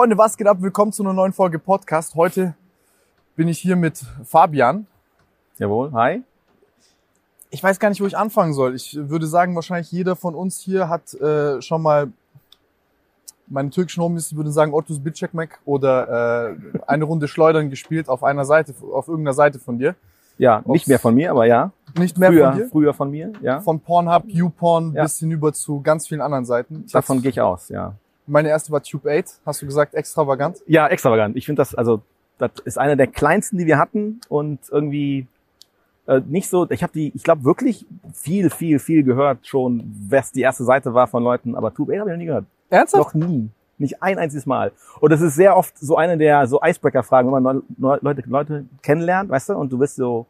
Freunde, 0.00 0.16
was 0.16 0.38
geht 0.38 0.46
ab? 0.46 0.56
Willkommen 0.62 0.92
zu 0.94 1.02
einer 1.02 1.12
neuen 1.12 1.34
Folge 1.34 1.58
Podcast. 1.58 2.14
Heute 2.14 2.54
bin 3.36 3.48
ich 3.48 3.58
hier 3.58 3.76
mit 3.76 4.02
Fabian. 4.24 4.86
Jawohl, 5.58 5.92
hi. 5.92 6.22
Ich 7.50 7.62
weiß 7.62 7.78
gar 7.78 7.90
nicht, 7.90 8.00
wo 8.00 8.06
ich 8.06 8.16
anfangen 8.16 8.54
soll. 8.54 8.74
Ich 8.74 8.96
würde 8.98 9.26
sagen, 9.26 9.54
wahrscheinlich 9.56 9.92
jeder 9.92 10.16
von 10.16 10.34
uns 10.34 10.58
hier 10.58 10.88
hat 10.88 11.12
äh, 11.20 11.60
schon 11.60 11.82
mal 11.82 12.10
meine 13.46 13.68
türkischen 13.68 14.02
Homies 14.02 14.34
würden 14.34 14.50
sagen 14.54 14.72
Ottus 14.72 15.00
Bitchekmek 15.00 15.58
oder 15.66 16.48
äh, 16.48 16.56
eine 16.86 17.04
Runde 17.04 17.28
Schleudern 17.28 17.68
gespielt 17.68 18.08
auf 18.08 18.24
einer 18.24 18.46
Seite, 18.46 18.72
auf 18.94 19.06
irgendeiner 19.06 19.34
Seite 19.34 19.58
von 19.58 19.78
dir. 19.78 19.96
Ja, 20.38 20.60
Ob's- 20.60 20.68
nicht 20.72 20.88
mehr 20.88 20.98
von 20.98 21.14
mir, 21.14 21.30
aber 21.30 21.44
ja. 21.44 21.72
Nicht 21.98 22.16
mehr 22.16 22.30
früher, 22.30 22.48
von 22.48 22.58
dir? 22.58 22.68
früher 22.70 22.94
von 22.94 23.10
mir, 23.10 23.32
ja. 23.42 23.60
Von 23.60 23.80
Pornhub, 23.80 24.24
YouPorn 24.28 24.94
Ja. 24.94 25.02
bis 25.02 25.18
hinüber 25.18 25.52
zu 25.52 25.82
ganz 25.82 26.08
vielen 26.08 26.22
anderen 26.22 26.46
Seiten. 26.46 26.84
Ich 26.86 26.92
Davon 26.92 27.20
gehe 27.20 27.32
ich 27.32 27.40
aus, 27.42 27.68
ja. 27.68 27.96
Meine 28.30 28.48
erste 28.48 28.70
war 28.70 28.80
Tube 28.80 29.06
8, 29.06 29.40
hast 29.44 29.60
du 29.60 29.66
gesagt, 29.66 29.94
extravagant. 29.94 30.58
Ja, 30.66 30.86
extravagant. 30.86 31.36
Ich 31.36 31.46
finde 31.46 31.60
das, 31.60 31.74
also, 31.74 32.00
das 32.38 32.52
ist 32.64 32.78
einer 32.78 32.94
der 32.94 33.08
kleinsten, 33.08 33.58
die 33.58 33.66
wir 33.66 33.76
hatten 33.76 34.20
und 34.28 34.60
irgendwie 34.70 35.26
äh, 36.06 36.20
nicht 36.26 36.48
so, 36.48 36.70
ich 36.70 36.82
habe 36.84 36.92
die, 36.92 37.10
ich 37.14 37.24
glaube 37.24 37.42
wirklich 37.44 37.86
viel, 38.14 38.48
viel, 38.50 38.78
viel 38.78 39.02
gehört 39.02 39.46
schon, 39.48 39.82
was 40.08 40.30
die 40.30 40.42
erste 40.42 40.62
Seite 40.62 40.94
war 40.94 41.08
von 41.08 41.24
Leuten, 41.24 41.56
aber 41.56 41.74
Tube 41.74 41.90
8 41.90 42.00
habe 42.00 42.10
ich 42.10 42.14
noch 42.14 42.18
nie 42.18 42.26
gehört. 42.26 42.44
Ernsthaft? 42.70 43.16
Noch 43.16 43.28
nie. 43.28 43.50
Nicht 43.78 44.00
ein 44.00 44.18
einziges 44.18 44.46
Mal. 44.46 44.70
Und 45.00 45.10
das 45.10 45.20
ist 45.22 45.34
sehr 45.34 45.56
oft 45.56 45.76
so 45.76 45.96
eine 45.96 46.16
der 46.16 46.46
so 46.46 46.60
Icebreaker-Fragen, 46.62 47.32
wenn 47.32 47.42
man 47.42 47.56
neu, 47.56 47.62
neu, 47.78 47.98
Leute, 48.00 48.22
Leute 48.26 48.64
kennenlernt, 48.82 49.28
weißt 49.28 49.48
du, 49.48 49.54
und 49.54 49.72
du 49.72 49.80
wirst 49.80 49.96
so 49.96 50.26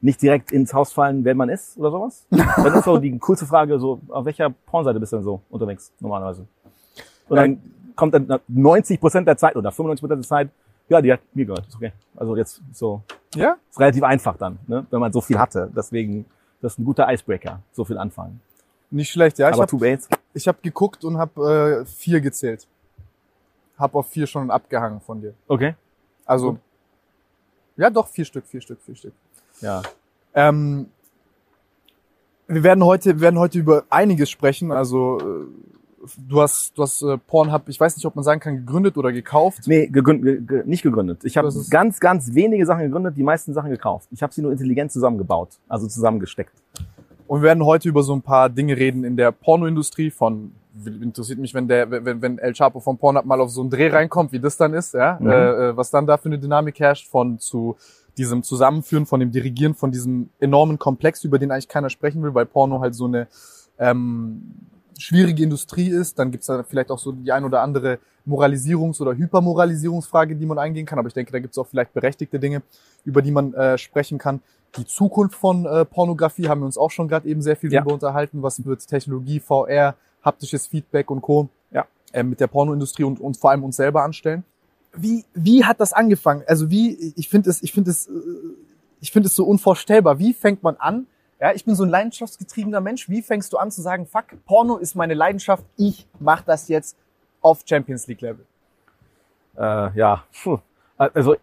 nicht 0.00 0.22
direkt 0.22 0.52
ins 0.52 0.72
Haus 0.74 0.92
fallen, 0.92 1.24
wer 1.24 1.34
man 1.34 1.48
ist 1.48 1.76
oder 1.76 1.90
sowas. 1.90 2.26
Dann 2.30 2.74
ist 2.74 2.84
so 2.84 2.98
die 2.98 3.18
coolste 3.18 3.46
Frage 3.46 3.80
so, 3.80 4.00
auf 4.08 4.24
welcher 4.26 4.50
Pornseite 4.50 5.00
bist 5.00 5.12
du 5.12 5.16
denn 5.16 5.24
so 5.24 5.40
unterwegs 5.50 5.92
normalerweise? 5.98 6.46
Und 7.32 7.36
dann 7.38 7.94
kommt 7.96 8.14
dann 8.14 8.40
90 8.48 9.00
Prozent 9.00 9.26
der 9.26 9.36
Zeit 9.36 9.56
oder 9.56 9.70
95 9.72 10.00
Prozent 10.02 10.24
der 10.24 10.28
Zeit, 10.28 10.48
ja, 10.88 11.00
die 11.00 11.12
hat 11.12 11.20
mir 11.34 11.46
gehört, 11.46 11.66
ist 11.66 11.74
okay. 11.76 11.92
Also 12.16 12.36
jetzt 12.36 12.60
so, 12.72 13.02
Ja? 13.34 13.56
ist 13.70 13.80
relativ 13.80 14.02
einfach 14.02 14.36
dann, 14.36 14.58
ne, 14.66 14.86
wenn 14.90 15.00
man 15.00 15.12
so 15.12 15.20
viel 15.20 15.38
hatte. 15.38 15.70
Deswegen, 15.74 16.26
das 16.60 16.72
ist 16.74 16.78
ein 16.78 16.84
guter 16.84 17.10
Icebreaker, 17.12 17.60
so 17.72 17.84
viel 17.84 17.98
anfangen. 17.98 18.40
Nicht 18.90 19.10
schlecht, 19.10 19.38
ja. 19.38 19.48
Ich 19.48 19.54
Aber 19.54 19.62
habe 19.62 19.98
ich 20.34 20.48
hab 20.48 20.62
geguckt 20.62 21.04
und 21.04 21.16
habe 21.16 21.82
äh, 21.82 21.86
vier 21.86 22.20
gezählt. 22.20 22.66
Hab 23.78 23.94
auf 23.94 24.08
vier 24.08 24.26
schon 24.26 24.50
abgehangen 24.50 25.00
von 25.00 25.20
dir. 25.20 25.34
okay. 25.48 25.74
Also, 26.24 26.52
Gut. 26.52 26.60
ja 27.76 27.90
doch, 27.90 28.06
vier 28.08 28.24
Stück, 28.24 28.46
vier 28.46 28.60
Stück, 28.60 28.80
vier 28.80 28.94
Stück. 28.94 29.12
Ja. 29.60 29.82
Ähm, 30.34 30.86
wir 32.46 32.62
werden 32.62 32.84
heute, 32.84 33.14
wir 33.16 33.20
werden 33.22 33.38
heute 33.38 33.58
über 33.58 33.84
einiges 33.90 34.30
sprechen. 34.30 34.70
Also, 34.70 35.18
äh, 35.20 35.46
du 36.28 36.40
hast, 36.40 36.76
du 36.76 36.82
hast 36.82 37.02
äh, 37.02 37.18
Pornhub, 37.18 37.68
ich 37.68 37.78
weiß 37.78 37.96
nicht, 37.96 38.06
ob 38.06 38.14
man 38.16 38.24
sagen 38.24 38.40
kann, 38.40 38.56
gegründet 38.56 38.96
oder 38.96 39.12
gekauft. 39.12 39.60
Nee, 39.66 39.86
gegründet, 39.86 40.48
ge, 40.48 40.58
ge, 40.58 40.66
nicht 40.66 40.82
gegründet. 40.82 41.24
Ich 41.24 41.36
habe 41.36 41.48
ganz, 41.70 42.00
ganz 42.00 42.34
wenige 42.34 42.66
Sachen 42.66 42.82
gegründet, 42.82 43.16
die 43.16 43.22
meisten 43.22 43.52
Sachen 43.52 43.70
gekauft. 43.70 44.08
Ich 44.10 44.22
habe 44.22 44.32
sie 44.32 44.42
nur 44.42 44.52
intelligent 44.52 44.92
zusammengebaut, 44.92 45.58
also 45.68 45.86
zusammengesteckt. 45.86 46.52
Und 47.26 47.40
wir 47.40 47.46
werden 47.46 47.64
heute 47.64 47.88
über 47.88 48.02
so 48.02 48.14
ein 48.14 48.22
paar 48.22 48.48
Dinge 48.48 48.76
reden 48.76 49.04
in 49.04 49.16
der 49.16 49.32
Pornoindustrie 49.32 50.10
von 50.10 50.52
interessiert 50.86 51.38
mich, 51.38 51.52
wenn 51.52 51.68
der, 51.68 51.90
wenn, 51.90 52.22
wenn 52.22 52.38
El 52.38 52.54
Chapo 52.54 52.80
von 52.80 52.96
Pornhub 52.96 53.26
mal 53.26 53.40
auf 53.40 53.50
so 53.50 53.60
einen 53.60 53.68
Dreh 53.68 53.88
reinkommt, 53.88 54.32
wie 54.32 54.40
das 54.40 54.56
dann 54.56 54.72
ist, 54.72 54.94
ja, 54.94 55.18
Mhm. 55.20 55.28
äh, 55.28 55.68
äh, 55.68 55.76
was 55.76 55.90
dann 55.90 56.06
da 56.06 56.16
für 56.16 56.26
eine 56.30 56.38
Dynamik 56.38 56.80
herrscht, 56.80 57.08
von 57.08 57.38
zu 57.38 57.76
diesem 58.16 58.42
Zusammenführen, 58.42 59.04
von 59.04 59.20
dem 59.20 59.30
Dirigieren, 59.30 59.74
von 59.74 59.90
diesem 59.92 60.30
enormen 60.40 60.78
Komplex, 60.78 61.24
über 61.24 61.38
den 61.38 61.50
eigentlich 61.50 61.68
keiner 61.68 61.90
sprechen 61.90 62.22
will, 62.22 62.34
weil 62.34 62.46
Porno 62.46 62.80
halt 62.80 62.94
so 62.94 63.04
eine 63.04 63.28
ähm, 63.78 64.42
schwierige 65.02 65.42
Industrie 65.42 65.88
ist. 65.88 66.18
Dann 66.18 66.30
gibt's 66.30 66.46
da 66.46 66.62
vielleicht 66.62 66.90
auch 66.90 66.98
so 66.98 67.12
die 67.12 67.32
ein 67.32 67.44
oder 67.44 67.60
andere 67.62 67.98
Moralisierungs- 68.26 69.00
oder 69.00 69.14
Hypermoralisierungsfrage, 69.16 70.36
die 70.36 70.46
man 70.46 70.58
eingehen 70.58 70.86
kann. 70.86 70.98
Aber 70.98 71.08
ich 71.08 71.14
denke, 71.14 71.32
da 71.32 71.38
gibt's 71.38 71.58
auch 71.58 71.66
vielleicht 71.66 71.92
berechtigte 71.92 72.38
Dinge, 72.38 72.62
über 73.04 73.22
die 73.22 73.30
man 73.32 73.52
äh, 73.54 73.78
sprechen 73.78 74.18
kann. 74.18 74.40
Die 74.76 74.86
Zukunft 74.86 75.34
von 75.34 75.66
äh, 75.66 75.84
Pornografie 75.84 76.48
haben 76.48 76.60
wir 76.60 76.66
uns 76.66 76.78
auch 76.78 76.90
schon 76.90 77.08
gerade 77.08 77.28
eben 77.28 77.42
sehr 77.42 77.56
viel 77.56 77.72
Ja. 77.72 77.80
drüber 77.80 77.94
unterhalten. 77.94 78.42
Was 78.42 78.64
wird 78.64 78.86
Technologie, 78.86 79.40
VR, 79.40 79.96
haptisches 80.22 80.66
Feedback 80.66 81.10
und 81.10 81.20
Co. 81.20 81.48
Ja. 81.72 81.86
Äh, 82.12 82.22
mit 82.22 82.40
der 82.40 82.46
Pornoindustrie 82.46 83.04
und, 83.04 83.20
und 83.20 83.36
vor 83.36 83.50
allem 83.50 83.64
uns 83.64 83.76
selber 83.76 84.02
anstellen. 84.02 84.44
Wie, 84.94 85.24
wie 85.34 85.64
hat 85.64 85.80
das 85.80 85.92
angefangen? 85.92 86.42
Also 86.46 86.70
wie, 86.70 87.12
ich 87.16 87.28
finde 87.28 87.50
es, 87.50 87.62
ich 87.62 87.72
finde 87.72 87.90
es, 87.90 88.06
äh, 88.06 88.12
ich 89.00 89.10
finde 89.10 89.26
es 89.28 89.34
so 89.34 89.44
unvorstellbar. 89.44 90.18
Wie 90.18 90.32
fängt 90.32 90.62
man 90.62 90.76
an? 90.76 91.06
Ja, 91.42 91.50
ich 91.50 91.64
bin 91.64 91.74
so 91.74 91.82
ein 91.82 91.88
leidenschaftsgetriebener 91.88 92.80
Mensch. 92.80 93.08
Wie 93.08 93.20
fängst 93.20 93.52
du 93.52 93.56
an 93.56 93.72
zu 93.72 93.82
sagen, 93.82 94.06
fuck, 94.06 94.26
Porno 94.46 94.76
ist 94.76 94.94
meine 94.94 95.14
Leidenschaft, 95.14 95.64
ich 95.76 96.06
mach 96.20 96.42
das 96.42 96.68
jetzt 96.68 96.96
auf 97.40 97.64
Champions 97.68 98.06
League 98.06 98.20
Level? 98.20 98.46
Äh, 99.58 99.90
ja, 99.98 100.22
puh. 100.40 100.60
also 100.96 101.34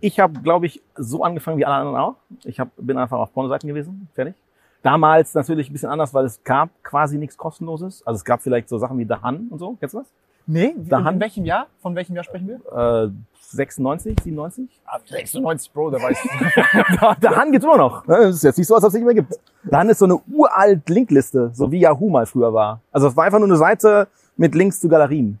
ich 0.00 0.20
habe, 0.20 0.40
glaube 0.40 0.66
ich, 0.66 0.82
so 0.94 1.24
angefangen 1.24 1.56
wie 1.56 1.64
alle 1.64 1.76
anderen 1.76 1.96
auch. 1.96 2.16
Ich 2.44 2.60
hab, 2.60 2.68
bin 2.76 2.98
einfach 2.98 3.16
auf 3.16 3.32
Pornoseiten 3.32 3.66
gewesen, 3.66 4.10
fertig. 4.14 4.34
Damals 4.82 5.32
natürlich 5.32 5.70
ein 5.70 5.72
bisschen 5.72 5.88
anders, 5.88 6.12
weil 6.12 6.26
es 6.26 6.44
gab 6.44 6.68
quasi 6.82 7.16
nichts 7.16 7.38
kostenloses. 7.38 8.06
Also 8.06 8.18
es 8.18 8.26
gab 8.26 8.42
vielleicht 8.42 8.68
so 8.68 8.76
Sachen 8.76 8.98
wie 8.98 9.06
The 9.06 9.22
Hun 9.24 9.48
und 9.48 9.58
so, 9.58 9.74
kennst 9.80 9.94
du 9.94 10.00
das? 10.00 10.12
Nee, 10.46 10.74
Da 10.76 10.98
in 10.98 11.04
haben- 11.04 11.20
welchem 11.20 11.44
Jahr? 11.44 11.66
Von 11.82 11.94
welchem 11.96 12.14
Jahr 12.14 12.24
sprechen 12.24 12.48
wir? 12.48 13.04
Äh, 13.06 13.10
96, 13.48 14.16
97? 14.24 14.68
Ab 14.86 15.02
96, 15.08 15.72
Bro, 15.72 15.90
da 15.90 16.02
weiß 16.02 16.18
ich. 16.24 16.30
Der 17.22 17.36
Han 17.36 17.52
gibt's 17.52 17.64
immer 17.64 17.76
noch. 17.76 18.06
Ne? 18.06 18.16
Das 18.18 18.36
ist 18.36 18.42
jetzt 18.44 18.58
nicht 18.58 18.66
so, 18.66 18.74
als 18.74 18.84
ob 18.84 18.88
es 18.88 18.94
nicht 18.94 19.04
mehr 19.04 19.14
gibt. 19.14 19.34
Der 19.64 19.78
Han 19.78 19.88
ist 19.88 19.98
so 19.98 20.04
eine 20.04 20.18
uralt 20.32 20.88
Linkliste, 20.88 21.50
so 21.52 21.70
wie 21.70 21.78
Yahoo 21.80 22.10
mal 22.10 22.26
früher 22.26 22.52
war. 22.52 22.80
Also 22.92 23.08
es 23.08 23.16
war 23.16 23.24
einfach 23.24 23.38
nur 23.38 23.48
eine 23.48 23.56
Seite 23.56 24.08
mit 24.36 24.54
Links 24.54 24.80
zu 24.80 24.88
Galerien. 24.88 25.38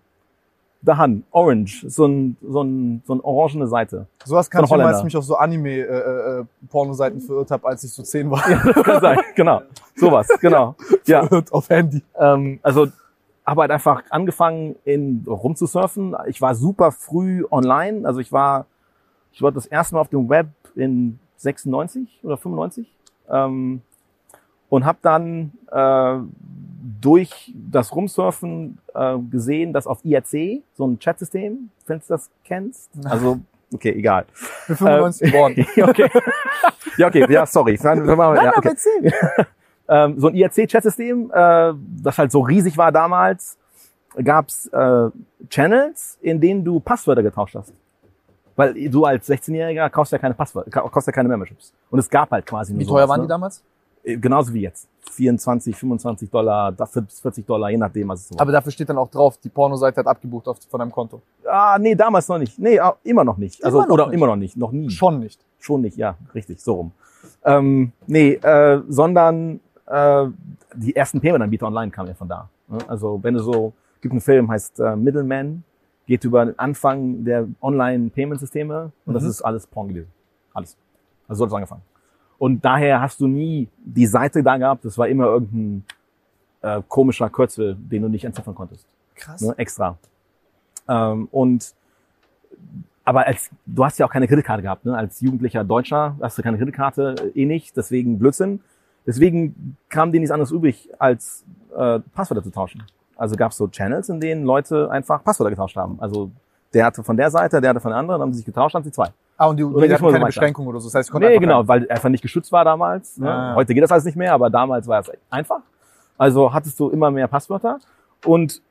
Der 0.82 0.98
Han, 0.98 1.24
Orange, 1.32 1.84
so 1.88 2.06
ein, 2.06 2.36
so 2.46 2.62
ein, 2.62 3.02
so 3.06 3.14
eine 3.14 3.24
orangene 3.24 3.66
Seite. 3.66 4.06
Sowas 4.24 4.48
kann 4.48 4.64
ich 4.64 4.70
immer, 4.70 4.86
als 4.86 4.98
ich 4.98 5.04
mich 5.04 5.16
auf 5.16 5.24
so 5.24 5.34
Anime-Pornoseiten 5.36 7.20
verirrt 7.20 7.50
habe, 7.50 7.66
als 7.66 7.82
ich 7.82 7.92
so 7.92 8.02
10 8.02 8.30
war. 8.30 8.42
Das 8.74 8.84
kann 8.84 9.00
sein, 9.00 9.18
genau. 9.34 9.62
Sowas, 9.96 10.28
genau. 10.40 10.74
Ja, 11.06 11.24
Verirrt 11.26 11.52
auf 11.52 11.68
Handy. 11.70 12.02
ähm, 12.18 12.60
also 12.62 12.86
habe 13.46 13.60
halt 13.62 13.70
einfach 13.70 14.02
angefangen, 14.10 14.74
in 14.84 15.24
rumzusurfen. 15.26 16.16
Ich 16.26 16.40
war 16.40 16.54
super 16.54 16.90
früh 16.92 17.44
online. 17.50 18.06
Also 18.06 18.20
ich 18.20 18.32
war, 18.32 18.66
ich 19.32 19.40
war 19.40 19.52
das 19.52 19.66
erste 19.66 19.94
Mal 19.94 20.00
auf 20.00 20.08
dem 20.08 20.28
Web 20.28 20.48
in 20.74 21.18
96 21.36 22.20
oder 22.22 22.36
95 22.36 22.90
ähm, 23.30 23.82
und 24.68 24.84
habe 24.84 24.98
dann 25.02 25.52
äh, 25.70 26.16
durch 27.00 27.52
das 27.70 27.94
Rumsurfen 27.94 28.78
äh, 28.94 29.18
gesehen, 29.30 29.72
dass 29.72 29.86
auf 29.86 30.04
IRC 30.04 30.62
so 30.74 30.86
ein 30.86 30.98
Chatsystem, 30.98 31.70
wenn 31.86 31.98
du 31.98 32.04
das 32.08 32.30
kennst, 32.44 32.90
also 33.04 33.38
okay, 33.72 33.90
egal. 33.92 34.24
Für 34.32 34.76
95 34.76 35.30
geboren. 35.32 35.66
Ja, 35.76 35.88
okay. 35.88 36.10
ja, 36.96 37.06
okay, 37.06 37.26
ja, 37.32 37.46
sorry. 37.46 37.76
Wir- 38.06 38.16
ja, 38.44 38.52
okay. 38.56 38.68
ähm, 39.88 40.18
so 40.18 40.28
ein 40.28 40.34
IRC-Chat-System, 40.34 41.30
äh, 41.32 41.72
das 42.02 42.18
halt 42.18 42.32
so 42.32 42.40
riesig 42.40 42.76
war 42.76 42.90
damals, 42.92 43.56
gab's 44.22 44.66
äh, 44.68 45.10
Channels, 45.48 46.18
in 46.22 46.40
denen 46.40 46.64
du 46.64 46.80
Passwörter 46.80 47.22
getauscht 47.22 47.54
hast. 47.56 47.72
Weil 48.56 48.88
du 48.88 49.04
als 49.04 49.28
16-Jähriger 49.28 49.90
kaufst 49.90 50.12
ja 50.12 50.18
keine 50.18 50.34
Passwörter, 50.34 50.70
ka- 50.70 50.88
kaufst 50.88 51.06
ja 51.06 51.12
keine 51.12 51.28
Memberships. 51.28 51.72
Und 51.90 51.98
es 51.98 52.08
gab 52.08 52.30
halt 52.30 52.46
quasi 52.46 52.72
nur 52.72 52.80
Wie 52.80 52.86
teuer 52.86 53.02
sowas, 53.02 53.08
waren 53.10 53.20
ne? 53.20 53.26
die 53.26 53.28
damals? 53.28 53.62
Äh, 54.02 54.16
Genauso 54.16 54.54
wie 54.54 54.62
jetzt. 54.62 54.88
24, 55.10 55.76
25 55.76 56.30
Dollar, 56.30 56.72
dafür 56.72 57.02
bis 57.02 57.20
40 57.20 57.46
Dollar, 57.46 57.70
je 57.70 57.76
nachdem, 57.76 58.08
was 58.08 58.20
es 58.20 58.28
so 58.28 58.34
war. 58.34 58.40
Aber 58.42 58.52
dafür 58.52 58.72
steht 58.72 58.88
dann 58.88 58.98
auch 58.98 59.08
drauf, 59.10 59.36
die 59.38 59.48
Pornoseite 59.50 60.00
hat 60.00 60.06
abgebucht 60.06 60.48
auf, 60.48 60.56
von 60.68 60.78
deinem 60.80 60.90
Konto. 60.90 61.20
Ah, 61.48 61.78
nee, 61.78 61.94
damals 61.94 62.26
noch 62.28 62.38
nicht. 62.38 62.58
Nee, 62.58 62.80
immer 63.04 63.24
noch 63.24 63.36
nicht. 63.36 63.62
Also, 63.64 63.78
Immer 63.78 63.86
noch 63.86 63.94
oder 63.94 64.06
nicht. 64.06 64.14
immer 64.14 64.26
noch 64.26 64.36
nicht. 64.36 64.56
Noch 64.56 64.72
nie. 64.72 64.90
Schon 64.90 65.20
nicht. 65.20 65.40
Schon 65.58 65.82
nicht, 65.82 65.96
ja, 65.96 66.16
richtig, 66.34 66.60
so 66.62 66.74
rum. 66.74 66.92
Ähm, 67.44 67.92
nee, 68.06 68.32
äh, 68.34 68.82
sondern 68.88 69.60
äh, 69.86 70.26
die 70.74 70.94
ersten 70.96 71.20
Payment-Anbieter 71.20 71.66
online 71.66 71.90
kamen 71.90 72.08
ja 72.08 72.14
von 72.14 72.28
da. 72.28 72.48
ne? 72.68 72.78
Also 72.88 73.18
wenn 73.22 73.34
du 73.34 73.40
so, 73.40 73.72
gibt 74.00 74.12
einen 74.12 74.20
Film, 74.20 74.50
heißt 74.50 74.80
äh, 74.80 74.96
Middleman, 74.96 75.62
geht 76.06 76.24
über 76.24 76.44
den 76.44 76.58
Anfang 76.58 77.24
der 77.24 77.48
Online-Payment-Systeme 77.60 78.92
und 79.06 79.14
das 79.14 79.22
Mhm. 79.24 79.28
ist 79.30 79.42
alles 79.42 79.66
Porn 79.66 79.88
gewesen. 79.88 80.10
Alles. 80.54 80.76
Also 81.28 81.40
so 81.40 81.44
hat 81.44 81.48
es 81.50 81.54
angefangen. 81.54 81.82
Und 82.38 82.64
daher 82.64 83.00
hast 83.00 83.20
du 83.20 83.26
nie 83.26 83.68
die 83.78 84.06
Seite 84.06 84.42
da 84.42 84.56
gehabt, 84.58 84.84
das 84.84 84.96
war 84.98 85.08
immer 85.08 85.24
irgendein 85.26 85.84
äh, 86.62 86.82
komischer 86.88 87.28
Kürzel, 87.30 87.76
den 87.78 88.02
du 88.02 88.08
nicht 88.08 88.24
entziffern 88.24 88.54
konntest 88.54 88.86
Krass. 89.14 89.40
ne, 89.40 89.54
extra. 89.56 89.96
Ähm, 90.88 91.28
und 91.32 91.74
aber 93.04 93.26
als 93.26 93.50
du 93.66 93.84
hast 93.84 93.98
ja 93.98 94.06
auch 94.06 94.10
keine 94.10 94.26
Kreditkarte 94.26 94.62
gehabt, 94.62 94.84
ne? 94.84 94.96
Als 94.96 95.20
jugendlicher 95.20 95.62
Deutscher 95.64 96.16
hast 96.20 96.38
du 96.38 96.42
keine 96.42 96.58
Kreditkarte 96.58 97.14
äh, 97.34 97.42
eh 97.42 97.46
nicht, 97.46 97.76
deswegen 97.76 98.18
Blödsinn. 98.18 98.60
Deswegen 99.06 99.76
kam 99.88 100.12
dir 100.12 100.20
nichts 100.20 100.32
anderes 100.32 100.50
übrig, 100.50 100.88
als 100.98 101.44
äh, 101.76 102.00
Passwörter 102.14 102.42
zu 102.42 102.50
tauschen. 102.50 102.82
Also 103.16 103.36
gab 103.36 103.52
es 103.52 103.56
so 103.56 103.68
Channels, 103.68 104.08
in 104.08 104.20
denen 104.20 104.44
Leute 104.44 104.90
einfach 104.90 105.22
Passwörter 105.22 105.50
getauscht 105.50 105.76
haben. 105.76 105.96
Also 106.00 106.30
der 106.74 106.84
hatte 106.84 107.02
von 107.02 107.16
der 107.16 107.30
Seite, 107.30 107.60
der 107.60 107.70
hatte 107.70 107.80
von 107.80 107.90
der 107.90 107.98
anderen, 107.98 108.20
haben 108.20 108.32
sie 108.32 108.38
sich 108.38 108.46
getauscht, 108.46 108.74
haben 108.74 108.84
sie 108.84 108.92
zwei. 108.92 109.08
Ah, 109.38 109.46
und 109.46 109.56
die, 109.56 109.64
Oder 109.64 109.86
die 109.86 109.94
hatten 109.94 110.10
keine. 110.10 110.26
Beschränkung 110.26 110.66
oder 110.66 110.80
so. 110.80 110.88
Das 110.88 110.94
heißt, 110.94 111.10
konnte 111.10 111.28
Nee, 111.28 111.38
genau, 111.38 111.66
weil 111.68 111.88
einfach 111.90 112.08
nicht 112.08 112.22
geschützt 112.22 112.52
war 112.52 112.64
damals. 112.64 113.18
Ne? 113.18 113.30
Ah. 113.30 113.54
Heute 113.54 113.74
geht 113.74 113.82
das 113.82 113.92
alles 113.92 114.04
nicht 114.04 114.16
mehr, 114.16 114.32
aber 114.32 114.50
damals 114.50 114.86
war 114.88 115.00
es 115.00 115.10
einfach. 115.30 115.60
Also 116.18 116.52
hattest 116.52 116.80
du 116.80 116.90
immer 116.90 117.10
mehr 117.10 117.28
Passwörter 117.28 117.78
und 118.24 118.62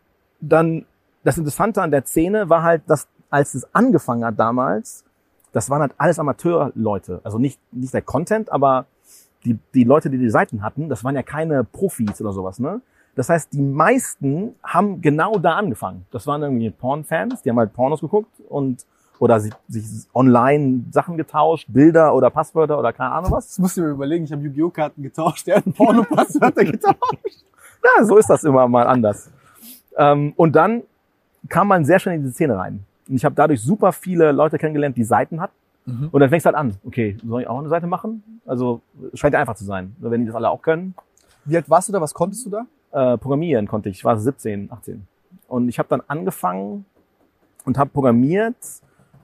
dann 0.41 0.85
das 1.23 1.37
Interessante 1.37 1.81
an 1.81 1.91
der 1.91 2.05
Szene 2.05 2.49
war 2.49 2.63
halt, 2.63 2.83
dass 2.87 3.07
als 3.29 3.53
es 3.53 3.67
angefangen 3.73 4.25
hat 4.25 4.39
damals, 4.39 5.03
das 5.51 5.69
waren 5.69 5.81
halt 5.81 5.93
alles 5.97 6.19
Amateurleute. 6.19 7.21
Also 7.23 7.37
nicht, 7.37 7.59
nicht 7.71 7.93
der 7.93 8.01
Content, 8.01 8.51
aber 8.51 8.85
die, 9.45 9.57
die 9.73 9.83
Leute, 9.83 10.09
die 10.09 10.17
die 10.17 10.29
Seiten 10.29 10.63
hatten, 10.63 10.89
das 10.89 11.03
waren 11.03 11.15
ja 11.15 11.23
keine 11.23 11.63
Profis 11.63 12.19
oder 12.21 12.33
sowas, 12.33 12.59
ne? 12.59 12.81
Das 13.15 13.29
heißt, 13.29 13.53
die 13.53 13.61
meisten 13.61 14.55
haben 14.61 14.99
genau 15.01 15.39
da 15.39 15.55
angefangen. 15.55 16.05
Das 16.11 16.27
waren 16.27 16.41
irgendwie 16.41 16.69
Porn-Fans, 16.69 17.43
die 17.43 17.49
haben 17.49 17.57
halt 17.57 17.71
Pornos 17.71 18.01
geguckt 18.01 18.41
und 18.49 18.85
oder 19.19 19.39
sich, 19.39 19.53
sich 19.69 19.85
online 20.13 20.83
Sachen 20.91 21.15
getauscht, 21.15 21.67
Bilder 21.69 22.13
oder 22.13 22.29
Passwörter 22.29 22.77
oder 22.77 22.91
keine 22.91 23.11
Ahnung 23.11 23.31
was. 23.31 23.47
Das 23.47 23.59
musst 23.59 23.77
du 23.77 23.81
mir 23.81 23.89
überlegen, 23.89 24.25
ich 24.25 24.31
habe 24.33 24.41
Yu-Gi-Oh! 24.43 24.69
Karten 24.69 25.01
getauscht, 25.01 25.47
der 25.47 25.57
hat 25.57 25.73
Porno-Passwörter 25.73 26.65
getauscht. 26.71 27.45
Ja, 27.83 28.03
so 28.03 28.17
ist 28.17 28.29
das 28.29 28.43
immer 28.43 28.67
mal 28.67 28.87
anders. 28.87 29.31
Ähm, 29.97 30.33
und 30.35 30.53
dann 30.53 30.83
kam 31.47 31.67
man 31.67 31.85
sehr 31.85 31.99
schnell 31.99 32.15
in 32.15 32.23
diese 32.23 32.33
Szene 32.33 32.57
rein. 32.57 32.83
Und 33.07 33.15
ich 33.15 33.23
habe 33.23 33.35
dadurch 33.35 33.61
super 33.61 33.91
viele 33.93 34.31
Leute 34.31 34.57
kennengelernt, 34.57 34.97
die 34.97 35.03
Seiten 35.03 35.39
hatten. 35.39 35.53
Mhm. 35.85 36.09
Und 36.11 36.19
dann 36.19 36.29
fängst 36.29 36.45
du 36.45 36.47
halt 36.47 36.57
an, 36.57 36.75
okay, 36.85 37.17
soll 37.25 37.41
ich 37.41 37.47
auch 37.47 37.59
eine 37.59 37.69
Seite 37.69 37.87
machen? 37.87 38.23
Also 38.45 38.81
scheint 39.13 39.33
ja 39.33 39.39
einfach 39.39 39.55
zu 39.55 39.65
sein, 39.65 39.95
wenn 39.99 40.21
die 40.21 40.27
das 40.27 40.35
alle 40.35 40.49
auch 40.49 40.61
können. 40.61 40.95
Wie 41.45 41.55
alt 41.55 41.69
warst 41.69 41.89
du 41.89 41.93
da? 41.93 42.01
Was 42.01 42.13
konntest 42.13 42.45
du 42.45 42.49
da? 42.49 42.65
Äh, 42.91 43.17
programmieren 43.17 43.67
konnte 43.67 43.89
ich, 43.89 43.97
ich 43.97 44.05
war 44.05 44.17
17, 44.17 44.71
18. 44.71 45.05
Und 45.47 45.69
ich 45.69 45.77
habe 45.77 45.89
dann 45.89 46.01
angefangen 46.07 46.85
und 47.65 47.77
habe 47.77 47.89
programmiert 47.91 48.55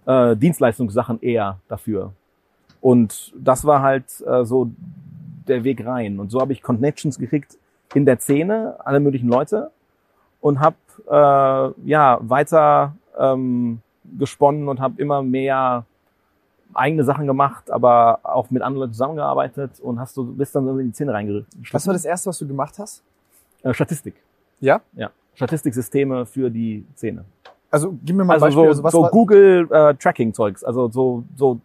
äh, 0.06 0.36
Dienstleistungssachen 0.36 1.22
eher 1.22 1.60
dafür. 1.68 2.14
Und 2.80 3.34
das 3.36 3.66
war 3.66 3.82
halt 3.82 4.06
äh, 4.26 4.44
so 4.46 4.72
der 5.48 5.64
Weg 5.64 5.86
rein. 5.86 6.20
Und 6.20 6.32
so 6.32 6.42
habe 6.42 6.54
ich 6.54 6.62
Connections 6.62 7.18
gekriegt 7.18 7.58
in 7.94 8.06
der 8.06 8.20
Szene, 8.20 8.76
alle 8.84 9.00
möglichen 9.00 9.30
Leute 9.30 9.72
und 10.40 10.60
habe 10.60 10.76
äh, 11.10 11.90
ja 11.90 12.20
weiter 12.22 12.96
ähm, 13.18 13.80
gesponnen 14.18 14.68
und 14.68 14.80
habe 14.80 15.02
immer 15.02 15.22
mehr 15.22 15.86
eigene 16.74 17.04
Sachen 17.04 17.28
gemacht, 17.28 17.70
aber 17.72 18.20
auch 18.24 18.50
mit 18.52 18.62
anderen 18.62 18.82
Leuten 18.82 18.94
zusammengearbeitet 18.94 19.80
und 19.82 20.00
hast 20.00 20.16
du 20.18 20.26
bist 20.26 20.56
dann 20.56 20.68
in 20.80 20.88
die 20.90 20.94
Szene 20.94 21.14
reingerückt. 21.14 21.48
Was 21.72 21.86
war 21.88 21.94
das 21.94 22.06
erste, 22.06 22.30
was 22.30 22.38
du 22.40 22.48
gemacht 22.48 22.78
hast? 22.80 23.04
Äh, 23.64 23.74
Statistik. 23.74 24.16
Ja? 24.60 24.82
Ja. 24.94 25.10
Statistiksysteme 25.36 26.26
für 26.26 26.50
die 26.50 26.86
Szene. 26.96 27.26
Also 27.70 27.94
gib 28.04 28.16
mir 28.16 28.26
mal 28.26 28.34
Also 28.34 28.48
Beispiel. 28.48 28.64
so, 28.64 28.70
also 28.70 28.84
was 28.84 28.92
so 28.92 29.04
Google 29.12 29.68
äh, 29.72 29.94
Tracking 29.96 30.34
Zeugs, 30.34 30.64
also 30.64 30.90
so 30.90 31.24
so 31.36 31.60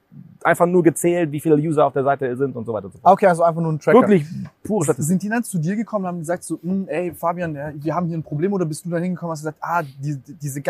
einfach 0.45 0.67
nur 0.67 0.83
gezählt, 0.85 1.33
wie 1.33 1.41
viele 1.41 1.57
User 1.57 1.85
auf 1.85 1.93
der 1.93 2.05
Seite 2.05 2.37
sind 2.37 2.55
und 2.55 2.65
so 2.65 2.73
weiter 2.73 2.87
und 2.87 2.93
so 2.93 2.99
Ah, 3.01 3.09
fort. 3.09 3.13
okay, 3.15 3.27
also 3.27 3.43
einfach 3.43 3.61
nur 3.61 3.73
ein 3.73 3.81
Tracker. 3.81 4.01
Wirklich 4.01 4.25
pure 4.63 4.85
Statistik. 4.85 5.09
Sind 5.09 5.23
die 5.25 5.29
dann 5.29 5.43
zu 5.43 5.59
dir 5.59 5.75
gekommen 5.75 6.05
und 6.05 6.09
haben 6.09 6.19
gesagt 6.21 6.45
so, 6.45 6.61
hm, 6.63 6.87
ey 6.89 7.13
Fabian, 7.13 7.55
ja, 7.57 7.73
wir 7.75 7.95
haben 7.95 8.07
hier 8.07 8.17
ein 8.17 8.23
Problem 8.23 8.53
oder 8.53 8.65
bist 8.65 8.85
du 8.87 8.91
da 8.91 8.99
hingekommen 8.99 9.31
und 9.31 9.33
hast 9.33 9.41
gesagt, 9.41 9.59
ah, 9.61 9.83
die, 9.83 10.17
die- 10.17 10.35
diese, 10.35 10.63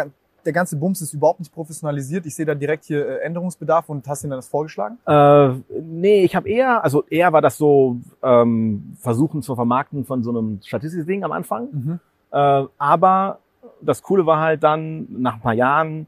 der 0.46 0.52
ganze 0.52 0.76
Bums 0.76 1.02
ist 1.02 1.12
überhaupt 1.12 1.40
nicht 1.40 1.52
professionalisiert, 1.52 2.24
ich 2.24 2.34
sehe 2.34 2.46
da 2.46 2.54
direkt 2.54 2.84
hier 2.84 3.06
äh, 3.06 3.18
Änderungsbedarf 3.24 3.88
und 3.88 4.06
hast 4.08 4.24
ihnen 4.24 4.30
dann 4.30 4.38
das 4.38 4.48
vorgeschlagen? 4.48 4.98
Äh, 5.06 5.80
nee, 5.82 6.24
ich 6.24 6.34
habe 6.36 6.48
eher, 6.48 6.82
also 6.82 7.04
eher 7.10 7.32
war 7.32 7.42
das 7.42 7.58
so 7.58 7.98
ähm, 8.22 8.96
Versuchen 9.00 9.42
zu 9.42 9.54
vermarkten 9.54 10.04
von 10.04 10.22
so 10.22 10.30
einem 10.30 10.60
Statistikding 10.62 11.24
am 11.24 11.32
Anfang. 11.32 11.68
Mhm. 11.72 12.00
Äh, 12.30 12.64
aber 12.78 13.40
das 13.82 14.02
Coole 14.02 14.24
war 14.26 14.40
halt 14.40 14.62
dann 14.62 15.06
nach 15.10 15.34
ein 15.34 15.40
paar 15.40 15.54
Jahren, 15.54 16.06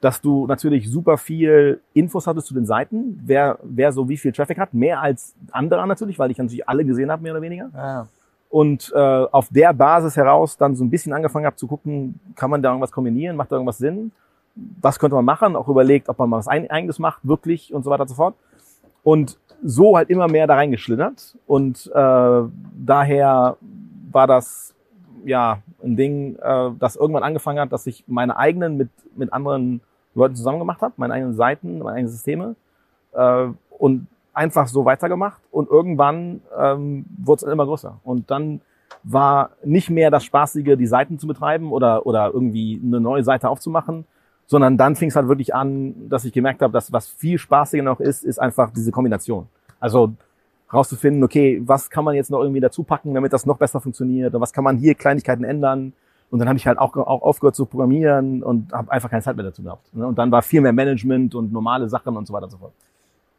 dass 0.00 0.20
du 0.20 0.46
natürlich 0.46 0.90
super 0.90 1.16
viel 1.16 1.80
Infos 1.94 2.26
hattest 2.26 2.46
zu 2.46 2.54
den 2.54 2.66
Seiten, 2.66 3.20
wer, 3.24 3.58
wer 3.62 3.90
so 3.92 4.08
wie 4.08 4.18
viel 4.18 4.32
Traffic 4.32 4.58
hat, 4.58 4.74
mehr 4.74 5.00
als 5.00 5.34
andere 5.50 5.86
natürlich, 5.86 6.18
weil 6.18 6.30
ich 6.30 6.38
natürlich 6.38 6.68
alle 6.68 6.84
gesehen 6.84 7.10
habe, 7.10 7.22
mehr 7.22 7.32
oder 7.32 7.42
weniger. 7.42 7.70
Ja. 7.74 8.06
Und 8.54 8.92
äh, 8.94 8.98
auf 9.32 9.48
der 9.50 9.72
Basis 9.72 10.16
heraus 10.16 10.56
dann 10.56 10.76
so 10.76 10.84
ein 10.84 10.88
bisschen 10.88 11.12
angefangen 11.12 11.44
habe 11.44 11.56
zu 11.56 11.66
gucken, 11.66 12.20
kann 12.36 12.50
man 12.50 12.62
da 12.62 12.68
irgendwas 12.68 12.92
kombinieren, 12.92 13.34
macht 13.34 13.50
da 13.50 13.56
irgendwas 13.56 13.78
Sinn, 13.78 14.12
was 14.80 15.00
könnte 15.00 15.16
man 15.16 15.24
machen, 15.24 15.56
auch 15.56 15.66
überlegt, 15.66 16.08
ob 16.08 16.20
man 16.20 16.30
mal 16.30 16.36
was 16.36 16.46
eigenes 16.46 17.00
macht, 17.00 17.26
wirklich 17.26 17.74
und 17.74 17.82
so 17.82 17.90
weiter 17.90 18.02
und 18.02 18.08
so 18.10 18.14
fort. 18.14 18.36
Und 19.02 19.40
so 19.64 19.96
halt 19.96 20.08
immer 20.08 20.28
mehr 20.28 20.46
da 20.46 20.54
reingeschlittert. 20.54 21.36
Und 21.48 21.90
äh, 21.92 22.42
daher 22.78 23.56
war 24.12 24.28
das 24.28 24.72
ja 25.24 25.58
ein 25.82 25.96
Ding, 25.96 26.36
äh, 26.40 26.70
das 26.78 26.94
irgendwann 26.94 27.24
angefangen 27.24 27.58
hat, 27.58 27.72
dass 27.72 27.88
ich 27.88 28.04
meine 28.06 28.36
eigenen 28.36 28.76
mit, 28.76 28.90
mit 29.16 29.32
anderen 29.32 29.80
Leuten 30.14 30.36
zusammen 30.36 30.60
gemacht 30.60 30.80
habe, 30.80 30.94
meine 30.96 31.14
eigenen 31.14 31.34
Seiten, 31.34 31.80
meine 31.80 31.96
eigenen 31.96 32.12
Systeme. 32.12 32.54
Äh, 33.14 33.48
und 33.80 34.06
einfach 34.34 34.68
so 34.68 34.84
weitergemacht 34.84 35.40
und 35.50 35.70
irgendwann 35.70 36.42
ähm, 36.58 37.06
wurde 37.18 37.46
es 37.46 37.52
immer 37.52 37.64
größer. 37.64 38.00
Und 38.04 38.30
dann 38.30 38.60
war 39.02 39.50
nicht 39.64 39.90
mehr 39.90 40.10
das 40.10 40.24
Spaßige, 40.24 40.76
die 40.76 40.86
Seiten 40.86 41.18
zu 41.18 41.26
betreiben 41.26 41.72
oder, 41.72 42.06
oder 42.06 42.30
irgendwie 42.32 42.80
eine 42.82 43.00
neue 43.00 43.22
Seite 43.22 43.48
aufzumachen, 43.48 44.06
sondern 44.46 44.76
dann 44.76 44.96
fing 44.96 45.08
es 45.08 45.16
halt 45.16 45.28
wirklich 45.28 45.54
an, 45.54 46.08
dass 46.08 46.24
ich 46.24 46.32
gemerkt 46.32 46.62
habe, 46.62 46.72
dass 46.72 46.92
was 46.92 47.08
viel 47.08 47.38
spaßiger 47.38 47.82
noch 47.82 48.00
ist, 48.00 48.24
ist 48.24 48.38
einfach 48.38 48.70
diese 48.70 48.92
Kombination. 48.92 49.46
Also 49.80 50.12
rauszufinden, 50.72 51.22
okay, 51.22 51.62
was 51.64 51.90
kann 51.90 52.04
man 52.04 52.14
jetzt 52.14 52.30
noch 52.30 52.40
irgendwie 52.40 52.60
dazu 52.60 52.82
packen, 52.82 53.14
damit 53.14 53.32
das 53.32 53.46
noch 53.46 53.58
besser 53.58 53.80
funktioniert 53.80 54.34
und 54.34 54.40
was 54.40 54.52
kann 54.52 54.64
man 54.64 54.76
hier 54.76 54.94
Kleinigkeiten 54.94 55.44
ändern. 55.44 55.92
Und 56.30 56.38
dann 56.40 56.48
habe 56.48 56.56
ich 56.56 56.66
halt 56.66 56.78
auch, 56.78 56.96
auch 56.96 57.22
aufgehört 57.22 57.54
zu 57.54 57.66
programmieren 57.66 58.42
und 58.42 58.72
habe 58.72 58.90
einfach 58.90 59.08
keine 59.08 59.22
Zeit 59.22 59.36
mehr 59.36 59.44
dazu 59.44 59.62
gehabt. 59.62 59.94
ne? 59.94 60.06
Und 60.06 60.18
dann 60.18 60.32
war 60.32 60.42
viel 60.42 60.60
mehr 60.60 60.72
Management 60.72 61.34
und 61.34 61.52
normale 61.52 61.88
Sachen 61.88 62.16
und 62.16 62.26
so 62.26 62.32
weiter 62.32 62.44
und 62.44 62.50
so 62.50 62.58
fort. 62.58 62.72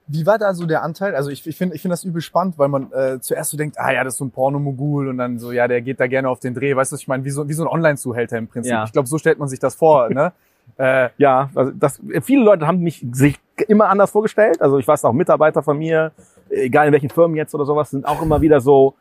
Wie 0.07 0.25
war 0.25 0.37
da 0.37 0.53
so 0.53 0.65
der 0.65 0.83
Anteil? 0.83 1.15
Also 1.15 1.31
ich, 1.31 1.45
ich 1.47 1.57
finde 1.57 1.75
ich 1.75 1.81
finde 1.81 1.93
das 1.93 2.03
übel 2.03 2.21
spannend, 2.21 2.59
weil 2.59 2.67
man 2.67 2.91
äh, 2.91 3.19
zuerst 3.19 3.51
so 3.51 3.57
denkt, 3.57 3.79
ah 3.79 3.91
ja, 3.91 4.03
das 4.03 4.13
ist 4.13 4.17
so 4.19 4.25
ein 4.25 4.31
Pornomogul 4.31 5.07
und 5.07 5.17
dann 5.17 5.39
so, 5.39 5.51
ja, 5.51 5.67
der 5.67 5.81
geht 5.81 5.99
da 5.99 6.07
gerne 6.07 6.29
auf 6.29 6.39
den 6.39 6.53
Dreh. 6.53 6.75
Weißt 6.75 6.91
du, 6.91 6.93
was 6.93 7.01
ich 7.01 7.07
meine, 7.07 7.25
wie 7.25 7.31
so, 7.31 7.49
wie 7.49 7.53
so 7.53 7.63
ein 7.63 7.67
Online-Zuhälter 7.67 8.37
im 8.37 8.47
Prinzip. 8.47 8.71
Ja. 8.71 8.83
Ich 8.83 8.91
glaube, 8.91 9.07
so 9.07 9.17
stellt 9.17 9.39
man 9.39 9.47
sich 9.47 9.59
das 9.59 9.75
vor. 9.75 10.09
ne? 10.09 10.31
äh, 10.77 11.09
Ja, 11.17 11.49
also 11.55 11.71
das, 11.71 11.99
viele 12.21 12.43
Leute 12.43 12.67
haben 12.67 12.79
mich 12.79 13.05
sich 13.11 13.39
immer 13.67 13.89
anders 13.89 14.11
vorgestellt. 14.11 14.61
Also 14.61 14.77
ich 14.77 14.87
weiß 14.87 15.05
auch 15.05 15.13
Mitarbeiter 15.13 15.63
von 15.63 15.77
mir, 15.77 16.11
egal 16.49 16.87
in 16.87 16.93
welchen 16.93 17.09
Firmen 17.09 17.35
jetzt 17.35 17.55
oder 17.55 17.65
sowas, 17.65 17.89
sind 17.89 18.05
auch 18.05 18.21
immer 18.21 18.41
wieder 18.41 18.61
so, 18.61 18.95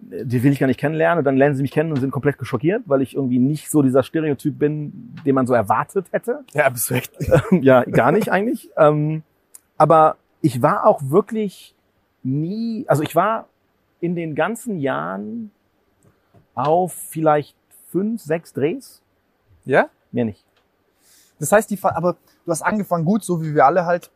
die 0.00 0.42
will 0.42 0.52
ich 0.52 0.58
gar 0.58 0.66
nicht 0.66 0.80
kennenlernen 0.80 1.18
und 1.18 1.24
dann 1.24 1.36
lernen 1.36 1.54
sie 1.54 1.62
mich 1.62 1.70
kennen 1.70 1.92
und 1.92 2.00
sind 2.00 2.10
komplett 2.10 2.36
schockiert, 2.42 2.82
weil 2.86 3.02
ich 3.02 3.14
irgendwie 3.14 3.38
nicht 3.38 3.70
so 3.70 3.82
dieser 3.82 4.02
Stereotyp 4.02 4.58
bin, 4.58 5.14
den 5.24 5.34
man 5.34 5.46
so 5.46 5.54
erwartet 5.54 6.06
hätte. 6.10 6.40
ja, 6.54 6.68
bist 6.68 6.90
du 6.90 6.94
echt. 6.94 7.12
ja, 7.52 7.84
gar 7.84 8.10
nicht 8.10 8.30
eigentlich. 8.30 8.70
Ähm, 8.76 9.22
aber 9.78 10.16
ich 10.42 10.60
war 10.60 10.84
auch 10.86 11.00
wirklich 11.04 11.74
nie, 12.22 12.84
also 12.88 13.02
ich 13.02 13.16
war 13.16 13.46
in 14.00 14.14
den 14.14 14.34
ganzen 14.34 14.78
Jahren 14.78 15.50
auf 16.54 16.92
vielleicht 16.92 17.56
fünf, 17.90 18.20
sechs 18.22 18.52
Drehs, 18.52 19.00
Ja? 19.64 19.88
mehr 20.10 20.24
nicht. 20.26 20.44
Das 21.38 21.50
heißt, 21.52 21.70
die, 21.70 21.78
aber 21.82 22.16
du 22.44 22.50
hast 22.50 22.62
angefangen 22.62 23.04
gut, 23.04 23.24
so 23.24 23.42
wie 23.42 23.54
wir 23.54 23.64
alle 23.66 23.86
halt 23.86 24.10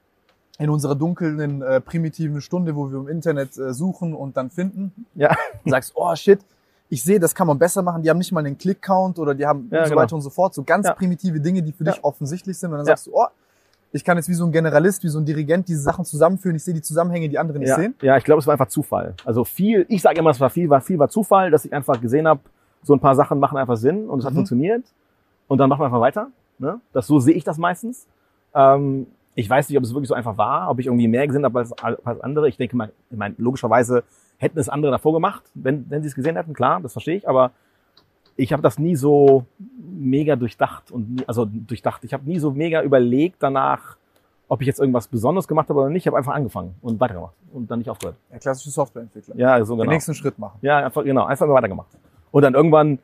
in 0.59 0.71
unserer 0.71 0.95
dunklen, 0.95 1.63
äh, 1.63 1.81
primitiven 1.81 2.41
Stunde, 2.41 2.75
wo 2.77 2.91
wir 2.91 2.99
im 2.99 3.09
Internet 3.09 3.57
äh, 3.59 3.75
suchen 3.75 4.15
und 4.15 4.37
dann 4.37 4.51
finden. 4.51 5.07
Ja. 5.15 5.37
Und 5.65 5.71
sagst, 5.71 5.93
oh 5.95 6.15
shit, 6.17 6.41
ich 6.89 7.03
sehe, 7.03 7.19
das 7.21 7.35
kann 7.35 7.47
man 7.47 7.59
besser 7.59 7.83
machen. 7.83 8.03
Die 8.03 8.09
haben 8.11 8.19
nicht 8.19 8.33
mal 8.33 8.41
einen 8.45 8.57
Click-Count 8.57 9.19
oder 9.19 9.35
die 9.35 9.45
haben 9.45 9.69
Ja, 9.71 9.81
und 9.81 9.85
so 9.87 9.91
genau. 9.91 10.03
weiter 10.03 10.15
und 10.17 10.23
so 10.23 10.31
fort. 10.31 10.55
So 10.55 10.63
ganz 10.63 10.87
Ja. 10.87 10.95
primitive 10.95 11.41
Dinge, 11.41 11.63
die 11.63 11.73
für 11.73 11.85
Ja. 11.85 11.93
dich 11.93 12.05
offensichtlich 12.05 12.57
sind. 12.59 12.71
Und 12.73 12.79
dann 12.79 12.87
sagst 12.87 13.07
du, 13.07 13.11
oh, 13.15 13.27
ich 13.97 14.05
kann 14.05 14.17
jetzt 14.17 14.29
wie 14.29 14.35
so 14.35 14.45
ein 14.47 14.53
Generalist, 14.53 15.03
wie 15.03 15.09
so 15.09 15.19
ein 15.19 15.25
Dirigent 15.25 15.69
diese 15.69 15.81
Sachen 15.81 16.05
zusammenführen. 16.05 16.55
Ich 16.57 16.65
sehe 16.65 16.75
die 16.75 16.83
Zusammenhänge, 16.83 17.29
die 17.29 17.39
andere 17.39 17.59
nicht 17.59 17.69
Ja, 17.69 17.77
sehen. 17.77 17.95
ja, 18.03 18.17
ich 18.17 18.25
glaube, 18.25 18.41
es 18.41 18.47
war 18.47 18.53
einfach 18.53 18.69
Zufall. 18.69 19.15
Also 19.25 19.45
viel, 19.45 19.87
ich 19.89 20.03
sage 20.03 20.19
immer, 20.19 20.31
es 20.31 20.41
war 20.41 20.51
viel, 20.51 20.69
war 20.71 20.81
viel 20.81 20.99
war 20.99 21.09
Zufall, 21.09 21.51
dass 21.51 21.65
ich 21.65 21.73
einfach 21.73 22.01
gesehen 22.01 22.29
habe, 22.29 22.41
so 22.83 22.95
ein 22.95 23.01
paar 23.01 23.15
Sachen 23.17 23.39
machen 23.41 23.59
einfach 23.59 23.77
Sinn 23.77 24.09
und 24.09 24.21
es 24.21 24.25
hat 24.25 24.33
Mhm. 24.33 24.37
funktioniert. 24.37 24.85
Und 25.49 25.59
dann 25.59 25.69
machen 25.69 25.81
wir 25.81 25.87
einfach 25.87 26.01
weiter. 26.01 26.29
Ne? 26.59 26.81
Das, 26.93 27.07
so 27.07 27.19
sehe 27.19 27.35
ich 27.35 27.45
das 27.45 27.59
meistens. 27.59 28.07
Ähm, 28.55 29.07
ich 29.35 29.49
weiß 29.51 29.69
nicht, 29.69 29.77
ob 29.79 29.85
es 29.85 29.91
wirklich 29.93 30.09
so 30.09 30.15
einfach 30.15 30.39
war, 30.39 30.71
ob 30.71 30.79
ich 30.79 30.87
irgendwie 30.87 31.09
mehr 31.09 31.27
gesehen 31.27 31.45
habe 31.45 31.59
als, 31.59 31.73
als 31.83 32.21
andere. 32.21 32.49
Ich 32.49 32.57
denke 32.57 32.77
mal, 32.77 32.91
ich 33.11 33.17
meine, 33.19 33.35
logischerweise 33.39 34.03
hätten 34.39 34.59
es 34.59 34.69
andere 34.69 34.93
davor 34.93 35.13
gemacht, 35.13 35.43
wenn, 35.55 35.87
wenn 35.91 36.03
sie 36.03 36.09
es 36.09 36.15
gesehen 36.15 36.37
hätten, 36.37 36.53
klar, 36.55 36.81
das 36.81 36.93
verstehe 36.93 37.17
ich, 37.17 37.29
aber 37.29 37.51
ich 38.37 38.53
habe 38.53 38.63
das 38.63 38.79
nie 38.79 38.97
so 38.97 39.45
mega 39.79 40.37
durchdacht 40.37 40.91
und 40.91 41.17
nie, 41.17 41.25
also 41.27 41.47
durchdacht. 41.47 42.05
Ich 42.05 42.13
habe 42.13 42.29
nie 42.29 42.39
so 42.39 42.51
mega 42.51 42.83
überlegt 42.83 43.37
danach, 43.43 43.97
ob 44.49 44.61
ich 44.61 44.67
jetzt 44.67 44.79
irgendwas 44.79 45.09
Besonderes 45.09 45.49
gemacht 45.49 45.69
habe 45.69 45.81
oder 45.81 45.89
nicht. 45.89 46.03
Ich 46.03 46.07
habe 46.07 46.19
einfach 46.19 46.35
angefangen 46.35 46.75
und 46.83 47.01
weitergemacht 47.01 47.35
und 47.53 47.71
dann 47.71 47.79
nicht 47.79 47.91
aufgehört. 47.91 48.17
Ja, 48.31 48.39
klassische 48.39 48.71
Softwareentwickler. 48.71 49.37
Ja, 49.37 49.65
so 49.65 49.75
Den 49.75 49.81
genau. 49.81 49.93
nächsten 49.93 50.15
Schritt 50.15 50.39
machen. 50.39 50.59
Ja, 50.63 50.85
einfach 50.85 51.03
genau, 51.03 51.25
einfach 51.25 51.47
immer 51.47 51.55
weitergemacht. 51.55 51.89
Und 52.31 52.43
dann 52.43 52.55
irgendwann, 52.55 52.99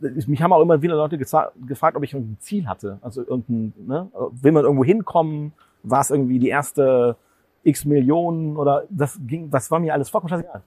mich 0.00 0.42
haben 0.42 0.52
auch 0.52 0.62
immer 0.62 0.80
wieder 0.80 0.96
Leute 0.96 1.18
gefragt, 1.18 1.96
ob 1.96 2.02
ich 2.02 2.14
irgendein 2.14 2.40
Ziel 2.40 2.66
hatte. 2.66 2.98
Also 3.02 3.20
irgendein, 3.20 3.72
ne, 3.86 4.08
will 4.32 4.52
man 4.52 4.64
irgendwo 4.64 4.84
hinkommen? 4.84 5.52
War 5.82 6.00
es 6.00 6.10
irgendwie 6.10 6.38
die 6.38 6.48
erste 6.48 7.16
X 7.62 7.84
Millionen 7.84 8.56
oder 8.56 8.84
das 8.88 9.20
ging, 9.26 9.50
das 9.50 9.70
war 9.70 9.78
mir 9.78 9.92
alles 9.92 10.08
vollkommen 10.08 10.30
scheißegal. 10.30 10.62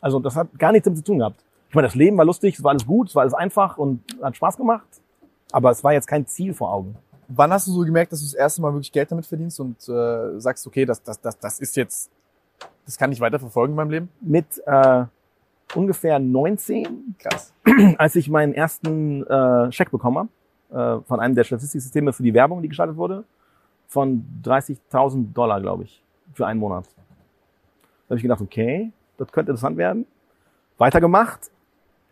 Also 0.00 0.18
das 0.18 0.36
hat 0.36 0.48
gar 0.58 0.72
nichts 0.72 0.84
damit 0.84 0.98
zu 0.98 1.04
tun 1.04 1.18
gehabt. 1.18 1.42
Ich 1.72 1.74
meine, 1.74 1.88
das 1.88 1.94
Leben 1.94 2.18
war 2.18 2.26
lustig, 2.26 2.56
es 2.56 2.62
war 2.62 2.72
alles 2.72 2.84
gut, 2.84 3.08
es 3.08 3.14
war 3.14 3.22
alles 3.22 3.32
einfach 3.32 3.78
und 3.78 4.02
hat 4.20 4.36
Spaß 4.36 4.58
gemacht. 4.58 4.86
Aber 5.52 5.70
es 5.70 5.82
war 5.82 5.94
jetzt 5.94 6.06
kein 6.06 6.26
Ziel 6.26 6.52
vor 6.52 6.70
Augen. 6.70 6.96
Wann 7.28 7.50
hast 7.50 7.66
du 7.66 7.72
so 7.72 7.80
gemerkt, 7.80 8.12
dass 8.12 8.20
du 8.20 8.26
das 8.26 8.34
erste 8.34 8.60
Mal 8.60 8.74
wirklich 8.74 8.92
Geld 8.92 9.10
damit 9.10 9.24
verdienst 9.24 9.58
und 9.58 9.78
äh, 9.88 10.38
sagst, 10.38 10.66
okay, 10.66 10.84
das, 10.84 11.02
das, 11.02 11.18
das, 11.18 11.38
das 11.38 11.60
ist 11.60 11.74
jetzt, 11.76 12.10
das 12.84 12.98
kann 12.98 13.10
ich 13.10 13.20
weiter 13.20 13.38
verfolgen 13.38 13.72
in 13.72 13.76
meinem 13.76 13.90
Leben? 13.90 14.08
Mit 14.20 14.62
äh, 14.66 15.06
ungefähr 15.74 16.18
19 16.18 17.14
Krass. 17.18 17.54
als 17.96 18.16
ich 18.16 18.28
meinen 18.28 18.52
ersten 18.52 19.26
äh, 19.26 19.72
Scheck 19.72 19.90
bekommen 19.90 20.28
habe, 20.70 21.00
äh, 21.00 21.02
von 21.08 21.20
einem 21.20 21.34
der 21.34 21.44
Statistiksysteme 21.44 22.12
für 22.12 22.22
die 22.22 22.34
Werbung, 22.34 22.60
die 22.60 22.68
geschaltet 22.68 22.98
wurde, 22.98 23.24
von 23.88 24.26
30.000 24.44 25.32
Dollar, 25.32 25.58
glaube 25.62 25.84
ich, 25.84 26.04
für 26.34 26.46
einen 26.46 26.60
Monat. 26.60 26.84
Da 26.84 28.10
habe 28.10 28.16
ich 28.16 28.22
gedacht, 28.22 28.42
okay, 28.42 28.92
das 29.16 29.32
könnte 29.32 29.52
interessant 29.52 29.78
werden. 29.78 30.04
Weitergemacht, 30.76 31.50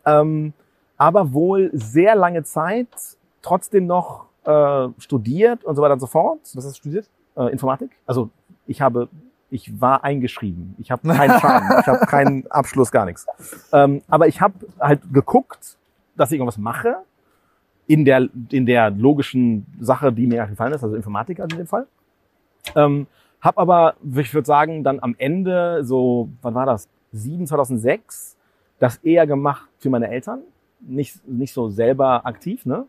ähm, 0.05 0.53
aber 0.97 1.33
wohl 1.33 1.71
sehr 1.73 2.15
lange 2.15 2.43
Zeit 2.45 2.89
trotzdem 3.43 3.87
noch 3.87 4.27
äh, 4.45 4.89
studiert 4.99 5.65
und 5.65 5.77
so 5.77 5.83
weiter 5.83 5.95
und 5.95 6.01
so 6.01 6.07
fort. 6.07 6.41
Was 6.55 6.65
hast 6.65 6.77
du 6.77 6.81
studiert? 6.81 7.09
Äh, 7.37 7.53
Informatik. 7.53 7.91
Also 8.07 8.31
ich 8.67 8.81
habe, 8.81 9.09
ich 9.51 9.81
war 9.81 10.05
eingeschrieben. 10.05 10.75
Ich 10.79 10.91
habe 10.91 11.09
keinen 11.15 11.41
Schaden, 11.41 11.79
ich 11.81 11.87
habe 11.87 12.07
keinen 12.07 12.51
Abschluss, 12.51 12.91
gar 12.91 13.07
nichts. 13.07 13.27
Ähm, 13.73 14.03
aber 14.09 14.29
ich 14.29 14.41
habe 14.41 14.55
halt 14.79 15.01
geguckt, 15.13 15.77
dass 16.17 16.31
ich 16.33 16.39
irgendwas 16.39 16.59
mache 16.59 16.97
in 17.87 18.05
der 18.05 18.29
in 18.51 18.67
der 18.67 18.91
logischen 18.91 19.67
Sache, 19.81 20.13
die 20.13 20.27
mir 20.27 20.47
gefallen 20.47 20.73
ist, 20.73 20.85
also 20.85 20.95
Informatik 20.95 21.41
also 21.41 21.55
in 21.55 21.65
dem 21.65 21.67
Fall. 21.67 21.87
Ähm, 22.77 23.07
hab 23.41 23.59
aber, 23.59 23.95
ich 24.17 24.35
würde 24.35 24.47
sagen, 24.47 24.85
dann 24.85 25.01
am 25.01 25.15
Ende 25.19 25.83
so, 25.83 26.29
wann 26.43 26.55
war 26.55 26.67
das? 26.67 26.89
7 27.13 27.47
2006 27.47 28.37
das 28.81 28.97
eher 28.99 29.27
gemacht 29.29 29.69
für 29.79 29.91
meine 29.91 30.11
Eltern, 30.11 30.41
nicht 30.81 31.27
nicht 31.29 31.55
so 31.55 31.71
selber 31.71 32.27
aktiv, 32.27 32.67
ne? 32.67 32.87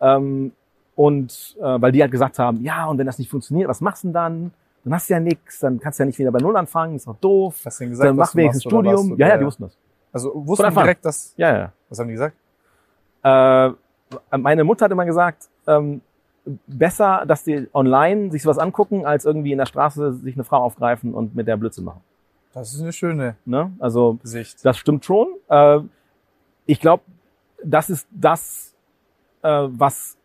Ähm, 0.00 0.52
und 0.94 1.56
äh, 1.58 1.80
weil 1.80 1.92
die 1.92 2.02
halt 2.02 2.12
gesagt 2.12 2.38
haben, 2.38 2.62
ja, 2.62 2.84
und 2.86 2.98
wenn 2.98 3.06
das 3.06 3.18
nicht 3.18 3.30
funktioniert, 3.30 3.68
was 3.68 3.80
machst 3.80 4.04
du 4.04 4.08
denn 4.08 4.12
dann? 4.12 4.50
Dann 4.84 4.94
hast 4.94 5.08
du 5.08 5.14
ja 5.14 5.20
nichts, 5.20 5.60
dann 5.60 5.78
kannst 5.78 5.98
du 5.98 6.02
ja 6.02 6.06
nicht 6.06 6.18
wieder 6.18 6.32
bei 6.32 6.40
Null 6.40 6.56
anfangen, 6.56 6.96
ist 6.96 7.06
doch 7.06 7.16
doof. 7.16 7.60
Hast 7.64 7.80
du 7.80 7.84
denn 7.84 7.90
gesagt, 7.90 8.08
dann 8.08 8.16
mach 8.16 8.32
du 8.32 8.38
wenigstens 8.38 8.66
was? 8.66 8.70
Studium. 8.70 9.16
Ja, 9.16 9.28
ja, 9.28 9.38
die 9.38 9.46
wussten 9.46 9.64
das. 9.64 9.78
Also 10.12 10.32
Von 10.32 10.48
wussten 10.48 10.64
Anfang. 10.66 10.84
direkt, 10.84 11.04
dass. 11.04 11.34
Ja, 11.36 11.56
ja. 11.56 11.72
Was 11.88 11.98
haben 11.98 12.08
die 12.08 12.14
gesagt? 12.14 12.36
Äh, 13.22 13.70
meine 14.36 14.64
Mutter 14.64 14.86
hat 14.86 14.92
immer 14.92 15.06
gesagt, 15.06 15.48
ähm, 15.66 16.00
besser, 16.66 17.24
dass 17.26 17.44
die 17.44 17.68
online 17.72 18.30
sich 18.32 18.42
sowas 18.42 18.58
angucken, 18.58 19.06
als 19.06 19.24
irgendwie 19.24 19.52
in 19.52 19.58
der 19.58 19.66
Straße 19.66 20.14
sich 20.14 20.34
eine 20.34 20.44
Frau 20.44 20.58
aufgreifen 20.58 21.14
und 21.14 21.34
mit 21.34 21.46
der 21.46 21.56
Blödsinn 21.56 21.84
machen. 21.84 22.00
Das 22.52 22.72
ist 22.72 22.80
eine 22.80 22.92
schöne 22.92 23.36
Ne? 23.44 23.72
Also 23.78 24.18
Sicht. 24.22 24.64
das 24.64 24.76
stimmt 24.76 25.04
schon. 25.04 25.28
Äh, 25.48 25.80
ich 26.66 26.80
glaube, 26.80 27.02
das 27.62 27.90
ist 27.90 28.08
das, 28.10 28.74
äh, 29.42 29.66
was 29.68 30.16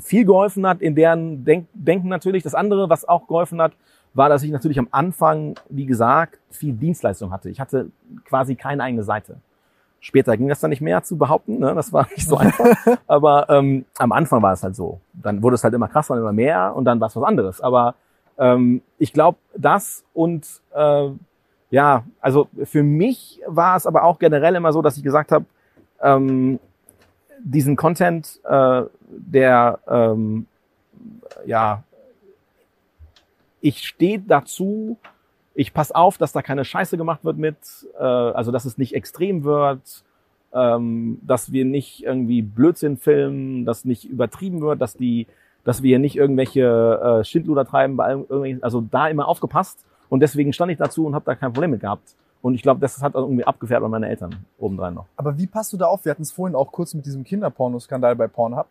viel 0.00 0.24
geholfen 0.24 0.66
hat 0.66 0.82
in 0.82 0.94
deren 0.94 1.44
Denk 1.44 1.68
Denken 1.72 2.08
natürlich. 2.08 2.42
Das 2.42 2.54
andere, 2.54 2.90
was 2.90 3.06
auch 3.06 3.26
geholfen 3.26 3.62
hat, 3.62 3.72
war, 4.12 4.28
dass 4.28 4.42
ich 4.42 4.50
natürlich 4.50 4.78
am 4.78 4.88
Anfang, 4.90 5.54
wie 5.68 5.86
gesagt, 5.86 6.38
viel 6.50 6.72
Dienstleistung 6.72 7.32
hatte. 7.32 7.50
Ich 7.50 7.60
hatte 7.60 7.90
quasi 8.24 8.54
keine 8.54 8.82
eigene 8.82 9.02
Seite. 9.02 9.38
Später 10.00 10.36
ging 10.36 10.48
das 10.48 10.60
dann 10.60 10.70
nicht 10.70 10.82
mehr 10.82 11.02
zu 11.02 11.16
behaupten, 11.16 11.58
ne? 11.58 11.74
das 11.74 11.92
war 11.92 12.06
nicht 12.10 12.28
so 12.28 12.36
einfach. 12.36 12.66
Aber 13.06 13.48
ähm, 13.48 13.86
am 13.98 14.12
Anfang 14.12 14.42
war 14.42 14.52
es 14.52 14.62
halt 14.62 14.76
so. 14.76 15.00
Dann 15.14 15.42
wurde 15.42 15.54
es 15.54 15.64
halt 15.64 15.74
immer 15.74 15.88
krasser 15.88 16.14
und 16.14 16.20
immer 16.20 16.32
mehr 16.32 16.76
und 16.76 16.84
dann 16.84 17.00
war 17.00 17.08
es 17.08 17.16
was 17.16 17.24
anderes. 17.24 17.60
Aber 17.60 17.94
ähm, 18.38 18.82
ich 18.98 19.12
glaube, 19.12 19.38
das 19.56 20.04
und 20.12 20.46
äh, 20.74 21.10
ja, 21.70 22.04
also 22.20 22.48
für 22.64 22.82
mich 22.82 23.40
war 23.46 23.76
es 23.76 23.86
aber 23.86 24.04
auch 24.04 24.18
generell 24.18 24.54
immer 24.54 24.72
so, 24.72 24.82
dass 24.82 24.96
ich 24.96 25.02
gesagt 25.02 25.32
habe, 25.32 25.44
ähm, 26.00 26.60
diesen 27.40 27.76
Content, 27.76 28.40
äh, 28.44 28.82
der 29.08 29.78
ähm, 29.88 30.46
ja, 31.46 31.82
ich 33.60 33.86
stehe 33.86 34.20
dazu, 34.20 34.98
ich 35.54 35.72
pass 35.72 35.92
auf, 35.92 36.18
dass 36.18 36.32
da 36.32 36.42
keine 36.42 36.64
Scheiße 36.64 36.96
gemacht 36.96 37.24
wird 37.24 37.38
mit, 37.38 37.56
äh, 37.98 38.02
also 38.02 38.52
dass 38.52 38.64
es 38.64 38.76
nicht 38.76 38.94
extrem 38.94 39.44
wird, 39.44 40.04
ähm, 40.52 41.18
dass 41.22 41.52
wir 41.52 41.64
nicht 41.64 42.04
irgendwie 42.04 42.42
Blödsinn 42.42 42.96
filmen, 42.96 43.64
dass 43.64 43.84
nicht 43.84 44.04
übertrieben 44.04 44.60
wird, 44.60 44.80
dass 44.80 44.96
die, 44.96 45.26
dass 45.64 45.82
wir 45.82 45.98
nicht 45.98 46.16
irgendwelche 46.16 47.20
äh, 47.20 47.24
Schindluder 47.24 47.64
treiben 47.64 47.96
bei 47.96 48.04
allem- 48.04 48.20
irgendwelchen, 48.28 48.62
also 48.62 48.80
da 48.82 49.08
immer 49.08 49.26
aufgepasst 49.28 49.84
und 50.08 50.20
deswegen 50.20 50.52
stand 50.52 50.70
ich 50.72 50.78
dazu 50.78 51.06
und 51.06 51.14
habe 51.14 51.24
da 51.24 51.34
kein 51.34 51.52
Problem 51.52 51.70
mit 51.72 51.80
gehabt. 51.80 52.14
Und 52.42 52.54
ich 52.54 52.62
glaube, 52.62 52.78
das 52.80 53.00
hat 53.02 53.14
irgendwie 53.14 53.44
abgefährt 53.44 53.80
bei 53.80 53.88
meine 53.88 54.06
Eltern 54.08 54.36
obendrein 54.58 54.92
noch. 54.92 55.06
Aber 55.16 55.38
wie 55.38 55.46
passt 55.46 55.72
du 55.72 55.78
da 55.78 55.86
auf? 55.86 56.04
Wir 56.04 56.10
hatten 56.10 56.22
es 56.22 56.30
vorhin 56.30 56.54
auch 56.54 56.70
kurz 56.70 56.92
mit 56.92 57.06
diesem 57.06 57.24
Kinderpornoskandal 57.24 58.14
bei 58.16 58.26
Pornhub. 58.28 58.66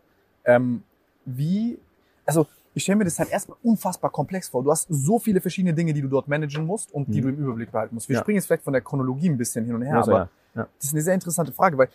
Ähm, 0.45 0.83
wie, 1.25 1.79
also 2.23 2.45
ich 2.75 2.83
stelle 2.83 2.97
mir 2.97 3.05
das 3.05 3.17
halt 3.17 3.31
erstmal 3.31 3.57
unfassbar 3.63 4.11
komplex 4.11 4.49
vor. 4.49 4.63
Du 4.63 4.69
hast 4.69 4.87
so 4.89 5.17
viele 5.17 5.41
verschiedene 5.41 5.73
Dinge, 5.73 5.93
die 5.93 6.01
du 6.03 6.07
dort 6.07 6.27
managen 6.27 6.65
musst 6.67 6.93
und 6.93 7.07
die 7.07 7.19
Mhm. 7.19 7.23
du 7.23 7.29
im 7.29 7.37
Überblick 7.37 7.71
behalten 7.71 7.95
musst. 7.95 8.09
Wir 8.09 8.15
Ja. 8.15 8.21
springen 8.21 8.35
jetzt 8.35 8.45
vielleicht 8.45 8.63
von 8.63 8.73
der 8.73 8.81
Chronologie 8.83 9.29
ein 9.29 9.37
bisschen 9.37 9.65
hin 9.65 9.73
und 9.73 9.81
her, 9.81 9.97
Also, 9.97 10.11
aber 10.11 10.29
ja. 10.55 10.61
Ja. 10.61 10.67
das 10.77 10.85
ist 10.89 10.93
eine 10.93 11.01
sehr 11.01 11.13
interessante 11.15 11.51
Frage, 11.51 11.75
weil 11.77 11.89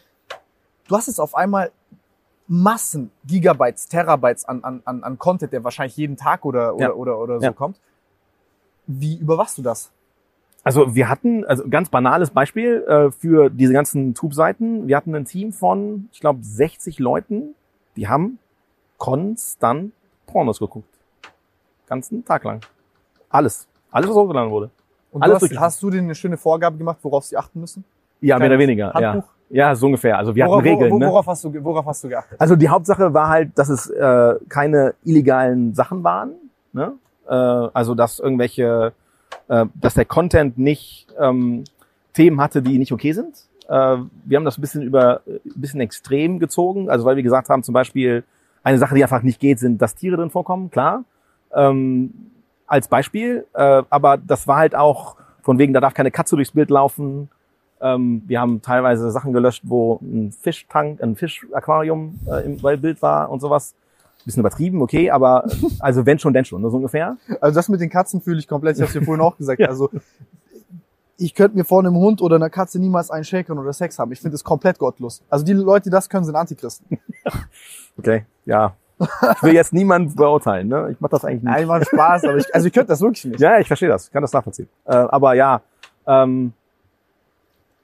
du 0.89 0.97
hast 0.97 1.07
jetzt 1.07 1.21
auf 1.21 1.37
einmal 1.37 1.71
Massen, 2.49 3.11
Gigabytes, 3.27 3.89
Terabytes 3.89 4.45
an, 4.47 4.65
an, 4.65 4.81
an, 4.85 5.03
an 5.05 5.19
Content, 5.19 5.53
der 5.53 5.63
wahrscheinlich 5.65 5.97
jeden 5.97 6.17
Tag 6.17 6.45
oder, 6.45 6.75
oder, 6.75 6.85
Ja. 6.87 6.93
oder, 6.93 7.19
oder 7.19 7.39
so 7.41 7.45
Ja. 7.45 7.53
kommt. 7.53 7.79
Wie 8.87 9.17
überwachst 9.19 9.59
du 9.59 9.63
das? 9.63 9.91
Also 10.65 10.95
wir 10.95 11.09
hatten, 11.09 11.45
also 11.45 11.69
ganz 11.69 11.89
banales 11.89 12.31
Beispiel 12.31 12.83
äh, 12.89 13.11
für 13.11 13.49
diese 13.51 13.73
ganzen 13.73 14.15
Tube-Seiten. 14.15 14.89
Wir 14.89 14.97
hatten 14.97 15.15
ein 15.15 15.25
Team 15.25 15.53
von, 15.53 16.09
ich 16.13 16.21
glaube, 16.21 16.41
60 16.43 16.99
Leuten, 16.99 17.55
die 17.97 18.09
haben 18.09 18.39
konstant 18.97 19.93
Pornos 20.27 20.59
geguckt. 20.59 20.89
Ganzen 21.87 22.25
Tag 22.25 22.45
lang. 22.45 22.61
Alles. 23.31 23.67
Alles, 23.91 24.09
was 24.11 24.17
hochgeladen 24.17 24.51
wurde. 24.51 24.71
Und 25.13 25.23
Alles 25.23 25.41
du 25.41 25.47
hast, 25.49 25.59
hast 25.61 25.83
du 25.83 25.91
denen 25.91 26.05
eine 26.05 26.15
schöne 26.15 26.37
Vorgabe 26.37 26.77
gemacht, 26.77 26.99
worauf 27.03 27.25
sie 27.25 27.37
achten 27.37 27.61
müssen? 27.61 27.85
Ja, 28.21 28.39
mehr 28.39 28.49
oder 28.49 28.59
weniger. 28.59 28.93
Ja. 29.01 29.13
Handbuch? 29.13 29.29
ja, 29.51 29.75
so 29.75 29.87
ungefähr. 29.87 30.19
Also 30.19 30.35
wir 30.35 30.45
worauf, 30.47 30.59
hatten 30.59 30.69
Regeln. 30.69 30.93
wo- 30.93 30.99
ne? 30.99 31.07
worauf, 31.07 31.27
hast 31.27 31.45
du, 31.45 31.65
worauf 31.65 31.87
hast 31.87 32.05
du 32.05 32.09
geachtet? 32.09 32.41
Also 32.41 32.57
die 32.57 32.69
Hauptsache 32.69 33.13
war 33.15 33.29
halt, 33.29 33.57
dass 33.59 33.69
es 33.69 33.89
äh, 33.89 34.35
keine 34.49 34.95
illegalen 35.05 35.75
Sachen 35.75 36.03
waren. 36.05 36.33
Ne? 36.73 36.93
Äh, 37.29 37.33
also 37.33 37.95
dass 37.95 38.19
irgendwelche, 38.19 38.93
äh, 39.49 39.67
dass 39.75 39.95
der 39.95 40.05
Content 40.05 40.59
nicht 40.59 41.07
ähm, 41.19 41.65
Themen 42.13 42.41
hatte, 42.41 42.61
die 42.63 42.79
nicht 42.79 42.93
okay 42.93 43.13
sind. 43.13 43.37
Äh, 43.69 43.97
wir 44.25 44.37
haben 44.37 44.45
das 44.45 44.59
ein 44.59 44.61
bisschen 44.61 44.83
über, 44.83 45.21
ein 45.27 45.41
bisschen 45.55 45.81
extrem 45.81 46.39
gezogen. 46.41 46.91
Also 46.91 47.05
weil 47.05 47.17
wir 47.17 47.23
gesagt 47.23 47.49
haben, 47.49 47.63
zum 47.63 47.73
Beispiel 47.75 48.25
eine 48.65 48.79
Sache, 48.79 48.95
die 48.95 49.03
einfach 49.03 49.23
nicht 49.23 49.41
geht, 49.41 49.59
sind, 49.61 49.81
dass 49.81 49.95
Tiere 49.95 50.17
drin 50.17 50.31
vorkommen. 50.31 50.71
Klar. 50.71 51.05
Ähm, 51.55 52.13
als 52.67 52.89
Beispiel. 52.89 53.47
Äh, 53.55 53.83
aber 53.89 54.19
das 54.19 54.47
war 54.47 54.57
halt 54.59 54.75
auch 54.75 55.17
von 55.43 55.59
wegen, 55.59 55.73
da 55.73 55.81
darf 55.81 55.95
keine 55.95 56.11
Katze 56.11 56.37
durchs 56.37 56.51
Bild 56.51 56.69
laufen. 56.71 57.31
Ähm, 57.81 58.23
wir 58.27 58.41
haben 58.41 58.63
teilweise 58.63 59.11
Sachen 59.11 59.33
gelöscht, 59.33 59.63
wo 59.67 60.01
ein 60.03 60.33
Fischtank, 60.33 61.03
ein 61.03 61.17
Fischaquarium 61.17 62.19
äh, 62.27 62.45
im 62.45 62.57
Bild 62.81 63.03
war 63.03 63.31
und 63.31 63.41
sowas. 63.41 63.75
Bisschen 64.25 64.41
übertrieben, 64.41 64.83
okay, 64.83 65.11
aber 65.11 65.45
also 65.79 66.05
wenn 66.05 66.19
schon, 66.19 66.35
denn 66.35 66.45
schon, 66.45 66.61
ne, 66.61 66.71
so 66.71 66.77
ungefähr. 66.77 67.17
Also 67.41 67.55
das 67.55 67.69
mit 67.69 67.81
den 67.81 67.89
Katzen 67.89 68.21
fühle 68.21 68.39
ich 68.39 68.49
komplett. 68.49 68.77
Ich 68.77 68.83
habe 68.83 68.93
dir 68.93 69.03
vorhin 69.03 69.23
auch 69.23 69.37
gesagt. 69.37 69.61
Ja. 69.61 69.69
Also 69.69 69.91
ich 71.19 71.35
könnte 71.35 71.57
mir 71.57 71.65
vor 71.65 71.81
einem 71.81 71.97
Hund 71.97 72.23
oder 72.23 72.37
einer 72.37 72.51
Katze 72.51 72.79
niemals 72.79 73.11
einen 73.11 73.25
Shaken 73.25 73.59
oder 73.59 73.73
Sex 73.73 73.99
haben. 73.99 74.13
Ich 74.13 74.21
finde 74.21 74.35
das 74.35 74.45
komplett 74.45 74.79
gottlos. 74.79 75.23
Also 75.29 75.45
die 75.45 75.53
Leute, 75.53 75.85
die 75.85 75.91
das 75.91 76.09
können, 76.09 76.25
sind 76.25 76.37
Antichristen. 76.37 76.99
Okay, 77.99 78.25
ja. 78.45 78.77
Ich 79.01 79.43
will 79.43 79.55
jetzt 79.55 79.73
niemanden 79.73 80.15
beurteilen, 80.15 80.69
ne? 80.69 80.91
Ich 80.93 81.01
mache 81.01 81.11
das 81.11 81.25
eigentlich 81.25 81.43
nicht. 81.43 81.53
Nein, 81.53 81.67
war 81.67 81.85
Spaß, 81.85 82.25
aber 82.25 82.37
ich, 82.37 82.55
also 82.55 82.69
ich 82.69 82.73
könnte 82.73 82.91
das 82.91 83.01
wirklich 83.01 83.25
nicht. 83.25 83.41
Ja, 83.41 83.59
ich 83.59 83.67
verstehe 83.67 83.89
das, 83.89 84.07
ich 84.07 84.13
kann 84.13 84.23
das 84.23 84.33
nachvollziehen. 84.33 84.69
Äh, 84.85 84.93
aber 84.93 85.35
ja, 85.35 85.63
ähm, 86.07 86.53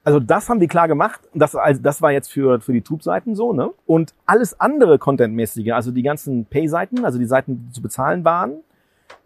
also 0.04 0.20
das 0.20 0.48
haben 0.48 0.60
die 0.60 0.68
klar 0.68 0.86
gemacht. 0.86 1.20
Das, 1.34 1.56
also 1.56 1.80
das 1.82 2.02
war 2.02 2.12
jetzt 2.12 2.30
für, 2.30 2.60
für 2.60 2.72
die 2.72 2.82
Tube-Seiten 2.82 3.34
so, 3.34 3.52
ne? 3.52 3.70
Und 3.86 4.14
alles 4.26 4.60
andere 4.60 4.98
Contentmäßige, 4.98 5.72
also 5.72 5.90
die 5.90 6.02
ganzen 6.02 6.44
Pay-Seiten, 6.44 7.04
also 7.04 7.18
die 7.18 7.24
Seiten, 7.24 7.66
die 7.66 7.72
zu 7.72 7.82
bezahlen 7.82 8.24
waren, 8.24 8.60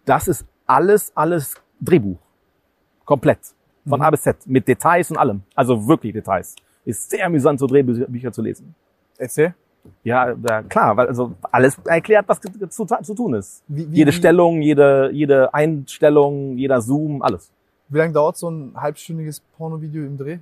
das 0.04 0.28
ist 0.28 0.46
alles, 0.66 1.12
alles 1.14 1.54
Drehbuch. 1.80 2.18
Komplett. 3.04 3.38
Von 3.86 4.00
Mhm. 4.00 4.04
A 4.06 4.10
bis 4.10 4.22
Z. 4.22 4.36
Mit 4.46 4.68
Details 4.68 5.10
und 5.10 5.16
allem. 5.16 5.42
Also 5.54 5.86
wirklich 5.88 6.12
Details. 6.12 6.54
Ist 6.84 7.10
sehr 7.10 7.26
amüsant, 7.26 7.58
so 7.58 7.66
Drehbücher 7.66 8.32
zu 8.32 8.42
lesen. 8.42 8.74
Erzähl. 9.18 9.54
Ja, 10.04 10.32
ja 10.32 10.62
klar, 10.62 10.96
weil 10.96 11.08
also 11.08 11.32
alles 11.50 11.78
erklärt, 11.86 12.26
was 12.28 12.40
zu, 12.40 12.84
zu 12.84 13.14
tun 13.14 13.34
ist. 13.34 13.62
Wie, 13.68 13.90
wie, 13.90 13.96
Jede 13.96 14.10
wie, 14.10 14.14
Stellung, 14.14 14.60
jede, 14.60 15.10
jede 15.12 15.52
Einstellung, 15.54 16.56
jeder 16.58 16.80
Zoom, 16.80 17.22
alles. 17.22 17.50
Wie 17.88 17.98
lange 17.98 18.12
dauert 18.12 18.36
so 18.36 18.50
ein 18.50 18.74
halbstündiges 18.76 19.40
Pornovideo 19.56 20.04
im 20.04 20.18
Dreh? 20.18 20.38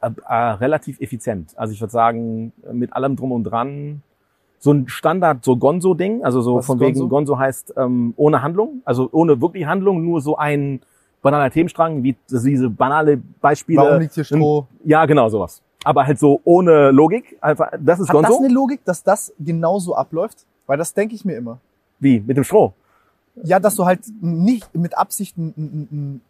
Äh, 0.00 0.10
äh, 0.28 0.34
relativ 0.34 1.00
effizient. 1.00 1.52
Also 1.56 1.72
ich 1.72 1.80
würde 1.80 1.92
sagen, 1.92 2.52
mit 2.72 2.92
allem 2.92 3.16
drum 3.16 3.32
und 3.32 3.44
dran. 3.44 4.02
So 4.58 4.72
ein 4.72 4.88
Standard, 4.88 5.42
so 5.42 5.56
Gonzo-Ding, 5.56 6.22
also 6.22 6.42
so 6.42 6.56
Was 6.56 6.66
von 6.66 6.78
Gonzo? 6.78 7.00
wegen 7.00 7.08
Gonzo 7.08 7.38
heißt 7.38 7.74
ähm, 7.78 8.12
ohne 8.16 8.42
Handlung, 8.42 8.82
also 8.84 9.08
ohne 9.10 9.40
wirklich 9.40 9.64
Handlung, 9.64 10.04
nur 10.04 10.20
so 10.20 10.36
ein 10.36 10.80
banaler 11.22 11.50
Themenstrang, 11.50 12.02
wie 12.02 12.14
diese 12.30 12.68
banale 12.68 13.16
Beispiele. 13.40 13.80
Warum 13.80 14.00
liegt 14.00 14.14
hier 14.14 14.24
Stroh? 14.24 14.66
Ja, 14.84 15.06
genau, 15.06 15.30
sowas. 15.30 15.62
Aber 15.82 16.06
halt 16.06 16.18
so 16.18 16.42
ohne 16.44 16.90
Logik. 16.90 17.38
Einfach, 17.40 17.70
das 17.80 18.00
ist 18.00 18.10
Hat 18.10 18.16
das 18.16 18.22
Gonzo. 18.22 18.44
eine 18.44 18.52
Logik, 18.52 18.84
dass 18.84 19.02
das 19.02 19.32
genauso 19.38 19.94
abläuft? 19.94 20.44
Weil 20.66 20.76
das 20.76 20.92
denke 20.92 21.14
ich 21.14 21.24
mir 21.24 21.36
immer. 21.36 21.58
Wie? 21.98 22.20
Mit 22.20 22.36
dem 22.36 22.44
Stroh. 22.44 22.74
Ja, 23.42 23.58
dass 23.60 23.76
du 23.76 23.86
halt 23.86 24.00
nicht 24.20 24.74
mit 24.74 24.96
Absicht 24.96 25.38
ein, 25.38 25.54
ein, 25.56 25.88
ein, 25.90 26.20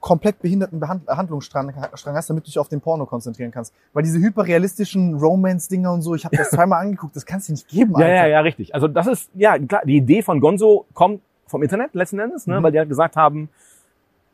komplett 0.00 0.40
behinderten 0.40 0.78
Behand 0.78 1.08
Handlungsstrang 1.08 1.72
Strang 1.94 2.14
hast, 2.14 2.30
damit 2.30 2.44
du 2.44 2.46
dich 2.46 2.58
auf 2.58 2.68
den 2.68 2.80
Porno 2.80 3.06
konzentrieren 3.06 3.50
kannst. 3.50 3.74
Weil 3.92 4.04
diese 4.04 4.18
hyperrealistischen 4.18 5.14
Romance-Dinger 5.14 5.92
und 5.92 6.02
so, 6.02 6.14
ich 6.14 6.24
habe 6.24 6.36
das 6.36 6.50
zweimal 6.50 6.82
angeguckt, 6.82 7.16
das 7.16 7.26
kannst 7.26 7.48
du 7.48 7.52
nicht 7.52 7.68
geben, 7.68 7.96
Alter. 7.96 8.08
Ja, 8.08 8.14
ja, 8.14 8.26
ja, 8.26 8.40
richtig. 8.40 8.74
Also 8.74 8.86
das 8.88 9.06
ist, 9.06 9.30
ja, 9.34 9.58
klar, 9.58 9.82
die 9.84 9.96
Idee 9.96 10.22
von 10.22 10.40
Gonzo 10.40 10.86
kommt 10.94 11.20
vom 11.46 11.62
Internet 11.62 11.94
letzten 11.94 12.18
Endes, 12.18 12.46
ne, 12.46 12.58
mhm. 12.58 12.62
weil 12.62 12.72
die 12.72 12.78
halt 12.78 12.88
gesagt 12.88 13.16
haben, 13.16 13.48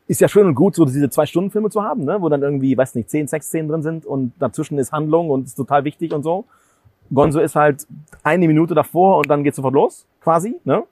ist 0.07 0.21
ja 0.21 0.27
schön 0.27 0.45
und 0.45 0.55
gut, 0.55 0.75
so 0.75 0.85
diese 0.85 1.09
Zwei-Stunden-Filme 1.09 1.69
zu 1.69 1.81
haben, 1.81 2.03
ne, 2.03 2.21
wo 2.21 2.29
dann 2.29 2.43
irgendwie, 2.43 2.77
weiß 2.77 2.93
nicht, 2.95 3.09
zehn 3.09 3.27
Sexszenen 3.27 3.69
drin 3.69 3.81
sind 3.81 4.05
und 4.05 4.33
dazwischen 4.39 4.77
ist 4.77 4.91
Handlung 4.91 5.29
und 5.29 5.45
ist 5.45 5.55
total 5.55 5.83
wichtig 5.83 6.13
und 6.13 6.23
so. 6.23 6.45
Gonzo 7.13 7.39
ist 7.39 7.55
halt 7.55 7.87
eine 8.23 8.47
Minute 8.47 8.75
davor 8.75 9.17
und 9.17 9.29
dann 9.29 9.43
geht's 9.43 9.57
sofort 9.57 9.73
los, 9.73 10.05
quasi, 10.21 10.59
ne? 10.63 10.83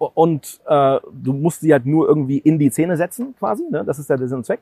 Und 0.00 0.60
äh, 0.66 0.98
du 1.12 1.34
musst 1.34 1.60
sie 1.60 1.72
halt 1.72 1.84
nur 1.84 2.08
irgendwie 2.08 2.38
in 2.38 2.58
die 2.58 2.70
Szene 2.70 2.96
setzen, 2.96 3.34
quasi, 3.38 3.64
ne? 3.70 3.84
Das 3.84 3.98
ist 3.98 4.08
der 4.08 4.16
Sinn 4.16 4.38
und 4.38 4.46
Zweck. 4.46 4.60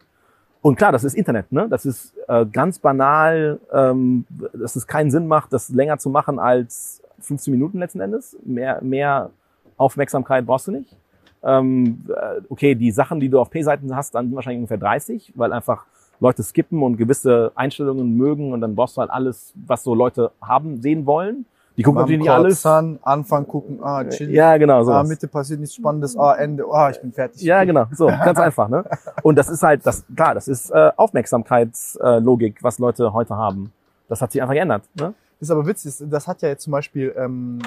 Und 0.61 0.75
klar, 0.75 0.90
das 0.90 1.04
ist 1.04 1.14
Internet, 1.14 1.52
ne? 1.52 1.68
Das 1.71 1.87
ist 1.87 2.12
äh, 2.26 2.45
ganz 2.45 2.80
banal, 2.80 3.61
ähm, 3.73 4.25
dass 4.52 4.75
es 4.75 4.88
keinen 4.88 5.12
Sinn 5.12 5.28
macht, 5.28 5.52
das 5.52 5.68
länger 5.68 5.99
zu 5.99 6.11
machen 6.11 6.40
als 6.40 7.00
15 7.21 7.52
Minuten 7.52 7.78
letzten 7.78 8.00
Endes. 8.00 8.37
Mehr, 8.45 8.83
mehr 8.83 9.30
Aufmerksamkeit 9.76 10.45
brauchst 10.45 10.66
du 10.66 10.73
nicht. 10.73 10.97
Ähm, 11.45 12.04
äh, 12.09 12.40
okay, 12.49 12.75
die 12.75 12.90
Sachen, 12.90 13.21
die 13.21 13.28
du 13.28 13.38
auf 13.38 13.50
P-Seiten 13.50 13.95
hast, 13.95 14.16
dann 14.16 14.35
wahrscheinlich 14.35 14.59
ungefähr 14.59 14.78
30, 14.78 15.35
weil 15.37 15.52
einfach 15.52 15.87
Leute 16.18 16.42
skippen 16.42 16.83
und 16.83 16.97
gewisse 16.97 17.52
Einstellungen 17.54 18.16
mögen 18.16 18.52
und 18.52 18.61
dann 18.61 18.75
brauchst 18.75 18.97
du 18.97 19.02
halt 19.02 19.12
alles, 19.12 19.54
was 19.54 19.85
so 19.85 19.95
Leute 19.95 20.33
haben, 20.42 20.83
sehen 20.83 21.07
wollen. 21.07 21.47
Die 21.78 21.85
gucken 21.85 22.00
natürlich 22.00 22.20
nicht 22.20 22.30
alles. 22.30 22.66
An, 22.66 22.99
Anfang 23.02 23.47
gucken, 23.47 23.78
ah, 23.82 24.02
chill. 24.04 24.30
Ja, 24.32 24.56
genau. 24.56 24.82
So. 24.82 24.92
Ah, 24.92 25.04
Mitte 25.04 25.28
passiert 25.28 25.61
nichts 25.61 25.76
Spannendes, 25.76 26.18
ah, 26.18 26.35
Ende, 26.35 26.64
ah, 26.73 26.90
ich 26.90 27.00
bin 27.00 27.12
fertig. 27.12 27.40
Ja, 27.40 27.62
genau. 27.62 27.87
So, 27.92 28.06
ganz 28.08 28.37
einfach, 28.40 28.68
ne? 28.68 28.85
Und 29.23 29.38
das 29.38 29.49
ist 29.49 29.62
halt, 29.62 29.87
das, 29.87 30.04
klar, 30.14 30.35
das 30.35 30.49
ist 30.49 30.70
äh, 30.70 30.90
Aufmerksamkeitslogik, 30.97 32.64
was 32.64 32.80
Leute 32.80 33.12
heute 33.12 33.37
haben. 33.37 33.73
Das 34.08 34.20
hat 34.20 34.32
sich 34.32 34.42
einfach 34.42 34.54
geändert, 34.54 34.82
ne? 34.94 35.14
Das 35.38 35.49
ist 35.49 35.50
aber 35.52 35.66
witzig, 35.66 35.94
das 36.11 36.26
hat 36.26 36.42
ja 36.42 36.49
jetzt 36.49 36.64
zum 36.64 36.73
Beispiel 36.73 37.14
ähm, 37.16 37.61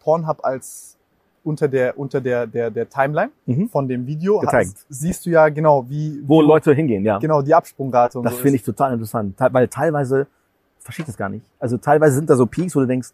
Pornhub 0.00 0.42
als 0.42 0.96
unter 1.42 1.68
der 1.68 1.98
unter 1.98 2.22
der 2.22 2.46
der 2.46 2.70
der 2.70 2.88
Timeline 2.88 3.30
mhm. 3.44 3.68
von 3.68 3.86
dem 3.86 4.06
Video 4.06 4.38
Gezeigt. 4.38 4.86
siehst 4.88 5.26
du 5.26 5.30
ja 5.30 5.50
genau 5.50 5.84
wie 5.90 6.22
wo 6.26 6.40
wie, 6.40 6.46
Leute 6.46 6.72
hingehen, 6.72 7.04
ja. 7.04 7.18
Genau, 7.18 7.42
die 7.42 7.52
Absprungrate 7.52 8.18
und 8.18 8.24
Das 8.24 8.36
so 8.36 8.40
finde 8.40 8.56
ich 8.56 8.62
total 8.62 8.94
interessant, 8.94 9.34
weil 9.38 9.68
teilweise 9.68 10.26
versteht 10.78 11.08
es 11.08 11.16
gar 11.18 11.28
nicht. 11.28 11.44
Also 11.58 11.76
teilweise 11.76 12.14
sind 12.14 12.30
da 12.30 12.36
so 12.36 12.46
Peaks, 12.46 12.74
wo 12.74 12.80
du 12.80 12.86
denkst, 12.86 13.10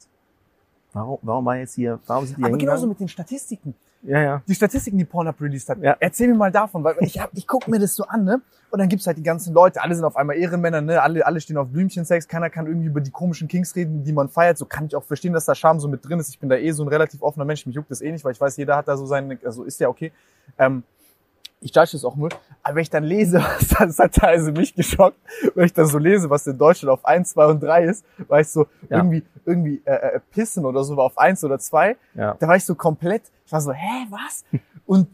warum 0.93 1.19
warum 1.23 1.45
war 1.45 1.57
jetzt 1.57 1.75
hier, 1.75 1.99
warum 2.07 2.27
sind 2.27 2.39
die 2.39 2.45
Aber 2.45 2.57
genauso 2.57 2.87
mit 2.87 3.01
den 3.01 3.09
Statistiken. 3.09 3.75
Ja, 4.03 4.23
ja. 4.23 4.43
Die 4.49 4.55
Statistiken, 4.55 4.97
die 4.97 5.05
Pornhub 5.05 5.39
released 5.41 5.69
hat. 5.69 5.79
Ja. 5.83 5.97
Erzähl 6.01 6.29
mir 6.29 6.35
mal 6.35 6.51
davon, 6.51 6.83
weil 6.83 6.97
ich 7.01 7.21
hab, 7.21 7.31
ich 7.35 7.47
guck 7.47 7.69
mir 7.69 7.79
das 7.79 7.95
so 7.95 8.05
an, 8.05 8.25
ne? 8.25 8.41
Und 8.71 8.79
dann 8.79 8.89
gibt's 8.89 9.07
halt 9.07 9.19
die 9.19 9.23
ganzen 9.23 9.53
Leute, 9.53 9.83
alle 9.83 9.95
sind 9.95 10.05
auf 10.05 10.17
einmal 10.17 10.37
Ehrenmänner, 10.37 10.81
ne? 10.81 11.03
Alle, 11.03 11.27
alle 11.27 11.41
stehen 11.41 11.59
auf 11.59 11.69
Blümchensex, 11.69 12.27
keiner 12.27 12.49
kann 12.49 12.67
irgendwie 12.67 12.87
über 12.87 13.01
die 13.01 13.11
komischen 13.11 13.47
Kings 13.47 13.77
reden, 13.77 14.05
die 14.05 14.13
man 14.13 14.29
feiert. 14.29 14.57
So 14.57 14.65
kann 14.65 14.87
ich 14.87 14.97
auch 14.97 15.05
verstehen, 15.05 15.35
dass 15.35 15.45
da 15.45 15.55
Charme 15.55 15.81
so 15.81 15.89
mit 15.89 16.07
drin 16.07 16.19
ist. 16.19 16.31
Ich 16.31 16.39
bin 16.39 16.49
da 16.49 16.57
eh 16.57 16.71
so 16.71 16.83
ein 16.83 16.89
relativ 16.89 17.21
offener 17.21 17.45
Mensch, 17.45 17.67
mich 17.67 17.75
juckt 17.75 17.91
das 17.91 18.01
eh 18.01 18.11
nicht, 18.11 18.25
weil 18.25 18.33
ich 18.33 18.41
weiß, 18.41 18.57
jeder 18.57 18.77
hat 18.77 18.89
da 18.89 18.97
so 18.97 19.05
seine, 19.05 19.39
also 19.45 19.65
ist 19.65 19.81
ja 19.81 19.89
okay. 19.89 20.13
Ähm, 20.59 20.83
ich 21.61 21.75
judge 21.75 21.91
das 21.93 22.05
auch 22.05 22.17
nur. 22.17 22.31
Aber 22.63 22.77
wenn 22.77 22.83
ich 22.83 22.91
dann 22.91 23.05
lese, 23.05 23.43
das 23.79 23.99
hat 23.99 24.15
teilweise 24.15 24.53
mich 24.53 24.75
geschockt, 24.75 25.19
wenn 25.55 25.67
ich 25.67 25.73
dann 25.73 25.87
so 25.87 25.99
lese, 25.99 26.31
was 26.31 26.47
in 26.47 26.59
Deutschland 26.59 26.93
auf 26.93 27.05
1, 27.05 27.31
2 27.31 27.47
und 27.47 27.63
3 27.63 27.85
ist, 27.85 28.05
war 28.29 28.41
ich 28.41 28.49
so 28.49 28.67
ja. 28.89 28.99
irgendwie, 28.99 29.23
irgendwie 29.45 29.83
äh, 29.85 29.93
äh, 29.93 30.21
Pissen 30.31 30.65
oder 30.65 30.83
so 30.85 30.97
war 30.97 31.05
auf 31.05 31.19
1 31.19 31.45
oder 31.45 31.59
2. 31.59 31.97
Ja. 32.15 32.35
Da 32.39 32.49
war 32.49 32.57
ich 32.57 32.65
so 32.65 32.75
komplett, 32.75 33.23
ich 33.47 33.53
war 33.53 33.61
so, 33.61 33.73
hä, 33.73 34.07
was? 34.11 34.45
Und 34.87 35.09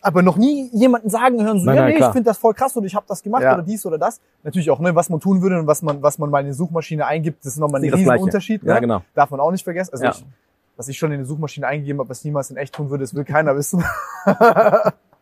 aber 0.00 0.20
noch 0.20 0.36
nie 0.36 0.68
jemanden 0.74 1.08
sagen 1.08 1.42
hören, 1.42 1.58
so, 1.58 1.64
nein, 1.64 1.76
ja, 1.76 1.82
nein, 1.82 1.90
nee, 1.92 1.96
klar. 1.96 2.10
ich 2.10 2.12
finde 2.12 2.28
das 2.28 2.36
voll 2.36 2.52
krass 2.52 2.76
und 2.76 2.84
ich 2.84 2.94
habe 2.94 3.06
das 3.08 3.22
gemacht 3.22 3.42
ja. 3.42 3.54
oder 3.54 3.62
dies 3.62 3.86
oder 3.86 3.96
das. 3.96 4.20
Natürlich 4.42 4.70
auch, 4.70 4.78
ne, 4.78 4.94
was 4.94 5.08
man 5.08 5.18
tun 5.18 5.40
würde 5.40 5.58
und 5.58 5.66
was 5.66 5.80
man, 5.80 6.02
was 6.02 6.18
man 6.18 6.28
mal 6.28 6.40
in 6.40 6.48
die 6.48 6.52
Suchmaschine 6.52 7.06
eingibt, 7.06 7.42
das 7.42 7.54
ist 7.54 7.58
nochmal 7.58 7.82
ein 7.82 7.90
riesen 7.90 8.18
Unterschied. 8.18 8.62
Ne? 8.62 8.68
Ja, 8.68 8.80
genau. 8.80 9.00
Darf 9.14 9.30
man 9.30 9.40
auch 9.40 9.50
nicht 9.50 9.64
vergessen. 9.64 9.94
Also 9.94 10.04
ja. 10.04 10.10
ich, 10.10 10.22
was 10.76 10.88
ich 10.88 10.98
schon 10.98 11.10
in 11.10 11.20
die 11.20 11.24
Suchmaschine 11.24 11.66
eingegeben 11.66 12.00
habe, 12.00 12.10
was 12.10 12.22
niemals 12.22 12.50
in 12.50 12.58
echt 12.58 12.74
tun 12.74 12.90
würde, 12.90 13.02
das 13.02 13.14
will 13.14 13.24
keiner 13.24 13.56
wissen. 13.56 13.82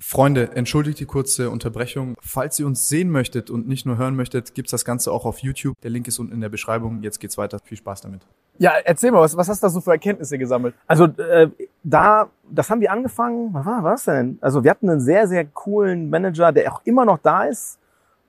Freunde, 0.00 0.50
entschuldigt 0.54 0.98
die 1.00 1.06
kurze 1.06 1.50
Unterbrechung. 1.50 2.16
Falls 2.20 2.58
ihr 2.58 2.66
uns 2.66 2.88
sehen 2.88 3.10
möchtet 3.10 3.50
und 3.50 3.68
nicht 3.68 3.86
nur 3.86 3.96
hören 3.96 4.16
möchtet, 4.16 4.54
gibt's 4.54 4.70
das 4.70 4.84
Ganze 4.84 5.12
auch 5.12 5.24
auf 5.24 5.38
YouTube. 5.38 5.80
Der 5.82 5.90
Link 5.90 6.08
ist 6.08 6.18
unten 6.18 6.32
in 6.32 6.40
der 6.40 6.48
Beschreibung. 6.48 7.02
Jetzt 7.02 7.20
geht's 7.20 7.38
weiter. 7.38 7.58
Viel 7.64 7.78
Spaß 7.78 8.02
damit. 8.02 8.22
Ja, 8.58 8.72
erzähl 8.84 9.10
mal, 9.10 9.20
was, 9.20 9.36
was 9.36 9.48
hast 9.48 9.62
du 9.62 9.66
da 9.66 9.70
so 9.70 9.80
für 9.80 9.92
Erkenntnisse 9.92 10.38
gesammelt? 10.38 10.74
Also 10.86 11.04
äh, 11.04 11.48
da, 11.82 12.28
das 12.50 12.70
haben 12.70 12.80
wir 12.80 12.92
angefangen, 12.92 13.52
was 13.52 13.66
war 13.66 13.82
was 13.82 14.04
denn? 14.04 14.38
Also 14.40 14.62
wir 14.62 14.70
hatten 14.70 14.88
einen 14.88 15.00
sehr, 15.00 15.26
sehr 15.28 15.44
coolen 15.44 16.10
Manager, 16.10 16.52
der 16.52 16.72
auch 16.72 16.80
immer 16.84 17.04
noch 17.04 17.18
da 17.18 17.44
ist, 17.44 17.78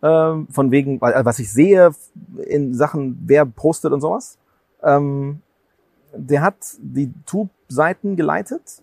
äh, 0.02 0.08
von 0.08 0.72
wegen, 0.72 1.00
was 1.02 1.40
ich 1.40 1.52
sehe 1.52 1.92
in 2.46 2.74
Sachen, 2.74 3.24
wer 3.26 3.46
postet 3.46 3.92
und 3.92 4.02
sowas. 4.02 4.38
Ähm, 4.84 5.42
der 6.14 6.42
hat 6.42 6.56
die 6.80 7.14
Tube-Seiten 7.26 8.16
geleitet 8.16 8.82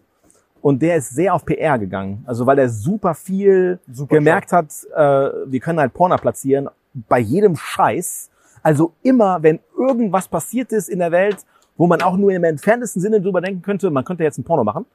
und 0.62 0.80
der 0.80 0.96
ist 0.96 1.10
sehr 1.10 1.34
auf 1.34 1.44
PR 1.44 1.78
gegangen. 1.78 2.24
Also 2.26 2.46
weil 2.46 2.58
er 2.58 2.68
super 2.68 3.14
viel 3.14 3.80
super 3.90 4.16
gemerkt 4.16 4.50
schön. 4.50 4.58
hat, 4.58 4.72
äh, 4.94 5.50
wir 5.50 5.60
können 5.60 5.80
halt 5.80 5.92
Porno 5.92 6.16
platzieren 6.16 6.68
bei 7.08 7.18
jedem 7.18 7.56
Scheiß. 7.56 8.30
Also 8.62 8.92
immer, 9.02 9.42
wenn 9.42 9.58
irgendwas 9.76 10.28
passiert 10.28 10.72
ist 10.72 10.88
in 10.88 11.00
der 11.00 11.10
Welt, 11.10 11.44
wo 11.76 11.86
man 11.86 12.00
auch 12.00 12.16
nur 12.16 12.30
im 12.30 12.44
entferntesten 12.44 13.02
Sinne 13.02 13.20
drüber 13.20 13.40
denken 13.40 13.62
könnte, 13.62 13.90
man 13.90 14.04
könnte 14.04 14.22
jetzt 14.22 14.38
ein 14.38 14.44
Porno 14.44 14.62
machen, 14.62 14.86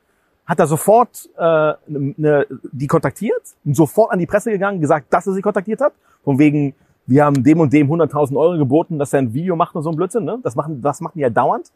hat 0.45 0.59
er 0.59 0.67
sofort 0.67 1.29
äh, 1.37 1.73
ne, 1.87 2.47
die 2.71 2.87
kontaktiert 2.87 3.41
und 3.65 3.75
sofort 3.75 4.11
an 4.11 4.19
die 4.19 4.25
Presse 4.25 4.51
gegangen, 4.51 4.79
gesagt, 4.79 5.11
dass 5.11 5.27
er 5.27 5.33
sie 5.33 5.41
kontaktiert 5.41 5.81
hat. 5.81 5.93
Von 6.23 6.39
wegen, 6.39 6.73
wir 7.05 7.25
haben 7.25 7.43
dem 7.43 7.59
und 7.59 7.73
dem 7.73 7.91
100.000 7.91 8.37
Euro 8.37 8.57
geboten, 8.57 8.97
dass 8.97 9.11
er 9.11 9.19
ein 9.19 9.33
Video 9.33 9.57
macht 9.57 9.75
und 9.75 9.83
so 9.83 9.89
ein 9.89 9.97
Blödsinn. 9.97 10.23
Ne? 10.23 10.39
Das 10.43 10.55
machen, 10.55 10.81
das 10.81 11.01
machen 11.01 11.13
die 11.15 11.21
ja 11.21 11.29
dauernd 11.29 11.71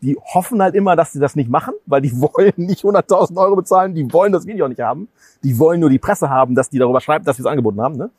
die 0.00 0.16
hoffen 0.16 0.62
halt 0.62 0.74
immer, 0.74 0.94
dass 0.96 1.12
sie 1.12 1.20
das 1.20 1.36
nicht 1.36 1.50
machen, 1.50 1.74
weil 1.86 2.02
die 2.02 2.12
wollen 2.20 2.52
nicht 2.56 2.84
100.000 2.84 3.36
Euro 3.36 3.56
bezahlen, 3.56 3.94
die 3.94 4.12
wollen 4.12 4.32
das 4.32 4.46
Video 4.46 4.68
nicht 4.68 4.80
haben. 4.80 5.08
Die 5.42 5.58
wollen 5.58 5.80
nur 5.80 5.90
die 5.90 5.98
Presse 5.98 6.28
haben, 6.30 6.54
dass 6.54 6.70
die 6.70 6.78
darüber 6.78 7.00
schreibt, 7.00 7.26
dass 7.26 7.38
wir 7.38 7.44
es 7.44 7.50
angeboten 7.50 7.80
haben. 7.80 7.96
Ne? 7.96 8.10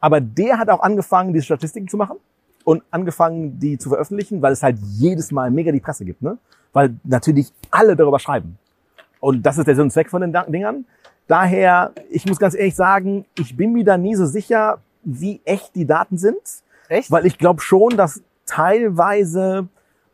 Aber 0.00 0.20
der 0.20 0.58
hat 0.58 0.68
auch 0.70 0.80
angefangen, 0.80 1.32
diese 1.32 1.44
Statistiken 1.44 1.88
zu 1.88 1.96
machen 1.96 2.16
und 2.64 2.82
angefangen, 2.90 3.58
die 3.58 3.78
zu 3.78 3.88
veröffentlichen, 3.88 4.42
weil 4.42 4.52
es 4.52 4.62
halt 4.62 4.78
jedes 4.78 5.32
Mal 5.32 5.50
mega 5.50 5.72
die 5.72 5.80
Presse 5.80 6.04
gibt. 6.04 6.22
Ne? 6.22 6.38
Weil 6.72 6.96
natürlich 7.04 7.52
alle 7.70 7.96
darüber 7.96 8.18
schreiben. 8.18 8.58
Und 9.20 9.44
das 9.44 9.58
ist 9.58 9.66
der 9.66 9.74
Sinn 9.74 9.84
und 9.84 9.90
Zweck 9.90 10.10
von 10.10 10.22
den 10.22 10.32
Dingern. 10.48 10.86
Daher, 11.28 11.92
ich 12.08 12.26
muss 12.26 12.38
ganz 12.38 12.54
ehrlich 12.54 12.74
sagen, 12.74 13.26
ich 13.38 13.56
bin 13.56 13.72
mir 13.72 13.84
da 13.84 13.96
nie 13.96 14.14
so 14.14 14.26
sicher, 14.26 14.78
wie 15.04 15.40
echt 15.44 15.74
die 15.74 15.86
Daten 15.86 16.18
sind. 16.18 16.40
Echt? 16.88 17.10
Weil 17.10 17.26
ich 17.26 17.38
glaube 17.38 17.60
schon, 17.60 17.96
dass 17.96 18.22
teilweise 18.46 19.68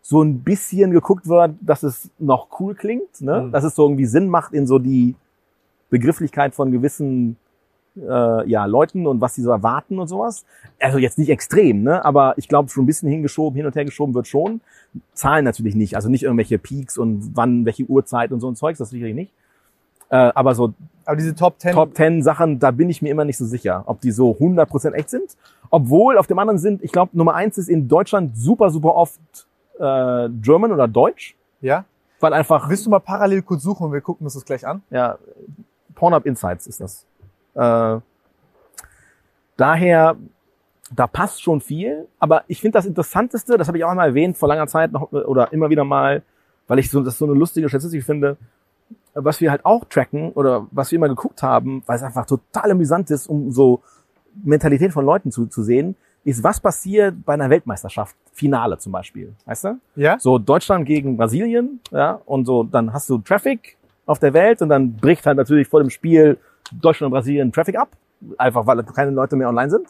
so 0.09 0.23
ein 0.23 0.39
bisschen 0.39 0.93
geguckt 0.93 1.27
wird, 1.27 1.57
dass 1.61 1.83
es 1.83 2.11
noch 2.21 2.47
cool 2.61 2.77
klingt, 2.77 3.21
ne? 3.21 3.43
Mhm. 3.43 3.51
dass 3.51 3.65
es 3.65 3.75
so 3.75 3.85
irgendwie 3.85 4.07
Sinn 4.07 4.29
macht 4.29 4.53
in 4.53 4.65
so 4.65 4.79
die 4.79 5.17
Begrifflichkeit 5.91 6.55
von 6.55 6.71
gewissen 6.71 7.37
äh, 7.97 8.49
ja, 8.49 8.67
Leuten 8.67 9.09
und 9.09 9.21
was 9.21 9.35
sie 9.35 9.43
so 9.43 9.51
erwarten 9.51 9.99
und 9.99 10.07
sowas. 10.07 10.45
Also 10.79 10.99
jetzt 10.99 11.19
nicht 11.19 11.29
extrem, 11.29 11.83
ne? 11.83 12.05
aber 12.05 12.35
ich 12.37 12.47
glaube 12.47 12.69
schon 12.69 12.85
ein 12.85 12.87
bisschen 12.87 13.09
hingeschoben, 13.09 13.57
hin 13.57 13.67
und 13.67 13.75
her 13.75 13.85
geschoben 13.85 14.15
wird 14.15 14.29
schon. 14.29 14.61
Zahlen 15.13 15.45
natürlich 15.45 15.75
nicht, 15.75 15.97
also 15.97 16.09
nicht 16.09 16.23
irgendwelche 16.23 16.59
Peaks 16.59 16.99
und 16.99 17.33
wann, 17.35 17.65
welche 17.65 17.87
Uhrzeit 17.87 18.31
und 18.31 18.39
so 18.39 18.49
ein 18.49 18.55
Zeugs, 18.55 18.79
das 18.79 18.91
sicherlich 18.91 19.17
nicht. 19.17 19.33
Äh, 20.11 20.31
aber 20.37 20.55
so 20.55 20.73
aber 21.05 21.17
diese 21.17 21.35
Top 21.35 21.59
10 21.59 21.73
Top 21.73 21.97
10 21.97 22.23
Sachen, 22.23 22.61
da 22.61 22.71
bin 22.71 22.89
ich 22.91 23.03
mir 23.03 23.09
immer 23.09 23.25
nicht 23.25 23.39
so 23.39 23.45
sicher, 23.45 23.83
ob 23.87 24.01
die 24.01 24.13
so 24.13 24.37
100% 24.37 24.93
echt 24.93 25.11
sind. 25.11 25.37
Obwohl 25.71 26.17
auf 26.17 26.29
dem 26.29 26.39
anderen 26.39 26.59
sind, 26.59 26.85
ich 26.85 26.93
glaube 26.93 27.19
Nummer 27.19 27.35
eins 27.35 27.59
ist 27.59 27.69
in 27.69 27.89
Deutschland 27.89 28.37
super 28.37 28.71
super 28.71 28.95
oft 28.95 29.19
äh, 29.79 30.29
German 30.41 30.73
oder 30.73 30.89
Deutsch. 30.89 31.37
Ja. 31.61 31.85
Weil 32.21 32.33
einfach. 32.33 32.69
Willst 32.69 32.87
du 32.87 32.91
mal 32.91 33.01
parallel 33.01 33.43
kurz 33.43 33.63
suchen 33.63 33.87
und 33.87 33.93
wir 33.93 34.01
gucken 34.01 34.27
uns 34.27 34.35
das 34.35 34.45
gleich 34.45 34.67
an? 34.67 34.83
Ja. 34.91 35.19
Pornhub 35.95 36.27
Insights 36.27 36.67
ist 36.67 36.81
das. 36.81 37.07
Äh, 37.55 38.01
daher, 39.57 40.17
da 40.95 41.07
passt 41.07 41.43
schon 41.43 41.61
viel. 41.61 42.07
Aber 42.19 42.45
ich 42.49 42.61
finde 42.61 42.79
das 42.79 42.87
Interessanteste, 42.87 43.57
das 43.57 43.69
habe 43.69 43.79
ich 43.79 43.85
auch 43.85 43.91
einmal 43.91 44.09
erwähnt 44.09 44.37
vor 44.37 44.49
langer 44.49 44.67
Zeit 44.67 44.93
noch 44.93 45.13
oder 45.13 45.53
immer 45.53 45.71
wieder 45.71 45.85
mal, 45.85 46.23
weil 46.69 46.79
ich 46.79 46.91
so, 46.91 47.03
das 47.03 47.19
so 47.19 47.25
eine 47.25 47.35
lustige 47.35 47.69
Statistik 47.69 48.05
finde, 48.05 48.37
was 49.15 49.41
wir 49.41 49.51
halt 49.51 49.65
auch 49.65 49.85
tracken 49.85 50.33
oder 50.33 50.67
was 50.71 50.91
wir 50.91 50.97
immer 50.97 51.09
geguckt 51.09 51.43
haben, 51.43 51.83
weil 51.87 51.97
es 51.97 52.03
einfach 52.03 52.27
total 52.27 52.71
amüsant 52.71 53.11
ist, 53.11 53.27
um 53.27 53.51
so 53.51 53.83
Mentalität 54.45 54.93
von 54.93 55.05
Leuten 55.05 55.31
zu, 55.31 55.47
zu 55.47 55.63
sehen, 55.63 55.97
ist, 56.27 56.43
was 56.43 56.59
passiert 56.59 57.25
bei 57.25 57.35
einer 57.35 57.49
Weltmeisterschaft, 57.49 58.17
Finale 58.33 58.77
zum 58.79 58.91
Beispiel, 58.91 59.33
weißt 59.45 59.65
du? 59.65 59.79
Ja. 59.95 60.19
So 60.19 60.39
Deutschland 60.39 60.85
gegen 60.85 61.17
Brasilien, 61.17 61.79
ja, 61.93 62.21
und 62.27 62.47
so, 62.47 62.65
dann 62.65 62.93
hast 62.93 63.09
du 63.09 63.19
Traffic 63.19 63.77
auf 64.07 64.19
der 64.19 64.35
Welt 64.35 64.61
und 64.61 64.69
dann 64.69 64.97
bricht 64.97 65.25
halt 65.25 65.37
natürlich 65.37 65.69
vor 65.69 65.81
dem 65.81 65.89
Spiel 65.89 66.37
Deutschland 66.73 67.13
und 67.13 67.17
Brasilien 67.17 67.53
Traffic 67.53 67.79
ab, 67.79 67.91
einfach 68.39 68.67
weil 68.67 68.83
keine 68.83 69.13
Leute 69.13 69.37
mehr 69.37 69.49
online 69.49 69.71
sind. 69.71 69.87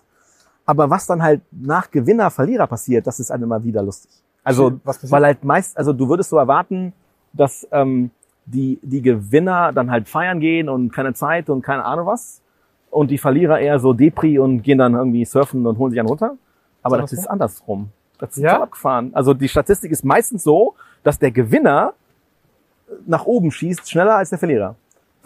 Aber 0.66 0.90
was 0.90 1.06
dann 1.06 1.22
halt 1.22 1.40
nach 1.50 1.90
Gewinner, 1.90 2.30
Verlierer 2.30 2.66
passiert, 2.66 3.06
das 3.06 3.18
ist 3.18 3.30
halt 3.30 3.40
immer 3.40 3.64
wieder 3.64 3.82
lustig. 3.82 4.10
Also, 4.44 4.78
weil 4.84 5.24
halt 5.24 5.42
meist, 5.42 5.76
also 5.78 5.94
du 5.94 6.06
würdest 6.06 6.28
so 6.28 6.36
erwarten, 6.36 6.92
dass 7.32 7.66
ähm, 7.72 8.10
die, 8.44 8.78
die 8.82 9.00
Gewinner 9.00 9.72
dann 9.72 9.90
halt 9.90 10.06
feiern 10.06 10.38
gehen 10.38 10.68
und 10.68 10.92
keine 10.92 11.14
Zeit 11.14 11.48
und 11.48 11.62
keine 11.62 11.84
Ahnung 11.84 12.06
was 12.06 12.42
und 12.96 13.10
die 13.10 13.18
Verlierer 13.18 13.60
eher 13.60 13.78
so 13.78 13.92
Depri 13.92 14.38
und 14.38 14.62
gehen 14.62 14.78
dann 14.78 14.94
irgendwie 14.94 15.24
surfen 15.24 15.66
und 15.66 15.78
holen 15.78 15.90
sich 15.90 16.00
einen 16.00 16.08
runter. 16.08 16.36
Aber 16.82 16.96
das 16.98 17.10
Andersrum? 17.12 17.18
ist 17.18 17.30
andersrum. 17.30 17.88
Das 18.18 18.30
ist 18.36 18.42
Ja? 18.42 18.62
abgefahren. 18.62 19.10
Also 19.14 19.34
die 19.34 19.48
Statistik 19.48 19.90
ist 19.92 20.04
meistens 20.04 20.42
so, 20.42 20.74
dass 21.02 21.18
der 21.18 21.30
Gewinner 21.30 21.92
nach 23.06 23.26
oben 23.26 23.50
schießt, 23.50 23.88
schneller 23.90 24.16
als 24.16 24.30
der 24.30 24.38
Verlierer. 24.38 24.76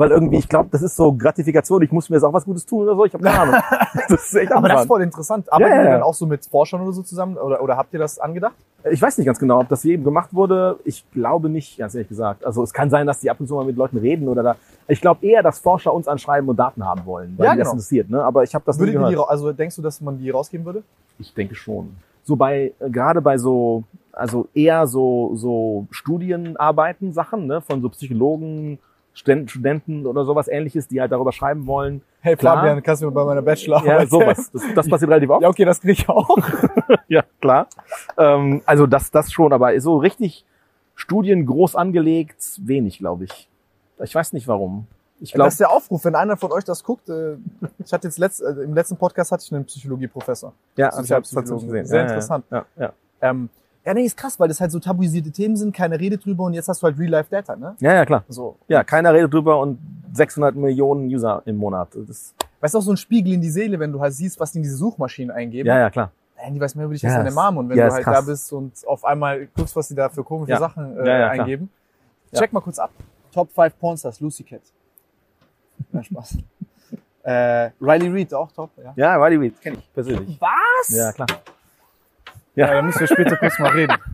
Weil 0.01 0.13
irgendwie, 0.13 0.39
ich 0.39 0.49
glaube, 0.49 0.71
das 0.73 0.81
ist 0.81 0.97
so 0.97 1.13
Gratifikation, 1.13 1.83
ich 1.83 1.93
muss 1.93 2.09
mir 2.09 2.17
jetzt 2.17 2.25
auch 2.25 2.33
was 2.33 2.47
Gutes 2.47 2.65
tun 2.65 2.85
oder 2.85 2.97
so, 2.97 3.05
ich 3.05 3.13
habe 3.13 3.23
keine 3.23 3.39
Ahnung. 3.39 3.55
Das 4.09 4.23
ist 4.29 4.35
echt 4.35 4.51
Aber 4.51 4.67
das 4.67 4.81
ist 4.81 4.87
voll 4.87 5.03
interessant. 5.03 5.53
Arbeitet 5.53 5.75
Ja, 5.77 5.83
ihr 5.85 5.91
dann 5.91 6.03
auch 6.03 6.15
so 6.15 6.25
mit 6.25 6.43
Forschern 6.47 6.81
oder 6.81 6.93
so 6.93 7.03
zusammen? 7.03 7.37
Oder, 7.37 7.63
oder 7.63 7.77
habt 7.77 7.93
ihr 7.93 7.99
das 7.99 8.19
angedacht? 8.19 8.55
Ich 8.91 9.03
weiß 9.03 9.19
nicht 9.19 9.27
ganz 9.27 9.39
genau, 9.39 9.61
ob 9.61 9.69
das 9.69 9.85
jedem 9.85 10.03
gemacht 10.05 10.33
wurde. 10.33 10.79
Ich 10.85 11.05
glaube 11.13 11.51
nicht, 11.51 11.77
ganz 11.77 11.95
ehrlich 11.95 12.09
gesagt. 12.09 12.47
Also 12.47 12.63
es 12.63 12.73
kann 12.73 12.89
sein, 12.89 13.07
dass 13.07 13.21
die 13.21 13.31
ab 13.31 13.39
und 13.41 13.47
zu 13.47 13.55
mal 13.57 13.67
mit 13.67 13.77
Leuten 13.77 13.99
reden 13.99 14.27
oder 14.29 14.43
da. 14.43 14.57
Ich 14.89 15.03
glaube 15.03 15.27
eher, 15.27 15.43
dass 15.43 15.59
Forscher 15.59 15.93
uns 15.93 16.09
anschreiben 16.09 16.49
und 16.49 16.57
Daten 16.57 16.83
haben 16.83 17.05
wollen, 17.05 17.35
weil 17.37 17.45
Ja, 17.45 17.53
die 17.53 17.59
das 17.59 17.67
genau. 17.67 17.73
interessiert. 17.75 18.09
Ne? 18.09 18.25
Aber 18.25 18.43
ich 18.43 18.55
habe 18.55 18.65
das 18.67 18.79
Würdet 18.79 18.95
ihr 18.95 19.01
gehört. 19.01 19.13
die, 19.13 19.31
also 19.31 19.53
denkst 19.53 19.77
du, 19.77 19.83
dass 19.83 20.01
man 20.01 20.17
die 20.19 20.31
rausgeben 20.31 20.65
würde? 20.65 20.83
Ich 21.19 21.35
denke 21.35 21.55
schon. 21.55 21.91
So 22.25 22.37
bei 22.37 22.73
äh, 22.81 22.89
gerade 22.89 23.21
bei 23.21 23.37
so 23.37 23.85
also 24.13 24.49
eher 24.55 24.87
so 24.87 25.33
so 25.35 25.87
Studienarbeiten 25.91 27.13
Sachen, 27.13 27.47
ne, 27.47 27.61
von 27.61 27.83
so 27.83 27.91
Psychologen, 27.91 28.79
Sten- 29.21 29.49
Studenten 29.49 30.07
oder 30.07 30.25
sowas 30.25 30.49
ähnliches, 30.49 30.89
die 30.89 31.01
halt 31.01 31.13
darüber 31.13 31.31
schreiben 31.33 31.67
wollen. 31.67 32.01
Hey 32.21 32.37
Klar. 32.37 32.57
Fabian, 32.57 32.83
kannst 32.83 33.03
du 33.03 33.07
mir 33.07 33.13
bei 33.13 33.25
meiner 33.25 33.43
Bachelorarbeit 33.43 34.01
Ja, 34.01 34.07
sowas. 34.07 34.51
Das, 34.51 34.63
das 34.75 34.89
passiert 34.89 35.11
relativ 35.11 35.29
oft. 35.31 35.43
Ja, 35.43 35.49
okay, 35.49 35.65
das 35.67 35.81
kriege 35.81 35.93
ich 35.93 36.09
auch. 36.09 36.29
Ja, 37.09 37.25
klar. 37.41 37.67
Ähm, 38.17 38.63
also 38.67 38.87
das, 38.87 39.11
das 39.11 39.33
schon, 39.33 39.53
aber 39.53 39.79
so 39.81 39.97
richtig 39.99 40.45
Studien 40.95 41.45
groß 41.45 41.75
angelegt, 41.75 42.37
wenig, 42.63 42.99
glaube 42.99 43.25
ich. 43.25 43.49
Ich 44.03 44.15
weiß 44.15 44.33
nicht 44.33 44.47
warum. 44.47 44.87
Ich 45.21 45.31
das 45.31 45.35
glaube, 45.35 45.49
ist 45.49 45.61
der 45.61 45.71
Aufruf, 45.71 46.05
wenn 46.05 46.15
einer 46.15 46.37
von 46.37 46.53
euch 46.53 46.65
das 46.65 46.83
guckt. 46.85 47.09
Äh, 47.09 47.37
ich 47.85 47.93
hatte 47.93 48.07
jetzt 48.07 48.19
letzt, 48.19 48.41
äh, 48.43 48.51
im 48.63 48.75
letzten 48.75 48.97
Podcast 48.97 49.33
hatte 49.33 49.43
ich 49.45 49.53
einen 49.53 49.65
Psychologieprofessor. 49.65 50.53
ja, 50.77 50.89
ich 51.03 51.11
habe 51.13 51.27
tatsächlich 51.27 51.65
gesehen. 51.67 51.87
Sehr 51.87 51.99
ja, 52.03 52.07
interessant. 52.07 52.45
Ja, 52.51 52.65
ja. 52.79 52.93
Ähm, 53.23 53.49
ja, 53.85 53.95
nee, 53.95 54.03
ist 54.05 54.17
krass, 54.17 54.39
weil 54.39 54.49
das 54.49 54.61
halt 54.61 54.71
so 54.73 54.79
tabuisierte 54.79 55.31
Themen 55.31 55.57
sind, 55.57 55.75
keine 55.75 55.99
Rede 55.99 56.19
drüber 56.19 56.45
und 56.45 56.53
jetzt 56.55 56.69
hast 56.69 56.83
du 56.83 56.87
halt 56.87 56.99
Real-Life-Data, 56.99 57.57
ne? 57.57 57.77
ja, 57.81 57.95
ja, 57.95 58.05
klar. 58.07 58.25
So. 58.29 58.57
Ja, 58.69 58.85
keiner 58.85 59.13
redet 59.15 59.33
drüber 59.33 59.59
und 59.61 59.79
600 60.13 60.55
Millionen 60.55 61.07
User 61.07 61.43
im 61.47 61.57
Monat. 61.57 61.89
Das, 62.07 62.35
Weißt 62.61 62.75
du, 62.75 62.79
auch 62.79 62.83
so 62.83 62.91
ein 62.93 62.97
Spiegel 62.99 63.33
in 63.33 63.41
die 63.41 63.51
Seele, 63.51 63.79
wenn 63.79 63.91
du 63.93 64.01
halt 64.01 64.13
siehst, 64.13 64.39
was 64.39 64.53
die 64.53 64.59
in 64.59 64.65
diese 64.65 64.77
Suchmaschinen 64.77 65.31
eingeben. 65.35 65.67
ja, 65.67 65.79
ja, 65.79 65.89
klar. 65.91 66.13
Handy 66.37 66.61
weiß 66.61 66.75
mehr 66.75 66.85
über 66.87 66.95
dich 66.95 67.03
Ja, 67.03 67.09
als 67.11 67.17
deine 67.19 67.29
ist- 67.31 67.35
Mom. 67.35 67.57
Und 67.59 67.69
wenn 67.71 67.77
ja, 67.79 67.85
du 67.85 67.89
ist 67.89 67.95
halt 67.97 68.05
krass. 68.05 68.25
da 68.25 68.31
bist 68.33 68.53
und 68.53 68.73
auf 68.87 69.05
einmal 69.05 69.47
guckst, 69.55 69.75
was 69.77 69.89
die 69.89 69.95
da 69.95 70.09
für 70.09 70.25
komische 70.25 70.53
Ja. 70.53 70.59
Sachen 70.59 70.97
äh, 70.99 71.21
Ja, 71.21 71.29
eingeben. 71.31 71.71
Ja. 72.33 72.41
Check 72.41 72.53
mal 72.53 72.61
kurz 72.61 72.79
ab. 72.79 72.91
Top 73.33 73.51
5 73.55 73.79
Pornstars, 73.79 74.21
Lucy 74.21 74.43
Cat. 74.45 74.61
Nein, 75.93 76.05
Spaß. 76.05 76.39
äh, 77.23 77.71
Riley 77.81 78.09
Reid 78.11 78.35
auch 78.35 78.51
top, 78.53 78.71
ja. 78.83 78.93
Ja, 78.97 79.17
Riley 79.23 79.37
Reid, 79.49 79.61
kenne 79.61 79.77
ich 79.79 79.93
persönlich. 79.93 80.39
Was? 80.41 80.89
Ja, 80.97 81.13
klar. 81.13 81.27
Ja, 82.55 82.67
da 82.75 82.83
müssen 82.83 83.01
wir 83.01 83.07
später 83.07 83.37
kurz 83.37 83.59
mal 83.59 83.71
reden. 83.71 83.97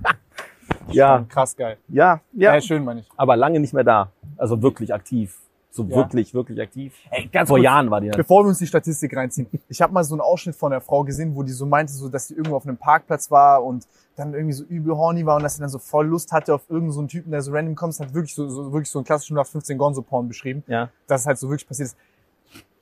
Ja, 0.88 1.24
Krass 1.28 1.56
geil. 1.56 1.78
ja, 1.88 2.20
Ja, 2.32 2.54
ja. 2.54 2.60
schön, 2.60 2.84
meine 2.84 3.00
ich. 3.00 3.08
Aber 3.16 3.36
lange 3.36 3.58
nicht 3.60 3.72
mehr 3.74 3.84
da. 3.84 4.10
Also 4.36 4.60
wirklich 4.62 4.92
aktiv. 4.94 5.36
So 5.70 5.82
Ja. 5.84 5.96
wirklich, 5.96 6.32
wirklich 6.32 6.60
aktiv. 6.60 6.94
Ey, 7.10 7.26
ganz 7.26 7.48
Vor 7.48 7.56
kurz, 7.58 7.64
Jahren 7.64 7.90
war 7.90 8.00
die 8.00 8.08
dann. 8.08 8.16
Bevor 8.16 8.44
wir 8.44 8.48
uns 8.48 8.58
die 8.58 8.66
Statistik 8.66 9.16
reinziehen. 9.16 9.46
Ich 9.68 9.80
habe 9.82 9.92
mal 9.92 10.02
so 10.04 10.14
einen 10.14 10.20
Ausschnitt 10.20 10.54
von 10.56 10.70
der 10.70 10.80
Frau 10.80 11.02
gesehen, 11.04 11.34
wo 11.36 11.42
die 11.42 11.52
so 11.52 11.66
meinte, 11.66 11.92
so, 11.92 12.08
dass 12.08 12.28
sie 12.28 12.34
irgendwo 12.34 12.56
auf 12.56 12.66
einem 12.66 12.76
Parkplatz 12.76 13.30
war 13.30 13.64
und 13.64 13.86
dann 14.16 14.32
irgendwie 14.34 14.52
so 14.54 14.64
übel 14.64 14.96
horny 14.96 15.26
war 15.26 15.36
und 15.36 15.42
dass 15.42 15.54
sie 15.56 15.60
dann 15.60 15.68
so 15.68 15.78
voll 15.78 16.06
Lust 16.06 16.32
hatte 16.32 16.54
auf 16.54 16.62
irgendeinen 16.68 16.92
so 16.92 17.00
einen 17.00 17.08
Typen, 17.08 17.30
der 17.32 17.42
so 17.42 17.52
random 17.52 17.74
kommt. 17.74 17.94
Das 17.94 18.00
hat 18.00 18.14
wirklich 18.14 18.34
so, 18.34 18.48
so 18.48 18.72
wirklich 18.72 18.90
so 18.90 18.98
einen 19.00 19.04
klassischen 19.06 19.36
15 19.44 19.76
Gonzo-Porn 19.78 20.28
beschrieben, 20.28 20.62
Ja. 20.66 20.88
dass 21.08 21.22
es 21.22 21.26
halt 21.26 21.38
so 21.38 21.48
wirklich 21.48 21.66
passiert 21.68 21.88
ist. 21.88 21.96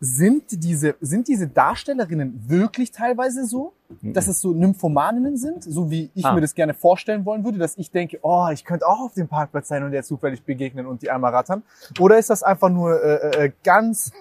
Sind 0.07 0.45
diese, 0.63 0.97
sind 1.01 1.29
diese 1.29 1.47
Darstellerinnen 1.49 2.45
wirklich 2.47 2.93
teilweise 2.93 3.47
so, 3.47 3.73
dass 4.03 4.29
es 4.29 4.41
so 4.43 4.53
Nymphomaninnen 4.53 5.39
sind, 5.39 5.65
so 5.65 5.91
wie 5.91 6.11
ich 6.15 6.27
Ah. 6.27 6.35
mir 6.35 6.43
das 6.43 6.55
gerne 6.55 6.75
vorstellen 6.75 7.25
wollen 7.25 7.43
würde, 7.43 7.57
dass 7.57 7.79
ich 7.79 7.91
denke, 7.91 8.19
oh, 8.21 8.49
ich 8.53 8.67
könnte 8.67 8.87
auch 8.87 9.01
auf 9.01 9.15
dem 9.15 9.29
Parkplatz 9.29 9.69
sein 9.69 9.83
und 9.83 9.93
der 9.93 10.03
zufällig 10.03 10.43
begegnen 10.43 10.85
und 10.87 11.01
die 11.01 11.11
einmal 11.11 11.33
rattern? 11.33 11.63
Oder 12.01 12.19
ist 12.19 12.29
das 12.29 12.43
einfach 12.43 12.69
nur 12.69 13.03
äh, 13.03 13.47
äh, 13.47 13.53
ganz, 13.65 14.13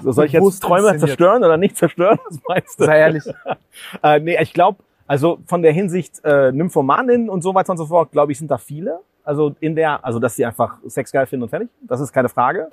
So, 0.00 0.12
soll 0.12 0.26
ich 0.26 0.32
jetzt 0.32 0.60
Träume 0.60 0.90
inszeniert. 0.90 1.00
zerstören 1.18 1.42
oder 1.42 1.56
nicht 1.56 1.76
zerstören? 1.76 2.18
Was 2.28 2.38
meinst 2.46 2.78
du? 2.80 2.84
sei 2.84 2.98
ehrlich, 3.00 3.24
Äh, 4.02 4.20
nee, 4.20 4.38
ich 4.40 4.52
glaube, 4.52 4.78
also 5.08 5.38
von 5.46 5.62
der 5.62 5.72
Hinsicht 5.72 6.24
äh, 6.24 6.52
Nymphomanin 6.52 7.28
und 7.28 7.42
so 7.42 7.52
weiter 7.52 7.72
und 7.72 7.78
so 7.78 7.86
fort, 7.86 8.12
glaube 8.12 8.30
ich, 8.30 8.38
sind 8.38 8.48
da 8.50 8.58
viele. 8.58 9.00
Also 9.24 9.56
in 9.58 9.74
der, 9.74 10.04
also 10.04 10.20
dass 10.20 10.36
sie 10.36 10.44
einfach 10.46 10.78
Sex 10.86 11.10
geil 11.10 11.26
finden 11.26 11.42
und 11.42 11.48
fertig. 11.48 11.68
Das 11.82 12.00
ist 12.00 12.12
keine 12.12 12.28
Frage. 12.28 12.70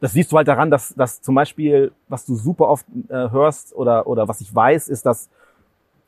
Das 0.00 0.12
siehst 0.12 0.32
du 0.32 0.36
halt 0.36 0.48
daran, 0.48 0.70
dass, 0.70 0.94
dass 0.94 1.20
zum 1.20 1.34
Beispiel, 1.34 1.92
was 2.08 2.24
du 2.24 2.34
super 2.34 2.68
oft 2.68 2.86
äh, 3.08 3.30
hörst 3.30 3.74
oder, 3.74 4.06
oder 4.06 4.26
was 4.28 4.40
ich 4.40 4.54
weiß, 4.54 4.88
ist, 4.88 5.04
dass 5.04 5.28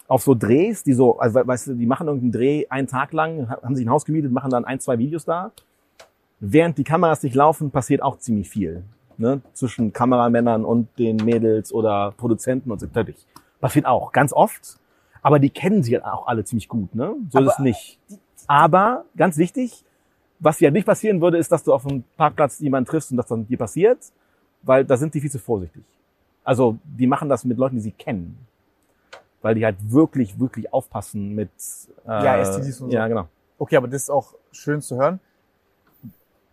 auf 0.09 0.23
so 0.23 0.35
Drehs, 0.35 0.83
die 0.83 0.95
so, 0.95 1.19
also 1.19 1.35
we- 1.41 1.47
weißt 1.47 1.69
du, 1.69 1.75
die 1.75 1.87
machen 1.87 2.07
irgendeinen 2.07 2.33
Dreh 2.33 2.67
einen 2.69 2.87
Tag 2.89 3.13
lang, 3.13 3.49
ha- 3.51 3.61
haben 3.63 3.77
sich 3.77 3.87
ein 3.87 3.91
Haus 3.91 4.05
gemietet, 4.05 4.33
machen 4.33 4.51
dann 4.51 4.65
ein, 4.65 4.81
zwei 4.81 4.99
Videos 4.99 5.25
da. 5.25 5.53
Während 6.41 6.77
die 6.79 6.85
Kameras 6.85 7.23
nicht 7.23 7.35
laufen, 7.37 7.71
passiert 7.71 8.03
auch 8.03 8.19
ziemlich 8.19 8.49
viel. 8.49 8.83
Ne? 9.19 9.41
Zwischen 9.53 9.93
Kameramännern 9.93 10.65
und 10.65 10.89
den 10.99 11.17
Mädels 11.17 11.73
oder 11.73 12.13
Produzenten 12.17 12.71
und 12.73 12.81
so. 12.81 12.87
Natürlich. 12.93 13.27
Passiert 13.61 13.87
auch, 13.87 14.11
ganz 14.13 14.33
oft. 14.33 14.79
Aber 15.21 15.39
die 15.39 15.51
kennen 15.51 15.83
sie 15.83 15.95
halt 15.95 16.05
auch 16.05 16.27
alle 16.27 16.45
ziemlich 16.45 16.69
gut, 16.69 16.95
ne? 16.97 17.15
So 17.31 17.39
ist 17.39 17.45
Aber 17.45 17.53
es 17.53 17.59
nicht. 17.61 17.99
Aber, 18.49 19.05
ganz 19.17 19.37
wichtig, 19.37 19.85
was 20.43 20.59
ja 20.59 20.71
nicht 20.71 20.87
passieren 20.87 21.21
würde, 21.21 21.39
ist, 21.39 21.53
dass 21.53 21.63
du 21.63 21.73
auf 21.73 21.87
einem 21.87 22.03
Parkplatz 22.17 22.59
jemanden 22.59 22.91
triffst 22.91 23.13
und 23.13 23.17
das 23.17 23.27
dann 23.27 23.47
dir 23.47 23.57
passiert, 23.57 23.99
weil 24.63 24.85
da 24.85 24.97
sind 24.97 25.15
die 25.15 25.21
viel 25.21 25.31
zu 25.31 25.39
vorsichtig. 25.39 25.85
Also, 26.43 26.79
die 26.85 27.07
machen 27.07 27.29
das 27.29 27.45
mit 27.45 27.57
Leuten, 27.57 27.77
die 27.77 27.83
sie 27.83 27.93
kennen. 27.93 28.37
Weil 29.41 29.55
die 29.55 29.65
halt 29.65 29.77
wirklich, 29.81 30.39
wirklich 30.39 30.73
aufpassen 30.73 31.35
mit, 31.35 31.51
äh, 32.05 32.25
Ja, 32.25 32.45
STDs 32.45 32.81
und 32.81 32.91
so. 32.91 32.97
Ja, 32.97 33.07
genau. 33.07 33.29
Okay, 33.59 33.77
aber 33.77 33.87
das 33.87 34.03
ist 34.03 34.11
auch 34.11 34.35
schön 34.51 34.83
zu 34.83 34.97
hören. 34.97 35.21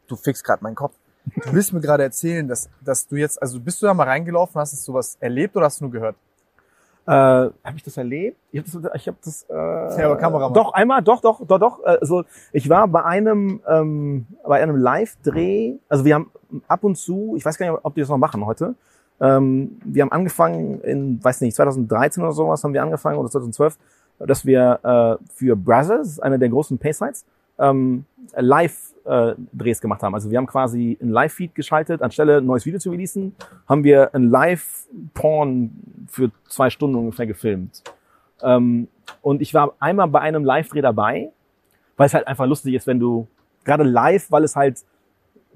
Du 0.08 0.16
fixst 0.16 0.44
gerade 0.44 0.64
meinen 0.64 0.76
Kopf. 0.76 0.94
Du 1.26 1.54
willst 1.54 1.74
mir 1.74 1.82
gerade 1.82 2.04
erzählen, 2.04 2.48
dass, 2.48 2.70
dass 2.82 3.08
du 3.08 3.16
jetzt, 3.16 3.42
also 3.42 3.60
bist 3.60 3.82
du 3.82 3.88
da 3.88 3.94
mal 3.94 4.08
reingelaufen, 4.08 4.60
hast 4.60 4.74
du 4.74 4.78
sowas 4.78 5.18
erlebt 5.20 5.56
oder 5.56 5.66
hast 5.66 5.80
du 5.80 5.86
nur 5.86 5.92
gehört? 5.92 6.16
Äh, 7.10 7.12
habe 7.12 7.76
ich 7.76 7.82
das 7.82 7.98
erlebt? 7.98 8.38
Ich 8.52 8.60
habe 8.60 8.70
das, 8.70 8.92
ich 8.94 9.08
hab 9.08 9.22
das 9.24 9.46
äh, 9.50 10.04
aber 10.04 10.18
Kameramann. 10.18 10.54
doch 10.54 10.74
einmal, 10.74 11.02
doch, 11.02 11.22
doch, 11.22 11.44
doch, 11.44 11.60
doch. 11.60 11.84
Äh, 11.84 11.98
so, 12.02 12.24
ich 12.54 12.70
war 12.70 12.88
bei 12.88 13.04
einem 13.04 13.62
ähm, 13.68 14.28
bei 14.46 14.62
einem 14.62 14.76
Live-Dreh. 14.76 15.78
Also 15.88 16.06
wir 16.06 16.14
haben 16.14 16.30
ab 16.68 16.84
und 16.84 16.98
zu, 16.98 17.34
ich 17.36 17.44
weiß 17.44 17.58
gar 17.58 17.72
nicht, 17.72 17.80
ob 17.82 17.96
die 17.96 18.02
das 18.02 18.10
noch 18.10 18.20
machen 18.20 18.46
heute. 18.46 18.76
Ähm, 19.20 19.80
wir 19.84 20.04
haben 20.04 20.12
angefangen 20.12 20.82
in, 20.82 21.24
weiß 21.24 21.42
nicht, 21.42 21.56
2013 21.56 22.22
oder 22.22 22.32
sowas 22.32 22.64
haben 22.64 22.74
wir 22.76 22.84
angefangen 22.84 23.18
oder 23.18 23.30
2012, 23.32 23.78
dass 24.20 24.46
wir 24.46 24.80
äh, 24.84 25.24
für 25.34 25.56
Brazzers, 25.56 26.20
eine 26.20 26.38
der 26.38 26.50
großen 26.50 26.78
Pay-Sites, 26.78 27.26
ähm, 27.60 28.06
Live-Drehs 28.36 29.82
gemacht 29.82 30.04
haben. 30.04 30.14
Also 30.14 30.30
wir 30.30 30.38
haben 30.38 30.48
quasi 30.48 30.98
ein 31.02 31.10
Live-Feed 31.10 31.56
geschaltet, 31.56 32.02
anstelle 32.02 32.38
ein 32.38 32.46
neues 32.46 32.66
Video 32.66 32.80
zu 32.80 32.92
releasen, 32.92 33.36
haben 33.68 33.84
wir 33.84 34.14
ein 34.14 34.30
Live-Porn 34.30 35.72
für 36.08 36.32
zwei 36.48 36.70
Stunden 36.70 36.96
ungefähr 36.96 37.28
gefilmt. 37.28 37.84
Ähm, 38.42 38.88
und 39.22 39.42
ich 39.42 39.54
war 39.54 39.74
einmal 39.80 40.08
bei 40.08 40.22
einem 40.22 40.46
Live-Dreh 40.46 40.82
dabei, 40.82 41.32
weil 41.98 42.08
es 42.08 42.14
halt 42.14 42.28
einfach 42.28 42.46
lustig 42.46 42.74
ist, 42.76 42.88
wenn 42.88 43.00
du 43.00 43.28
gerade 43.66 43.84
live, 43.84 44.32
weil 44.32 44.44
es 44.44 44.56
halt 44.56 44.84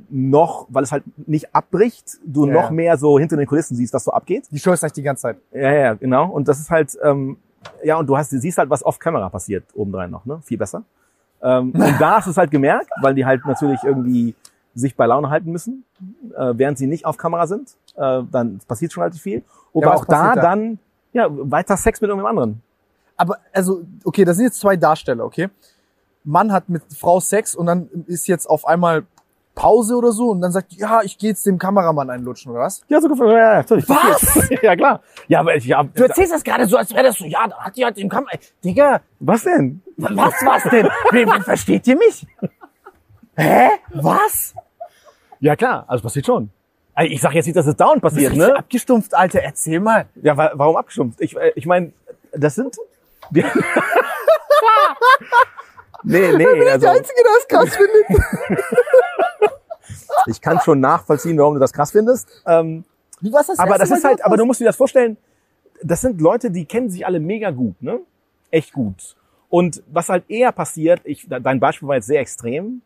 noch, 0.09 0.67
weil 0.69 0.83
es 0.83 0.91
halt 0.91 1.03
nicht 1.27 1.55
abbricht, 1.55 2.17
du 2.25 2.47
Ja, 2.47 2.53
noch 2.53 2.69
mehr 2.71 2.97
so 2.97 3.17
hinter 3.19 3.37
den 3.37 3.47
Kulissen 3.47 3.75
siehst, 3.75 3.93
was 3.93 4.03
so 4.03 4.11
abgeht. 4.11 4.45
Die 4.51 4.59
Show 4.59 4.71
ist 4.71 4.83
eigentlich 4.83 4.93
die 4.93 5.03
ganze 5.03 5.21
Zeit. 5.21 5.37
Ja, 5.51 5.71
ja, 5.71 5.93
genau. 5.93 6.29
Und 6.29 6.47
das 6.47 6.59
ist 6.59 6.69
halt, 6.69 6.97
ähm, 7.03 7.37
ja, 7.83 7.97
und 7.97 8.07
du 8.07 8.17
hast, 8.17 8.31
du 8.31 8.39
siehst 8.39 8.57
halt, 8.57 8.69
was 8.69 8.83
off-Camera 8.85 9.29
passiert, 9.29 9.63
obendrein 9.73 10.11
noch, 10.11 10.25
ne? 10.25 10.41
Viel 10.43 10.57
besser. 10.57 10.83
Ähm, 11.43 11.71
und 11.73 11.95
da 11.99 12.17
hast 12.17 12.27
du 12.27 12.31
es 12.31 12.37
halt 12.37 12.51
gemerkt, 12.51 12.89
weil 13.01 13.13
die 13.13 13.25
halt 13.25 13.45
natürlich 13.45 13.83
irgendwie 13.83 14.35
sich 14.75 14.95
bei 14.95 15.05
Laune 15.05 15.29
halten 15.29 15.51
müssen, 15.51 15.83
äh, 16.35 16.53
während 16.55 16.77
sie 16.77 16.87
nicht 16.87 17.05
auf 17.05 17.17
Kamera 17.17 17.45
sind. 17.45 17.75
Äh, 17.95 18.23
dann 18.31 18.59
passiert 18.67 18.91
schon 18.91 19.03
relativ 19.03 19.21
viel. 19.21 19.43
Aber 19.75 19.85
was 19.85 20.01
auch 20.01 20.05
da 20.05 20.35
da? 20.35 20.41
dann, 20.41 20.79
ja, 21.11 21.27
weiter 21.29 21.77
Sex 21.77 22.01
mit 22.01 22.09
irgendjemand 22.09 22.39
anderen. 22.39 22.61
Aber, 23.17 23.37
also, 23.51 23.83
okay, 24.03 24.25
das 24.25 24.37
sind 24.37 24.45
jetzt 24.45 24.59
zwei 24.59 24.75
Darsteller, 24.75 25.23
okay? 25.23 25.49
Mann 26.23 26.51
hat 26.51 26.69
mit 26.69 26.81
Frau 26.97 27.19
Sex 27.19 27.53
und 27.53 27.65
dann 27.65 27.89
ist 28.07 28.27
jetzt 28.27 28.49
auf 28.49 28.65
einmal 28.65 29.05
Pause 29.55 29.95
oder 29.95 30.11
so 30.11 30.29
und 30.29 30.41
dann 30.41 30.51
sagt, 30.51 30.73
ja, 30.73 31.01
ich 31.03 31.17
gehe 31.17 31.29
jetzt 31.29 31.45
dem 31.45 31.59
Kameramann 31.59 32.09
einlutschen, 32.09 32.51
oder 32.51 32.61
was? 32.61 32.81
Ja, 32.87 32.99
so 32.99 33.07
ja, 33.07 33.37
ja, 33.37 33.55
natürlich. 33.57 33.87
Was? 33.87 34.49
ja, 34.61 34.75
klar. 34.75 35.01
Ja, 35.27 35.41
aber 35.41 35.55
ich, 35.55 35.65
ja, 35.65 35.83
Du 35.83 36.03
erzählst 36.03 36.33
das 36.33 36.43
gerade 36.43 36.65
so, 36.65 36.77
als 36.77 36.91
wäre 36.91 37.03
das 37.03 37.17
so, 37.17 37.25
ja, 37.25 37.47
da 37.47 37.57
hat 37.57 37.77
die 37.77 37.85
halt 37.85 37.97
den 37.97 38.09
Kamera... 38.09 38.31
Digga, 38.63 39.01
was 39.19 39.43
denn? 39.43 39.81
was 39.97 40.33
war's 40.43 40.63
denn? 40.71 40.89
Wen 41.11 41.29
versteht 41.43 41.85
ihr 41.87 41.97
mich? 41.97 42.25
Hä? 43.35 43.69
Was? 43.93 44.55
Ja, 45.39 45.55
klar, 45.55 45.85
also 45.87 46.03
passiert 46.03 46.25
schon. 46.25 46.49
Ich 47.01 47.21
sag 47.21 47.33
jetzt 47.33 47.45
nicht, 47.45 47.55
dass 47.55 47.65
es 47.67 47.75
dauernd 47.75 48.01
passiert, 48.01 48.35
ne? 48.35 48.55
abgestumpft, 48.57 49.13
Alter, 49.15 49.41
erzähl 49.41 49.79
mal. 49.79 50.05
Ja, 50.21 50.37
wa 50.37 50.51
warum 50.53 50.77
abgestumpft? 50.77 51.21
Ich, 51.21 51.35
äh, 51.35 51.51
ich 51.55 51.65
meine, 51.65 51.91
das 52.31 52.55
sind. 52.55 52.75
Nee, 56.05 56.33
nee, 56.35 56.69
also 56.69 56.87
Einzige, 56.87 57.23
der 57.23 57.31
es 57.39 57.47
krass 57.47 57.77
findet. 57.77 58.23
Ich 60.27 60.41
kann 60.41 60.59
schon 60.61 60.79
nachvollziehen, 60.79 61.37
warum 61.37 61.53
du 61.55 61.59
das 61.59 61.73
krass 61.73 61.91
findest. 61.91 62.27
Ähm, 62.45 62.83
Wie 63.21 63.31
war's 63.31 63.47
das 63.47 63.59
Aber 63.59 63.77
das 63.77 63.89
Mal 63.89 63.97
ist 63.97 64.03
halt, 64.03 64.25
aber 64.25 64.37
du 64.37 64.45
musst 64.45 64.59
dir 64.59 64.65
das 64.65 64.75
vorstellen, 64.75 65.17
das 65.81 66.01
sind 66.01 66.21
Leute, 66.21 66.51
die 66.51 66.65
kennen 66.65 66.89
sich 66.89 67.05
alle 67.05 67.19
mega 67.19 67.51
gut, 67.51 67.81
ne? 67.81 67.99
Echt 68.51 68.73
gut. 68.73 69.15
Und 69.49 69.83
was 69.91 70.09
halt 70.09 70.23
eher 70.29 70.51
passiert, 70.51 71.01
ich, 71.03 71.27
dein 71.27 71.59
Beispiel 71.59 71.87
war 71.87 71.95
jetzt 71.95 72.07
sehr 72.07 72.21
extrem, 72.21 72.81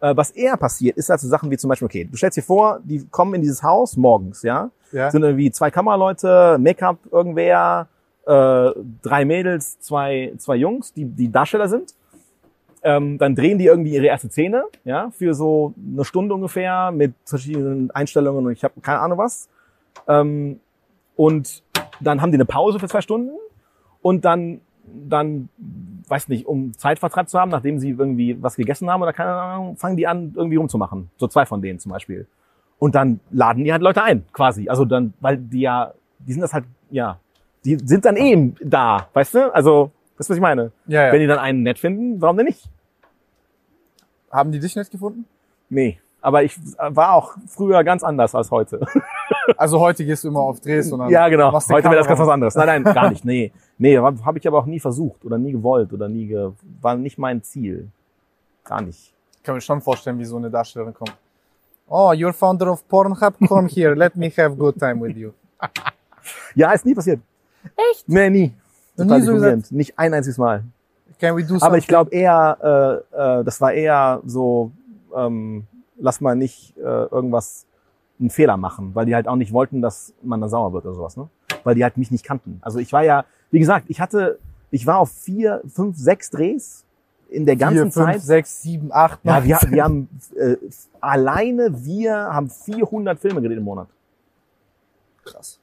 äh, 0.00 0.16
was 0.16 0.30
eher 0.30 0.56
passiert, 0.56 0.96
ist 0.96 1.10
halt 1.10 1.20
so 1.20 1.28
Sachen 1.28 1.50
wie 1.50 1.56
zum 1.56 1.68
Beispiel, 1.68 1.86
okay, 1.86 2.04
du 2.04 2.16
stellst 2.16 2.36
dir 2.36 2.42
vor, 2.42 2.80
die 2.84 3.06
kommen 3.08 3.34
in 3.34 3.42
dieses 3.42 3.62
Haus 3.62 3.96
morgens, 3.96 4.42
ja? 4.42 4.70
Ja. 4.92 5.10
Sind 5.10 5.22
irgendwie 5.22 5.50
zwei 5.50 5.70
Kameraleute, 5.70 6.58
Make-up 6.58 6.98
irgendwer, 7.10 7.88
äh, 8.26 8.70
drei 9.02 9.24
Mädels, 9.24 9.78
zwei, 9.80 10.32
zwei 10.38 10.56
Jungs, 10.56 10.92
die, 10.92 11.04
die 11.04 11.30
Darsteller 11.30 11.68
sind. 11.68 11.94
Ähm, 12.86 13.18
dann 13.18 13.34
drehen 13.34 13.58
die 13.58 13.66
irgendwie 13.66 13.94
ihre 13.94 14.06
erste 14.06 14.28
Szene, 14.28 14.62
ja, 14.84 15.10
für 15.10 15.34
so 15.34 15.74
eine 15.92 16.04
Stunde 16.04 16.32
ungefähr 16.32 16.92
mit 16.92 17.14
verschiedenen 17.24 17.90
Einstellungen 17.90 18.46
und 18.46 18.52
ich 18.52 18.62
habe 18.62 18.80
keine 18.80 19.00
Ahnung 19.00 19.18
was. 19.18 19.48
Ähm, 20.06 20.60
und 21.16 21.64
dann 22.00 22.22
haben 22.22 22.30
die 22.30 22.36
eine 22.36 22.44
Pause 22.44 22.78
für 22.78 22.86
zwei 22.86 23.00
Stunden 23.00 23.32
und 24.02 24.24
dann, 24.24 24.60
dann, 24.84 25.48
weiß 26.06 26.28
nicht, 26.28 26.46
um 26.46 26.74
Zeitvertreib 26.78 27.28
zu 27.28 27.40
haben, 27.40 27.50
nachdem 27.50 27.80
sie 27.80 27.90
irgendwie 27.90 28.40
was 28.40 28.54
gegessen 28.54 28.88
haben 28.88 29.02
oder 29.02 29.12
keine 29.12 29.32
Ahnung, 29.32 29.76
fangen 29.76 29.96
die 29.96 30.06
an, 30.06 30.32
irgendwie 30.36 30.56
rumzumachen. 30.56 31.10
So 31.16 31.26
zwei 31.26 31.44
von 31.44 31.60
denen 31.60 31.80
zum 31.80 31.90
Beispiel. 31.90 32.28
Und 32.78 32.94
dann 32.94 33.18
laden 33.32 33.64
die 33.64 33.72
halt 33.72 33.82
Leute 33.82 34.04
ein, 34.04 34.24
quasi. 34.32 34.68
Also 34.68 34.84
dann, 34.84 35.12
weil 35.18 35.38
die 35.38 35.62
ja, 35.62 35.92
die 36.20 36.32
sind 36.32 36.42
das 36.42 36.54
halt, 36.54 36.66
ja, 36.90 37.18
die 37.64 37.78
sind 37.78 38.04
dann 38.04 38.14
eben 38.14 38.54
da, 38.62 39.08
weißt 39.12 39.34
du? 39.34 39.52
Also, 39.52 39.90
das 40.16 40.26
ist, 40.26 40.30
was 40.30 40.36
ich 40.36 40.42
meine. 40.42 40.70
Ja, 40.86 41.06
ja. 41.06 41.12
Wenn 41.12 41.20
die 41.20 41.26
dann 41.26 41.40
einen 41.40 41.64
nett 41.64 41.80
finden, 41.80 42.20
warum 42.20 42.36
denn 42.36 42.46
nicht? 42.46 42.70
Haben 44.30 44.52
die 44.52 44.58
dich 44.58 44.76
nett 44.76 44.90
gefunden? 44.90 45.24
Nee. 45.68 45.98
Aber 46.20 46.42
ich 46.42 46.56
war 46.78 47.12
auch 47.12 47.34
früher 47.46 47.84
ganz 47.84 48.02
anders 48.02 48.34
als 48.34 48.50
heute. 48.50 48.80
Also 49.56 49.78
heute 49.78 50.04
gehst 50.04 50.24
du 50.24 50.28
immer 50.28 50.40
auf 50.40 50.60
Drehs 50.60 50.90
und 50.90 50.98
dann 50.98 51.08
ja, 51.08 51.28
genau. 51.28 51.52
Heute 51.52 51.84
wäre 51.84 51.96
das 51.96 52.08
ganz 52.08 52.18
was 52.18 52.28
anderes. 52.28 52.56
Nein, 52.56 52.82
nein, 52.82 52.94
gar 52.94 53.10
nicht. 53.10 53.24
Nee. 53.24 53.52
Nee, 53.78 53.98
habe 53.98 54.24
hab 54.24 54.36
ich 54.36 54.48
aber 54.48 54.58
auch 54.58 54.66
nie 54.66 54.80
versucht 54.80 55.24
oder 55.24 55.38
nie 55.38 55.52
gewollt 55.52 55.92
oder 55.92 56.08
nie 56.08 56.26
ge 56.26 56.50
war 56.80 56.96
nicht 56.96 57.18
mein 57.18 57.42
Ziel. 57.42 57.88
Gar 58.64 58.80
nicht. 58.82 59.12
Ich 59.36 59.42
kann 59.42 59.54
mir 59.54 59.60
schon 59.60 59.80
vorstellen, 59.82 60.18
wie 60.18 60.24
so 60.24 60.36
eine 60.36 60.50
Darstellerin 60.50 60.94
kommt. 60.94 61.14
Oh, 61.86 62.10
you're 62.10 62.32
founder 62.32 62.72
of 62.72 62.88
Pornhub, 62.88 63.34
come 63.46 63.68
here, 63.68 63.94
let 63.94 64.16
me 64.16 64.32
have 64.36 64.56
good 64.56 64.78
time 64.78 65.00
with 65.00 65.16
you. 65.16 65.32
Ja, 66.54 66.72
ist 66.72 66.84
nie 66.84 66.94
passiert. 66.94 67.20
Echt? 67.92 68.08
Nee, 68.08 68.30
nie. 68.30 68.54
Total 68.96 69.20
nie 69.20 69.26
so. 69.62 69.74
Nicht 69.76 69.98
ein 69.98 70.14
einziges 70.14 70.38
Mal. 70.38 70.64
Can 71.20 71.36
we 71.36 71.44
do 71.44 71.54
Aber 71.60 71.78
ich 71.78 71.84
something? 71.84 71.88
glaube 71.88 72.10
eher, 72.12 73.02
äh, 73.12 73.40
äh, 73.40 73.44
das 73.44 73.60
war 73.60 73.72
eher 73.72 74.20
so, 74.26 74.70
ähm, 75.14 75.66
lass 75.98 76.20
mal 76.20 76.36
nicht 76.36 76.76
äh, 76.76 76.80
irgendwas 76.82 77.66
einen 78.20 78.30
Fehler 78.30 78.56
machen, 78.56 78.94
weil 78.94 79.06
die 79.06 79.14
halt 79.14 79.28
auch 79.28 79.36
nicht 79.36 79.52
wollten, 79.52 79.82
dass 79.82 80.12
man 80.22 80.40
da 80.40 80.48
sauer 80.48 80.72
wird 80.72 80.84
oder 80.86 80.94
sowas, 80.94 81.16
ne? 81.16 81.28
Weil 81.64 81.74
die 81.74 81.84
halt 81.84 81.96
mich 81.96 82.10
nicht 82.10 82.24
kannten. 82.24 82.58
Also 82.62 82.78
ich 82.78 82.92
war 82.92 83.02
ja, 83.02 83.24
wie 83.50 83.58
gesagt, 83.58 83.86
ich 83.88 84.00
hatte, 84.00 84.38
ich 84.70 84.86
war 84.86 84.98
auf 84.98 85.10
vier, 85.10 85.62
fünf, 85.68 85.96
sechs 85.96 86.30
Drehs 86.30 86.84
in 87.28 87.44
der 87.44 87.56
ganzen 87.56 87.90
Vier, 87.90 87.92
fünf, 87.92 88.12
Zeit. 88.12 88.20
sechs, 88.22 88.62
sieben, 88.62 88.90
acht, 88.92 89.18
Ja, 89.24 89.42
wir, 89.44 89.58
wir 89.68 89.84
haben 89.84 90.08
äh, 90.36 90.56
alleine 91.00 91.84
wir 91.84 92.14
haben 92.14 92.48
400 92.50 93.18
Filme 93.18 93.40
gedreht 93.42 93.58
im 93.58 93.64
Monat. 93.64 93.88
Krass. 95.24 95.58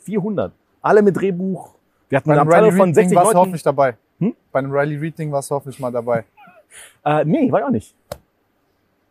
400. 0.00 0.52
Alle 0.82 1.02
mit 1.02 1.16
Drehbuch. 1.16 1.74
Wir 2.08 2.18
hatten 2.18 2.30
eine 2.30 2.42
Abteilung 2.42 2.72
von 2.72 2.80
Reid 2.80 2.96
Ding 2.96 3.08
60 3.08 3.16
warst 3.16 3.24
du 3.24 3.28
Leuten. 3.28 3.38
hoffentlich 3.38 3.62
dabei. 3.62 3.96
Hm? 4.20 4.34
Bei 4.52 4.58
einem 4.60 4.72
Riley 4.72 4.96
Reid 4.98 5.18
Ding 5.18 5.32
warst 5.32 5.50
du 5.50 5.54
hoffentlich 5.56 5.78
mal 5.80 5.92
dabei. 5.92 6.24
Äh, 7.04 7.24
nee, 7.24 7.52
war 7.52 7.60
ich 7.60 7.66
auch 7.66 7.70
nicht. 7.70 7.94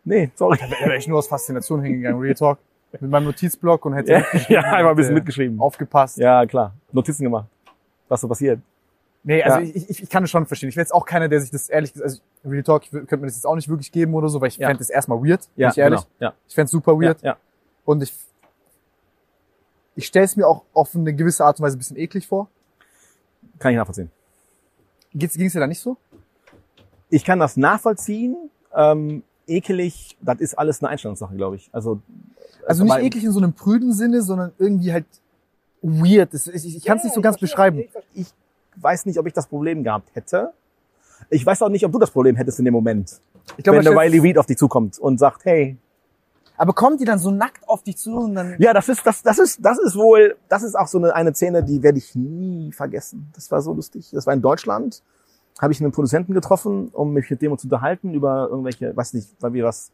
Nee, 0.03 0.29
sorry. 0.35 0.57
Da 0.57 0.69
wäre 0.85 0.97
ich 0.97 1.07
nur 1.07 1.19
aus 1.19 1.27
Faszination 1.27 1.81
hingegangen, 1.81 2.19
Real 2.19 2.33
Talk. 2.35 2.57
Mit 2.99 3.09
meinem 3.09 3.23
Notizblock 3.23 3.85
und 3.85 3.93
hätte 3.93 4.11
Ja, 4.11 4.25
ja, 4.49 4.61
einmal 4.63 4.91
ein 4.91 4.95
bisschen 4.97 5.13
mitgeschrieben. 5.13 5.61
aufgepasst. 5.61 6.17
Ja, 6.17 6.45
klar. 6.45 6.73
Notizen 6.91 7.23
gemacht. 7.23 7.47
Was 8.09 8.19
so 8.19 8.27
passiert. 8.27 8.59
Nee, 9.23 9.41
also 9.41 9.59
Ja. 9.59 9.63
ich, 9.63 9.89
ich, 9.89 10.03
ich 10.03 10.09
kann 10.09 10.25
es 10.25 10.29
schon 10.29 10.45
verstehen. 10.45 10.67
Ich 10.67 10.75
wäre 10.75 10.83
jetzt 10.83 10.91
auch 10.93 11.05
keiner, 11.05 11.29
der 11.29 11.39
sich 11.39 11.51
das 11.51 11.69
ehrlich 11.69 11.93
gesagt, 11.93 12.03
also 12.09 12.21
Real 12.43 12.63
Talk, 12.63 12.83
ich 12.83 12.89
könnte 12.91 13.17
mir 13.17 13.27
das 13.27 13.35
jetzt 13.37 13.45
auch 13.47 13.55
nicht 13.55 13.69
wirklich 13.69 13.93
geben 13.93 14.13
oder 14.13 14.27
so, 14.27 14.41
weil 14.41 14.49
ich 14.49 14.57
Ja. 14.57 14.67
fände 14.67 14.79
das 14.79 14.89
erstmal 14.89 15.19
weird, 15.19 15.47
Ja, 15.55 15.67
bin 15.67 15.71
ich 15.71 15.77
ehrlich. 15.77 15.99
Genau. 16.01 16.11
Ja. 16.19 16.33
Ich 16.49 16.55
fände 16.55 16.69
super 16.69 16.99
weird. 16.99 17.21
Ja, 17.21 17.29
ja. 17.31 17.37
Und 17.85 18.03
ich, 18.03 18.13
ich 19.95 20.05
stelle 20.05 20.25
es 20.25 20.35
mir 20.35 20.47
auch 20.47 20.63
auf 20.73 20.93
eine 20.95 21.13
gewisse 21.13 21.45
Art 21.45 21.59
und 21.59 21.65
Weise 21.65 21.77
ein 21.77 21.79
bisschen 21.79 21.97
eklig 21.97 22.27
vor. 22.27 22.49
Kann 23.59 23.71
ich 23.71 23.77
nachvollziehen. 23.77 24.11
Ging 25.13 25.27
es 25.27 25.53
dir 25.53 25.59
da 25.59 25.67
nicht 25.67 25.79
so? 25.79 25.97
Ich 27.09 27.23
kann 27.23 27.39
das 27.39 27.57
nachvollziehen. 27.57 28.35
Ähm, 28.75 29.23
ekelig, 29.47 30.17
das 30.21 30.39
ist 30.39 30.57
alles 30.57 30.81
eine 30.81 30.89
Einstellungssache, 30.89 31.35
glaube 31.35 31.57
ich. 31.57 31.69
Also, 31.71 32.01
Also 32.65 32.83
nicht 32.83 32.97
eklig 32.97 33.23
in 33.23 33.31
so 33.31 33.39
einem 33.39 33.53
prüden 33.53 33.93
Sinne, 33.93 34.21
sondern 34.21 34.51
irgendwie 34.57 34.91
halt 34.91 35.05
weird. 35.81 36.33
Das, 36.33 36.47
ich 36.47 36.77
ich 36.77 36.83
kann 36.83 36.97
es 36.97 37.03
nicht 37.03 37.13
so 37.13 37.21
ganz 37.21 37.37
beschreiben. 37.37 37.83
Ich 38.13 38.27
weiß 38.77 39.05
nicht, 39.05 39.19
ob 39.19 39.27
ich 39.27 39.33
das 39.33 39.47
Problem 39.47 39.83
gehabt 39.83 40.15
hätte. 40.15 40.53
Ich 41.29 41.45
weiß 41.45 41.61
auch 41.61 41.69
nicht, 41.69 41.85
ob 41.85 41.91
du 41.91 41.99
das 41.99 42.11
Problem 42.11 42.35
hättest 42.35 42.59
in 42.59 42.65
dem 42.65 42.73
Moment. 42.73 43.19
Ich 43.57 43.63
glaube, 43.63 43.77
wenn 43.79 43.85
der 43.85 43.97
Riley 43.97 44.19
Reid 44.19 44.37
auf 44.37 44.45
dich 44.45 44.57
zukommt 44.57 44.97
und 44.99 45.19
sagt, 45.19 45.45
hey, 45.45 45.77
aber 46.57 46.73
kommt 46.73 46.99
die 46.99 47.05
dann 47.05 47.19
so 47.19 47.31
nackt 47.31 47.67
auf 47.67 47.83
dich 47.83 47.97
zu 47.97 48.15
und 48.15 48.35
dann 48.35 48.55
Ja, 48.59 48.73
das 48.73 48.89
ist, 48.89 49.05
das, 49.05 49.23
das 49.23 49.39
ist, 49.39 49.63
das 49.63 49.79
ist 49.79 49.95
wohl, 49.95 50.35
das 50.49 50.63
ist 50.63 50.75
auch 50.75 50.87
so 50.87 50.99
eine, 50.99 51.15
eine 51.15 51.33
Szene, 51.33 51.63
die 51.63 51.81
werde 51.81 51.97
ich 51.97 52.15
nie 52.15 52.71
vergessen. 52.71 53.31
Das 53.33 53.51
war 53.51 53.61
so 53.61 53.73
lustig. 53.73 54.11
Das 54.11 54.27
war 54.27 54.33
in 54.33 54.41
Deutschland. 54.41 55.01
Habe 55.59 55.73
ich 55.73 55.81
einen 55.81 55.91
Produzenten 55.91 56.33
getroffen, 56.33 56.89
um 56.89 57.13
mich 57.13 57.29
mit 57.29 57.41
dem 57.41 57.57
zu 57.57 57.67
unterhalten 57.67 58.13
über 58.13 58.47
irgendwelche, 58.49 58.95
weiß 58.95 59.13
nicht, 59.13 59.29
weil 59.39 59.53
wir 59.53 59.65
was, 59.65 59.91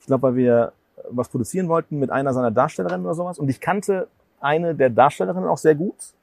ich 0.00 0.06
glaube, 0.06 0.22
weil 0.22 0.36
wir 0.36 0.72
was 1.10 1.28
produzieren 1.28 1.68
wollten 1.68 1.98
mit 1.98 2.10
einer 2.10 2.32
seiner 2.32 2.50
Darstellerinnen 2.50 3.04
oder 3.04 3.14
sowas. 3.14 3.38
Und 3.38 3.48
ich 3.48 3.60
kannte 3.60 4.08
eine 4.40 4.74
der 4.74 4.90
Darstellerinnen 4.90 5.48
auch 5.48 5.58
sehr 5.58 5.74
gut. 5.74 6.14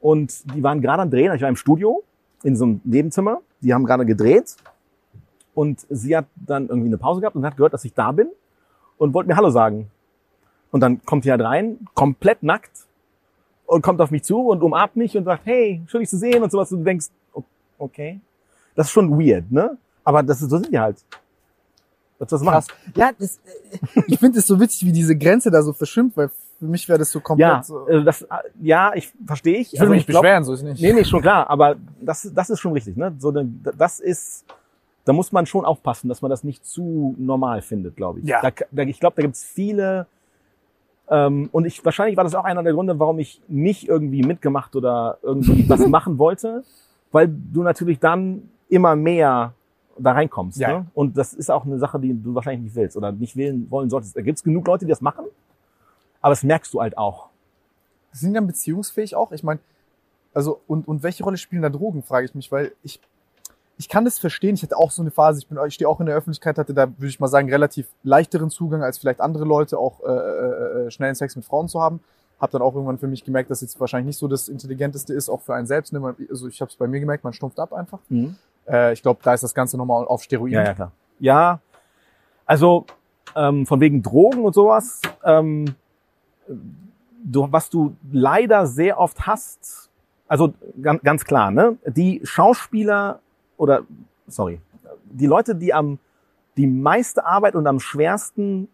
Und 0.00 0.54
die 0.54 0.62
waren 0.62 0.80
gerade 0.80 1.02
am 1.02 1.10
Drehen. 1.10 1.32
Ich 1.34 1.42
war 1.42 1.48
im 1.48 1.56
Studio 1.56 2.02
in 2.42 2.56
so 2.56 2.64
einem 2.64 2.80
Nebenzimmer. 2.84 3.40
Die 3.60 3.74
haben 3.74 3.84
gerade 3.84 4.06
gedreht. 4.06 4.56
Und 5.54 5.84
sie 5.90 6.16
hat 6.16 6.26
dann 6.36 6.68
irgendwie 6.68 6.88
eine 6.88 6.98
Pause 6.98 7.20
gehabt 7.20 7.36
und 7.36 7.44
hat 7.44 7.56
gehört, 7.56 7.74
dass 7.74 7.84
ich 7.84 7.92
da 7.94 8.12
bin 8.12 8.28
und 8.98 9.14
wollte 9.14 9.28
mir 9.28 9.36
Hallo 9.36 9.50
sagen. 9.50 9.90
Und 10.70 10.80
dann 10.80 11.02
kommt 11.04 11.24
sie 11.24 11.30
halt 11.30 11.40
rein, 11.40 11.86
komplett 11.94 12.42
nackt 12.42 12.70
und 13.66 13.82
kommt 13.82 14.00
auf 14.00 14.10
mich 14.10 14.22
zu 14.22 14.40
und 14.48 14.62
umarmt 14.62 14.96
mich 14.96 15.16
und 15.16 15.24
sagt, 15.24 15.46
hey, 15.46 15.82
schön 15.86 16.00
dich 16.00 16.10
zu 16.10 16.18
sehen 16.18 16.42
und 16.42 16.50
sowas. 16.50 16.70
Und 16.72 16.80
du 16.80 16.84
denkst, 16.84 17.06
okay, 17.78 18.20
das 18.74 18.86
ist 18.88 18.92
schon 18.92 19.10
weird, 19.18 19.50
ne? 19.50 19.78
Aber 20.04 20.22
das 20.22 20.42
ist, 20.42 20.50
so 20.50 20.58
sind 20.58 20.72
die 20.72 20.78
halt. 20.78 20.96
Was 22.18 22.32
machen? 22.42 22.46
krass. 22.46 22.66
Ja, 22.96 23.10
das, 23.16 23.36
äh, 23.94 24.02
ich 24.08 24.18
finde 24.18 24.40
es 24.40 24.46
so 24.46 24.58
witzig, 24.58 24.86
wie 24.88 24.92
diese 24.92 25.16
Grenze 25.16 25.50
da 25.50 25.62
so 25.62 25.72
verschwimmt, 25.72 26.16
weil 26.16 26.28
für 26.58 26.64
mich 26.64 26.88
wäre 26.88 26.98
das 26.98 27.12
so 27.12 27.20
komplett 27.20 27.48
Ja, 27.48 27.62
so. 27.62 27.86
äh, 27.86 28.02
das, 28.02 28.22
äh, 28.22 28.26
ja, 28.60 28.92
ich 28.94 29.12
verstehe 29.24 29.58
ich. 29.58 29.72
Ich 29.72 29.80
will 29.80 29.88
mich 29.88 29.98
nicht 29.98 30.08
glaub- 30.08 30.22
beschweren, 30.22 30.44
so 30.44 30.52
ist 30.52 30.62
nicht. 30.62 30.82
Nee, 30.82 30.92
nee, 30.92 31.04
schon 31.04 31.22
klar, 31.22 31.48
aber 31.48 31.76
das, 32.00 32.28
das 32.34 32.50
ist 32.50 32.58
schon 32.58 32.72
richtig, 32.72 32.96
ne? 32.96 33.14
So, 33.18 33.30
denn 33.30 33.62
das 33.76 34.00
ist, 34.00 34.44
da 35.08 35.14
muss 35.14 35.32
man 35.32 35.46
schon 35.46 35.64
aufpassen, 35.64 36.10
dass 36.10 36.20
man 36.20 36.30
das 36.30 36.44
nicht 36.44 36.66
zu 36.66 37.14
normal 37.18 37.62
findet, 37.62 37.96
glaube 37.96 38.20
ich. 38.20 38.26
Ja. 38.26 38.42
Da, 38.42 38.50
da, 38.70 38.82
ich 38.82 39.00
glaube, 39.00 39.16
da 39.16 39.22
gibt's 39.22 39.42
viele, 39.42 40.06
ähm, 41.08 41.48
und 41.50 41.64
ich, 41.64 41.82
wahrscheinlich 41.82 42.18
war 42.18 42.24
das 42.24 42.34
auch 42.34 42.44
einer 42.44 42.62
der 42.62 42.74
Gründe, 42.74 42.98
warum 42.98 43.18
ich 43.18 43.40
nicht 43.48 43.88
irgendwie 43.88 44.22
mitgemacht 44.22 44.76
oder 44.76 45.16
irgendwie 45.22 45.66
was 45.68 45.86
machen 45.86 46.18
wollte, 46.18 46.62
weil 47.10 47.26
du 47.26 47.62
natürlich 47.62 47.98
dann 48.00 48.50
immer 48.68 48.96
mehr 48.96 49.54
da 49.98 50.12
reinkommst. 50.12 50.58
Ja. 50.58 50.80
Ne? 50.80 50.86
Und 50.92 51.16
das 51.16 51.32
ist 51.32 51.50
auch 51.50 51.64
eine 51.64 51.78
Sache, 51.78 51.98
die 51.98 52.12
du 52.12 52.34
wahrscheinlich 52.34 52.64
nicht 52.64 52.76
willst 52.76 52.94
oder 52.94 53.10
nicht 53.10 53.34
wählen 53.34 53.66
wollen 53.70 53.88
solltest. 53.88 54.14
Da 54.14 54.20
gibt's 54.20 54.44
genug 54.44 54.66
Leute, 54.66 54.84
die 54.84 54.90
das 54.90 55.00
machen, 55.00 55.24
aber 56.20 56.32
das 56.32 56.42
merkst 56.42 56.74
du 56.74 56.82
halt 56.82 56.98
auch. 56.98 57.30
Sind 58.12 58.32
die 58.32 58.34
dann 58.34 58.46
beziehungsfähig 58.46 59.16
auch? 59.16 59.32
Ich 59.32 59.42
meine, 59.42 59.60
also, 60.34 60.60
und, 60.66 60.86
und 60.86 61.02
welche 61.02 61.24
Rolle 61.24 61.38
spielen 61.38 61.62
da 61.62 61.70
Drogen, 61.70 62.02
frage 62.02 62.26
ich 62.26 62.34
mich, 62.34 62.52
weil 62.52 62.72
ich, 62.82 63.00
ich 63.78 63.88
kann 63.88 64.04
das 64.04 64.18
verstehen. 64.18 64.56
Ich 64.56 64.62
hatte 64.62 64.76
auch 64.76 64.90
so 64.90 65.02
eine 65.02 65.12
Phase, 65.12 65.38
ich 65.38 65.46
bin, 65.46 65.56
ich 65.66 65.74
stehe 65.74 65.88
auch 65.88 66.00
in 66.00 66.06
der 66.06 66.16
Öffentlichkeit, 66.16 66.58
hatte 66.58 66.74
da, 66.74 66.88
würde 66.88 67.06
ich 67.06 67.20
mal 67.20 67.28
sagen, 67.28 67.48
relativ 67.48 67.86
leichteren 68.02 68.50
Zugang 68.50 68.82
als 68.82 68.98
vielleicht 68.98 69.20
andere 69.20 69.44
Leute, 69.44 69.78
auch 69.78 70.00
äh, 70.00 70.10
äh, 70.10 70.86
äh, 70.86 70.90
schnellen 70.90 71.14
Sex 71.14 71.36
mit 71.36 71.44
Frauen 71.44 71.68
zu 71.68 71.80
haben. 71.80 72.00
Hab 72.40 72.50
dann 72.50 72.60
auch 72.60 72.74
irgendwann 72.74 72.98
für 72.98 73.06
mich 73.06 73.24
gemerkt, 73.24 73.50
dass 73.50 73.60
jetzt 73.60 73.78
wahrscheinlich 73.80 74.06
nicht 74.06 74.18
so 74.18 74.28
das 74.28 74.48
Intelligenteste 74.48 75.14
ist, 75.14 75.28
auch 75.28 75.40
für 75.40 75.54
einen 75.54 75.66
selbst. 75.66 75.92
Ne? 75.92 76.14
Also 76.28 76.48
ich 76.48 76.60
habe 76.60 76.70
es 76.70 76.76
bei 76.76 76.86
mir 76.86 77.00
gemerkt, 77.00 77.24
man 77.24 77.32
stumpft 77.32 77.58
ab 77.58 77.72
einfach. 77.72 78.00
Äh, 78.68 78.92
ich 78.92 79.02
glaube, 79.02 79.20
da 79.22 79.34
ist 79.34 79.42
das 79.42 79.54
Ganze 79.54 79.76
nochmal 79.76 80.04
auf 80.04 80.22
Steroiden. 80.22 80.58
Ja, 80.58 80.64
ja, 80.64 80.74
klar. 80.74 80.92
Ja, 81.20 81.60
also 82.46 82.84
ähm, 83.36 83.64
von 83.64 83.80
wegen 83.80 84.02
Drogen 84.02 84.44
und 84.44 84.54
sowas, 84.54 85.00
ähm, 85.24 85.74
du, 87.24 87.46
was 87.50 87.70
du 87.70 87.96
leider 88.10 88.66
sehr 88.66 88.98
oft 88.98 89.26
hast, 89.26 89.88
also 90.26 90.52
ganz, 90.80 91.02
ganz 91.02 91.24
klar, 91.24 91.50
ne? 91.50 91.76
Die 91.86 92.20
Schauspieler 92.24 93.20
oder 93.58 93.82
sorry, 94.26 94.60
die 95.04 95.26
Leute, 95.26 95.54
die 95.54 95.74
am 95.74 95.98
die 96.56 96.66
meiste 96.66 97.24
Arbeit 97.24 97.54
und 97.54 97.66
am 97.66 97.78
schwersten 97.78 98.68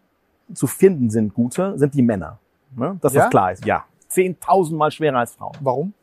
zu 0.53 0.65
finden 0.67 1.09
sind, 1.09 1.33
gute, 1.33 1.77
sind 1.77 1.93
die 1.93 2.01
Männer. 2.01 2.39
Ne? 2.75 2.97
Dass 3.01 3.13
Ja? 3.13 3.21
das 3.23 3.29
klar 3.29 3.51
ist, 3.51 3.65
ja. 3.65 3.83
Zehntausendmal 4.07 4.89
schwerer 4.91 5.19
als 5.19 5.33
Frauen. 5.33 5.53
Warum? 5.59 5.93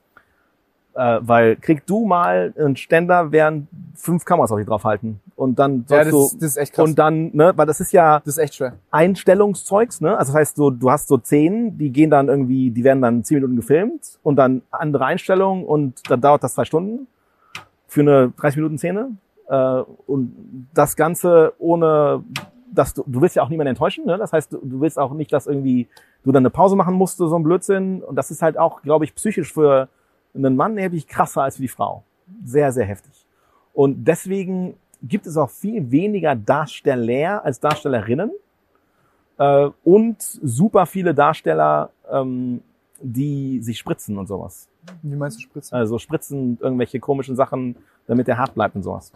Äh, 0.94 1.18
weil 1.22 1.56
krieg 1.56 1.86
du 1.86 2.04
mal 2.04 2.52
einen 2.58 2.76
Ständer, 2.76 3.32
während 3.32 3.66
fünf 3.94 4.24
Kameras 4.26 4.52
auf 4.52 4.58
dich 4.58 4.66
draufhalten 4.66 5.20
und 5.36 5.58
dann 5.58 5.86
Ja, 5.88 6.04
sollst 6.04 6.12
das, 6.12 6.30
du 6.32 6.36
das 6.38 6.50
ist 6.50 6.56
echt 6.58 6.72
krass. 6.74 6.84
und 6.88 6.98
dann, 6.98 7.30
ne, 7.34 7.52
weil 7.56 7.64
das 7.66 7.80
ist 7.80 7.92
ja 7.92 8.18
das 8.20 8.34
ist 8.36 8.38
echt 8.38 8.54
schwer. 8.56 8.74
Einstellungszeugs, 8.90 10.00
ne? 10.02 10.16
Also 10.18 10.32
das 10.32 10.38
heißt, 10.40 10.56
so, 10.56 10.70
du 10.70 10.90
hast 10.90 11.08
so 11.08 11.18
Szenen, 11.18 11.78
die 11.78 11.90
gehen 11.90 12.10
dann 12.10 12.28
irgendwie, 12.28 12.70
die 12.70 12.84
werden 12.84 13.00
dann 13.00 13.24
zehn 13.24 13.36
Minuten 13.36 13.56
gefilmt 13.56 14.18
und 14.22 14.36
dann 14.36 14.62
andere 14.70 15.06
Einstellungen 15.06 15.64
und 15.64 16.08
dann 16.10 16.20
dauert 16.20 16.42
das 16.44 16.54
zwei 16.54 16.64
Stunden 16.66 17.06
für 17.92 18.00
eine 18.00 18.32
30 18.36 18.56
Minuten 18.56 18.78
Szene. 18.78 19.16
Äh, 19.48 19.82
und 20.06 20.68
das 20.72 20.96
Ganze 20.96 21.52
ohne, 21.58 22.24
dass 22.72 22.94
du, 22.94 23.04
du 23.06 23.20
willst 23.20 23.36
ja 23.36 23.42
auch 23.42 23.50
niemanden 23.50 23.70
enttäuschen, 23.70 24.06
ne? 24.06 24.16
Das 24.16 24.32
heißt, 24.32 24.52
du, 24.52 24.58
du 24.62 24.80
willst 24.80 24.98
auch 24.98 25.12
nicht, 25.12 25.32
dass 25.32 25.46
irgendwie 25.46 25.88
du 26.24 26.32
dann 26.32 26.42
eine 26.42 26.50
Pause 26.50 26.74
machen 26.74 26.94
musst, 26.94 27.18
so 27.18 27.36
ein 27.36 27.42
Blödsinn. 27.42 28.02
Und 28.02 28.16
das 28.16 28.30
ist 28.30 28.40
halt 28.40 28.56
auch, 28.56 28.82
glaube 28.82 29.04
ich, 29.04 29.14
psychisch 29.14 29.52
für 29.52 29.88
einen 30.34 30.56
Mann 30.56 30.78
erheblich 30.78 31.06
krasser 31.06 31.42
als 31.42 31.56
für 31.56 31.62
die 31.62 31.68
Frau. 31.68 32.02
Sehr, 32.44 32.72
sehr 32.72 32.86
heftig. 32.86 33.12
Und 33.74 34.04
deswegen 34.04 34.74
gibt 35.02 35.26
es 35.26 35.36
auch 35.36 35.50
viel 35.50 35.90
weniger 35.90 36.34
Darsteller 36.34 37.44
als 37.44 37.60
Darstellerinnen 37.60 38.30
äh, 39.38 39.68
und 39.84 40.22
super 40.22 40.86
viele 40.86 41.14
Darsteller, 41.14 41.90
ähm, 42.10 42.62
die 43.00 43.60
sich 43.60 43.78
spritzen 43.78 44.16
und 44.16 44.28
sowas. 44.28 44.68
Wie 45.02 45.16
meinst 45.16 45.38
du 45.38 45.42
Spritzen? 45.42 45.76
Also 45.76 45.98
spritzen 45.98 46.58
irgendwelche 46.60 47.00
komischen 47.00 47.36
Sachen, 47.36 47.76
damit 48.06 48.26
der 48.26 48.38
hart 48.38 48.54
bleibt 48.54 48.74
und 48.74 48.82
sowas. 48.82 49.12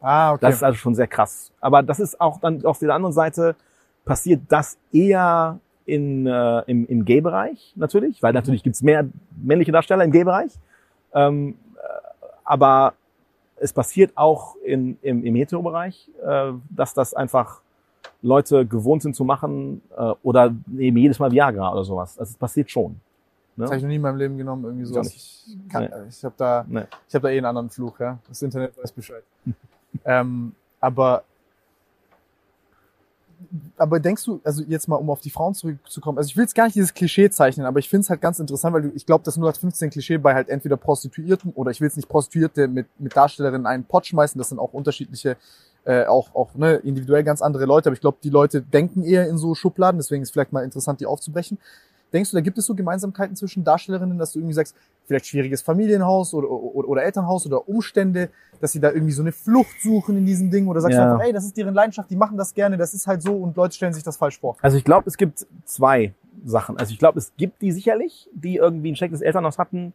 Ah, 0.00 0.32
okay. 0.32 0.40
Das 0.42 0.56
ist 0.56 0.62
also 0.62 0.76
schon 0.76 0.94
sehr 0.94 1.06
krass. 1.06 1.52
Aber 1.60 1.82
das 1.82 2.00
ist 2.00 2.20
auch 2.20 2.40
dann 2.40 2.64
auf 2.64 2.78
der 2.78 2.94
anderen 2.94 3.12
Seite 3.12 3.56
passiert 4.04 4.42
das 4.48 4.78
eher 4.92 5.58
in, 5.84 6.26
äh, 6.26 6.60
im, 6.66 6.86
im 6.86 7.04
Gay-Bereich 7.04 7.72
natürlich, 7.76 8.22
weil 8.22 8.32
natürlich 8.32 8.62
gibt's 8.62 8.82
mehr 8.82 9.08
männliche 9.42 9.72
Darsteller 9.72 10.04
im 10.04 10.12
Gay-Bereich. 10.12 10.52
Ähm, 11.14 11.56
äh, 11.76 12.26
aber 12.44 12.94
es 13.56 13.72
passiert 13.72 14.12
auch 14.14 14.56
in, 14.64 14.98
im, 15.02 15.24
im 15.24 15.34
Hetero-Bereich, 15.34 16.10
äh, 16.24 16.52
dass 16.70 16.94
das 16.94 17.14
einfach 17.14 17.60
Leute 18.22 18.66
gewohnt 18.66 19.02
sind 19.02 19.14
zu 19.14 19.24
machen 19.24 19.82
äh, 19.96 20.12
oder 20.22 20.54
eben 20.76 20.96
jedes 20.96 21.18
Mal 21.18 21.30
Viagra 21.30 21.72
oder 21.72 21.84
sowas. 21.84 22.18
Also 22.18 22.30
es 22.30 22.36
passiert 22.36 22.70
schon. 22.70 23.00
Das 23.58 23.70
habe 23.70 23.76
ich 23.78 23.82
noch 23.82 23.88
nie 23.88 23.96
in 23.96 24.02
meinem 24.02 24.16
Leben 24.18 24.38
genommen, 24.38 24.64
irgendwie 24.64 24.98
auch 24.98 25.04
Ich, 25.04 25.56
kann, 25.68 25.84
Nee. 25.84 25.90
ich 26.08 26.24
habe 26.24 26.34
da, 26.36 26.64
Nee. 26.68 26.84
ich 27.08 27.14
habe 27.14 27.28
da 27.28 27.32
eh 27.32 27.38
einen 27.38 27.46
anderen 27.46 27.70
Fluch, 27.70 27.98
ja. 28.00 28.18
Das 28.28 28.42
Internet 28.42 28.76
weiß 28.76 28.92
Bescheid. 28.92 29.22
ähm, 30.04 30.52
aber, 30.80 31.24
aber 33.76 34.00
denkst 34.00 34.24
du, 34.24 34.40
also 34.44 34.62
jetzt 34.62 34.88
mal, 34.88 34.96
um 34.96 35.10
auf 35.10 35.20
die 35.20 35.30
Frauen 35.30 35.54
zurückzukommen, 35.54 36.18
also 36.18 36.28
ich 36.28 36.36
will 36.36 36.44
jetzt 36.44 36.54
gar 36.54 36.64
nicht 36.64 36.76
dieses 36.76 36.92
Klischee 36.92 37.30
zeichnen, 37.30 37.66
aber 37.66 37.78
ich 37.78 37.88
finde 37.88 38.02
es 38.02 38.10
halt 38.10 38.20
ganz 38.20 38.38
interessant, 38.38 38.74
weil 38.74 38.82
du, 38.82 38.92
ich 38.94 39.06
glaube, 39.06 39.24
das 39.24 39.36
0815 39.36 39.90
Klischee 39.90 40.18
bei 40.18 40.34
halt 40.34 40.48
entweder 40.48 40.76
Prostituierten 40.76 41.52
oder 41.54 41.70
ich 41.70 41.80
will 41.80 41.86
jetzt 41.86 41.96
nicht 41.96 42.08
Prostituierte 42.08 42.68
mit, 42.68 42.86
mit 42.98 43.16
Darstellerinnen 43.16 43.62
in 43.62 43.66
einen 43.66 43.84
Pott 43.84 44.06
schmeißen, 44.06 44.38
das 44.38 44.48
sind 44.50 44.58
auch 44.58 44.72
unterschiedliche, 44.72 45.36
äh, 45.84 46.04
auch, 46.04 46.34
auch 46.34 46.54
ne, 46.54 46.74
individuell 46.76 47.24
ganz 47.24 47.40
andere 47.40 47.64
Leute, 47.64 47.88
aber 47.88 47.94
ich 47.94 48.00
glaube, 48.00 48.18
die 48.22 48.30
Leute 48.30 48.60
denken 48.60 49.02
eher 49.02 49.28
in 49.28 49.38
so 49.38 49.54
Schubladen, 49.54 49.98
deswegen 49.98 50.22
ist 50.22 50.32
vielleicht 50.32 50.52
mal 50.52 50.64
interessant, 50.64 51.00
die 51.00 51.06
aufzubrechen. 51.06 51.58
Denkst 52.12 52.30
du, 52.30 52.36
da 52.36 52.40
gibt 52.40 52.56
es 52.58 52.66
so 52.66 52.74
Gemeinsamkeiten 52.74 53.36
zwischen 53.36 53.64
Darstellerinnen, 53.64 54.18
dass 54.18 54.32
du 54.32 54.38
irgendwie 54.38 54.54
sagst, 54.54 54.74
vielleicht 55.06 55.26
schwieriges 55.26 55.62
Familienhaus 55.62 56.34
oder, 56.34 56.50
oder, 56.50 56.88
oder 56.88 57.02
Elternhaus 57.02 57.46
oder 57.46 57.68
Umstände, 57.68 58.30
dass 58.60 58.72
sie 58.72 58.80
da 58.80 58.90
irgendwie 58.90 59.12
so 59.12 59.22
eine 59.22 59.32
Flucht 59.32 59.80
suchen 59.82 60.16
in 60.18 60.26
diesem 60.26 60.50
Ding 60.50 60.66
oder 60.68 60.80
sagst 60.80 60.96
Ja. 60.98 61.04
du 61.06 61.12
einfach, 61.12 61.26
ey, 61.26 61.32
das 61.32 61.44
ist 61.44 61.56
deren 61.56 61.74
Leidenschaft, 61.74 62.10
die 62.10 62.16
machen 62.16 62.36
das 62.36 62.54
gerne, 62.54 62.76
das 62.76 62.94
ist 62.94 63.06
halt 63.06 63.22
so 63.22 63.34
und 63.36 63.56
Leute 63.56 63.74
stellen 63.74 63.92
sich 63.92 64.02
das 64.02 64.16
falsch 64.16 64.38
vor. 64.40 64.56
Also 64.62 64.76
ich 64.76 64.84
glaube, 64.84 65.08
es 65.08 65.16
gibt 65.16 65.46
zwei 65.64 66.12
Sachen. 66.44 66.76
Also 66.78 66.92
ich 66.92 66.98
glaube, 66.98 67.18
es 67.18 67.32
gibt 67.36 67.60
die 67.62 67.72
sicherlich, 67.72 68.28
die 68.32 68.56
irgendwie 68.56 68.92
ein 68.92 68.96
schlechtes 68.96 69.20
Elternhaus 69.20 69.58
hatten 69.58 69.92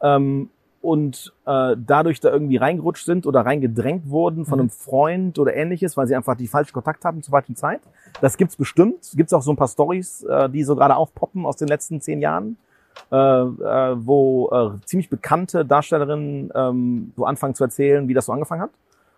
ähm, 0.00 0.50
und 0.86 1.32
äh, 1.46 1.74
dadurch 1.76 2.20
da 2.20 2.30
irgendwie 2.30 2.56
reingerutscht 2.56 3.04
sind 3.04 3.26
oder 3.26 3.40
reingedrängt 3.44 4.08
wurden 4.08 4.44
von 4.44 4.58
Mhm. 4.58 4.60
einem 4.60 4.70
Freund 4.70 5.38
oder 5.38 5.54
ähnliches, 5.54 5.96
weil 5.96 6.06
sie 6.06 6.14
einfach 6.14 6.36
die 6.36 6.46
falschen 6.46 6.72
Kontakt 6.72 7.04
hatten 7.04 7.22
zur 7.22 7.32
falschen 7.32 7.56
Zeit. 7.56 7.80
Das 8.20 8.36
gibt's 8.36 8.56
bestimmt. 8.56 9.10
Gibt's 9.14 9.32
auch 9.32 9.42
so 9.42 9.50
ein 9.52 9.56
paar 9.56 9.68
Stories, 9.68 10.22
äh, 10.22 10.48
die 10.48 10.62
so 10.64 10.76
gerade 10.76 10.94
aufpoppen 10.96 11.44
aus 11.44 11.56
den 11.56 11.68
letzten 11.68 12.00
zehn 12.00 12.20
Jahren, 12.20 12.56
äh, 13.10 13.16
äh, 13.16 13.96
wo 14.06 14.48
äh, 14.50 14.86
ziemlich 14.86 15.10
bekannte 15.10 15.64
Darstellerinnen 15.64 16.50
ähm, 16.54 17.12
so 17.16 17.24
anfangen 17.24 17.54
zu 17.54 17.64
erzählen, 17.64 18.06
wie 18.08 18.14
das 18.14 18.26
so 18.26 18.32
angefangen 18.32 18.62
hat. 18.62 18.70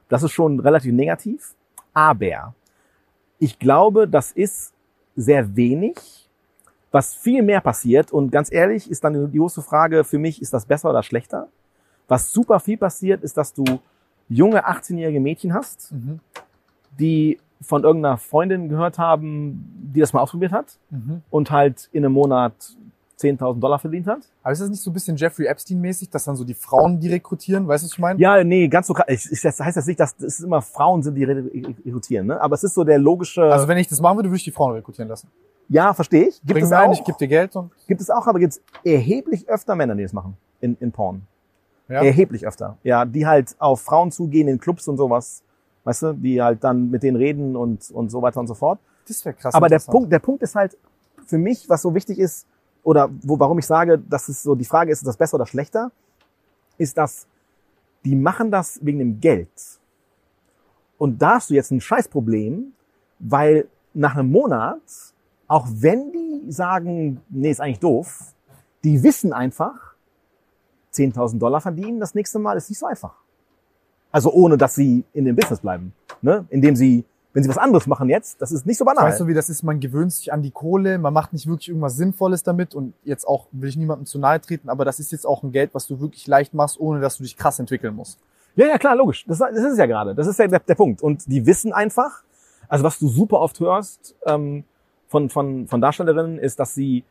Das 0.08 0.22
ist 0.22 0.32
schon 0.32 0.58
relativ 0.60 0.92
negativ. 0.94 1.54
Aber 1.92 2.54
ich 3.38 3.58
glaube, 3.58 4.08
das 4.08 4.32
ist 4.32 4.72
sehr 5.16 5.54
wenig. 5.54 5.96
Was 6.90 7.14
viel 7.14 7.42
mehr 7.42 7.60
passiert, 7.60 8.12
und 8.12 8.30
ganz 8.32 8.50
ehrlich, 8.50 8.90
ist 8.90 9.04
dann 9.04 9.30
die 9.30 9.38
große 9.38 9.60
Frage 9.60 10.04
für 10.04 10.18
mich, 10.18 10.40
ist 10.40 10.54
das 10.54 10.64
besser 10.64 10.88
oder 10.88 11.02
schlechter? 11.02 11.48
Was 12.08 12.32
super 12.32 12.58
viel 12.60 12.76
passiert, 12.78 13.22
ist, 13.22 13.36
dass 13.36 13.52
du 13.52 13.64
junge 14.28 14.66
18-jährige 14.66 15.20
Mädchen 15.20 15.54
hast, 15.54 15.92
Mhm. 15.92 16.20
die 16.98 17.38
von 17.60 17.82
irgendeiner 17.84 18.16
Freundin 18.18 18.68
gehört 18.68 18.98
haben, 18.98 19.90
die 19.94 20.00
das 20.00 20.12
mal 20.12 20.20
ausprobiert 20.20 20.52
hat 20.52 20.78
Mhm. 20.90 21.22
und 21.30 21.50
halt 21.50 21.88
in 21.92 22.04
einem 22.04 22.14
Monat 22.14 22.52
10.000 23.16 23.60
Dollar 23.60 23.80
verdient 23.80 24.06
hat. 24.06 24.20
Aber 24.44 24.52
ist 24.52 24.60
das 24.60 24.68
nicht 24.70 24.80
so 24.80 24.90
ein 24.90 24.94
bisschen 24.94 25.16
Jeffrey 25.16 25.46
Epstein-mäßig, 25.46 26.08
dass 26.08 26.24
dann 26.24 26.36
so 26.36 26.44
die 26.44 26.54
Frauen 26.54 27.00
die 27.00 27.08
rekrutieren, 27.08 27.66
weißt 27.66 27.82
du, 27.82 27.86
was 27.86 27.92
ich 27.94 27.98
meine? 27.98 28.20
Ja, 28.20 28.44
nee, 28.44 28.68
ganz 28.68 28.86
so 28.86 28.94
krass. 28.94 29.06
Ich, 29.08 29.32
ich, 29.32 29.40
das 29.40 29.58
heißt 29.58 29.76
das 29.76 29.86
nicht, 29.86 29.98
dass 29.98 30.14
es 30.20 30.38
immer 30.40 30.62
Frauen 30.62 31.02
sind, 31.02 31.16
die 31.16 31.24
rekrutieren, 31.24 32.28
ne? 32.28 32.40
Aber 32.40 32.54
es 32.54 32.62
ist 32.62 32.74
so 32.74 32.84
der 32.84 32.98
logische. 32.98 33.42
Also 33.42 33.66
wenn 33.66 33.76
ich 33.78 33.88
das 33.88 34.00
machen 34.00 34.18
würde, 34.18 34.28
würde 34.28 34.36
ich 34.36 34.44
die 34.44 34.52
Frauen 34.52 34.74
rekrutieren 34.74 35.08
lassen. 35.08 35.28
ja, 35.68 35.92
verstehe 35.94 36.28
ich. 36.28 36.40
Gibt 36.42 36.52
Bring 36.52 36.64
es 36.64 36.70
mir 36.70 36.78
ein, 36.78 36.90
auch. 36.90 36.92
ich 36.92 37.02
gebe 37.02 37.18
dir 37.18 37.26
Geld 37.28 37.56
und 37.56 37.72
Gibt 37.88 38.00
es 38.00 38.08
auch, 38.08 38.28
aber 38.28 38.38
gibt 38.38 38.52
es 38.52 38.62
erheblich 38.84 39.48
öfter 39.48 39.74
Männer, 39.74 39.96
die 39.96 40.04
das 40.04 40.12
machen 40.12 40.36
in, 40.60 40.76
in 40.78 40.92
Porn. 40.92 41.22
Ja. 41.88 42.02
Erheblich 42.02 42.46
öfter. 42.46 42.76
Ja, 42.82 43.04
die 43.04 43.26
halt 43.26 43.56
auf 43.58 43.80
Frauen 43.80 44.10
zugehen 44.10 44.48
in 44.48 44.58
Clubs 44.58 44.88
und 44.88 44.98
sowas. 44.98 45.42
Weißt 45.84 46.02
du, 46.02 46.12
die 46.12 46.42
halt 46.42 46.62
dann 46.62 46.90
mit 46.90 47.02
denen 47.02 47.16
reden 47.16 47.56
und, 47.56 47.90
und 47.90 48.10
so 48.10 48.20
weiter 48.20 48.40
und 48.40 48.46
so 48.46 48.54
fort. 48.54 48.78
Das 49.06 49.24
wäre 49.24 49.34
krass. 49.34 49.54
Aber 49.54 49.68
der. 49.68 49.78
Punkt, 49.78 50.12
der 50.12 50.18
Punkt 50.18 50.42
ist 50.42 50.54
halt 50.54 50.76
für 51.24 51.38
mich, 51.38 51.68
was 51.68 51.82
so 51.82 51.94
wichtig 51.94 52.18
ist, 52.18 52.46
oder 52.82 53.10
wo, 53.22 53.38
warum 53.38 53.58
ich 53.58 53.66
sage, 53.66 53.98
dass 53.98 54.28
es 54.28 54.42
so 54.42 54.54
die 54.54 54.64
Frage 54.64 54.92
ist, 54.92 54.98
ist 54.98 55.06
das 55.06 55.16
besser 55.16 55.34
oder 55.34 55.46
schlechter, 55.46 55.90
ist, 56.76 56.96
dass 56.96 57.26
die 58.04 58.14
machen 58.14 58.50
das 58.50 58.78
wegen 58.82 58.98
dem 58.98 59.20
Geld. 59.20 59.50
Und 60.96 61.20
da 61.20 61.36
hast 61.36 61.50
du 61.50 61.54
jetzt 61.54 61.70
ein 61.70 61.80
Scheißproblem, 61.80 62.72
weil 63.18 63.66
nach 63.94 64.16
einem 64.16 64.30
Monat, 64.30 64.80
auch 65.46 65.66
wenn 65.70 66.12
die 66.12 66.50
sagen, 66.52 67.20
nee, 67.28 67.50
ist 67.50 67.60
eigentlich 67.60 67.80
doof, 67.80 68.34
die 68.84 69.02
wissen 69.02 69.32
einfach, 69.32 69.87
10.000 70.98 71.38
Dollar 71.38 71.60
verdienen 71.60 72.00
das 72.00 72.14
nächste 72.14 72.38
Mal 72.38 72.56
ist 72.56 72.68
nicht 72.68 72.78
so 72.78 72.86
einfach. 72.86 73.14
Also 74.10 74.32
ohne, 74.32 74.56
dass 74.56 74.74
sie 74.74 75.04
in 75.12 75.24
dem 75.24 75.36
Business 75.36 75.60
bleiben. 75.60 75.92
Ne? 76.22 76.46
Indem 76.50 76.76
sie, 76.76 77.04
wenn 77.34 77.42
sie 77.42 77.48
was 77.48 77.58
anderes 77.58 77.86
machen 77.86 78.08
jetzt, 78.08 78.40
das 78.40 78.52
ist 78.52 78.66
nicht 78.66 78.78
so 78.78 78.84
banal. 78.84 79.04
Weißt 79.04 79.20
du, 79.20 79.26
wie 79.26 79.34
das 79.34 79.50
ist? 79.50 79.62
Man 79.62 79.80
gewöhnt 79.80 80.12
sich 80.12 80.32
an 80.32 80.42
die 80.42 80.50
Kohle, 80.50 80.98
man 80.98 81.12
macht 81.12 81.32
nicht 81.32 81.46
wirklich 81.46 81.68
irgendwas 81.68 81.96
Sinnvolles 81.96 82.42
damit 82.42 82.74
und 82.74 82.94
jetzt 83.04 83.26
auch 83.26 83.46
will 83.52 83.68
ich 83.68 83.76
niemandem 83.76 84.06
zu 84.06 84.18
nahe 84.18 84.40
treten, 84.40 84.68
aber 84.70 84.84
das 84.84 84.98
ist 84.98 85.12
jetzt 85.12 85.26
auch 85.26 85.42
ein 85.42 85.52
Geld, 85.52 85.74
was 85.74 85.86
du 85.86 86.00
wirklich 86.00 86.26
leicht 86.26 86.54
machst, 86.54 86.80
ohne 86.80 87.00
dass 87.00 87.18
du 87.18 87.22
dich 87.22 87.36
krass 87.36 87.58
entwickeln 87.58 87.94
musst. 87.94 88.18
Ja, 88.56 88.66
ja, 88.66 88.78
klar, 88.78 88.96
logisch. 88.96 89.24
Das, 89.28 89.38
das 89.38 89.52
ist 89.52 89.72
es 89.72 89.78
ja 89.78 89.86
gerade. 89.86 90.14
Das 90.14 90.26
ist 90.26 90.38
ja 90.38 90.48
der, 90.48 90.58
der 90.58 90.74
Punkt. 90.74 91.00
Und 91.00 91.26
die 91.26 91.46
wissen 91.46 91.72
einfach, 91.72 92.24
also 92.68 92.82
was 92.82 92.98
du 92.98 93.08
super 93.08 93.40
oft 93.40 93.60
hörst 93.60 94.16
ähm, 94.26 94.64
von, 95.06 95.30
von, 95.30 95.68
von 95.68 95.80
Darstellerinnen, 95.80 96.38
ist, 96.38 96.58
dass 96.58 96.74
sie, 96.74 97.04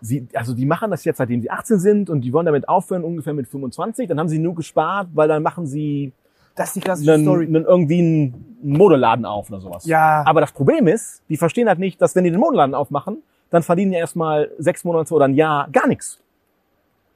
sie, 0.00 0.26
also 0.34 0.54
die 0.54 0.66
machen 0.66 0.90
das 0.90 1.04
jetzt, 1.04 1.18
seitdem 1.18 1.40
sie 1.40 1.50
18 1.50 1.78
sind 1.78 2.10
und 2.10 2.20
die 2.22 2.32
wollen 2.32 2.46
damit 2.46 2.68
aufhören, 2.68 3.04
ungefähr 3.04 3.34
mit 3.34 3.48
25. 3.48 4.08
Dann 4.08 4.18
haben 4.18 4.28
sie 4.28 4.38
nur 4.38 4.54
gespart, 4.54 5.08
weil 5.14 5.28
dann 5.28 5.42
machen 5.42 5.66
sie 5.66 6.12
Das 6.54 6.68
ist 6.68 6.76
die 6.76 6.80
klassische 6.80 7.12
einen, 7.12 7.24
Story. 7.24 7.46
einen, 7.46 7.64
irgendwie 7.64 7.98
einen 8.00 8.56
Modeladen 8.62 9.24
auf 9.24 9.50
oder 9.50 9.60
sowas. 9.60 9.86
Ja, 9.86 10.22
Aber 10.26 10.40
das 10.40 10.52
Problem 10.52 10.86
ist, 10.86 11.22
die 11.28 11.36
verstehen 11.36 11.68
halt 11.68 11.78
nicht, 11.78 12.00
dass 12.00 12.14
wenn 12.14 12.24
die 12.24 12.30
den 12.30 12.40
Modeladen 12.40 12.74
aufmachen, 12.74 13.22
dann 13.50 13.62
verdienen 13.62 13.92
die 13.92 13.98
erstmal 13.98 14.50
sechs 14.58 14.84
Monate 14.84 15.14
oder 15.14 15.26
ein 15.26 15.34
Jahr 15.34 15.68
gar 15.70 15.86
nichts. 15.86 16.20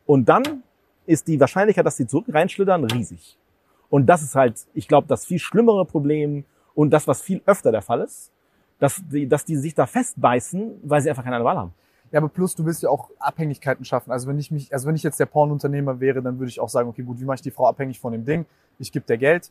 Und 0.06 0.28
dann 0.28 0.62
ist 1.06 1.26
die 1.26 1.40
Wahrscheinlichkeit, 1.40 1.84
dass 1.86 1.96
sie 1.96 2.06
zurück 2.06 2.26
reinschlittern, 2.28 2.84
riesig. 2.84 3.36
Und 3.90 4.06
das 4.06 4.22
ist 4.22 4.34
halt, 4.34 4.66
ich 4.74 4.86
glaube, 4.86 5.06
das 5.08 5.24
viel 5.24 5.38
schlimmere 5.38 5.84
Problem 5.86 6.44
und 6.74 6.90
das, 6.90 7.08
was 7.08 7.22
viel 7.22 7.40
öfter 7.46 7.72
der 7.72 7.82
Fall 7.82 8.02
ist, 8.02 8.30
dass 8.78 9.00
die, 9.10 9.26
dass 9.26 9.44
die 9.44 9.56
sich 9.56 9.74
da 9.74 9.86
festbeißen, 9.86 10.80
weil 10.84 11.00
sie 11.00 11.08
einfach 11.10 11.24
keine 11.24 11.36
andere 11.36 11.48
Wahl 11.48 11.56
haben. 11.58 11.74
Ja, 12.10 12.18
aber 12.18 12.28
plus 12.28 12.54
du 12.54 12.64
willst 12.64 12.82
ja 12.82 12.88
auch 12.90 13.10
Abhängigkeiten 13.18 13.84
schaffen. 13.84 14.10
Also 14.10 14.28
wenn 14.28 14.38
ich 14.38 14.50
mich, 14.50 14.72
also 14.72 14.86
wenn 14.86 14.94
ich 14.94 15.02
jetzt 15.02 15.20
der 15.20 15.26
Pornunternehmer 15.26 16.00
wäre, 16.00 16.22
dann 16.22 16.38
würde 16.38 16.48
ich 16.48 16.60
auch 16.60 16.68
sagen, 16.68 16.88
okay, 16.88 17.02
gut, 17.02 17.20
wie 17.20 17.24
mache 17.24 17.36
ich 17.36 17.42
die 17.42 17.50
Frau 17.50 17.66
abhängig 17.66 18.00
von 18.00 18.12
dem 18.12 18.24
Ding? 18.24 18.46
Ich 18.78 18.92
gebe 18.92 19.04
der 19.06 19.18
Geld 19.18 19.50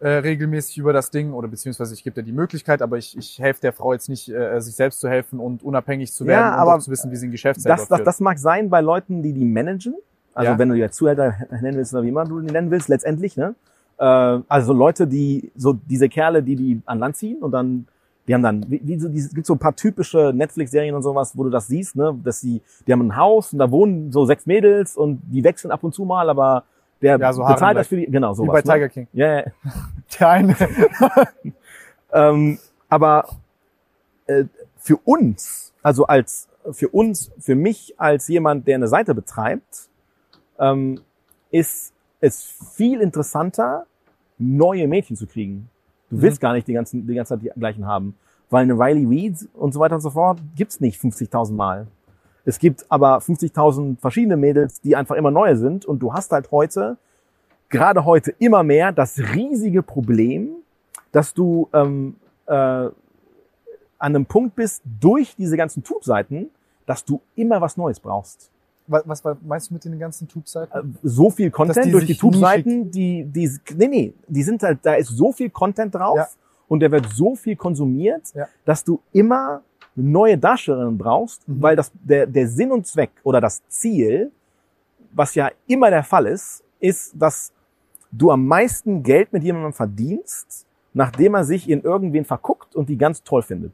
äh, 0.00 0.08
regelmäßig 0.08 0.78
über 0.78 0.92
das 0.92 1.10
Ding 1.10 1.32
oder 1.32 1.48
beziehungsweise 1.48 1.92
ich 1.94 2.04
gebe 2.04 2.14
dir 2.14 2.22
die 2.22 2.32
Möglichkeit, 2.32 2.82
aber 2.82 2.98
ich, 2.98 3.16
ich 3.18 3.38
helfe 3.40 3.60
der 3.62 3.72
Frau 3.72 3.92
jetzt 3.92 4.08
nicht, 4.08 4.28
äh, 4.28 4.60
sich 4.60 4.76
selbst 4.76 5.00
zu 5.00 5.08
helfen 5.08 5.40
und 5.40 5.62
unabhängig 5.64 6.12
zu 6.12 6.24
Ja, 6.24 6.30
werden 6.30 6.52
und 6.52 6.58
aber 6.60 6.76
auch 6.76 6.80
zu 6.80 6.90
wissen, 6.90 7.10
wie 7.10 7.16
sie 7.16 7.26
ein 7.26 7.32
Geschäft 7.32 7.60
Das, 7.64 7.88
das, 7.88 8.04
das 8.04 8.20
mag 8.20 8.38
sein 8.38 8.70
bei 8.70 8.80
Leuten, 8.80 9.22
die 9.22 9.32
die 9.32 9.44
managen. 9.44 9.94
Also 10.34 10.52
Ja. 10.52 10.58
wenn 10.58 10.68
du 10.68 10.80
als 10.80 10.94
Zuhälter 10.94 11.34
nennen 11.50 11.76
willst 11.76 11.92
oder 11.94 12.04
wie 12.04 12.10
immer 12.10 12.24
du 12.24 12.40
die 12.40 12.52
nennen 12.52 12.70
willst, 12.70 12.88
letztendlich. 12.88 13.36
Ne? 13.36 13.56
Äh, 13.98 14.04
also 14.04 14.72
Leute, 14.72 15.08
die 15.08 15.50
so 15.56 15.72
diese 15.72 16.08
Kerle, 16.08 16.44
die 16.44 16.54
die 16.54 16.80
an 16.86 17.00
Land 17.00 17.16
ziehen 17.16 17.38
und 17.42 17.50
dann 17.50 17.88
die 18.28 18.34
haben 18.34 18.42
dann, 18.42 18.70
wie, 18.70 18.80
wie 18.84 18.98
so, 19.00 19.08
es 19.08 19.34
gibt 19.34 19.46
so 19.46 19.54
ein 19.54 19.58
paar 19.58 19.74
typische 19.74 20.32
Netflix-Serien 20.34 20.94
und 20.94 21.02
sowas, 21.02 21.36
wo 21.36 21.44
du 21.44 21.50
das 21.50 21.66
siehst, 21.66 21.96
ne, 21.96 22.16
dass 22.22 22.40
sie, 22.40 22.60
die 22.86 22.92
haben 22.92 23.00
ein 23.08 23.16
Haus 23.16 23.52
und 23.54 23.58
da 23.58 23.70
wohnen 23.70 24.12
so 24.12 24.26
sechs 24.26 24.44
Mädels 24.44 24.96
und 24.96 25.20
die 25.24 25.42
wechseln 25.42 25.70
ab 25.70 25.82
und 25.82 25.94
zu 25.94 26.04
mal, 26.04 26.28
aber 26.28 26.64
Der 27.00 27.18
Ja, 27.18 27.32
so 27.32 27.44
bezahlt 27.44 27.78
das 27.78 27.88
für 27.88 27.96
die, 27.96 28.06
genau, 28.06 28.32
Wie 28.32 28.36
sowas. 28.36 28.62
bei 28.62 28.68
ne? 28.68 28.74
Tiger 28.74 28.88
King. 28.90 29.08
Ja, 29.12 29.36
ja. 29.38 29.44
Der 30.20 30.28
eine. 30.28 30.56
Ähm, 32.10 32.58
aber 32.88 33.28
äh, 34.26 34.44
für 34.78 34.96
uns, 34.96 35.74
also 35.82 36.06
als 36.06 36.48
für 36.72 36.88
uns, 36.88 37.30
für 37.38 37.54
mich 37.54 37.94
als 37.98 38.28
jemand, 38.28 38.66
der 38.66 38.76
eine 38.76 38.88
Seite 38.88 39.14
betreibt, 39.14 39.88
ähm, 40.58 41.00
ist 41.50 41.92
es 42.20 42.42
viel 42.74 43.00
interessanter, 43.00 43.86
neue 44.38 44.88
Mädchen 44.88 45.16
zu 45.16 45.26
kriegen. 45.26 45.68
Du 46.10 46.16
Mhm. 46.16 46.22
willst 46.22 46.40
gar 46.40 46.52
nicht 46.52 46.66
die, 46.66 46.72
ganzen, 46.72 47.06
die 47.06 47.14
ganze 47.14 47.34
Zeit 47.34 47.42
die 47.42 47.58
gleichen 47.58 47.86
haben. 47.86 48.14
Weil 48.50 48.62
eine 48.62 48.74
Riley 48.74 49.04
Reid 49.28 49.48
und 49.54 49.72
so 49.74 49.80
weiter 49.80 49.96
und 49.96 50.00
so 50.00 50.10
fort 50.10 50.40
gibt's 50.56 50.80
nicht 50.80 50.98
50.000 51.00 51.54
Mal. 51.56 51.86
Es 52.44 52.58
gibt 52.58 52.86
aber 52.88 53.20
50.000 53.20 53.98
verschiedene 54.00 54.36
Mädels, 54.38 54.80
die 54.80 54.96
einfach 54.96 55.16
immer 55.16 55.30
neue 55.30 55.56
sind. 55.56 55.84
Und 55.84 55.98
du 56.00 56.14
hast 56.14 56.32
halt 56.32 56.50
heute, 56.50 56.96
gerade 57.68 58.06
heute 58.06 58.30
immer 58.38 58.62
mehr, 58.62 58.90
das 58.92 59.18
riesige 59.18 59.82
Problem, 59.82 60.50
dass 61.12 61.34
du 61.34 61.68
ähm, 61.74 62.16
äh, 62.46 62.52
an 62.52 62.94
einem 63.98 64.24
Punkt 64.24 64.54
bist, 64.56 64.82
durch 65.00 65.34
diese 65.36 65.56
ganzen 65.56 65.82
Tube-Seiten, 65.84 66.48
dass 66.86 67.04
du 67.04 67.20
immer 67.34 67.60
was 67.60 67.76
Neues 67.76 68.00
brauchst. 68.00 68.50
Was, 68.90 69.22
was 69.24 69.36
meinst 69.46 69.68
du 69.70 69.74
mit 69.74 69.84
den 69.84 69.98
ganzen 69.98 70.26
Tube-Seiten? 70.26 70.72
Äh, 70.94 70.98
So 71.02 71.30
viel 71.30 71.50
Content 71.50 71.84
die 71.86 71.90
durch 71.92 72.06
die 72.06 72.16
Tube-Seiten, 72.16 72.90
die, 72.90 73.24
die, 73.24 73.50
nee, 73.76 73.86
nee, 73.88 74.14
die 74.26 74.42
sind 74.42 74.62
halt, 74.62 74.78
da 74.82 74.94
ist 74.94 75.08
so 75.08 75.30
viel 75.32 75.50
Content 75.50 75.94
drauf 75.94 76.16
Ja. 76.16 76.28
und 76.68 76.80
der 76.80 76.90
wird 76.90 77.06
so 77.12 77.36
viel 77.36 77.54
konsumiert, 77.54 78.32
Ja. 78.34 78.46
dass 78.64 78.82
du 78.82 79.00
immer 79.12 79.62
neue 79.94 80.38
Darstellerinnen 80.38 80.96
brauchst, 80.96 81.46
Mhm. 81.48 81.60
weil 81.62 81.76
das, 81.76 81.92
der, 81.94 82.26
der 82.26 82.48
Sinn 82.48 82.72
und 82.72 82.86
Zweck 82.86 83.10
oder 83.24 83.40
das 83.40 83.60
Ziel, 83.68 84.32
was 85.12 85.34
ja 85.34 85.50
immer 85.66 85.90
der 85.90 86.02
Fall 86.04 86.26
ist, 86.26 86.62
ist, 86.80 87.12
dass 87.20 87.52
du 88.10 88.30
am 88.30 88.46
meisten 88.46 89.02
Geld 89.02 89.32
mit 89.32 89.42
jemandem 89.44 89.72
verdienst, 89.74 90.64
nachdem 90.94 91.34
er 91.34 91.44
sich 91.44 91.68
in 91.68 91.82
irgendwen 91.82 92.24
verguckt 92.24 92.74
und 92.74 92.88
die 92.88 92.96
ganz 92.96 93.22
toll 93.22 93.42
findet. 93.42 93.72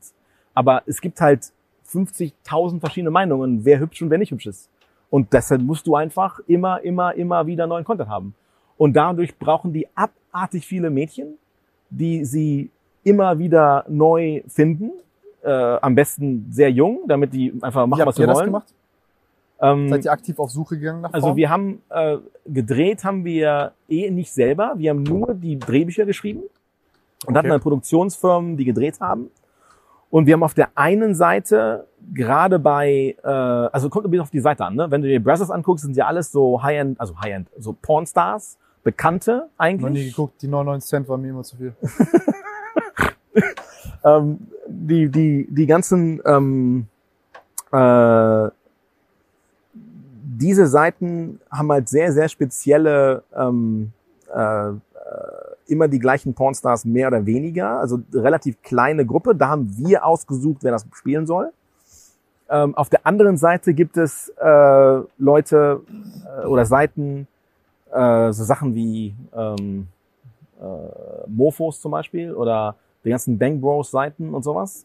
Aber 0.55 0.83
es 0.87 1.01
gibt 1.01 1.21
halt 1.21 1.53
50.000 1.87 2.81
verschiedene 2.81 3.11
Meinungen, 3.11 3.65
wer 3.65 3.79
hübsch 3.79 4.03
und 4.03 4.11
wer 4.11 4.19
nicht 4.19 4.33
hübsch 4.33 4.47
ist. 4.47 4.69
Und 5.15 5.33
deshalb 5.33 5.62
musst 5.62 5.87
du 5.87 5.95
einfach 5.95 6.41
immer, 6.49 6.83
immer, 6.83 7.15
immer 7.15 7.47
wieder 7.47 7.69
neuen 7.69 7.85
Content 7.85 8.09
haben. 8.09 8.35
Und 8.77 8.95
dadurch 8.97 9.39
brauchen 9.39 9.73
die 9.73 9.87
abartig 9.95 10.67
viele 10.67 10.91
Mädchen, 10.91 11.39
die 11.89 12.25
sie 12.25 12.69
immer 13.05 13.39
wieder 13.39 13.85
neu 13.89 14.43
finden. 14.49 14.91
Äh, 15.45 15.53
am 15.53 15.95
besten 15.95 16.49
sehr 16.51 16.69
jung, 16.73 17.03
damit 17.07 17.33
die 17.33 17.53
einfach 17.62 17.87
machen, 17.87 18.01
Wie 18.01 18.01
was 18.01 18.07
habt 18.07 18.17
sie 18.17 18.23
ihr 18.23 18.27
das 18.27 18.37
wollen. 18.39 18.47
gemacht? 18.47 18.75
Ähm, 19.61 19.89
Seid 19.89 20.05
ihr 20.05 20.11
aktiv 20.11 20.37
auf 20.41 20.51
Suche 20.51 20.77
gegangen 20.81 21.03
nach 21.03 21.12
also 21.12 21.29
Frauen? 21.29 21.37
wir 21.37 21.49
haben 21.49 21.83
äh, 21.91 22.17
gedreht, 22.47 23.05
haben 23.05 23.25
wir 23.25 23.71
eh 23.89 24.11
nicht 24.11 24.33
selber. 24.33 24.75
Wir 24.79 24.91
haben 24.91 25.05
nur 25.05 25.33
die 25.35 25.61
Drehbücher 25.61 26.07
geschrieben 26.07 26.41
und 26.41 26.51
Okay. 27.29 27.39
hatten 27.39 27.49
dann 27.51 27.61
Produktionsfirmen, 27.61 28.57
die 28.57 28.65
gedreht 28.65 28.99
haben. 28.99 29.31
Und 30.15 30.27
wir 30.27 30.35
haben 30.35 30.45
auf 30.45 30.55
der 30.55 30.69
einen 30.77 31.17
Seite 31.17 31.89
gerade 32.12 32.61
bei, 32.61 33.17
äh, 33.25 33.27
also 33.27 33.91
kommt 33.91 34.05
ein 34.05 34.12
bisschen 34.12 34.23
auf 34.23 34.31
die 34.31 34.39
Seite 34.39 34.65
an, 34.65 34.77
ne? 34.77 34.89
Wenn 34.89 35.03
du 35.03 35.09
dir 35.09 35.21
Brazzers 35.21 35.51
anguckst, 35.51 35.85
sind 35.85 35.97
ja 35.97 36.07
alles 36.07 36.31
so 36.31 36.62
High-End, 36.62 37.01
also 37.01 37.19
High-End, 37.21 37.49
so 37.59 37.73
Pornstars, 37.73 38.57
Bekannte 38.85 39.49
eigentlich. 39.59 39.83
noch 39.83 39.91
nie 39.91 40.09
geguckt, 40.11 40.41
die 40.41 40.47
99 40.47 40.89
Cent 40.89 41.09
waren 41.09 41.21
mir 41.21 41.31
immer 41.31 41.43
zu 41.43 41.57
viel. 41.57 41.75
ähm, 44.05 44.39
die, 44.69 45.09
die, 45.09 45.49
die 45.51 45.67
ganzen, 45.67 46.23
ähm, 46.25 46.87
äh, 47.73 48.51
diese 49.73 50.69
Seiten 50.69 51.41
haben 51.51 51.73
halt 51.73 51.89
sehr, 51.89 52.12
sehr 52.12 52.29
spezielle, 52.29 53.25
ähm, 53.37 53.91
äh, 54.33 54.69
äh, 54.69 54.75
immer 55.67 55.89
die 55.89 55.99
gleichen 55.99 56.35
Pornstars 56.35 56.85
mehr 56.85 57.09
oder 57.09 57.27
weniger, 57.27 57.79
also 57.79 58.01
relativ 58.12 58.61
kleine 58.62 59.07
Gruppe. 59.07 59.35
Da 59.35 59.49
haben 59.49 59.77
wir 59.79 60.05
ausgesucht, 60.05 60.59
wer 60.62 60.73
das 60.73 60.87
spielen 60.93 61.27
soll. 61.27 61.51
Ähm, 62.49 62.75
auf 62.75 62.91
der 62.91 63.07
anderen 63.07 63.37
Seite 63.37 63.73
gibt 63.73 63.97
es 63.97 64.29
äh, 64.41 65.01
Leute 65.19 65.81
äh, 66.43 66.47
oder 66.47 66.67
Seiten, 66.67 67.27
äh, 67.91 68.33
so 68.33 68.45
Sachen 68.45 68.75
wie 68.75 69.15
ähm, 69.35 69.89
äh, 70.61 71.29
Mofos 71.29 71.81
zum 71.81 71.93
Beispiel 71.93 72.35
oder 72.35 72.77
die 73.05 73.11
ganzen 73.11 73.39
Bang 73.39 73.61
Bros 73.61 73.91
Seiten 73.91 74.35
und 74.35 74.43
sowas. 74.43 74.85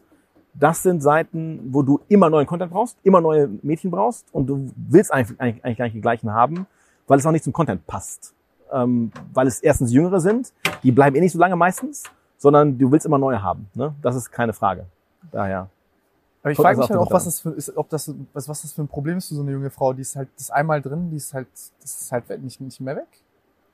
Das 0.54 0.82
sind 0.82 1.02
Seiten, 1.02 1.68
wo 1.70 1.82
du 1.82 2.00
immer 2.08 2.28
neuen 2.28 2.46
Content 2.46 2.72
brauchst, 2.72 2.98
immer 3.02 3.20
neue 3.20 3.48
Mädchen 3.62 3.90
brauchst 3.90 4.26
und 4.32 4.46
du 4.46 4.70
willst 4.76 5.12
eigentlich, 5.12 5.40
eigentlich, 5.40 5.64
eigentlich 5.64 5.78
gar 5.78 5.84
nicht 5.84 5.94
die 5.94 6.00
gleichen 6.00 6.32
haben, 6.32 6.66
weil 7.06 7.18
es 7.18 7.26
auch 7.26 7.30
nicht 7.30 7.44
zum 7.44 7.52
Content 7.52 7.86
passt. 7.86 8.34
Ähm, 8.72 9.12
weil 9.32 9.46
es 9.46 9.60
erstens 9.60 9.92
Jüngere 9.92 10.20
sind, 10.20 10.52
die 10.82 10.92
bleiben 10.92 11.16
eh 11.16 11.20
nicht 11.20 11.32
so 11.32 11.38
lange 11.38 11.56
meistens, 11.56 12.04
sondern 12.38 12.78
du 12.78 12.90
willst 12.90 13.06
immer 13.06 13.18
neue 13.18 13.42
haben. 13.42 13.68
Ne? 13.74 13.94
Das 14.02 14.16
ist 14.16 14.30
keine 14.30 14.52
Frage. 14.52 14.86
Daher. 15.30 15.68
Aber 16.42 16.52
ich 16.52 16.56
frage 16.56 16.78
mich 16.78 16.88
halt 16.88 16.98
auch, 16.98 17.12
was 17.12 17.24
das 17.24 17.40
für, 17.40 17.50
ist, 17.50 17.76
ob 17.76 17.88
das, 17.90 18.12
was, 18.32 18.48
was 18.48 18.62
das 18.62 18.72
für 18.72 18.82
ein 18.82 18.88
Problem 18.88 19.18
ist 19.18 19.28
für 19.28 19.34
so 19.34 19.42
eine 19.42 19.52
junge 19.52 19.70
Frau. 19.70 19.92
Die 19.92 20.00
ist 20.00 20.16
halt, 20.16 20.28
das 20.36 20.44
ist 20.44 20.50
einmal 20.50 20.80
drin, 20.80 21.10
die 21.10 21.16
ist 21.16 21.34
halt, 21.34 21.48
das 21.52 22.00
ist 22.00 22.12
halt 22.12 22.42
nicht, 22.42 22.60
nicht 22.60 22.80
mehr 22.80 22.96
weg. 22.96 23.08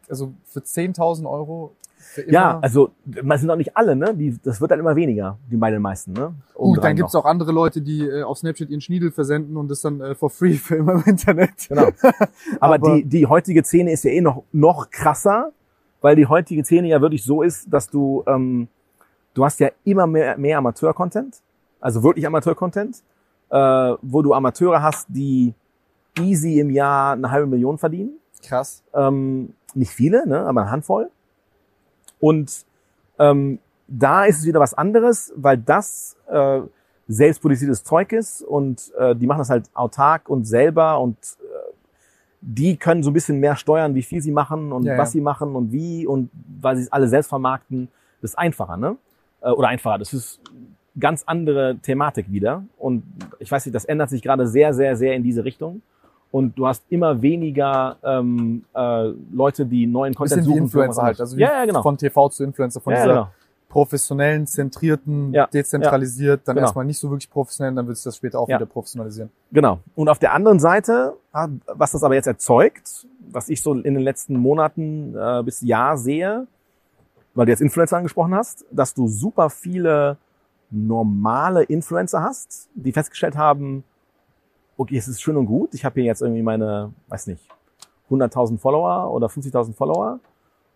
Also 0.09 0.33
für 0.45 0.61
10.000 0.61 1.29
Euro 1.29 1.73
für. 1.99 2.31
Ja, 2.31 2.59
also 2.61 2.91
man 3.23 3.39
sind 3.39 3.51
auch 3.51 3.57
nicht 3.57 3.77
alle, 3.77 3.97
ne? 3.97 4.15
Die, 4.15 4.39
das 4.43 4.61
wird 4.61 4.71
dann 4.71 4.79
immer 4.81 4.95
weniger, 4.97 5.39
die 5.51 5.57
bei 5.57 5.71
den 5.71 5.83
meisten, 5.83 6.13
ne? 6.13 6.35
Gut, 6.55 6.57
Obendrein 6.57 6.83
dann 6.91 6.97
gibt's 6.97 7.15
noch. 7.15 7.25
auch 7.25 7.29
andere 7.29 7.53
Leute, 7.53 7.81
die 7.81 8.07
äh, 8.07 8.23
auf 8.23 8.39
Snapchat 8.39 8.69
ihren 8.71 8.81
Schniedel 8.81 9.11
versenden 9.11 9.57
und 9.57 9.69
das 9.71 9.81
dann 9.81 10.01
äh, 10.01 10.15
for 10.15 10.31
free 10.31 10.55
für 10.55 10.77
immer 10.77 10.93
im 10.95 11.03
Internet. 11.05 11.69
Genau. 11.69 11.89
Aber, 12.61 12.75
Aber- 12.75 12.95
die, 12.97 13.05
die 13.05 13.27
heutige 13.27 13.65
Szene 13.65 13.93
ist 13.93 14.05
ja 14.05 14.11
eh 14.13 14.21
noch, 14.21 14.45
noch 14.53 14.91
krasser, 14.91 15.53
weil 16.01 16.15
die 16.17 16.27
heutige 16.27 16.65
Szene 16.65 16.89
ja 16.89 17.01
wirklich 17.01 17.25
so 17.25 17.43
ist, 17.43 17.67
dass 17.73 17.89
du, 17.91 18.23
ähm, 18.27 18.69
du 19.35 19.45
hast 19.45 19.59
ja 19.61 19.71
immer 19.85 20.07
mehr, 20.07 20.37
mehr 20.39 20.59
Amateur-Content, 20.59 21.41
also 21.81 22.03
wirklich 22.03 22.27
Amateur-Content, 22.27 23.03
äh, 23.51 23.57
wo 24.03 24.23
du 24.23 24.33
Amateure 24.35 24.83
hast, 24.83 25.07
die 25.09 25.55
easy 26.19 26.61
im 26.61 26.71
Jahr 26.71 27.13
eine 27.15 27.31
halbe 27.31 27.47
Million 27.47 27.79
verdienen. 27.79 28.19
Krass. 28.47 28.83
Ähm, 28.95 29.55
nicht 29.75 29.91
viele, 29.91 30.27
ne, 30.27 30.41
aber 30.41 30.63
eine 30.63 30.71
Handvoll. 30.71 31.11
Und 32.19 32.65
ähm, 33.19 33.59
da 33.89 34.25
ist 34.25 34.39
es 34.39 34.47
wieder 34.47 34.61
was 34.61 34.75
anderes, 34.75 35.33
weil 35.37 35.59
das 35.59 36.17
äh, 36.29 36.61
selbstproduziertes 37.09 37.85
Zeug 37.85 38.13
ist 38.13 38.43
und 38.43 38.93
äh, 38.99 39.15
die 39.15 39.27
machen 39.27 39.39
das 39.39 39.51
halt 39.51 39.71
autark 39.75 40.29
und 40.29 40.45
selber 40.45 40.99
und 41.01 41.17
äh, 41.17 41.73
die 42.41 42.77
können 42.77 43.03
so 43.03 43.11
ein 43.11 43.15
bisschen 43.15 43.39
mehr 43.39 43.57
steuern, 43.57 43.95
wie 43.95 44.03
viel 44.03 44.21
sie 44.21 44.33
machen 44.33 44.73
und 44.73 44.85
Ja, 44.85 44.99
was 44.99 45.11
ja. 45.11 45.13
sie 45.13 45.21
machen 45.21 45.55
und 45.55 45.73
wie 45.73 46.07
und 46.07 46.31
weil 46.61 46.77
sie 46.77 46.83
es 46.83 46.93
alle 46.93 47.09
selbst 47.09 47.29
vermarkten, 47.29 47.89
das 48.21 48.33
ist 48.33 48.39
einfacher, 48.39 48.77
ne? 48.77 48.97
Äh, 49.41 49.51
oder 49.51 49.69
einfacher, 49.69 49.99
das 49.99 50.13
ist 50.13 50.41
ganz 50.99 51.23
andere 51.27 51.77
Thematik 51.77 52.31
wieder 52.33 52.65
und 52.79 53.05
ich 53.39 53.51
weiß 53.51 53.67
nicht, 53.67 53.75
das 53.75 53.85
ändert 53.85 54.11
sich 54.11 54.23
gerade 54.23 54.49
sehr, 54.49 54.75
sehr, 54.75 54.97
sehr 54.97 55.15
in 55.15 55.23
diese 55.23 55.45
Richtung 55.45 55.83
und 56.37 56.59
du 56.59 56.67
hast 56.67 56.85
immer 56.91 57.23
weniger 57.23 57.97
ähm, 58.03 58.63
äh, 58.75 59.05
Leute, 59.33 59.65
die 59.65 59.87
neuen 59.87 60.15
Content 60.15 60.43
Bisschen 60.43 60.55
wie 60.55 60.59
suchen. 60.59 60.69
für 60.69 60.79
irgendwas 60.81 60.99
Influencer 60.99 61.03
halt. 61.03 61.21
Also 61.23 61.37
wie 61.39 61.41
ja, 61.41 61.61
ja, 61.61 61.65
genau. 61.65 61.81
von 61.83 61.97
TV 61.97 62.29
zu 62.29 62.45
Influencer, 62.45 62.79
von 62.79 62.93
ja, 62.93 62.99
dieser 63.01 63.15
genau. 63.15 63.29
professionellen, 63.71 64.47
zentrierten, 64.47 65.33
Ja, 65.33 65.47
dezentralisiert, 65.47 66.43
dann 66.45 66.57
genau. 66.57 66.67
erstmal 66.67 66.85
nicht 66.85 66.99
so 66.99 67.09
wirklich 67.09 67.31
professionell, 67.31 67.75
dann 67.75 67.87
wird 67.87 67.97
sich 67.97 68.05
das 68.05 68.17
später 68.17 68.39
auch 68.39 68.49
wieder 68.49 68.67
professionalisieren. 68.67 69.31
Genau. 69.51 69.79
Und 69.95 70.11
auf 70.11 70.19
der 70.19 70.35
anderen 70.35 70.61
Seite, 70.61 71.15
ah, 71.33 71.49
was 71.69 71.93
das 71.93 72.05
aber 72.05 72.15
jetzt 72.15 72.27
erzeugt, 72.27 73.07
was 73.31 73.49
ich 73.49 73.63
so 73.63 73.73
in 73.73 73.95
den 73.95 74.03
letzten 74.03 74.37
Monaten 74.37 75.15
äh, 75.17 75.43
bis 75.43 75.63
Jahr 75.63 75.97
sehe, 75.97 76.47
weil 77.35 77.47
du 77.47 77.53
jetzt 77.53 77.63
Influencer 77.63 77.97
angesprochen 77.97 78.35
hast, 78.35 78.67
dass 78.71 78.93
du 78.93 79.09
super 79.09 79.49
viele 79.49 80.19
normale 80.71 81.63
Influencer 81.63 82.23
hast, 82.23 82.69
die 82.75 82.93
festgestellt 82.93 83.39
haben, 83.39 83.85
okay, 84.77 84.97
es 84.97 85.09
ist 85.09 85.21
schön 85.23 85.37
und 85.37 85.47
gut, 85.47 85.75
ich 85.75 85.85
habe 85.85 86.01
hier 86.01 86.05
jetzt 86.05 86.23
irgendwie 86.23 86.43
meine, 86.43 86.93
weiß 87.09 87.27
nicht, 87.29 87.49
100.000 88.11 88.59
Follower 88.59 89.11
oder 89.13 89.27
50.000 89.27 89.75
Follower 89.75 90.21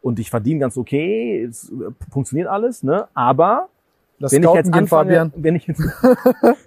und 0.03 0.18
ich 0.18 0.30
verdiene 0.30 0.61
ganz 0.61 0.76
okay, 0.76 1.44
es 1.44 1.70
äh, 1.70 1.90
funktioniert 2.11 2.48
alles, 2.48 2.82
ne? 2.82 3.09
Aber 3.14 3.68
Das 4.18 4.32
wenn 4.32 4.42
ich 4.42 4.53
jetzt 4.53 4.72
anfange, 4.72 5.30
wenn 5.36 5.55
ich 5.57 5.66
jetzt, 5.66 5.80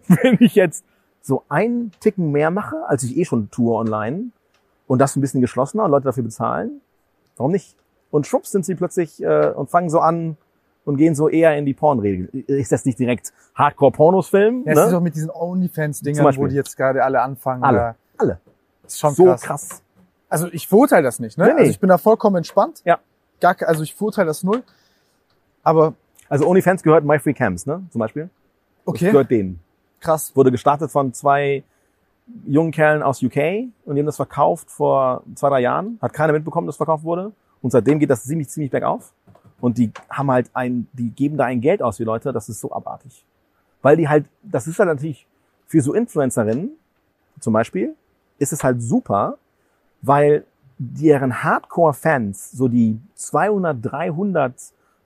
wenn 0.08 0.38
ich 0.40 0.56
jetzt 0.56 0.86
so 1.22 1.44
einen 1.50 1.92
Ticken 2.00 2.32
mehr 2.32 2.52
mache, 2.52 2.78
als 2.88 3.04
ich 3.04 3.18
eh 3.18 3.26
schon 3.26 3.50
tue 3.50 3.74
online 3.76 4.26
und 4.88 5.00
das 5.00 5.16
ein 5.16 5.22
bisschen 5.22 5.42
geschlossener 5.42 5.86
und 5.86 5.92
Leute 5.92 6.06
dafür 6.06 6.24
bezahlen, 6.24 6.82
warum 7.38 7.52
nicht? 7.52 7.76
Und 8.12 8.28
schwupps 8.28 8.52
sind 8.52 8.66
sie 8.66 8.76
plötzlich 8.76 9.24
äh, 9.24 9.52
und 9.56 9.70
fangen 9.70 9.90
so 9.90 10.00
an 10.00 10.38
und 10.86 10.98
gehen 10.98 11.16
so 11.16 11.30
eher 11.30 11.58
in 11.58 11.66
die 11.66 11.74
Pornregel. 11.74 12.28
Ist 12.48 12.72
das 12.72 12.86
nicht 12.86 13.00
direkt 13.00 13.32
Hardcore-Pornos 13.56 14.30
filmen? 14.30 14.64
Ja, 14.66 14.74
es 14.74 14.80
ist 14.80 14.86
ne? 14.86 14.92
doch 14.92 15.02
mit 15.02 15.16
diesen 15.16 15.30
OnlyFans-Dingern, 15.30 16.38
wo 16.38 16.48
die 16.48 16.56
jetzt 16.56 16.76
gerade 16.76 17.04
alle 17.04 17.22
anfangen. 17.22 17.64
Alle. 17.64 17.96
Alle. 18.18 18.40
Das 18.84 18.94
ist 18.94 19.00
schon 19.00 19.14
so 19.14 19.26
krass. 19.26 19.42
krass. 19.42 19.84
Also 20.30 20.48
ich 20.52 20.68
verurteile 20.68 21.04
das 21.04 21.20
nicht, 21.20 21.38
ne? 21.38 21.46
Nee, 21.46 21.54
nee. 21.54 21.60
Also 21.60 21.72
ich 21.72 21.80
bin 21.80 21.90
da 21.90 21.98
vollkommen 21.98 22.38
entspannt. 22.38 22.82
Ja. 22.86 23.00
Gar, 23.40 23.56
also 23.62 23.84
ich 23.84 23.94
verurteile 23.96 24.28
das 24.28 24.44
null. 24.44 24.64
Aber 25.64 25.94
Also 26.28 26.48
OnlyFans 26.48 26.84
gehört 26.84 27.06
My 27.06 27.20
Free 27.20 27.34
Camps, 27.34 27.66
ne? 27.66 27.84
Zum 27.92 28.00
Beispiel. 28.00 28.30
Das 28.86 28.96
okay, 28.96 29.12
gehört 29.12 29.32
denen. 29.32 29.60
krass. 30.02 30.36
Wurde 30.36 30.52
gestartet 30.52 30.92
von 30.92 31.14
zwei 31.14 31.64
jungen 32.46 32.72
Kerlen 32.72 33.04
aus 33.04 33.22
UK 33.22 33.68
und 33.86 33.96
die 33.96 34.02
haben 34.02 34.06
das 34.06 34.16
verkauft 34.16 34.72
vor 34.72 35.24
zwei, 35.36 35.50
drei 35.50 35.60
Jahren. 35.62 35.98
Hat 36.02 36.14
keiner 36.14 36.34
mitbekommen, 36.34 36.68
dass 36.68 36.78
verkauft 36.78 37.04
wurde. 37.04 37.32
Und 37.62 37.72
seitdem 37.72 38.00
geht 38.00 38.10
das 38.10 38.24
ziemlich, 38.24 38.50
ziemlich 38.50 38.72
bergauf. 38.72 39.14
Und 39.64 39.78
die 39.78 39.94
haben 40.10 40.30
halt 40.30 40.50
ein, 40.54 40.90
die 40.92 41.10
geben 41.10 41.38
da 41.38 41.46
ein 41.46 41.62
Geld 41.62 41.82
aus, 41.82 41.96
die 41.96 42.04
Leute, 42.04 42.34
das 42.34 42.50
ist 42.50 42.60
so 42.60 42.74
abartig. 42.74 43.24
Weil 43.82 43.96
die 43.96 44.10
halt, 44.10 44.26
das 44.42 44.68
ist 44.68 44.78
halt 44.78 44.90
natürlich 44.90 45.26
für 45.68 45.80
so 45.80 45.94
Influencerinnen 45.94 46.72
zum 47.40 47.54
Beispiel, 47.54 47.96
ist 48.40 48.52
es 48.52 48.62
halt 48.62 48.82
super, 48.82 49.38
weil 50.02 50.44
deren 50.78 51.46
Hardcore-Fans, 51.46 52.52
so 52.52 52.68
die 52.68 53.00
200, 53.16 53.78
300 53.82 54.54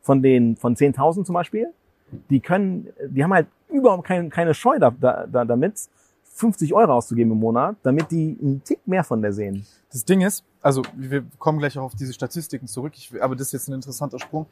von 0.01 0.23
den, 0.23 0.55
von 0.55 0.75
10.000 0.75 1.25
zum 1.25 1.35
Beispiel, 1.35 1.71
die 2.31 2.39
können, 2.39 2.87
die 3.09 3.23
haben 3.23 3.35
halt 3.35 3.45
überhaupt 3.69 4.05
keine, 4.05 4.29
keine 4.29 4.55
Scheu 4.55 4.79
da, 4.79 4.89
da, 4.89 5.45
damit, 5.45 5.87
50 6.37 6.73
Euro 6.73 6.93
auszugeben 6.93 7.31
im 7.31 7.39
Monat, 7.39 7.77
damit 7.81 8.11
die 8.11 8.37
einen 8.39 8.63
Tick 8.63 8.79
mehr 8.87 9.03
von 9.03 9.21
der 9.21 9.33
sehen. 9.33 9.65
Das 9.91 10.05
Ding 10.05 10.21
ist, 10.21 10.43
also 10.61 10.83
wir 10.95 11.25
kommen 11.39 11.57
gleich 11.57 11.77
auch 11.77 11.83
auf 11.83 11.95
diese 11.95 12.13
Statistiken 12.13 12.67
zurück, 12.67 12.93
ich, 12.95 13.11
aber 13.21 13.35
das 13.35 13.47
ist 13.47 13.53
jetzt 13.53 13.67
ein 13.69 13.73
interessanter 13.73 14.19
Sprung. 14.19 14.45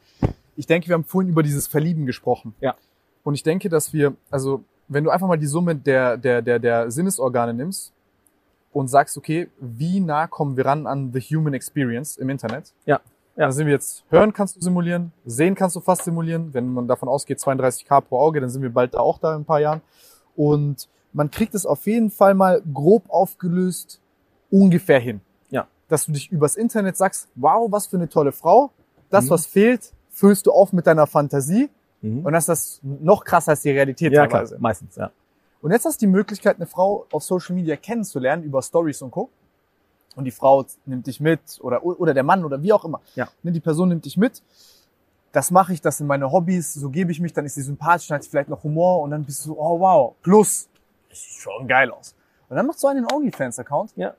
Ich 0.56 0.66
denke, 0.66 0.88
wir 0.88 0.94
haben 0.94 1.04
vorhin 1.04 1.30
über 1.30 1.42
dieses 1.42 1.68
Verlieben 1.68 2.04
gesprochen. 2.04 2.54
Ja. 2.60 2.74
Und 3.22 3.34
ich 3.34 3.42
denke, 3.44 3.68
dass 3.68 3.92
wir, 3.92 4.14
also 4.30 4.64
wenn 4.88 5.04
du 5.04 5.10
einfach 5.10 5.28
mal 5.28 5.38
die 5.38 5.46
Summe 5.46 5.76
der, 5.76 6.16
der, 6.16 6.42
der, 6.42 6.58
der 6.58 6.90
Sinnesorgane 6.90 7.54
nimmst 7.54 7.92
und 8.72 8.88
sagst, 8.88 9.16
okay, 9.16 9.48
wie 9.60 10.00
nah 10.00 10.26
kommen 10.26 10.56
wir 10.56 10.66
ran 10.66 10.86
an 10.86 11.12
the 11.12 11.20
human 11.20 11.54
experience 11.54 12.16
im 12.16 12.30
Internet? 12.30 12.72
Ja. 12.84 13.00
Ja. 13.36 13.46
Da 13.46 13.52
sind 13.52 13.66
wir 13.66 13.74
jetzt, 13.74 14.04
hören 14.08 14.32
kannst 14.32 14.56
du 14.56 14.60
simulieren, 14.60 15.12
sehen 15.26 15.54
kannst 15.54 15.76
du 15.76 15.80
fast 15.80 16.04
simulieren. 16.04 16.54
Wenn 16.54 16.72
man 16.72 16.88
davon 16.88 17.08
ausgeht, 17.08 17.38
32k 17.38 18.00
pro 18.00 18.18
Auge, 18.18 18.40
dann 18.40 18.48
sind 18.48 18.62
wir 18.62 18.70
bald 18.70 18.94
da 18.94 18.98
auch 18.98 19.18
da 19.18 19.34
in 19.34 19.42
ein 19.42 19.44
paar 19.44 19.60
Jahren. 19.60 19.82
Und 20.34 20.88
man 21.16 21.30
kriegt 21.30 21.54
es 21.54 21.64
auf 21.66 21.86
jeden 21.86 22.10
Fall 22.10 22.34
mal 22.34 22.62
grob 22.72 23.04
aufgelöst 23.08 24.00
ungefähr 24.50 25.00
hin. 25.00 25.20
Ja. 25.50 25.66
Dass 25.88 26.06
du 26.06 26.12
dich 26.12 26.30
übers 26.30 26.56
Internet 26.56 26.96
sagst, 26.96 27.28
wow, 27.34 27.70
was 27.72 27.86
für 27.86 27.96
eine 27.96 28.08
tolle 28.08 28.32
Frau. 28.32 28.70
Das, 29.10 29.24
Mhm. 29.26 29.30
was 29.30 29.46
fehlt, 29.46 29.92
füllst 30.10 30.46
du 30.46 30.52
auf 30.52 30.72
mit 30.72 30.86
deiner 30.86 31.06
Fantasie. 31.06 31.68
Mhm. 32.02 32.24
Und 32.24 32.32
das 32.32 32.48
ist 32.48 32.80
noch 32.84 33.24
krasser 33.24 33.50
als 33.52 33.62
die 33.62 33.70
Realität 33.70 34.12
Ja, 34.12 34.26
klar, 34.26 34.42
teilweise. 34.42 34.58
meistens, 34.60 34.96
ja. 34.96 35.10
Und 35.62 35.72
jetzt 35.72 35.84
hast 35.84 36.00
du 36.00 36.06
die 36.06 36.12
Möglichkeit, 36.12 36.56
eine 36.56 36.66
Frau 36.66 37.06
auf 37.10 37.22
Social 37.24 37.54
Media 37.56 37.76
kennenzulernen 37.76 38.44
über 38.44 38.62
Stories 38.62 39.00
und 39.02 39.10
Co. 39.10 39.30
Und 40.14 40.24
die 40.24 40.30
Frau 40.30 40.64
nimmt 40.86 41.06
dich 41.06 41.20
mit 41.20 41.40
oder, 41.60 41.84
oder 41.84 42.14
der 42.14 42.22
Mann 42.22 42.44
oder 42.44 42.62
wie 42.62 42.72
auch 42.72 42.84
immer. 42.84 43.00
Ja. 43.16 43.28
Ne, 43.42 43.52
Die 43.52 43.60
Person 43.60 43.88
nimmt 43.88 44.04
dich 44.04 44.16
mit. 44.16 44.42
Das 45.32 45.50
mache 45.50 45.72
ich, 45.74 45.80
das 45.82 45.98
sind 45.98 46.06
meine 46.06 46.30
Hobbys, 46.32 46.72
so 46.74 46.88
gebe 46.88 47.10
ich 47.12 47.20
mich, 47.20 47.32
dann 47.34 47.44
ist 47.44 47.54
sie 47.56 47.62
sympathisch, 47.62 48.08
dann 48.08 48.16
hat 48.16 48.22
sie 48.24 48.30
vielleicht 48.30 48.48
noch 48.48 48.62
Humor 48.64 49.02
und 49.02 49.10
dann 49.10 49.24
bist 49.24 49.44
du 49.44 49.48
so, 49.50 49.58
oh 49.60 49.78
wow, 49.80 50.14
plus, 50.22 50.68
das 51.16 51.22
sieht 51.34 51.40
schon 51.42 51.66
geil 51.68 51.90
aus. 51.90 52.14
Und 52.48 52.56
dann 52.56 52.66
machst 52.66 52.82
du 52.82 52.86
einen 52.88 53.06
OnlyFans-Account. 53.10 53.92
Ja. 53.96 54.14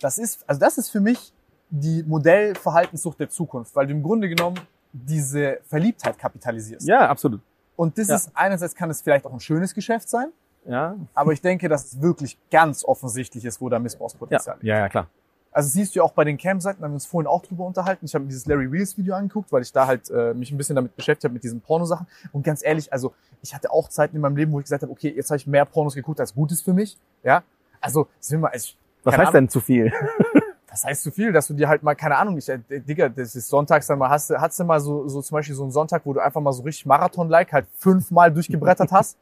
Das 0.00 0.18
ist, 0.18 0.44
also 0.48 0.60
das 0.60 0.78
ist 0.78 0.88
für 0.90 1.00
mich 1.00 1.32
die 1.70 2.02
Modellverhaltenssucht 2.02 3.18
der 3.20 3.30
Zukunft, 3.30 3.74
weil 3.74 3.86
du 3.86 3.92
im 3.92 4.02
Grunde 4.02 4.28
genommen 4.28 4.58
diese 4.92 5.58
Verliebtheit 5.68 6.18
kapitalisierst. 6.18 6.86
Ja, 6.86 7.08
absolut. 7.08 7.40
Und 7.76 7.96
das 7.96 8.08
Ja. 8.08 8.16
ist 8.16 8.30
einerseits 8.34 8.74
kann 8.74 8.90
es 8.90 9.00
vielleicht 9.00 9.24
auch 9.26 9.32
ein 9.32 9.40
schönes 9.40 9.72
Geschäft 9.74 10.08
sein, 10.10 10.28
Ja, 10.66 10.96
aber 11.14 11.32
ich 11.32 11.40
denke, 11.40 11.68
dass 11.68 11.86
es 11.86 12.00
wirklich 12.02 12.36
ganz 12.50 12.84
offensichtlich 12.84 13.44
ist, 13.44 13.60
wo 13.60 13.68
da 13.70 13.76
ja, 13.76 13.80
Missbrauchspotenzial 13.80 14.56
liegt. 14.56 14.64
ja, 14.66 14.78
ja, 14.78 14.88
klar. 14.88 15.06
Also 15.52 15.68
siehst 15.68 15.94
du 15.94 15.98
ja 15.98 16.02
auch 16.02 16.12
bei 16.12 16.24
den 16.24 16.38
Cam-Seiten, 16.38 16.80
da 16.80 16.86
haben 16.86 16.92
wir 16.92 16.96
uns 16.96 17.06
vorhin 17.06 17.26
auch 17.26 17.42
drüber 17.42 17.64
unterhalten. 17.64 18.06
Ich 18.06 18.14
habe 18.14 18.24
mir 18.24 18.28
dieses 18.28 18.46
Larry 18.46 18.66
Reels 18.66 18.96
Video 18.96 19.14
angeguckt, 19.14 19.52
weil 19.52 19.62
ich 19.62 19.70
da 19.70 19.86
halt 19.86 20.10
äh, 20.10 20.32
mich 20.32 20.50
ein 20.50 20.56
bisschen 20.56 20.76
damit 20.76 20.96
beschäftigt 20.96 21.24
habe, 21.24 21.34
mit 21.34 21.44
diesen 21.44 21.60
Pornosachen. 21.60 22.06
Und 22.32 22.42
ganz 22.42 22.64
ehrlich, 22.64 22.92
also 22.92 23.12
ich 23.42 23.54
hatte 23.54 23.70
auch 23.70 23.88
Zeiten 23.88 24.16
in 24.16 24.22
meinem 24.22 24.36
Leben, 24.36 24.52
wo 24.52 24.60
ich 24.60 24.64
gesagt 24.64 24.82
habe, 24.82 24.90
okay, 24.90 25.12
jetzt 25.14 25.30
habe 25.30 25.36
ich 25.36 25.46
mehr 25.46 25.66
Pornos 25.66 25.94
geguckt, 25.94 26.20
als 26.20 26.34
gut 26.34 26.50
ist 26.52 26.62
für 26.62 26.72
mich. 26.72 26.96
Ja, 27.22 27.42
also 27.80 28.08
sind 28.18 28.40
wir, 28.40 28.50
also, 28.50 28.72
Was 29.04 29.16
heißt 29.16 29.34
denn 29.34 29.48
zu 29.48 29.60
viel? 29.60 29.92
das 30.70 30.84
heißt 30.84 31.02
zu 31.02 31.10
viel, 31.10 31.32
dass 31.32 31.48
du 31.48 31.54
dir 31.54 31.68
halt 31.68 31.82
mal, 31.82 31.94
keine 31.94 32.16
Ahnung, 32.16 32.38
ich, 32.38 32.48
äh, 32.48 32.58
Digga, 32.68 33.10
das 33.10 33.36
ist 33.36 33.48
sonntags 33.48 33.86
dann 33.86 33.98
mal, 33.98 34.08
hast 34.08 34.30
du, 34.30 34.40
hast 34.40 34.58
du 34.58 34.64
mal 34.64 34.80
so, 34.80 35.06
so 35.08 35.20
zum 35.20 35.34
Beispiel 35.36 35.54
so 35.54 35.64
einen 35.64 35.72
Sonntag, 35.72 36.02
wo 36.06 36.14
du 36.14 36.20
einfach 36.20 36.40
mal 36.40 36.52
so 36.52 36.62
richtig 36.62 36.86
Marathon-like 36.86 37.52
halt 37.52 37.66
fünfmal 37.76 38.32
durchgebrettert 38.32 38.90
hast? 38.90 39.18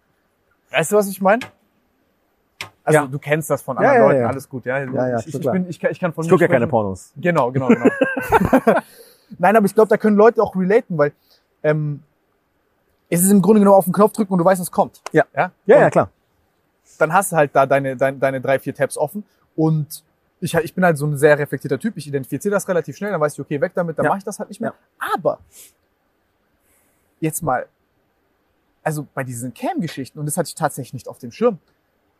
Weißt 0.71 0.93
du, 0.93 0.97
was 0.97 1.09
ich 1.09 1.21
meine? 1.21 1.41
Also 2.85 3.01
Ja. 3.01 3.07
du 3.07 3.19
kennst 3.19 3.51
das 3.51 3.63
von 3.63 3.77
Ja, 3.77 3.81
anderen 3.83 3.97
ja, 4.01 4.07
Leuten, 4.09 4.21
ja. 4.23 4.27
alles 4.29 4.49
gut, 4.49 4.65
ja. 4.67 4.79
Ja, 4.79 5.09
ja, 5.09 5.19
ich, 5.21 5.35
ich, 5.35 5.41
bin, 5.51 5.69
ich, 5.69 5.83
ich 5.83 6.01
kann 6.01 6.13
von 6.13 6.25
Ich 6.25 6.31
mir 6.31 6.35
gucke 6.37 6.45
ja 6.45 6.49
keine. 6.49 6.67
Pornos. 6.67 7.13
Genau, 7.17 7.51
genau, 7.53 7.69
genau. 7.69 7.87
Nein, 9.39 9.57
aber 9.57 9.67
ich 9.67 9.75
glaube, 9.75 9.89
da 9.89 9.97
können 9.97 10.17
Leute 10.17 10.43
auch 10.43 10.55
relaten, 10.57 10.99
weil 10.99 11.13
ähm, 11.63 12.03
es 13.09 13.23
ist 13.23 13.31
im 13.31 13.43
Grunde 13.43 13.61
genommen 13.61 13.77
auf 13.77 13.85
den 13.85 13.93
Knopf 13.93 14.13
drücken 14.13 14.33
und 14.33 14.39
du 14.39 14.45
weißt, 14.45 14.61
es 14.61 14.71
kommt. 14.71 15.01
Ja. 15.13 15.25
ja? 15.35 15.53
Ja, 15.67 15.79
ja, 15.81 15.91
klar. 15.91 16.11
Dann 16.99 17.13
hast 17.13 17.33
du 17.33 17.37
halt 17.37 17.55
da 17.55 17.67
deine, 17.67 17.97
deine, 17.97 18.19
deine 18.19 18.41
drei, 18.41 18.59
vier 18.59 18.75
Tabs 18.75 18.97
offen 18.97 19.25
und 19.57 20.03
ich, 20.41 20.55
ich 20.55 20.75
bin 20.75 20.85
halt 20.85 20.97
so 20.97 21.07
ein 21.07 21.17
sehr 21.19 21.39
reflektierter 21.39 21.79
Typ. 21.79 21.97
Ich 21.97 22.07
identifiziere 22.07 22.53
das 22.53 22.67
relativ 22.69 22.97
schnell, 22.97 23.11
dann 23.13 23.21
weiß 23.21 23.35
ich, 23.35 23.41
okay, 23.41 23.61
weg 23.61 23.73
damit, 23.75 23.99
dann 23.99 24.05
Ja. 24.05 24.11
mache 24.11 24.19
ich 24.19 24.25
das 24.25 24.39
halt 24.39 24.49
nicht 24.49 24.61
mehr. 24.61 24.75
Aber 25.15 25.39
jetzt 27.21 27.43
mal, 27.43 27.67
also 28.83 29.07
bei 29.15 29.23
diesen 29.25 29.53
Cam-Geschichten, 29.55 30.19
und 30.19 30.27
das 30.27 30.37
hatte 30.37 30.49
ich 30.49 30.55
tatsächlich 30.55 30.95
nicht 30.95 31.09
auf 31.09 31.19
dem 31.19 31.31
Schirm, 31.33 31.59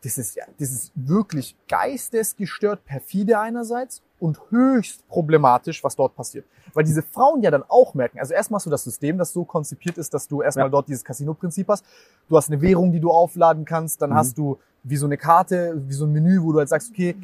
das 0.03 0.17
ist 0.19 0.35
ja, 0.37 0.45
das 0.59 0.71
ist 0.71 0.93
wirklich 0.95 1.57
geistesgestört 2.05 2.85
perfide 2.85 3.39
einerseits 3.39 4.03
und 4.19 4.41
höchst 4.51 5.07
problematisch, 5.09 5.83
was 5.85 5.97
dort 5.97 6.15
passiert. 6.15 6.45
Weil 6.75 6.85
diese 6.85 7.03
Frauen 7.03 7.43
ja 7.43 7.51
dann 7.51 7.65
auch 7.69 7.95
merken, 7.95 8.19
also 8.19 8.33
erstmal 8.35 8.59
hast 8.59 8.67
du 8.67 8.71
das 8.71 8.85
System, 8.85 9.19
das 9.19 9.33
so 9.33 9.45
konzipiert 9.45 9.99
ist, 9.99 10.13
dass 10.15 10.27
du 10.29 10.41
erstmal 10.43 10.67
Ja. 10.67 10.71
dort 10.71 10.89
dieses 10.89 11.05
Casino-Prinzip 11.05 11.69
hast. 11.69 11.85
Du 12.29 12.37
hast 12.37 12.49
eine 12.51 12.61
Währung, 12.61 12.93
die 12.93 13.01
du 13.01 13.11
aufladen 13.11 13.65
kannst, 13.65 14.01
dann 14.03 14.11
Mhm. 14.11 14.15
hast 14.15 14.39
du 14.39 14.59
wie 14.83 14.97
so 14.97 15.07
eine 15.07 15.19
Karte, 15.19 15.75
wie 15.87 15.93
so 15.93 16.07
ein 16.07 16.13
Menü, 16.13 16.43
wo 16.43 16.53
du 16.53 16.59
halt 16.61 16.69
sagst, 16.69 16.91
okay, 16.93 17.17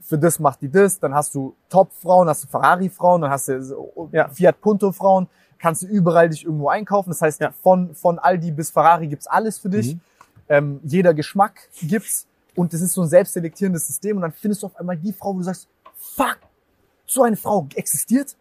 für 0.00 0.18
das 0.18 0.38
macht 0.38 0.62
die 0.62 0.70
das, 0.70 0.98
dann 0.98 1.14
hast 1.14 1.34
du 1.34 1.54
Top-Frauen, 1.68 2.28
hast 2.28 2.44
du 2.44 2.48
Ferrari-Frauen, 2.48 3.22
dann 3.22 3.30
hast 3.30 3.48
du 3.48 3.62
so 3.62 4.08
Ja. 4.12 4.28
Fiat 4.28 4.60
Punto-Frauen, 4.60 5.28
kannst 5.58 5.82
du 5.82 5.86
überall 5.86 6.28
dich 6.28 6.44
irgendwo 6.44 6.68
einkaufen. 6.68 7.10
Das 7.10 7.22
heißt, 7.22 7.40
Ja. 7.40 7.52
von, 7.62 7.94
von 7.94 8.18
Aldi 8.18 8.50
bis 8.52 8.70
Ferrari 8.70 9.06
gibt's 9.08 9.26
alles 9.26 9.58
für 9.58 9.68
dich. 9.68 9.94
Mhm. 9.94 10.00
Ähm, 10.48 10.80
jeder 10.82 11.14
Geschmack 11.14 11.68
gibt's. 11.80 12.26
Und 12.54 12.72
das 12.72 12.82
ist 12.82 12.92
so 12.92 13.02
ein 13.02 13.08
selbstselektierendes 13.08 13.86
System. 13.86 14.16
Und 14.16 14.22
dann 14.22 14.32
findest 14.32 14.62
du 14.62 14.66
auf 14.66 14.76
einmal 14.76 14.96
die 14.96 15.12
Frau, 15.12 15.34
wo 15.34 15.38
du 15.38 15.44
sagst, 15.44 15.68
fuck, 15.96 16.38
so 17.06 17.22
eine 17.22 17.36
Frau 17.36 17.66
existiert. 17.74 18.36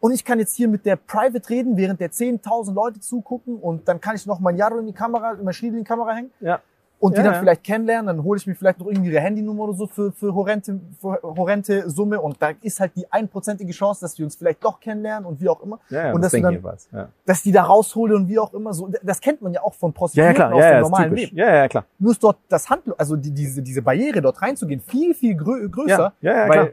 Und 0.00 0.12
ich 0.12 0.24
kann 0.24 0.38
jetzt 0.38 0.56
hier 0.56 0.66
mit 0.66 0.86
der 0.86 0.96
Private 0.96 1.46
reden, 1.50 1.76
während 1.76 2.00
der 2.00 2.10
10.000 2.10 2.72
Leute 2.72 3.00
zugucken. 3.00 3.58
Und 3.58 3.86
dann 3.86 4.00
kann 4.00 4.16
ich 4.16 4.24
noch 4.24 4.40
mein 4.40 4.56
Jaro 4.56 4.78
in 4.78 4.86
die 4.86 4.94
Kamera, 4.94 5.36
mein 5.42 5.52
Schniedel 5.52 5.78
in 5.78 5.84
die 5.84 5.88
Kamera 5.88 6.14
hängen. 6.14 6.30
Ja. 6.40 6.62
Und 7.00 7.14
die 7.16 7.18
Ja, 7.18 7.24
dann 7.24 7.32
ja. 7.34 7.40
vielleicht 7.40 7.64
kennenlernen, 7.64 8.14
dann 8.14 8.24
hole 8.24 8.36
ich 8.36 8.46
mir 8.46 8.54
vielleicht 8.54 8.78
noch 8.78 8.86
irgendwie 8.86 9.10
ihre 9.10 9.20
Handynummer 9.20 9.64
oder 9.64 9.72
so 9.72 9.86
für, 9.86 10.12
für, 10.12 10.34
horrente, 10.34 10.78
für 11.00 11.18
horrente 11.22 11.88
Summe 11.88 12.20
und 12.20 12.36
da 12.40 12.50
ist 12.60 12.78
halt 12.78 12.92
die 12.94 13.10
einprozentige 13.10 13.72
Chance, 13.72 14.02
dass 14.02 14.18
wir 14.18 14.26
uns 14.26 14.36
vielleicht 14.36 14.62
doch 14.62 14.78
kennenlernen 14.78 15.24
und 15.26 15.40
wie 15.40 15.48
auch 15.48 15.62
immer, 15.62 15.80
Ja, 15.88 16.08
ja, 16.08 16.12
Und 16.12 16.20
das 16.22 16.32
dass 16.32 16.42
dann-. 16.42 16.62
Ja, 16.92 17.08
dass 17.24 17.42
die 17.42 17.52
da 17.52 17.62
raushole 17.62 18.14
und 18.14 18.28
wie 18.28 18.38
auch 18.38 18.52
immer 18.52 18.74
so. 18.74 18.90
Das 19.02 19.18
kennt 19.18 19.40
man 19.40 19.54
ja 19.54 19.62
auch 19.62 19.72
von 19.72 19.94
Prostituierten 19.94 20.36
ja 20.40 20.46
klar. 20.48 20.54
aus 20.54 20.62
Ja, 20.62 20.70
dem 20.72 20.82
normalen. 20.82 21.14
Leben. 21.14 21.36
Ja, 21.36 21.54
ja, 21.54 21.68
klar. 21.68 21.86
Nur 21.98 22.12
ist 22.12 22.22
dort 22.22 22.36
das 22.50 22.68
Handlung, 22.68 22.94
also 22.98 23.16
die, 23.16 23.30
diese, 23.30 23.62
diese 23.62 23.80
Barriere 23.80 24.20
dort 24.20 24.40
reinzugehen, 24.42 24.80
viel, 24.80 25.14
viel 25.14 25.34
grö 25.34 25.68
größer. 25.70 26.12
Ja, 26.20 26.32
ja, 26.32 26.36
ja, 26.42 26.48
weil 26.50 26.58
klar. 26.58 26.68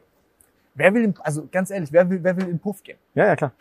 wer 0.75 0.93
will, 0.93 1.03
in, 1.05 1.15
also 1.21 1.47
ganz 1.49 1.71
ehrlich, 1.71 1.91
wer 1.93 2.09
will, 2.09 2.19
wer 2.21 2.35
will 2.35 2.43
in 2.43 2.49
den 2.49 2.59
Puff 2.59 2.83
gehen? 2.83 2.97
Ja, 3.15 3.27
ja, 3.27 3.35
klar. 3.37 3.53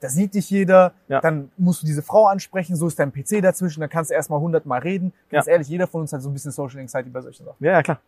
Da 0.00 0.08
sieht 0.10 0.34
dich 0.34 0.50
jeder, 0.50 0.92
Ja. 1.08 1.20
dann 1.20 1.50
musst 1.56 1.82
du 1.82 1.86
diese 1.86 2.02
Frau 2.02 2.26
ansprechen, 2.26 2.76
so 2.76 2.86
ist 2.86 2.98
dein 2.98 3.12
PC 3.12 3.40
dazwischen, 3.42 3.80
dann 3.80 3.88
kannst 3.88 4.10
du 4.10 4.14
erstmal 4.14 4.40
hundertmal 4.40 4.80
reden. 4.80 5.12
Ganz 5.30 5.46
ehrlich, 5.46 5.68
jeder 5.68 5.86
von 5.86 6.02
uns 6.02 6.12
hat 6.12 6.20
so 6.20 6.28
ein 6.28 6.32
bisschen 6.34 6.52
Social 6.52 6.80
Anxiety 6.80 7.08
bei 7.08 7.22
solchen 7.22 7.44
Sachen. 7.46 7.64
Ja, 7.64 7.72
ja, 7.72 7.82
klar. 7.82 8.00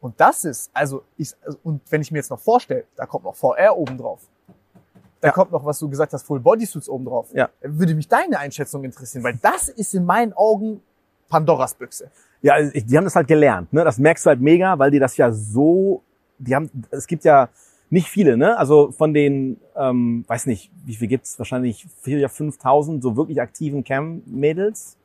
Und 0.00 0.20
das 0.20 0.44
ist, 0.44 0.70
also 0.74 1.02
ich, 1.16 1.32
also, 1.46 1.56
und 1.62 1.80
wenn 1.90 2.00
ich 2.02 2.10
mir 2.10 2.18
jetzt 2.18 2.30
noch 2.30 2.40
vorstelle, 2.40 2.84
da 2.96 3.06
kommt 3.06 3.24
noch 3.24 3.34
VR 3.36 3.76
oben 3.76 3.96
drauf. 3.96 4.20
Da 5.20 5.28
Ja. 5.28 5.32
kommt 5.32 5.52
noch, 5.52 5.64
was 5.64 5.78
du 5.78 5.88
gesagt 5.88 6.12
hast, 6.12 6.24
Full 6.24 6.40
Bodysuits 6.40 6.88
oben 6.88 7.04
drauf. 7.06 7.28
Ja. 7.32 7.48
Würde 7.62 7.94
mich 7.94 8.08
deine 8.08 8.38
Einschätzung 8.38 8.84
interessieren, 8.84 9.22
weil 9.24 9.38
das 9.40 9.68
ist 9.68 9.94
in 9.94 10.04
meinen 10.04 10.32
Augen 10.34 10.82
Pandoras 11.30 11.74
Büchse. 11.74 12.10
Ja, 12.42 12.60
die 12.60 12.96
haben 12.98 13.04
das 13.04 13.16
halt 13.16 13.26
gelernt, 13.28 13.72
ne? 13.72 13.82
Das 13.84 13.96
merkst 13.96 14.26
du 14.26 14.28
halt 14.30 14.40
mega, 14.40 14.78
weil 14.78 14.90
die 14.90 14.98
das 14.98 15.16
ja 15.16 15.32
so, 15.32 16.02
die 16.38 16.54
haben, 16.54 16.70
es 16.90 17.06
gibt 17.06 17.24
ja 17.24 17.48
nicht 17.94 18.08
viele, 18.08 18.36
ne? 18.36 18.58
Also 18.58 18.90
von 18.90 19.14
den, 19.14 19.60
ähm, 19.76 20.24
weiß 20.26 20.46
nicht, 20.46 20.70
wie 20.84 20.96
viel 20.96 21.06
gibt's? 21.06 21.38
Wahrscheinlich 21.38 21.86
4.000, 22.04 22.58
5.000 22.58 23.00
so 23.00 23.16
wirklich 23.16 23.40
aktiven 23.40 23.84
Cam-Mädels. 23.84 24.96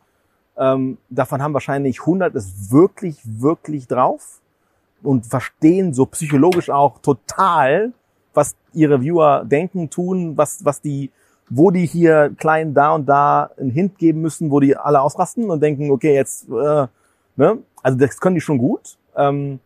Ähm, 0.58 0.98
davon 1.08 1.42
haben 1.42 1.54
wahrscheinlich 1.54 2.00
100 2.02 2.34
es 2.34 2.72
wirklich, 2.72 3.20
wirklich 3.24 3.88
drauf 3.88 4.42
und 5.04 5.28
verstehen 5.28 5.94
so 5.94 6.08
psychologisch 6.08 6.72
auch 6.72 6.98
total, 7.00 7.94
was 8.34 8.56
ihre 8.74 9.02
Viewer 9.02 9.46
denken, 9.46 9.92
tun, 9.92 10.36
was, 10.36 10.66
was 10.66 10.82
die, 10.82 11.12
wo 11.48 11.70
die 11.70 11.86
hier 11.86 12.32
klein 12.38 12.74
da 12.74 12.96
und 12.96 13.06
da 13.06 13.52
einen 13.60 13.70
Hint 13.70 14.00
geben 14.00 14.22
müssen, 14.22 14.50
wo 14.50 14.60
die 14.60 14.76
alle 14.76 15.00
ausrasten 15.00 15.52
und 15.52 15.62
denken, 15.62 15.92
okay, 15.92 16.16
jetzt, 16.16 16.50
äh, 16.50 16.88
ne? 17.36 17.60
Also 17.84 18.00
das 18.00 18.20
können 18.20 18.36
die 18.36 18.42
schon 18.42 18.58
gut. 18.58 18.98
Ähm, 19.16 19.60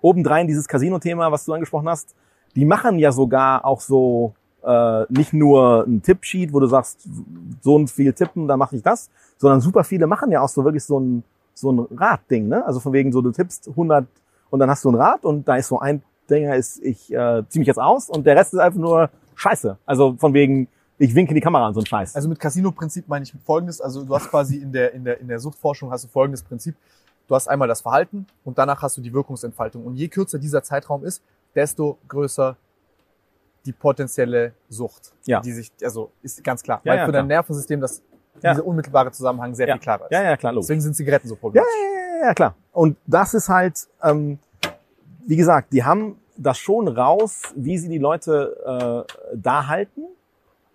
obendrein 0.00 0.46
dieses 0.46 0.66
Casino-Thema, 0.66 1.30
was 1.30 1.44
du 1.44 1.52
angesprochen 1.52 1.90
hast, 1.90 2.14
die 2.56 2.64
machen 2.64 2.98
ja 2.98 3.12
sogar 3.12 3.64
auch 3.64 3.80
so 3.80 4.34
äh, 4.62 5.04
nicht 5.08 5.32
nur 5.32 5.84
ein 5.86 6.02
Tippsheet, 6.02 6.52
wo 6.52 6.60
du 6.60 6.66
sagst, 6.66 7.08
so 7.62 7.74
und 7.74 7.90
viel 7.90 8.12
tippen, 8.12 8.48
dann 8.48 8.58
mache 8.58 8.76
ich 8.76 8.82
das, 8.82 9.08
sondern 9.38 9.60
super 9.60 9.84
viele 9.84 10.06
machen 10.06 10.30
ja 10.30 10.40
auch 10.40 10.48
so 10.48 10.64
wirklich 10.64 10.84
so 10.84 10.98
ein 10.98 11.24
so 11.54 11.70
ein 11.72 11.86
Radding, 11.96 12.48
ne? 12.48 12.64
Also 12.64 12.80
von 12.80 12.92
wegen 12.92 13.12
so, 13.12 13.20
du 13.20 13.30
tippst 13.30 13.68
100 13.68 14.06
und 14.50 14.58
dann 14.58 14.70
hast 14.70 14.84
du 14.84 14.90
ein 14.90 14.94
Rad 14.94 15.24
und 15.24 15.46
da 15.46 15.56
ist 15.56 15.68
so 15.68 15.78
ein 15.78 16.02
Dinger 16.28 16.54
ist, 16.56 16.82
ich 16.82 17.12
äh, 17.12 17.42
zieh 17.48 17.58
mich 17.58 17.68
jetzt 17.68 17.80
aus 17.80 18.08
und 18.08 18.24
der 18.24 18.36
Rest 18.36 18.54
ist 18.54 18.60
einfach 18.60 18.78
nur 18.78 19.10
Scheiße. 19.34 19.76
Also 19.84 20.14
von 20.18 20.32
wegen, 20.32 20.68
ich 20.98 21.14
winke 21.14 21.34
die 21.34 21.40
Kamera 21.40 21.66
an 21.66 21.74
so 21.74 21.80
ein 21.80 21.86
Scheiß. 21.86 22.14
Also 22.14 22.28
mit 22.28 22.38
Casino-Prinzip 22.38 23.08
meine 23.08 23.24
ich 23.24 23.34
folgendes, 23.44 23.80
also 23.80 24.04
du 24.04 24.14
hast 24.14 24.30
quasi 24.30 24.56
in 24.56 24.72
der, 24.72 24.94
in 24.94 25.04
der, 25.04 25.20
in 25.20 25.28
der 25.28 25.40
Suchtforschung 25.40 25.90
hast 25.90 26.04
du 26.04 26.08
folgendes 26.08 26.42
Prinzip. 26.42 26.76
Du 27.26 27.34
hast 27.34 27.48
einmal 27.48 27.68
das 27.68 27.80
Verhalten 27.80 28.26
und 28.44 28.58
danach 28.58 28.82
hast 28.82 28.96
du 28.96 29.00
die 29.00 29.12
Wirkungsentfaltung. 29.12 29.84
Und 29.84 29.96
je 29.96 30.08
kürzer 30.08 30.38
dieser 30.38 30.62
Zeitraum 30.62 31.04
ist, 31.04 31.22
desto 31.54 31.98
größer 32.08 32.56
die 33.66 33.72
potenzielle 33.72 34.52
Sucht, 34.68 35.12
Ja. 35.24 35.40
die 35.40 35.52
sich, 35.52 35.70
also 35.82 36.10
ist 36.22 36.42
ganz 36.42 36.62
klar, 36.62 36.80
Ja, 36.84 36.92
weil 36.92 36.98
ja, 36.98 37.04
für 37.04 37.10
klar. 37.12 37.22
dein 37.22 37.28
Nervensystem 37.28 37.80
das 37.80 38.02
Ja. 38.42 38.52
dieser 38.54 38.66
unmittelbare 38.66 39.10
Zusammenhang 39.12 39.54
sehr 39.54 39.66
viel 39.66 39.78
klarer 39.78 40.04
ist. 40.04 40.12
ja, 40.12 40.22
ja, 40.22 40.36
klar, 40.36 40.52
logisch. 40.52 40.66
Deswegen 40.68 40.80
sind 40.80 40.94
Zigaretten 40.96 41.28
so 41.28 41.36
problematisch. 41.36 41.72
ja, 41.82 42.20
ja, 42.20 42.26
ja, 42.28 42.34
klar. 42.34 42.54
Und 42.72 42.96
das 43.06 43.34
ist 43.34 43.48
halt, 43.48 43.86
ähm, 44.02 44.38
wie 45.26 45.36
gesagt, 45.36 45.72
die 45.72 45.84
haben 45.84 46.18
das 46.38 46.56
schon 46.58 46.88
raus, 46.88 47.42
wie 47.54 47.76
sie 47.76 47.88
die 47.90 47.98
Leute 47.98 49.06
äh, 49.10 49.36
da 49.36 49.66
halten 49.66 50.04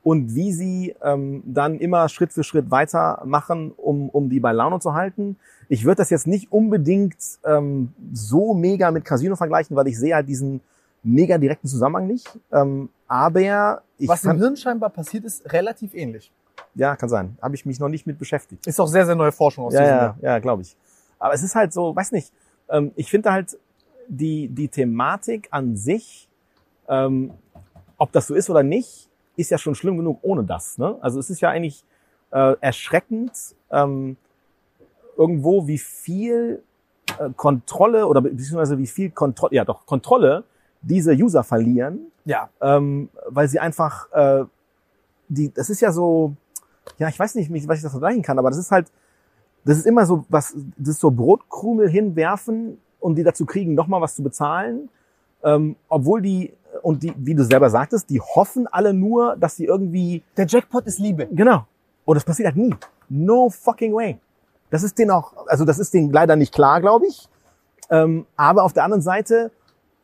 und 0.05 0.35
wie 0.35 0.53
sie 0.53 0.95
ähm, 1.01 1.41
dann 1.47 1.79
immer 1.79 2.07
Schritt 2.09 2.31
für 2.31 2.43
Schritt 2.43 2.69
weitermachen, 2.69 3.71
um, 3.75 4.09
um 4.09 4.29
die 4.29 4.39
bei 4.39 4.51
Laune 4.51 4.79
zu 4.79 4.93
halten. 4.93 5.35
Ich 5.67 5.83
würde 5.83 5.95
das 5.95 6.11
jetzt 6.11 6.27
nicht 6.27 6.51
unbedingt 6.51 7.15
ähm, 7.43 7.91
so 8.13 8.53
mega 8.53 8.91
mit 8.91 9.03
Casino 9.03 9.35
vergleichen, 9.35 9.75
weil 9.75 9.87
ich 9.87 9.97
sehe 9.97 10.13
halt 10.13 10.29
diesen 10.29 10.61
mega 11.01 11.39
direkten 11.39 11.67
Zusammenhang 11.67 12.05
nicht. 12.05 12.29
Ähm, 12.51 12.89
aber 13.07 13.81
ich 13.97 14.07
Was 14.07 14.23
im 14.23 14.29
fand, 14.29 14.39
Hirn 14.41 14.55
scheinbar 14.57 14.91
passiert, 14.91 15.25
ist 15.25 15.51
relativ 15.51 15.95
ähnlich. 15.95 16.31
ja, 16.75 16.95
kann 16.95 17.09
sein. 17.09 17.35
Habe 17.41 17.55
ich 17.55 17.65
mich 17.65 17.79
noch 17.79 17.89
nicht 17.89 18.05
mit 18.05 18.19
beschäftigt. 18.19 18.67
Ist 18.67 18.79
auch 18.79 18.87
sehr, 18.87 19.07
sehr 19.07 19.15
neue 19.15 19.31
Forschung 19.31 19.65
aus 19.65 19.73
Ja, 19.73 19.79
diesem 19.79 19.95
ja, 19.95 20.03
Jahr. 20.03 20.17
ja, 20.21 20.39
glaube 20.39 20.61
ich. 20.61 20.77
Aber 21.17 21.33
es 21.33 21.41
ist 21.41 21.55
halt 21.55 21.73
so, 21.73 21.95
weiß 21.95 22.11
nicht, 22.11 22.31
ähm, 22.69 22.91
ich 22.95 23.09
finde 23.09 23.31
halt 23.31 23.57
die, 24.07 24.49
die 24.49 24.67
Thematik 24.67 25.47
an 25.49 25.75
sich, 25.75 26.29
ähm, 26.87 27.31
ob 27.97 28.11
das 28.11 28.27
so 28.27 28.35
ist 28.35 28.51
oder 28.51 28.61
nicht, 28.61 29.09
ist 29.35 29.51
ja 29.51 29.57
schon 29.57 29.75
schlimm 29.75 29.97
genug 29.97 30.19
ohne 30.21 30.43
das. 30.43 30.77
Ne? 30.77 30.95
Also 31.01 31.19
es 31.19 31.29
ist 31.29 31.41
ja 31.41 31.49
eigentlich 31.49 31.83
äh, 32.31 32.55
erschreckend 32.61 33.31
ähm, 33.71 34.17
irgendwo, 35.17 35.67
wie 35.67 35.77
viel 35.77 36.63
äh, 37.19 37.29
Kontrolle 37.35 38.07
oder 38.07 38.21
beziehungsweise 38.21 38.77
wie 38.77 38.87
viel 38.87 39.11
Kontrolle, 39.11 39.55
ja 39.55 39.65
doch, 39.65 39.85
Kontrolle 39.85 40.43
diese 40.81 41.13
User 41.13 41.43
verlieren, 41.43 42.11
Ja, 42.25 42.49
ähm, 42.61 43.09
weil 43.27 43.47
sie 43.47 43.59
einfach, 43.59 44.11
äh, 44.11 44.45
die, 45.27 45.51
das 45.53 45.69
ist 45.69 45.81
ja 45.81 45.91
so, 45.91 46.33
ja, 46.99 47.07
ich 47.07 47.17
weiß 47.17 47.35
nicht, 47.35 47.51
wie- 47.51 47.67
was 47.67 47.77
ich 47.77 47.83
das 47.83 47.91
vergleichen 47.91 48.21
kann, 48.21 48.37
aber 48.37 48.49
das 48.49 48.59
ist 48.59 48.71
halt, 48.71 48.91
das 49.63 49.77
ist 49.77 49.87
immer 49.87 50.05
so 50.05 50.25
was, 50.29 50.55
das 50.77 50.89
ist 50.95 50.99
so 50.99 51.09
Brotkrümel 51.09 51.89
hinwerfen, 51.89 52.77
um 52.99 53.15
die 53.15 53.23
dazu 53.23 53.45
kriegen, 53.45 53.73
nochmal 53.73 54.01
was 54.01 54.15
zu 54.15 54.21
bezahlen, 54.23 54.89
ähm, 55.43 55.75
obwohl 55.89 56.21
die, 56.21 56.53
und 56.81 57.03
die, 57.03 57.13
wie 57.17 57.35
du 57.35 57.43
selber 57.43 57.69
sagtest, 57.69 58.09
die 58.09 58.19
hoffen 58.19 58.67
alle 58.67 58.93
nur, 58.93 59.35
dass 59.37 59.55
sie 59.55 59.65
irgendwie, 59.65 60.23
der 60.37 60.45
Jackpot 60.47 60.85
ist 60.85 60.99
Liebe. 60.99 61.27
genau, 61.31 61.65
und 62.05 62.15
das 62.15 62.23
passiert 62.23 62.47
halt 62.47 62.57
nie. 62.57 62.73
No 63.09 63.49
fucking 63.49 63.93
way. 63.93 64.19
Das 64.69 64.83
ist 64.83 64.97
denen 64.97 65.11
auch, 65.11 65.47
also 65.47 65.65
das 65.65 65.79
ist 65.79 65.93
denen 65.93 66.11
leider 66.11 66.35
nicht 66.35 66.53
klar, 66.53 66.81
glaube 66.81 67.07
ich. 67.07 67.27
Ähm, 67.89 68.25
aber 68.35 68.63
auf 68.63 68.73
der 68.73 68.83
anderen 68.83 69.01
Seite 69.01 69.51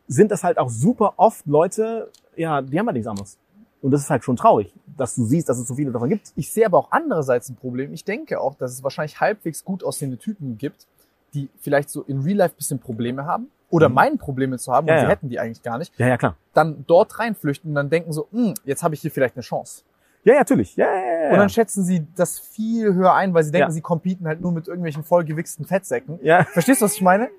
sind 0.07 0.31
das 0.31 0.43
halt 0.43 0.57
auch 0.57 0.69
super 0.69 1.13
oft 1.17 1.45
Leute, 1.45 2.11
ja, 2.35 2.61
die 2.61 2.77
haben 2.77 2.85
halt 2.87 2.95
nichts 2.95 3.07
anderes. 3.07 3.37
Und 3.81 3.91
das 3.91 4.01
ist 4.01 4.09
halt 4.09 4.23
schon 4.23 4.35
traurig, 4.35 4.73
dass 4.97 5.15
du 5.15 5.25
siehst, 5.25 5.49
dass 5.49 5.57
es 5.57 5.67
so 5.67 5.73
viele 5.73 5.91
davon 5.91 6.09
gibt. 6.09 6.31
Ich 6.35 6.51
sehe 6.51 6.65
aber 6.65 6.77
auch 6.77 6.91
andererseits 6.91 7.49
ein 7.49 7.55
Problem. 7.55 7.93
Ich 7.93 8.05
denke 8.05 8.39
auch, 8.39 8.53
dass 8.55 8.71
es 8.71 8.83
wahrscheinlich 8.83 9.19
halbwegs 9.19 9.63
gut 9.63 9.83
aussehende 9.83 10.17
Typen 10.17 10.57
gibt, 10.57 10.85
die 11.33 11.49
vielleicht 11.59 11.89
so 11.89 12.03
in 12.03 12.21
Real 12.21 12.37
Life 12.37 12.55
bisschen 12.55 12.79
Probleme 12.79 13.25
haben 13.25 13.47
oder 13.71 13.89
Mhm. 13.89 13.95
meinen 13.95 14.17
Probleme 14.19 14.57
zu 14.59 14.71
haben 14.71 14.87
Ja, 14.87 14.93
und 14.93 14.99
sie 14.99 15.03
ja. 15.05 15.09
hätten 15.09 15.29
die 15.29 15.39
eigentlich 15.39 15.63
gar 15.63 15.77
nicht, 15.79 15.91
Ja, 15.97 16.07
ja, 16.07 16.17
klar. 16.17 16.35
dann 16.53 16.83
dort 16.87 17.17
reinflüchten 17.17 17.71
und 17.71 17.75
dann 17.75 17.89
denken 17.89 18.13
so, 18.13 18.27
hm, 18.31 18.53
jetzt 18.65 18.83
habe 18.83 18.93
ich 18.93 19.01
hier 19.01 19.09
vielleicht 19.11 19.35
eine 19.35 19.41
Chance. 19.43 19.81
Ja, 20.23 20.35
natürlich. 20.35 20.75
Ja, 20.75 20.85
ja, 20.85 21.23
ja, 21.23 21.29
Und 21.31 21.37
dann 21.39 21.49
schätzen 21.49 21.83
sie 21.83 22.05
das 22.15 22.37
viel 22.37 22.93
höher 22.93 23.13
ein, 23.15 23.33
weil 23.33 23.43
sie 23.43 23.51
denken, 23.51 23.69
Ja. 23.69 23.71
sie 23.71 23.81
competen 23.81 24.27
halt 24.27 24.39
nur 24.41 24.51
mit 24.51 24.67
irgendwelchen 24.67 25.03
vollgewichsten 25.03 25.65
Fettsäcken. 25.65 26.19
ja, 26.21 26.43
Verstehst 26.43 26.81
du, 26.81 26.85
was 26.85 26.93
ich 26.93 27.01
meine? 27.01 27.29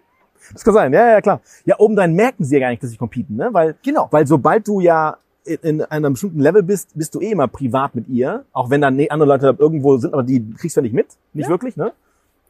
das 0.53 0.65
kann 0.65 0.75
sein. 0.75 0.93
Ja, 0.93 1.07
ja, 1.09 1.21
klar. 1.21 1.41
Ja, 1.65 1.79
obendrein 1.79 2.15
merken 2.15 2.43
sie 2.45 2.57
ja 2.57 2.61
gar 2.63 2.71
nicht, 2.71 2.83
dass 2.83 2.91
sie 2.91 2.97
competen, 2.97 3.37
ne? 3.37 3.51
Weil, 3.53 3.77
Genau. 3.85 4.09
weil 4.11 4.27
sobald 4.27 4.67
du 4.67 4.81
ja 4.81 5.17
in, 5.45 5.59
in 5.63 5.83
einem 5.83 6.15
bestimmten 6.15 6.41
Level 6.41 6.65
bist, 6.65 6.91
bist 6.97 7.15
du 7.15 7.21
eh 7.21 7.31
immer 7.31 7.47
privat 7.47 7.95
mit 7.95 8.09
ihr. 8.09 8.45
Auch 8.53 8.69
wenn 8.71 8.81
dann 8.81 8.97
ne- 8.97 9.09
andere 9.11 9.29
Leute 9.29 9.55
irgendwo 9.59 9.97
sind, 9.99 10.13
aber 10.15 10.25
die 10.25 10.53
kriegst 10.55 10.77
du 10.77 10.81
ja 10.81 10.83
nicht 10.83 10.95
mit. 10.95 11.07
Nicht 11.33 11.45
Ja. 11.47 11.51
wirklich, 11.51 11.77
ne? 11.77 11.93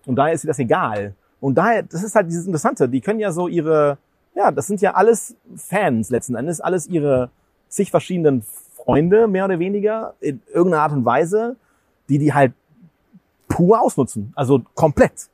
Und 0.06 0.16
daher 0.16 0.32
ist 0.32 0.44
dir 0.44 0.48
das 0.48 0.58
egal. 0.58 1.14
Und 1.42 1.56
daher, 1.56 1.82
das 1.82 2.04
ist 2.04 2.14
halt 2.14 2.28
dieses 2.28 2.46
Interessante. 2.46 2.88
Die 2.88 3.00
können 3.00 3.18
ja 3.18 3.32
so 3.32 3.48
ihre, 3.48 3.98
ja, 4.32 4.52
das 4.52 4.68
sind 4.68 4.80
ja 4.80 4.94
alles 4.94 5.34
Fans 5.56 6.08
letzten 6.08 6.36
Endes, 6.36 6.60
alles 6.60 6.86
ihre 6.86 7.30
zig 7.68 7.90
verschiedenen 7.90 8.44
Freunde, 8.76 9.26
mehr 9.26 9.46
oder 9.46 9.58
weniger, 9.58 10.14
in 10.20 10.40
irgendeiner 10.54 10.84
Art 10.84 10.92
und 10.92 11.04
Weise, 11.04 11.56
die 12.08 12.18
die 12.18 12.32
halt 12.32 12.52
pur 13.48 13.80
ausnutzen. 13.80 14.32
Also 14.36 14.62
komplett. 14.76 15.28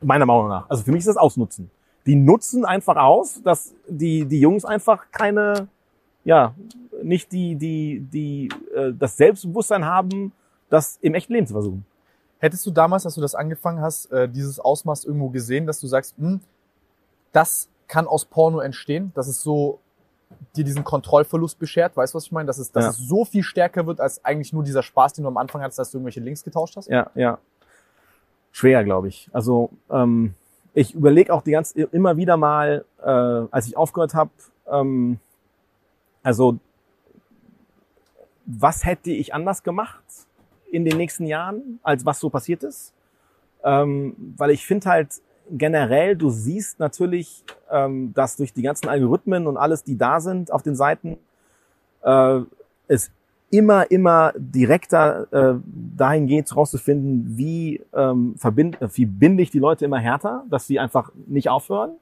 Meiner 0.00 0.24
Meinung 0.24 0.48
nach. 0.48 0.70
Also 0.70 0.84
für 0.84 0.92
mich 0.92 1.00
ist 1.00 1.08
das 1.08 1.16
Ausnutzen. 1.16 1.68
Die 2.06 2.14
nutzen 2.14 2.64
einfach 2.64 2.96
aus, 2.96 3.42
dass 3.42 3.74
die, 3.88 4.26
die 4.26 4.40
Jungs 4.40 4.64
einfach 4.64 5.06
keine, 5.10 5.66
ja, 6.24 6.54
nicht 7.02 7.32
die, 7.32 7.56
die, 7.56 8.06
die, 8.12 8.50
äh, 8.72 8.92
das 8.96 9.16
Selbstbewusstsein 9.16 9.84
haben, 9.84 10.32
das 10.68 10.96
im 11.02 11.14
echten 11.14 11.32
Leben 11.32 11.48
zu 11.48 11.54
versuchen. 11.54 11.84
Hättest 12.40 12.66
du 12.66 12.70
damals, 12.70 13.04
als 13.06 13.14
du 13.14 13.20
das 13.20 13.34
angefangen 13.34 13.80
hast, 13.80 14.10
äh, 14.10 14.28
dieses 14.28 14.58
Ausmaß 14.58 15.04
irgendwo 15.04 15.28
gesehen, 15.28 15.66
dass 15.66 15.78
du 15.78 15.86
sagst, 15.86 16.16
hm, 16.18 16.40
das 17.32 17.68
kann 17.86 18.06
aus 18.06 18.24
Porno 18.24 18.60
entstehen, 18.60 19.12
dass 19.14 19.28
es 19.28 19.42
so 19.42 19.78
dir 20.56 20.64
diesen 20.64 20.84
Kontrollverlust 20.84 21.58
beschert, 21.58 21.96
weißt 21.96 22.14
du, 22.14 22.16
was 22.16 22.24
ich 22.24 22.32
meine? 22.32 22.46
Dass 22.46 22.58
es, 22.58 22.72
dass 22.72 22.84
Ja. 22.84 22.90
es 22.90 22.96
so 22.98 23.24
viel 23.24 23.42
stärker 23.42 23.86
wird, 23.86 24.00
als 24.00 24.24
eigentlich 24.24 24.52
nur 24.52 24.62
dieser 24.62 24.82
Spaß, 24.82 25.12
den 25.14 25.24
du 25.24 25.28
am 25.28 25.36
Anfang 25.36 25.60
hattest, 25.60 25.78
dass 25.78 25.90
du 25.90 25.98
irgendwelche 25.98 26.20
Links 26.20 26.42
getauscht 26.42 26.76
hast? 26.76 26.88
Ja, 26.88 27.10
ja. 27.14 27.38
Schwer, 28.52 28.84
glaube 28.84 29.08
ich. 29.08 29.28
Also 29.32 29.70
ähm, 29.90 30.34
ich 30.72 30.94
überlege 30.94 31.32
auch 31.34 31.42
die 31.42 31.50
ganze 31.52 31.82
immer 31.82 32.16
wieder 32.16 32.36
mal, 32.36 32.84
äh, 33.02 33.08
als 33.50 33.66
ich 33.66 33.76
aufgehört 33.76 34.14
habe, 34.14 34.30
ähm, 34.68 35.18
also 36.22 36.58
was 38.46 38.84
hätte 38.84 39.10
ich 39.10 39.34
anders 39.34 39.62
gemacht 39.62 40.02
in 40.72 40.84
den 40.84 40.96
nächsten 40.96 41.26
Jahren, 41.26 41.80
als 41.82 42.04
was 42.06 42.20
so 42.20 42.30
passiert 42.30 42.62
ist? 42.62 42.92
Ähm, 43.62 44.14
weil 44.36 44.50
ich 44.50 44.66
finde 44.66 44.88
halt 44.88 45.08
generell, 45.50 46.16
du 46.16 46.30
siehst 46.30 46.78
natürlich, 46.78 47.44
ähm, 47.70 48.12
dass 48.14 48.36
durch 48.36 48.52
die 48.52 48.62
ganzen 48.62 48.88
Algorithmen 48.88 49.46
und 49.46 49.56
alles, 49.56 49.84
die 49.84 49.98
da 49.98 50.20
sind 50.20 50.52
auf 50.52 50.62
den 50.62 50.76
Seiten, 50.76 51.18
äh, 52.02 52.40
es 52.88 53.10
immer, 53.50 53.90
immer 53.90 54.32
direkter 54.36 55.26
äh, 55.32 55.60
dahin 55.96 56.26
geht, 56.26 56.54
rauszufinden, 56.54 57.36
wie, 57.36 57.82
ähm, 57.92 58.34
verbind, 58.38 58.80
äh, 58.80 58.88
wie 58.94 59.06
binde 59.06 59.42
ich 59.42 59.50
die 59.50 59.58
Leute 59.58 59.84
immer 59.84 59.98
härter, 59.98 60.44
dass 60.48 60.66
sie 60.66 60.78
einfach 60.78 61.10
nicht 61.26 61.48
aufhören. 61.48 61.92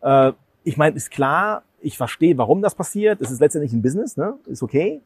Äh, 0.00 0.32
ich 0.62 0.76
meine, 0.76 0.96
ist 0.96 1.10
klar, 1.10 1.62
ich 1.80 1.96
verstehe, 1.96 2.38
warum 2.38 2.62
das 2.62 2.74
passiert. 2.74 3.20
Es 3.20 3.30
ist 3.30 3.40
letztendlich 3.40 3.72
ein 3.72 3.82
Business, 3.82 4.16
ne? 4.16 4.34
Ist 4.46 4.62
okay. 4.62 5.00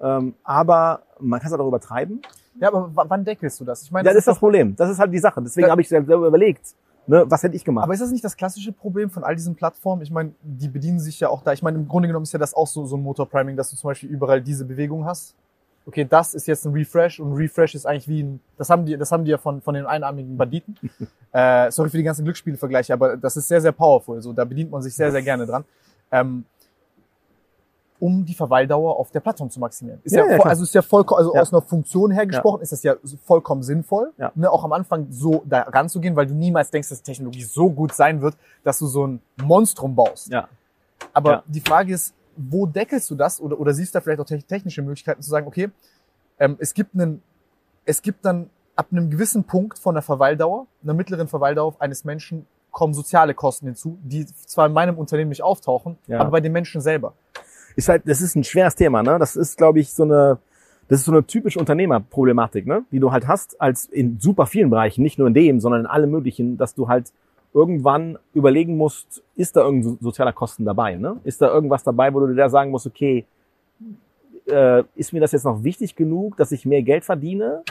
Ähm, 0.00 0.34
aber 0.44 1.02
man 1.20 1.40
kann 1.40 1.46
es 1.48 1.52
halt 1.52 1.60
auch 1.60 1.68
übertreiben. 1.68 2.22
Ja, 2.60 2.68
aber 2.68 2.90
wann 2.94 3.24
deckelst 3.24 3.60
du 3.60 3.64
das? 3.64 3.82
Ich 3.82 3.90
meine, 3.90 4.06
Ja, 4.06 4.12
das 4.12 4.20
ist 4.20 4.28
das 4.28 4.38
Problem. 4.38 4.74
Das 4.76 4.90
ist 4.90 4.98
halt 4.98 5.12
die 5.12 5.18
Sache. 5.18 5.42
Deswegen 5.42 5.70
habe 5.70 5.80
ich 5.80 5.88
selber 5.88 6.26
überlegt, 6.26 6.74
ne, 7.06 7.24
was 7.28 7.42
hätte 7.42 7.54
ich 7.54 7.64
gemacht. 7.64 7.84
Aber 7.84 7.92
ist 7.92 8.00
das 8.00 8.10
nicht 8.10 8.24
das 8.24 8.36
klassische 8.36 8.72
Problem 8.72 9.10
von 9.10 9.24
all 9.24 9.34
diesen 9.34 9.54
Plattformen? 9.54 10.02
Ich 10.02 10.10
meine, 10.10 10.32
die 10.42 10.68
bedienen 10.68 10.98
sich 10.98 11.20
ja 11.20 11.28
auch 11.28 11.42
da. 11.42 11.52
Ich 11.52 11.62
meine, 11.62 11.78
im 11.78 11.88
Grunde 11.88 12.08
genommen 12.08 12.24
ist 12.24 12.32
ja 12.32 12.38
das 12.38 12.54
auch 12.54 12.66
so, 12.66 12.86
so 12.86 12.96
ein 12.96 13.02
Motor-Priming, 13.02 13.56
dass 13.56 13.70
du 13.70 13.76
zum 13.76 13.88
Beispiel 13.88 14.08
überall 14.08 14.40
diese 14.40 14.64
Bewegung 14.64 15.04
hast. 15.04 15.34
Okay, 15.86 16.04
das 16.04 16.34
ist 16.34 16.48
jetzt 16.48 16.66
ein 16.66 16.72
Refresh 16.72 17.20
und 17.20 17.34
Refresh 17.34 17.76
ist 17.76 17.86
eigentlich 17.86 18.08
wie 18.08 18.24
ein, 18.24 18.40
das 18.58 18.70
haben 18.70 18.84
die, 18.84 18.96
das 18.96 19.12
haben 19.12 19.24
die 19.24 19.30
ja 19.30 19.38
von, 19.38 19.60
von 19.60 19.74
den 19.74 19.86
einarmigen 19.86 20.36
Banditen. 20.36 20.76
äh, 21.32 21.70
sorry 21.70 21.90
für 21.90 21.96
die 21.96 22.02
ganzen 22.02 22.24
Glücksspielvergleiche, 22.24 22.92
aber 22.92 23.16
das 23.16 23.36
ist 23.36 23.46
sehr, 23.46 23.60
sehr 23.60 23.70
powerful. 23.70 24.20
So, 24.20 24.32
da 24.32 24.44
bedient 24.44 24.70
man 24.72 24.82
sich 24.82 24.96
sehr, 24.96 25.12
sehr 25.12 25.22
gerne 25.22 25.46
dran. 25.46 25.64
Ähm, 26.10 26.44
um 27.98 28.24
die 28.24 28.34
Verweildauer 28.34 28.98
auf 28.98 29.10
der 29.10 29.20
Plattform 29.20 29.50
zu 29.50 29.58
maximieren. 29.60 30.00
Ist 30.04 30.14
Ja, 30.14 30.24
ja, 30.24 30.32
ja, 30.32 30.36
voll, 30.38 30.50
also 30.50 30.62
ist 30.62 30.74
ja 30.74 30.82
vollkommen, 30.82 31.18
also 31.18 31.34
Ja. 31.34 31.40
aus 31.42 31.52
einer 31.52 31.62
Funktion 31.62 32.10
her 32.10 32.26
gesprochen, 32.26 32.60
ist 32.62 32.72
das 32.72 32.82
ja 32.82 32.94
vollkommen 33.24 33.62
sinnvoll, 33.62 34.12
Ja. 34.18 34.32
ne, 34.34 34.50
auch 34.50 34.64
am 34.64 34.72
Anfang 34.72 35.06
so 35.10 35.42
da 35.46 35.62
ranzugehen, 35.62 36.14
weil 36.16 36.26
du 36.26 36.34
niemals 36.34 36.70
denkst, 36.70 36.88
dass 36.88 37.02
Technologie 37.02 37.42
so 37.42 37.70
gut 37.70 37.94
sein 37.94 38.20
wird, 38.20 38.36
dass 38.64 38.78
du 38.78 38.86
so 38.86 39.06
ein 39.06 39.20
Monstrum 39.42 39.94
baust. 39.94 40.28
ja. 40.32 40.48
Aber 41.12 41.42
die 41.46 41.60
Frage 41.60 41.92
ist, 41.94 42.14
wo 42.36 42.66
deckelst 42.66 43.10
du 43.10 43.14
das 43.14 43.40
oder, 43.40 43.58
oder 43.58 43.72
siehst 43.72 43.94
du 43.94 43.98
da 43.98 44.02
vielleicht 44.02 44.20
auch 44.20 44.26
te- 44.26 44.42
technische 44.42 44.82
Möglichkeiten 44.82 45.22
zu 45.22 45.30
sagen, 45.30 45.46
okay, 45.46 45.70
ähm, 46.38 46.56
es 46.58 46.74
gibt 46.74 46.94
einen, 46.94 47.22
es 47.86 48.02
gibt 48.02 48.24
dann 48.24 48.50
ab 48.74 48.88
einem 48.92 49.08
gewissen 49.08 49.44
Punkt 49.44 49.78
von 49.78 49.94
der 49.94 50.02
Verweildauer, 50.02 50.66
einer 50.82 50.92
mittleren 50.94 51.28
Verweildauer 51.28 51.74
eines 51.78 52.04
Menschen 52.04 52.46
kommen 52.70 52.92
soziale 52.92 53.32
Kosten 53.32 53.64
hinzu, 53.66 53.96
die 54.02 54.26
zwar 54.26 54.66
in 54.66 54.74
meinem 54.74 54.98
Unternehmen 54.98 55.30
nicht 55.30 55.42
auftauchen, 55.42 55.96
aber 56.10 56.30
bei 56.30 56.40
den 56.42 56.52
Menschen 56.52 56.82
selber. 56.82 57.14
Ist 57.76 57.88
halt, 57.88 58.02
das 58.06 58.20
ist 58.20 58.34
ein 58.34 58.44
schweres 58.44 58.74
Thema, 58.74 59.02
ne? 59.02 59.18
Das 59.18 59.36
ist, 59.36 59.56
glaube 59.56 59.78
ich, 59.80 59.92
so 59.92 60.02
eine, 60.02 60.38
das 60.88 61.00
ist 61.00 61.06
so 61.06 61.12
eine 61.12 61.24
typische 61.24 61.58
Unternehmerproblematik, 61.58 62.66
ne? 62.66 62.84
Die 62.90 62.98
du 62.98 63.12
halt 63.12 63.28
hast, 63.28 63.60
als 63.60 63.84
in 63.84 64.18
super 64.18 64.46
vielen 64.46 64.70
Bereichen, 64.70 65.02
nicht 65.02 65.18
nur 65.18 65.28
in 65.28 65.34
dem, 65.34 65.60
sondern 65.60 65.82
in 65.82 65.86
allem 65.86 66.10
möglichen, 66.10 66.56
dass 66.56 66.74
du 66.74 66.88
halt 66.88 67.12
irgendwann 67.56 68.18
überlegen 68.34 68.76
musst, 68.76 69.22
ist 69.34 69.56
da 69.56 69.62
irgendein 69.62 69.98
sozialer 70.00 70.34
Kosten 70.34 70.66
dabei? 70.66 70.96
Ne? 70.96 71.16
Ist 71.24 71.40
da 71.40 71.48
irgendwas 71.48 71.82
dabei, 71.82 72.12
wo 72.12 72.20
du 72.20 72.26
dir 72.26 72.34
da 72.34 72.50
sagen 72.50 72.70
musst, 72.70 72.86
okay, 72.86 73.24
äh, 74.46 74.82
ist 74.94 75.14
mir 75.14 75.20
das 75.20 75.32
jetzt 75.32 75.44
noch 75.44 75.64
wichtig 75.64 75.96
genug, 75.96 76.36
dass 76.36 76.52
ich 76.52 76.66
mehr 76.66 76.82
Geld 76.82 77.06
verdiene? 77.06 77.62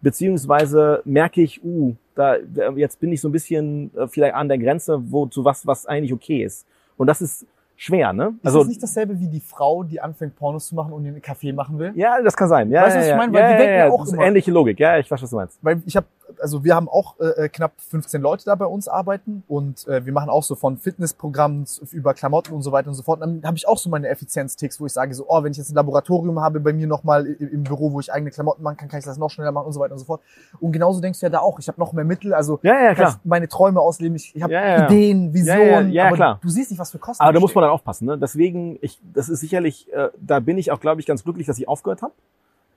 Beziehungsweise 0.00 1.02
merke 1.04 1.42
ich, 1.42 1.62
uh, 1.64 1.94
da, 2.14 2.36
jetzt 2.76 3.00
bin 3.00 3.12
ich 3.12 3.20
so 3.20 3.28
ein 3.28 3.32
bisschen 3.32 3.90
äh, 3.96 4.06
vielleicht 4.06 4.34
an 4.34 4.48
der 4.48 4.58
Grenze, 4.58 5.02
wo 5.10 5.26
zu 5.26 5.44
was, 5.44 5.66
was 5.66 5.86
eigentlich 5.86 6.12
okay 6.12 6.44
ist. 6.44 6.64
Und 6.96 7.08
das 7.08 7.20
ist 7.20 7.46
schwer, 7.80 8.12
ne? 8.12 8.34
Ist 8.42 8.54
das 8.54 8.66
nicht 8.66 8.82
dasselbe 8.82 9.18
wie 9.18 9.28
die 9.28 9.40
Frau, 9.40 9.82
die 9.84 10.00
anfängt 10.00 10.36
Pornos 10.36 10.68
zu 10.68 10.74
machen 10.74 10.92
und 10.92 11.04
den 11.04 11.22
Kaffee 11.22 11.52
machen 11.52 11.78
will? 11.78 11.92
Ja, 11.94 12.20
das 12.22 12.36
kann 12.36 12.48
sein. 12.48 12.70
Ja, 12.70 12.82
Weißt 12.82 12.96
du, 12.96 12.98
ja, 13.00 13.04
was 13.04 13.10
ich 13.10 13.16
meine? 13.16 13.32
Weil 13.32 13.40
ja, 13.40 13.50
ja, 13.52 13.56
denken 13.56 13.74
ja 13.78 13.88
auch 13.90 13.98
das 14.00 14.08
ist 14.08 14.14
immer- 14.14 14.26
ähnliche 14.26 14.50
Logik. 14.50 14.78
Ja, 14.78 14.98
ich 14.98 15.10
weiß, 15.10 15.22
was 15.22 15.30
du 15.30 15.36
meinst. 15.36 15.58
Weil 15.62 15.82
ich 15.86 15.96
habe, 15.96 16.06
also 16.40 16.64
wir 16.64 16.74
haben 16.74 16.88
auch 16.88 17.18
äh, 17.20 17.44
äh, 17.44 17.48
knapp 17.48 17.72
15 17.78 18.20
Leute 18.20 18.44
da 18.44 18.54
bei 18.54 18.66
uns 18.66 18.88
arbeiten 18.88 19.42
und 19.48 19.86
äh, 19.88 20.04
wir 20.04 20.12
machen 20.12 20.30
auch 20.30 20.42
so 20.42 20.54
von 20.54 20.76
Fitnessprogrammen 20.76 21.66
über 21.92 22.14
Klamotten 22.14 22.52
und 22.54 22.62
so 22.62 22.72
weiter 22.72 22.88
und 22.88 22.94
so 22.94 23.02
fort. 23.02 23.20
Und 23.20 23.40
dann 23.40 23.48
habe 23.48 23.56
ich 23.56 23.66
auch 23.66 23.78
so 23.78 23.90
meine 23.90 24.08
Effizienzticks, 24.08 24.80
wo 24.80 24.86
ich 24.86 24.92
sage 24.92 25.14
so, 25.14 25.24
oh, 25.28 25.42
wenn 25.42 25.52
ich 25.52 25.58
jetzt 25.58 25.70
ein 25.70 25.74
Laboratorium 25.74 26.40
habe 26.40 26.60
bei 26.60 26.72
mir 26.72 26.86
nochmal 26.86 27.26
im 27.26 27.64
Büro, 27.64 27.92
wo 27.92 28.00
ich 28.00 28.12
eigene 28.12 28.30
Klamotten 28.30 28.62
machen 28.62 28.76
kann, 28.76 28.88
kann 28.88 28.98
ich 28.98 29.04
das 29.04 29.18
noch 29.18 29.30
schneller 29.30 29.52
machen 29.52 29.66
und 29.66 29.72
so 29.72 29.80
weiter 29.80 29.92
und 29.92 29.98
so 29.98 30.04
fort. 30.04 30.20
Und 30.60 30.72
genauso 30.72 31.00
denkst 31.00 31.20
du 31.20 31.26
ja 31.26 31.30
da 31.30 31.40
auch. 31.40 31.58
Ich 31.58 31.68
habe 31.68 31.80
noch 31.80 31.92
mehr 31.92 32.04
Mittel, 32.04 32.34
also 32.34 32.58
Ja, 32.62 32.74
ja, 32.74 32.86
kann 32.88 32.96
klar. 32.96 33.20
ich 33.22 33.28
meine 33.28 33.48
Träume 33.48 33.80
ausleben. 33.80 34.16
Ich, 34.16 34.34
ich 34.34 34.42
habe 34.42 34.52
Ja, 34.52 34.66
ja. 34.66 34.86
Ideen, 34.86 35.32
Visionen, 35.32 35.90
Ja, 35.90 36.02
ja, 36.02 36.06
aber 36.08 36.16
klar. 36.16 36.38
du 36.42 36.48
siehst 36.48 36.70
nicht, 36.70 36.78
was 36.78 36.90
für 36.90 36.98
Kosten. 36.98 37.22
Aber 37.22 37.32
da 37.32 37.40
muss 37.40 37.54
man 37.54 37.62
dann 37.62 37.70
aufpassen. 37.70 38.06
Ne? 38.06 38.18
Deswegen, 38.18 38.78
ich, 38.80 39.00
das 39.14 39.28
ist 39.28 39.40
sicherlich, 39.40 39.92
äh, 39.92 40.08
da 40.20 40.40
bin 40.40 40.58
ich 40.58 40.70
auch, 40.72 40.80
glaube 40.80 41.00
ich, 41.00 41.06
ganz 41.06 41.24
glücklich, 41.24 41.46
dass 41.46 41.58
ich 41.58 41.68
aufgehört 41.68 42.02
habe. 42.02 42.12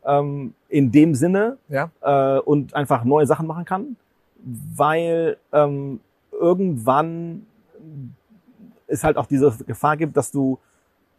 Ähm, 0.06 0.54
in 0.70 0.91
dem 0.91 1.16
Sinne 1.16 1.58
Ja. 1.70 1.89
äh, 2.01 2.39
und 2.39 2.74
einfach 2.76 3.04
neue 3.06 3.26
Sachen 3.26 3.47
machen 3.47 3.64
kann, 3.66 3.95
weil 4.76 5.38
ähm, 5.54 5.99
irgendwann 6.32 7.45
es 8.88 9.04
halt 9.04 9.18
auch 9.18 9.26
diese 9.26 9.51
Gefahr 9.66 9.97
gibt, 9.97 10.18
dass 10.18 10.32
du 10.32 10.60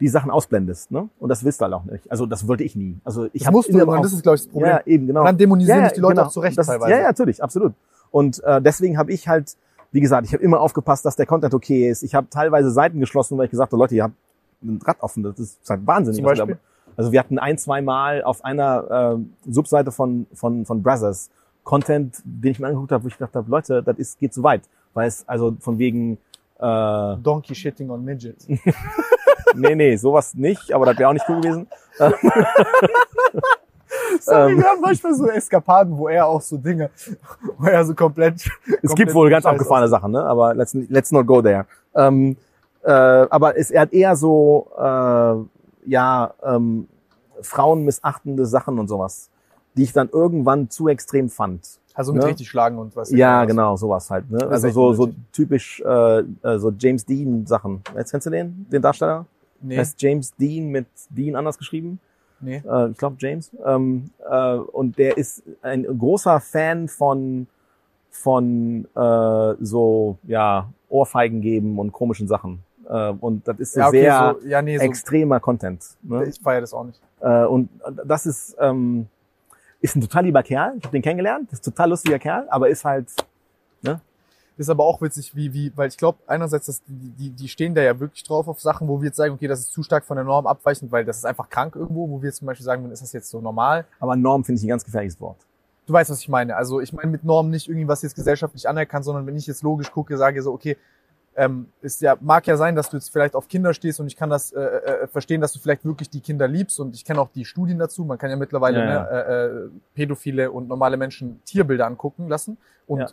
die 0.01 0.09
Sachen 0.09 0.30
ausblendest. 0.30 0.91
Ne? 0.91 1.09
Und 1.18 1.28
das 1.28 1.45
willst 1.45 1.61
du 1.61 1.64
halt 1.64 1.74
auch 1.74 1.85
nicht. 1.85 2.11
Also 2.11 2.26
das 2.26 2.47
wollte 2.47 2.64
ich 2.64 2.76
nie. 2.76 2.97
Also 3.05 3.26
ich 3.26 3.32
Das 3.41 3.47
hab 3.47 3.53
musst 3.55 3.68
du 3.68 3.72
immer 3.72 3.82
immer, 3.85 3.99
auch- 3.99 4.03
das 4.03 4.12
ist, 4.12 4.22
glaube 4.22 4.37
ich, 4.37 4.43
das 4.43 4.51
Problem. 4.51 4.70
Ja, 4.70 4.80
eben, 4.85 5.07
genau. 5.07 5.20
Und 5.20 5.26
dann 5.26 5.39
dämonisieren 5.39 5.80
Ja, 5.80 5.85
dich 5.87 5.95
die 5.95 6.01
Leute 6.01 6.16
genau. 6.16 6.26
auch 6.26 6.32
zurecht 6.32 6.59
das, 6.59 6.66
teilweise. 6.66 6.91
Ja, 6.91 6.99
ja, 6.99 7.05
natürlich, 7.05 7.43
absolut. 7.43 7.72
Und 8.11 8.43
äh, 8.45 8.61
deswegen 8.61 8.99
habe 8.99 9.12
ich 9.12 9.28
halt, 9.28 9.57
wie 9.93 10.01
gesagt, 10.01 10.26
ich 10.26 10.32
habe 10.35 10.43
immer 10.43 10.61
aufgepasst, 10.61 11.05
dass 11.05 11.16
der 11.16 11.26
Content 11.26 11.55
okay 11.55 11.89
ist. 11.89 12.03
Ich 12.03 12.14
habe 12.14 12.28
teilweise 12.28 12.70
Seiten 12.70 13.01
geschlossen, 13.01 13.39
weil 13.39 13.47
ich 13.47 13.51
gesagt 13.51 13.72
habe, 13.72 13.80
Leute, 13.80 13.95
ihr 13.95 14.03
habt 14.05 14.14
ein 14.62 14.80
Rad 14.85 14.97
offen. 15.01 15.22
Das 15.22 15.39
ist 15.39 15.59
halt 15.70 15.87
wahnsinnig. 15.87 16.16
Zum 16.18 16.24
ihr 16.26 16.28
Beispiel? 16.30 16.59
Also 16.97 17.12
wir 17.12 17.20
hatten 17.20 17.38
ein, 17.38 17.59
zwei 17.59 17.82
Mal 17.82 18.22
auf 18.22 18.45
einer 18.45 19.18
äh, 19.47 19.51
Subseite 19.51 19.92
von, 19.92 20.26
von, 20.34 20.64
von 20.64 20.82
Brothers 20.82 21.30
Content, 21.64 22.16
den 22.24 22.53
ich 22.53 22.59
mir 22.59 22.66
angeguckt 22.66 22.92
habe, 22.92 23.05
wo 23.05 23.09
ich 23.09 23.16
gedacht 23.16 23.34
habe, 23.34 23.51
Leute, 23.51 23.82
das 23.82 23.99
ist, 23.99 24.20
geht 24.20 24.34
zu 24.34 24.42
weit. 24.42 24.62
Weil 24.92 25.09
es 25.09 25.26
also 25.26 25.57
von 25.61 25.78
wegen, 25.78 26.18
äh, 26.59 27.16
Donkey 27.16 27.55
shitting 27.55 27.90
on 27.90 28.05
midgets. 28.05 28.47
nee, 29.55 29.74
nee, 29.74 29.97
sowas 29.97 30.34
nicht, 30.34 30.72
aber 30.72 30.86
das 30.86 30.99
wäre 30.99 31.09
auch 31.09 31.14
nicht 31.14 31.26
cool 31.28 31.40
gewesen. 31.40 31.66
Sorry, 34.20 34.53
Ähm. 34.53 34.59
wir 34.59 34.64
haben 34.64 34.80
manchmal 34.80 35.14
so 35.14 35.28
Eskapaden, 35.28 35.97
wo 35.97 36.09
er 36.09 36.26
auch 36.26 36.40
so 36.40 36.57
Dinge, 36.57 36.90
wo 37.59 37.66
er 37.66 37.84
so 37.84 37.95
komplett. 37.95 38.49
Es 38.82 38.95
gibt 38.95 39.14
wohl 39.14 39.30
ganz 39.30 39.45
abgefahrene 39.47 39.88
Sachen, 39.88 40.12
ne? 40.12 40.22
aber 40.24 40.55
let's, 40.55 40.74
let's 40.74 41.11
not 41.12 41.26
go 41.26 41.42
there. 41.42 41.66
Ähm, 41.95 42.36
äh, 42.82 42.90
aber 42.90 43.57
es, 43.57 43.70
er 43.70 43.82
hat 43.82 43.92
eher 43.92 44.16
so, 44.16 44.68
äh, 44.76 45.34
ja, 45.87 46.35
ähm, 46.43 46.89
Frauen 47.43 47.85
missachtende 47.85 48.47
Sachen 48.47 48.78
und 48.78 48.89
sowas, 48.89 49.28
die 49.76 49.82
ich 49.82 49.93
dann 49.93 50.09
irgendwann 50.11 50.70
zu 50.70 50.89
extrem 50.89 51.28
fand. 51.28 51.80
Also 51.95 52.12
mit 52.12 52.22
Ne? 52.22 52.28
richtig 52.28 52.49
schlagen 52.49 52.78
und 52.78 52.97
was. 52.97 53.11
Ja, 53.11 53.45
genau, 53.45 53.76
sowas 53.76 54.11
halt. 54.11 54.28
Ne? 54.30 54.39
Also 54.49 54.66
echt 54.66 54.74
so, 54.74 54.93
so 54.95 55.11
typisch 55.32 55.80
äh, 55.80 56.18
äh, 56.20 56.59
so 56.59 56.72
James 56.76 57.05
Dean 57.07 57.47
Sachen. 57.47 57.82
Jetzt 57.97 58.11
kennst 58.11 58.26
du 58.26 58.30
den, 58.30 58.66
den 58.70 58.82
Darsteller? 58.82 59.26
Nee, 59.61 59.78
Heißt 59.78 60.01
James 60.03 60.35
Dean 60.35 60.68
mit 60.68 60.87
Dean 61.11 61.37
anders 61.37 61.57
geschrieben. 61.57 62.01
nee. 62.41 62.62
Äh, 62.68 62.91
ich 62.91 62.97
glaube 62.97 63.16
James. 63.20 63.51
Ähm, 63.64 64.11
äh, 64.28 64.55
und 64.57 64.99
der 64.99 65.16
ist 65.16 65.43
ein 65.62 65.85
großer 65.99 66.41
Fan 66.41 66.89
von 66.89 67.47
von 68.11 68.87
äh, 68.95 69.55
so 69.61 70.18
ja 70.24 70.68
Ohrfeigen 70.89 71.41
geben 71.41 71.78
und 71.78 71.93
komischen 71.93 72.28
Sachen. 72.28 72.61
Äh, 72.89 73.11
und 73.20 73.47
das 73.47 73.59
ist 73.59 73.76
Ja, 73.76 73.89
okay, 73.89 74.01
sehr 74.01 74.37
so, 74.41 74.47
ja, 74.47 74.62
nee, 74.62 74.78
so, 74.78 74.85
extremer 74.85 75.41
Content. 75.41 75.85
Ne? 76.03 76.24
ich 76.24 76.41
feiere 76.41 76.61
das 76.61 76.72
auch 76.74 76.85
nicht. 76.85 77.01
Äh, 77.20 77.45
und 77.45 77.68
das 78.05 78.26
ist 78.26 78.57
ähm, 78.61 79.07
ist 79.80 79.97
ein 79.97 80.01
total 80.01 80.24
lieber 80.24 80.43
Kerl. 80.43 80.74
Ich 80.78 80.85
habe 80.85 80.93
den 80.93 81.03
kennengelernt. 81.03 81.51
Das 81.51 81.61
ist 81.61 81.66
ein 81.66 81.72
total 81.72 81.91
lustiger 81.91 82.18
Kerl, 82.18 82.47
aber 82.49 82.68
ist 82.68 82.85
halt 82.85 83.09
Ist 84.57 84.70
aber 84.70 84.85
auch 84.85 85.03
witzig, 85.03 85.35
wie, 85.35 85.53
wie, 85.53 85.72
weil 85.74 85.89
ich 85.89 85.97
glaube, 85.97 86.18
einerseits, 86.28 86.66
dass 86.66 86.82
die, 86.87 87.11
die, 87.18 87.30
die 87.30 87.49
stehen 87.49 87.74
da 87.74 87.82
ja 87.82 87.99
wirklich 87.99 88.22
drauf 88.22 88.47
auf 88.47 88.61
Sachen, 88.61 88.87
wo 88.87 89.01
wir 89.01 89.07
jetzt 89.07 89.16
sagen, 89.16 89.35
okay, 89.35 89.49
das 89.49 89.61
ist 89.61 89.72
zu 89.72 89.82
stark 89.82 90.05
von 90.05 90.16
der 90.16 90.24
Norm 90.24 90.47
abweichend, 90.47 90.93
weil 90.93 91.05
das 91.05 91.16
ist 91.16 91.24
einfach 91.24 91.51
krank 91.51 91.74
irgendwo, 91.74 92.09
wo 92.09 92.22
wir 92.22 92.28
jetzt 92.28 92.39
zum 92.39 92.47
Beispiel 92.47 92.64
sagen, 92.64 92.89
ist 92.93 93.03
das 93.03 93.12
jetzt 93.12 93.30
so 93.30 93.41
normal? 93.41 93.85
Aber 93.99 94.14
Norm 94.14 94.45
finde 94.45 94.61
ich 94.61 94.64
ein 94.64 94.68
ganz 94.68 94.85
gefährliches 94.85 95.20
Wort. 95.20 95.39
Du 95.87 95.93
weißt, 95.93 96.09
was 96.09 96.20
ich 96.20 96.28
meine. 96.28 96.55
Also 96.57 96.80
ich 96.80 96.93
meine 96.93 97.11
mit 97.11 97.24
Norm 97.24 97.51
nicht 97.51 97.68
irgendwie, 97.68 97.89
was 97.89 98.03
jetzt 98.03 98.14
gesellschaftlich 98.14 98.68
anerkannt, 98.68 99.05
sondern 99.05 99.26
wenn 99.26 99.37
ich 99.37 99.47
jetzt 99.49 99.64
logisch 99.64 99.91
gucke, 99.91 100.16
sage 100.16 100.41
so, 100.41 100.53
okay, 100.53 100.76
ähm, 101.37 101.66
ist 101.82 102.01
ja, 102.01 102.16
mag 102.20 102.47
ja 102.47 102.57
sein, 102.57 102.76
dass 102.76 102.91
du 102.91 102.97
jetzt 102.97 103.11
vielleicht 103.11 103.35
auf 103.35 103.49
Kinder 103.49 103.74
stehst 103.74 103.99
und 104.01 104.07
ich 104.07 104.16
kann 104.16 104.30
das 104.30 104.53
äh, 104.53 104.61
äh, 104.61 105.07
verstehen, 105.09 105.41
dass 105.41 105.53
du 105.53 105.59
vielleicht 105.59 105.85
wirklich 105.85 106.09
die 106.11 106.20
Kinder 106.20 106.47
liebst 106.49 106.78
und 106.80 106.95
ich 106.95 107.05
kenne 107.05 107.20
auch 107.20 107.30
die 107.35 107.45
Studien 107.45 107.78
dazu. 107.78 108.05
Man 108.05 108.18
kann 108.18 108.30
ja 108.30 108.37
mittlerweile 108.37 108.78
Ja, 108.78 108.85
Ne, 109.03 109.11
äh, 109.11 109.47
äh, 109.66 109.68
pädophile 109.95 110.51
und 110.51 110.68
normale 110.68 110.97
Menschen 110.97 111.41
Tierbilder 111.45 111.87
angucken 111.87 112.28
lassen 112.28 112.57
und 112.87 113.01
Ja. 113.01 113.07
äh, 113.07 113.11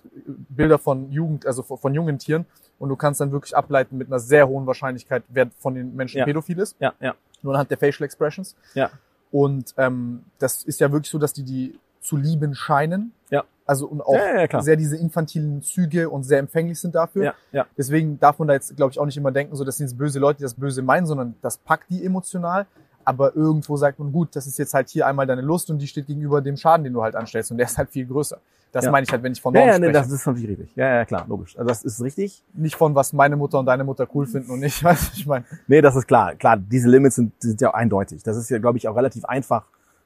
Bilder 0.50 0.78
von 0.78 1.12
Jugend, 1.12 1.46
also 1.46 1.64
von, 1.64 1.78
von 1.78 1.94
jungen 1.94 2.20
Tieren 2.20 2.46
und 2.80 2.90
du 2.90 2.96
kannst 2.96 3.22
dann 3.22 3.32
wirklich 3.32 3.56
ableiten 3.56 3.98
mit 3.98 4.08
einer 4.08 4.20
sehr 4.20 4.48
hohen 4.48 4.66
Wahrscheinlichkeit, 4.68 5.24
wer 5.30 5.50
von 5.60 5.74
den 5.76 5.96
Menschen 5.96 6.20
Ja. 6.20 6.26
pädophil 6.26 6.60
ist 6.60 6.76
Ja, 6.80 6.94
ja. 7.00 7.16
nur 7.42 7.54
anhand 7.54 7.72
der 7.72 7.78
Facial 7.78 8.06
Expressions. 8.06 8.56
Ja. 8.76 8.90
Und 9.32 9.74
ähm, 9.78 10.24
das 10.40 10.64
ist 10.64 10.80
ja 10.80 10.92
wirklich 10.92 11.10
so, 11.10 11.18
dass 11.18 11.34
die 11.34 11.44
die 11.44 11.80
zu 12.02 12.18
lieben 12.18 12.54
scheinen. 12.56 13.14
Ja. 13.30 13.44
Also 13.72 13.88
und 13.88 14.02
auch 14.02 14.14
Ja, 14.14 14.42
ja, 14.42 14.48
ja, 14.52 14.62
sehr 14.62 14.76
diese 14.76 14.98
infantilen 14.98 15.62
Züge 15.62 16.10
und 16.10 16.24
sehr 16.24 16.40
empfänglich 16.40 16.78
sind 16.78 16.94
dafür. 16.94 17.24
Ja, 17.24 17.34
ja. 17.54 17.66
Deswegen 17.78 18.20
darf 18.20 18.38
man 18.38 18.50
da 18.50 18.54
jetzt, 18.54 18.76
glaube 18.76 18.92
ich, 18.92 19.00
auch 19.00 19.06
nicht 19.06 19.16
immer 19.16 19.32
denken, 19.32 19.56
so 19.56 19.64
das 19.64 19.78
sind 19.78 19.88
jetzt 19.88 19.98
böse 19.98 20.20
Leute, 20.20 20.38
die 20.40 20.44
das 20.44 20.56
Böse 20.56 20.82
meinen, 20.82 21.06
sondern 21.06 21.36
das 21.42 21.58
packt 21.58 21.90
die 21.90 22.06
emotional. 22.06 22.66
Aber 23.06 23.34
irgendwo 23.36 23.78
sagt 23.78 23.98
man, 24.00 24.12
gut, 24.12 24.36
das 24.36 24.46
ist 24.46 24.60
jetzt 24.60 24.74
halt 24.74 24.90
hier 24.90 25.08
einmal 25.08 25.26
deine 25.26 25.42
Lust 25.42 25.70
und 25.72 25.80
die 25.80 25.88
steht 25.88 26.06
gegenüber 26.08 26.42
dem 26.42 26.58
Schaden, 26.58 26.84
den 26.84 26.92
du 26.94 27.02
halt 27.02 27.16
anstellst. 27.16 27.50
Und 27.50 27.58
der 27.58 27.66
ist 27.68 27.78
halt 27.78 27.90
viel 27.92 28.06
größer. 28.06 28.38
Das 28.74 28.86
Ja. 28.86 28.92
meine 28.92 29.06
ich 29.06 29.12
halt, 29.12 29.24
wenn 29.24 29.32
ich 29.32 29.42
von 29.42 29.54
Ja, 29.54 29.62
Norm 29.62 29.70
ja, 29.70 29.80
nee, 29.80 29.86
spreche. 29.88 30.04
das 30.04 30.12
ist 30.12 30.26
natürlich 30.28 30.50
richtig. 30.50 30.76
Ja, 30.76 30.96
ja, 30.98 31.06
klar, 31.06 31.26
logisch. 31.28 31.58
Also 31.58 31.68
das 31.70 31.84
ist 31.84 32.02
richtig. 32.02 32.44
Nicht 32.54 32.76
von, 32.76 32.94
was 32.94 33.12
meine 33.14 33.36
Mutter 33.38 33.58
und 33.60 33.66
deine 33.68 33.84
Mutter 33.86 34.06
cool 34.14 34.26
finden 34.28 34.52
und 34.52 34.60
nicht, 34.60 34.82
du, 34.84 34.90
ich 35.14 35.26
meine. 35.26 35.46
Nee, 35.68 35.82
das 35.82 35.96
ist 35.96 36.08
klar. 36.08 36.36
Klar, 36.36 36.58
diese 36.58 36.90
Limits 36.90 37.16
sind, 37.16 37.32
sind 37.40 37.60
ja 37.62 37.74
eindeutig. 37.74 38.22
Das 38.24 38.36
ist 38.38 38.50
ja, 38.50 38.60
glaube 38.60 38.78
ich, 38.78 38.88
auch 38.90 38.96
relativ 38.98 39.24
einfach, 39.26 39.64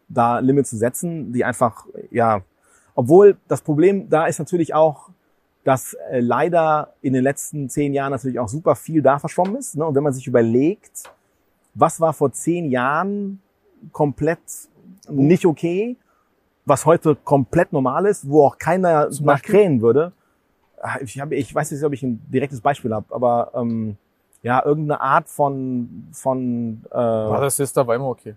da 0.08 0.38
Limits 0.40 0.70
zu 0.70 0.78
setzen, 0.78 1.34
die 1.34 1.44
einfach, 1.44 1.86
ja, 2.12 2.42
obwohl 2.96 3.38
das 3.48 3.62
Problem 3.62 4.10
da 4.10 4.26
ist 4.26 4.40
natürlich 4.40 4.74
auch, 4.74 5.10
dass 5.64 5.94
äh, 6.10 6.20
leider 6.20 6.94
in 7.02 7.14
den 7.14 7.24
letzten 7.24 7.70
zehn 7.70 7.94
Jahren 7.94 8.12
natürlich 8.12 8.40
auch 8.40 8.48
super 8.48 8.76
viel 8.76 9.02
da 9.02 9.20
verschwommen 9.20 9.58
ist. 9.58 9.76
Ne? 9.76 9.86
Und 9.86 9.96
wenn 9.96 10.04
man 10.04 10.14
sich 10.14 10.28
überlegt, 10.28 11.04
was 11.74 12.00
war 12.00 12.14
vor 12.14 12.32
zehn 12.32 12.70
Jahren 12.72 13.42
komplett 13.92 14.40
nicht 15.10 15.46
okay, 15.46 15.98
was 16.66 16.86
heute 16.86 17.16
komplett 17.16 17.74
normal 17.74 18.06
ist, 18.06 18.28
wo 18.28 18.46
auch 18.46 18.58
keiner 18.58 19.10
Zum 19.10 19.26
nach 19.26 19.36
Beispiel? 19.36 19.56
krähen 19.56 19.82
würde. 19.82 20.14
Ich, 21.02 21.20
hab, 21.20 21.32
ich 21.32 21.54
weiß 21.54 21.72
nicht, 21.72 21.84
ob 21.84 21.94
ich 21.94 22.04
ein 22.04 22.22
direktes 22.30 22.62
Beispiel 22.62 22.94
habe, 22.94 23.14
aber 23.14 23.52
ähm, 23.56 23.98
ja, 24.44 24.64
irgendeine 24.64 25.02
Art 25.02 25.28
von, 25.28 26.08
von 26.12 26.82
äh, 26.86 26.90
Brother 26.92 27.50
Sister 27.50 27.88
war 27.88 27.96
immer 27.96 28.08
okay. 28.08 28.36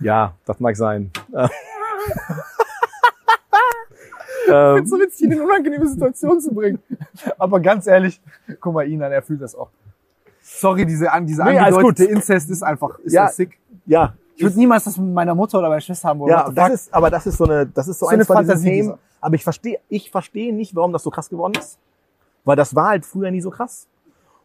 ja, 0.00 0.34
das 0.46 0.60
mag 0.60 0.76
sein. 0.76 1.10
ähm, 4.48 4.86
so 4.86 4.98
witzig, 4.98 5.22
ihn 5.26 5.32
in 5.32 5.40
unangenehme 5.40 5.86
Situation 5.86 6.40
zu 6.40 6.54
bringen. 6.54 6.78
Aber 7.38 7.60
ganz 7.60 7.86
ehrlich, 7.86 8.20
guck 8.60 8.74
mal 8.74 8.86
ihn 8.86 9.02
an, 9.02 9.12
er 9.12 9.22
fühlt 9.22 9.40
das 9.42 9.54
auch. 9.54 9.70
Sorry, 10.42 10.86
diese, 10.86 11.08
diese 11.22 11.42
Nee, 11.44 11.58
angedeutete. 11.58 12.04
Inzest 12.10 12.50
ist 12.50 12.62
einfach, 12.62 12.98
ist 13.00 13.12
Ja, 13.12 13.24
ja 13.24 13.28
sick. 13.30 13.58
ja, 13.86 14.14
Ich 14.36 14.42
würde 14.42 14.56
niemals 14.56 14.84
das 14.84 14.96
mit 14.96 15.12
meiner 15.12 15.34
Mutter 15.34 15.58
oder 15.58 15.68
meiner 15.68 15.80
Schwester 15.80 16.08
haben 16.08 16.20
wollen. 16.20 16.30
ja, 16.30 16.48
das 16.50 16.72
ist, 16.72 16.94
aber 16.94 17.10
das 17.10 17.26
ist 17.26 17.36
so 17.38 17.44
eine, 17.44 17.66
das 17.66 17.88
ist 17.88 17.98
so 17.98 18.06
So 18.06 18.12
eine 18.12 18.24
Fantasie 18.24 18.64
Themen. 18.68 18.82
dieser. 18.82 18.98
Aber 19.20 19.34
ich 19.34 19.42
verstehe, 19.42 19.80
ich 19.88 20.10
verstehe 20.10 20.54
nicht, 20.54 20.74
warum 20.76 20.92
das 20.92 21.02
so 21.02 21.10
krass 21.10 21.28
geworden 21.28 21.54
ist, 21.58 21.78
weil 22.44 22.54
das 22.54 22.74
war 22.76 22.90
halt 22.90 23.04
früher 23.06 23.30
nie 23.32 23.40
so 23.40 23.50
krass. 23.50 23.88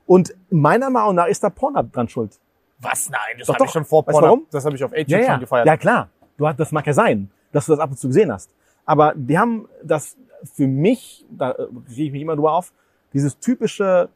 Und 0.08 0.34
meiner 0.50 0.90
Meinung 0.90 1.14
nach 1.16 1.28
ist 1.28 1.44
da 1.44 1.50
Pornhub 1.52 1.92
dran 1.94 2.10
schuld. 2.10 2.40
Was? 2.80 3.10
Nein, 3.12 3.20
das 3.38 3.48
habe 3.48 3.60
doch. 3.60 3.66
ich 3.68 3.72
schon 3.72 3.86
vor 3.86 4.02
Weißt 4.08 4.18
du 4.18 4.22
Pornhub. 4.22 4.40
warum? 4.40 4.48
Das 4.50 4.66
habe 4.66 4.76
ich 4.76 4.84
auf 4.84 4.92
8 4.92 5.08
ja, 5.08 5.20
ja. 5.20 5.32
schon 5.34 5.40
gefeiert. 5.42 5.68
ja 5.68 5.78
klar. 5.78 6.10
Du 6.38 6.48
hast, 6.48 6.60
das 6.60 6.72
mag 6.72 6.88
ja 6.88 6.94
sein, 6.94 7.30
dass 7.52 7.66
du 7.66 7.74
das 7.74 7.80
ab 7.80 7.92
und 7.92 7.98
zu 7.98 8.08
gesehen 8.08 8.32
hast. 8.32 8.50
Aber 8.86 9.14
die 9.16 9.38
haben 9.38 9.68
das 9.84 10.18
für 10.44 10.68
mich, 10.68 11.26
da 11.30 11.52
äh, 11.52 11.62
rege 11.90 12.04
ich 12.04 12.12
mich 12.12 12.22
immer 12.22 12.36
drüber 12.36 12.54
auf, 12.54 12.74
dieses 13.14 13.38
typische 13.40 14.10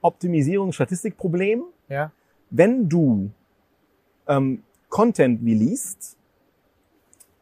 Optimisierungs-Statistikproblem, 0.00 1.62
ja. 1.88 2.10
wenn 2.50 2.88
du 2.88 3.30
ähm, 4.26 4.62
Content 4.88 5.42
releast 5.44 6.16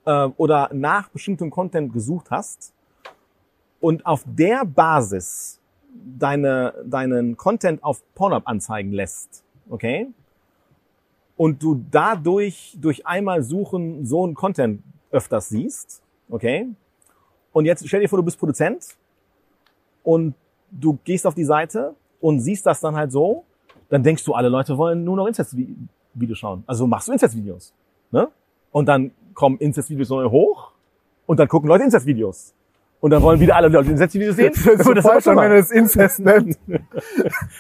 äh, 0.05 0.27
oder 0.37 0.71
nach 0.73 1.09
bestimmtem 1.09 1.51
Content 1.51 1.93
gesucht 1.93 2.31
hast 2.31 2.73
und 3.81 4.07
auf 4.07 4.25
der 4.27 4.65
Basis 4.65 5.61
deine, 5.93 6.75
deinen 6.87 7.37
Content 7.37 7.83
auf 7.83 8.03
Pornhub 8.15 8.47
anzeigen 8.47 8.93
lässt, 8.93 9.45
okay? 9.69 10.09
Und 11.37 11.63
du 11.63 11.85
dadurch 11.91 12.77
durch 12.81 13.07
einmal 13.07 13.43
suchen 13.43 14.07
so 14.07 14.25
einen 14.25 14.35
Content 14.35 14.83
öfters 15.13 15.49
siehst, 15.49 16.03
okay? 16.29 16.69
Und 17.53 17.67
jetzt 17.67 17.87
stell 17.87 18.01
dir 18.01 18.09
vor, 18.09 18.19
du 18.19 18.25
bist 18.25 18.39
Produzent 18.39 18.97
und 20.03 20.35
du 20.71 20.99
gehst 21.05 21.27
auf 21.27 21.35
die 21.35 21.45
Seite 21.45 21.95
und 22.21 22.41
siehst 22.41 22.67
das 22.67 22.81
dann 22.81 22.97
halt 22.97 23.13
so, 23.13 23.45
dann 23.89 24.03
denkst 24.03 24.25
du, 24.25 24.33
alle 24.33 24.49
Leute 24.49 24.77
wollen 24.79 25.05
nur 25.05 25.17
noch 25.17 25.27
Incest-Videos 25.27 26.39
schauen. 26.39 26.65
Also 26.67 26.87
machst 26.87 27.09
du 27.09 27.13
Incest-Videos. 27.13 27.75
Ne? 28.11 28.29
Und 28.71 28.87
dann 28.87 29.13
kommen 29.35 29.59
Incest-Videos 29.59 30.09
neu 30.09 30.31
hoch 30.31 30.73
und 31.27 31.39
dann 31.39 31.49
gucken 31.49 31.69
Leute 31.69 31.85
Incest-Videos. 31.85 32.55
Und 33.03 33.11
dann 33.11 33.21
wollen 33.21 33.41
wieder 33.41 33.57
alle 33.57 33.67
Leute 33.67 33.91
Incest-Videos 33.91 34.37
sehen. 34.37 34.53
Das 34.55 34.87
ist 34.87 35.03
falsch, 35.03 35.27
wenn 35.27 35.35
man 35.35 35.51
es 35.51 35.73
Incest 35.73 36.21
nennt. 36.21 36.57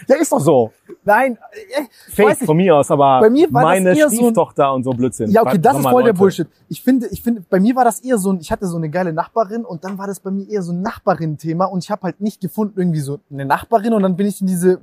Ja, 0.06 0.14
ist 0.20 0.30
doch 0.30 0.38
so. 0.38 0.70
Nein, 1.04 1.36
äh, 1.76 1.82
Fake 2.12 2.38
von 2.46 2.56
mir 2.56 2.76
aus, 2.76 2.88
aber 2.92 3.18
Bei 3.20 3.28
mir 3.28 3.52
war 3.52 3.62
das 3.62 3.70
meine 3.72 3.88
eher 3.98 4.08
so 4.08 4.14
ein- 4.14 4.24
Stieftochter 4.26 4.72
und 4.72 4.84
so 4.84 4.90
Blödsinn. 4.92 5.32
Ja, 5.32 5.42
okay, 5.42 5.58
das 5.60 5.76
ist 5.78 5.82
voll 5.82 6.04
der 6.04 6.12
Leute. 6.12 6.14
Bullshit. 6.14 6.46
Ich 6.68 6.80
finde, 6.82 7.08
ich 7.08 7.22
finde, 7.22 7.42
bei 7.50 7.58
mir 7.58 7.74
war 7.74 7.84
das 7.84 7.98
eher 8.04 8.18
so 8.18 8.30
ein, 8.32 8.38
ich 8.40 8.52
hatte 8.52 8.66
so 8.68 8.76
eine 8.76 8.88
geile 8.88 9.12
Nachbarin 9.12 9.64
und 9.64 9.82
dann 9.82 9.98
war 9.98 10.06
das 10.06 10.20
bei 10.20 10.30
mir 10.30 10.48
eher 10.48 10.62
so 10.62 10.72
ein 10.72 10.80
Nachbarin-Thema 10.80 11.64
und 11.64 11.82
ich 11.82 11.90
habe 11.90 12.02
halt 12.02 12.20
nicht 12.20 12.40
gefunden 12.40 12.78
irgendwie 12.78 13.00
so 13.00 13.18
eine 13.32 13.44
Nachbarin 13.44 13.94
und 13.94 14.02
dann 14.04 14.14
bin 14.14 14.28
ich 14.28 14.40
in 14.40 14.46
diese 14.46 14.78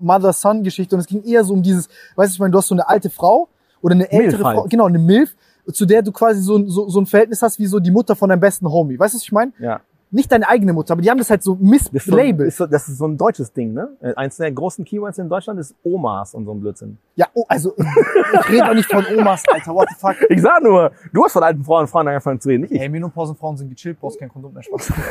Mother-Son-Geschichte 0.00 0.96
und 0.96 1.00
es 1.00 1.06
ging 1.06 1.22
eher 1.24 1.44
so 1.44 1.52
um 1.54 1.62
dieses, 1.62 1.88
weißt 2.16 2.32
du, 2.32 2.34
ich 2.34 2.40
meine, 2.40 2.50
du 2.50 2.58
hast 2.58 2.68
so 2.68 2.74
eine 2.74 2.88
alte 2.88 3.10
Frau 3.10 3.48
oder 3.80 3.94
eine 3.94 4.10
ältere 4.10 4.38
Milf 4.38 4.44
halt. 4.44 4.56
Frau, 4.58 4.66
genau, 4.68 4.86
eine 4.86 4.98
Milf, 4.98 5.36
zu 5.72 5.86
der 5.86 6.02
du 6.02 6.10
quasi 6.10 6.40
so, 6.40 6.56
ein- 6.56 6.68
so, 6.68 6.88
so 6.88 7.00
ein 7.00 7.06
Verhältnis 7.06 7.42
hast 7.42 7.58
wie 7.60 7.66
so 7.66 7.78
die 7.78 7.90
Mutter 7.92 8.16
von 8.16 8.28
deinem 8.28 8.40
besten 8.40 8.66
Homie. 8.70 8.98
Weißt 8.98 9.14
du, 9.14 9.18
was 9.18 9.22
ich 9.22 9.30
meine? 9.32 9.52
Ja. 9.60 9.80
Nicht 10.12 10.32
deine 10.32 10.48
eigene 10.48 10.72
Mutter, 10.72 10.92
aber 10.92 11.02
die 11.02 11.10
haben 11.10 11.18
das 11.18 11.30
halt 11.30 11.42
so 11.42 11.54
Das 11.54 11.82
ist, 11.82 11.84
so, 11.84 11.92
mislabelt. 11.92 12.48
ist 12.48 12.56
so, 12.56 12.66
das 12.66 12.88
ist 12.88 12.98
so 12.98 13.06
ein 13.06 13.16
deutsches 13.16 13.52
Ding, 13.52 13.72
ne? 13.74 13.90
Äh, 14.00 14.12
Eins 14.14 14.36
der 14.38 14.50
großen 14.50 14.84
Keywords 14.84 15.18
in 15.18 15.28
Deutschland 15.28 15.60
ist 15.60 15.74
Omas 15.84 16.34
und 16.34 16.46
so 16.46 16.52
ein 16.52 16.60
Blödsinn. 16.60 16.98
Ja, 17.14 17.28
oh, 17.32 17.44
also 17.46 17.74
ich 17.76 18.48
rede 18.50 18.66
doch 18.66 18.74
nicht 18.74 18.90
von 18.90 19.04
Omas, 19.16 19.44
Alter, 19.52 19.72
what 19.72 19.88
the 19.88 19.94
fuck. 19.96 20.16
Ich 20.30 20.42
sag 20.42 20.62
nur, 20.64 20.90
du 21.12 21.24
hast 21.24 21.32
von 21.32 21.44
alten 21.44 21.62
Frauen 21.64 21.82
und 21.82 21.88
Frauen 21.88 22.08
angefangen 22.08 22.40
zu 22.40 22.48
reden, 22.48 22.62
nicht 22.62 22.72
ich. 22.72 22.80
Hey, 22.80 22.88
Menopausenfrauen 22.88 23.56
sind 23.56 23.68
gechillt, 23.70 24.00
brauchst 24.00 24.18
kein 24.18 24.28
Kondom 24.28 24.52
mehr 24.52 24.62
Spaß. 24.64 24.92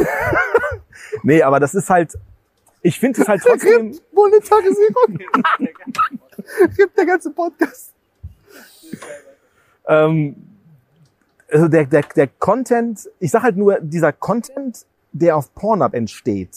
Nee, 1.24 1.41
aber 1.43 1.62
das 1.62 1.76
ist 1.76 1.89
halt, 1.89 2.18
ich 2.82 3.00
finde 3.00 3.22
es 3.22 3.28
halt 3.28 3.41
trotzdem, 3.45 3.97
Monetarisierung. 4.12 5.18
Gibt 6.76 6.97
der 6.97 7.06
ganze 7.06 7.32
Podcast. 7.32 7.93
ähm, 9.88 10.36
also 11.52 11.68
der, 11.68 11.86
der, 11.86 12.04
der 12.16 12.28
Content, 12.28 13.10
ich 13.20 13.32
sag 13.32 13.43
halt 13.43 13.56
nur, 13.58 13.80
dieser 13.82 14.12
Content, 14.14 14.86
der 15.12 15.38
auf 15.38 15.53
Pornhub 15.55 15.93
entsteht, 15.93 16.55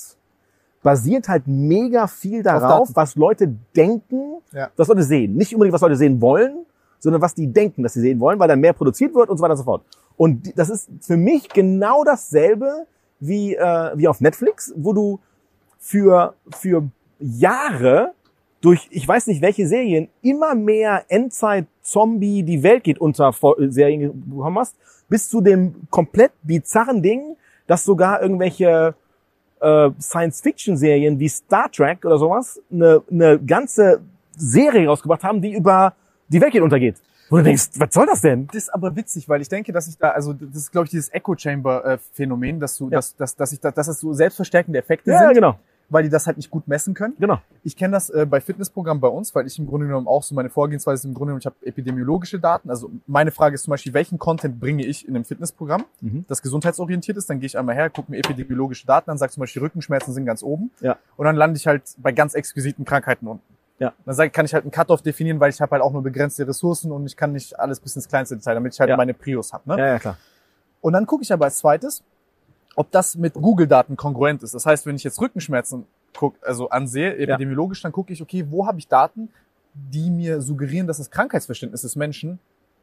basiert 0.83 1.29
halt 1.29 1.47
mega 1.47 2.07
viel 2.07 2.43
darauf, 2.43 2.91
was 2.95 3.15
Leute 3.17 3.55
denken, 3.77 4.39
Ja. 4.53 4.71
was 4.77 4.89
Leute 4.89 5.03
sehen. 5.05 5.35
Nicht 5.37 5.55
unbedingt, 5.55 5.75
was 5.75 5.81
Leute 5.81 5.97
sehen 5.97 6.21
wollen, 6.21 6.67
sondern 6.99 7.23
was 7.23 7.35
die 7.35 7.47
denken, 7.47 7.83
dass 7.83 7.95
sie 7.95 8.01
sehen 8.01 8.21
wollen, 8.21 8.39
weil 8.39 8.49
dann 8.49 8.61
mehr 8.61 8.73
produziert 8.73 9.15
wird 9.15 9.29
und 9.31 9.37
so 9.37 9.43
weiter 9.43 9.53
und 9.53 9.59
so 9.59 9.65
fort. 9.65 9.85
Und 10.17 10.57
das 10.59 10.71
ist 10.71 10.89
für 11.01 11.17
mich 11.17 11.49
genau 11.49 12.05
dasselbe 12.05 12.87
wie, 13.21 13.55
äh, 13.55 13.91
wie 13.97 14.09
auf 14.09 14.21
Netflix, 14.21 14.73
wo 14.77 14.93
du 14.93 15.21
für, 15.79 16.35
für 16.51 16.89
Jahre 17.19 18.13
durch, 18.61 18.87
ich 18.91 19.07
weiß 19.07 19.27
nicht 19.29 19.43
welche 19.43 19.67
Serien, 19.67 20.09
immer 20.23 20.55
mehr 20.55 21.05
Endzeit-Zombie, 21.09 22.43
die 22.45 22.63
Welt 22.63 22.85
geht 22.85 23.01
unter 23.01 23.33
Serien 23.69 24.29
bekommen 24.31 24.59
hast, 24.59 24.77
bis 25.09 25.29
zu 25.29 25.41
dem 25.41 25.75
komplett 25.91 26.33
bizarren 26.43 27.03
Ding, 27.03 27.37
dass 27.73 27.85
sogar 27.85 28.21
irgendwelche 28.21 28.95
äh, 29.63 29.89
Science-Fiction-Serien 29.99 31.19
wie 31.19 31.29
Star 31.31 31.71
Trek 31.73 32.05
oder 32.05 32.19
sowas 32.19 32.61
eine, 32.71 33.01
eine 33.11 33.39
ganze 33.39 34.03
Serie 34.37 34.87
rausgebracht 34.89 35.25
haben, 35.25 35.41
die 35.41 35.55
über 35.55 35.95
die 36.29 36.39
Welt 36.39 36.53
geht 36.53 36.61
untergeht. 36.61 36.97
Wo 37.31 37.39
du 37.39 37.45
denkst, 37.45 37.71
was 37.79 37.95
soll 37.95 38.05
das 38.05 38.21
denn? 38.21 38.47
Das 38.49 38.57
ist 38.57 38.75
aber 38.75 38.95
witzig, 38.95 39.27
weil 39.27 39.41
ich 39.41 39.49
denke, 39.49 39.73
dass 39.73 39.89
ich 39.89 39.97
da, 39.97 40.11
also 40.11 40.35
das 40.35 40.55
ist, 40.55 40.71
glaube 40.71 40.85
ich, 40.85 40.91
dieses 40.91 41.11
Echo 41.15 41.35
Chamber 41.35 41.83
äh, 41.83 41.99
Phänomen, 42.13 42.61
dass 42.61 42.77
du, 42.77 42.91
Ja. 42.91 42.99
dass, 42.99 43.17
dass, 43.17 43.35
dass 43.37 43.53
ich 43.53 43.61
da, 43.61 43.71
dass 43.71 43.89
es 43.89 44.01
so 44.01 44.13
selbstverstärkende 44.13 44.79
Effekte 44.79 45.11
Ja, 45.11 45.21
sind, 45.21 45.33
genau, 45.35 45.59
weil 45.93 46.03
die 46.03 46.09
das 46.09 46.27
halt 46.27 46.37
nicht 46.37 46.51
gut 46.51 46.67
messen 46.69 46.95
können. 46.95 47.15
genau. 47.19 47.41
Ich 47.65 47.77
kenne 47.77 47.93
das 47.93 48.11
äh, 48.11 48.27
bei 48.29 48.41
Fitnessprogrammen 48.41 49.01
bei 49.01 49.09
uns, 49.09 49.35
weil 49.35 49.47
ich 49.47 49.59
im 49.59 49.67
Grunde 49.67 49.87
genommen 49.87 50.09
auch 50.09 50.23
so 50.23 50.35
meine 50.35 50.49
Vorgehensweise 50.51 51.01
ist 51.01 51.05
im 51.05 51.15
Grunde 51.15 51.27
genommen, 51.31 51.41
ich 51.41 51.47
habe 51.47 51.57
epidemiologische 51.65 52.41
Daten. 52.41 52.71
Also 52.71 52.91
meine 53.07 53.31
Frage 53.31 53.55
ist 53.55 53.63
zum 53.65 53.71
Beispiel, 53.73 53.93
welchen 53.95 54.19
Content 54.19 54.59
bringe 54.59 54.85
ich 54.85 55.07
in 55.07 55.15
einem 55.15 55.25
Fitnessprogramm, 55.25 55.85
Mhm. 56.01 56.25
das 56.29 56.43
gesundheitsorientiert 56.43 57.17
ist? 57.17 57.29
Dann 57.31 57.39
gehe 57.41 57.47
ich 57.47 57.59
einmal 57.59 57.75
her, 57.75 57.91
gucke 57.91 58.11
mir 58.11 58.19
epidemiologische 58.19 58.87
Daten 58.87 59.11
an, 59.11 59.19
sage 59.19 59.33
zum 59.33 59.43
Beispiel, 59.43 59.63
Rückenschmerzen 59.63 60.13
sind 60.15 60.25
ganz 60.27 60.43
oben. 60.43 60.71
Ja. 60.81 60.97
Und 61.17 61.27
dann 61.27 61.37
lande 61.37 61.57
ich 61.57 61.67
halt 61.67 61.83
bei 61.99 62.13
ganz 62.13 62.35
exquisiten 62.35 62.85
Krankheiten 62.85 63.27
unten. 63.27 63.45
Ja. 63.79 63.93
Dann 64.05 64.15
sag, 64.15 64.33
kann 64.33 64.45
ich 64.45 64.55
halt 64.55 64.65
einen 64.65 64.71
Cut-off 64.71 65.03
definieren, 65.03 65.41
weil 65.41 65.51
ich 65.51 65.61
habe 65.61 65.73
halt 65.73 65.83
auch 65.83 65.93
nur 65.93 66.03
begrenzte 66.03 66.47
Ressourcen 66.47 66.93
und 66.93 67.05
ich 67.07 67.17
kann 67.17 67.33
nicht 67.33 67.59
alles 67.59 67.81
bis 67.81 67.97
ins 67.97 68.09
kleinste 68.09 68.37
Detail, 68.37 68.55
damit 68.55 68.75
ich 68.75 68.81
halt 68.81 68.91
Ja. 68.91 68.97
meine 68.97 69.13
Prios 69.15 69.53
habe. 69.53 69.69
Ne? 69.69 69.79
Ja, 69.79 69.87
ja, 69.87 69.99
klar. 69.99 70.17
Und 70.81 70.93
dann 70.95 71.07
gucke 71.07 71.23
ich 71.23 71.33
aber 71.33 71.45
als 71.47 71.59
zweites, 71.59 72.03
ob 72.77 72.91
das 72.91 73.17
mit 73.17 73.35
Google-Daten 73.35 73.97
kongruent 73.97 74.43
ist. 74.43 74.55
Das 74.55 74.67
heißt, 74.67 74.87
wenn 74.87 74.97
ich 74.97 75.05
jetzt 75.05 75.21
Rückenschmerzen 75.21 75.85
guck, 76.17 76.35
also 76.43 76.69
ansehe, 76.71 77.17
epidemiologisch, 77.17 77.81
dann 77.83 77.93
gucke 77.93 78.13
ich, 78.13 78.23
okay, 78.23 78.47
wo 78.49 78.67
habe 78.67 78.79
ich 78.79 78.89
Daten, 78.89 79.29
die 79.75 80.11
mir 80.11 80.41
suggerieren, 80.41 80.87
dass 80.87 80.99
das 80.99 81.11
Krankheitsverständnis 81.11 81.83
des 81.83 81.97
Menschen 81.97 82.39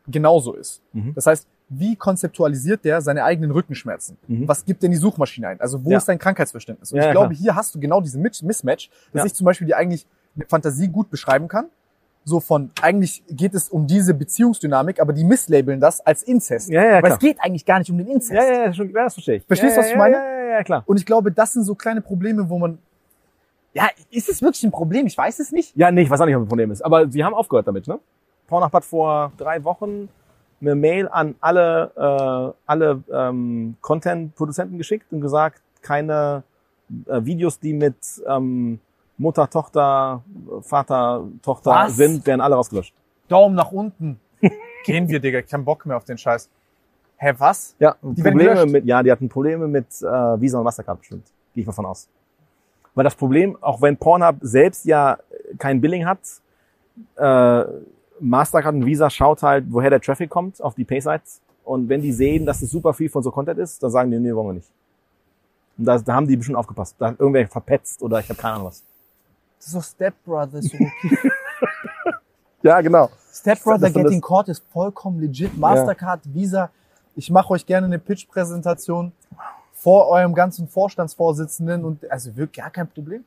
genauso 0.07 0.53
ist. 0.53 0.81
Mhm. 0.93 1.13
Das 1.13 1.27
heißt, 1.27 1.47
wie 1.69 1.95
konzeptualisiert 1.95 2.83
der 2.83 3.01
seine 3.01 3.23
eigenen 3.23 3.51
Rückenschmerzen? 3.51 4.17
Mhm. 4.27 4.47
Was 4.47 4.65
gibt 4.65 4.81
denn 4.81 4.89
die 4.89 4.97
Suchmaschine 4.97 5.49
ein? 5.49 5.61
Also 5.61 5.85
wo 5.85 5.91
Ja. 5.91 5.97
ist 5.99 6.07
dein 6.07 6.17
Krankheitsverständnis? 6.17 6.91
Und 6.91 6.97
Ja, 6.97 7.03
ich 7.03 7.05
ja, 7.07 7.11
glaube, 7.11 7.29
klar. 7.35 7.39
hier 7.39 7.55
hast 7.55 7.75
du 7.75 7.79
genau 7.79 8.01
diesen 8.01 8.23
Mis- 8.25 8.43
Mismatch, 8.43 8.89
dass 9.13 9.21
Ja. 9.21 9.25
ich 9.27 9.33
zum 9.35 9.45
Beispiel 9.45 9.67
dir 9.67 9.77
eigentlich 9.77 10.07
eine 10.35 10.45
Fantasie 10.47 10.87
gut 10.87 11.11
beschreiben 11.11 11.47
kann. 11.47 11.67
So 12.25 12.39
von, 12.39 12.69
eigentlich 12.81 13.23
geht 13.29 13.53
es 13.53 13.69
um 13.69 13.87
diese 13.87 14.13
Beziehungsdynamik, 14.13 14.99
aber 14.99 15.13
die 15.13 15.23
misslabeln 15.23 15.79
das 15.79 16.01
als 16.01 16.21
Inzest. 16.23 16.69
Ja, 16.69 16.83
ja, 16.83 16.93
Weil 16.93 17.01
klar. 17.01 17.13
es 17.13 17.19
geht 17.19 17.41
eigentlich 17.41 17.65
gar 17.65 17.79
nicht 17.79 17.89
um 17.89 17.97
den 17.97 18.07
Inzest. 18.07 18.33
Ja, 18.33 18.43
ja, 18.43 18.65
ja, 18.65 18.73
schon, 18.73 18.91
ja, 18.91 19.05
das 19.05 19.13
verstehe 19.13 19.37
ich. 19.37 19.45
Verstehst 19.45 19.75
ja, 19.75 19.81
du, 19.81 19.81
was 19.81 19.87
ich 19.87 19.93
ja, 19.93 19.97
meine? 19.97 20.15
Ja, 20.15 20.43
ja, 20.43 20.49
ja, 20.51 20.63
klar. 20.63 20.83
Und 20.85 20.97
ich 20.97 21.05
glaube, 21.05 21.31
das 21.31 21.53
sind 21.53 21.63
so 21.63 21.75
kleine 21.75 22.01
Probleme, 22.01 22.49
wo 22.49 22.59
man. 22.59 22.77
Ja, 23.73 23.87
ist 24.11 24.29
es 24.29 24.41
wirklich 24.41 24.63
ein 24.63 24.71
Problem? 24.71 25.05
Ich 25.07 25.17
weiß 25.17 25.39
es 25.39 25.51
nicht. 25.51 25.75
Ja, 25.75 25.91
nee, 25.91 26.01
ich 26.01 26.09
weiß 26.09 26.21
auch 26.21 26.25
nicht, 26.25 26.35
was 26.35 26.43
das 26.43 26.49
Problem 26.49 26.71
ist. 26.71 26.81
Aber 26.81 27.09
sie 27.09 27.23
haben 27.23 27.33
aufgehört 27.33 27.67
damit, 27.67 27.87
ne? 27.87 27.99
Pornhub 28.47 28.73
hat 28.73 28.83
vor 28.83 29.31
drei 29.37 29.63
Wochen 29.63 30.09
eine 30.61 30.75
Mail 30.75 31.07
an 31.07 31.35
alle, 31.39 31.91
äh, 31.95 32.59
alle 32.65 33.03
ähm, 33.11 33.77
Content-Produzenten 33.81 34.77
geschickt 34.77 35.05
und 35.11 35.21
gesagt, 35.21 35.61
keine 35.81 36.43
äh, 37.07 37.23
Videos, 37.23 37.59
die 37.59 37.73
mit 37.73 37.95
ähm, 38.27 38.79
Mutter, 39.19 39.49
Tochter, 39.49 40.23
Vater, 40.61 41.25
Tochter 41.43 41.71
Was? 41.71 41.95
sind, 41.97 42.25
werden 42.25 42.41
alle 42.41 42.55
rausgelöscht. 42.55 42.95
Daumen 43.27 43.53
nach 43.53 43.71
unten. 43.71 44.19
Gehen 44.85 45.07
wir, 45.09 45.19
Digga. 45.19 45.41
Kein 45.41 45.63
Bock 45.65 45.85
mehr 45.85 45.97
auf 45.97 46.05
den 46.05 46.17
Scheiß. 46.17 46.49
Hä, 47.17 47.33
was? 47.37 47.75
Ja, 47.79 47.95
Die 48.01 48.23
Probleme 48.23 48.65
mit, 48.65 48.85
ja, 48.85 49.03
die 49.03 49.11
hatten 49.11 49.27
Probleme 49.27 49.67
mit 49.67 49.87
äh, 50.01 50.05
Visa 50.41 50.57
und 50.57 50.63
Mastercard 50.63 50.99
bestimmt. 50.99 51.27
Gehe 51.53 51.61
ich 51.61 51.67
mal 51.67 51.73
von 51.73 51.85
aus. 51.85 52.07
Weil 52.95 53.03
das 53.03 53.13
Problem, 53.13 53.57
auch 53.61 53.81
wenn 53.81 53.97
Pornhub 53.97 54.37
selbst 54.39 54.85
ja 54.85 55.17
kein 55.57 55.81
Billing 55.81 56.05
hat, 56.05 56.19
äh, 57.17 57.63
Mastercard 58.21 58.75
und 58.75 58.85
Visa 58.85 59.09
schaut 59.09 59.43
halt, 59.43 59.65
woher 59.67 59.89
der 59.89 59.99
Traffic 59.99 60.29
kommt 60.29 60.61
auf 60.61 60.75
die 60.75 60.85
Pay-Sites. 60.85 61.41
Und 61.65 61.89
wenn 61.89 62.01
die 62.01 62.13
sehen, 62.13 62.45
dass 62.45 62.61
es 62.61 62.71
super 62.71 62.93
viel 62.93 63.09
von 63.09 63.21
so 63.21 63.31
Content 63.31 63.59
ist, 63.59 63.83
dann 63.83 63.91
sagen 63.91 64.11
die, 64.11 64.17
nee, 64.19 64.33
wollen 64.33 64.47
wir 64.47 64.53
nicht. 64.53 64.71
Und 65.77 65.85
da, 65.85 65.97
da 65.97 66.13
haben 66.15 66.27
die 66.27 66.37
bestimmt 66.37 66.57
aufgepasst. 66.57 66.95
Da 66.99 67.07
hat 67.09 67.19
irgendwer 67.19 67.47
verpetzt 67.47 68.01
oder 68.01 68.19
ich 68.19 68.29
habe 68.29 68.39
keine 68.39 68.55
Ahnung 68.55 68.67
was. 68.67 68.83
Das 69.59 69.67
ist 69.67 69.75
doch 69.75 69.83
Step 69.83 70.15
Brother. 70.25 70.59
Ist 70.59 70.73
doch 70.73 70.79
okay. 70.79 71.17
Ja, 72.61 72.81
genau. 72.81 73.09
Step 73.31 73.63
Brother 73.63 73.89
Getting 73.89 74.19
Caught 74.19 74.49
ist 74.49 74.63
vollkommen 74.73 75.19
legit. 75.21 75.57
Mastercard, 75.57 76.21
Visa. 76.25 76.69
Ich 77.15 77.31
mache 77.31 77.51
euch 77.51 77.65
gerne 77.65 77.87
eine 77.87 77.99
Pitch-Präsentation 77.99 79.13
vor 79.73 80.09
eurem 80.09 80.33
ganzen 80.33 80.67
Vorstandsvorsitzenden 80.67 81.85
und 81.85 82.11
also 82.11 82.35
wirklich 82.35 82.61
gar 82.61 82.69
kein 82.69 82.87
Problem. 82.89 83.23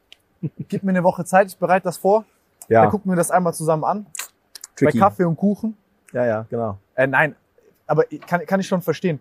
Gib 0.69 0.83
mir 0.83 0.91
eine 0.91 1.03
Woche 1.03 1.25
Zeit, 1.25 1.47
ich 1.49 1.57
bereite 1.57 1.85
das 1.85 1.97
vor. 1.97 2.27
Ja, 2.69 2.83
Dann 2.83 2.91
gucken 2.91 3.11
wir 3.11 3.17
das 3.17 3.31
einmal 3.31 3.55
zusammen 3.55 3.85
an. 3.85 4.07
tricky. 4.77 4.99
Bei 4.99 5.07
Kaffee 5.07 5.25
und 5.25 5.37
Kuchen. 5.37 5.77
Ja, 6.13 6.27
ja, 6.27 6.47
genau. 6.51 6.77
Äh, 6.95 7.07
nein, 7.07 7.35
aber 7.87 8.05
kann, 8.27 8.45
kann 8.45 8.61
ich 8.61 8.67
schon 8.67 8.83
verstehen. 8.83 9.19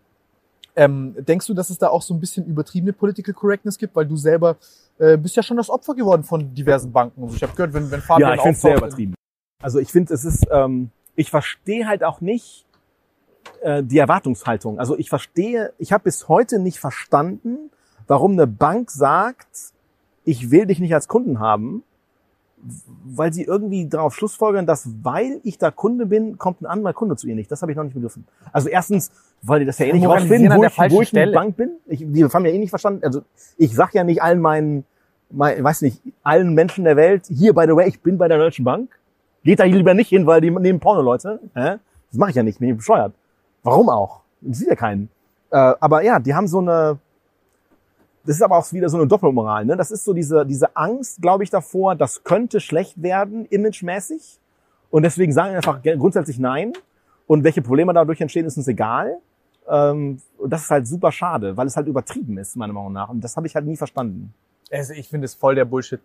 Ähm, 0.76 1.15
denkst 1.19 1.47
du, 1.47 1.53
dass 1.53 1.69
es 1.69 1.78
da 1.78 1.89
auch 1.89 2.01
so 2.01 2.13
ein 2.13 2.19
bisschen 2.19 2.45
übertriebene 2.45 2.93
Political 2.93 3.34
Correctness 3.34 3.78
gibt, 3.78 3.95
weil 3.95 4.05
du 4.05 4.15
selber 4.15 4.57
äh, 4.99 5.17
bist 5.17 5.36
ja 5.36 5.43
schon 5.43 5.57
das 5.57 5.69
Opfer 5.69 5.95
geworden 5.95 6.24
von 6.24 6.53
diversen 6.53 6.91
Banken. 6.91 7.22
und 7.24 7.30
so. 7.30 7.36
Ich 7.36 7.43
habe 7.43 7.53
gehört, 7.53 7.74
wenn, 7.74 7.91
wenn 7.91 8.01
Fabian 8.01 8.30
Ja, 8.30 8.36
ich 8.36 8.41
finde 8.41 8.55
es 8.55 8.61
sehr 8.61 8.78
übertrieben. 8.78 9.15
Also 9.61 9.80
ich 9.80 9.91
finde, 9.91 10.13
es 10.13 10.26
ist, 10.26 10.47
ähm, 10.51 10.91
ich 11.15 11.30
verstehe 11.30 11.88
halt 11.88 12.03
auch 12.03 12.22
nicht 12.22 12.65
äh, 13.61 13.84
die 13.84 13.97
Erwartungshaltung. 13.97 14.80
Also 14.80 14.97
ich 14.97 15.09
verstehe, 15.09 15.74
ich 15.78 15.91
habe 15.91 16.05
bis 16.05 16.28
heute 16.28 16.59
nicht 16.59 16.80
verstanden, 16.80 17.69
warum 18.07 18.34
eine 18.34 18.47
Bank 18.47 18.91
sagt, 18.91 19.74
ich 20.24 20.51
will 20.51 20.65
dich 20.65 20.80
nicht 20.80 20.93
als 20.93 21.07
Kunden 21.07 21.39
haben, 21.39 21.84
weil 23.03 23.34
sie 23.34 23.43
irgendwie 23.43 23.88
darauf 23.88 24.16
schlussfolgern, 24.16 24.66
dass 24.66 24.88
weil 25.01 25.39
ich 25.43 25.57
da 25.57 25.72
Kunde 25.72 26.05
bin, 26.05 26.38
kommt 26.38 26.62
ein 26.62 26.66
anderer 26.66 26.93
Kunde 26.93 27.16
zu 27.16 27.28
ihr 27.28 27.36
nicht. 27.36 27.51
Das 27.51 27.62
habe 27.62 27.72
ich 27.72 27.76
noch 27.76 27.84
nicht 27.84 27.93
begriffen. 27.93 28.26
Also 28.51 28.70
erstens, 28.70 29.12
weil 29.41 29.62
die 29.62 29.66
das 29.66 29.80
ja 29.80 29.88
eh 29.88 29.93
nicht 29.93 30.07
rausfinden, 30.07 30.55
wo 30.55 30.64
ich, 30.64 30.78
wo 30.91 31.01
ich 31.01 31.18
eine. 31.18 31.32
Bank 31.32 31.55
bin. 31.55 31.72
Ich, 31.88 31.99
die 31.99 32.24
haben 32.24 32.45
ja 32.45 32.51
eh 32.51 32.57
nicht 32.57 32.70
verstanden. 32.70 33.03
Also 33.03 33.22
ich 33.57 33.74
sag 33.74 33.93
ja 33.93 34.03
nicht 34.03 34.22
allen 34.22 34.39
meinen, 34.39 34.86
mein, 35.30 35.64
weiß 35.64 35.82
nicht, 35.82 36.01
allen 36.24 36.53
Menschen 36.53 36.84
der 36.84 36.95
Welt, 36.95 37.26
hier, 37.28 37.53
by 37.53 37.66
the 37.68 37.76
way, 37.76 37.88
ich 37.88 38.01
bin 38.01 38.18
bei 38.18 38.28
der 38.28 38.38
Deutschen 38.38 38.66
Bank. 38.66 38.89
Geht 39.43 39.59
da 39.59 39.64
lieber 39.64 39.93
nicht 39.93 40.09
hin, 40.09 40.28
weil 40.28 40.41
die 40.41 40.51
nehmen 40.51 40.80
Porno-Leute. 40.80 41.39
Hä? 41.55 41.78
Das 42.09 42.18
mache 42.18 42.30
ich 42.30 42.36
ja 42.36 42.43
nicht, 42.43 42.59
bin 42.59 42.70
ich 42.70 42.78
bescheuert. 42.78 43.14
Warum 43.64 43.89
auch? 43.89 44.22
Ich 44.41 44.57
sehe 44.57 44.70
ja 44.70 44.76
keinen. 44.76 45.09
Äh, 45.49 45.74
aber 45.80 46.03
ja, 46.03 46.20
die 46.20 46.36
haben 46.36 46.47
so 46.47 46.59
eine, 46.59 46.99
das 48.26 48.36
ist 48.36 48.41
aber 48.41 48.57
auch 48.57 48.72
wieder 48.72 48.89
so 48.89 48.97
eine 48.97 49.07
Doppelmoral. 49.07 49.65
Ne? 49.65 49.76
Das 49.76 49.91
ist 49.91 50.05
so 50.05 50.13
diese, 50.13 50.45
diese 50.45 50.76
Angst, 50.76 51.22
glaube 51.22 51.43
ich, 51.43 51.49
davor, 51.49 51.95
das 51.95 52.24
könnte 52.24 52.59
schlecht 52.59 53.01
werden, 53.01 53.45
imagemäßig. 53.45 54.39
Und 54.89 55.03
deswegen 55.03 55.32
sagen 55.32 55.51
die 55.51 55.57
einfach 55.57 55.82
grundsätzlich 55.82 56.38
nein. 56.38 56.74
Und 57.26 57.43
welche 57.43 57.61
Probleme 57.61 57.93
dadurch 57.93 58.22
entstehen, 58.22 58.45
ist 58.45 58.57
uns 58.57 58.67
egal. 58.67 59.17
Ähm, 59.67 60.22
und 60.38 60.51
das 60.51 60.63
ist 60.63 60.72
halt 60.72 60.88
super 60.88 61.11
schade, 61.11 61.55
weil 61.55 61.67
es 61.67 61.76
halt 61.76 61.88
übertrieben 61.88 62.38
ist, 62.38 62.55
meiner 62.55 62.74
Meinung 62.74 62.93
nach. 62.93 63.09
Und 63.09 63.24
das 63.24 63.36
habe 63.38 63.47
ich 63.47 63.55
halt 63.55 63.65
nie 63.65 63.78
verstanden. 63.78 64.34
Also 64.72 64.93
ich 64.93 65.07
finde 65.07 65.26
es 65.26 65.34
voll 65.34 65.55
der 65.55 65.65
Bullshit. 65.65 66.01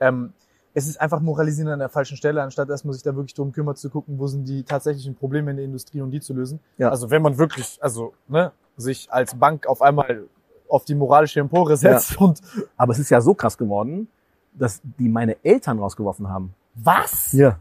Ähm, 0.00 0.32
es 0.72 0.86
ist 0.86 1.00
einfach 1.00 1.20
moralisieren 1.20 1.70
an 1.70 1.80
der 1.80 1.88
falschen 1.88 2.16
Stelle, 2.16 2.42
anstatt 2.42 2.68
erstmal 2.68 2.94
sich 2.94 3.02
da 3.02 3.14
wirklich 3.14 3.34
drum 3.34 3.52
kümmert 3.52 3.78
zu 3.78 3.90
gucken, 3.90 4.18
wo 4.18 4.26
sind 4.26 4.48
die 4.48 4.62
tatsächlichen 4.62 5.16
Probleme 5.16 5.50
in 5.50 5.56
der 5.56 5.64
Industrie 5.64 6.00
und 6.00 6.10
die 6.12 6.20
zu 6.20 6.32
lösen. 6.32 6.60
Ja. 6.78 6.90
Also 6.90 7.10
wenn 7.10 7.22
man 7.22 7.38
wirklich, 7.38 7.78
also 7.80 8.14
ne, 8.28 8.52
sich 8.76 9.08
als 9.10 9.34
Bank 9.34 9.66
auf 9.66 9.82
einmal 9.82 10.28
auf 10.70 10.84
die 10.84 10.94
moralische 10.94 11.40
Empore 11.40 11.76
setzt 11.76 12.16
und 12.18 12.40
Aber 12.76 12.92
es 12.92 12.98
ist 12.98 13.10
ja 13.10 13.20
so 13.20 13.34
krass 13.34 13.58
geworden, 13.58 14.08
dass 14.54 14.80
die 14.82 15.08
meine 15.08 15.36
Eltern 15.44 15.78
rausgeworfen 15.78 16.28
haben. 16.28 16.54
was? 16.74 17.32
Ja. 17.32 17.58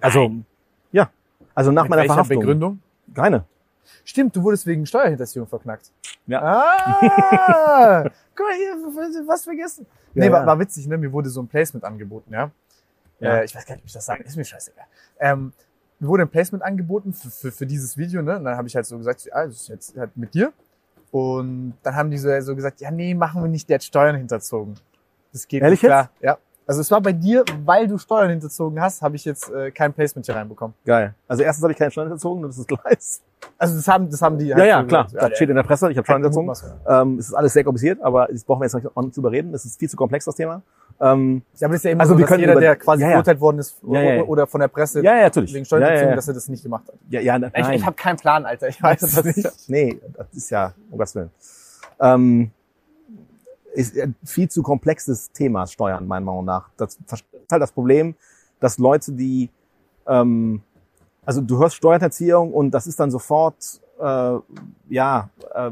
Also, 0.00 0.32
ja. 0.90 1.10
Also 1.54 1.70
nach 1.70 1.84
Mit 1.84 1.90
meiner 1.90 2.04
Verhaftung. 2.04 2.40
Begründung? 2.40 2.80
Keine. 3.14 3.44
Stimmt, 4.04 4.34
du 4.34 4.42
wurdest 4.42 4.66
wegen 4.66 4.84
Steuerhinterziehung 4.86 5.46
verknackt. 5.46 5.92
Ja. 6.26 6.40
Ah, 6.42 8.02
guck 8.34 8.46
mal 8.46 8.56
hier, 8.56 9.26
was 9.26 9.44
vergessen. 9.44 9.86
Ja, 10.14 10.24
nee, 10.24 10.32
War, 10.32 10.40
ja. 10.40 10.46
war 10.46 10.58
witzig, 10.58 10.86
ne? 10.86 10.98
Mir 10.98 11.12
wurde 11.12 11.30
so 11.30 11.40
ein 11.42 11.48
Placement 11.48 11.84
angeboten, 11.84 12.32
ja. 12.32 12.50
Ja. 13.20 13.36
Äh, 13.36 13.44
ich 13.44 13.54
weiß 13.54 13.64
gar 13.66 13.74
nicht, 13.74 13.82
ob 13.82 13.86
ich 13.86 13.92
das 13.92 14.04
sagen, 14.04 14.24
ist 14.24 14.36
mir 14.36 14.44
scheißegal. 14.44 14.84
Ähm, 15.20 15.52
mir 16.00 16.08
wurde 16.08 16.22
ein 16.24 16.28
Placement 16.28 16.64
angeboten 16.64 17.12
für, 17.12 17.30
für, 17.30 17.52
für 17.52 17.66
dieses 17.66 17.96
Video, 17.96 18.22
ne? 18.22 18.36
Und 18.38 18.44
dann 18.44 18.56
habe 18.56 18.66
ich 18.66 18.74
halt 18.74 18.86
so 18.86 18.98
gesagt, 18.98 19.24
ja, 19.24 19.46
das 19.46 19.54
ist 19.54 19.68
jetzt 19.68 19.96
halt 19.96 20.16
mit 20.16 20.34
dir. 20.34 20.52
Und 21.12 21.74
dann 21.82 21.94
haben 21.94 22.10
die 22.10 22.16
so, 22.16 22.28
so 22.40 22.56
gesagt, 22.56 22.80
ja, 22.80 22.90
nee, 22.90 23.14
machen 23.14 23.42
wir 23.42 23.48
nicht, 23.48 23.68
der 23.68 23.74
hat 23.74 23.84
Steuern 23.84 24.16
hinterzogen. 24.16 24.74
Das 25.32 25.46
geht 25.46 25.62
Ehrlich 25.62 25.82
nicht 25.82 25.88
klar. 25.88 26.10
Ja. 26.20 26.38
Also 26.66 26.80
es 26.80 26.90
war 26.90 27.02
bei 27.02 27.12
dir, 27.12 27.44
weil 27.64 27.86
du 27.86 27.98
Steuern 27.98 28.30
hinterzogen 28.30 28.80
hast, 28.80 29.02
habe 29.02 29.16
ich 29.16 29.24
jetzt 29.26 29.50
äh, 29.50 29.70
kein 29.70 29.92
Placement 29.92 30.24
hier 30.24 30.34
reinbekommen. 30.34 30.74
Geil. 30.86 31.14
Also 31.28 31.42
erstens 31.42 31.64
habe 31.64 31.72
ich 31.72 31.78
keinen 31.78 31.90
Steuern 31.90 32.08
hinterzogen, 32.08 32.42
das 32.44 32.56
ist 32.56 32.66
Gleis. 32.66 33.20
Also 33.58 33.76
das 33.76 33.86
haben, 33.88 34.08
das 34.08 34.22
haben 34.22 34.38
die. 34.38 34.46
Ja, 34.46 34.56
halt 34.56 34.68
ja, 34.68 34.80
so 34.80 34.86
klar. 34.86 35.04
gesagt. 35.04 35.22
Das 35.22 35.36
steht 35.36 35.50
in 35.50 35.56
der 35.56 35.64
Presse, 35.64 35.90
ich 35.90 35.98
habe 35.98 36.06
Steuern 36.06 36.22
hinterzogen. 36.22 36.78
Ähm, 36.88 37.18
es 37.18 37.28
ist 37.28 37.34
alles 37.34 37.52
sehr 37.52 37.64
kompliziert, 37.64 38.00
aber 38.00 38.28
das 38.28 38.44
brauchen 38.44 38.60
wir 38.60 38.66
jetzt 38.66 38.74
noch 38.74 39.02
nicht 39.02 39.14
zu 39.14 39.20
überreden. 39.20 39.52
Es 39.52 39.64
ist 39.64 39.78
viel 39.78 39.90
zu 39.90 39.96
komplex, 39.96 40.24
das 40.24 40.36
Thema. 40.36 40.62
Ähm, 41.04 41.42
Ja, 41.58 41.66
aber 41.66 41.72
das 41.72 41.80
ist 41.80 41.84
ja 41.84 41.90
immer 41.90 42.00
Also 42.02 42.14
so, 42.14 42.18
wir 42.18 42.22
dass 42.22 42.28
können 42.28 42.40
jeder, 42.40 42.52
über- 42.52 42.60
der 42.60 42.76
quasi 42.76 43.02
Ja, 43.02 43.08
ja. 43.08 43.12
verurteilt 43.14 43.40
worden 43.40 43.58
ist 43.58 43.76
Ja, 43.86 44.00
ja, 44.02 44.14
ja. 44.14 44.22
oder 44.22 44.46
von 44.46 44.60
der 44.60 44.68
Presse 44.68 45.02
ja, 45.02 45.16
ja, 45.16 45.22
natürlich. 45.24 45.50
wegen 45.52 45.62
ja, 45.62 45.66
Steuerhinterziehung, 45.66 46.04
ja, 46.06 46.10
ja. 46.10 46.16
dass 46.16 46.28
er 46.28 46.34
das 46.34 46.48
nicht 46.48 46.62
gemacht 46.62 46.84
hat. 46.86 46.94
ja, 47.10 47.20
ja, 47.20 47.38
nein. 47.38 47.50
Ich, 47.56 47.68
ich 47.70 47.84
habe 47.86 47.96
keinen 47.96 48.16
Plan, 48.18 48.46
Alter. 48.46 48.68
Ich 48.68 48.80
weiß 48.80 49.02
es 49.02 49.24
nicht. 49.36 49.68
Nee, 49.68 49.98
das 50.16 50.26
ist 50.32 50.50
ja, 50.50 50.72
um 50.90 50.98
Gottes 50.98 51.14
Willen. 51.16 51.30
Ähm, 52.00 52.50
ist 53.74 53.98
ein 53.98 54.14
viel 54.24 54.48
zu 54.48 54.62
komplexes 54.62 55.32
Thema, 55.32 55.66
Steuern, 55.66 56.06
meiner 56.06 56.24
Meinung 56.26 56.44
nach. 56.44 56.68
Das 56.76 56.94
ist 56.94 57.24
halt 57.50 57.62
das 57.62 57.72
Problem, 57.72 58.14
dass 58.60 58.78
Leute, 58.78 59.12
die, 59.12 59.48
ähm, 60.06 60.60
also 61.24 61.40
du 61.40 61.58
hörst 61.58 61.76
Steuerhinterziehung 61.76 62.52
und 62.52 62.70
das 62.70 62.86
ist 62.86 63.00
dann 63.00 63.10
sofort, 63.10 63.56
äh, 64.00 64.34
ja, 64.90 65.30
äh, 65.54 65.70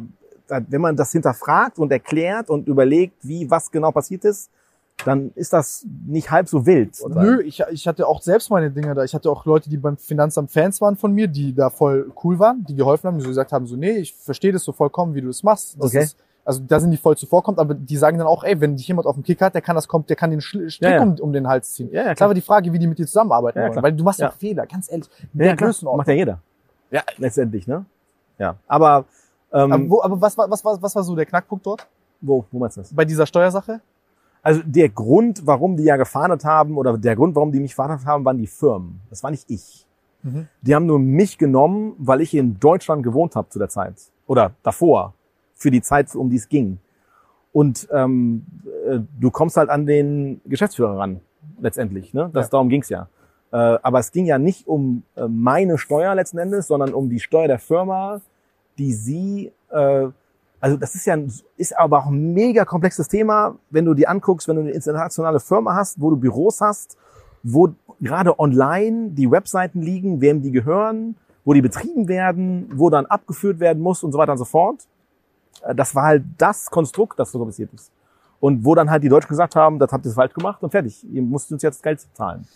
wenn 0.48 0.80
man 0.80 0.96
das 0.96 1.12
hinterfragt 1.12 1.78
und 1.78 1.92
erklärt 1.92 2.50
und 2.50 2.66
überlegt, 2.66 3.14
wie 3.22 3.48
was 3.48 3.70
genau 3.70 3.92
passiert 3.92 4.24
ist, 4.24 4.50
dann 5.04 5.30
ist 5.34 5.52
das 5.52 5.86
nicht 6.06 6.30
halb 6.30 6.48
so 6.48 6.66
wild. 6.66 6.96
Nö, 7.08 7.42
ich, 7.42 7.62
ich 7.70 7.86
hatte 7.88 8.06
auch 8.06 8.20
selbst 8.22 8.50
meine 8.50 8.70
Dinge 8.70 8.94
da. 8.94 9.04
Ich 9.04 9.14
hatte 9.14 9.30
auch 9.30 9.44
Leute, 9.44 9.70
die 9.70 9.76
beim 9.76 9.96
Finanzamt 9.96 10.50
Fans 10.50 10.80
waren 10.80 10.96
von 10.96 11.12
mir, 11.12 11.28
die 11.28 11.54
da 11.54 11.70
voll 11.70 12.12
cool 12.24 12.38
waren, 12.38 12.64
die 12.68 12.74
geholfen 12.74 13.08
haben, 13.08 13.18
die 13.18 13.22
so 13.22 13.28
gesagt 13.28 13.52
haben, 13.52 13.66
so, 13.66 13.76
nee, 13.76 13.98
ich 13.98 14.14
verstehe 14.14 14.52
das 14.52 14.64
so 14.64 14.72
vollkommen, 14.72 15.14
wie 15.14 15.20
du 15.20 15.28
das 15.28 15.42
machst. 15.42 15.76
Das 15.78 15.90
Okay. 15.90 16.04
Ist, 16.04 16.16
also 16.44 16.62
da 16.66 16.80
sind 16.80 16.90
die 16.90 16.96
voll 16.96 17.16
zuvorkommt, 17.16 17.58
aber 17.58 17.74
die 17.74 17.96
sagen 17.96 18.18
dann 18.18 18.26
auch, 18.26 18.42
ey, 18.44 18.60
wenn 18.60 18.74
dich 18.76 18.88
jemand 18.88 19.06
auf 19.06 19.14
dem 19.14 19.22
Kick 19.22 19.40
hat, 19.42 19.54
der 19.54 19.60
kann 19.62 19.76
das 19.76 19.86
kommt, 19.86 20.08
der 20.08 20.16
kann 20.16 20.30
den 20.30 20.40
Strick 20.40 20.80
Ja, 20.80 20.90
ja. 20.96 21.02
Um, 21.02 21.14
um 21.20 21.32
den 21.32 21.46
Hals 21.46 21.74
ziehen. 21.74 21.90
Ja, 21.92 22.04
ja, 22.06 22.14
Klar 22.14 22.30
war 22.30 22.34
die 22.34 22.40
Frage, 22.40 22.72
wie 22.72 22.78
die 22.78 22.86
mit 22.86 22.98
dir 22.98 23.06
zusammenarbeiten 23.06 23.58
Ja, 23.58 23.62
ja, 23.64 23.68
wollen. 23.68 23.72
klar. 23.74 23.82
Weil 23.84 23.92
du 23.92 24.02
machst 24.04 24.20
ja 24.20 24.26
Ja. 24.26 24.32
Fehler, 24.32 24.66
ganz 24.66 24.90
ehrlich. 24.90 25.08
Ja, 25.34 25.44
der. 25.44 25.56
Größenordnung. 25.56 25.98
Macht 25.98 26.08
ja 26.08 26.14
jeder. 26.14 26.38
Ja. 26.90 27.02
Letztendlich, 27.18 27.66
ne? 27.66 27.84
Ja. 28.38 28.56
Aber, 28.66 29.04
ähm, 29.52 29.72
Aber, 29.72 29.90
wo, 29.90 30.02
aber 30.02 30.20
was, 30.20 30.36
war, 30.38 30.50
was, 30.50 30.64
war, 30.64 30.80
was 30.82 30.94
war 30.94 31.04
so 31.04 31.14
der 31.14 31.26
Knackpunkt 31.26 31.64
dort 31.66 31.86
wo, 32.22 32.44
wo 32.50 32.58
meinst 32.58 32.76
du 32.76 32.80
das? 32.82 32.92
bei 32.92 33.04
dieser 33.04 33.26
Steuersache? 33.26 33.80
Also 34.42 34.62
der 34.64 34.88
Grund, 34.88 35.46
warum 35.46 35.76
die 35.76 35.84
ja 35.84 35.96
gefahndet 35.96 36.44
haben 36.44 36.76
oder 36.76 36.96
der 36.96 37.14
Grund, 37.16 37.34
warum 37.34 37.52
die 37.52 37.60
mich 37.60 37.72
gefahndet 37.72 38.06
haben, 38.06 38.24
waren 38.24 38.38
die 38.38 38.46
Firmen. 38.46 39.00
Das 39.10 39.22
war 39.22 39.30
nicht 39.30 39.50
ich. 39.50 39.86
Mhm. 40.22 40.48
Die 40.62 40.74
haben 40.74 40.86
nur 40.86 40.98
mich 40.98 41.38
genommen, 41.38 41.94
weil 41.98 42.20
ich 42.20 42.34
in 42.34 42.58
Deutschland 42.58 43.02
gewohnt 43.02 43.36
habe 43.36 43.48
zu 43.48 43.58
der 43.58 43.68
Zeit. 43.68 43.94
Oder 44.26 44.52
davor. 44.62 45.14
Für 45.54 45.70
die 45.70 45.82
Zeit, 45.82 46.14
um 46.14 46.30
die 46.30 46.36
es 46.36 46.48
ging. 46.48 46.78
Und 47.52 47.88
ähm, 47.92 48.46
äh, 48.88 49.00
du 49.18 49.30
kommst 49.30 49.56
halt 49.56 49.68
an 49.68 49.86
den 49.86 50.40
Geschäftsführer 50.46 50.98
ran, 50.98 51.20
letztendlich. 51.60 52.14
Ne? 52.14 52.30
Das, 52.32 52.46
Ja. 52.46 52.50
Darum 52.50 52.68
ging's 52.68 52.88
ja. 52.88 53.08
Äh, 53.52 53.56
aber 53.56 53.98
es 53.98 54.12
ging 54.12 54.26
ja 54.26 54.38
nicht 54.38 54.68
um 54.68 55.02
äh, 55.16 55.26
meine 55.26 55.76
Steuer 55.76 56.14
letzten 56.14 56.38
Endes, 56.38 56.68
sondern 56.68 56.94
um 56.94 57.10
die 57.10 57.18
Steuer 57.18 57.48
der 57.48 57.58
Firma, 57.58 58.20
die 58.78 58.92
sie, 58.92 59.52
äh, 59.70 60.08
also 60.60 60.76
das 60.76 60.94
ist 60.94 61.06
ja 61.06 61.14
ein, 61.14 61.32
ist 61.56 61.76
aber 61.78 61.98
auch 61.98 62.06
ein 62.06 62.32
mega 62.32 62.64
komplexes 62.64 63.08
Thema, 63.08 63.56
wenn 63.70 63.84
du 63.84 63.94
dir 63.94 64.10
anguckst, 64.10 64.46
wenn 64.46 64.56
du 64.56 64.62
eine 64.62 64.72
internationale 64.72 65.40
Firma 65.40 65.74
hast, 65.74 66.00
wo 66.00 66.10
du 66.10 66.16
Büros 66.16 66.60
hast, 66.60 66.96
wo 67.42 67.70
gerade 68.00 68.38
online 68.38 69.10
die 69.10 69.30
Webseiten 69.30 69.80
liegen, 69.80 70.20
wem 70.20 70.42
die 70.42 70.50
gehören, 70.50 71.16
wo 71.44 71.54
die 71.54 71.62
betrieben 71.62 72.08
werden, 72.08 72.70
wo 72.74 72.90
dann 72.90 73.06
abgeführt 73.06 73.60
werden 73.60 73.82
muss 73.82 74.02
und 74.04 74.12
so 74.12 74.18
weiter 74.18 74.32
und 74.32 74.38
so 74.38 74.44
fort. 74.44 74.86
Äh, 75.62 75.74
Das 75.74 75.94
war 75.94 76.04
halt 76.04 76.24
das 76.36 76.70
Konstrukt, 76.70 77.18
das 77.18 77.32
so 77.32 77.38
kompliziert 77.38 77.72
ist. 77.72 77.90
Und 78.38 78.64
wo 78.64 78.74
dann 78.74 78.90
halt 78.90 79.02
die 79.02 79.08
Deutschen 79.08 79.28
gesagt 79.28 79.56
haben, 79.56 79.78
das 79.78 79.92
habt 79.92 80.04
ihr 80.06 80.12
falsch 80.12 80.32
gemacht 80.32 80.62
und 80.62 80.70
fertig. 80.70 81.04
Ihr 81.10 81.22
müsst 81.22 81.52
uns 81.52 81.62
jetzt 81.62 81.82
Geld 81.82 82.00
zahlen. 82.14 82.46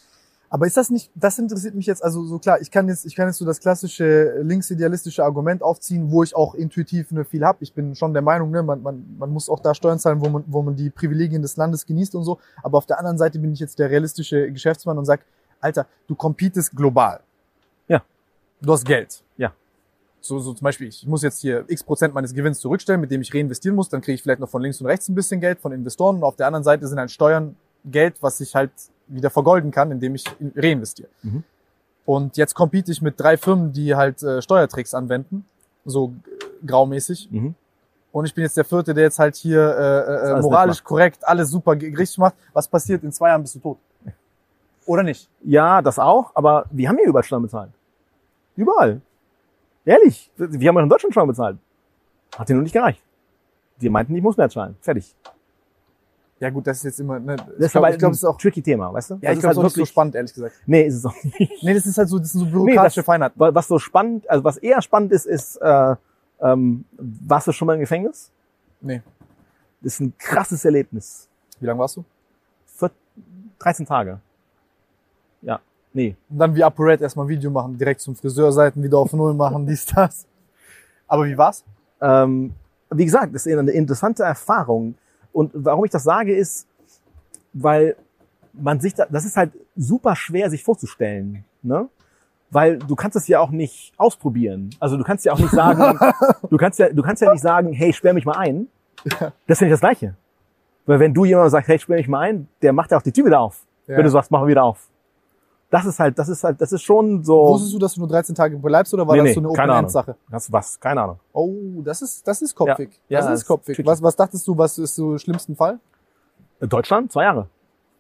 Aber 0.51 0.67
ist 0.67 0.77
das 0.77 0.91
nicht, 0.91 1.11
das 1.15 1.39
interessiert 1.39 1.75
mich 1.75 1.87
jetzt, 1.87 2.05
also 2.05 2.25
so 2.25 2.39
klar, 2.39 2.61
ich 2.61 2.71
kann 2.71 2.89
jetzt, 2.89 3.05
ich 3.05 3.17
kann 3.17 3.27
jetzt 3.27 3.39
so 3.39 3.45
das 3.45 3.59
klassische 3.59 4.41
linksidealistische 4.43 5.25
Argument 5.25 5.63
aufziehen, 5.63 6.11
wo 6.11 6.23
ich 6.23 6.37
auch 6.37 6.55
intuitiv 6.55 7.11
ne, 7.11 7.25
viel 7.25 7.45
hab. 7.45 7.61
Ich 7.61 7.73
bin 7.73 7.95
schon 7.95 8.13
der 8.13 8.23
Meinung, 8.23 8.51
ne, 8.51 8.63
man, 8.63 8.83
man, 8.83 9.05
man 9.19 9.31
muss 9.31 9.49
auch 9.49 9.61
da 9.61 9.75
Steuern 9.75 9.99
zahlen, 9.99 10.21
wo 10.21 10.29
man, 10.29 10.45
wo 10.47 10.63
man 10.63 10.77
die 10.77 10.91
Privilegien 10.91 11.43
des 11.43 11.57
Landes 11.57 11.87
genießt 11.87 12.15
und 12.15 12.25
so. 12.25 12.39
Aber 12.63 12.79
auf 12.79 12.87
der 12.87 12.99
anderen 12.99 13.19
Seite 13.19 13.39
bin 13.39 13.53
ich 13.53 13.61
jetzt 13.61 13.79
der 13.79 13.91
realistische 13.91 14.51
Geschäftsmann 14.53 14.97
und 14.97 15.05
sag, 15.05 15.25
Alter, 15.61 15.87
du 16.07 16.15
competest 16.15 16.77
global. 16.77 17.21
Ja. 17.89 18.03
Du 18.61 18.73
hast 18.73 18.85
Geld. 18.85 19.25
Ja. 19.37 19.53
So, 20.21 20.39
so 20.39 20.55
zum 20.55 20.65
Beispiel, 20.65 20.89
ich 20.89 21.07
muss 21.07 21.23
jetzt 21.23 21.41
hier 21.41 21.65
x 21.69 21.83
Prozent 21.83 22.15
meines 22.15 22.33
Gewinns 22.33 22.61
zurückstellen, 22.61 23.01
mit 23.01 23.11
dem 23.11 23.23
ich 23.23 23.35
reinvestieren 23.35 23.75
muss, 23.75 23.89
dann 23.89 24.01
kriege 24.01 24.15
ich 24.15 24.23
vielleicht 24.23 24.41
noch 24.41 24.49
von 24.49 24.63
links 24.63 24.81
und 24.81 24.87
rechts 24.87 25.09
ein 25.09 25.15
bisschen 25.15 25.41
Geld 25.41 25.59
von 25.59 25.73
Investoren 25.73 26.17
und 26.17 26.23
auf 26.23 26.37
der 26.37 26.47
anderen 26.47 26.65
Seite 26.65 26.87
sind 26.87 26.99
halt 26.99 27.11
Steuern 27.11 27.57
Geld, 27.85 28.23
was 28.23 28.41
ich 28.41 28.55
halt 28.55 28.71
wieder 29.07 29.31
vergolden 29.31 29.71
kann, 29.71 29.91
indem 29.91 30.15
ich 30.15 30.25
in- 30.41 30.53
reinvestiere. 30.57 31.09
Mhm. 31.23 31.45
Und 32.07 32.37
jetzt 32.37 32.55
compete 32.55 32.93
ich 32.93 33.01
mit 33.01 33.19
drei 33.19 33.37
Firmen, 33.37 33.73
die 33.73 33.95
halt 33.95 34.23
äh, 34.23 34.43
Steuertricks 34.43 34.95
anwenden, 34.95 35.47
so 35.85 36.13
äh, 36.27 36.67
graumäßig. 36.67 37.31
Mhm. 37.31 37.55
Und 38.13 38.27
ich 38.27 38.35
bin 38.35 38.43
jetzt 38.45 38.57
der 38.57 38.65
Vierte, 38.65 38.95
der 38.95 39.05
jetzt 39.05 39.19
halt 39.19 39.35
hier 39.37 39.61
äh, 39.61 40.29
äh, 40.29 40.33
alles 40.33 40.45
moralisch 40.45 40.85
korrekt 40.85 41.27
alles 41.27 41.51
super 41.51 41.73
richtig 41.73 42.19
macht. 42.19 42.35
Was 42.53 42.69
passiert? 42.69 43.03
In 43.03 43.11
zwei 43.13 43.29
Jahren 43.31 43.43
bist 43.43 43.57
du 43.57 43.59
tot. 43.61 43.79
Oder 44.87 45.03
nicht? 45.03 45.29
Ja, 45.43 45.81
das 45.81 45.99
auch, 45.99 46.31
aber 46.35 46.67
wir 46.71 46.89
haben 46.89 46.99
ja 46.99 47.07
überall 47.07 47.25
Steuern 47.25 47.43
bezahlt. 47.43 47.71
Überall. 48.55 49.01
Ehrlich. 49.85 50.31
Wir 50.37 50.69
haben 50.69 50.77
ja 50.77 50.83
in 50.83 50.89
Deutschland 50.89 51.13
Steuern 51.15 51.29
bezahlt. 51.29 51.57
Hat 52.37 52.49
dir 52.49 52.55
nur 52.55 52.63
nicht 52.63 52.73
gereicht. 52.73 53.03
Die 53.81 53.89
meinten, 53.89 54.15
ich 54.15 54.23
muss 54.23 54.37
mehr 54.37 54.49
zahlen. 54.49 54.77
Fertig. 54.81 55.15
Ja 56.45 56.51
gut, 56.51 56.67
das 56.67 56.77
ist 56.77 56.83
jetzt 56.85 57.01
immer. 57.01 57.19
Ne, 57.19 57.37
Das 57.37 57.47
ich 57.47 57.59
ist 57.65 57.73
glaube, 57.73 57.87
aber 57.87 57.95
ich 57.95 57.99
glaub, 57.99 58.13
es 58.13 58.19
ist 58.19 58.25
auch. 58.25 58.35
ein 58.35 58.39
tricky 58.39 58.61
Thema, 58.61 58.93
weißt 58.93 59.13
du? 59.13 59.15
Ja, 59.23 59.31
ich 59.33 59.39
Das 59.41 59.41
glaube, 59.41 59.53
es 59.53 59.57
ist 59.57 59.57
halt 59.57 59.65
nicht 59.65 59.75
so 59.77 59.85
spannend, 59.87 60.15
ehrlich 60.15 60.35
gesagt. 60.35 60.55
Nee, 60.67 60.83
ist 60.83 60.97
es 60.97 61.07
auch 61.07 61.15
nicht. 61.25 61.53
Nee, 61.63 61.73
das 61.73 61.87
ist 61.87 61.97
halt 61.97 62.09
so, 62.11 62.19
das 62.19 62.33
sind 62.33 62.41
so 62.43 62.47
bürokratische 62.47 63.01
das- 63.01 63.07
Feinheiten. 63.07 63.41
Was 63.41 63.67
so 63.67 63.79
spannend, 63.79 64.29
also 64.29 64.45
was 64.45 64.59
eher 64.59 64.83
spannend 64.83 65.11
ist, 65.13 65.25
ist, 65.25 65.57
äh, 65.57 65.97
ähm, 66.43 66.85
warst 66.99 67.47
du 67.49 67.53
schon 67.53 67.65
mal 67.67 67.73
im 67.75 67.81
Gefängnis? 67.81 68.31
Nee. 68.83 69.01
Das 69.81 69.95
ist 69.95 70.01
ein 70.01 70.13
krasses 70.19 70.63
Erlebnis. 70.67 71.29
Wie 71.61 71.65
lange 71.67 71.79
warst 71.81 71.97
du? 71.97 72.05
Für 72.67 72.91
13 73.61 73.87
Tage. 73.87 74.19
Ja. 75.41 75.61
Nee. 75.95 76.15
Und 76.29 76.39
dann 76.39 76.55
wie 76.55 76.63
ApoRed 76.63 77.01
erstmal 77.01 77.25
ein 77.25 77.29
Video 77.31 77.51
machen, 77.51 77.79
direkt 77.79 78.01
zum 78.03 78.17
Friseurseiten 78.17 78.83
wieder 78.83 78.99
auf 78.99 79.13
Null 79.15 79.33
machen, 79.33 79.67
dies, 79.69 79.87
das. 79.87 80.27
Aber 81.07 81.25
wie 81.25 81.39
war's? 81.39 81.65
Ähm, 82.03 82.53
wie 82.91 83.05
gesagt, 83.07 83.35
das 83.35 83.47
ist 83.47 83.57
eine 83.59 83.71
interessante 83.71 84.23
Erfahrung. 84.25 84.95
Und 85.35 85.51
warum 85.53 85.85
ich 85.85 85.91
das 85.91 86.05
sage, 86.05 86.35
ist, 86.35 86.69
weil 87.53 87.97
man 88.53 88.81
sich 88.81 88.95
da, 88.95 89.07
das 89.11 89.25
ist 89.25 89.37
halt 89.37 89.51
super 89.77 90.15
schwer 90.15 90.49
sich 90.49 90.63
vorzustellen, 90.63 91.45
ne? 91.63 91.89
Weil 92.51 92.79
du 92.79 92.95
kannst 92.95 93.17
es 93.17 93.27
ja 93.27 93.41
auch 93.41 93.51
nicht 93.51 93.93
ausprobieren. 93.97 94.71
Also 94.79 94.97
du 94.97 95.03
kannst 95.03 95.25
ja 95.25 95.33
auch 95.33 95.39
nicht 95.41 95.51
sagen, 95.51 95.99
du 96.51 96.57
kannst 96.57 96.79
ja, 96.79 96.89
du 96.89 97.03
kannst 97.03 97.21
ja 97.21 97.33
nicht 97.33 97.41
sagen, 97.41 97.73
hey, 97.73 97.93
sperr 97.93 98.15
mich 98.15 98.25
mal 98.25 98.37
ein. 98.37 98.69
Das 99.05 99.59
ist 99.59 99.61
ja 99.61 99.67
nicht 99.67 99.73
das 99.73 99.81
Gleiche. 99.81 100.15
Weil 100.87 101.01
wenn 101.01 101.13
du 101.13 101.25
jemandem 101.25 101.51
sagst, 101.51 101.69
hey, 101.69 101.81
sperr 101.81 101.97
mich 101.97 102.07
mal 102.07 102.21
ein, 102.21 102.49
der 102.63 102.73
macht 102.73 102.93
ja 102.93 102.99
auch 102.99 103.03
die 103.03 103.11
Tür 103.11 103.27
wieder 103.27 103.41
auf. 103.41 103.67
Ja. 103.89 103.97
Wenn 103.97 104.05
du 104.05 104.11
sagst, 104.11 104.31
mach 104.31 104.41
mal 104.41 104.47
wieder 104.47 104.63
auf. 104.63 104.89
Das 105.75 105.87
ist 105.87 105.99
halt, 105.99 106.17
das 106.17 106.29
ist 106.29 106.45
halt, 106.45 106.61
das 106.61 106.71
ist 106.71 106.83
schon 106.83 107.25
so. 107.25 107.49
Wusstest 107.49 107.75
du, 107.75 107.79
dass 107.81 107.95
du 107.95 108.01
nur 108.01 108.09
13 108.09 108.33
Tage 108.33 108.57
bleibst 108.57 108.95
oder 108.95 109.05
war 109.09 109.17
Nee, 109.17 109.23
das 109.23 109.29
nee, 109.31 109.35
so 109.35 109.41
eine. 109.41 109.49
Open-End-Sache? 109.49 110.15
Das 110.31 110.53
was, 110.53 110.79
keine 110.79 111.03
Ahnung. 111.03 111.19
Oh, 111.33 111.53
das 111.83 112.01
ist, 112.01 112.25
das 112.29 112.43
ist 112.43 112.55
kopfig. 112.55 112.91
Ja, 113.09 113.19
das 113.19 113.27
ja, 113.27 113.33
ist 113.33 113.41
das 113.41 113.47
kopfig. 113.49 113.79
ist 113.81 113.85
Was, 113.87 114.01
was 114.01 114.15
dachtest 114.15 114.47
du, 114.47 114.57
was 114.57 114.79
ist 114.79 114.95
so 114.95 115.19
schlimmsten 115.19 115.57
Fall? 115.57 115.81
Deutschland, 116.61 117.11
zwei 117.11 117.25
Jahre. 117.25 117.49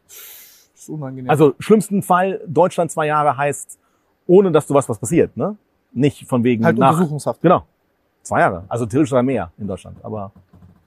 Das 0.07 0.83
ist 0.83 0.89
unangenehm. 0.89 1.29
Also 1.29 1.55
schlimmsten 1.59 2.01
Fall, 2.03 2.41
Deutschland 2.47 2.93
zwei 2.93 3.07
Jahre 3.07 3.37
heißt, 3.37 3.77
ohne 4.29 4.53
dass 4.53 4.69
du 4.69 4.75
weißt, 4.75 4.89
was 4.89 4.99
passiert, 4.99 5.37
ne? 5.37 5.57
Nicht 5.93 6.29
von 6.29 6.45
wegen 6.45 6.65
halt 6.65 6.79
nach. 6.79 6.93
Untersuchungshaft. 6.93 7.41
Genau. 7.43 7.65
Zwei 8.23 8.39
Jahre. 8.39 8.63
Also 8.69 8.87
theoretisch 8.87 9.11
sogar 9.11 9.25
mehr 9.25 9.51
in 9.59 9.67
Deutschland. 9.67 9.97
Aber 10.05 10.31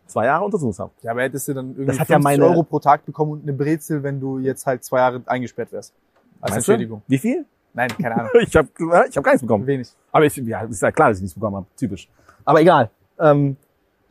zwei 0.05 0.25
Jahre 0.25 0.45
Untersuchungshaft. 0.45 0.93
Ja, 1.03 1.11
aber 1.11 1.23
hättest 1.23 1.49
du 1.49 1.53
dann 1.53 1.67
irgendwie 1.71 1.85
Das 1.87 1.99
hat 1.99 2.07
50 2.07 2.13
ja 2.13 2.19
meine- 2.19 2.45
Euro 2.45 2.63
pro 2.63 2.79
Tag 2.79 3.05
bekommen 3.05 3.33
und 3.33 3.43
eine 3.43 3.51
Brezel, 3.51 4.03
wenn 4.03 4.21
du 4.21 4.39
jetzt 4.39 4.65
halt 4.65 4.83
zwei 4.85 4.99
Jahre 4.99 5.21
eingesperrt 5.25 5.71
wärst. 5.73 5.93
Als 6.41 6.51
Meinst 6.51 6.67
du? 6.67 6.71
Entschädigung. 6.73 7.01
Wie 7.07 7.17
viel? 7.17 7.45
Nein, 7.73 7.89
keine 8.01 8.15
Ahnung. 8.19 8.31
Ich 8.41 8.55
habe 8.55 8.67
ich 9.09 9.17
hab 9.17 9.23
gar 9.23 9.31
nichts 9.31 9.41
bekommen. 9.41 9.65
Wenig. 9.67 9.89
Aber 10.11 10.25
ich, 10.25 10.35
ja, 10.37 10.61
ist 10.61 10.81
ja 10.81 10.91
klar, 10.91 11.09
dass 11.09 11.17
ich 11.17 11.23
nichts 11.23 11.35
bekommen 11.35 11.57
habe. 11.57 11.65
Typisch. 11.77 12.07
Aber 12.45 12.61
egal. 12.61 12.89
Ähm, 13.19 13.57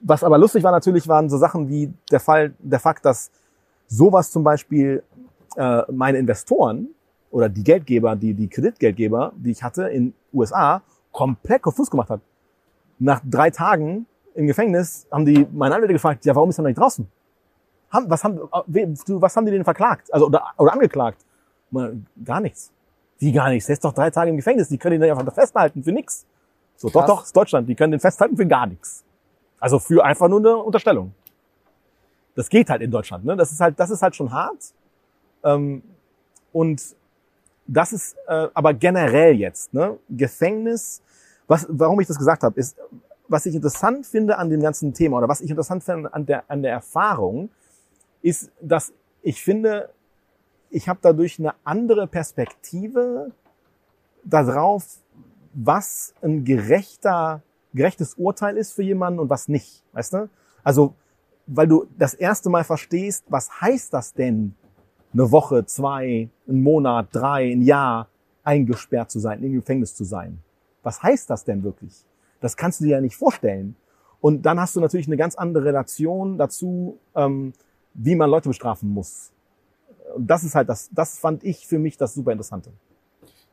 was 0.01 0.23
aber 0.23 0.39
lustig 0.39 0.63
war 0.63 0.73
natürlich, 0.73 1.09
waren 1.09 1.29
so 1.31 1.39
Sachen 1.39 1.69
wie 1.69 1.93
der 2.11 2.21
Fall, 2.21 2.53
der 2.59 2.79
Fakt, 2.81 3.05
dass 3.05 3.31
sowas 3.89 4.31
zum 4.31 4.45
Beispiel 4.45 5.03
äh, 5.57 5.83
meine 5.91 6.19
Investoren 6.19 6.89
oder 7.31 7.49
die 7.49 7.65
Geldgeber, 7.65 8.15
die, 8.15 8.35
die 8.35 8.49
Kreditgeldgeber, 8.49 9.33
die 9.37 9.51
ich 9.53 9.63
hatte 9.63 9.85
in 9.89 10.13
USA, 10.33 10.83
komplett 11.13 11.63
konfus 11.63 11.91
gemacht 11.91 12.11
hat. 12.11 12.21
Nach 12.99 13.21
drei 13.25 13.51
Tagen 13.51 14.07
im 14.35 14.47
Gefängnis 14.47 15.07
haben 15.11 15.25
die 15.25 15.47
meine 15.53 15.75
Anwälte 15.75 15.95
gefragt, 15.95 16.25
ja, 16.27 16.35
warum 16.35 16.51
ist 16.51 16.59
er 16.59 16.63
noch 16.63 16.69
nicht 16.69 16.79
draußen? 16.79 17.07
Haben, 17.91 18.11
was, 18.11 18.23
haben, 18.23 18.39
äh, 18.75 18.87
du- 19.07 19.21
was 19.21 19.35
haben 19.37 19.47
die 19.47 19.53
denn 19.53 19.65
verklagt? 19.65 20.13
Also, 20.13 20.27
oder, 20.27 20.45
oder 20.59 20.73
angeklagt? 20.73 21.25
Mal, 21.71 21.97
Gar 22.25 22.41
nichts. 22.41 22.73
Wie 23.19 23.33
gar 23.33 23.49
nichts? 23.49 23.67
Der 23.67 23.75
ist 23.75 23.85
doch 23.85 23.95
drei 23.95 24.11
Tage 24.11 24.31
im 24.31 24.37
Gefängnis, 24.37 24.69
die 24.69 24.79
können 24.79 25.03
ihn 25.03 25.11
einfach 25.11 25.33
festhalten 25.33 25.83
für 25.83 25.93
nix. 25.93 26.27
So, 26.77 26.91
doch, 26.91 27.07
doch, 27.07 27.25
ist 27.25 27.35
Deutschland, 27.35 27.69
die 27.69 27.75
können 27.75 27.93
den 27.93 28.01
festhalten 28.01 28.37
für 28.37 28.47
gar 28.47 28.67
nichts. 28.67 29.03
Also 29.59 29.79
für 29.79 30.05
einfach 30.05 30.29
nur 30.29 30.41
eine 30.41 30.57
Unterstellung. 30.59 31.15
Das 32.35 32.51
geht 32.51 32.69
halt 32.69 32.83
in 32.83 32.91
Deutschland, 32.91 33.25
ne? 33.25 33.35
Das 33.35 33.51
ist 33.51 33.61
halt, 33.61 33.81
das 33.81 33.89
ist 33.89 34.03
halt 34.03 34.15
schon 34.15 34.31
hart. 34.31 34.75
Ähm, 35.43 35.83
und 36.53 36.83
das 37.67 37.93
ist 37.95 38.17
äh, 38.27 38.49
aber 38.53 38.75
generell 38.75 39.35
jetzt, 39.35 39.73
ne? 39.73 39.97
Gefängnis, 40.11 41.01
was, 41.47 41.67
warum 41.71 41.99
ich 42.01 42.07
das 42.07 42.19
gesagt 42.19 42.43
habe, 42.43 42.61
ist, 42.61 42.77
was 43.29 43.47
ich 43.47 43.55
interessant 43.55 44.07
finde 44.07 44.37
an 44.37 44.51
dem 44.51 44.61
ganzen 44.61 44.93
Thema 44.93 45.17
oder 45.19 45.29
was 45.29 45.41
ich 45.41 45.51
interessant 45.51 45.83
finde 45.83 46.13
an 46.13 46.27
der, 46.27 46.45
an 46.49 46.63
der 46.63 46.73
Erfahrung, 46.73 47.49
ist, 48.23 48.51
dass 48.61 48.93
ich 49.23 49.43
finde, 49.43 49.89
ich 50.71 50.89
habe 50.89 50.99
dadurch 51.03 51.39
eine 51.39 51.55
andere 51.65 52.07
Perspektive 52.07 53.33
darauf, 54.25 54.85
was 55.55 56.15
ein 56.23 56.45
gerechter, 56.45 57.43
gerechtes 57.73 58.15
Urteil 58.15 58.57
ist 58.57 58.73
für 58.73 58.83
jemanden 58.83 59.21
und 59.21 59.31
was 59.31 59.49
nicht, 59.49 59.83
weißt 59.93 60.13
du? 60.15 60.29
Also, 60.63 60.95
weil 61.47 61.69
du 61.69 61.87
das 61.97 62.15
erste 62.15 62.51
Mal 62.51 62.65
verstehst, 62.65 63.25
was 63.29 63.61
heißt 63.61 63.93
das 63.95 64.13
denn, 64.13 64.55
eine 65.13 65.31
Woche, 65.31 65.65
zwei, 65.65 66.29
einen 66.47 66.63
Monat, 66.63 67.09
drei, 67.13 67.53
ein 67.53 67.63
Jahr 67.63 68.09
eingesperrt 68.43 69.11
zu 69.11 69.19
sein, 69.19 69.43
im 69.43 69.55
Gefängnis 69.55 69.95
zu 69.95 70.05
sein. 70.05 70.39
Was 70.83 71.03
heißt 71.03 71.31
das 71.31 71.45
denn 71.45 71.63
wirklich? 71.63 72.05
Das 72.41 72.57
kannst 72.57 72.81
du 72.81 72.85
dir 72.85 72.93
ja 72.93 73.01
nicht 73.01 73.17
vorstellen. 73.17 73.77
Und 74.21 74.43
dann 74.43 74.61
hast 74.61 74.77
du 74.77 74.81
natürlich 74.81 75.07
eine 75.07 75.17
ganz 75.17 75.35
andere 75.35 75.65
Relation 75.65 76.37
dazu, 76.37 76.99
ähm, 77.15 77.53
wie 77.95 78.15
man 78.15 78.29
Leute 78.29 78.49
bestrafen 78.49 78.91
muss. 78.91 79.33
Und 80.17 80.27
das 80.27 80.43
ist 80.45 80.55
halt 80.55 80.69
das, 80.69 80.89
das 80.93 81.19
fand 81.19 81.45
ich 81.45 81.67
für 81.67 81.79
mich 81.79 81.97
das 81.97 82.15
super 82.15 82.33
Interessante. 82.33 82.71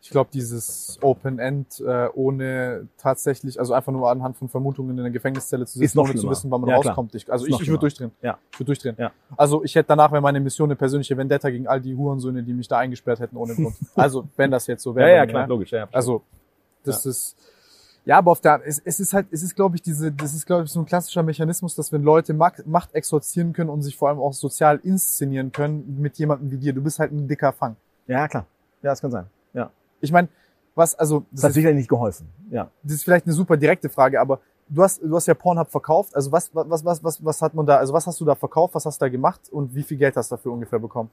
Ich 0.02 0.10
glaube, 0.10 0.30
dieses 0.34 0.98
Open 1.02 1.40
End 1.40 1.80
äh, 1.80 2.08
ohne 2.14 2.90
tatsächlich, 2.98 3.58
also 3.58 3.74
einfach 3.74 3.94
nur 3.94 4.10
anhand 4.10 4.36
von 4.36 4.50
Vermutungen 4.50 4.92
in 4.98 5.00
einer 5.00 5.10
Gefängniszelle 5.12 5.66
zu 5.66 5.80
sitzen, 5.80 5.98
ohne 6.00 6.16
zu 6.16 6.30
wissen, 6.30 6.52
wann 6.52 6.60
man 6.60 6.70
Ja, 6.70 6.80
klar. 6.82 6.92
rauskommt. 6.92 7.16
Ich, 7.16 7.32
also 7.32 7.46
ich, 7.46 7.58
ich 7.58 7.68
würde 7.70 7.80
durchdrehen. 7.80 8.12
Ja. 8.22 8.38
Ich 8.52 8.60
würde 8.60 8.66
durchdrehen. 8.66 8.96
Ja. 9.00 9.12
Also 9.38 9.64
ich 9.64 9.74
hätte 9.76 9.88
danach 9.88 10.12
wäre 10.12 10.22
meine 10.22 10.42
Mission 10.42 10.68
eine 10.68 10.76
persönliche 10.76 11.16
Vendetta 11.16 11.50
gegen 11.50 11.68
all 11.68 11.80
die 11.80 11.96
Hurensöhne, 11.96 12.44
die 12.44 12.52
mich 12.54 12.68
da 12.68 12.80
eingesperrt 12.80 13.22
hätten 13.22 13.38
ohne 13.38 13.56
Grund. 13.56 13.76
also 13.96 14.28
wenn 14.36 14.52
das 14.52 14.68
jetzt 14.68 14.84
so 14.84 14.94
wäre. 14.94 15.26
dann, 15.26 15.48
logisch. 15.48 15.72
Ja, 15.72 15.88
Also 15.94 16.22
das 16.84 17.06
ist 17.06 17.38
ja, 18.06 18.18
aber 18.18 18.32
auf 18.32 18.42
der 18.42 18.62
es, 18.66 18.82
es 18.84 19.00
ist 19.00 19.14
halt, 19.14 19.28
es 19.32 19.44
ist 19.44 19.56
glaube 19.56 19.76
ich 19.76 19.82
diese, 19.82 20.12
das 20.12 20.34
ist 20.34 20.46
glaube 20.46 20.66
ich 20.66 20.72
so 20.72 20.80
ein 20.80 20.86
klassischer 20.86 21.24
Mechanismus, 21.24 21.76
dass 21.76 21.92
wenn 21.92 22.04
Leute 22.04 22.34
Macht, 22.34 22.66
Macht 22.68 22.94
exorzieren 22.94 23.54
können 23.54 23.70
und 23.70 23.82
sich 23.82 23.96
vor 23.96 24.10
allem 24.10 24.20
auch 24.20 24.34
sozial 24.34 24.80
inszenieren 24.84 25.52
können 25.52 26.00
mit 26.00 26.18
jemandem 26.18 26.52
wie 26.52 26.58
dir, 26.58 26.74
du 26.74 26.82
bist 26.82 27.00
halt 27.00 27.12
ein 27.12 27.28
dicker 27.28 27.54
Fang. 27.54 27.76
ja, 28.08 28.28
klar. 28.28 28.46
Ja, 28.82 28.90
das 28.92 29.02
kann 29.02 29.12
sein. 29.12 29.26
Ja. 29.54 29.72
Ich 30.02 30.12
meine, 30.12 30.28
was 30.76 30.96
also 30.96 31.26
Das 31.32 31.46
hat 31.46 31.54
sicherlich 31.54 31.78
nicht 31.78 31.90
geholfen. 31.90 32.28
Ja. 32.50 32.70
das 32.84 32.96
ist 32.96 33.04
vielleicht 33.04 33.26
eine 33.26 33.34
super 33.34 33.56
direkte 33.56 33.88
Frage, 33.90 34.20
aber 34.20 34.40
du 34.68 34.84
hast, 34.84 35.02
du 35.02 35.16
hast 35.16 35.28
ja 35.28 35.34
Pornhub 35.34 35.70
verkauft. 35.70 36.16
Also 36.16 36.32
was, 36.32 36.50
was, 36.54 36.84
was, 36.84 37.04
was, 37.04 37.24
was 37.24 37.42
hat 37.42 37.54
man 37.54 37.66
da, 37.66 37.78
also 37.78 37.94
was 37.94 38.06
hast 38.06 38.20
du 38.20 38.26
da 38.26 38.36
verkauft, 38.36 38.76
was 38.76 38.86
hast 38.86 39.02
du 39.02 39.06
da 39.06 39.10
gemacht 39.10 39.42
und 39.52 39.74
wie 39.74 39.84
viel 39.84 39.98
Geld 39.98 40.18
hast 40.18 40.32
du 40.32 40.36
dafür 40.36 40.52
ungefähr 40.52 40.80
bekommen? 40.80 41.10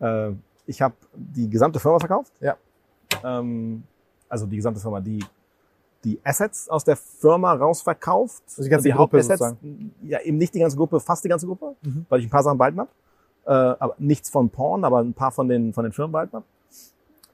Äh, 0.00 0.30
ich 0.66 0.80
habe 0.80 0.94
die 1.14 1.48
gesamte 1.50 1.80
Firma 1.80 1.98
verkauft. 1.98 2.32
Ja. 2.40 2.56
Ähm, 3.24 3.82
also 4.28 4.46
die 4.46 4.56
gesamte 4.56 4.80
Firma, 4.80 5.00
die 5.00 5.24
die 6.04 6.20
Assets 6.24 6.68
aus 6.68 6.84
der 6.84 6.96
Firma 6.96 7.52
rausverkauft. 7.54 8.42
Also 8.48 8.62
die 8.62 8.68
ganze 8.68 8.88
die 8.88 8.94
Gruppe 8.94 9.18
Hauptassets. 9.18 9.56
Ja, 10.02 10.20
eben 10.20 10.38
nicht 10.38 10.54
die 10.54 10.60
ganze 10.60 10.76
Gruppe, 10.76 11.00
fast 11.00 11.24
die 11.24 11.28
ganze 11.28 11.46
Gruppe, 11.46 11.74
Mhm. 11.82 12.06
weil 12.08 12.20
ich 12.20 12.26
ein 12.26 12.30
paar 12.30 12.42
Sachen 12.42 12.58
behalten 12.58 12.80
habe. 12.80 12.90
Äh, 13.46 13.50
aber 13.52 13.94
nichts 13.98 14.30
von 14.30 14.50
Porn, 14.50 14.84
aber 14.84 14.98
ein 15.00 15.14
paar 15.14 15.32
von 15.32 15.48
den 15.48 15.72
von 15.72 15.84
den 15.84 15.92
Firmen 15.92 16.12
behalten 16.12 16.36
habe. 16.36 16.44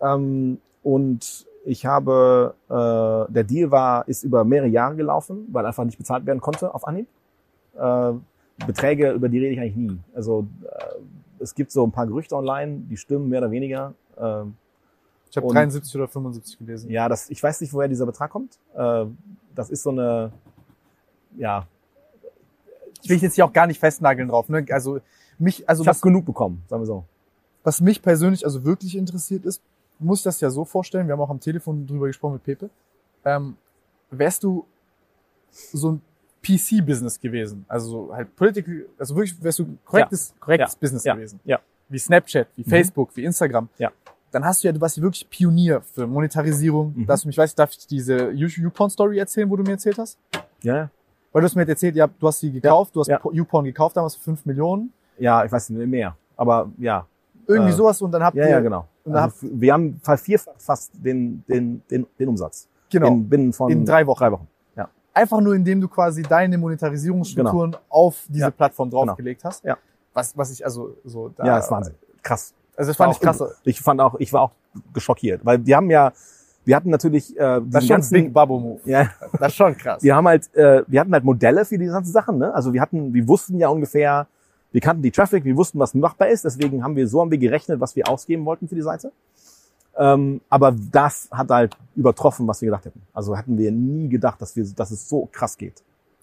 Ähm, 0.01 0.59
und 0.83 1.47
ich 1.65 1.87
habe, 1.87 2.55
äh, 2.69 3.33
der 3.33 3.45
Deal 3.45 3.71
war, 3.71 4.07
ist 4.07 4.23
über 4.23 4.45
mehrere 4.45 4.69
Jahre 4.69 4.97
gelaufen, 4.97 5.49
weil 5.51 5.65
einfach 5.67 5.85
nicht 5.85 5.99
bezahlt 5.99 6.25
werden 6.27 6.41
konnte 6.41 6.75
auf 6.75 6.87
Anhieb. 6.87 7.09
Äh, 7.77 8.13
Beträge, 8.67 9.11
über 9.13 9.29
die 9.29 9.39
rede 9.39 9.53
ich 9.55 9.61
eigentlich 9.61 9.77
nie. 9.77 9.99
Also 10.15 10.47
äh, 10.63 10.85
es 11.43 11.55
gibt 11.55 11.73
so 11.73 11.85
ein 11.85 11.91
paar 11.91 12.07
Gerüchte 12.07 12.37
online, 12.37 12.83
die 12.89 12.97
stimmen 12.97 13.29
mehr 13.29 13.41
oder 13.41 13.51
weniger. 13.51 13.95
Äh, 14.17 14.45
Ich 15.35 15.37
habe 15.37 15.49
Und- 15.49 15.55
73 15.57 15.97
oder 15.97 16.07
75 16.07 16.59
gelesen. 16.59 16.91
ja, 16.93 17.09
das, 17.09 17.29
ich 17.29 17.43
weiß 17.43 17.61
nicht, 17.61 17.73
woher 17.73 17.89
dieser 17.89 18.07
Betrag 18.07 18.31
kommt. 18.31 18.57
Äh, 18.77 19.07
das 19.53 19.69
ist 19.69 19.83
so 19.83 19.91
eine, 19.91 20.31
ja, 21.37 21.67
Ich 23.03 23.11
will 23.11 23.19
jetzt 23.19 23.35
hier 23.35 23.45
auch 23.45 23.53
gar 23.53 23.67
nicht 23.67 23.81
festnageln 23.81 24.29
drauf. 24.29 24.49
Ne? 24.49 24.65
Also 24.71 25.01
mich, 25.39 25.69
also 25.69 25.83
ich 25.83 25.89
habe 25.89 25.99
genug 26.01 26.25
bekommen, 26.25 26.63
sagen 26.69 26.83
wir 26.83 26.87
so. 26.87 27.05
was 27.65 27.81
mich 27.81 28.01
persönlich 28.01 28.45
also 28.45 28.65
wirklich 28.65 28.97
interessiert 28.97 29.45
ist, 29.45 29.61
muss 29.99 30.23
das 30.23 30.41
ja 30.41 30.51
so 30.51 30.65
vorstellen. 30.65 31.09
Wir 31.09 31.15
haben 31.15 31.21
auch 31.21 31.31
am 31.31 31.41
Telefon 31.41 31.85
drüber 31.87 32.07
gesprochen 32.07 32.35
mit 32.35 32.45
Pepe. 32.45 32.71
Ähm, 33.25 33.57
wärst 34.11 34.45
du 34.45 34.65
so 35.51 35.93
ein 35.93 36.03
PC-Business 36.43 37.19
gewesen, 37.19 37.65
also 37.69 37.89
so 37.91 38.15
halt 38.15 38.37
political, 38.37 38.87
also 38.99 39.17
wirklich 39.17 39.43
wärst 39.43 39.59
du 39.59 39.77
korrektes, 39.85 40.33
korrektes 40.39 40.75
Ja. 40.75 40.79
Business 40.81 41.05
Ja. 41.05 41.15
gewesen. 41.17 41.41
Ja. 41.45 41.59
Wie 41.89 41.99
Snapchat, 41.99 42.47
wie 42.55 42.63
Mhm. 42.63 42.71
Facebook, 42.71 43.11
wie 43.17 43.25
Instagram. 43.25 43.69
Ja. 43.79 43.91
Dann 44.35 44.45
hast 44.45 44.65
du 44.65 44.69
ja, 44.69 44.73
du 44.73 44.81
warst 44.81 44.97
ja 44.97 45.03
wirklich 45.03 45.31
Pionier 45.31 45.81
für 45.81 46.07
Monetarisierung. 46.09 46.93
Mhm. 46.97 47.07
Dass 47.07 47.23
du 47.23 47.29
mich, 47.29 47.39
weißt, 47.39 47.57
darf 47.57 47.71
ich 47.71 47.87
diese 47.87 48.31
YouPorn-Story 48.33 49.19
erzählen, 49.19 49.49
wo 49.49 49.55
du 49.57 49.63
mir 49.63 49.73
erzählt 49.73 49.97
hast? 49.99 50.19
Ja, 50.63 50.77
ja. 50.77 50.91
Weil 51.33 51.43
du 51.43 51.47
hast 51.47 51.55
mir 51.55 51.63
jetzt 51.63 51.69
erzählt, 51.71 51.95
ja, 51.97 52.07
du 52.09 52.27
hast 52.27 52.41
sie 52.41 52.51
gekauft, 52.51 52.95
du 52.97 53.01
hast 53.01 53.09
ja. 53.09 53.21
YouPorn 53.33 53.65
gekauft 53.65 53.97
damals 53.97 54.17
für 54.17 54.25
5 54.25 54.45
Millionen. 54.47 54.93
Ja, 55.19 55.45
ich 55.45 55.53
weiß 55.53 55.71
nicht 55.71 55.87
mehr. 55.89 56.17
Aber 56.37 56.69
ja. 56.79 57.07
Irgendwie 57.47 57.71
Äh, 57.71 57.75
sowas 57.75 58.01
und 58.03 58.11
dann 58.11 58.25
habt 58.25 58.37
Ja, 58.37 58.45
ihr, 58.45 58.51
ja, 58.51 58.61
genau. 58.61 58.89
Und 59.05 59.15
Also, 59.15 59.37
wir 59.53 59.73
haben 59.73 60.01
vervierfacht 60.03 60.61
fast 60.63 60.91
den, 60.95 61.45
den, 61.49 61.83
den, 61.91 62.07
den 62.19 62.29
Umsatz. 62.29 62.67
genau. 62.91 63.09
In, 63.09 63.29
binnen 63.29 63.53
von 63.53 63.71
In 63.71 63.85
drei 63.85 64.05
Wochen. 64.07 64.19
Drei 64.19 64.33
Wochen. 64.33 64.49
Ja. 64.77 64.89
Einfach 65.13 65.41
nur, 65.41 65.55
indem 65.55 65.81
du 65.81 65.87
quasi 65.89 66.23
deine 66.23 66.57
Monetarisierungsstrukturen 66.59 67.77
auf 67.89 68.25
diese 68.29 68.41
Ja. 68.47 68.51
Plattform 68.51 68.91
draufgelegt 68.91 69.45
hast. 69.45 69.63
Ja. 69.65 69.77
Was, 70.13 70.37
was 70.37 70.51
ich 70.51 70.65
also 70.65 70.97
so 71.05 71.29
da, 71.29 71.45
ja, 71.47 71.57
das 71.57 71.67
ist 71.67 71.71
Wahnsinn. 71.71 71.95
Krass. 72.23 72.55
Also 72.77 72.91
das 72.91 72.97
fand 72.97 73.13
ich 73.13 73.19
auch- 73.19 73.23
krass. 73.23 73.43
Ich 73.65 73.81
fand 73.81 74.01
auch, 74.01 74.15
ich 74.19 74.33
war 74.33 74.43
auch 74.43 74.51
geschockiert, 74.93 75.45
weil 75.45 75.65
wir 75.65 75.77
haben 75.77 75.91
ja, 75.91 76.13
wir 76.65 76.77
hatten 76.77 76.91
natürlich 76.91 77.37
äh, 77.37 77.61
Das 77.67 77.83
ist 77.85 77.89
schon 77.89 77.97
ganzen, 77.97 78.15
Big 78.15 78.33
Bubble 78.33 78.59
Move. 78.59 78.81
ja, 78.85 79.11
Das 79.39 79.49
ist 79.53 79.57
schon 79.57 79.77
krass. 79.77 80.03
wir 80.03 80.17
haben 80.17 80.27
halt, 80.27 80.53
äh, 80.55 80.83
wir 80.87 81.01
hatten 81.01 81.13
halt 81.13 81.25
Modelle 81.25 81.65
für 81.65 81.79
diese 81.79 81.93
ganzen 81.93 82.13
Sachen, 82.13 82.39
ne? 82.39 82.55
Also 82.55 82.73
wir 82.73 82.81
hatten, 82.81 83.13
wir 83.15 83.29
wussten 83.29 83.59
ja 83.59 83.69
ungefähr, 83.69 84.27
wir 84.73 84.81
kannten 84.81 85.03
die 85.03 85.11
Traffic, 85.11 85.45
wir 85.45 85.57
wussten, 85.57 85.79
was 85.79 85.95
machbar 85.95 86.29
ist, 86.29 86.45
deswegen 86.45 86.83
haben 86.83 86.97
wir 86.97 87.07
so 87.07 87.21
haben 87.21 87.31
wir 87.31 87.39
gerechnet, 87.39 87.81
was 87.81 87.95
wir 87.95 88.09
ausgeben 88.09 88.45
wollten 88.45 88.67
für 88.67 88.75
die 88.75 88.83
Seite. 88.83 89.13
Ähm, 89.97 90.41
aber 90.49 90.75
das 90.91 91.29
hat 91.31 91.51
halt 91.51 91.77
übertroffen, 91.95 92.49
was 92.49 92.61
wir 92.61 92.67
gedacht 92.67 92.87
hätten. 92.87 93.03
Also 93.13 93.37
hatten 93.39 93.57
wir 93.57 93.71
nie 93.71 94.09
gedacht, 94.09 94.41
dass 94.43 94.57
wir, 94.57 94.65
dass 94.75 94.91
es 94.91 95.09
so 95.09 95.29
krass 95.31 95.57
geht. 95.57 95.83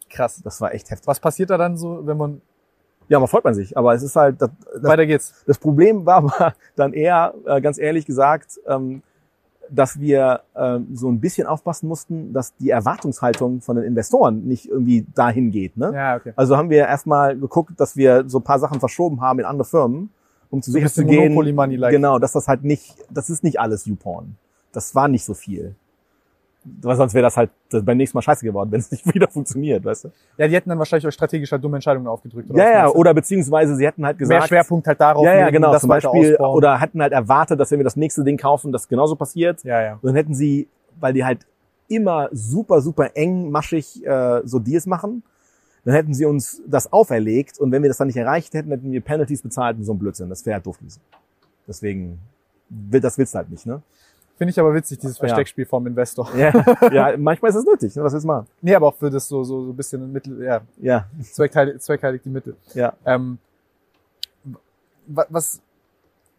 krass. 0.10 0.42
Das 0.44 0.60
war 0.60 0.74
echt 0.74 0.90
heftig. 0.92 1.08
Was 1.08 1.22
passiert 1.22 1.50
da 1.52 1.58
dann 1.58 1.78
so, 1.78 2.06
wenn 2.06 2.18
man 2.18 2.42
Ja, 3.12 3.20
man 3.20 3.28
freut 3.28 3.44
man 3.44 3.54
sich. 3.54 3.78
Aber 3.78 3.94
es 3.94 4.04
ist 4.04 4.16
halt, 4.16 4.42
das, 4.42 4.50
das, 4.74 4.84
Weiter 4.84 5.06
geht's. 5.06 5.44
das 5.46 5.58
Problem 5.58 6.06
war 6.06 6.16
aber 6.16 6.54
dann 6.78 6.94
eher, 6.94 7.34
äh, 7.46 7.60
ganz 7.60 7.78
ehrlich 7.78 8.06
gesagt, 8.06 8.58
ähm, 8.66 9.02
dass 9.70 10.00
wir 10.00 10.44
ähm, 10.56 10.88
so 10.94 11.10
ein 11.10 11.20
bisschen 11.20 11.46
aufpassen 11.46 11.90
mussten, 11.90 12.32
dass 12.32 12.56
die 12.56 12.70
Erwartungshaltung 12.70 13.60
von 13.60 13.76
den 13.76 13.84
Investoren 13.84 14.48
nicht 14.48 14.70
irgendwie 14.70 15.06
dahin 15.14 15.52
geht. 15.52 15.76
Ne? 15.76 15.92
Ja, 15.94 16.16
okay. 16.16 16.32
Also 16.38 16.56
haben 16.56 16.70
wir 16.70 16.88
erstmal 16.88 17.38
geguckt, 17.38 17.74
dass 17.82 17.98
wir 17.98 18.30
so 18.30 18.40
ein 18.40 18.44
paar 18.46 18.60
Sachen 18.60 18.80
verschoben 18.80 19.20
haben 19.20 19.40
in 19.40 19.46
andere 19.46 19.66
Firmen, 19.66 20.10
um 20.50 20.62
zu 20.62 20.72
So 20.72 20.78
sicher 20.78 20.90
zu 20.90 21.04
gehen, 21.04 21.36
like. 21.78 21.92
genau, 21.92 22.18
dass 22.18 22.32
das 22.32 22.48
halt 22.48 22.64
nicht, 22.64 22.96
das 23.10 23.30
ist 23.30 23.44
nicht 23.44 23.60
alles 23.60 23.86
YouPorn. 23.88 24.38
Das 24.72 24.96
war 24.96 25.10
nicht 25.10 25.26
so 25.26 25.34
viel. 25.34 25.76
Weil 26.64 26.96
sonst 26.96 27.14
wäre 27.16 27.24
das 27.24 27.38
halt 27.38 27.50
beim 27.72 27.98
nächsten 27.98 28.16
Mal 28.18 28.22
scheiße 28.22 28.46
geworden, 28.46 28.72
wenn 28.72 28.80
es 28.80 28.92
nicht 28.92 29.06
wieder 29.14 29.28
funktioniert, 29.28 29.84
weißt 29.84 30.06
du? 30.06 30.12
Ja, 30.38 30.48
die 30.48 30.56
hätten 30.56 30.70
dann 30.70 30.78
wahrscheinlich 30.78 31.08
euch 31.08 31.14
strategisch 31.16 31.52
halt 31.52 31.64
dumme 31.64 31.78
Entscheidungen 31.78 32.08
aufgedrückt. 32.08 32.50
Ja, 32.50 32.56
was 32.56 32.64
ja, 32.64 32.86
du? 32.86 32.92
oder 32.94 33.14
beziehungsweise 33.16 33.76
sie 33.76 33.86
hätten 33.86 34.06
halt 34.06 34.18
gesagt, 34.20 34.40
mehr 34.40 34.48
Schwerpunkt 34.48 34.86
halt 34.88 35.02
darauf 35.02 35.26
ja, 35.26 35.34
ja, 35.36 35.50
genau, 35.50 35.72
das 35.72 35.82
zum 35.82 35.90
Beispiel, 35.90 36.34
ausbauen. 36.36 36.56
oder 36.56 36.80
hätten 36.80 37.02
halt 37.02 37.14
erwartet, 37.14 37.60
dass 37.60 37.72
wenn 37.72 37.80
wir 37.80 37.84
das 37.84 37.96
nächste 37.96 38.24
Ding 38.24 38.38
kaufen, 38.38 38.72
das 38.72 38.88
genauso 38.88 39.16
passiert. 39.16 39.64
ja, 39.64 39.82
ja. 39.82 39.94
Und 39.94 40.04
dann 40.06 40.16
hätten 40.16 40.36
sie, 40.36 40.68
weil 41.00 41.14
die 41.14 41.26
halt 41.26 41.48
immer 41.88 42.30
super, 42.32 42.82
super 42.82 43.10
engmaschig 43.16 44.06
äh, 44.06 44.42
so 44.46 44.60
Deals 44.60 44.86
machen, 44.86 45.24
dann 45.84 45.96
hätten 45.96 46.14
sie 46.14 46.26
uns 46.26 46.62
das 46.68 46.94
auferlegt 46.94 47.60
und 47.60 47.72
wenn 47.72 47.82
wir 47.82 47.90
das 47.90 47.98
dann 47.98 48.08
nicht 48.08 48.18
erreicht 48.18 48.54
hätten, 48.54 48.70
hätten 48.70 48.92
wir 48.92 49.02
Penalties 49.02 49.42
bezahlt 49.42 49.78
und 49.78 49.84
so 49.84 49.94
ein 49.94 50.00
Blödsinn. 50.00 50.30
Das 50.30 50.46
wäre 50.46 50.56
halt 50.56 50.66
doof 50.66 50.78
gewesen. 50.78 51.02
Deswegen, 51.68 52.20
will- 52.70 53.02
das 53.02 53.18
willst 53.18 53.34
du 53.34 53.40
halt 53.40 53.50
nicht, 53.50 53.66
ne? 53.66 53.82
Finde 54.42 54.50
ich 54.54 54.60
aber 54.60 54.74
witzig, 54.74 54.98
dieses 54.98 55.18
Ja. 55.20 55.28
Versteckspiel 55.28 55.68
vom 55.68 55.86
Investor. 55.86 56.28
Ja, 56.36 56.52
ja 56.92 57.16
manchmal 57.16 57.50
ist 57.52 57.58
es 57.58 57.64
nötig, 57.64 57.96
ne? 57.96 58.04
was 58.04 58.12
willst 58.12 58.24
du 58.24 58.28
machen? 58.28 58.48
Nee, 58.60 58.74
aber 58.74 58.88
auch 58.88 58.96
für 58.96 59.12
das 59.12 59.28
so, 59.28 59.44
so, 59.44 59.66
so 59.66 59.70
ein 59.72 59.76
bisschen 59.76 60.12
Mittel, 60.12 60.42
ja, 60.44 60.62
Ja, 60.82 61.06
zweckheilig, 61.22 61.80
zweckheilig 61.80 62.24
die 62.24 62.30
Mittel. 62.30 62.56
ja, 62.74 62.92
Ähm, 63.06 63.38
wa- 65.06 65.28
was, 65.30 65.62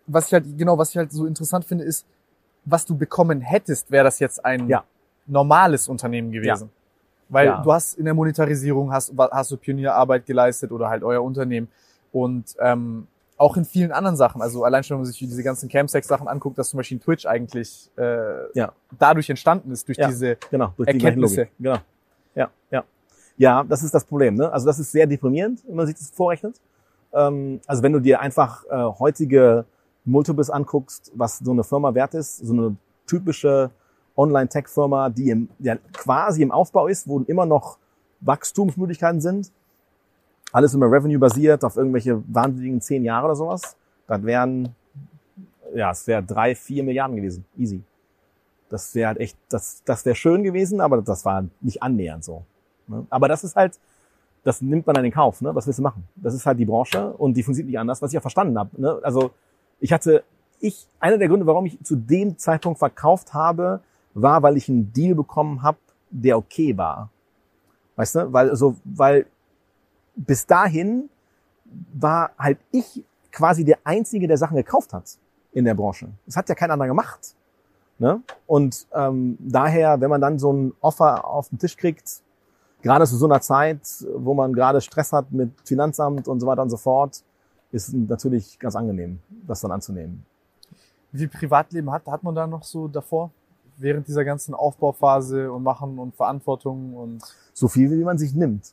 was 0.08 0.26
ich 0.26 0.32
halt, 0.32 0.44
genau, 0.58 0.76
was 0.76 0.90
ich 0.90 0.96
halt 0.96 1.12
so 1.12 1.26
interessant 1.26 1.64
finde, 1.64 1.84
ist, 1.84 2.04
was 2.64 2.84
du 2.84 2.96
bekommen 2.96 3.40
hättest, 3.40 3.88
wäre 3.92 4.02
das 4.02 4.18
jetzt 4.18 4.44
ein 4.44 4.68
Ja. 4.68 4.82
normales 5.28 5.86
Unternehmen 5.86 6.32
gewesen. 6.32 6.70
Weil 7.28 7.46
Ja. 7.46 7.62
du 7.62 7.72
hast 7.72 7.96
in 7.98 8.04
der 8.04 8.14
Monetarisierung 8.14 8.90
hast, 8.92 9.12
hast 9.16 9.52
du 9.52 9.56
Pionierarbeit 9.56 10.26
geleistet 10.26 10.72
oder 10.72 10.88
halt 10.88 11.04
euer 11.04 11.22
Unternehmen. 11.22 11.68
Und 12.10 12.56
ähm, 12.58 13.06
auch 13.36 13.56
in 13.56 13.64
vielen 13.64 13.90
anderen 13.92 14.16
Sachen, 14.16 14.40
also 14.42 14.62
allein 14.64 14.84
schon, 14.84 14.96
wenn 14.96 15.02
man 15.02 15.06
sich 15.10 15.18
diese 15.18 15.42
ganzen 15.42 15.68
Camsex-Sachen 15.68 16.28
anguckt, 16.28 16.59
dass 16.59 16.70
zum 16.70 16.76
Beispiel 16.76 16.98
Twitch 16.98 17.26
eigentlich 17.26 17.90
äh, 17.96 18.56
Ja. 18.59 18.72
dadurch 18.98 19.28
entstanden 19.30 19.72
ist, 19.72 19.88
durch 19.88 19.98
Ja. 19.98 20.09
diese 20.09 20.36
genau. 20.50 20.72
Durch 20.76 20.88
die 20.88 20.94
Erkenntnisse. 20.94 21.48
Genau. 21.59 21.78
Ja, 22.34 22.50
ja. 22.70 22.84
Ja, 23.38 23.64
das 23.64 23.82
ist 23.82 23.94
das 23.94 24.04
Problem. 24.04 24.34
Ne? 24.36 24.52
Also 24.52 24.66
das 24.66 24.78
ist 24.78 24.92
sehr 24.92 25.06
deprimierend, 25.06 25.60
wenn 25.66 25.74
man 25.74 25.86
sich 25.86 25.96
das 25.96 26.10
vorrechnet. 26.10 26.60
Ähm, 27.12 27.60
also 27.66 27.82
wenn 27.82 27.92
du 27.92 27.98
dir 28.00 28.20
einfach 28.20 28.64
äh, 28.70 28.76
heutige 28.98 29.64
Multiples 30.04 30.50
anguckst, 30.50 31.10
was 31.14 31.38
so 31.38 31.50
eine 31.50 31.64
Firma 31.64 31.94
wert 31.94 32.14
ist, 32.14 32.38
so 32.38 32.52
eine 32.52 32.76
typische 33.06 33.70
Online-Tech-Firma, 34.16 35.09
die 35.09 35.30
im, 35.30 35.48
ja, 35.59 35.76
quasi 35.94 36.42
im 36.42 36.52
Aufbau 36.52 36.86
ist, 36.86 37.09
wo 37.09 37.20
immer 37.20 37.46
noch 37.46 37.78
Wachstumsmöglichkeiten 38.20 39.20
sind, 39.20 39.50
alles 40.52 40.74
immer 40.74 40.90
Revenue-basiert 40.90 41.64
auf 41.64 41.76
irgendwelche 41.76 42.22
wahnsinnigen 42.32 42.80
zehn 42.80 43.04
Jahre 43.04 43.26
oder 43.26 43.36
sowas, 43.36 43.76
das 44.06 44.22
wären, 44.22 44.74
ja, 45.74 45.90
es 45.90 46.06
wäre 46.06 46.22
drei, 46.22 46.54
vier 46.54 46.84
Milliarden 46.84 47.16
gewesen. 47.16 47.44
Easy. 47.56 47.82
Das 48.68 48.94
wäre 48.94 49.08
halt 49.08 49.18
echt, 49.18 49.36
das, 49.48 49.82
das 49.84 50.04
wäre 50.04 50.14
schön 50.14 50.42
gewesen, 50.42 50.80
aber 50.80 51.02
das 51.02 51.24
war 51.24 51.44
nicht 51.60 51.82
annähernd 51.82 52.24
so. 52.24 52.44
Ne? 52.86 53.06
Aber 53.10 53.28
das 53.28 53.44
ist 53.44 53.56
halt, 53.56 53.78
das 54.44 54.60
nimmt 54.60 54.86
man 54.86 54.94
dann 54.94 55.04
in 55.04 55.12
Kauf, 55.12 55.40
ne? 55.40 55.54
Was 55.54 55.66
willst 55.66 55.78
du 55.78 55.82
machen? 55.82 56.04
Das 56.16 56.34
ist 56.34 56.44
halt 56.46 56.58
die 56.58 56.64
Branche 56.64 57.12
und 57.12 57.34
die 57.34 57.42
funktioniert 57.42 57.70
nicht 57.70 57.78
anders, 57.78 58.02
was 58.02 58.10
ich 58.10 58.14
ja 58.14 58.20
verstanden 58.20 58.58
habe. 58.58 58.70
Ne? 58.80 58.98
Also 59.02 59.30
ich 59.78 59.92
hatte, 59.92 60.24
ich, 60.60 60.86
einer 61.00 61.18
der 61.18 61.28
Gründe, 61.28 61.46
warum 61.46 61.66
ich 61.66 61.82
zu 61.82 61.96
dem 61.96 62.38
Zeitpunkt 62.38 62.78
verkauft 62.78 63.34
habe, 63.34 63.80
war, 64.14 64.42
weil 64.42 64.56
ich 64.56 64.68
einen 64.68 64.92
Deal 64.92 65.14
bekommen 65.14 65.62
habe, 65.62 65.78
der 66.10 66.36
okay 66.36 66.76
war. 66.76 67.10
Weißt 67.96 68.14
du? 68.16 68.32
Weil, 68.32 68.50
also, 68.50 68.76
weil 68.84 69.26
bis 70.14 70.47
dahin 70.47 71.09
war 71.94 72.32
halt 72.39 72.59
ich 72.70 73.02
quasi 73.30 73.64
der 73.64 73.78
Einzige, 73.84 74.28
der 74.28 74.36
Sachen 74.36 74.56
gekauft 74.56 74.93
hat 74.93 75.18
in 75.52 75.64
der 75.64 75.74
Branche. 75.74 76.09
Das 76.26 76.36
hat 76.36 76.48
ja 76.48 76.55
kein 76.55 76.70
anderer 76.70 76.89
gemacht. 76.89 77.34
Ne? 77.98 78.22
Und 78.47 78.86
ähm, 78.94 79.39
daher, 79.39 80.01
wenn 80.01 80.10
man 80.10 80.20
dann 80.20 80.39
so 80.39 80.52
ein 80.52 80.72
Offer 80.80 81.26
auf 81.26 81.48
den 81.48 81.59
Tisch 81.59 81.76
kriegt, 81.76 82.22
gerade 82.82 83.06
zu 83.06 83.16
so 83.16 83.26
einer 83.26 83.40
Zeit, 83.40 83.80
wo 84.16 84.34
man 84.34 84.52
gerade 84.52 84.80
Stress 84.80 85.12
hat 85.12 85.30
mit 85.30 85.52
Finanzamt 85.64 86.28
und 86.28 86.40
so 86.40 86.47
weiter 86.47 86.62
und 86.62 86.70
so 86.70 86.76
fort, 86.76 87.22
ist 87.70 87.94
natürlich 87.94 88.59
ganz 88.59 88.76
angenehm, 88.76 89.20
das 89.47 89.60
dann 89.60 89.72
anzunehmen. 89.72 90.26
Wie 91.10 91.18
viel 91.18 91.28
Privatleben 91.28 91.90
hat, 91.90 92.06
hat 92.06 92.22
man 92.22 92.34
da 92.34 92.47
noch 92.47 92.64
so 92.64 92.89
davor? 92.89 93.30
Während 93.76 94.06
dieser 94.09 94.24
ganzen 94.24 94.55
Aufbauphase 94.55 95.51
und 95.51 95.62
Machen 95.62 95.98
und 95.98 96.14
Verantwortung 96.14 96.94
und 96.94 97.22
So 97.55 97.68
viel, 97.68 97.90
wie 97.90 98.05
man 98.05 98.18
sich 98.18 98.34
nimmt, 98.34 98.72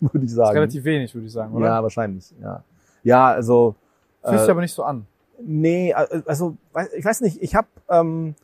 würde 0.12 0.18
ich 0.18 0.22
das 0.24 0.30
ist 0.30 0.36
sagen. 0.36 0.56
relativ 0.56 0.84
wenig, 0.84 1.14
würde 1.14 1.26
ich 1.26 1.32
sagen, 1.32 1.54
oder? 1.54 1.66
ja, 1.66 1.82
wahrscheinlich. 1.82 2.32
Ja, 2.40 2.62
ja 3.02 3.26
also 3.28 3.74
Fühlt 4.22 4.40
sich 4.40 4.48
äh, 4.48 4.50
aber 4.50 4.60
nicht 4.60 4.74
so 4.74 4.82
an. 4.82 5.06
Nee, 5.40 5.94
also 5.94 6.56
ich 6.96 7.04
weiß 7.04 7.20
nicht, 7.20 7.40
ich 7.40 7.54
habe 7.54 7.68
ähm, 7.88 8.34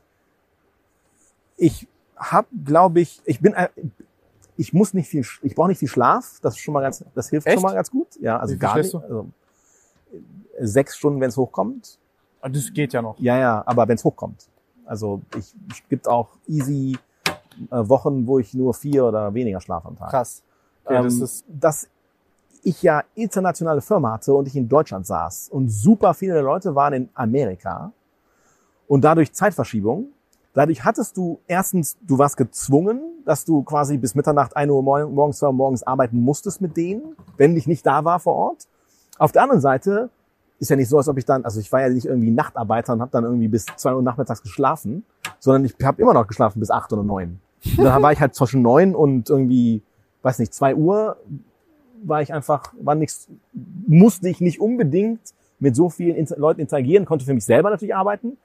ich 1.56 1.89
habe 2.16 2.47
glaube 2.64 3.01
ich, 3.01 3.20
ich 3.24 3.40
bin 3.40 3.55
äh, 3.55 3.68
ich 4.56 4.72
muss 4.72 4.94
nicht 4.94 5.09
viel 5.09 5.26
ich 5.43 5.55
brauche 5.55 5.68
nicht 5.68 5.78
viel 5.78 5.89
Schlaf, 5.89 6.39
das 6.40 6.55
ist 6.55 6.60
schon 6.60 6.74
mal 6.74 6.81
ganz 6.81 7.05
das 7.14 7.31
hilft 7.31 7.47
Echt? 7.47 7.55
schon 7.55 7.62
mal 7.62 7.74
ganz 7.74 7.90
gut. 7.90 8.09
Ja, 8.20 8.39
also 8.39 8.56
gar 8.56 8.76
nicht, 8.76 8.94
also 8.94 9.28
sechs 10.60 10.97
Stunden, 10.97 11.20
wenn 11.20 11.28
es 11.28 11.36
hochkommt. 11.36 11.98
Ah, 12.40 12.48
Das 12.48 12.72
geht 12.72 12.93
ja 12.93 13.02
noch. 13.02 13.18
Ja, 13.18 13.39
ja, 13.39 13.62
aber 13.66 13.89
wenn 13.89 13.97
es 13.97 14.05
hochkommt. 14.05 14.47
Also 14.85 15.22
ich 15.36 15.52
es 15.70 15.89
gibt 15.89 16.06
auch 16.06 16.28
easy 16.47 16.97
äh, 17.70 17.89
Wochen, 17.89 18.26
wo 18.26 18.39
ich 18.39 18.55
nur 18.55 18.72
vier 18.74 19.05
oder 19.06 19.35
weniger 19.35 19.60
schlafe 19.60 19.89
am 19.89 19.97
Tag. 19.97 20.10
Krass. 20.10 20.44
Okay, 20.85 20.97
ähm, 20.97 21.05
das 21.05 21.15
ist, 21.20 21.44
dass 21.48 21.89
ich 22.62 22.82
ja 22.82 23.02
internationale 23.15 23.81
Firma 23.81 24.12
hatte 24.12 24.35
und 24.35 24.48
ich 24.48 24.56
in 24.56 24.69
Deutschland 24.69 25.06
saß 25.06 25.48
und 25.51 25.69
super 25.69 26.15
viele 26.15 26.40
Leute 26.40 26.74
waren 26.74 26.94
in 26.94 27.09
Amerika 27.15 27.93
und 28.89 29.05
dadurch 29.05 29.32
Zeitverschiebung. 29.32 30.06
Dadurch 30.55 30.85
hattest 30.85 31.16
du 31.16 31.40
erstens, 31.48 31.97
du 32.01 32.16
warst 32.16 32.36
gezwungen, 32.36 33.01
dass 33.24 33.44
du 33.44 33.62
quasi 33.62 33.98
bis 33.98 34.15
Mitternacht, 34.15 34.56
1 34.56 34.70
Uhr 34.70 34.82
morgen- 34.82 35.12
morgens, 35.12 35.39
2 35.39 35.48
Uhr 35.48 35.52
morgens 35.52 35.82
arbeiten 35.82 36.20
musstest 36.20 36.61
mit 36.61 36.77
denen, 36.77 37.16
wenn 37.36 37.56
ich 37.56 37.66
nicht 37.66 37.85
da 37.85 38.05
war 38.05 38.20
vor 38.20 38.35
Ort. 38.36 38.69
Auf 39.19 39.32
der 39.32 39.43
anderen 39.43 39.61
Seite 39.61 40.11
ist 40.61 40.70
ja 40.70 40.77
nicht 40.77 40.89
so, 40.89 40.97
als 40.97 41.09
ob 41.09 41.19
ich 41.19 41.24
dann, 41.24 41.44
also 41.44 41.59
ich 41.59 41.70
war 41.73 41.81
ja 41.81 41.89
nicht 41.89 42.06
irgendwie 42.06 42.31
Nachtarbeiter 42.31 42.93
und 42.93 43.01
habe 43.01 43.11
dann 43.11 43.24
irgendwie 43.24 43.48
bis 43.48 43.66
2 43.66 43.94
Uhr 43.97 44.02
nachmittags 44.02 44.43
geschlafen, 44.43 45.05
sondern 45.40 45.65
ich 45.65 45.74
habe 45.82 46.01
immer 46.01 46.15
noch 46.15 46.27
geschlafen 46.27 46.61
bis 46.61 46.70
8 46.70 46.93
oder 46.93 47.02
9. 47.02 47.40
Und 47.77 47.85
dann 47.85 48.02
war 48.02 48.12
ich 48.12 48.20
halt 48.20 48.35
zwischen 48.35 48.62
9 48.62 48.94
und 48.94 49.28
irgendwie, 49.31 49.82
weiß 50.24 50.38
nicht, 50.38 50.55
2 50.55 50.74
Uhr 50.74 51.16
war 52.02 52.22
ich 52.22 52.32
einfach, 52.32 52.72
war 52.80 52.94
nichts, 52.94 53.28
musste 53.86 54.28
ich 54.28 54.40
nicht 54.40 54.60
unbedingt 54.60 55.20
mit 55.59 55.76
so 55.76 55.88
vielen 55.88 56.16
Inter 56.16 56.38
Leuten 56.38 56.60
interagieren, 56.60 57.05
konnte 57.05 57.24
für 57.24 57.34
mich 57.34 57.44
selber 57.44 57.70
natürlich 57.70 57.94
arbeiten, 57.94 58.36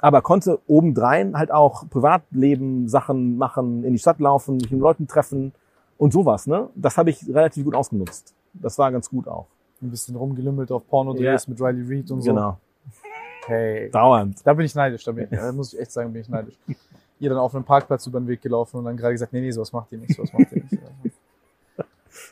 aber 0.00 0.22
konnte 0.22 0.60
obendrein 0.66 1.36
halt 1.36 1.50
auch 1.50 1.88
Privatleben, 1.88 2.88
Sachen 2.88 3.36
machen, 3.36 3.84
in 3.84 3.92
die 3.92 3.98
Stadt 3.98 4.18
laufen, 4.20 4.56
mich 4.56 4.70
mit 4.70 4.80
Leuten 4.80 5.06
treffen 5.06 5.52
und 5.98 6.12
sowas, 6.12 6.46
ne? 6.46 6.68
Das 6.74 6.96
habe 6.96 7.10
ich 7.10 7.28
relativ 7.28 7.64
gut 7.64 7.74
ausgenutzt. 7.74 8.34
Das 8.54 8.78
war 8.78 8.90
ganz 8.90 9.08
gut 9.08 9.28
auch. 9.28 9.46
ein 9.80 9.90
bisschen 9.90 10.16
rumgelümmelt 10.16 10.70
auf 10.72 10.86
Porno-Drehs 10.88 11.48
mit 11.48 11.60
Riley 11.60 11.82
Reid 11.86 12.10
und 12.10 12.22
so. 12.22 12.30
Genau. 12.30 12.58
Hey. 13.46 13.90
Dauernd. 13.90 14.38
Da 14.44 14.54
bin 14.54 14.66
ich 14.66 14.74
neidisch, 14.74 15.04
da, 15.04 15.12
bin, 15.12 15.28
da 15.30 15.52
muss 15.52 15.72
ich 15.72 15.80
echt 15.80 15.92
sagen, 15.92 16.12
bin 16.12 16.22
ich 16.22 16.28
neidisch. 16.28 16.54
Ihr 17.18 17.30
dann 17.30 17.38
auf 17.38 17.54
einem 17.54 17.64
Parkplatz 17.64 18.06
über 18.06 18.20
den 18.20 18.26
Weg 18.26 18.42
gelaufen 18.42 18.78
und 18.78 18.84
dann 18.84 18.96
gerade 18.96 19.14
gesagt, 19.14 19.32
nee, 19.32 19.40
nee, 19.40 19.52
sowas 19.52 19.72
macht 19.72 19.92
ihr 19.92 19.98
nicht, 19.98 20.14
sowas 20.14 20.32
macht 20.32 20.50
ihr 20.52 20.62
nicht. 20.62 20.82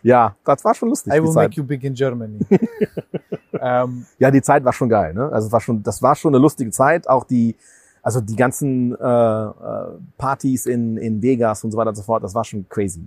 Ja, 0.03 0.37
das 0.45 0.65
war 0.65 0.75
schon 0.75 0.89
lustig. 0.89 1.13
I 1.13 1.23
will 1.23 1.31
Zeit. 1.31 1.51
make 1.51 1.57
you 1.57 1.65
big 1.65 1.83
in 1.85 1.95
Germany. 1.95 2.39
ähm, 3.61 4.07
Ja, 4.19 4.31
die 4.31 4.43
Zeit 4.43 4.65
war 4.65 4.73
schon 4.73 4.89
geil, 4.89 5.15
ne? 5.15 5.31
Also 5.33 5.51
war 5.53 5.61
schon, 5.61 5.83
das 5.83 6.03
war 6.03 6.15
schon 6.15 6.35
eine 6.35 6.43
lustige 6.43 6.71
Zeit. 6.71 7.09
Auch 7.09 7.25
die, 7.25 7.57
also 8.03 8.21
die 8.21 8.37
ganzen 8.37 8.95
äh, 8.95 9.45
äh, 9.45 9.51
Partys 10.17 10.67
in, 10.67 10.97
in 10.97 11.23
Vegas 11.23 11.65
und 11.65 11.71
so 11.73 11.79
weiter 11.79 11.91
und 11.91 11.97
so 11.97 12.03
fort, 12.03 12.23
das 12.23 12.35
war 12.35 12.45
schon 12.45 12.67
crazy. 12.69 13.05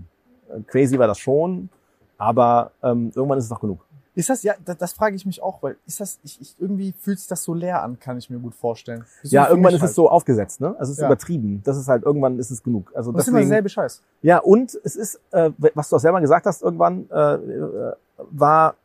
Äh, 0.49 0.61
Crazy 0.67 0.97
war 0.97 1.07
das 1.07 1.19
schon, 1.19 1.69
aber 2.17 2.71
ähm, 2.81 3.11
irgendwann 3.15 3.37
ist 3.37 3.45
es 3.45 3.49
doch 3.49 3.61
genug. 3.61 3.85
Ist 4.15 4.29
das, 4.29 4.43
ja, 4.43 4.53
das, 4.63 4.77
das 4.77 4.93
frage 4.93 5.15
ich 5.15 5.25
mich 5.25 5.41
auch, 5.41 5.63
weil 5.63 5.77
ist 5.87 5.99
das, 5.99 6.19
ich, 6.23 6.39
ich, 6.39 6.55
irgendwie 6.59 6.93
fühlt 6.99 7.19
sich 7.19 7.27
das 7.27 7.43
so 7.43 7.53
leer 7.53 7.81
an, 7.81 7.99
kann 7.99 8.17
ich 8.17 8.29
mir 8.29 8.37
gut 8.39 8.53
vorstellen. 8.53 9.05
So 9.23 9.35
ja, 9.35 9.49
irgendwann 9.49 9.73
ist 9.73 9.81
halt. 9.81 9.89
es 9.89 9.95
so 9.95 10.09
aufgesetzt, 10.09 10.61
ne? 10.61 10.75
Also 10.77 10.91
es 10.91 10.97
ist 10.97 11.01
Ja. 11.01 11.07
übertrieben. 11.07 11.61
Das 11.63 11.77
ist 11.77 11.87
halt 11.87 12.03
irgendwann 12.03 12.37
ist 12.37 12.51
es 12.51 12.61
genug. 12.61 12.91
Also 12.95 13.11
das 13.11 13.23
ist 13.23 13.27
immer 13.29 13.39
deswegen, 13.39 13.49
derselbe 13.49 13.69
Scheiß. 13.69 14.01
Ja, 14.21 14.37
und 14.37 14.79
es 14.83 14.95
ist, 14.95 15.19
äh, 15.31 15.51
was 15.73 15.89
du 15.89 15.95
auch 15.95 15.99
selber 15.99 16.21
gesagt 16.21 16.45
hast, 16.45 16.61
irgendwann 16.61 17.09
äh, 17.09 17.33
äh, 17.35 17.93
war 18.31 18.75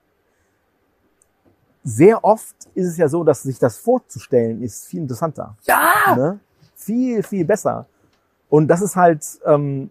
sehr 1.84 2.22
oft 2.24 2.56
ist 2.74 2.86
es 2.86 2.96
ja 2.96 3.08
so, 3.08 3.24
dass 3.24 3.42
sich 3.42 3.58
das 3.58 3.78
vorzustellen 3.78 4.62
ist 4.62 4.86
viel 4.86 5.00
interessanter. 5.00 5.56
Ja! 5.64 6.14
Ne? 6.16 6.40
Viel, 6.74 7.22
viel 7.22 7.44
besser. 7.44 7.86
Und 8.48 8.68
das 8.68 8.82
ist 8.82 8.96
halt 8.96 9.24
ähm, 9.44 9.90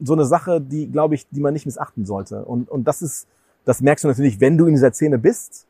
so 0.00 0.12
eine 0.12 0.24
Sache, 0.24 0.60
die, 0.60 0.90
glaube 0.90 1.14
ich, 1.14 1.28
die 1.30 1.40
man 1.40 1.52
nicht 1.52 1.66
missachten 1.66 2.04
sollte. 2.06 2.44
Und, 2.44 2.68
und 2.68 2.84
das 2.84 3.02
ist, 3.02 3.26
das 3.68 3.82
merkst 3.82 4.02
du 4.02 4.08
natürlich, 4.08 4.40
wenn 4.40 4.56
du 4.56 4.64
in 4.64 4.72
dieser 4.72 4.90
Szene 4.94 5.18
bist, 5.18 5.66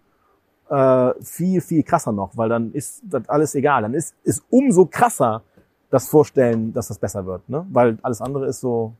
äh, 0.70 1.12
viel, 1.20 1.60
viel 1.60 1.82
krasser 1.82 2.12
noch, 2.12 2.36
weil 2.36 2.48
dann 2.48 2.70
ist 2.70 3.02
das 3.02 3.28
alles 3.28 3.56
egal. 3.56 3.82
Dann 3.82 3.92
ist, 3.92 4.14
ist 4.22 4.40
umso 4.50 4.86
krasser 4.86 5.42
das 5.90 6.08
Vorstellen, 6.08 6.72
dass 6.72 6.86
das 6.86 6.98
besser 7.00 7.26
wird. 7.26 7.48
Ne? 7.48 7.66
Weil 7.72 7.98
alles 8.02 8.20
andere 8.20 8.46
ist 8.46 8.60
so, 8.60 8.92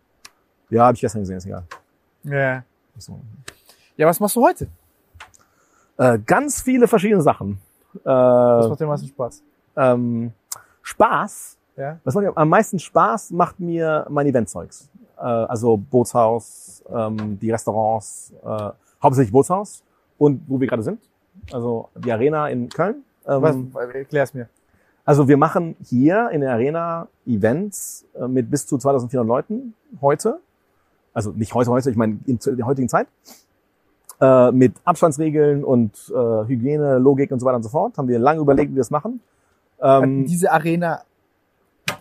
ja, 0.69 0.87
habe 0.87 0.97
ich 0.97 1.01
gestern 1.01 1.21
gesehen, 1.21 1.37
ist 1.37 1.47
egal. 1.47 1.63
Ja. 2.25 2.65
So. 2.97 3.21
Ja, 3.97 4.09
was 4.09 4.19
machst 4.19 4.35
du 4.35 4.43
heute? 4.43 4.67
Äh, 5.97 6.19
ganz 6.27 6.61
viele 6.61 6.89
verschiedene 6.89 7.23
Sachen. 7.23 7.61
Äh, 8.05 8.09
Was 8.09 8.69
macht 8.69 8.81
dir 8.81 8.85
am 8.85 8.91
meisten 8.91 9.09
Spaß? 9.09 9.43
ähm, 9.77 10.33
Spaß. 10.83 11.57
Ja. 11.77 12.01
Was 12.03 12.15
macht 12.17 12.25
mir 12.25 12.37
am 12.37 12.49
meisten 12.49 12.81
Spaß, 12.81 13.31
macht 13.31 13.61
mir 13.61 14.07
mein 14.11 14.27
Eventzeugs. 14.27 14.91
Äh, 15.19 15.21
also 15.21 15.77
Bootshaus, 15.77 16.83
ähm, 16.93 17.39
die 17.39 17.53
Restaurants, 17.53 18.33
äh, 18.45 18.71
hauptsächlich 19.03 19.33
Bootshaus 19.33 19.83
und 20.19 20.43
wo 20.47 20.61
wir 20.61 20.67
gerade 20.67 20.83
sind. 20.83 21.01
Also 21.53 21.89
die 21.97 22.13
Arena 22.13 22.49
in 22.49 22.69
Köln. 22.69 23.05
Ähm, 23.27 23.71
Was, 23.73 23.95
erklär's 23.95 24.35
mir. 24.35 24.49
Also 25.05 25.29
wir 25.29 25.37
machen 25.37 25.77
hier 25.83 26.29
in 26.33 26.43
der 26.43 26.53
Arena 26.53 27.09
Events 27.27 28.05
äh, 28.15 28.29
mit 28.29 28.51
bis 28.51 28.67
zu 28.67 28.77
2400 28.77 29.27
Leuten 29.27 29.75
heute. 30.01 30.41
Also 31.15 31.31
nicht 31.31 31.55
heute, 31.55 31.71
heute, 31.71 31.91
ich 31.91 31.97
meine 31.97 32.19
in 32.27 32.39
der 32.39 32.67
heutigen 32.67 32.89
Zeit. 32.89 33.09
Äh, 34.21 34.51
mit 34.51 34.75
Abstandsregeln 34.85 35.63
und 35.63 35.93
äh, 36.11 36.49
Hygiene, 36.49 36.99
Logik 36.99 37.31
und 37.31 37.39
so 37.39 37.47
weiter 37.47 37.57
und 37.57 37.63
so 37.63 37.69
fort. 37.69 37.97
Haben 37.97 38.09
wir 38.09 38.19
lange 38.19 38.41
überlegt, 38.41 38.73
wie 38.73 38.75
wir 38.75 38.81
das 38.81 38.91
machen. 38.91 39.21
Ähm, 39.81 40.27
Diese 40.27 40.51
Arena, 40.51 41.03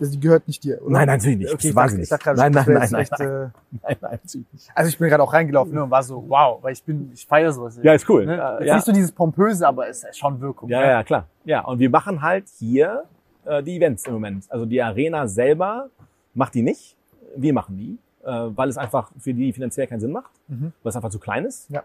also 0.00 0.12
die 0.12 0.20
gehört 0.20 0.46
nicht 0.46 0.62
dir, 0.64 0.80
oder? 0.82 0.92
nein, 0.92 1.06
nein, 1.06 1.18
natürlich 1.18 1.38
nicht. 1.38 1.52
Okay, 1.54 1.72
Das 1.74 1.92
ich 1.92 2.00
ich 2.00 2.08
dachte 2.08 2.24
gerade, 2.24 2.38
nein, 2.38 2.52
nein, 2.52 2.64
nein, 2.66 2.88
nein, 2.90 3.00
echt, 3.02 3.12
nein, 3.18 3.28
äh, 3.28 3.32
nein, 3.32 3.96
nein, 4.00 4.18
natürlich 4.22 4.46
nicht. 4.52 4.70
Also 4.74 4.88
ich 4.88 4.98
bin 4.98 5.08
gerade 5.08 5.22
auch 5.22 5.32
reingelaufen 5.32 5.74
ne, 5.74 5.82
und 5.84 5.90
war 5.90 6.02
so, 6.02 6.24
wow, 6.28 6.62
weil 6.62 6.72
ich 6.72 6.82
bin, 6.82 7.10
ich 7.14 7.26
feiere 7.26 7.52
sowas. 7.52 7.78
Ja, 7.82 7.92
ist 7.92 8.08
cool. 8.08 8.26
Ne? 8.26 8.36
Ja. 8.62 8.74
Nicht 8.76 8.86
so 8.86 8.92
dieses 8.92 9.12
pompöse, 9.12 9.66
aber 9.66 9.88
es 9.88 10.04
ist 10.04 10.18
schon 10.18 10.40
Wirkung. 10.40 10.68
Ja, 10.68 10.80
ne? 10.80 10.86
ja, 10.86 11.02
klar. 11.04 11.26
Ja, 11.44 11.64
und 11.64 11.78
wir 11.78 11.90
machen 11.90 12.22
halt 12.22 12.44
hier 12.58 13.04
äh, 13.44 13.62
die 13.62 13.76
Events 13.76 14.06
im 14.06 14.12
Moment. 14.14 14.44
Also 14.50 14.66
die 14.66 14.80
Arena 14.82 15.26
selber 15.26 15.88
macht 16.34 16.54
die 16.54 16.62
nicht. 16.62 16.96
Wir 17.36 17.52
machen 17.52 17.76
die, 17.76 17.98
äh, 18.26 18.30
weil 18.56 18.68
es 18.68 18.78
einfach 18.78 19.10
für 19.18 19.34
die 19.34 19.52
finanziell 19.52 19.86
keinen 19.86 20.00
Sinn 20.00 20.12
macht, 20.12 20.30
Mhm. 20.48 20.72
weil 20.82 20.90
es 20.90 20.96
einfach 20.96 21.10
zu 21.10 21.18
klein 21.18 21.44
ist. 21.44 21.68
Ja. 21.70 21.82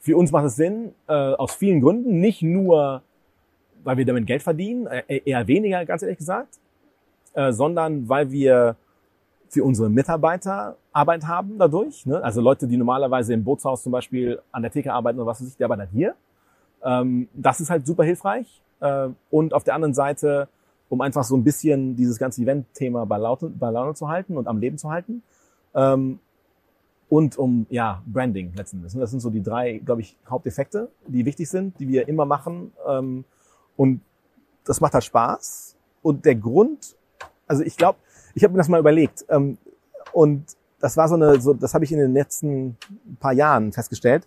Für 0.00 0.16
uns 0.16 0.30
macht 0.32 0.46
es 0.46 0.56
Sinn 0.56 0.92
äh, 1.08 1.12
aus 1.12 1.54
vielen 1.54 1.80
Gründen, 1.80 2.20
nicht 2.20 2.40
nur, 2.42 3.02
weil 3.82 3.96
wir 3.96 4.04
damit 4.04 4.26
Geld 4.26 4.42
verdienen, 4.42 4.86
äh, 4.86 5.20
eher 5.24 5.46
weniger, 5.48 5.84
ganz 5.84 6.02
ehrlich 6.02 6.18
gesagt, 6.18 6.58
äh, 7.36 7.52
sondern 7.52 8.08
weil 8.08 8.32
wir 8.32 8.76
für 9.48 9.62
unsere 9.62 9.88
Mitarbeiter 9.88 10.76
Arbeit 10.92 11.26
haben 11.26 11.58
dadurch. 11.58 12.04
Ne? 12.06 12.22
Also 12.22 12.40
Leute, 12.40 12.66
die 12.66 12.76
normalerweise 12.76 13.34
im 13.34 13.44
Bootshaus 13.44 13.82
zum 13.82 13.92
Beispiel 13.92 14.40
an 14.50 14.62
der 14.62 14.72
Theke 14.72 14.92
arbeiten 14.92 15.18
oder 15.18 15.26
was 15.26 15.40
weiß 15.40 15.48
ich, 15.48 15.56
die 15.56 15.64
arbeiten 15.64 15.80
dann 15.80 15.90
hier. 15.90 16.14
Ähm, 16.82 17.28
das 17.34 17.60
ist 17.60 17.70
halt 17.70 17.86
super 17.86 18.02
hilfreich. 18.04 18.62
Äh, 18.80 19.08
und 19.30 19.54
auf 19.54 19.62
der 19.62 19.74
anderen 19.74 19.94
Seite, 19.94 20.48
um 20.88 21.00
einfach 21.00 21.24
so 21.24 21.36
ein 21.36 21.44
bisschen 21.44 21.94
dieses 21.94 22.18
ganze 22.18 22.42
Event-Thema 22.42 23.04
bei, 23.06 23.18
bei 23.18 23.70
Laune 23.70 23.94
zu 23.94 24.08
halten 24.08 24.36
und 24.36 24.48
am 24.48 24.58
Leben 24.58 24.78
zu 24.78 24.90
halten. 24.90 25.22
Ähm, 25.74 26.18
und 27.08 27.38
um, 27.38 27.66
ja, 27.70 28.02
Branding 28.06 28.52
letzten 28.56 28.78
Endes. 28.78 28.94
Das 28.94 29.10
sind 29.10 29.20
so 29.20 29.30
die 29.30 29.42
drei, 29.42 29.78
glaube 29.84 30.00
ich, 30.00 30.16
Haupteffekte, 30.28 30.88
die 31.06 31.24
wichtig 31.24 31.48
sind, 31.48 31.78
die 31.78 31.86
wir 31.86 32.08
immer 32.08 32.24
machen. 32.24 32.72
Ähm, 32.88 33.24
und 33.76 34.00
das 34.64 34.80
macht 34.80 34.94
halt 34.94 35.04
Spaß. 35.04 35.76
Und 36.02 36.24
der 36.24 36.34
Grund, 36.34 36.96
also 37.46 37.62
ich 37.62 37.76
glaube, 37.76 37.98
ich 38.34 38.44
habe 38.44 38.52
mir 38.52 38.58
das 38.58 38.68
mal 38.68 38.80
überlegt. 38.80 39.24
Ähm, 39.28 39.58
und 40.12 40.44
das 40.80 40.96
war 40.96 41.08
so 41.08 41.14
eine, 41.14 41.40
so, 41.40 41.54
das 41.54 41.74
habe 41.74 41.84
ich 41.84 41.92
in 41.92 41.98
den 41.98 42.12
letzten 42.12 42.76
paar 43.20 43.32
Jahren 43.32 43.72
festgestellt. 43.72 44.26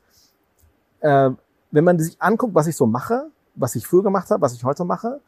Äh, 0.99 1.31
wenn 1.71 1.83
man 1.83 1.99
sich 1.99 2.19
anguckt, 2.19 2.55
was 2.55 2.67
ich 2.67 2.75
so 2.75 2.85
mache, 2.85 3.29
was 3.55 3.75
ich 3.75 3.85
früher 3.85 4.03
gemacht 4.03 4.29
habe, 4.31 4.41
was 4.41 4.53
ich 4.53 4.63
heute 4.63 4.85
mache, 4.85 5.21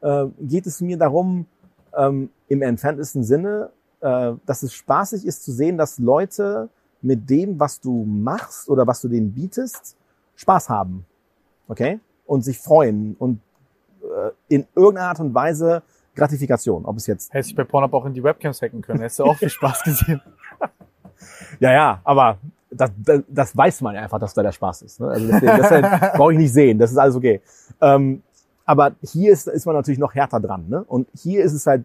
äh, 0.00 0.26
geht 0.40 0.66
es 0.66 0.80
mir 0.80 0.96
darum, 0.96 1.46
ähm, 1.94 2.30
im 2.48 2.62
entferntesten 2.62 3.24
Sinne, 3.24 3.70
äh, 4.00 4.32
dass 4.46 4.62
es 4.62 4.72
spaßig 4.72 5.26
ist 5.26 5.44
zu 5.44 5.52
sehen, 5.52 5.76
dass 5.76 5.98
Leute 5.98 6.68
mit 7.02 7.28
dem, 7.28 7.58
was 7.58 7.80
du 7.80 8.04
machst 8.04 8.68
oder 8.68 8.86
was 8.86 9.00
du 9.00 9.08
denen 9.08 9.32
bietest, 9.32 9.96
Spaß 10.36 10.68
haben. 10.68 11.04
Okay? 11.68 12.00
Und 12.26 12.42
sich 12.42 12.58
freuen 12.58 13.16
und 13.18 13.40
äh, 14.02 14.30
in 14.48 14.66
irgendeiner 14.74 15.08
Art 15.08 15.20
und 15.20 15.34
Weise 15.34 15.82
Gratifikation. 16.14 16.84
Ob 16.84 16.96
es 16.96 17.06
jetzt 17.06 17.32
Hätte 17.32 17.48
ich 17.48 17.54
bei 17.54 17.64
Pornhub 17.64 17.92
auch 17.94 18.04
in 18.06 18.14
die 18.14 18.22
Webcams 18.22 18.60
hacken 18.62 18.82
können. 18.82 19.00
Hättest 19.00 19.18
du 19.20 19.24
auch 19.24 19.36
viel 19.36 19.48
Spaß 19.48 19.82
gesehen. 19.84 20.20
Ja, 21.60 21.72
ja, 21.72 22.00
aber 22.04 22.38
das, 22.70 22.90
das, 22.96 23.20
das 23.28 23.56
weiß 23.56 23.80
man 23.82 23.96
einfach, 23.96 24.18
dass 24.18 24.34
da 24.34 24.42
der 24.42 24.52
Spaß 24.52 24.82
ist. 24.82 25.00
Ne? 25.00 25.08
Also 25.08 25.26
deswegen, 25.26 25.58
das 25.58 25.70
halt, 25.70 26.12
brauche 26.14 26.32
ich 26.32 26.38
nicht 26.38 26.52
sehen, 26.52 26.78
das 26.78 26.90
ist 26.90 26.98
alles 26.98 27.14
okay. 27.14 27.40
Ähm, 27.80 28.22
aber 28.64 28.92
hier 29.02 29.32
ist, 29.32 29.46
ist 29.48 29.66
man 29.66 29.74
natürlich 29.74 29.98
noch 29.98 30.14
härter 30.14 30.40
dran. 30.40 30.68
Ne? 30.68 30.84
Und 30.84 31.08
hier 31.14 31.44
ist 31.44 31.52
es 31.52 31.66
halt, 31.66 31.84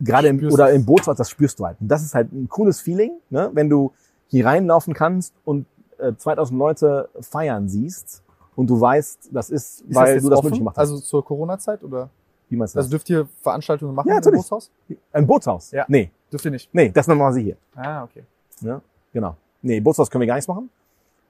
gerade 0.00 0.28
im, 0.28 0.42
oder 0.52 0.70
im 0.72 0.84
Bootshaus, 0.84 1.16
das 1.16 1.30
spürst 1.30 1.58
du 1.58 1.66
halt. 1.66 1.78
Und 1.80 1.88
das 1.88 2.02
ist 2.02 2.14
halt 2.14 2.32
ein 2.32 2.48
cooles 2.48 2.80
Feeling, 2.80 3.12
ne? 3.30 3.50
wenn 3.54 3.68
du 3.70 3.92
hier 4.28 4.44
reinlaufen 4.46 4.92
kannst 4.94 5.34
und 5.44 5.66
äh, 5.98 6.12
2000 6.14 6.58
Leute 6.58 7.08
feiern 7.20 7.68
siehst 7.68 8.22
und 8.56 8.68
du 8.68 8.80
weißt, 8.80 9.30
das 9.32 9.50
ist, 9.50 9.82
Ist 9.82 9.94
weil 9.94 10.14
jetzt 10.14 10.24
du 10.24 10.30
das 10.30 10.38
offen? 10.38 10.46
möglich 10.46 10.60
gemacht 10.60 10.76
hast. 10.76 10.90
Also 10.90 10.98
zur 10.98 11.24
Corona-Zeit 11.24 11.82
oder? 11.82 12.10
Wie 12.48 12.56
meinst 12.56 12.74
du 12.74 12.78
Also 12.78 12.86
das? 12.86 12.90
dürft 12.90 13.10
ihr 13.10 13.28
Veranstaltungen 13.42 13.94
machen 13.94 14.08
Ja, 14.08 14.18
im. 14.18 14.22
Bootshaus? 14.32 14.70
Ein 15.12 15.26
Bootshaus? 15.26 15.70
Ja. 15.72 15.84
Nee, 15.88 16.10
Dürft 16.30 16.44
ihr 16.44 16.50
nicht. 16.50 16.72
nee, 16.72 16.90
das 16.90 17.06
machen 17.08 17.32
sie 17.32 17.42
hier. 17.42 17.56
Ah, 17.74 18.04
okay. 18.04 18.22
Ne? 18.60 18.80
Genau. 19.12 19.36
Nee, 19.62 19.80
Bootshaus 19.80 20.10
können 20.10 20.20
wir 20.20 20.26
gar 20.28 20.34
nichts 20.36 20.48
machen. 20.48 20.70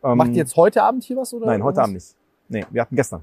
Ähm, 0.03 0.19
Macht 0.19 0.29
ihr 0.31 0.37
jetzt 0.37 0.57
heute 0.57 0.83
Abend 0.83 1.05
hier 1.05 1.17
was 1.17 1.33
oder? 1.33 1.47
Nein, 1.47 1.63
heute 1.63 1.81
irgendwas? 1.81 1.85
Abend 1.85 1.95
nicht. 1.95 2.17
Nee, 2.49 2.67
wir 2.71 2.83
hatten 2.83 2.97
gestern. 2.97 3.23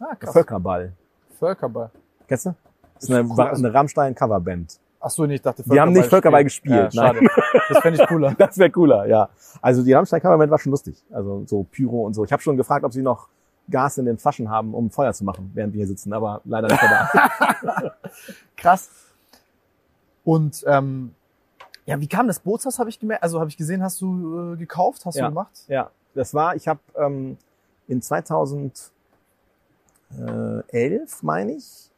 Ah, 0.00 0.14
krass. 0.14 0.32
Völkerball. 0.32 0.92
Völkerball. 1.38 1.90
Kennst 2.26 2.46
du? 2.46 2.54
Das 2.94 3.04
ist 3.04 3.10
eine, 3.10 3.28
cool, 3.28 3.40
also- 3.40 3.64
eine 3.64 3.74
Rammstein-Coverband. 3.74 4.78
Ach 4.98 5.10
so, 5.10 5.26
nee, 5.26 5.34
ich 5.34 5.42
dachte 5.42 5.62
Die 5.62 5.78
haben 5.78 5.92
nicht 5.92 6.08
Völkerball 6.08 6.42
gespielt, 6.42 6.92
Ja, 6.94 7.12
schade. 7.12 7.20
Das 7.68 7.78
fände 7.78 8.00
ich 8.02 8.08
cooler. 8.08 8.34
Das 8.38 8.56
wäre 8.58 8.70
cooler, 8.70 9.06
ja. 9.06 9.28
Also 9.60 9.84
die 9.84 9.92
Rammstein-Coverband 9.92 10.50
war 10.50 10.58
schon 10.58 10.70
lustig. 10.72 10.96
Also 11.12 11.44
so 11.46 11.64
Pyro 11.70 12.06
und 12.06 12.14
so. 12.14 12.24
Ich 12.24 12.32
habe 12.32 12.42
schon 12.42 12.56
gefragt, 12.56 12.84
ob 12.84 12.92
sie 12.92 13.02
noch 13.02 13.28
Gas 13.70 13.98
in 13.98 14.04
den 14.06 14.18
Flaschen 14.18 14.48
haben, 14.50 14.74
um 14.74 14.90
Feuer 14.90 15.12
zu 15.12 15.24
machen, 15.24 15.50
während 15.54 15.72
wir 15.74 15.78
hier 15.78 15.86
sitzen, 15.88 16.12
aber 16.12 16.40
leider 16.44 16.68
nicht 16.68 16.82
da. 16.82 17.92
Krass. 18.56 18.90
Und 20.24 20.64
ähm, 20.66 21.14
ja, 21.84 22.00
wie 22.00 22.08
kam 22.08 22.26
das 22.26 22.38
Bootshaus, 22.40 22.78
habe 22.78 22.90
ich 22.90 22.98
gemerkt? 22.98 23.22
Also 23.22 23.38
habe 23.40 23.48
ich 23.50 23.56
gesehen, 23.56 23.82
hast 23.82 24.00
du 24.00 24.52
äh, 24.54 24.56
gekauft, 24.56 25.04
hast 25.06 25.16
Ja. 25.16 25.24
du 25.26 25.30
gemacht? 25.30 25.52
ja, 25.68 25.90
das 26.14 26.34
war, 26.34 26.56
ich 26.56 26.66
habe 26.68 26.80
ähm, 26.96 27.36
in 27.88 28.02
2011, 28.02 28.90
meine 31.22 31.52
ich, 31.52 31.90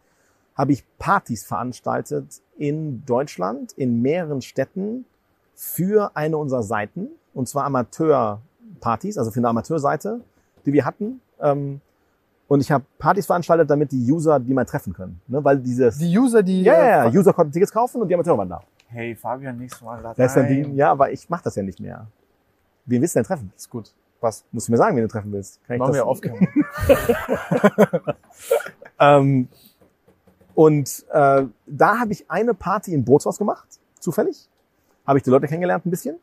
habe 0.56 0.72
ich 0.72 0.84
Partys 0.98 1.44
veranstaltet 1.44 2.40
in 2.56 3.04
Deutschland, 3.06 3.72
in 3.72 4.02
mehreren 4.02 4.42
Städten 4.42 5.04
für 5.54 6.10
eine 6.16 6.36
unserer 6.36 6.62
Seiten, 6.62 7.08
und 7.34 7.48
zwar 7.48 7.64
Amateurpartys, 7.64 9.18
also 9.18 9.30
für 9.30 9.38
eine 9.40 9.48
Amateurseite, 9.48 10.20
die 10.66 10.72
wir 10.72 10.84
hatten. 10.84 11.20
Ähm, 11.40 11.80
und 12.48 12.60
ich 12.60 12.70
habe 12.70 12.84
Partys 12.98 13.26
veranstaltet, 13.26 13.68
damit 13.68 13.92
die 13.92 14.10
User 14.10 14.40
die 14.40 14.54
mal 14.54 14.64
treffen 14.64 14.92
können. 14.92 15.20
Ne? 15.26 15.44
Weil 15.44 15.58
dieses... 15.58 15.98
Die 15.98 16.18
User, 16.18 16.42
die... 16.42 16.62
ja, 16.62 16.72
ja, 16.72 17.04
äh, 17.04 17.12
ja, 17.12 17.18
User 17.18 17.32
konnten 17.32 17.52
Tickets 17.52 17.72
kaufen 17.72 18.00
und 18.00 18.08
die 18.08 18.14
Amateure 18.14 18.38
waren 18.38 18.48
da. 18.48 18.60
Hey, 18.86 19.14
Fabian, 19.14 19.58
nächstes 19.58 19.82
Mal. 19.82 20.00
lad 20.00 20.18
Das 20.18 20.34
ist 20.34 20.48
die, 20.48 20.62
ja, 20.74 20.90
aber 20.90 21.12
ich 21.12 21.28
mache 21.28 21.44
das 21.44 21.56
ja 21.56 21.62
nicht 21.62 21.78
mehr. 21.78 22.06
Wen 22.86 23.02
willst 23.02 23.14
du 23.14 23.18
denn 23.18 23.26
treffen? 23.26 23.52
Ist 23.54 23.68
gut. 23.68 23.92
Was? 24.20 24.44
Musst 24.50 24.68
du 24.68 24.72
mir 24.72 24.78
sagen, 24.78 24.96
wen 24.96 25.02
du 25.02 25.08
treffen 25.08 25.30
willst. 25.30 25.60
Kann 25.66 25.76
ich 25.76 25.80
Machen 25.80 25.92
das? 25.92 25.96
wir 25.98 26.06
aufgehört. 26.06 26.48
Ähm, 28.98 29.48
und 30.54 31.04
äh, 31.10 31.44
da 31.66 32.00
habe 32.00 32.12
ich 32.12 32.30
eine 32.30 32.54
Party 32.54 32.92
im 32.92 33.04
Bootshaus 33.04 33.38
gemacht, 33.38 33.68
zufällig. 34.00 34.48
Habe 35.06 35.18
ich 35.18 35.24
die 35.24 35.30
Leute 35.30 35.46
kennengelernt 35.46 35.86
ein 35.86 35.90
bisschen. 35.90 36.16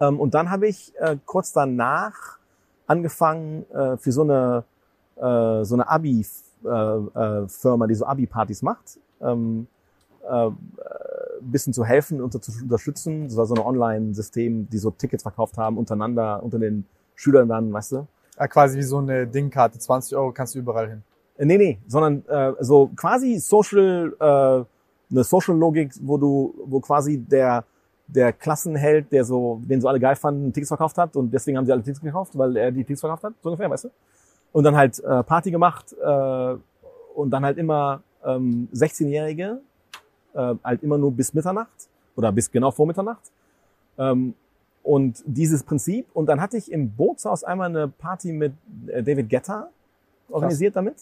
Ähm, 0.00 0.18
und 0.18 0.34
dann 0.34 0.50
habe 0.50 0.66
ich 0.66 0.94
äh, 0.98 1.16
kurz 1.26 1.52
danach 1.52 2.38
angefangen 2.86 3.64
äh, 3.70 3.96
für 3.96 4.12
so 4.12 4.22
eine 4.22 4.64
äh, 5.16 5.64
so 5.64 5.74
eine 5.74 5.88
Abi-Firma, 5.88 7.44
äh, 7.44 7.48
Firma, 7.48 7.86
die 7.86 7.94
so 7.94 8.04
Abi-Partys 8.06 8.62
macht, 8.62 8.98
ähm, 9.20 9.66
äh, 10.28 10.46
ein 10.48 11.50
bisschen 11.50 11.72
zu 11.72 11.84
helfen 11.84 12.20
und 12.20 12.32
zu 12.32 12.52
unterstützen. 12.62 13.24
Das 13.24 13.36
war 13.36 13.46
so 13.46 13.54
ein 13.54 13.60
Online-System, 13.60 14.68
die 14.68 14.78
so 14.78 14.90
Tickets 14.90 15.22
verkauft 15.22 15.56
haben 15.56 15.78
untereinander, 15.78 16.42
unter 16.42 16.58
den 16.58 16.84
Schülern 17.14 17.48
dann, 17.48 17.72
weißt 17.72 17.92
du. 17.92 18.06
ah, 18.36 18.48
quasi 18.48 18.78
wie 18.78 18.82
so 18.82 18.98
eine 18.98 19.26
Dingkarte. 19.26 19.78
20 19.78 20.16
Euro 20.16 20.32
kannst 20.32 20.54
du 20.54 20.58
überall 20.58 20.88
hin. 20.88 21.02
Äh, 21.38 21.46
Nee, 21.46 21.58
nee, 21.58 21.78
sondern 21.86 22.24
äh, 22.28 22.52
so 22.60 22.90
quasi 22.96 23.38
Social, 23.38 24.14
äh, 24.18 24.24
eine 24.24 25.24
Social-Logik, 25.24 25.92
wo 26.02 26.18
du, 26.18 26.54
wo 26.66 26.80
quasi 26.80 27.18
der 27.18 27.64
der 28.06 28.32
Klassenheld, 28.32 29.10
der 29.12 29.24
so, 29.24 29.60
den 29.64 29.80
so 29.80 29.88
alle 29.88 30.00
geil 30.00 30.16
fanden, 30.16 30.52
Tickets 30.52 30.68
verkauft 30.68 30.98
hat 30.98 31.16
und 31.16 31.30
deswegen 31.32 31.58
haben 31.58 31.66
sie 31.66 31.72
alle 31.72 31.82
Tickets 31.82 32.00
gekauft, 32.00 32.36
weil 32.38 32.56
er 32.56 32.70
die 32.70 32.82
Tickets 32.84 33.00
verkauft 33.00 33.24
hat, 33.24 33.34
so 33.42 33.50
ungefähr, 33.50 33.70
weißt 33.70 33.84
du? 33.84 33.90
Und 34.52 34.64
dann 34.64 34.76
halt 34.76 34.98
äh, 35.00 35.22
Party 35.22 35.50
gemacht 35.50 35.94
äh, 36.00 36.54
und 37.14 37.30
dann 37.30 37.44
halt 37.44 37.58
immer 37.58 38.02
ähm, 38.24 38.68
16-Jährige, 38.72 39.60
äh, 40.34 40.54
halt 40.62 40.82
immer 40.82 40.98
nur 40.98 41.12
bis 41.12 41.34
Mitternacht 41.34 41.88
oder 42.14 42.32
bis 42.32 42.50
genau 42.50 42.70
vor 42.70 42.86
Mitternacht. 42.86 43.30
Ähm, 43.98 44.34
und 44.86 45.22
dieses 45.26 45.64
Prinzip. 45.64 46.06
Und 46.14 46.26
dann 46.26 46.40
hatte 46.40 46.56
ich 46.56 46.70
im 46.70 46.90
Bootshaus 46.90 47.42
einmal 47.42 47.68
eine 47.68 47.88
Party 47.88 48.32
mit 48.32 48.52
äh, 48.86 49.02
David 49.02 49.28
Guetta 49.28 49.68
organisiert 50.28 50.76
damit. 50.76 50.94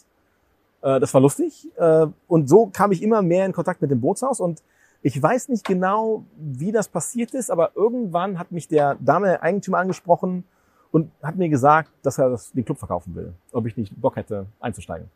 Äh, 0.81 1.01
das 1.01 1.12
war 1.12 1.20
lustig. 1.20 1.68
Äh, 1.76 2.06
und 2.26 2.48
so 2.48 2.66
kam 2.66 2.93
ich 2.93 3.02
immer 3.02 3.20
mehr 3.20 3.44
in 3.44 3.52
Kontakt 3.52 3.82
mit 3.82 3.90
dem 3.90 4.01
Bootshaus. 4.01 4.40
Und 4.40 4.62
ich 5.05 5.22
weiß 5.22 5.51
nicht 5.51 5.66
genau, 5.66 6.24
wie 6.35 6.72
das 6.72 6.89
passiert 6.89 7.35
ist, 7.35 7.51
aber 7.51 7.72
irgendwann 7.76 8.39
hat 8.39 8.52
mich 8.52 8.68
der 8.68 8.94
Dame 8.94 9.43
Eigentümer 9.43 9.76
angesprochen 9.76 10.44
und 10.93 11.10
hat 11.22 11.36
mir 11.36 11.51
gesagt, 11.51 11.90
dass 12.02 12.16
er 12.16 12.31
das, 12.31 12.52
den 12.52 12.64
Club 12.64 12.78
verkaufen 12.78 13.14
will, 13.14 13.35
ob 13.52 13.66
ich 13.66 13.76
nicht 13.76 14.01
Bock 14.01 14.16
hätte 14.16 14.47
einzusteigen. 14.60 15.10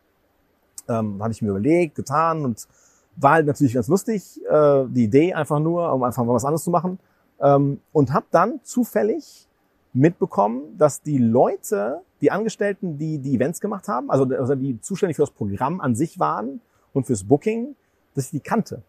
Ähm, 0.91 1.23
habe 1.23 1.33
ich 1.33 1.41
mir 1.41 1.49
überlegt, 1.49 1.95
getan 1.95 2.45
und 2.45 2.69
war 3.17 3.33
halt 3.33 3.47
natürlich 3.47 3.73
ganz 3.73 3.89
lustig, 3.89 4.39
äh, 4.45 4.85
die 4.89 5.05
Idee 5.05 5.33
einfach 5.33 5.59
nur, 5.59 5.91
um 5.91 6.03
einfach 6.03 6.23
mal 6.23 6.35
was 6.35 6.45
anderes 6.45 6.65
zu 6.65 6.71
machen. 6.71 6.99
Ähm, 7.41 7.81
und 7.93 8.13
habe 8.13 8.27
dann 8.31 8.61
zufällig 8.65 9.49
mitbekommen, 9.95 10.77
dass 10.77 11.01
die 11.01 11.17
Leute, 11.17 12.03
die 12.21 12.31
Angestellten, 12.31 12.99
die 12.99 13.21
die 13.21 13.37
Events 13.37 13.59
gemacht 13.59 13.89
haben, 13.89 14.11
also, 14.11 14.25
also 14.37 14.55
die 14.55 14.79
zuständig 14.83 15.17
für 15.17 15.23
das 15.23 15.31
Programm 15.31 15.81
an 15.81 15.95
sich 15.95 16.19
waren 16.19 16.61
und 16.93 17.07
fürs 17.07 17.25
Booking, 17.25 17.75
dass 18.15 18.27
ich 18.27 18.31
die 18.33 18.41
kannte. 18.41 18.83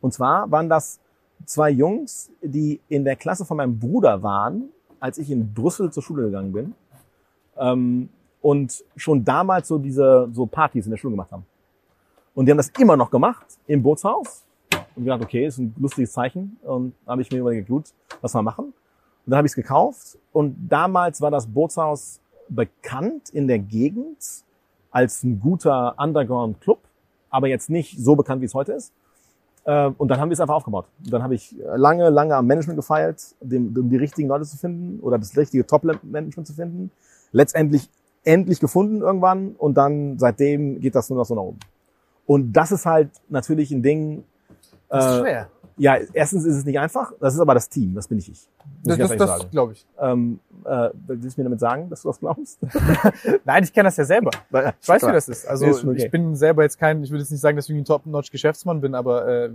Und 0.00 0.12
zwar 0.12 0.50
waren 0.50 0.68
das 0.68 1.00
zwei 1.44 1.70
Jungs, 1.70 2.30
die 2.42 2.80
in 2.88 3.04
der 3.04 3.16
Klasse 3.16 3.44
von 3.44 3.56
meinem 3.56 3.78
Bruder 3.78 4.22
waren, 4.22 4.70
als 4.98 5.18
ich 5.18 5.30
in 5.30 5.52
Brüssel 5.52 5.90
zur 5.90 6.02
Schule 6.02 6.24
gegangen 6.24 6.52
bin. 6.52 6.74
Ähm, 7.56 8.08
und 8.42 8.84
schon 8.96 9.24
damals 9.24 9.68
so 9.68 9.78
diese 9.78 10.28
so 10.32 10.46
Partys 10.46 10.86
in 10.86 10.90
der 10.90 10.98
Schule 10.98 11.12
gemacht 11.12 11.32
haben. 11.32 11.44
Und 12.34 12.46
die 12.46 12.52
haben 12.52 12.58
das 12.58 12.70
immer 12.78 12.96
noch 12.96 13.10
gemacht 13.10 13.46
im 13.66 13.82
Bootshaus. 13.82 14.44
Und 14.96 15.04
gedacht, 15.04 15.22
okay, 15.22 15.46
ist 15.46 15.58
ein 15.58 15.74
lustiges 15.78 16.12
Zeichen. 16.12 16.58
Und 16.62 16.94
da 17.04 17.12
habe 17.12 17.22
ich 17.22 17.30
mir 17.30 17.38
überlegt, 17.38 17.68
gut, 17.68 17.92
was 18.20 18.34
mal 18.34 18.42
machen. 18.42 18.66
Und 18.66 18.74
dann 19.26 19.38
habe 19.38 19.46
ich 19.46 19.52
es 19.52 19.56
gekauft. 19.56 20.18
Und 20.32 20.56
damals 20.68 21.20
war 21.20 21.30
das 21.30 21.46
Bootshaus 21.46 22.20
bekannt 22.48 23.30
in 23.30 23.46
der 23.46 23.58
Gegend 23.58 24.44
als 24.90 25.22
ein 25.22 25.40
guter 25.40 25.94
Underground-Club, 25.98 26.80
aber 27.30 27.46
jetzt 27.46 27.70
nicht 27.70 27.98
so 27.98 28.16
bekannt, 28.16 28.40
wie 28.40 28.46
es 28.46 28.54
heute 28.54 28.72
ist. 28.72 28.92
Äh, 29.64 29.90
und 29.98 30.08
dann 30.08 30.20
haben 30.20 30.30
wir 30.30 30.34
es 30.34 30.40
einfach 30.40 30.54
aufgebaut. 30.54 30.86
Und 31.04 31.12
dann 31.12 31.22
habe 31.22 31.34
ich 31.34 31.54
lange, 31.76 32.10
lange 32.10 32.34
am 32.34 32.46
Management 32.46 32.76
gefeilt, 32.76 33.34
um 33.40 33.90
die 33.90 33.96
richtigen 33.96 34.28
Leute 34.28 34.44
zu 34.44 34.56
finden 34.56 35.00
oder 35.00 35.18
das 35.18 35.36
richtige 35.36 35.66
Top-Management 35.66 36.46
zu 36.46 36.54
finden. 36.54 36.90
Letztendlich 37.32 37.88
endlich 38.24 38.60
gefunden 38.60 39.00
irgendwann 39.00 39.54
und 39.56 39.74
dann 39.74 40.18
seitdem 40.18 40.80
geht 40.80 40.94
das 40.94 41.08
nur 41.08 41.18
noch 41.18 41.24
so 41.24 41.34
nach 41.34 41.42
oben. 41.42 41.58
Und 42.26 42.52
das 42.52 42.70
ist 42.70 42.86
halt 42.86 43.10
natürlich 43.28 43.70
ein 43.70 43.82
Ding. 43.82 44.24
Das 44.88 45.04
ist 45.04 45.12
äh, 45.12 45.20
schwer. 45.20 45.48
Ja, 45.80 45.96
erstens 46.12 46.44
ist 46.44 46.56
es 46.56 46.64
nicht 46.66 46.78
einfach, 46.78 47.10
das 47.20 47.32
ist 47.32 47.40
aber 47.40 47.54
das 47.54 47.66
Team, 47.66 47.94
das 47.94 48.06
bin 48.06 48.18
ich. 48.18 48.28
Das, 48.28 48.98
ich 48.98 48.98
das, 48.98 49.16
das 49.16 49.30
sagen. 49.30 49.50
glaube 49.50 49.72
ich. 49.72 49.86
Ähm, 49.98 50.38
äh, 50.66 50.90
willst 51.06 51.38
du 51.38 51.40
mir 51.40 51.44
damit 51.44 51.58
sagen, 51.58 51.88
dass 51.88 52.02
du 52.02 52.08
das 52.08 52.20
glaubst? 52.20 52.58
Nein, 53.46 53.64
ich 53.64 53.72
kenne 53.72 53.86
das 53.86 53.96
ja 53.96 54.04
selber. 54.04 54.30
Ich 54.78 54.88
weiß, 54.88 55.02
wie 55.02 55.12
das 55.12 55.30
ist. 55.30 55.48
Also 55.48 55.66
Ist 55.66 55.82
okay. 55.82 56.04
ich 56.04 56.10
bin 56.10 56.36
selber 56.36 56.64
jetzt 56.64 56.78
kein, 56.78 57.02
ich 57.02 57.10
würde 57.10 57.22
jetzt 57.22 57.30
nicht 57.30 57.40
sagen, 57.40 57.56
dass 57.56 57.66
ich 57.66 57.74
ein 57.74 57.86
Top-Notch-Geschäftsmann 57.86 58.82
bin, 58.82 58.94
aber 58.94 59.26
äh, 59.26 59.50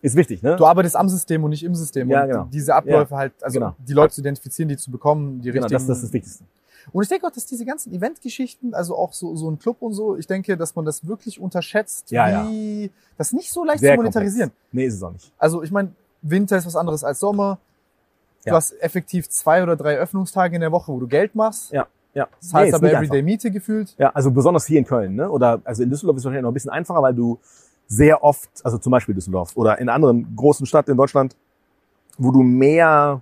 Ist 0.00 0.16
wichtig, 0.16 0.42
ne? 0.42 0.56
du 0.56 0.66
arbeitest 0.66 0.96
am 0.96 1.08
System 1.08 1.44
und 1.44 1.50
nicht 1.50 1.62
im 1.62 1.76
System. 1.76 2.10
Ja, 2.10 2.22
und 2.22 2.28
genau. 2.28 2.48
diese 2.52 2.74
Abläufe 2.74 3.14
halt, 3.16 3.32
also 3.40 3.60
genau. 3.60 3.76
die 3.78 3.92
Leute 3.92 4.14
zu 4.14 4.20
identifizieren, 4.20 4.68
die 4.68 4.76
zu 4.76 4.90
bekommen, 4.90 5.42
die 5.42 5.52
genau, 5.52 5.66
richtigen. 5.66 5.78
das, 5.78 5.86
das 5.86 5.98
ist 5.98 6.04
das 6.06 6.12
Wichtigste. 6.12 6.44
Und 6.90 7.02
ich 7.02 7.08
denke 7.08 7.26
auch, 7.26 7.30
dass 7.30 7.46
diese 7.46 7.64
ganzen 7.64 7.92
Eventgeschichten, 7.92 8.74
also 8.74 8.96
auch 8.96 9.12
so, 9.12 9.36
so 9.36 9.48
ein 9.50 9.58
Club 9.58 9.76
und 9.80 9.92
so, 9.94 10.16
ich 10.16 10.26
denke, 10.26 10.56
dass 10.56 10.74
man 10.74 10.84
das 10.84 11.06
wirklich 11.06 11.38
unterschätzt, 11.40 12.10
Ja, 12.10 12.46
wie 12.50 12.90
das 13.16 13.28
ist 13.28 13.32
nicht 13.34 13.52
so 13.52 13.64
leicht 13.64 13.80
Sehr 13.80 13.94
zu 13.94 13.96
monetarisieren. 14.02 14.50
komplex. 14.50 14.72
Nee, 14.72 14.84
ist 14.86 14.94
es 14.94 15.02
auch 15.02 15.12
nicht. 15.12 15.32
Also 15.38 15.62
ich 15.62 15.70
meine, 15.70 15.92
Winter 16.22 16.56
ist 16.56 16.66
was 16.66 16.76
anderes 16.76 17.04
als 17.04 17.20
Sommer. 17.20 17.58
Du 18.44 18.50
Ja. 18.50 18.56
hast 18.56 18.72
effektiv 18.80 19.28
zwei 19.28 19.62
oder 19.62 19.76
drei 19.76 19.96
Öffnungstage 19.96 20.54
in 20.56 20.60
der 20.60 20.72
Woche, 20.72 20.90
wo 20.92 20.98
du 20.98 21.06
Geld 21.06 21.34
machst. 21.36 21.70
Ja, 21.72 21.86
ja. 22.14 22.26
Das 22.40 22.52
Nee, 22.52 22.58
heißt 22.58 22.68
ist 22.70 22.74
aber 22.74 22.92
Everyday 22.92 23.22
Miete 23.22 23.50
gefühlt. 23.52 23.94
Ja, 23.98 24.10
also 24.10 24.30
besonders 24.32 24.66
hier 24.66 24.78
in 24.80 24.84
Köln, 24.84 25.14
ne? 25.14 25.30
Oder 25.30 25.60
also 25.64 25.82
in 25.84 25.90
Düsseldorf 25.90 26.16
ist 26.16 26.22
es 26.22 26.24
wahrscheinlich 26.24 26.42
noch 26.42 26.50
ein 26.50 26.54
bisschen 26.54 26.70
einfacher, 26.72 27.00
weil 27.02 27.14
du 27.14 27.38
sehr 27.86 28.24
oft, 28.24 28.48
also 28.64 28.78
zum 28.78 28.90
Beispiel 28.90 29.14
Düsseldorf 29.14 29.56
oder 29.56 29.78
in 29.78 29.88
anderen 29.88 30.34
großen 30.34 30.66
Städten 30.66 30.92
in 30.92 30.96
Deutschland, 30.96 31.36
wo 32.18 32.30
du 32.30 32.42
mehr 32.42 33.20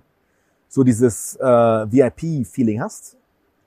so 0.69 0.83
dieses 0.83 1.35
äh, 1.35 1.43
VIP-Feeling 1.43 2.81
hast. 2.81 3.17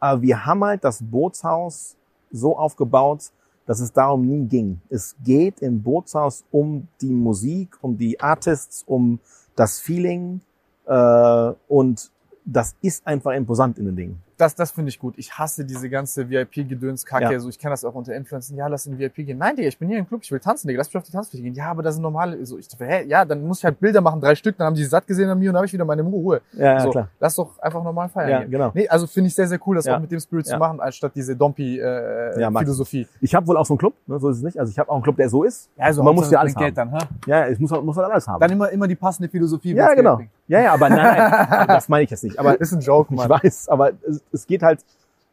Aber 0.05 0.21
wir 0.21 0.45
haben 0.45 0.63
halt 0.63 0.85
das 0.85 1.03
Bootshaus 1.03 1.97
so 2.31 2.59
aufgebaut, 2.59 3.31
dass 3.65 3.81
es 3.81 3.91
darum 3.91 4.27
nie 4.27 4.47
ging. 4.47 4.83
Es 4.91 5.17
geht 5.25 5.63
im 5.63 5.83
Bootshaus 5.83 6.45
um 6.51 6.89
die 7.01 7.15
Musik, 7.15 7.79
um 7.81 7.97
die 7.97 8.21
Artists, 8.21 8.85
um 8.87 9.19
das 9.57 9.81
Feeling 9.81 10.43
äh, 10.85 11.53
und 11.69 12.11
das 12.45 12.77
ist 12.83 13.07
einfach 13.07 13.33
imposant 13.33 13.79
in 13.79 13.87
den 13.87 13.97
Dingen. 13.97 14.23
Das, 14.37 14.55
das 14.55 14.71
finde 14.73 14.89
ich 14.89 14.99
gut. 14.99 15.15
Ich 15.17 15.33
hasse 15.39 15.65
diese 15.65 15.89
ganze 15.89 16.29
VIP-Gedöns-Kacke. 16.29 17.33
Ja. 17.33 17.39
So, 17.41 17.49
ich 17.49 17.59
kann 17.59 17.71
das 17.71 17.85
auch 17.85 17.95
unter 17.95 18.15
Influencern. 18.15 18.57
Ja, 18.57 18.67
lass 18.67 18.87
in 18.87 18.99
VIP 18.99 19.17
gehen. 19.17 19.39
Nein, 19.39 19.55
Digga, 19.57 19.69
ich 19.69 19.79
bin 19.79 19.89
hier 19.89 19.99
im 19.99 20.09
Club. 20.09 20.21
Ich 20.25 20.33
will 20.33 20.41
tanzen, 20.41 20.67
Digga. 20.69 20.79
Lass 20.79 20.89
mich 20.89 20.97
auf 20.97 21.05
die 21.05 21.13
Tanzfläche 21.13 21.43
gehen. 21.45 21.55
Ja, 21.55 21.71
aber 21.71 21.83
das 21.83 21.95
sind 21.95 22.03
normale. 22.03 22.45
So, 22.45 22.59
ich 22.59 22.69
hä? 22.79 23.05
Ja, 23.07 23.25
dann 23.25 23.47
muss 23.47 23.59
ich 23.59 23.65
halt 23.65 23.79
Bilder 23.79 24.01
machen, 24.01 24.21
drei 24.21 24.35
Stück. 24.35 24.57
Dann 24.59 24.67
haben 24.69 24.75
die 24.75 24.85
satt 24.85 25.07
gesehen 25.07 25.29
an 25.31 25.39
mir 25.39 25.51
und 25.51 25.55
dann 25.55 25.59
habe 25.59 25.67
ich 25.67 25.73
wieder 25.73 25.85
meine 25.85 26.03
Ruhe. 26.03 26.41
Ja, 26.53 26.65
ja 26.75 26.81
so, 26.81 26.91
klar. 26.91 27.09
lass 27.21 27.35
doch 27.37 27.59
einfach 27.61 27.83
normal 27.83 28.09
feiern 28.09 28.29
Ja, 28.31 28.39
gehen. 28.41 28.51
genau. 28.51 28.71
Nee, 28.75 28.89
also 28.89 29.07
finde 29.07 29.29
ich 29.29 29.35
sehr, 29.35 29.47
sehr 29.47 29.59
cool, 29.67 29.77
das 29.77 29.85
Ja. 29.85 29.97
auch 29.97 30.01
mit 30.01 30.11
dem 30.11 30.21
Spirit 30.21 30.47
zu 30.47 30.57
machen, 30.59 30.81
anstatt 30.81 31.13
diese 31.15 31.33
Ja, 31.35 32.51
mag 32.51 32.67
ich. 32.69 33.09
Ich 33.21 33.35
habe 33.35 33.47
wohl 33.47 33.57
auch 33.57 33.67
so 33.67 33.75
einen 33.75 33.79
Club, 33.79 33.95
ne, 34.07 34.19
so 34.19 34.29
ist 34.31 34.39
es 34.39 34.43
nicht. 34.43 34.59
Also 34.59 34.71
ich 34.71 34.79
habe 34.79 34.91
auch 34.91 34.95
einen 34.95 35.03
Club, 35.03 35.17
der 35.17 35.29
so 35.29 35.45
ist. 35.45 35.69
ja, 35.77 35.85
also 35.85 36.03
Man 36.03 36.15
muss 36.15 36.31
ja 36.31 36.41
alles 36.41 36.55
Geld 36.55 36.77
haben. 36.79 36.91
dann, 36.91 37.01
ha? 37.01 37.09
Ja, 37.27 37.49
ich 37.49 37.59
muss, 37.59 37.71
muss 37.71 37.97
halt 37.97 38.11
alles 38.11 38.27
haben. 38.27 38.41
Dann 38.41 38.51
immer, 38.53 38.71
immer 38.71 38.89
die 38.89 38.95
passende 38.97 39.29
Philosophie. 39.29 39.75
ja, 39.75 39.95
genau. 39.95 40.21
Ja, 40.47 40.61
ja, 40.61 40.75
aber 40.75 40.91
nein, 40.91 41.17
nein, 41.49 41.67
das 41.69 41.89
meine 41.89 42.05
ich 42.05 42.11
jetzt 42.11 42.23
nicht. 42.23 42.39
Aber. 42.39 42.61
Ist 42.61 42.73
ein 42.73 42.81
Joke, 42.81 43.13
ich 43.15 43.19
Mann. 43.19 43.31
weiß, 43.31 43.69
aber 43.69 43.93
es, 44.33 44.47
geht 44.47 44.63
halt, 44.63 44.85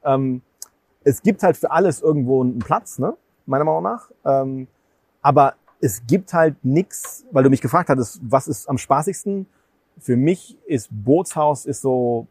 ähm, 0.03 0.41
es 1.03 1.21
gibt 1.21 1.43
halt 1.43 1.57
für 1.57 1.71
alles 1.71 2.01
irgendwo 2.01 2.41
einen 2.41 2.59
Platz, 2.59 2.99
ne? 2.99 3.15
Meiner 3.45 3.63
Meinung 3.63 3.83
nach. 3.83 4.09
Ähm, 4.25 4.67
aber 5.21 5.55
es 5.79 6.05
gibt 6.05 6.33
halt 6.33 6.55
nix, 6.63 7.25
weil 7.31 7.43
du 7.43 7.49
mich 7.49 7.61
gefragt 7.61 7.89
hattest, 7.89 8.19
was 8.23 8.47
ist 8.47 8.69
am 8.69 8.77
spaßigsten? 8.77 9.47
Für 9.99 10.15
mich 10.15 10.57
ist 10.67 10.89
Bootshaus 10.91 11.65
ist 11.65 11.81
so, 11.81 12.27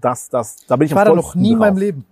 das, 0.00 0.28
das, 0.28 0.64
da 0.66 0.76
bin 0.76 0.86
ich 0.86 0.92
Ich 0.92 0.96
war 0.96 1.04
da 1.04 1.14
noch 1.14 1.34
nie 1.34 1.48
in 1.48 1.54
drauf. 1.54 1.60
meinem 1.60 1.78
Leben. 1.78 2.04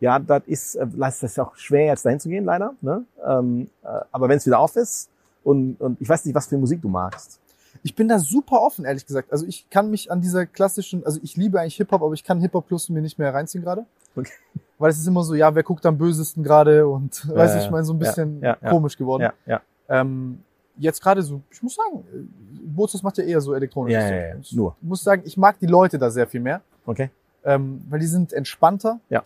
Ja, 0.00 0.18
das 0.18 0.42
ist, 0.46 0.74
äh, 0.76 0.86
das 0.96 1.22
ist 1.22 1.38
auch 1.40 1.56
schwer 1.56 1.86
jetzt 1.86 2.06
dahin 2.06 2.20
zu 2.20 2.28
gehen, 2.28 2.44
leider. 2.44 2.74
Ne? 2.80 3.04
Ähm, 3.26 3.68
äh, 3.82 3.88
aber 4.12 4.28
wenn 4.28 4.38
es 4.38 4.46
wieder 4.46 4.58
auf 4.60 4.76
ist 4.76 5.10
und, 5.42 5.80
und 5.80 6.00
ich 6.00 6.08
weiß 6.08 6.24
nicht, 6.24 6.34
was 6.34 6.46
für 6.46 6.56
Musik 6.56 6.80
du 6.82 6.88
magst. 6.88 7.40
Ich 7.82 7.94
bin 7.94 8.08
da 8.08 8.18
super 8.18 8.60
offen, 8.62 8.84
ehrlich 8.84 9.06
gesagt. 9.06 9.32
Also 9.32 9.46
ich 9.46 9.68
kann 9.70 9.90
mich 9.90 10.10
an 10.10 10.20
dieser 10.20 10.46
klassischen, 10.46 11.04
also 11.04 11.20
ich 11.22 11.36
liebe 11.36 11.60
eigentlich 11.60 11.76
Hip-Hop, 11.76 12.02
aber 12.02 12.12
ich 12.14 12.24
kann 12.24 12.40
Hip-Hop 12.40 12.66
Plus 12.66 12.88
mir 12.88 13.02
nicht 13.02 13.18
mehr 13.18 13.32
reinziehen 13.32 13.62
gerade. 13.62 13.84
Okay. 14.16 14.32
Weil 14.78 14.90
es 14.90 14.98
ist 14.98 15.06
immer 15.06 15.22
so, 15.24 15.34
ja, 15.34 15.54
wer 15.54 15.62
guckt 15.62 15.84
am 15.86 15.98
bösesten 15.98 16.42
gerade 16.42 16.86
und 16.86 17.24
du, 17.24 17.34
ja, 17.34 17.64
ich 17.64 17.70
meine, 17.70 17.84
so 17.84 17.92
ein 17.92 17.98
bisschen 17.98 18.40
ja, 18.40 18.56
ja. 18.60 18.70
komisch 18.70 18.96
geworden. 18.96 19.22
Ja, 19.22 19.32
ja. 19.46 19.60
Ähm, 19.88 20.40
jetzt 20.76 21.02
gerade 21.02 21.22
so, 21.22 21.40
ich 21.50 21.62
muss 21.62 21.74
sagen, 21.74 22.04
äh, 22.12 22.66
Bootshaus 22.68 23.02
macht 23.02 23.18
ja 23.18 23.24
eher 23.24 23.40
so 23.40 23.54
elektronisch. 23.54 23.94
Ja, 23.94 24.08
ja, 24.08 24.26
ja, 24.28 24.34
Ich 24.40 24.52
nur. 24.52 24.76
muss 24.80 25.02
sagen, 25.02 25.22
ich 25.24 25.36
mag 25.36 25.58
die 25.58 25.66
Leute 25.66 25.98
da 25.98 26.10
sehr 26.10 26.26
viel 26.26 26.40
mehr, 26.40 26.60
Okay. 26.86 27.10
ähm, 27.44 27.82
weil 27.88 28.00
die 28.00 28.06
sind 28.06 28.32
entspannter. 28.32 29.00
Ja. 29.08 29.22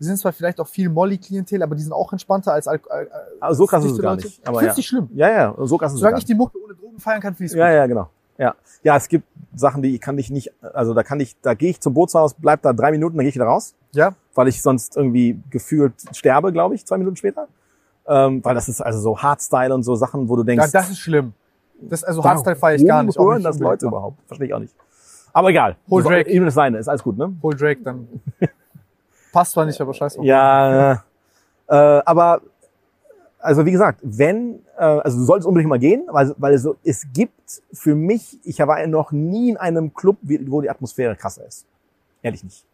Die 0.00 0.04
sind 0.04 0.16
zwar 0.18 0.32
vielleicht 0.32 0.60
auch 0.60 0.68
viel 0.68 0.88
Molly-Klientel, 0.88 1.62
aber 1.62 1.74
die 1.74 1.82
sind 1.82 1.92
auch 1.92 2.12
entspannter 2.12 2.52
als 2.52 2.68
Al 2.68 2.80
Al 2.88 3.08
Also 3.40 3.64
so 3.64 3.66
krass 3.66 3.84
ist 3.84 3.92
es 3.92 3.98
gar 4.00 4.12
Leute. 4.14 4.26
nicht. 4.26 4.38
Ich 4.40 4.48
Aber 4.48 4.58
find's 4.60 4.74
ja. 4.74 4.78
nicht 4.78 4.86
schlimm. 4.86 5.08
ja, 5.14 5.28
ja, 5.30 5.54
so 5.66 5.76
krass 5.78 5.92
ist 5.92 5.96
es 5.96 6.00
gar 6.02 6.10
Solange 6.10 6.16
ich 6.18 6.22
nicht. 6.22 6.28
die 6.28 6.34
Mucke 6.34 6.58
ohne 6.64 6.74
Drogen 6.74 6.98
feiern 7.00 7.20
kann, 7.20 7.34
finde 7.34 7.46
ich 7.46 7.52
es 7.52 7.58
Ja, 7.58 7.70
ja, 7.70 7.86
genau. 7.86 8.08
Ja. 8.38 8.54
Ja, 8.84 8.96
es 8.96 9.08
gibt 9.08 9.26
Sachen, 9.54 9.82
die 9.82 9.98
kann 9.98 10.16
ich 10.18 10.30
nicht, 10.30 10.52
also 10.72 10.94
da 10.94 11.02
kann 11.02 11.18
ich, 11.18 11.36
da 11.42 11.54
gehe 11.54 11.70
ich 11.70 11.80
zum 11.80 11.94
Bootshaus, 11.94 12.34
bleib 12.34 12.62
da 12.62 12.72
drei 12.72 12.92
Minuten, 12.92 13.16
dann 13.16 13.24
gehe 13.24 13.30
ich 13.30 13.34
wieder 13.34 13.46
raus, 13.46 13.74
Ja, 13.92 14.14
weil 14.34 14.46
ich 14.46 14.62
sonst 14.62 14.96
irgendwie 14.96 15.40
gefühlt 15.50 15.94
sterbe, 16.12 16.52
glaube 16.52 16.76
ich, 16.76 16.86
zwei 16.86 16.98
Minuten 16.98 17.16
später. 17.16 17.48
Ähm, 18.06 18.42
weil 18.44 18.54
das 18.54 18.68
ist 18.68 18.80
also 18.80 19.00
so 19.00 19.18
Hardstyle 19.18 19.74
und 19.74 19.82
so 19.82 19.96
Sachen, 19.96 20.28
wo 20.28 20.36
du 20.36 20.44
denkst, 20.44 20.66
ja, 20.66 20.70
das 20.80 20.90
ist 20.90 20.98
schlimm. 21.00 21.32
Das, 21.80 22.04
also 22.04 22.18
warum 22.22 22.30
Hardstyle 22.30 22.56
feiere 22.56 22.76
ich 22.76 22.86
gar 22.86 23.02
nicht. 23.02 23.18
auch 23.18 23.24
hören 23.26 23.42
das 23.42 23.58
Leute 23.58 23.86
überhaupt? 23.86 24.18
Verstehe 24.26 24.46
ich 24.46 24.54
auch 24.54 24.60
nicht. 24.60 24.74
Aber 25.32 25.50
egal. 25.50 25.76
Hol 25.90 26.02
Drake. 26.02 26.30
Eben 26.30 26.44
das 26.46 26.54
seine, 26.54 26.78
ist 26.78 26.88
alles 26.88 27.02
gut, 27.02 27.18
ne? 27.18 27.32
Hol 27.42 27.54
Drake, 27.54 27.82
dann 27.82 28.08
passt 29.32 29.52
zwar 29.52 29.64
nicht, 29.66 29.80
aber 29.80 29.94
scheiß 29.94 30.14
drauf. 30.14 30.24
Ja, 30.24 31.04
äh, 31.68 32.02
aber 32.04 32.40
also 33.40 33.64
wie 33.64 33.70
gesagt, 33.72 34.00
wenn, 34.02 34.64
äh, 34.76 34.82
also 34.82 35.18
du 35.18 35.24
solltest 35.24 35.46
unbedingt 35.46 35.68
mal 35.70 35.78
gehen, 35.78 36.04
weil, 36.08 36.34
weil 36.38 36.58
so, 36.58 36.76
es 36.84 37.06
gibt 37.12 37.62
für 37.72 37.94
mich, 37.94 38.38
ich 38.44 38.58
war 38.58 38.84
noch 38.86 39.12
nie 39.12 39.50
in 39.50 39.56
einem 39.56 39.94
Club, 39.94 40.16
wo 40.22 40.60
die 40.60 40.70
Atmosphäre 40.70 41.14
krasser 41.16 41.46
ist. 41.46 41.66
Ehrlich 42.22 42.42
nicht. 42.42 42.64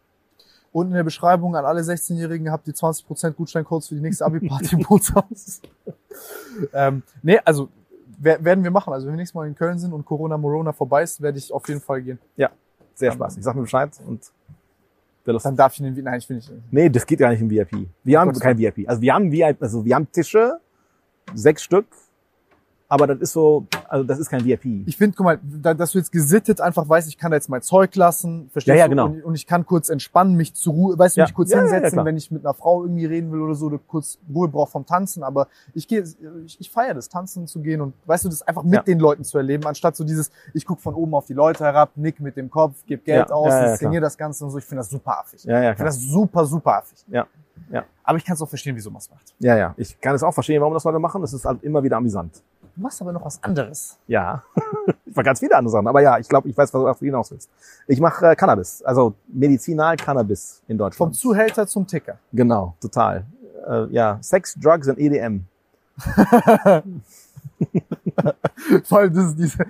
Und 0.71 0.87
in 0.87 0.93
der 0.93 1.03
Beschreibung 1.03 1.55
an 1.55 1.63
alle 1.65 1.81
16-Jährigen 1.81 2.51
habt 2.51 2.67
ihr 2.67 2.73
20% 2.73 3.31
Gutscheincodes 3.31 3.87
für 3.87 3.95
die 3.95 4.01
nächste 4.01 4.25
Abi-Party 4.25 4.75
im 4.75 4.81
Bootshaus. 4.81 5.61
ähm, 6.73 7.03
nee, 7.21 7.39
also 7.45 7.69
wer- 8.19 8.43
werden 8.43 8.63
wir 8.63 8.71
machen. 8.71 8.91
Also 8.91 9.05
wenn 9.07 9.13
wir 9.13 9.17
nächstes 9.17 9.35
Mal 9.35 9.47
in 9.47 9.55
Köln 9.55 9.77
sind 9.79 9.93
und 9.93 10.03
Corona 10.05 10.37
Morona 10.37 10.73
vorbei 10.73 11.03
ist, 11.03 11.21
werde 11.21 11.37
ich 11.37 11.53
auf 11.53 11.65
jeden 11.69 11.79
Fall 11.79 12.01
gehen. 12.01 12.19
Sehr 12.93 13.11
Spaß. 13.11 13.37
Ich 13.37 13.43
sag 13.43 13.55
mir 13.55 13.61
Bescheid 13.61 13.91
und. 14.07 14.31
Dann 15.25 15.55
darf 15.55 15.73
ich 15.73 15.79
in 15.81 15.93
den 15.93 16.03
Nein, 16.03 16.19
ich 16.19 16.29
will 16.29 16.37
nicht. 16.37 16.51
Nee, 16.71 16.89
das 16.89 17.05
geht 17.05 17.19
gar 17.19 17.29
nicht 17.31 17.41
im 17.41 17.49
VIP. 17.49 17.87
Wir 18.03 18.19
haben 18.19 18.31
kein 18.33 18.57
VIP. 18.57 18.87
Also 18.87 19.01
wir 19.01 19.13
haben 19.13 19.31
VIP, 19.31 19.61
also 19.61 19.83
wir 19.83 19.95
haben 19.95 20.11
Tische, 20.11 20.59
sechs 21.33 21.63
Stück, 21.63 21.87
aber 22.95 23.07
das 23.07 23.19
ist 23.19 23.33
so, 23.33 23.67
also 23.89 24.03
das 24.03 24.17
ist 24.19 24.29
kein 24.29 24.43
VIP. 24.45 24.87
Ich 24.87 24.97
finde, 24.97 25.15
guck 25.15 25.25
mal, 25.25 25.39
da, 25.43 25.73
dass 25.73 25.91
du 25.91 25.97
jetzt 25.99 26.11
gesittet 26.11 26.61
einfach 26.61 26.87
weißt, 26.87 27.07
ich 27.09 27.17
kann 27.17 27.31
da 27.31 27.35
jetzt 27.37 27.49
mein 27.49 27.61
Zeug 27.61 27.95
lassen, 27.95 28.49
verstehst 28.51 28.73
Ja, 28.75 28.79
ja, 28.79 28.85
du? 28.85 28.89
genau. 28.89 29.05
Und, 29.07 29.23
und 29.23 29.35
ich 29.35 29.45
kann 29.45 29.65
kurz 29.65 29.89
entspannen, 29.89 30.35
mich 30.35 30.53
zur 30.55 30.73
Ruhe, 30.73 30.97
weißt 30.97 31.17
du, 31.17 31.21
Ja. 31.21 31.25
mich 31.25 31.33
kurz 31.33 31.51
hinsetzen, 31.53 32.03
wenn 32.05 32.17
ich 32.17 32.31
mit 32.31 32.45
einer 32.45 32.53
Frau 32.53 32.83
irgendwie 32.83 33.05
reden 33.05 33.31
will 33.31 33.41
oder 33.41 33.53
so, 33.55 33.67
oder 33.67 33.79
kurz 33.87 34.17
Ruhe 34.33 34.47
brauche 34.47 34.71
vom 34.71 34.85
Tanzen. 34.85 35.23
Aber 35.23 35.47
ich 35.73 35.87
gehe, 35.87 36.03
ich, 36.45 36.59
ich 36.59 36.71
feiere 36.71 36.93
das, 36.93 37.09
tanzen 37.09 37.45
zu 37.47 37.59
gehen 37.61 37.81
und 37.81 37.93
weißt 38.05 38.25
du, 38.25 38.29
das 38.29 38.41
einfach 38.41 38.63
mit 38.63 38.87
den 38.87 38.99
Leuten 38.99 39.23
zu 39.23 39.37
erleben, 39.37 39.65
anstatt 39.67 39.95
so 39.95 40.03
dieses, 40.03 40.31
ich 40.53 40.65
guck 40.65 40.79
von 40.79 40.95
oben 40.95 41.13
auf 41.13 41.25
die 41.25 41.33
Leute 41.33 41.63
herab, 41.63 41.91
nick 41.95 42.19
mit 42.19 42.37
dem 42.37 42.49
Kopf, 42.49 42.75
gebe 42.85 43.03
Geld 43.03 43.31
aus, 43.31 43.53
inszeniere 43.53 44.01
das 44.01 44.17
Ganze 44.17 44.45
und 44.45 44.51
so. 44.51 44.57
Ich 44.57 44.65
finde 44.65 44.79
das 44.79 44.89
super 44.89 45.19
affig. 45.19 45.43
Ja, 45.43 45.61
ja, 45.61 45.71
Ich 45.71 45.77
finde 45.77 45.89
das 45.89 45.99
super, 46.01 46.45
super 46.45 46.77
affig. 46.77 47.03
Ja, 47.09 47.27
ja. 47.71 47.83
Aber 48.03 48.17
ich 48.17 48.25
kann 48.25 48.35
es 48.35 48.41
auch 48.41 48.49
verstehen, 48.49 48.75
wieso 48.75 48.91
man 48.91 48.99
es 48.99 49.09
macht. 49.09 49.33
Ja, 49.39 49.57
ja. 49.57 49.73
Ich 49.77 49.99
kann 49.99 50.13
es 50.13 50.21
auch 50.21 50.33
verstehen, 50.33 50.61
warum 50.61 50.73
das 50.73 50.83
Leute 50.83 50.99
machen. 50.99 51.21
Das 51.21 51.33
ist 51.33 51.45
halt 51.45 51.63
immer 51.63 51.81
wieder 51.83 51.97
amüsant. 51.97 52.43
Du 52.75 52.81
machst 52.81 53.01
aber 53.01 53.13
noch 53.13 53.23
was 53.23 53.41
anderes. 53.41 53.97
Ja. 54.05 54.43
ich 55.05 55.15
war 55.15 55.23
ganz 55.23 55.39
viele 55.39 55.55
andere 55.55 55.71
Sachen. 55.71 55.87
Aber 55.87 56.01
ja, 56.01 56.19
ich 56.19 56.27
glaube, 56.27 56.49
ich 56.49 56.57
weiß, 56.57 56.73
was 56.73 56.99
du 56.99 57.05
hinaus 57.05 57.31
willst. 57.31 57.49
Ich 57.87 58.01
mache 58.01 58.25
äh, 58.27 58.35
Cannabis. 58.35 58.81
Also 58.83 59.13
Medizinal-Cannabis 59.27 60.61
in 60.67 60.77
Vom 60.77 60.79
Deutschland. 60.79 61.15
Zuhälter 61.15 61.67
zum 61.67 61.87
Ticker. 61.87 62.19
Genau, 62.33 62.75
total. 62.81 63.25
Äh, 63.65 63.85
ja, 63.91 64.17
Sex, 64.21 64.55
Drugs 64.59 64.89
und 64.89 64.99
EDM. 64.99 65.45
Vor 68.83 68.99
allem, 68.99 69.13
das 69.13 69.27
ist 69.27 69.39
diese. 69.39 69.59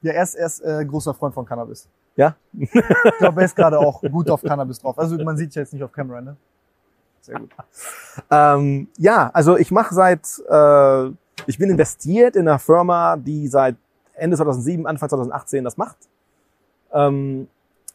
ja, 0.00 0.12
er 0.12 0.22
ist, 0.22 0.34
er 0.36 0.46
ist 0.46 0.60
äh, 0.60 0.82
großer 0.86 1.12
Freund 1.12 1.34
von 1.34 1.44
Cannabis. 1.44 1.86
Ja? 2.16 2.34
Ich 2.58 2.70
glaube, 3.18 3.42
er 3.42 3.44
ist 3.44 3.54
gerade 3.56 3.78
auch 3.78 4.00
gut 4.00 4.30
auf 4.30 4.42
Cannabis 4.42 4.78
drauf. 4.78 4.98
Also 4.98 5.22
man 5.22 5.36
sieht 5.36 5.54
ja 5.54 5.60
jetzt 5.60 5.74
nicht 5.74 5.82
auf 5.82 5.92
Kamera, 5.92 6.22
ne? 6.22 6.36
Sehr 7.30 7.40
gut. 7.40 7.50
Ähm, 8.30 8.88
ja, 8.98 9.30
also 9.32 9.56
ich 9.56 9.70
mache 9.70 9.94
seit, 9.94 10.26
äh, 10.48 11.06
ich 11.46 11.58
bin 11.58 11.70
investiert 11.70 12.34
in 12.34 12.48
einer 12.48 12.58
Firma, 12.58 13.16
die 13.16 13.46
seit 13.46 13.76
Ende 14.14 14.36
2007, 14.36 14.86
Anfang 14.86 15.08
2018 15.08 15.64
das 15.64 15.76
macht. 15.76 15.96
Ähm, 16.92 17.46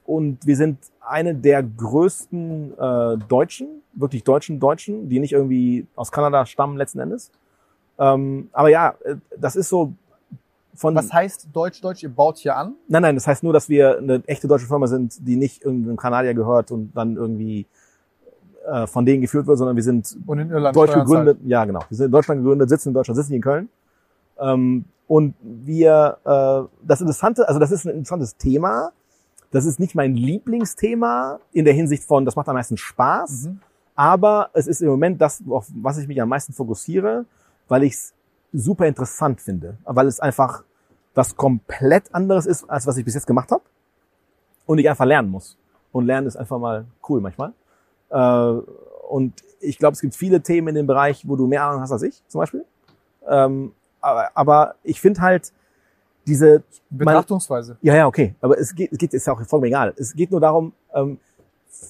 und 0.06 0.46
wir 0.46 0.56
sind 0.56 0.80
eine 1.02 1.36
der 1.36 1.64
größten 1.64 2.78
äh, 2.78 3.18
Deutschen, 3.28 3.82
wirklich 3.94 4.24
deutschen 4.24 4.60
Deutschen, 4.60 5.10
die 5.10 5.20
nicht 5.20 5.34
irgendwie 5.34 5.86
aus 5.96 6.12
Kanada 6.12 6.46
stammen 6.46 6.78
letzten 6.78 7.00
Endes. 7.00 7.32
Ähm, 8.00 8.50
aber 8.54 8.70
ja, 8.70 8.96
äh, 9.04 9.16
das 9.38 9.56
ist 9.56 9.68
so 9.70 9.94
von 10.76 10.96
Was 10.96 11.12
heißt 11.12 11.48
Deutsch, 11.54 11.82
Deutsch? 11.82 12.04
Ihr 12.04 12.10
baut 12.10 12.38
hier 12.38 12.56
an? 12.56 12.76
Nein, 12.88 13.02
nein, 13.02 13.16
das 13.16 13.28
heißt 13.28 13.44
nur, 13.44 13.54
dass 13.54 13.70
wir 13.70 13.98
eine 13.98 14.22
echte 14.28 14.48
deutsche 14.48 14.68
Firma 14.68 14.88
sind, 14.88 15.28
die 15.28 15.36
nicht 15.36 15.64
irgendeinem 15.64 15.98
Kanadier 15.98 16.34
gehört 16.34 16.72
und 16.72 16.92
dann 16.96 17.16
irgendwie 17.16 17.66
äh, 18.66 18.88
von 18.88 19.06
denen 19.06 19.22
geführt 19.22 19.48
wird, 19.48 19.58
sondern 19.58 19.76
wir 19.76 19.84
sind 19.84 20.18
in 20.28 20.50
deutsch 20.74 20.94
gegründet. 20.94 21.40
Ja, 21.46 21.66
genau. 21.66 21.82
Wir 21.90 21.98
sind 21.98 22.08
in 22.08 22.12
Deutschland 22.12 22.42
gegründet, 22.42 22.70
sitzen 22.70 22.90
in 22.90 22.94
Deutschland, 22.94 23.16
sitzen 23.18 23.30
hier 23.30 23.38
in 23.38 23.42
Köln. 23.42 23.70
Ähm, 24.40 24.86
und 25.08 25.36
wir, 25.42 26.18
äh, 26.24 26.86
das 26.86 27.02
Interessante, 27.02 27.48
also 27.48 27.60
das 27.60 27.72
ist 27.72 27.86
ein 27.86 27.92
interessantes 27.92 28.38
Thema. 28.38 28.92
Das 29.52 29.66
ist 29.66 29.80
nicht 29.80 29.96
mein 29.96 30.16
Lieblingsthema 30.16 31.40
in 31.54 31.66
der 31.66 31.74
Hinsicht 31.74 32.04
von, 32.04 32.26
das 32.26 32.36
macht 32.36 32.50
am 32.50 32.56
meisten 32.56 32.78
Spaß. 32.78 33.46
Mhm. 33.46 33.60
Aber 33.96 34.50
es 34.54 34.68
ist 34.68 34.82
im 34.82 34.90
Moment 34.90 35.22
das, 35.22 35.42
auf 35.48 35.68
was 35.76 35.98
ich 35.98 36.08
mich 36.08 36.22
am 36.22 36.30
meisten 36.30 36.54
fokussiere, 36.54 37.26
weil 37.68 37.84
ich 37.84 37.94
es 37.94 38.14
super 38.52 38.88
interessant 38.88 39.40
finde. 39.40 39.78
Weil 39.86 40.08
es 40.08 40.20
einfach 40.20 40.64
was 41.14 41.36
komplett 41.36 42.14
anderes 42.14 42.46
ist, 42.46 42.70
als 42.70 42.88
was 42.88 42.98
ich 42.98 43.06
bis 43.06 43.14
jetzt 43.14 43.28
gemacht 43.28 43.52
habe. 43.52 43.64
Und 44.66 44.80
ich 44.80 44.90
einfach 44.90 45.06
lernen 45.06 45.30
muss. 45.30 45.58
Und 45.92 46.08
lernen 46.08 46.28
ist 46.28 46.36
einfach 46.36 46.60
mal 46.60 46.86
cool 47.08 47.22
manchmal. 47.22 47.54
Äh, 48.10 48.52
und 49.10 49.34
ich 49.60 49.78
glaube, 49.78 49.94
es 49.94 50.02
gibt 50.02 50.16
viele 50.16 50.42
Themen 50.42 50.70
in 50.70 50.76
dem 50.76 50.88
Bereich, 50.88 51.28
wo 51.28 51.36
du 51.36 51.48
mehr 51.48 51.64
Ahnung 51.64 51.82
hast 51.82 51.92
als 51.92 52.04
ich, 52.04 52.22
zum 52.28 52.40
Beispiel. 52.40 52.66
Ähm, 53.28 53.74
aber, 54.02 54.76
ich 54.84 55.02
finde 55.02 55.22
halt 55.22 55.52
diese 56.28 56.64
Betrachtungsweise. 56.90 57.78
ja, 57.82 57.96
ja, 57.96 58.08
okay. 58.08 58.36
Aber 58.42 58.58
es 58.60 58.76
geht, 58.76 58.92
es 58.92 58.98
geht, 58.98 59.14
ist 59.14 59.26
ja 59.26 59.34
auch 59.34 59.38
vollkommen 59.38 59.66
egal. 59.66 59.94
Es 59.98 60.14
geht 60.14 60.32
nur 60.32 60.40
darum, 60.40 60.74
ähm, 60.94 61.20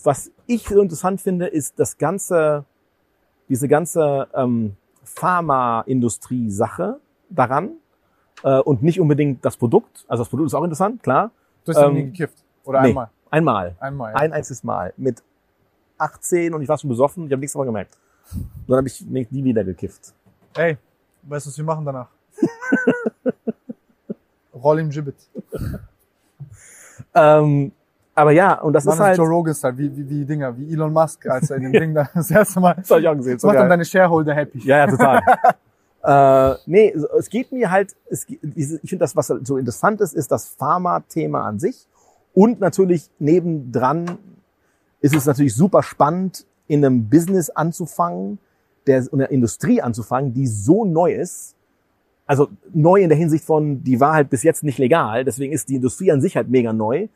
was 0.03 0.31
ich 0.45 0.63
so 0.67 0.81
interessant 0.81 1.21
finde, 1.21 1.47
ist 1.47 1.79
das 1.79 1.97
ganze, 1.97 2.65
diese 3.49 3.67
ganze 3.67 4.27
ähm, 4.33 4.75
Pharmaindustrie-Sache 5.03 6.99
daran 7.29 7.71
äh, 8.43 8.59
und 8.59 8.83
nicht 8.83 8.99
unbedingt 8.99 9.43
das 9.45 9.57
Produkt. 9.57 10.05
Also 10.07 10.23
das 10.23 10.29
Produkt 10.29 10.47
ist 10.47 10.53
auch 10.53 10.63
interessant, 10.63 11.03
klar. 11.03 11.31
Du 11.65 11.73
hast 11.73 11.81
Ähm, 11.81 11.93
nie 11.93 12.03
gekifft. 12.05 12.37
Oder 12.63 12.81
nee. 12.81 12.89
einmal. 12.89 13.09
Einmal. 13.29 13.75
Einmal. 13.79 14.11
Ja. 14.13 14.17
Ein 14.19 14.33
einziges 14.33 14.63
Mal. 14.63 14.93
Mit 14.97 15.21
18 15.97 16.53
und 16.53 16.61
ich 16.61 16.67
war 16.67 16.77
schon 16.77 16.89
besoffen, 16.89 17.25
ich 17.25 17.31
habe 17.31 17.39
nichts 17.39 17.53
davon 17.53 17.67
gemerkt. 17.67 17.97
Dann 18.67 18.77
habe 18.77 18.87
ich 18.87 19.05
nie 19.05 19.43
wieder 19.43 19.63
gekifft. 19.63 20.13
Ey, 20.55 20.77
weißt 21.23 21.45
du, 21.45 21.49
was 21.49 21.57
wir 21.57 21.65
machen 21.65 21.85
danach? 21.85 22.09
Roll 24.53 24.79
im 24.79 24.89
Gibbet. 24.89 25.15
Ähm, 27.13 27.71
aber 28.13 28.31
ja, 28.31 28.59
und 28.61 28.73
das 28.73 28.85
Das 28.85 28.95
ist 28.95 28.99
ist 28.99 29.05
halt. 29.05 29.17
Joe 29.17 29.27
Rogan 29.27 29.53
Style, 29.53 29.77
wie, 29.77 29.95
wie, 29.95 30.09
wie 30.09 30.25
Dinger, 30.25 30.57
wie 30.57 30.71
Elon 30.71 30.93
Musk, 30.93 31.25
als 31.27 31.49
er 31.49 31.57
in 31.57 31.63
dem 31.63 31.73
Ding 31.73 31.93
da 31.93 32.09
das 32.13 32.31
erste 32.31 32.59
Mal. 32.59 32.75
Das 32.75 32.89
hab 32.89 32.99
ich 32.99 33.07
auch 33.07 33.15
gesehen. 33.15 33.33
Das 33.33 33.43
macht 33.43 33.57
dann 33.57 33.69
deine 33.69 33.85
Shareholder 33.85 34.33
happy. 34.33 34.59
Ja, 34.59 34.77
ja, 34.77 34.87
total. 34.87 35.21
äh, 36.55 36.57
nee, 36.65 36.95
es 37.17 37.29
geht 37.29 37.51
mir 37.51 37.69
halt, 37.69 37.95
es, 38.09 38.25
ich 38.29 38.89
finde 38.89 39.03
das, 39.03 39.15
was 39.15 39.27
so 39.27 39.57
interessant 39.57 40.01
ist, 40.01 40.13
ist 40.13 40.31
das 40.31 40.47
Pharma-Thema 40.47 41.45
an 41.45 41.59
sich. 41.59 41.87
Und 42.33 42.59
natürlich 42.59 43.09
nebendran 43.19 44.17
ist 45.05 45.15
es 45.15 45.25
natürlich 45.25 45.53
super 45.55 45.83
spannend, 45.83 46.45
in 46.67 46.83
einem 46.83 47.07
Business 47.09 47.51
anzufangen, 47.51 48.39
der, 48.87 49.07
in 49.11 49.19
der 49.19 49.29
Industrie 49.29 49.79
anzufangen, 49.79 50.33
die 50.33 50.47
so 50.47 50.83
neu 50.83 51.13
ist. 51.13 51.55
Also 52.25 52.49
neu 52.73 53.01
in 53.03 53.09
der 53.09 53.17
Hinsicht 53.17 53.45
von, 53.45 53.83
die 53.83 53.99
war 53.99 54.13
halt 54.13 54.31
bis 54.31 54.41
jetzt 54.41 54.63
nicht 54.63 54.79
legal, 54.79 55.23
deswegen 55.23 55.53
ist 55.53 55.69
die 55.69 55.75
Industrie 55.75 56.11
an 56.11 56.21
sich 56.21 56.35
halt 56.35 56.49
mega 56.49 56.73
neu. 56.73 57.07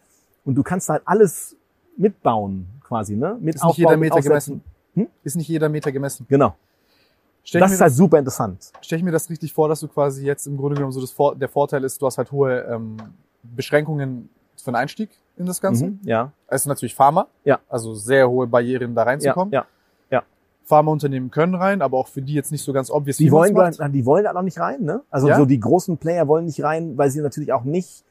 Und 0.45 0.53
du 0.53 0.61
kannst 0.61 0.87
halt 0.89 1.01
alles 1.05 1.55
mitbauen, 1.97 2.67
quasi, 2.83 3.15
ne? 3.15 3.37
Mit 3.41 3.55
Ist 3.55 3.65
nicht 3.65 3.77
jeder 3.77 3.97
Meter 3.97 4.15
Aufsetzen. 4.15 4.61
gemessen. 4.93 5.11
Ist 5.23 5.35
nicht 5.35 5.47
jeder 5.47 5.67
Meter 5.67 5.91
gemessen. 5.91 6.27
Genau. 6.29 6.55
Stell 7.43 7.61
Das 7.61 7.71
ist 7.71 7.81
halt 7.81 7.89
das, 7.89 7.97
super 7.97 8.19
interessant. 8.19 8.71
stell 8.81 8.99
ich 8.99 9.03
mir 9.03 9.11
das 9.11 9.29
richtig 9.31 9.51
vor, 9.51 9.67
dass 9.67 9.79
du 9.79 9.87
quasi 9.87 10.25
jetzt 10.25 10.45
im 10.45 10.57
Grunde 10.57 10.75
genommen 10.75 10.91
so 10.91 11.01
das 11.01 11.15
der 11.39 11.49
Vorteil 11.49 11.83
ist, 11.83 11.99
du 11.99 12.05
hast 12.05 12.19
halt 12.19 12.31
hohe 12.31 12.61
ähm, 12.69 12.97
Beschränkungen 13.41 14.29
für 14.57 14.71
den 14.71 14.75
Einstieg 14.75 15.09
in 15.39 15.45
das 15.45 15.61
Ganze. 15.61 15.87
Mhm, 15.87 15.99
ja. 16.03 16.31
Es 16.47 16.61
ist 16.61 16.67
natürlich 16.67 16.93
Pharma. 16.95 17.27
Ja. 17.43 17.59
Also 17.69 17.93
sehr 17.95 18.29
hohe 18.29 18.45
Barrieren 18.47 18.93
da 18.95 19.01
Ja, 19.01 19.07
reinzukommen. 19.07 19.53
ja. 19.53 19.65
Pharmaunternehmen 20.65 21.31
können 21.31 21.55
rein, 21.55 21.81
aber 21.81 21.97
auch 21.97 22.07
für 22.07 22.21
die 22.21 22.35
jetzt 22.35 22.51
nicht 22.51 22.63
so 22.63 22.71
ganz 22.73 22.91
obvious. 22.91 23.17
Die 23.17 23.31
wollen, 23.31 23.55
da, 23.55 23.71
die 23.89 24.05
wollen 24.05 24.23
da 24.23 24.33
noch 24.33 24.43
nicht 24.43 24.59
rein, 24.59 24.83
ne? 24.83 25.01
Also 25.09 25.27
Ja? 25.27 25.35
so 25.35 25.45
die 25.45 25.59
großen 25.59 25.97
Player 25.97 26.27
wollen 26.27 26.45
nicht 26.45 26.61
rein, 26.63 26.95
weil 26.95 27.09
sie 27.09 27.21
natürlich 27.21 27.51
auch 27.53 27.63
nicht, 27.63 28.03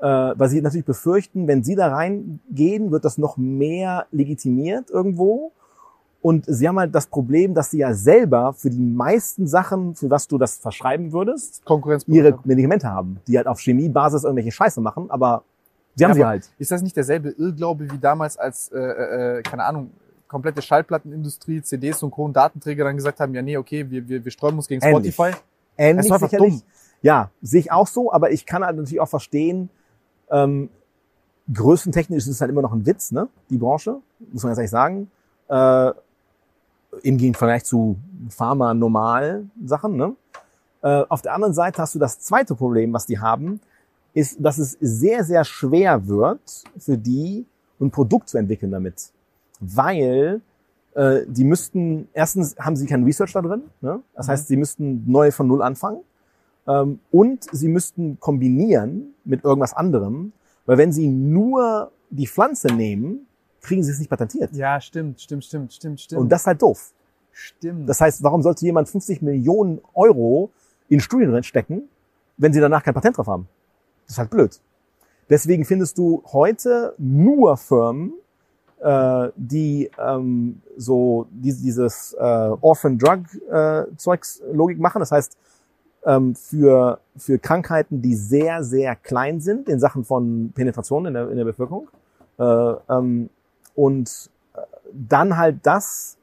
äh, 0.00 0.04
weil 0.04 0.50
sie 0.50 0.60
natürlich 0.60 0.84
befürchten, 0.84 1.46
wenn 1.48 1.64
sie 1.64 1.74
da 1.74 1.88
reingehen, 1.88 2.90
wird 2.90 3.06
das 3.06 3.16
noch 3.16 3.38
mehr 3.38 4.04
legitimiert 4.12 4.90
irgendwo. 4.90 5.52
Und 6.20 6.44
sie 6.46 6.68
haben 6.68 6.78
halt 6.78 6.94
das 6.94 7.06
Problem, 7.06 7.54
dass 7.54 7.70
sie 7.70 7.78
ja 7.78 7.94
selber 7.94 8.52
für 8.52 8.68
die 8.68 8.78
meisten 8.78 9.46
Sachen, 9.46 9.94
für 9.94 10.10
was 10.10 10.28
du 10.28 10.36
das 10.36 10.58
verschreiben 10.58 11.12
würdest, 11.12 11.62
ihre 12.08 12.38
Medikamente 12.44 12.88
haben, 12.92 13.20
die 13.26 13.38
halt 13.38 13.46
auf 13.46 13.58
Chemiebasis 13.60 14.24
irgendwelche 14.24 14.52
Scheiße 14.52 14.82
machen, 14.82 15.10
aber 15.10 15.44
sie 15.96 16.04
haben 16.04 16.10
Ja, 16.12 16.14
sie 16.14 16.24
halt. 16.24 16.50
Ist 16.58 16.70
das 16.70 16.82
nicht 16.82 16.96
derselbe 16.96 17.30
Irrglaube 17.30 17.90
wie 17.90 17.98
damals, 17.98 18.36
als, 18.38 18.68
äh, 18.72 18.78
äh, 18.78 19.42
keine 19.42 19.64
Ahnung, 19.64 19.90
komplette 20.28 20.62
Schallplattenindustrie, 20.62 21.62
CDs 21.62 22.02
und 22.04 22.12
Co. 22.12 22.24
und 22.24 22.34
Datenträger 22.36 22.84
dann 22.84 22.96
gesagt 22.96 23.18
haben, 23.20 23.34
ja 23.34 23.42
nee, 23.42 23.56
okay, 23.56 23.90
wir, 23.90 24.08
wir, 24.08 24.24
wir 24.24 24.30
sträuben 24.32 24.56
uns 24.58 24.68
gegen 24.68 24.82
Ähnlich. 24.84 25.14
Spotify. 25.14 25.36
Ähnlich 25.76 26.04
Es 26.06 26.10
war 26.10 26.16
einfach 26.16 26.30
sicherlich. 26.30 26.54
dumm. 26.54 26.62
Ja, 27.02 27.30
sehe 27.42 27.60
ich 27.60 27.72
auch 27.72 27.86
so, 27.86 28.12
aber 28.12 28.30
ich 28.30 28.46
kann 28.46 28.64
halt 28.64 28.76
natürlich 28.76 29.00
auch 29.00 29.08
verstehen, 29.08 29.70
ähm, 30.30 30.70
größentechnisch 31.52 32.24
ist 32.24 32.28
es 32.28 32.40
halt 32.40 32.50
immer 32.50 32.62
noch 32.62 32.72
ein 32.72 32.86
Witz, 32.86 33.12
ne? 33.12 33.28
Die 33.50 33.58
Branche, 33.58 33.98
muss 34.32 34.42
man 34.42 34.50
jetzt 34.52 34.58
ehrlich 34.58 34.70
sagen. 34.70 35.10
Äh, 35.48 35.92
Im 37.02 37.34
Vergleich 37.34 37.64
zu 37.64 37.96
Pharma-Normal-Sachen, 38.30 39.96
ne? 39.96 40.16
Äh, 40.82 41.04
auf 41.08 41.22
der 41.22 41.34
anderen 41.34 41.54
Seite 41.54 41.82
hast 41.82 41.94
du 41.94 41.98
das 41.98 42.18
zweite 42.20 42.54
Problem, 42.54 42.92
was 42.92 43.06
die 43.06 43.18
haben, 43.20 43.60
ist, 44.16 44.38
dass 44.40 44.56
es 44.58 44.76
sehr, 44.80 45.24
sehr 45.24 45.44
schwer 45.44 46.06
wird 46.08 46.64
für 46.78 46.96
die, 46.96 47.44
ein 47.80 47.90
Produkt 47.90 48.28
zu 48.30 48.38
entwickeln 48.38 48.70
damit. 48.72 49.12
Weil 49.60 50.40
äh, 50.94 51.20
die 51.28 51.44
müssten, 51.44 52.08
erstens 52.14 52.56
haben 52.58 52.76
sie 52.76 52.86
kein 52.86 53.04
Research 53.04 53.32
da 53.34 53.42
drin, 53.42 53.62
ne? 53.82 54.00
das 54.14 54.26
Mhm. 54.26 54.30
heißt, 54.32 54.48
sie 54.48 54.56
müssten 54.56 55.04
neu 55.06 55.30
von 55.30 55.46
Null 55.46 55.60
anfangen 55.62 56.00
ähm, 56.66 56.98
und 57.12 57.44
sie 57.52 57.68
müssten 57.68 58.18
kombinieren 58.18 59.14
mit 59.24 59.44
irgendwas 59.44 59.74
anderem, 59.74 60.32
weil 60.64 60.78
wenn 60.78 60.92
sie 60.92 61.08
nur 61.08 61.90
die 62.08 62.26
Pflanze 62.26 62.68
nehmen, 62.68 63.26
kriegen 63.60 63.82
sie 63.84 63.90
es 63.92 63.98
nicht 63.98 64.08
patentiert. 64.08 64.52
Ja, 64.54 64.80
stimmt, 64.80 65.20
stimmt, 65.20 65.44
stimmt, 65.44 65.72
stimmt, 65.74 66.00
stimmt. 66.00 66.20
Und 66.22 66.28
das 66.32 66.42
ist 66.42 66.46
halt 66.46 66.62
doof. 66.62 66.92
stimmt. 67.32 67.86
Das 67.88 68.00
heißt, 68.00 68.22
warum 68.22 68.42
sollte 68.42 68.64
jemand 68.64 68.88
50 68.88 69.20
Millionen 69.20 69.80
Euro 69.92 70.50
in 70.88 71.00
Studien 71.00 71.34
reinstecken, 71.34 71.82
wenn 72.38 72.52
sie 72.54 72.60
danach 72.60 72.82
kein 72.82 72.94
Patent 72.94 73.18
drauf 73.18 73.26
haben? 73.26 73.48
Das 74.06 74.14
ist 74.14 74.18
halt 74.18 74.30
blöd. 74.30 74.60
Deswegen 75.28 75.64
findest 75.64 75.98
du 75.98 76.22
heute 76.32 76.94
nur 76.98 77.56
Firmen, 77.56 78.12
äh, 78.80 79.28
die 79.36 79.90
ähm, 79.98 80.62
so 80.76 81.26
die, 81.30 81.52
dieses 81.52 82.12
äh, 82.14 82.22
Orphan 82.22 82.98
Drug 82.98 83.24
äh, 83.50 84.76
machen. 84.76 85.00
Das 85.00 85.10
heißt, 85.10 85.36
ähm, 86.04 86.34
für, 86.36 87.00
für 87.16 87.38
Krankheiten, 87.38 88.00
die 88.00 88.14
sehr, 88.14 88.62
sehr 88.62 88.94
klein 88.94 89.40
sind 89.40 89.68
in 89.68 89.80
Sachen 89.80 90.04
von 90.04 90.52
Penetration 90.54 91.06
in 91.06 91.14
der, 91.14 91.30
in 91.30 91.36
der 91.36 91.44
Bevölkerung. 91.44 91.88
Äh, 92.38 92.44
ähm, 92.44 93.28
und 93.74 94.30
äh, 94.54 94.60
dann 94.92 95.36
halt 95.36 95.58
das 95.64 96.16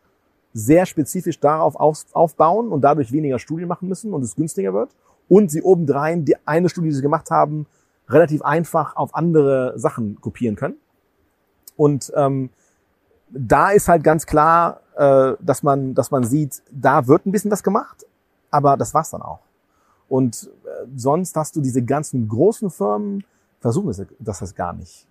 sehr 0.54 0.86
spezifisch 0.86 1.40
darauf 1.40 1.76
auf, 1.76 2.06
aufbauen 2.14 2.70
und 2.72 2.82
dadurch 2.82 3.12
weniger 3.12 3.40
Studien 3.40 3.68
machen 3.68 3.90
müssen 3.90 4.14
und 4.14 4.22
es 4.22 4.36
günstiger 4.36 4.74
wird. 4.74 4.92
Und 5.34 5.50
sie 5.50 5.64
obendrein 5.64 6.26
die 6.26 6.36
eine 6.46 6.70
Studie, 6.70 6.90
die 6.90 6.94
sie 6.94 7.02
gemacht 7.02 7.32
haben, 7.32 7.66
relativ 8.08 8.44
einfach 8.44 8.96
auf 8.96 9.16
andere 9.16 9.74
Sachen 9.80 10.22
kopieren 10.22 10.56
können. 10.56 10.76
Und 11.76 12.14
ähm, 12.16 12.52
da 13.32 13.72
ist 13.72 13.88
halt 13.88 14.04
ganz 14.04 14.28
klar, 14.28 14.82
äh, 14.96 15.34
dass 15.40 15.64
man, 15.64 15.96
dass 15.96 16.12
man 16.12 16.24
sieht, 16.24 16.62
da 16.70 17.08
wird 17.08 17.26
ein 17.26 17.32
bisschen 17.32 17.50
was 17.50 17.64
gemacht, 17.64 18.06
aber 18.52 18.78
das 18.78 18.94
war's 18.94 19.10
dann 19.10 19.24
auch. 19.24 19.40
Und 20.08 20.52
äh, 20.66 20.86
sonst 20.96 21.36
hast 21.36 21.56
du 21.56 21.62
diese 21.62 21.82
ganzen 21.82 22.28
großen 22.28 22.70
Firmen, 22.70 23.24
versuchen 23.60 23.88
das, 23.88 24.06
das, 24.20 24.38
das 24.38 24.54
gar 24.54 24.74
nicht. 24.74 25.08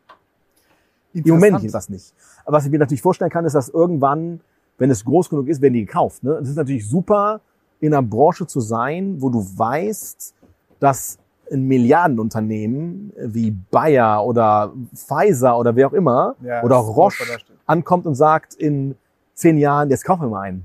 Im 1.15 1.35
Moment 1.35 1.62
jedenfalls 1.62 1.89
nicht. 1.89 2.15
Aber 2.44 2.59
was 2.59 2.65
ich 2.65 2.70
mir 2.70 2.78
natürlich 2.78 3.03
vorstellen 3.03 3.32
kann, 3.32 3.44
ist, 3.44 3.55
dass 3.55 3.70
irgendwann, 3.70 4.40
wenn 4.78 4.89
es 4.89 5.05
groß 5.05 5.31
genug 5.31 5.49
ist, 5.49 5.61
werden 5.61 5.74
die 5.74 5.85
gekauft. 5.85 6.23
Ne? 6.23 6.36
Das 6.39 6.49
ist 6.49 6.57
natürlich 6.57 6.89
super, 6.89 7.40
in 7.83 7.93
einer 7.93 8.03
Branche 8.03 8.47
zu 8.47 8.61
sein, 8.61 9.17
wo 9.21 9.29
du 9.29 9.41
weißt, 9.59 10.35
dass 10.79 11.19
ein 11.53 11.65
Milliardenunternehmen 11.67 13.13
wie 13.17 13.51
Bayer 13.51 14.25
oder 14.25 14.73
Pfizer 14.95 15.59
oder 15.59 15.75
wer 15.75 15.89
auch 15.89 15.93
immer 15.93 16.37
Ja, 16.43 16.63
oder 16.63 16.77
Roche 16.77 17.25
ankommt 17.67 18.07
und 18.07 18.15
sagt 18.15 18.55
in 18.55 18.95
zehn 19.35 19.59
Jahren, 19.59 19.91
jetzt 19.91 20.05
kaufen 20.05 20.23
wir 20.23 20.29
mal 20.29 20.43
einen. 20.43 20.65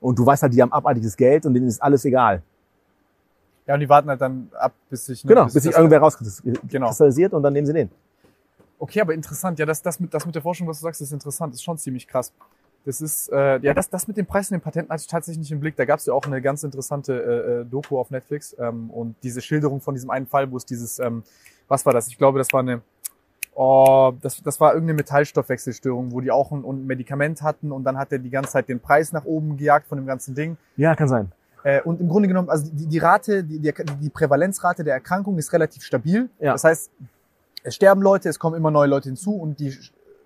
Und 0.00 0.18
du 0.18 0.24
weißt 0.24 0.44
halt, 0.44 0.54
die 0.54 0.62
haben 0.62 0.72
abartiges 0.72 1.16
Geld 1.16 1.44
und 1.44 1.54
denen 1.54 1.66
ist 1.66 1.82
alles 1.82 2.04
egal. 2.04 2.40
Ja, 3.66 3.74
und 3.74 3.80
die 3.80 3.88
warten 3.88 4.08
halt 4.08 4.20
dann 4.20 4.48
ab, 4.58 4.72
bis 4.88 5.06
sich... 5.06 5.24
ne, 5.24 5.28
Genau, 5.28 5.44
bis 5.46 5.54
sich 5.54 5.72
irgendwer 5.72 6.00
Genau. 6.68 6.86
rauskristallisiert 6.86 7.32
und 7.32 7.42
dann 7.42 7.52
nehmen 7.52 7.66
sie 7.66 7.72
den. 7.72 7.90
Okay, 8.78 9.00
aber 9.00 9.14
interessant. 9.14 9.58
Ja, 9.58 9.66
das, 9.66 9.82
das, 9.82 9.98
mit, 10.00 10.14
das 10.14 10.24
mit 10.24 10.34
der 10.34 10.42
Forschung, 10.42 10.66
was 10.68 10.78
du 10.78 10.84
sagst, 10.84 11.00
ist 11.00 11.12
interessant. 11.12 11.54
ist 11.54 11.62
schon 11.62 11.78
ziemlich 11.78 12.06
krass. 12.06 12.32
Das 12.84 13.00
ist, 13.00 13.30
äh, 13.30 13.58
ja, 13.60 13.74
das, 13.74 13.90
das 13.90 14.08
mit 14.08 14.16
den 14.16 14.26
Preisen 14.26 14.54
und 14.54 14.60
den 14.60 14.64
Patenten 14.64 14.92
hatte 14.92 15.02
ich 15.02 15.06
tatsächlich 15.06 15.38
nicht 15.38 15.52
im 15.52 15.60
Blick. 15.60 15.76
Da 15.76 15.84
gab 15.84 16.00
es 16.00 16.06
ja 16.06 16.14
auch 16.14 16.24
eine 16.24 16.42
ganz 16.42 16.64
interessante 16.64 17.12
äh, 17.12 17.60
äh, 17.60 17.64
Doku 17.64 17.98
auf 17.98 18.10
Netflix 18.10 18.56
ähm, 18.58 18.90
und 18.90 19.14
diese 19.22 19.40
Schilderung 19.40 19.80
von 19.80 19.94
diesem 19.94 20.10
einen 20.10 20.26
Fall, 20.26 20.50
wo 20.50 20.56
es 20.56 20.66
dieses, 20.66 20.98
ähm, 20.98 21.22
was 21.68 21.86
war 21.86 21.92
das? 21.92 22.08
Ich 22.08 22.18
glaube, 22.18 22.38
das 22.38 22.52
war 22.52 22.60
eine, 22.60 22.82
oh, 23.54 24.12
das, 24.20 24.42
das 24.42 24.58
war 24.58 24.74
irgendeine 24.74 24.96
Metallstoffwechselstörung, 24.96 26.10
wo 26.10 26.20
die 26.20 26.32
auch 26.32 26.50
ein, 26.50 26.64
ein 26.64 26.86
Medikament 26.86 27.42
hatten 27.42 27.70
und 27.70 27.84
dann 27.84 27.96
hat 27.96 28.10
er 28.10 28.18
die 28.18 28.30
ganze 28.30 28.50
Zeit 28.50 28.68
den 28.68 28.80
Preis 28.80 29.12
nach 29.12 29.24
oben 29.24 29.56
gejagt 29.56 29.86
von 29.86 29.98
dem 29.98 30.06
ganzen 30.06 30.34
Ding. 30.34 30.56
Ja, 30.76 30.96
kann 30.96 31.08
sein. 31.08 31.30
Äh, 31.62 31.82
und 31.82 32.00
im 32.00 32.08
Grunde 32.08 32.26
genommen, 32.26 32.50
also 32.50 32.68
die, 32.72 32.86
die 32.86 32.98
Rate, 32.98 33.44
die, 33.44 33.60
die, 33.60 33.72
die 34.00 34.10
Prävalenzrate 34.10 34.82
der 34.82 34.94
Erkrankung 34.94 35.38
ist 35.38 35.52
relativ 35.52 35.84
stabil. 35.84 36.28
Ja. 36.40 36.52
Das 36.52 36.64
heißt, 36.64 36.90
es 37.62 37.74
sterben 37.76 38.02
Leute, 38.02 38.28
es 38.28 38.40
kommen 38.40 38.56
immer 38.56 38.72
neue 38.72 38.88
Leute 38.88 39.08
hinzu 39.08 39.36
und 39.36 39.60
die 39.60 39.78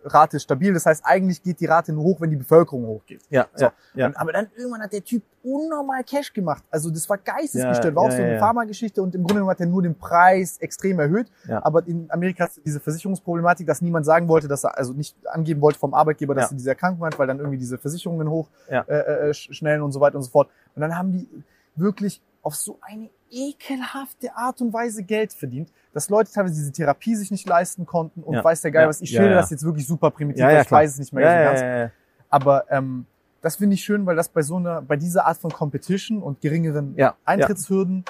Rate 0.07 0.37
ist 0.37 0.45
stabil. 0.45 0.73
Das 0.73 0.87
heißt, 0.87 1.05
eigentlich 1.05 1.43
geht 1.43 1.61
die 1.61 1.67
Rate 1.67 1.93
nur 1.93 2.05
hoch, 2.05 2.21
wenn 2.21 2.31
die 2.31 2.37
Bevölkerung 2.37 2.87
hochgeht. 2.87 3.21
Ja, 3.31 3.47
So. 3.55 3.65
ja, 3.67 3.73
ja. 3.95 4.07
Und, 4.07 4.17
aber 4.17 4.33
dann 4.33 4.47
irgendwann 4.57 4.81
hat 4.83 4.93
der 4.93 5.05
Typ 5.05 5.23
unnormal 5.43 6.03
Cash 6.05 6.33
gemacht. 6.33 6.65
Also 6.71 6.91
das 6.91 7.09
war 7.09 7.19
geistesgestört. 7.19 7.85
Ja, 7.85 7.95
war 7.95 8.03
auch 8.05 8.11
so 8.11 8.17
eine. 8.23 8.39
Pharmageschichte 8.39 9.03
und 9.03 9.15
im 9.15 9.23
Grunde 9.23 9.35
genommen 9.35 9.51
hat 9.51 9.61
er 9.61 9.67
nur 9.67 9.83
den 9.83 9.95
Preis 9.97 10.59
extrem 10.59 10.99
erhöht. 10.99 11.31
Ja. 11.49 11.65
Aber 11.65 11.87
in 11.87 12.11
Amerika 12.11 12.45
hast 12.45 12.57
du 12.57 12.61
diese 12.63 12.81
Versicherungsproblematik, 12.81 13.67
dass 13.67 13.81
niemand 13.83 14.07
sagen 14.07 14.29
wollte, 14.29 14.49
dass 14.49 14.65
er 14.65 14.77
also 14.79 14.93
nicht 14.93 15.17
angeben 15.27 15.61
wollte 15.61 15.79
vom 15.79 15.95
Arbeitgeber, 15.95 16.35
dass 16.35 16.51
er 16.53 16.57
diese 16.57 16.71
Erkrankung 16.71 17.05
hat, 17.07 17.19
weil 17.19 17.27
dann 17.27 17.39
irgendwie 17.39 17.59
diese 17.59 17.79
Versicherungen 17.79 18.29
hoch 18.29 18.49
äh, 18.69 18.95
äh, 19.29 19.31
sch- 19.31 19.53
schnellen 19.53 19.83
und 19.83 19.93
so 19.93 20.01
weiter 20.01 20.17
und 20.17 20.23
so 20.23 20.31
fort. 20.31 20.49
Und 20.75 20.81
dann 20.83 20.97
haben 20.97 21.13
die 21.13 21.29
wirklich 21.77 22.21
auf 22.43 22.55
so 22.55 22.79
eine 22.81 23.11
ekelhafte 23.31 24.35
Art 24.37 24.61
und 24.61 24.73
Weise 24.73 25.03
Geld 25.03 25.33
verdient, 25.33 25.73
dass 25.93 26.09
Leute 26.09 26.31
teilweise 26.33 26.55
diese 26.55 26.73
Therapie 26.73 27.15
sich 27.17 27.31
nicht 27.31 27.47
leisten 27.49 27.87
konnten 27.87 28.23
und 28.23 28.35
Ja. 28.35 28.45
weiß 28.45 28.61
der 28.63 28.71
Geil 28.71 28.83
Ja. 28.83 28.89
was. 28.89 29.01
Ich 29.01 29.11
Ja, 29.11 29.21
schilder 29.21 29.35
ja. 29.37 29.41
das 29.41 29.51
jetzt 29.51 29.65
wirklich 29.65 29.87
super 29.87 30.11
primitiv, 30.11 30.41
Ja, 30.41 30.61
ich 30.61 30.71
weiß 30.71 30.93
es 30.93 30.99
nicht 30.99 31.13
mehr 31.13 31.45
ganz. 31.45 31.61
ja, 31.61 31.79
ja. 31.85 31.91
Aber 32.29 32.65
ähm, 32.71 33.07
das 33.43 33.57
finde 33.57 33.75
ich 33.75 33.85
schön, 33.85 34.05
weil 34.07 34.17
das 34.17 34.29
bei 34.29 34.43
so 34.43 34.57
einer, 34.57 34.83
bei 34.83 34.97
dieser 34.97 35.27
Art 35.27 35.39
von 35.39 35.51
Competition 35.53 36.23
und 36.23 36.41
geringeren 36.41 36.95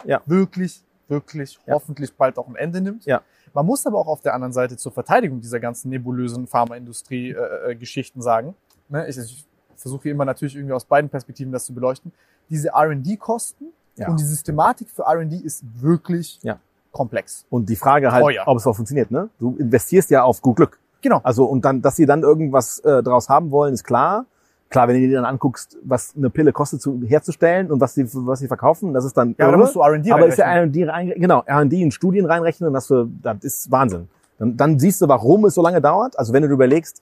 Ja. 0.06 0.22
wirklich, 0.26 0.82
wirklich 1.09 1.59
hoffentlich 1.68 2.12
bald 2.14 2.38
auch 2.38 2.48
ein 2.48 2.56
Ende 2.56 2.80
nimmt. 2.80 3.05
Ja. 3.06 3.22
Man 3.52 3.64
muss 3.66 3.86
aber 3.86 3.98
auch 3.98 4.06
auf 4.09 4.20
der 4.22 4.34
anderen 4.34 4.52
Seite 4.52 4.76
zur 4.76 4.93
Verteidigung 4.93 5.40
dieser 5.40 5.60
ganzen 5.60 5.88
nebulösen 5.90 6.47
Pharmaindustrie-Geschichten 6.47 8.22
sagen. 8.22 8.55
Ne? 8.88 9.06
Ich, 9.09 9.16
ich 9.18 9.44
versuche 9.76 10.09
immer 10.09 10.24
natürlich 10.24 10.56
irgendwie 10.56 10.72
aus 10.72 10.84
beiden 10.84 11.09
Perspektiven 11.10 11.52
das 11.52 11.64
zu 11.66 11.74
beleuchten. 11.74 12.12
Diese 12.51 12.68
R&D-Kosten 12.70 13.66
Ja. 13.97 14.09
und 14.09 14.20
die 14.20 14.24
Systematik 14.24 14.89
für 14.90 15.02
R&D 15.02 15.36
ist 15.36 15.64
wirklich 15.81 16.39
Ja. 16.43 16.59
komplex. 16.93 17.44
Und 17.51 17.68
die 17.68 17.77
Frage 17.77 18.12
halt, 18.12 18.24
Oh 18.24 18.28
ja. 18.31 18.47
ob 18.47 18.59
es 18.59 18.66
auch 18.66 18.74
funktioniert, 18.77 19.10
ne? 19.10 19.28
Du 19.39 19.56
investierst 19.59 20.10
ja 20.10 20.23
auf 20.23 20.40
gut 20.43 20.56
Glück. 20.56 20.78
Genau. 21.02 21.20
Also, 21.23 21.44
und 21.44 21.64
dann, 21.64 21.82
dass 21.82 21.97
sie 21.97 22.06
dann 22.06 22.23
irgendwas 22.23 22.78
äh, 22.81 23.02
draus 23.02 23.28
haben 23.28 23.51
wollen, 23.51 23.74
ist 23.74 23.85
klar. 23.85 24.27
Klar, 24.68 24.89
wenn 24.89 25.01
du 25.01 25.06
dir 25.06 25.16
dann 25.16 25.24
anguckst, 25.24 25.77
was 25.85 26.14
eine 26.16 26.28
Pille 26.28 26.52
kostet 26.52 26.82
zu, 26.82 27.01
herzustellen 27.06 27.70
und 27.70 27.81
was 27.81 27.94
sie, 27.94 28.05
was 28.12 28.40
sie 28.40 28.48
verkaufen, 28.48 28.93
das 28.93 29.05
ist 29.05 29.16
dann 29.16 29.36
Ja, 29.39 29.48
irre. 29.48 29.59
musst 29.59 29.77
du 29.77 29.81
R&D 29.81 30.10
aber 30.10 30.27
ist 30.27 30.39
ja 30.39 30.47
reinrechnen. 30.47 30.89
R&D 30.89 31.10
rein, 31.12 31.20
genau, 31.20 31.43
R&D 31.47 31.81
in 31.81 31.90
Studien 31.93 32.27
reinrechnen, 32.27 32.73
das, 32.73 32.89
für, 32.89 33.09
das 33.23 33.36
ist 33.43 33.70
Wahnsinn. 33.70 34.09
Dann, 34.39 34.56
dann 34.56 34.78
siehst 34.81 35.01
du, 35.01 35.09
warum 35.09 35.44
es 35.44 35.55
so 35.55 35.62
lange 35.62 35.81
dauert. 35.81 36.18
Also 36.18 36.32
wenn 36.32 36.43
du 36.43 36.48
dir 36.48 36.55
überlegst, 36.55 37.01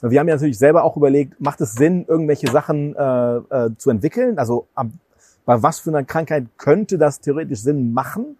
wir 0.00 0.18
haben 0.18 0.26
ja 0.28 0.34
natürlich 0.34 0.58
selber 0.58 0.82
auch 0.84 0.96
überlegt, 0.96 1.38
macht 1.40 1.60
es 1.60 1.74
Sinn, 1.74 2.06
irgendwelche 2.08 2.50
Sachen 2.50 2.96
äh, 2.96 3.36
äh, 3.36 3.70
zu 3.76 3.90
entwickeln? 3.90 4.38
Also 4.38 4.66
ab, 4.74 4.86
bei 5.44 5.62
was 5.62 5.80
für 5.80 5.90
einer 5.90 6.04
Krankheit 6.04 6.46
könnte 6.56 6.98
das 6.98 7.20
theoretisch 7.20 7.60
Sinn 7.60 7.92
machen? 7.92 8.36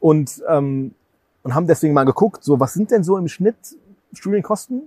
Und, 0.00 0.42
ähm, 0.48 0.94
und 1.42 1.54
haben 1.54 1.66
deswegen 1.66 1.94
mal 1.94 2.04
geguckt, 2.04 2.44
so 2.44 2.60
was 2.60 2.74
sind 2.74 2.90
denn 2.90 3.02
so 3.02 3.16
im 3.16 3.28
Schnitt 3.28 3.56
Studienkosten? 4.12 4.82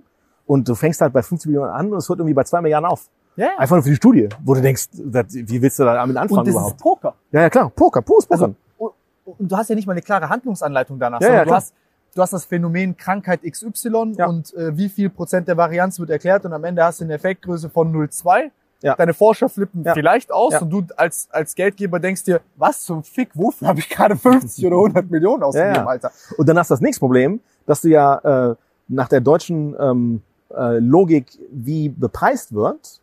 Und 0.46 0.68
du 0.68 0.74
fängst 0.74 1.00
halt 1.00 1.12
bei 1.12 1.22
50 1.22 1.48
Millionen 1.50 1.70
an 1.70 1.92
und 1.92 1.98
es 1.98 2.08
hört 2.08 2.18
irgendwie 2.18 2.34
bei 2.34 2.44
2 2.44 2.60
Milliarden 2.62 2.88
auf. 2.88 3.08
Ja, 3.36 3.46
ja. 3.46 3.58
Einfach 3.58 3.76
nur 3.76 3.82
für 3.82 3.90
die 3.90 3.96
Studie, 3.96 4.28
wo 4.44 4.54
du 4.54 4.60
denkst, 4.60 4.88
wie 4.92 5.62
willst 5.62 5.78
du 5.78 5.84
da 5.84 5.94
damit 5.94 6.16
anfangen 6.16 6.40
Und 6.40 6.46
das 6.46 6.54
überhaupt? 6.54 6.74
ist 6.76 6.82
Poker. 6.82 7.14
Ja, 7.30 7.40
ja, 7.42 7.50
klar, 7.50 7.70
Poker, 7.70 8.02
pures 8.02 8.26
Poker. 8.26 8.42
Also, 8.42 8.54
und 8.78 8.92
und 9.38 9.52
du 9.52 9.56
hast 9.56 9.68
ja 9.70 9.76
nicht 9.76 9.86
mal 9.86 9.92
eine 9.92 10.02
klare 10.02 10.28
Handlungsanleitung 10.28 10.98
danach, 10.98 11.20
Ja, 11.20 11.26
sondern 11.28 11.38
ja, 11.40 11.44
du, 11.46 11.54
hast, 11.54 11.74
du 12.14 12.20
hast 12.22 12.32
das 12.32 12.44
Phänomen 12.44 12.96
Krankheit 12.96 13.40
XY 13.48 14.14
Ja. 14.18 14.26
und 14.26 14.52
äh, 14.54 14.76
wie 14.76 14.88
viel 14.88 15.08
Prozent 15.10 15.46
der 15.48 15.56
Varianz 15.56 15.98
wird 16.00 16.10
erklärt 16.10 16.44
und 16.44 16.52
am 16.52 16.64
Ende 16.64 16.82
hast 16.84 17.00
du 17.00 17.04
eine 17.04 17.14
Effektgröße 17.14 17.70
von 17.70 17.92
0,2. 17.94 18.50
Ja. 18.82 18.94
Deine 18.96 19.14
Forscher 19.14 19.48
flippen 19.48 19.84
Ja. 19.84 19.94
vielleicht 19.94 20.32
aus 20.32 20.52
Ja. 20.54 20.60
und 20.60 20.70
du 20.70 20.82
als, 20.96 21.28
als 21.30 21.54
Geldgeber 21.54 22.00
denkst 22.00 22.24
dir, 22.24 22.40
was 22.56 22.82
zum 22.82 23.02
Fick, 23.04 23.30
wofür 23.34 23.68
habe 23.68 23.78
ich 23.80 23.88
gerade 23.88 24.16
50 24.16 24.66
oder 24.66 24.76
100 24.76 25.10
Millionen 25.10 25.42
ausgegeben. 25.44 25.86
Alter? 25.88 26.10
Und 26.36 26.48
dann 26.48 26.58
hast 26.58 26.70
du 26.70 26.74
das 26.74 26.80
nächste 26.80 27.00
Problem, 27.00 27.40
dass 27.66 27.80
du 27.82 27.88
ja 27.88 28.50
äh, 28.50 28.54
nach 28.88 29.08
der 29.08 29.20
deutschen 29.20 29.74
ähm, 29.78 30.22
äh, 30.54 30.78
Logik, 30.78 31.26
wie 31.50 31.88
bepreist 31.88 32.52
wird, 32.52 33.00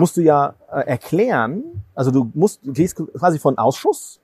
musst 0.00 0.16
du 0.18 0.20
ja 0.20 0.54
äh, 0.70 0.80
erklären, 0.86 1.62
also 1.94 2.10
du 2.10 2.30
musst, 2.34 2.60
du 2.62 2.72
gehst 2.72 2.94
quasi 2.96 3.38
von 3.38 3.56
Ausschuss 3.56 4.20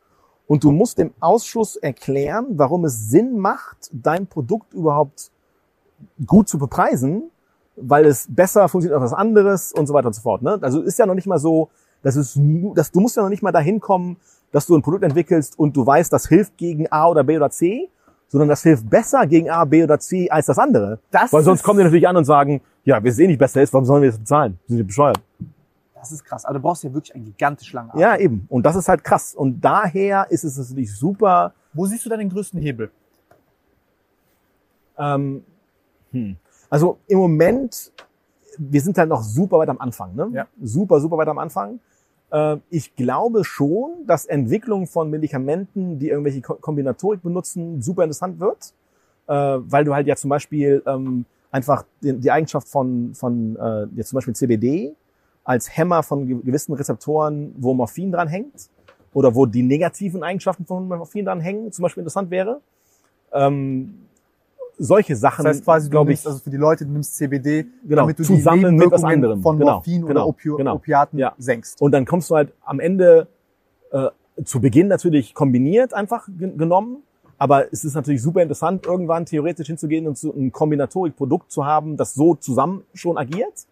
und 0.46 0.62
du 0.62 0.70
musst 0.72 0.98
dem 0.98 1.14
Ausschuss 1.20 1.76
erklären, 1.76 2.46
warum 2.50 2.84
es 2.84 3.08
Sinn 3.08 3.38
macht, 3.38 3.88
dein 3.92 4.26
Produkt 4.26 4.74
überhaupt 4.74 5.30
gut 6.26 6.48
zu 6.50 6.58
bepreisen, 6.58 7.30
weil 7.76 8.06
es 8.06 8.26
besser 8.28 8.68
funktioniert 8.68 9.00
als 9.00 9.12
was 9.12 9.18
anderes 9.18 9.72
und 9.72 9.86
so 9.86 9.94
weiter 9.94 10.06
und 10.06 10.14
so 10.14 10.22
fort. 10.22 10.42
Ne? 10.42 10.58
Also 10.60 10.82
ist 10.82 10.98
ja 10.98 11.06
noch 11.06 11.14
nicht 11.14 11.26
mal 11.26 11.38
so, 11.38 11.70
dass 12.02 12.16
es, 12.16 12.38
dass 12.74 12.92
du 12.92 13.00
musst 13.00 13.16
ja 13.16 13.22
noch 13.22 13.30
nicht 13.30 13.42
mal 13.42 13.52
dahin 13.52 13.80
kommen, 13.80 14.16
dass 14.52 14.66
du 14.66 14.76
ein 14.76 14.82
Produkt 14.82 15.04
entwickelst 15.04 15.58
und 15.58 15.76
du 15.76 15.84
weißt, 15.84 16.12
das 16.12 16.28
hilft 16.28 16.56
gegen 16.56 16.90
A 16.92 17.08
oder 17.08 17.24
B 17.24 17.36
oder 17.36 17.50
C, 17.50 17.88
sondern 18.28 18.48
das 18.48 18.62
hilft 18.62 18.88
besser 18.88 19.26
gegen 19.26 19.50
A, 19.50 19.64
B 19.64 19.82
oder 19.82 19.98
C 19.98 20.30
als 20.30 20.46
das 20.46 20.58
andere. 20.58 20.98
Das 21.10 21.32
Weil 21.32 21.42
sonst 21.42 21.62
kommen 21.62 21.78
die 21.78 21.84
natürlich 21.84 22.06
an 22.06 22.16
und 22.16 22.24
sagen, 22.24 22.60
ja, 22.84 23.02
wir 23.02 23.12
sehen 23.12 23.28
nicht 23.28 23.38
besser 23.38 23.62
ist, 23.62 23.72
warum 23.72 23.84
sollen 23.84 24.02
wir 24.02 24.10
das 24.10 24.18
bezahlen? 24.18 24.58
Sind 24.66 24.76
die 24.78 24.82
bescheuert? 24.82 25.20
Das 25.94 26.12
ist 26.12 26.24
krass. 26.24 26.44
Aber 26.44 26.54
du 26.54 26.60
brauchst 26.60 26.84
ja 26.84 26.92
wirklich 26.92 27.14
einen 27.14 27.24
gigantisch 27.24 27.72
langen 27.72 27.90
Atem. 27.90 28.00
Ja, 28.00 28.16
eben. 28.16 28.46
Und 28.50 28.66
das 28.66 28.76
ist 28.76 28.88
halt 28.88 29.02
krass. 29.02 29.34
Und 29.34 29.64
daher 29.64 30.26
ist 30.30 30.44
es 30.44 30.58
natürlich 30.58 30.94
super. 30.94 31.54
Wo 31.72 31.86
siehst 31.86 32.04
du 32.04 32.10
da 32.10 32.16
den 32.16 32.28
größten 32.28 32.60
Hebel? 32.60 32.90
Ähm, 34.98 35.42
hm. 36.12 36.36
Also 36.70 36.98
im 37.06 37.18
Moment, 37.18 37.92
wir 38.58 38.80
sind 38.80 38.98
halt 38.98 39.08
noch 39.08 39.22
super 39.22 39.58
weit 39.58 39.68
am 39.68 39.80
Anfang. 39.80 40.14
Ne? 40.14 40.30
Ja. 40.32 40.46
Super, 40.62 41.00
super 41.00 41.16
weit 41.16 41.28
am 41.28 41.38
Anfang. 41.38 41.80
Äh, 42.30 42.56
ich 42.70 42.94
glaube 42.96 43.44
schon, 43.44 44.06
dass 44.06 44.26
Entwicklung 44.26 44.86
von 44.86 45.10
Medikamenten, 45.10 45.98
die 45.98 46.08
irgendwelche 46.08 46.40
Ko 46.40 46.54
Kombinatorik 46.54 47.22
benutzen, 47.22 47.82
super 47.82 48.04
interessant 48.04 48.40
wird. 48.40 48.72
Äh, 49.26 49.32
weil 49.32 49.84
du 49.84 49.94
halt 49.94 50.06
ja 50.06 50.16
zum 50.16 50.30
Beispiel 50.30 50.82
ähm, 50.86 51.24
einfach 51.50 51.84
die, 52.02 52.30
Eigenschaft 52.30 52.68
von, 52.68 53.14
von 53.14 53.56
äh, 53.56 53.86
jetzt 53.96 54.10
zum 54.10 54.16
Beispiel 54.16 54.34
CBD 54.34 54.94
als 55.44 55.76
Hämmer 55.76 56.02
von 56.02 56.26
ge- 56.26 56.40
gewissen 56.42 56.74
Rezeptoren, 56.74 57.54
wo 57.58 57.72
Morphin 57.74 58.10
dran 58.12 58.28
hängt, 58.28 58.68
oder 59.12 59.34
wo 59.34 59.46
die 59.46 59.62
negativen 59.62 60.22
Eigenschaften 60.22 60.66
von 60.66 60.88
Morphin 60.88 61.24
dran 61.24 61.40
hängen, 61.40 61.70
zum 61.72 61.84
Beispiel 61.84 62.00
interessant 62.02 62.30
wäre. 62.30 62.60
Ähm, 63.32 63.94
solche 64.78 65.14
Sachen, 65.16 65.44
Das 65.44 65.56
heißt 65.56 65.64
quasi, 65.64 65.88
du 65.90 66.02
nimmst, 66.04 66.22
ich, 66.22 66.26
also 66.26 66.38
für 66.40 66.50
die 66.50 66.56
Leute, 66.56 66.84
du 66.84 66.92
nimmst 66.92 67.16
CBD, 67.16 67.66
Genau, 67.84 68.02
damit 68.02 68.18
du 68.18 68.24
zusammen 68.24 68.64
die 68.78 68.84
mit 68.84 68.90
was 68.90 69.04
anderem. 69.04 69.40
von 69.42 69.58
Genau, 69.58 69.72
Morphin 69.74 70.00
genau, 70.02 70.10
oder 70.10 70.26
Opio 70.26 70.56
genau. 70.56 70.74
Opiaten 70.74 71.18
Ja. 71.18 71.32
senkst. 71.38 71.80
und 71.80 71.92
dann 71.92 72.04
kommst 72.04 72.30
du 72.30 72.36
halt 72.36 72.52
am 72.64 72.80
Ende 72.80 73.28
äh, 73.92 74.08
zu 74.44 74.60
Beginn 74.60 74.88
natürlich 74.88 75.32
kombiniert 75.34 75.94
einfach 75.94 76.26
ge- 76.36 76.52
genommen. 76.56 76.98
Aber 77.38 77.72
es 77.72 77.84
ist 77.84 77.94
natürlich 77.94 78.22
super 78.22 78.42
interessant, 78.42 78.86
irgendwann 78.86 79.26
theoretisch 79.26 79.66
hinzugehen 79.66 80.06
und 80.06 80.16
so 80.16 80.32
ein 80.32 80.52
Kombinatorik-Produkt 80.52 81.50
zu 81.50 81.66
haben, 81.66 81.96
das 81.96 82.14
so 82.14 82.34
zusammen 82.36 82.84
schon 82.94 83.18
agiert. 83.18 83.66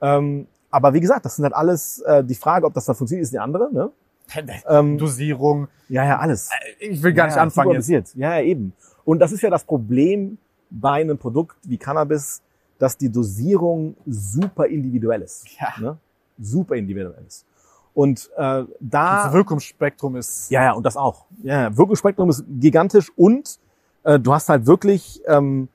Ähm, 0.00 0.46
aber 0.70 0.92
wie 0.94 1.00
gesagt, 1.00 1.24
das 1.24 1.36
sind 1.36 1.44
halt 1.44 1.54
alles, 1.54 2.00
äh, 2.00 2.24
die 2.24 2.34
Frage, 2.34 2.66
ob 2.66 2.74
das 2.74 2.84
dann 2.86 2.96
funktioniert, 2.96 3.24
ist 3.24 3.32
die 3.32 3.38
andere. 3.38 3.72
Ne? 3.72 3.90
Ähm, 4.68 4.98
Dosierung. 4.98 5.68
ja, 5.88 6.04
ja, 6.04 6.18
alles. 6.18 6.50
Ich 6.80 7.00
will 7.02 7.12
gar 7.12 7.26
nicht 7.26 7.36
ja, 7.36 7.42
anfangen 7.42 7.80
super 7.80 7.96
jetzt. 7.98 8.14
Ja, 8.16 8.36
ja, 8.36 8.42
eben. 8.42 8.72
Und 9.06 9.20
das 9.20 9.32
ist 9.32 9.40
ja 9.40 9.48
das 9.48 9.64
Problem 9.64 10.36
bei 10.68 11.00
einem 11.00 11.16
Produkt 11.16 11.56
wie 11.62 11.78
Cannabis, 11.78 12.42
dass 12.78 12.98
die 12.98 13.08
Dosierung 13.08 13.96
super 14.04 14.66
individuell 14.66 15.22
ist. 15.22 15.46
Ja. 15.58 15.80
Ne? 15.80 15.96
Super 16.38 16.74
individuell 16.74 17.24
ist. 17.26 17.46
Und 17.94 18.28
äh, 18.36 18.64
da 18.80 19.24
Das 19.24 19.32
Wirkungsspektrum 19.32 20.16
ist 20.16 20.50
ja, 20.50 20.64
ja, 20.64 20.72
und 20.72 20.84
das 20.84 20.98
auch. 20.98 21.24
Ja, 21.42 21.74
Wirkungsspektrum 21.74 22.28
ist 22.28 22.44
gigantisch 22.60 23.10
und 23.16 23.58
äh, 24.02 24.18
du 24.18 24.34
hast 24.34 24.50
halt 24.50 24.66
wirklich 24.66 25.22
ähm, 25.26 25.68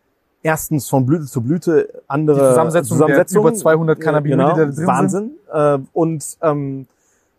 erstens 0.43 0.87
von 0.87 1.05
Blüte 1.05 1.25
zu 1.25 1.41
Blüte 1.41 2.03
andere 2.07 2.37
Die 2.37 2.47
Zusammensetzung 2.47 2.99
der 3.07 3.25
über 3.31 3.53
200 3.53 3.99
Cannabinoide, 3.99 4.61
genau, 4.61 4.71
sind. 4.71 4.87
Wahnsinn. 4.87 5.31
Äh, 5.51 5.79
und 5.93 6.37
ähm, 6.41 6.85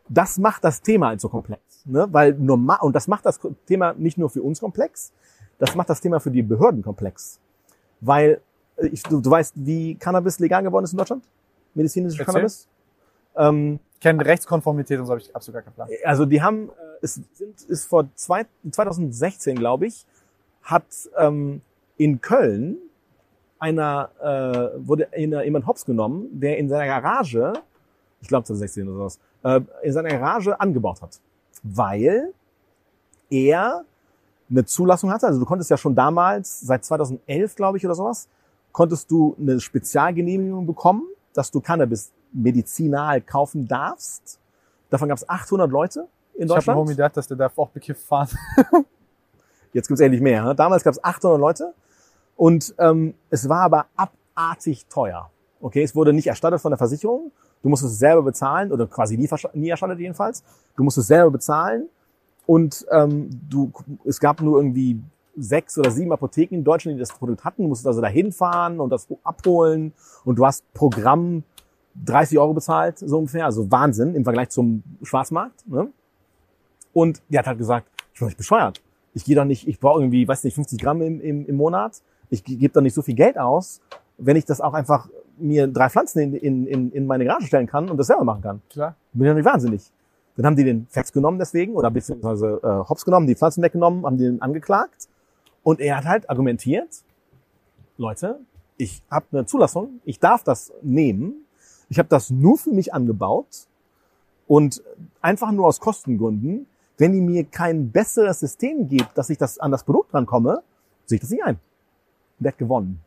das 0.09 0.39
macht 0.39 0.65
das 0.65 0.83
Thema 0.83 1.09
halt 1.09 1.21
so 1.21 1.29
komplex. 1.29 1.63
Ne? 1.85 2.09
Weil 2.11 2.35
normal, 2.35 2.79
und 2.81 2.97
das 2.97 3.07
macht 3.07 3.27
das 3.27 3.39
Thema 3.67 3.93
nicht 3.93 4.19
nur 4.19 4.31
für 4.31 4.43
uns 4.43 4.59
komplex, 4.59 5.13
das 5.63 5.77
macht 5.77 5.89
das 5.89 6.01
Thema 6.01 6.19
für 6.19 6.33
die 6.33 6.43
Behörden 6.43 6.83
komplex. 6.83 7.39
Weil, 8.01 8.41
äh, 8.77 8.89
ich, 8.89 9.05
du, 9.05 9.21
du 9.21 9.31
weißt, 9.31 9.55
wie 9.57 9.95
Cannabis 9.95 10.41
legal 10.41 10.61
geworden 10.65 10.85
ist 10.85 10.93
in 10.93 10.99
Deutschland? 10.99 11.25
Medizinisches 11.75 12.19
Erzähl. 12.19 12.35
Cannabis? 12.35 12.69
Ähm, 13.37 13.79
kenne 14.01 14.27
Rechtskonformität 14.27 14.99
und 14.99 15.07
so 15.07 15.13
habe 15.13 15.21
ich 15.21 15.35
absolut 15.35 15.55
gar 15.55 15.63
keinen 15.63 15.75
Plan. 15.75 15.89
also 16.05 16.27
die 16.27 16.43
haben, 16.43 16.69
äh, 16.69 16.73
es 17.01 17.21
sind, 17.33 17.63
ist 17.63 17.85
vor 17.85 18.09
zwei, 18.17 18.45
2016, 18.69 19.55
glaube 19.55 19.87
ich, 19.87 20.05
hat 20.63 20.85
ähm, 21.17 21.63
in 21.97 22.21
Köln 22.21 22.79
einer, 23.61 24.11
äh, 24.21 24.87
wurde 24.87 25.13
einer, 25.13 25.45
jemand 25.45 25.69
hops 25.69 25.85
genommen, 25.85 26.29
der 26.33 26.59
in 26.59 26.69
seiner 26.69 26.87
Garage, 26.87 27.53
ich 28.21 28.27
glaube 28.27 28.45
2016 28.45 28.89
oder 28.89 28.97
sowas, 28.97 29.21
äh, 29.45 29.61
in 29.87 29.93
seiner 29.93 30.09
Garage 30.09 30.61
angebaut 30.61 31.01
hat. 31.01 31.21
Weil 31.63 32.33
er 33.31 33.85
eine 34.53 34.65
Zulassung 34.65 35.11
hatte, 35.11 35.27
also 35.27 35.41
du 35.41 35.47
konntest 35.47 35.71
ja 35.71 35.77
schon 35.77 35.95
damals, 35.95 36.61
seit 36.61 36.85
2011, 36.85 37.57
glaube 37.57 37.79
ich, 37.79 37.85
oder 37.85 37.95
sowas, 37.95 38.29
konntest 38.71 39.11
du 39.11 39.35
eine 39.41 39.61
Spezialgenehmigung 39.61 40.67
bekommen, 40.67 41.03
dass 41.33 41.51
du 41.51 41.61
Cannabis 41.61 42.13
medizinal 42.33 43.21
kaufen 43.21 43.67
darfst. 43.67 44.39
Davon 44.91 45.09
gab 45.09 45.19
es 45.19 45.29
800 45.29 45.71
Leute 45.71 46.01
in 46.01 46.05
Ich 46.05 46.09
habe 46.09 46.41
einen 46.41 46.49
Deutschland. 46.49 46.79
Homie, 46.79 46.95
der 46.95 47.37
darf 47.37 47.59
auch 47.59 47.71
bekifft 47.71 48.07
fahren. 48.07 48.29
Jetzt 49.73 49.89
gibt's 49.89 50.01
endlich 50.01 50.23
mehr. 50.23 50.45
Ne? 50.45 50.55
Damals 50.55 50.85
gab's 50.85 51.03
800 51.03 51.41
Leute 51.41 51.73
und 52.37 52.75
ähm, 52.79 53.15
es 53.31 53.49
war 53.49 53.61
aber 53.63 53.87
abartig 53.97 54.87
teuer. 54.87 55.31
Okay, 55.61 55.83
es 55.83 55.95
wurde 55.95 56.13
nicht 56.13 56.27
erstattet 56.27 56.61
von 56.61 56.71
der 56.71 56.79
Versicherung. 56.79 57.33
Du 57.63 57.69
musstest 57.69 57.95
es 57.95 57.99
selber 57.99 58.23
bezahlen 58.23 58.73
oder 58.73 58.87
quasi 58.87 59.17
nie, 59.17 59.29
nie 59.55 59.69
erstattet 59.69 59.99
jedenfalls. 59.99 60.43
Du 60.77 60.83
musstest 60.83 61.05
es 61.05 61.09
selber 61.09 61.31
bezahlen 61.31 61.89
und 62.47 62.87
ähm, 62.91 63.31
du, 63.49 63.73
es 64.05 64.21
gab 64.21 64.41
nur 64.41 64.59
irgendwie 64.59 65.01
sechs 65.37 65.79
oder 65.79 65.91
sieben 65.91 66.13
Apotheken 66.13 66.57
in 66.57 66.65
Deutschland, 66.65 66.97
die 66.97 67.01
das 67.01 67.13
Produkt 67.13 67.45
hatten. 67.45 67.63
Du 67.63 67.69
musstest 67.69 67.87
also 67.87 68.01
dahin 68.01 68.33
fahren 68.33 68.81
und 68.81 68.91
das 68.91 69.07
abholen 69.25 69.93
und 70.25 70.37
du 70.37 70.45
hast 70.45 70.71
Programm 70.75 71.45
30 72.05 72.39
Euro 72.39 72.55
bezahlt, 72.55 72.99
so 72.99 73.19
ungefähr. 73.19 73.45
Also 73.45 73.71
Wahnsinn 73.71 74.15
im 74.15 74.25
Vergleich 74.25 74.51
zum 74.51 74.83
Schwarzmarkt. 75.03 75.67
Ne? 75.69 75.89
Und 76.93 77.23
die 77.29 77.39
hat 77.39 77.47
halt 77.47 77.59
gesagt, 77.59 77.87
ich 78.13 78.19
bin 78.19 78.29
nicht 78.29 78.39
bescheuert. 78.39 78.83
Ich 79.15 79.25
gehe 79.25 79.37
doch 79.37 79.45
nicht, 79.45 79.69
ich 79.69 79.79
brauche 79.79 80.01
irgendwie, 80.01 80.27
weiß 80.27 80.45
nicht, 80.45 80.55
50 80.55 80.81
Gramm 80.81 81.03
im, 81.03 81.21
im, 81.21 81.47
im 81.47 81.57
Monat. 81.57 82.03
Ich 82.31 82.45
gebe 82.45 82.71
doch 82.71 82.81
nicht 82.81 82.95
so 82.95 83.03
viel 83.03 83.15
Geld 83.15 83.39
aus, 83.39 83.81
wenn 84.17 84.37
ich 84.37 84.45
das 84.45 84.61
auch 84.61 84.73
einfach 84.73 85.09
mir 85.37 85.67
drei 85.67 85.89
Pflanzen 85.89 86.21
in, 86.21 86.35
in, 86.35 86.67
in, 86.67 86.93
in 86.93 87.07
meine 87.07 87.25
Garage 87.25 87.47
stellen 87.47 87.67
kann 87.67 87.91
und 87.91 87.97
das 87.97 88.07
selber 88.07 88.25
machen 88.25 88.43
kann. 88.43 88.63
Klar. 88.71 88.97
Bin 89.13 89.27
ja 89.27 89.35
nicht 89.35 89.45
wahnsinnig. 89.45 89.91
Dann 90.37 90.47
haben 90.47 90.57
die 90.57 90.65
den 90.65 90.87
Fax 90.89 91.13
genommen 91.13 91.39
deswegen 91.39 91.75
oder 91.75 91.91
beziehungsweise 91.91 92.61
äh, 92.63 92.89
Hops 92.89 93.05
genommen, 93.05 93.27
die 93.27 93.35
Pflanzen 93.35 93.63
weggenommen, 93.63 94.07
haben 94.07 94.17
den 94.17 94.41
angeklagt. 94.41 95.09
Und 95.63 95.81
er 95.81 95.99
hat 95.99 96.05
halt 96.05 96.31
argumentiert, 96.31 96.89
Leute, 97.99 98.41
ich 98.79 99.03
habe 99.11 99.27
eine 99.33 99.47
Zulassung, 99.47 100.01
ich 100.05 100.19
darf 100.19 100.43
das 100.43 100.73
nehmen. 100.83 101.45
Ich 101.89 101.99
habe 101.99 102.09
das 102.09 102.31
nur 102.31 102.57
für 102.57 102.71
mich 102.71 102.95
angebaut 102.95 103.69
und 104.47 104.83
einfach 105.21 105.53
nur 105.53 105.67
aus 105.67 105.79
Kostengründen, 105.79 106.67
wenn 106.97 107.15
ihr 107.15 107.23
mir 107.23 107.45
kein 107.45 107.91
besseres 107.91 108.41
System 108.41 108.89
gibt, 108.89 109.17
dass 109.17 109.29
ich 109.29 109.39
das 109.39 109.59
an 109.59 109.71
das 109.71 109.85
Produkt 109.85 110.15
rankomme, 110.15 110.63
sehe 111.05 111.17
ich 111.17 111.21
das 111.21 111.31
nicht 111.31 111.45
ein. 111.45 111.57
Und 112.39 112.45
der 112.45 112.53
hat 112.53 112.59
gewonnen. 112.59 113.01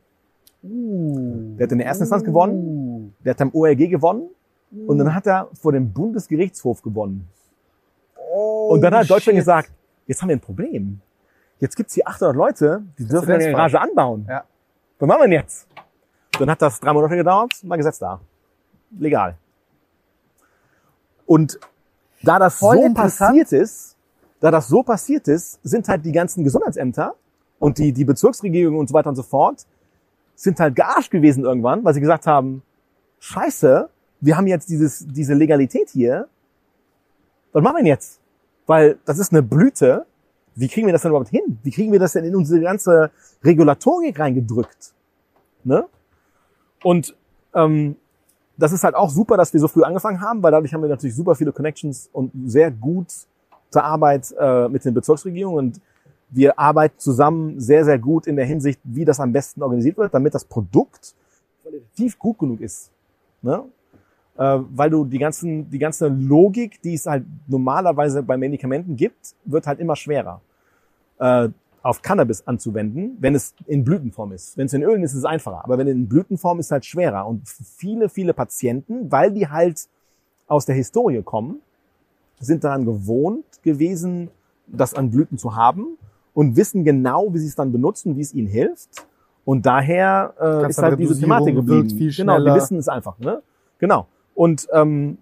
Uh. 0.63 1.55
Der 1.57 1.65
hat 1.65 1.71
in 1.71 1.79
der 1.79 1.87
ersten 1.87 2.03
Instanz 2.03 2.23
gewonnen, 2.23 3.15
der 3.23 3.33
hat 3.33 3.41
am 3.41 3.51
ORG 3.53 3.89
gewonnen 3.89 4.29
und 4.87 4.97
dann 4.97 5.13
hat 5.13 5.25
er 5.27 5.49
vor 5.53 5.71
dem 5.71 5.91
Bundesgerichtshof 5.91 6.81
gewonnen. 6.81 7.27
Oh, 8.33 8.69
Und 8.71 8.81
dann 8.81 8.93
hat 8.93 9.03
Deutschland 9.03 9.23
shit. 9.23 9.35
gesagt, 9.35 9.71
jetzt 10.07 10.21
haben 10.21 10.29
wir 10.29 10.35
ein 10.35 10.41
Problem. 10.41 11.01
Jetzt 11.59 11.75
gibt's 11.75 11.93
hier 11.93 12.07
800 12.07 12.35
Leute, 12.35 12.83
die 12.97 13.07
dürfen 13.07 13.31
in 13.31 13.39
der. 13.39 13.51
Garage 13.51 13.79
anbauen. 13.79 14.25
Ja. 14.27 14.43
Was 14.99 15.07
machen 15.07 15.19
wir 15.19 15.23
denn 15.23 15.31
jetzt? 15.33 15.67
Dann 16.37 16.49
hat 16.49 16.61
das 16.61 16.79
drei 16.79 16.91
Monate 16.91 17.15
gedauert, 17.15 17.53
war 17.63 17.77
Gesetz 17.77 17.99
da. 17.99 18.19
Legal. 18.97 19.37
Und 21.25 21.59
da 22.23 22.39
das 22.39 22.57
Voll 22.57 22.81
so 22.81 22.93
passiert 22.93 23.51
ist, 23.51 23.95
da 24.39 24.51
das 24.51 24.67
so 24.67 24.83
passiert 24.83 25.27
ist, 25.27 25.59
sind 25.63 25.87
halt 25.87 26.05
die 26.05 26.11
ganzen 26.11 26.43
Gesundheitsämter 26.43 27.15
und 27.59 27.77
die, 27.77 27.93
die 27.93 28.03
Bezirksregierungen 28.03 28.79
und 28.79 28.89
so 28.89 28.93
weiter 28.93 29.09
und 29.09 29.15
so 29.15 29.23
fort, 29.23 29.65
sind 30.35 30.59
halt 30.59 30.75
gearscht 30.75 31.11
gewesen 31.11 31.45
irgendwann, 31.45 31.83
weil 31.85 31.93
sie 31.93 32.01
gesagt 32.01 32.27
haben, 32.27 32.61
scheiße, 33.19 33.89
wir 34.21 34.37
haben 34.37 34.47
jetzt 34.47 34.69
dieses, 34.69 35.05
diese 35.07 35.33
Legalität 35.33 35.89
hier. 35.89 36.27
Was 37.51 37.63
machen 37.63 37.75
wir 37.75 37.79
denn 37.79 37.87
jetzt? 37.87 38.19
Weil 38.65 38.97
das 39.05 39.19
ist 39.19 39.31
eine 39.31 39.43
Blüte. 39.43 40.05
Wie 40.55 40.67
kriegen 40.67 40.87
wir 40.87 40.93
das 40.93 41.01
denn 41.01 41.11
überhaupt 41.11 41.29
hin? 41.29 41.59
Wie 41.63 41.71
kriegen 41.71 41.91
wir 41.91 41.99
das 41.99 42.13
denn 42.13 42.25
in 42.25 42.35
unsere 42.35 42.61
ganze 42.61 43.11
Regulatorik 43.43 44.19
reingedrückt? 44.19 44.93
Ne? 45.63 45.85
Und 46.83 47.15
ähm, 47.53 47.95
das 48.57 48.71
ist 48.71 48.83
halt 48.83 48.95
auch 48.95 49.09
super, 49.09 49.37
dass 49.37 49.53
wir 49.53 49.59
so 49.59 49.67
früh 49.67 49.83
angefangen 49.83 50.21
haben, 50.21 50.41
weil 50.41 50.51
dadurch 50.51 50.73
haben 50.73 50.81
wir 50.81 50.89
natürlich 50.89 51.15
super 51.15 51.35
viele 51.35 51.51
Connections 51.51 52.09
und 52.13 52.31
sehr 52.45 52.71
gut 52.71 53.07
zur 53.69 53.83
Arbeit 53.83 54.33
äh, 54.39 54.69
mit 54.69 54.85
den 54.85 54.93
Bezirksregierungen 54.93 55.57
und 55.57 55.81
wir 56.29 56.57
arbeiten 56.57 56.97
zusammen 56.97 57.59
sehr, 57.59 57.85
sehr 57.85 57.99
gut 57.99 58.27
in 58.27 58.35
der 58.35 58.45
Hinsicht, 58.45 58.79
wie 58.83 59.05
das 59.05 59.19
am 59.19 59.31
besten 59.31 59.61
organisiert 59.61 59.97
wird, 59.97 60.13
damit 60.13 60.33
das 60.33 60.45
Produkt 60.45 61.13
qualitativ 61.61 62.17
gut 62.17 62.39
genug 62.39 62.61
ist. 62.61 62.91
Ne? 63.41 63.63
Äh, 64.37 64.59
weil 64.73 64.89
du 64.89 65.05
die 65.05 65.19
ganzen, 65.19 65.69
die 65.69 65.79
ganze 65.79 66.07
Logik, 66.07 66.81
die 66.81 66.93
es 66.93 67.05
halt 67.05 67.25
normalerweise 67.47 68.21
bei 68.21 68.37
Medikamenten 68.37 68.95
gibt, 68.95 69.35
wird 69.45 69.65
halt 69.65 69.79
immer 69.79 69.95
schwerer 69.95 70.41
äh, 71.19 71.49
auf 71.81 72.01
Cannabis 72.01 72.45
anzuwenden, 72.47 73.15
wenn 73.19 73.35
es 73.35 73.53
in 73.67 73.83
Blütenform 73.83 74.31
ist. 74.31 74.57
Wenn 74.57 74.65
es 74.65 74.73
in 74.73 74.81
Ölen 74.81 75.03
ist, 75.03 75.11
ist 75.11 75.19
es 75.19 75.25
einfacher. 75.25 75.63
Aber 75.63 75.77
wenn 75.77 75.87
in 75.87 76.07
Blütenform 76.07 76.59
ist 76.59 76.65
es 76.65 76.71
halt 76.71 76.85
schwerer. 76.85 77.27
Und 77.27 77.47
viele, 77.47 78.09
viele 78.09 78.33
Patienten, 78.33 79.11
weil 79.11 79.31
die 79.31 79.47
halt 79.47 79.87
aus 80.47 80.65
der 80.65 80.75
Historie 80.75 81.21
kommen, 81.21 81.61
sind 82.39 82.63
daran 82.63 82.85
gewohnt 82.85 83.45
gewesen, 83.61 84.29
das 84.67 84.95
an 84.95 85.11
Blüten 85.11 85.37
zu 85.37 85.55
haben 85.55 85.97
und 86.33 86.57
wissen 86.57 86.83
genau, 86.83 87.33
wie 87.33 87.37
sie 87.37 87.47
es 87.47 87.55
dann 87.55 87.71
benutzen, 87.71 88.17
wie 88.17 88.21
es 88.21 88.33
ihnen 88.33 88.47
hilft. 88.47 89.05
Und 89.45 89.65
daher 89.67 90.33
äh, 90.41 90.67
ist 90.67 90.81
halt 90.81 90.99
diese 90.99 91.19
Thematik 91.19 91.55
geblieben. 91.55 91.89
viel 91.89 92.11
genau, 92.11 92.39
die 92.39 92.51
wissen 92.51 92.79
es 92.79 92.89
einfach. 92.89 93.19
Ne? 93.19 93.43
Genau. 93.77 94.07
Und 94.35 94.67
ähm, 94.71 95.17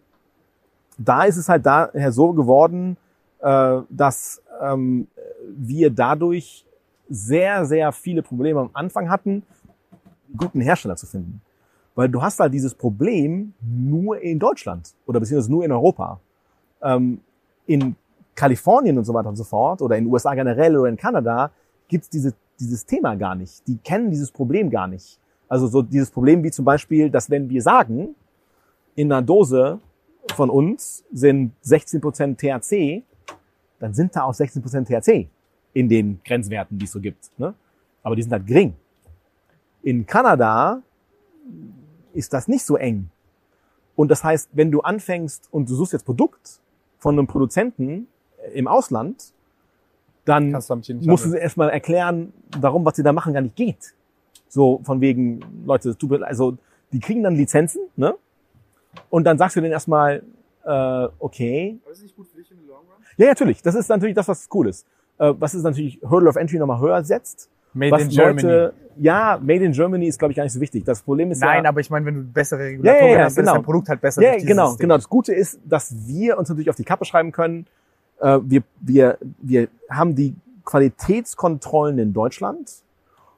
da 0.98 1.23
ist 1.23 1.38
es 1.38 1.48
halt 1.48 1.65
daher 1.65 2.11
so 2.11 2.34
geworden, 2.34 2.98
äh, 3.40 3.80
dass 3.90 4.41
ähm, 4.61 5.07
wir 5.56 5.90
dadurch 5.90 6.65
sehr, 7.10 7.65
sehr 7.65 7.91
viele 7.91 8.23
Probleme 8.23 8.60
am 8.60 8.69
Anfang 8.73 9.10
hatten, 9.10 9.44
guten 10.35 10.61
Hersteller 10.61 10.95
zu 10.95 11.06
finden. 11.06 11.41
Weil 11.95 12.10
du 12.10 12.22
hast 12.22 12.40
halt 12.40 12.53
dieses 12.53 12.73
Problem 12.73 13.53
nur 13.61 14.19
in 14.19 14.40
Deutschland 14.40 14.94
oder 15.06 15.19
beziehungsweise 15.19 15.52
nur 15.52 15.64
in 15.64 15.72
Europa. 15.72 16.19
Ähm, 16.81 17.22
in 17.68 17.95
Kalifornien 18.35 18.98
und 18.98 19.06
so 19.06 19.14
weiter 19.14 19.30
und 19.30 19.35
so 19.35 19.44
fort 19.44 19.81
oder 19.81 19.95
in 19.95 20.06
den 20.06 20.11
USA 20.11 20.34
generell 20.34 20.76
oder 20.76 20.90
in 20.90 20.98
Kanada 20.98 21.52
gibt's 21.88 22.10
diese, 22.10 22.34
dieses 22.60 22.85
Thema 22.85 23.15
gar 23.15 23.35
nicht. 23.35 23.68
Die 23.68 23.77
kennen 23.77 24.10
dieses 24.10 24.31
Problem 24.31 24.72
gar 24.72 24.88
nicht. 24.88 25.19
Also 25.48 25.68
so 25.68 25.84
dieses 25.84 26.10
Problem 26.10 26.44
wie 26.44 26.49
zum 26.49 26.65
Beispiel, 26.65 27.11
dass 27.11 27.30
wenn 27.30 27.49
wir 27.49 27.61
sagen, 27.61 28.15
in 28.95 29.11
einer 29.11 29.21
Dose 29.21 29.79
von 30.35 30.49
uns 30.49 31.03
sind 31.11 31.53
16% 31.65 32.37
THC, 32.37 33.03
dann 33.79 33.93
sind 33.93 34.15
da 34.15 34.23
auch 34.23 34.33
16% 34.33 34.85
THC 34.85 35.27
in 35.73 35.89
den 35.89 36.21
Grenzwerten, 36.23 36.77
die 36.77 36.85
es 36.85 36.91
so 36.91 36.99
gibt. 36.99 37.31
Ne? 37.37 37.53
Aber 38.01 38.15
die 38.15 38.21
sind 38.21 38.31
halt 38.31 38.45
gering. 38.45 38.75
In 39.81 40.05
Kanada 40.05 40.81
ist 42.13 42.31
das 42.33 42.47
nicht 42.47 42.63
so 42.63 42.77
eng. 42.77 43.09
Und 43.95 44.09
das 44.09 44.23
heißt, 44.23 44.49
wenn 44.53 44.71
du 44.71 44.81
anfängst 44.81 45.49
und 45.51 45.69
du 45.69 45.75
suchst 45.75 45.93
jetzt 45.93 46.05
Produkt 46.05 46.59
von 46.97 47.17
einem 47.17 47.27
Produzenten 47.27 48.07
im 48.53 48.67
Ausland, 48.67 49.33
dann 50.25 50.51
du 50.51 50.55
musst 50.55 50.69
du 50.69 50.73
handeln. 50.73 51.31
sie 51.31 51.37
erstmal 51.37 51.69
erklären, 51.69 52.31
warum, 52.59 52.85
was 52.85 52.95
sie 52.95 53.03
da 53.03 53.11
machen, 53.11 53.33
gar 53.33 53.41
nicht 53.41 53.55
geht. 53.55 53.93
So 54.47 54.79
von 54.83 55.01
wegen, 55.01 55.41
Leute, 55.65 55.95
also 56.21 56.57
die 56.91 56.99
kriegen 56.99 57.23
dann 57.23 57.35
Lizenzen, 57.35 57.81
ne? 57.95 58.15
Und 59.09 59.25
dann 59.25 59.37
sagst 59.37 59.55
du 59.55 59.61
denen 59.61 59.73
erstmal, 59.73 60.23
äh, 60.65 61.07
okay, 61.19 61.79
Aber 61.83 61.91
ist 61.91 62.03
nicht 62.03 62.15
gut 62.15 62.27
für 62.27 62.37
dich 62.37 62.51
in 62.51 62.57
the 62.57 62.67
long 62.67 62.79
run? 62.79 63.03
ja, 63.17 63.27
natürlich, 63.27 63.61
das 63.61 63.75
ist 63.75 63.89
natürlich 63.89 64.15
das, 64.15 64.27
was 64.27 64.47
cool 64.53 64.67
ist. 64.67 64.85
Äh, 65.17 65.33
was 65.37 65.53
ist 65.53 65.63
natürlich 65.63 65.99
Hurdle 66.01 66.29
of 66.29 66.35
Entry 66.35 66.57
nochmal 66.57 66.79
höher 66.79 67.03
setzt. 67.03 67.49
Made 67.73 67.91
was 67.91 68.03
in 68.03 68.09
Germany. 68.09 68.41
Leute, 68.41 68.73
ja, 68.97 69.39
Made 69.41 69.65
in 69.65 69.71
Germany 69.71 70.07
ist, 70.07 70.19
glaube 70.19 70.31
ich, 70.31 70.37
gar 70.37 70.43
nicht 70.43 70.53
so 70.53 70.59
wichtig. 70.59 70.83
Das 70.85 71.01
Problem 71.01 71.31
ist 71.31 71.41
Nein, 71.41 71.63
ja, 71.63 71.69
aber 71.69 71.79
ich 71.79 71.89
meine, 71.89 72.05
wenn 72.05 72.15
du 72.15 72.21
bessere 72.21 72.59
Regulatoren 72.59 73.09
ja, 73.09 73.17
ja, 73.17 73.23
hast, 73.25 73.37
dann 73.37 73.45
genau. 73.45 73.53
ist 73.53 73.57
dein 73.57 73.63
Produkt 73.63 73.89
halt 73.89 74.01
besser. 74.01 74.21
Ja, 74.21 74.37
genau, 74.37 74.67
System. 74.67 74.83
genau. 74.83 74.95
Das 74.95 75.09
Gute 75.09 75.33
ist, 75.33 75.59
dass 75.65 75.95
wir 76.07 76.37
uns 76.37 76.49
natürlich 76.49 76.69
auf 76.69 76.75
die 76.75 76.83
Kappe 76.83 77.05
schreiben 77.05 77.31
können. 77.31 77.65
Äh, 78.19 78.39
wir, 78.43 78.63
wir, 78.79 79.17
wir 79.41 79.67
haben 79.89 80.15
die 80.15 80.35
Qualitätskontrollen 80.65 81.97
in 81.97 82.13
Deutschland 82.13 82.71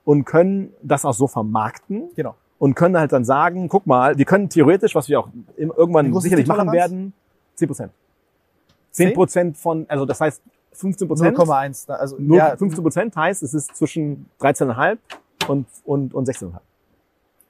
und 0.04 0.26
können 0.26 0.74
das 0.82 1.06
auch 1.06 1.14
so 1.14 1.28
vermarkten 1.28 2.10
Genau. 2.16 2.36
Und 2.60 2.74
können 2.76 2.98
halt 2.98 3.12
dann 3.12 3.26
sagen, 3.26 3.68
guck 3.70 3.86
mal, 3.86 4.18
wir 4.18 4.26
können 4.26 4.50
theoretisch, 4.50 4.96
was 4.96 5.08
wir 5.10 5.20
auch 5.20 5.30
irgendwann 5.58 6.14
sicherlich 6.22 6.48
machen 6.48 6.72
werden, 6.72 7.14
10 7.56 7.68
Prozent. 7.68 7.92
10 8.92 9.14
Prozent 9.14 9.58
von, 9.58 9.86
also 9.90 10.06
das 10.06 10.22
heißt 10.22 10.42
15 10.74 11.08
Prozent. 11.08 11.38
0,1. 11.38 11.90
ne? 11.90 12.00
Also, 12.00 12.18
ja, 12.20 12.56
15 12.56 12.84
Prozent 12.84 13.16
heißt, 13.16 13.44
es 13.44 13.54
ist 13.54 13.76
zwischen 13.76 14.30
13,5 14.42 14.98
und, 15.48 15.66
und, 15.86 16.14
und 16.14 16.28
16,5. 16.28 16.52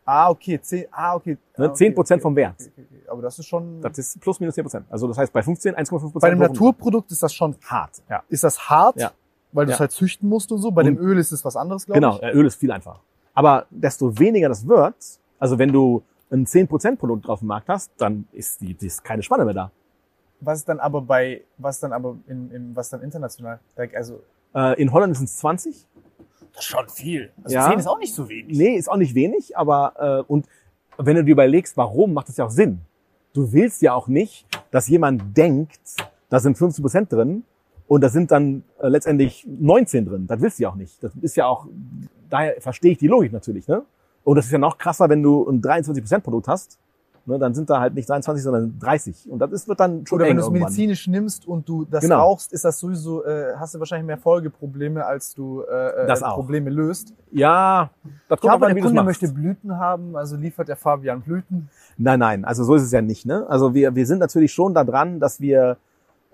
Ah, 0.08 0.30
okay. 0.30 0.60
10, 0.62 0.86
ah, 0.92 1.16
okay. 1.16 1.32
Ne? 1.58 1.66
Ah, 1.66 1.70
okay, 1.70 1.74
10 1.76 1.96
Prozent 1.96 2.20
okay, 2.20 2.24
vom 2.24 2.36
Wert. 2.36 2.56
okay. 2.60 2.86
Aber 3.08 3.22
das 3.24 3.40
ist 3.40 3.48
schon... 3.48 3.82
Das 3.82 3.98
ist 3.98 4.20
plus 4.22 4.40
minus 4.40 4.54
10 4.56 4.64
Prozent. 4.64 4.86
Also 4.90 5.08
das 5.08 5.18
heißt 5.18 5.34
bei 5.34 5.42
15 5.42 5.74
1,5 5.76 5.90
Prozent. 6.00 6.20
bei 6.22 6.28
einem 6.28 6.40
Naturprodukt 6.40 7.12
ist 7.12 7.24
das 7.24 7.34
schon 7.34 7.56
hart. 7.66 8.02
Ja. 8.10 8.22
ist 8.30 8.44
das 8.44 8.70
hart, 8.70 8.98
Ja. 9.00 9.12
weil 9.52 9.66
du 9.66 9.72
Ja. 9.72 9.76
es 9.76 9.80
halt 9.80 9.92
züchten 9.92 10.30
musst 10.30 10.52
und 10.52 10.60
so. 10.60 10.70
Bei 10.72 10.82
Und- 10.82 10.86
dem 10.88 10.98
Öl 11.00 11.18
ist 11.18 11.32
es 11.32 11.44
was 11.44 11.56
anderes, 11.56 11.86
glaube 11.88 12.00
Genau, 12.02 12.18
ich. 12.18 12.24
äh, 12.24 12.32
Öl 12.32 12.46
ist 12.46 12.56
viel 12.56 12.72
einfacher. 12.72 13.00
Aber 13.36 13.68
desto 13.70 14.18
weniger 14.18 14.50
das 14.50 14.68
wird, 14.68 14.96
also 15.38 15.60
wenn 15.60 15.72
du 15.72 16.02
ein 16.32 16.46
10% 16.46 16.96
Produkt 16.96 17.28
drauf 17.28 17.40
dem 17.40 17.50
Markt 17.50 17.70
hast, 17.70 17.92
dann 17.98 18.28
ist 18.32 18.60
die, 18.62 18.74
die 18.74 18.88
ist 18.88 19.04
keine 19.04 19.22
Spanne 19.22 19.46
mehr 19.46 19.54
da. 19.54 19.72
Was 20.40 20.60
ist 20.60 20.70
dann 20.70 20.80
aber 20.80 21.02
bei, 21.02 21.44
was 21.58 21.80
dann 21.80 21.94
aber 21.94 22.18
in, 22.28 22.50
in 22.52 22.76
was 22.76 22.90
dann 22.90 23.02
international? 23.02 23.60
Also, 23.94 24.22
Äh, 24.54 24.82
in 24.82 24.92
Holland 24.92 25.16
sind 25.16 25.26
es 25.26 25.38
20. 25.38 25.86
das 26.54 26.60
ist 26.60 26.66
schon 26.66 26.90
viel. 26.90 27.32
Also 27.44 27.56
Ja. 27.56 27.70
10 27.70 27.80
ist 27.80 27.88
auch 27.88 28.00
nicht 28.00 28.14
so 28.16 28.28
wenig. 28.28 28.58
Nee, 28.58 28.76
ist 28.76 28.90
auch 28.90 28.98
nicht 28.98 29.14
wenig, 29.14 29.56
aber 29.58 30.24
äh, 30.28 30.32
und 30.32 30.48
wenn 30.98 31.16
du 31.18 31.24
dir 31.24 31.32
überlegst, 31.34 31.76
warum, 31.78 32.14
macht 32.14 32.30
das 32.30 32.38
ja 32.38 32.46
auch 32.46 32.50
Sinn. 32.52 32.80
Du 33.34 33.52
willst 33.52 33.82
ja 33.82 33.94
auch 33.94 34.08
nicht, 34.08 34.48
dass 34.72 34.88
jemand 34.88 35.36
denkt, 35.38 35.80
da 36.30 36.40
sind 36.40 36.58
15% 36.58 37.08
drin 37.10 37.44
und 37.88 38.02
da 38.02 38.10
sind 38.10 38.32
dann 38.32 38.64
äh, 38.80 38.88
letztendlich 38.88 39.46
19 39.48 40.06
drin. 40.06 40.28
Das 40.28 40.42
willst 40.42 40.60
du 40.60 40.64
ja 40.64 40.70
auch 40.70 40.76
nicht. 40.76 41.04
Das 41.04 41.12
ist 41.22 41.36
ja 41.36 41.46
auch, 41.46 41.68
daher 42.30 42.56
verstehe 42.60 42.92
ich 42.94 42.98
die 42.98 43.08
Logik 43.08 43.32
natürlich. 43.32 43.68
Ne? 43.68 43.84
Und 44.24 44.38
das 44.38 44.46
ist 44.46 44.52
ja 44.52 44.58
noch 44.58 44.78
krasser, 44.78 45.08
wenn 45.10 45.22
du 45.22 45.48
ein 45.48 45.62
23% 45.62 46.20
Produkt 46.22 46.48
hast, 46.48 46.80
ne, 47.26 47.38
dann 47.38 47.54
sind 47.54 47.70
da 47.70 47.80
halt 47.80 47.94
nicht 47.94 48.10
23, 48.10 48.44
sondern 48.44 48.80
30. 48.80 49.30
Und 49.30 49.40
das 49.40 49.52
ist, 49.52 49.68
wird 49.68 49.80
dann 49.80 50.06
schon 50.06 50.18
Oder 50.18 50.28
wenn 50.30 50.38
du 50.38 50.44
es 50.44 50.50
medizinisch 50.50 51.08
nimmst 51.08 51.48
und 51.48 51.68
du 51.70 51.86
das 51.86 52.02
Genau. 52.04 52.20
rauchst, 52.20 52.52
ist 52.52 52.66
das 52.66 52.80
sowieso, 52.80 53.24
äh, 53.24 53.54
hast 53.58 53.76
du 53.76 53.80
wahrscheinlich 53.80 54.08
mehr 54.08 54.18
Folgeprobleme, 54.18 55.06
als 55.06 55.36
du 55.36 55.62
äh, 55.62 56.08
Das 56.08 56.22
äh, 56.22 56.26
auch. 56.26 56.36
Probleme 56.36 56.72
löst. 56.72 57.14
Ja, 57.32 57.92
das 58.30 58.40
kommt 58.40 58.54
aber 58.54 58.68
der 58.68 58.76
wie 58.76 58.82
du 58.82 58.88
Kunde 58.88 59.04
möchte 59.04 59.28
Blüten 59.28 59.78
haben, 59.78 60.16
also 60.16 60.36
liefert 60.36 60.68
der 60.68 60.76
Fabian 60.76 61.22
Blüten. 61.22 61.70
Nein, 61.98 62.20
nein, 62.20 62.46
also 62.46 62.64
so 62.64 62.76
ist 62.76 62.84
es 62.84 62.92
ja 62.92 63.02
nicht. 63.02 63.26
Ne? 63.26 63.46
Also 63.48 63.74
wir, 63.74 63.96
wir 63.96 64.06
sind 64.06 64.20
natürlich 64.20 64.52
schon 64.54 64.74
da 64.74 64.84
dran, 64.84 65.20
dass 65.20 65.40
wir 65.40 65.78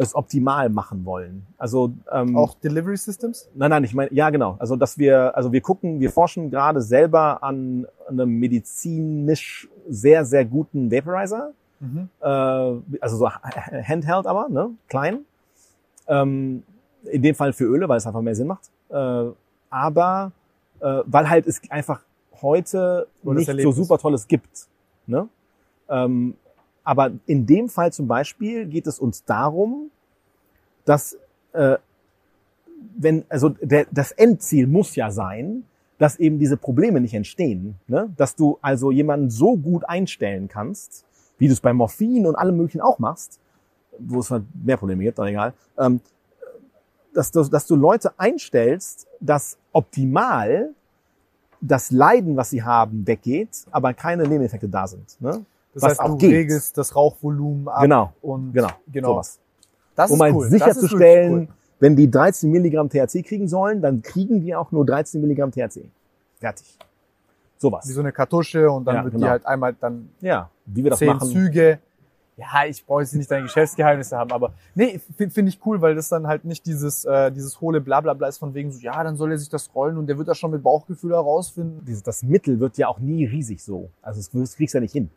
es 0.01 0.15
optimal 0.15 0.69
machen 0.69 1.05
wollen. 1.05 1.45
Also 1.57 1.93
ähm, 2.11 2.35
Auch 2.35 2.55
Delivery 2.55 2.97
Systems. 2.97 3.49
Nein, 3.53 3.69
nein, 3.69 3.83
ich 3.83 3.93
meine, 3.93 4.11
ja 4.13 4.29
genau. 4.29 4.55
Also 4.59 4.75
dass 4.75 4.97
wir, 4.97 5.35
also 5.35 5.51
wir 5.51 5.61
gucken, 5.61 5.99
wir 5.99 6.11
forschen 6.11 6.49
gerade 6.49 6.81
selber 6.81 7.43
an 7.43 7.85
einem 8.07 8.29
medizinisch 8.39 9.69
sehr, 9.87 10.25
sehr 10.25 10.45
guten 10.45 10.91
Vaporizer. 10.91 11.51
Mhm. 11.79 12.09
Äh, 12.19 12.25
also 12.25 13.17
so 13.17 13.29
Handheld 13.29 14.25
aber, 14.25 14.49
ne? 14.49 14.71
Klein. 14.87 15.19
Ähm, 16.07 16.63
in 17.03 17.21
dem 17.21 17.35
Fall 17.35 17.53
für 17.53 17.65
Öle, 17.65 17.87
weil 17.87 17.97
es 17.97 18.07
einfach 18.07 18.21
mehr 18.21 18.35
Sinn 18.35 18.47
macht. 18.47 18.69
Äh, 18.89 19.31
aber 19.69 20.31
äh, 20.79 21.01
weil 21.05 21.29
halt 21.29 21.47
es 21.47 21.61
einfach 21.69 22.01
heute 22.41 23.07
das 23.23 23.35
nicht 23.35 23.61
so 23.61 23.71
super 23.71 23.97
Tolles 23.97 24.27
gibt. 24.27 24.67
Ne? 25.05 25.27
Ähm, 25.89 26.35
aber 26.83 27.11
in 27.25 27.45
dem 27.45 27.69
Fall 27.69 27.93
zum 27.93 28.07
Beispiel 28.07 28.65
geht 28.65 28.87
es 28.87 28.99
uns 28.99 29.23
darum, 29.25 29.91
dass 30.85 31.17
äh, 31.53 31.77
wenn, 32.95 33.25
also 33.29 33.49
der, 33.49 33.85
das 33.91 34.11
Endziel 34.11 34.67
muss 34.67 34.95
ja 34.95 35.11
sein, 35.11 35.63
dass 35.97 36.17
eben 36.17 36.39
diese 36.39 36.57
Probleme 36.57 36.99
nicht 36.99 37.13
entstehen. 37.13 37.75
Ne? 37.87 38.11
Dass 38.17 38.35
du 38.35 38.57
also 38.61 38.91
jemanden 38.91 39.29
so 39.29 39.55
gut 39.55 39.87
einstellen 39.87 40.47
kannst, 40.47 41.05
wie 41.37 41.47
du 41.47 41.53
es 41.53 41.59
bei 41.59 41.73
Morphin 41.73 42.25
und 42.25 42.35
allem 42.35 42.57
möglichen 42.57 42.81
auch 42.81 42.97
machst, 42.97 43.39
wo 43.99 44.19
es 44.19 44.31
halt 44.31 44.43
mehr 44.63 44.77
Probleme 44.77 45.03
gibt, 45.03 45.19
aber 45.19 45.29
egal, 45.29 45.53
ähm, 45.77 46.01
dass, 47.13 47.31
du, 47.31 47.43
dass 47.43 47.67
du 47.67 47.75
Leute 47.75 48.13
einstellst, 48.17 49.07
dass 49.19 49.57
optimal 49.73 50.71
das 51.59 51.91
Leiden, 51.91 52.35
was 52.35 52.49
sie 52.49 52.63
haben, 52.63 53.05
weggeht, 53.05 53.65
aber 53.69 53.93
keine 53.93 54.23
Nebeneffekte 54.23 54.67
da 54.67 54.87
sind. 54.87 55.21
Ne? 55.21 55.45
Das 55.73 55.83
Was 55.83 55.89
heißt, 55.91 55.99
auch 56.01 56.09
du 56.09 56.17
geht. 56.17 56.31
regelst 56.33 56.77
das 56.77 56.95
Rauchvolumen 56.95 57.67
ab. 57.67 57.81
Genau, 57.81 58.13
Und 58.21 58.53
genau, 58.53 58.69
genau. 58.91 59.07
sowas. 59.13 59.39
Das 59.95 60.11
um 60.11 60.21
ist 60.21 60.33
cool. 60.33 60.49
Sicherzustellen, 60.49 61.33
wirklich 61.33 61.55
wenn 61.79 61.95
die 61.95 62.09
13 62.11 62.51
Milligramm 62.51 62.89
THC 62.89 63.23
kriegen 63.23 63.47
sollen, 63.47 63.81
dann 63.81 64.01
kriegen 64.03 64.39
die 64.41 64.55
auch 64.55 64.71
nur 64.71 64.85
13 64.85 65.19
Milligramm 65.19 65.51
THC. 65.51 65.89
Fertig. 66.39 66.77
Sowas. 67.57 67.87
Wie 67.87 67.91
so 67.93 68.01
eine 68.01 68.11
Kartusche 68.11 68.69
und 68.69 68.85
dann 68.85 68.95
Ja, 68.97 69.03
wird 69.03 69.13
genau. 69.15 69.25
die 69.25 69.29
halt 69.31 69.45
einmal 69.47 69.73
dann 69.73 70.09
Ja, 70.21 70.49
wie 70.65 70.83
wir 70.83 70.91
das 70.91 70.99
zehn 70.99 71.07
machen. 71.09 71.27
Züge. 71.29 71.79
Ja, 72.37 72.65
ich 72.67 72.83
brauche 72.85 73.01
jetzt 73.01 73.13
nicht 73.13 73.29
deine 73.29 73.43
Geschäftsgeheimnisse 73.43 74.17
haben, 74.17 74.31
aber 74.31 74.53
nee, 74.73 74.99
finde 75.17 75.33
find 75.33 75.49
ich 75.49 75.59
cool, 75.65 75.81
weil 75.81 75.93
das 75.95 76.09
dann 76.09 76.25
halt 76.27 76.45
nicht 76.45 76.65
dieses, 76.65 77.03
äh, 77.05 77.31
dieses 77.31 77.59
hohle 77.61 77.81
Blablabla 77.81 78.27
ist 78.27 78.37
von 78.39 78.53
wegen 78.53 78.71
so, 78.71 78.79
ja, 78.79 79.03
dann 79.03 79.15
soll 79.15 79.31
er 79.31 79.37
sich 79.37 79.49
das 79.49 79.69
rollen 79.75 79.97
und 79.97 80.07
der 80.07 80.17
wird 80.17 80.27
das 80.27 80.37
schon 80.39 80.49
mit 80.51 80.63
Bauchgefühl 80.63 81.11
herausfinden. 81.11 81.83
Das 82.03 82.23
Mittel 82.23 82.59
wird 82.59 82.77
ja 82.77 82.87
auch 82.87 82.99
nie 82.99 83.25
riesig 83.25 83.63
so. 83.63 83.89
Also 84.01 84.21
das 84.39 84.55
kriegst 84.55 84.73
du 84.73 84.77
ja 84.77 84.81
nicht 84.81 84.93
hin. 84.93 85.09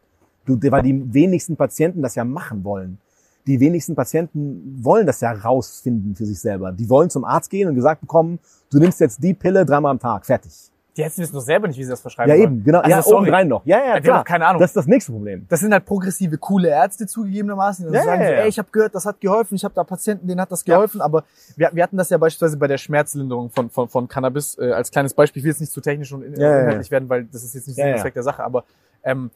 Du, 0.46 0.58
weil 0.70 0.82
die 0.82 1.12
wenigsten 1.14 1.56
Patienten 1.56 2.02
das 2.02 2.14
ja 2.14 2.24
machen 2.24 2.64
wollen. 2.64 2.98
Die 3.46 3.60
wenigsten 3.60 3.94
Patienten 3.94 4.78
wollen 4.82 5.06
das 5.06 5.20
ja 5.20 5.32
rausfinden 5.32 6.14
für 6.14 6.24
sich 6.24 6.40
selber. 6.40 6.72
Die 6.72 6.88
wollen 6.88 7.10
zum 7.10 7.24
Arzt 7.24 7.50
gehen 7.50 7.68
und 7.68 7.74
gesagt 7.74 8.00
bekommen, 8.00 8.38
du 8.70 8.78
nimmst 8.78 9.00
jetzt 9.00 9.22
die 9.22 9.34
Pille 9.34 9.64
dreimal 9.66 9.90
am 9.92 9.98
Tag. 9.98 10.24
Fertig. 10.24 10.52
Die 10.96 11.02
hätten 11.02 11.18
wissen 11.20 11.34
doch 11.34 11.40
selber 11.40 11.66
nicht, 11.66 11.76
wie 11.76 11.82
sie 11.82 11.90
das 11.90 12.00
verschreiben 12.00 12.30
Ja, 12.32 12.40
eben, 12.40 12.62
genau. 12.62 12.78
Also, 12.78 12.90
ja, 12.90 13.02
sorry. 13.02 13.16
obendrein 13.22 13.48
noch. 13.48 13.66
Ja, 13.66 13.78
ja, 13.84 13.94
haben 13.94 14.02
klar. 14.02 14.24
keine 14.24 14.46
Ahnung. 14.46 14.60
Das 14.60 14.70
ist 14.70 14.76
das 14.76 14.86
nächste 14.86 15.10
Problem. 15.10 15.44
Das 15.48 15.58
sind 15.58 15.72
halt 15.72 15.84
progressive, 15.84 16.38
coole 16.38 16.68
Ärzte 16.68 17.06
zugegebenermaßen, 17.08 17.84
die 17.84 17.92
dann 17.92 18.00
Ja, 18.00 18.04
sagen 18.04 18.22
ja, 18.22 18.28
so, 18.28 18.32
ja. 18.34 18.40
ey, 18.42 18.48
ich 18.48 18.58
habe 18.58 18.68
gehört, 18.70 18.94
das 18.94 19.04
hat 19.04 19.20
geholfen, 19.20 19.56
ich 19.56 19.64
habe 19.64 19.74
da 19.74 19.82
Patienten, 19.82 20.28
denen 20.28 20.40
hat 20.40 20.52
das 20.52 20.64
geholfen, 20.64 21.00
aber 21.00 21.24
wir, 21.56 21.70
wir 21.72 21.82
hatten 21.82 21.96
das 21.96 22.10
ja 22.10 22.16
beispielsweise 22.18 22.56
bei 22.58 22.68
der 22.68 22.78
Schmerzlinderung 22.78 23.50
von, 23.50 23.70
von, 23.70 23.88
von 23.88 24.06
Cannabis 24.06 24.56
äh, 24.56 24.70
als 24.70 24.92
kleines 24.92 25.14
Beispiel. 25.14 25.40
Ich 25.40 25.44
will 25.44 25.50
jetzt 25.50 25.60
nicht 25.60 25.72
zu 25.72 25.80
technisch 25.80 26.12
und 26.12 26.22
in, 26.22 26.34
Ja, 26.34 26.40
ja, 26.48 26.50
ja. 26.54 26.60
inhaltlich 26.62 26.90
werden, 26.92 27.08
weil 27.08 27.24
das 27.24 27.42
ist 27.42 27.54
jetzt 27.56 27.66
nicht 27.66 27.76
Ja, 27.76 27.88
ja. 27.88 27.94
und 27.94 28.00
Zweck 28.00 28.14
der 28.14 28.22
Sache, 28.22 28.44
aber 28.44 28.62
ähm, 29.02 29.30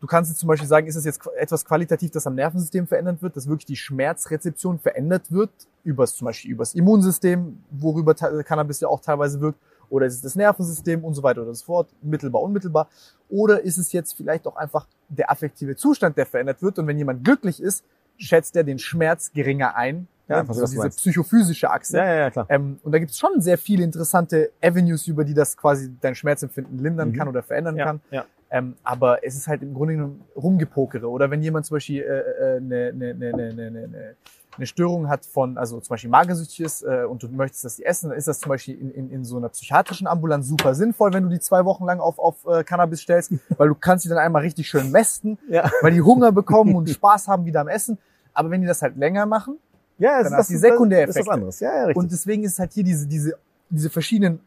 du 0.00 0.06
kannst 0.06 0.30
jetzt 0.30 0.40
zum 0.40 0.48
Beispiel 0.48 0.68
sagen, 0.68 0.86
ist 0.86 0.96
es 0.96 1.04
jetzt 1.04 1.20
etwas 1.38 1.64
qualitativ, 1.64 2.10
das 2.10 2.26
am 2.26 2.34
Nervensystem 2.34 2.86
verändert 2.86 3.22
wird, 3.22 3.36
dass 3.36 3.46
wirklich 3.48 3.66
die 3.66 3.76
Schmerzrezeption 3.76 4.78
verändert 4.78 5.30
wird, 5.30 5.50
übers, 5.84 6.14
zum 6.14 6.26
Beispiel 6.26 6.50
übers 6.52 6.74
Immunsystem, 6.74 7.58
worüber 7.70 8.14
Cannabis 8.14 8.80
ja 8.80 8.88
auch 8.88 9.00
teilweise 9.00 9.40
wirkt, 9.40 9.58
oder 9.88 10.06
ist 10.06 10.14
es 10.14 10.22
das 10.22 10.36
Nervensystem 10.36 11.04
und 11.04 11.14
so 11.14 11.22
weiter 11.22 11.42
oder 11.42 11.54
so 11.54 11.64
fort, 11.64 11.88
mittelbar, 12.02 12.42
unmittelbar, 12.42 12.88
oder 13.28 13.62
ist 13.62 13.76
es 13.78 13.92
jetzt 13.92 14.14
vielleicht 14.14 14.46
auch 14.46 14.56
einfach 14.56 14.86
der 15.08 15.30
affektive 15.30 15.76
Zustand, 15.76 16.16
der 16.16 16.26
verändert 16.26 16.62
wird 16.62 16.78
und 16.78 16.86
wenn 16.86 16.96
jemand 16.98 17.24
glücklich 17.24 17.60
ist, 17.62 17.84
schätzt 18.16 18.54
er 18.56 18.64
den 18.64 18.78
Schmerz 18.78 19.32
geringer 19.32 19.74
ein, 19.76 20.06
Ja, 20.28 20.36
ja, 20.38 20.44
verstehe, 20.44 20.54
so 20.54 20.62
was 20.62 20.70
du 20.70 20.74
diese 20.74 20.82
meinst. 20.84 20.98
psychophysische 20.98 21.70
Achse. 21.70 21.96
Ja, 21.96 22.04
ja, 22.04 22.14
ja, 22.14 22.30
klar. 22.30 22.46
Ähm, 22.48 22.78
und 22.84 22.92
da 22.92 22.98
gibt 22.98 23.10
es 23.10 23.18
schon 23.18 23.40
sehr 23.40 23.58
viele 23.58 23.82
interessante 23.82 24.50
Avenues, 24.62 25.06
über 25.08 25.24
die 25.24 25.34
das 25.34 25.56
quasi 25.56 25.90
dein 26.00 26.14
Schmerzempfinden 26.14 26.78
lindern 26.78 27.08
Mhm. 27.10 27.16
kann 27.16 27.28
oder 27.28 27.42
verändern 27.42 27.76
Ja, 27.76 27.84
kann. 27.86 28.00
ja. 28.10 28.24
Ähm, 28.50 28.74
aber 28.82 29.24
es 29.24 29.36
ist 29.36 29.46
halt 29.46 29.62
im 29.62 29.74
Grunde 29.74 29.94
genommen 29.94 30.24
rumgepokere. 30.36 31.08
Oder 31.08 31.30
wenn 31.30 31.40
jemand 31.42 31.66
zum 31.66 31.76
Beispiel 31.76 32.02
äh, 32.02 32.04
äh, 32.04 32.56
eine, 32.56 32.88
eine, 32.88 33.10
eine, 33.10 33.28
eine, 33.28 33.48
eine, 33.48 33.66
eine, 33.66 34.16
eine 34.56 34.66
Störung 34.66 35.08
hat 35.08 35.24
von, 35.24 35.56
also 35.56 35.80
zum 35.80 35.90
Beispiel 35.90 36.10
magersüchtig 36.10 36.60
ist 36.60 36.82
äh, 36.82 37.04
und 37.08 37.22
du 37.22 37.28
möchtest, 37.28 37.64
dass 37.64 37.76
die 37.76 37.84
essen, 37.84 38.10
dann 38.10 38.18
ist 38.18 38.26
das 38.26 38.40
zum 38.40 38.48
Beispiel 38.48 38.78
in, 38.78 38.90
in, 38.90 39.10
in 39.10 39.24
so 39.24 39.36
einer 39.36 39.48
psychiatrischen 39.50 40.08
Ambulanz 40.08 40.48
super 40.48 40.74
sinnvoll, 40.74 41.12
wenn 41.12 41.22
du 41.22 41.28
die 41.28 41.38
zwei 41.38 41.64
Wochen 41.64 41.84
lang 41.84 42.00
auf, 42.00 42.18
auf 42.18 42.44
äh, 42.46 42.64
Cannabis 42.64 43.00
stellst, 43.00 43.32
weil 43.56 43.68
du 43.68 43.74
kannst 43.76 44.04
die 44.04 44.08
dann 44.08 44.18
einmal 44.18 44.42
richtig 44.42 44.68
schön 44.68 44.90
mästen, 44.90 45.38
Ja, 45.48 45.70
weil 45.82 45.92
die 45.92 46.02
Hunger 46.02 46.32
bekommen 46.32 46.74
und 46.74 46.90
Spaß 46.90 47.28
haben 47.28 47.44
wieder 47.44 47.60
am 47.60 47.68
Essen. 47.68 47.98
Aber 48.34 48.50
wenn 48.50 48.60
die 48.60 48.66
das 48.66 48.82
halt 48.82 48.96
länger 48.96 49.26
machen, 49.26 49.58
ja 49.98 50.22
Dann 50.22 50.34
hast 50.34 50.50
du 50.50 50.54
die 50.54 50.58
Sekundäreffekte. 50.58 51.18
Das 51.18 51.22
ist 51.24 51.28
was 51.28 51.34
anderes. 51.34 51.60
Ja, 51.60 51.76
ja, 51.76 51.84
richtig. 51.84 51.96
und 51.96 52.10
deswegen 52.10 52.42
ist 52.42 52.58
halt 52.58 52.72
hier 52.72 52.84
diese, 52.84 53.06
diese, 53.06 53.34
diese 53.68 53.90
verschiedenen 53.90 54.40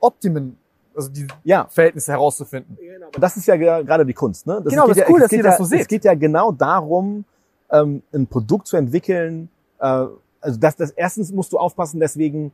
Optimen, 0.00 0.56
also 0.94 1.08
die 1.10 1.26
ja, 1.44 1.66
Verhältnisse 1.68 2.12
herauszufinden. 2.12 2.76
Und 3.14 3.22
das 3.22 3.36
ist 3.36 3.46
ja 3.46 3.56
ge- 3.56 3.84
gerade 3.84 4.04
die 4.06 4.14
Kunst. 4.14 4.46
Ne? 4.46 4.60
Das 4.62 4.72
Genau, 4.72 4.86
das 4.86 4.96
ist 4.96 5.02
ja, 5.02 5.08
cool, 5.10 5.16
es 5.18 5.22
dass 5.22 5.30
geht 5.30 5.38
ihr 5.38 5.42
das 5.44 5.54
ja, 5.54 5.58
so 5.58 5.64
seht. 5.64 5.80
Es 5.82 5.88
geht 5.88 6.04
ja 6.04 6.14
genau 6.14 6.52
darum, 6.52 7.24
ähm, 7.70 8.02
ein 8.12 8.26
Produkt 8.26 8.66
zu 8.66 8.76
entwickeln, 8.76 9.48
äh, 9.78 10.06
also 10.40 10.58
das, 10.58 10.76
das 10.76 10.90
erstens 10.90 11.32
musst 11.32 11.52
du 11.52 11.58
aufpassen, 11.58 12.00
deswegen, 12.00 12.52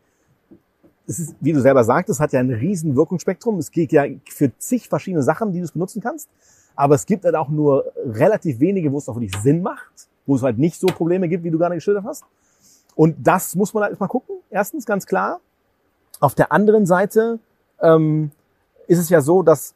es 1.06 1.18
ist, 1.18 1.34
wie 1.40 1.52
du 1.54 1.60
selber 1.60 1.84
sagtest, 1.84 2.20
hat 2.20 2.32
ja 2.32 2.40
ein 2.40 2.50
riesen 2.50 2.94
Wirkungsspektrum. 2.96 3.58
Es 3.58 3.70
geht 3.70 3.92
ja 3.92 4.04
für 4.28 4.56
zig 4.58 4.88
verschiedene 4.88 5.22
Sachen, 5.22 5.52
die 5.52 5.58
du 5.58 5.64
es 5.64 5.72
benutzen 5.72 6.02
kannst. 6.02 6.28
Aber 6.76 6.94
es 6.94 7.06
gibt 7.06 7.24
halt 7.24 7.34
auch 7.34 7.48
nur 7.48 7.86
relativ 8.04 8.60
wenige, 8.60 8.92
wo 8.92 8.98
es 8.98 9.08
auch 9.08 9.16
wirklich 9.16 9.34
Sinn 9.42 9.62
macht, 9.62 10.08
wo 10.26 10.36
es 10.36 10.42
halt 10.42 10.58
nicht 10.58 10.78
so 10.78 10.86
Probleme 10.86 11.26
gibt, 11.28 11.44
wie 11.44 11.50
du 11.50 11.58
gerade 11.58 11.74
geschildert 11.74 12.04
hast. 12.04 12.24
Und 12.94 13.16
das 13.26 13.54
muss 13.54 13.72
man 13.72 13.84
halt 13.84 13.92
erstmal 13.92 14.10
gucken. 14.10 14.36
Erstens, 14.50 14.84
ganz 14.84 15.06
klar. 15.06 15.40
Auf 16.20 16.34
der 16.34 16.52
anderen 16.52 16.84
Seite 16.84 17.38
ähm, 17.80 18.30
ist 18.86 18.98
es 18.98 19.08
ja 19.08 19.20
so, 19.20 19.42
dass 19.42 19.74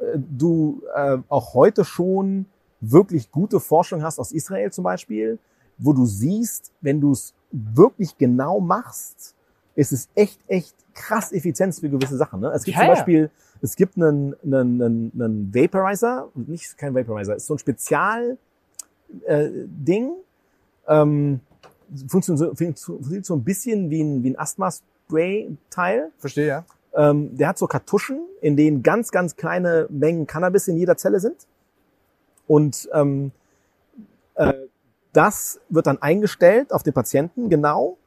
äh, 0.00 0.16
du 0.16 0.82
äh, 0.94 1.18
auch 1.28 1.54
heute 1.54 1.84
schon 1.84 2.46
wirklich 2.80 3.30
gute 3.30 3.60
Forschung 3.60 4.02
hast 4.02 4.18
aus 4.18 4.32
Israel 4.32 4.70
zum 4.72 4.84
Beispiel, 4.84 5.38
wo 5.78 5.92
du 5.92 6.06
siehst, 6.06 6.72
wenn 6.80 7.00
du 7.00 7.12
es 7.12 7.34
wirklich 7.50 8.16
genau 8.16 8.60
machst, 8.60 9.34
ist 9.74 9.92
es 9.92 10.08
echt, 10.14 10.40
echt 10.48 10.74
krass 10.94 11.32
effizient 11.32 11.74
für 11.74 11.88
gewisse 11.88 12.16
Sachen. 12.16 12.40
Ne? 12.40 12.50
Es 12.54 12.64
gibt 12.64 12.76
Ja, 12.76 12.84
zum. 12.84 12.94
Beispiel, 12.94 13.30
es 13.60 13.76
gibt 13.76 13.96
einen, 13.96 14.34
einen, 14.42 14.82
einen, 14.82 15.12
einen 15.14 15.54
Vaporizer, 15.54 16.28
nicht 16.34 16.76
kein 16.78 16.94
Vaporizer, 16.94 17.36
ist 17.36 17.46
so 17.46 17.54
ein 17.54 17.58
Spezial 17.58 18.38
äh, 19.26 19.48
Ding, 19.66 20.12
ähm, 20.88 21.40
funktioniert, 22.08 22.38
so, 22.38 22.54
funktioniert 22.54 23.26
so 23.26 23.34
ein 23.34 23.44
bisschen 23.44 23.90
wie 23.90 24.02
ein, 24.02 24.22
wie 24.22 24.30
ein 24.30 24.38
Asthma-Spray-Teil. 24.38 26.10
Verstehe, 26.18 26.46
ja. 26.46 26.64
Ähm, 26.96 27.36
der 27.36 27.48
hat 27.48 27.58
so 27.58 27.66
Kartuschen, 27.66 28.20
in 28.40 28.56
denen 28.56 28.82
ganz, 28.82 29.10
ganz 29.10 29.36
kleine 29.36 29.86
Mengen 29.90 30.26
Cannabis 30.26 30.66
in 30.66 30.76
jeder 30.76 30.96
Zelle 30.96 31.20
sind. 31.20 31.46
Und 32.46 32.88
ähm, 32.92 33.32
äh, 34.34 34.54
das 35.12 35.60
wird 35.68 35.86
dann 35.86 36.00
eingestellt 36.00 36.72
auf 36.72 36.82
den 36.82 36.94
Patienten, 36.94 37.48
genau. 37.48 37.98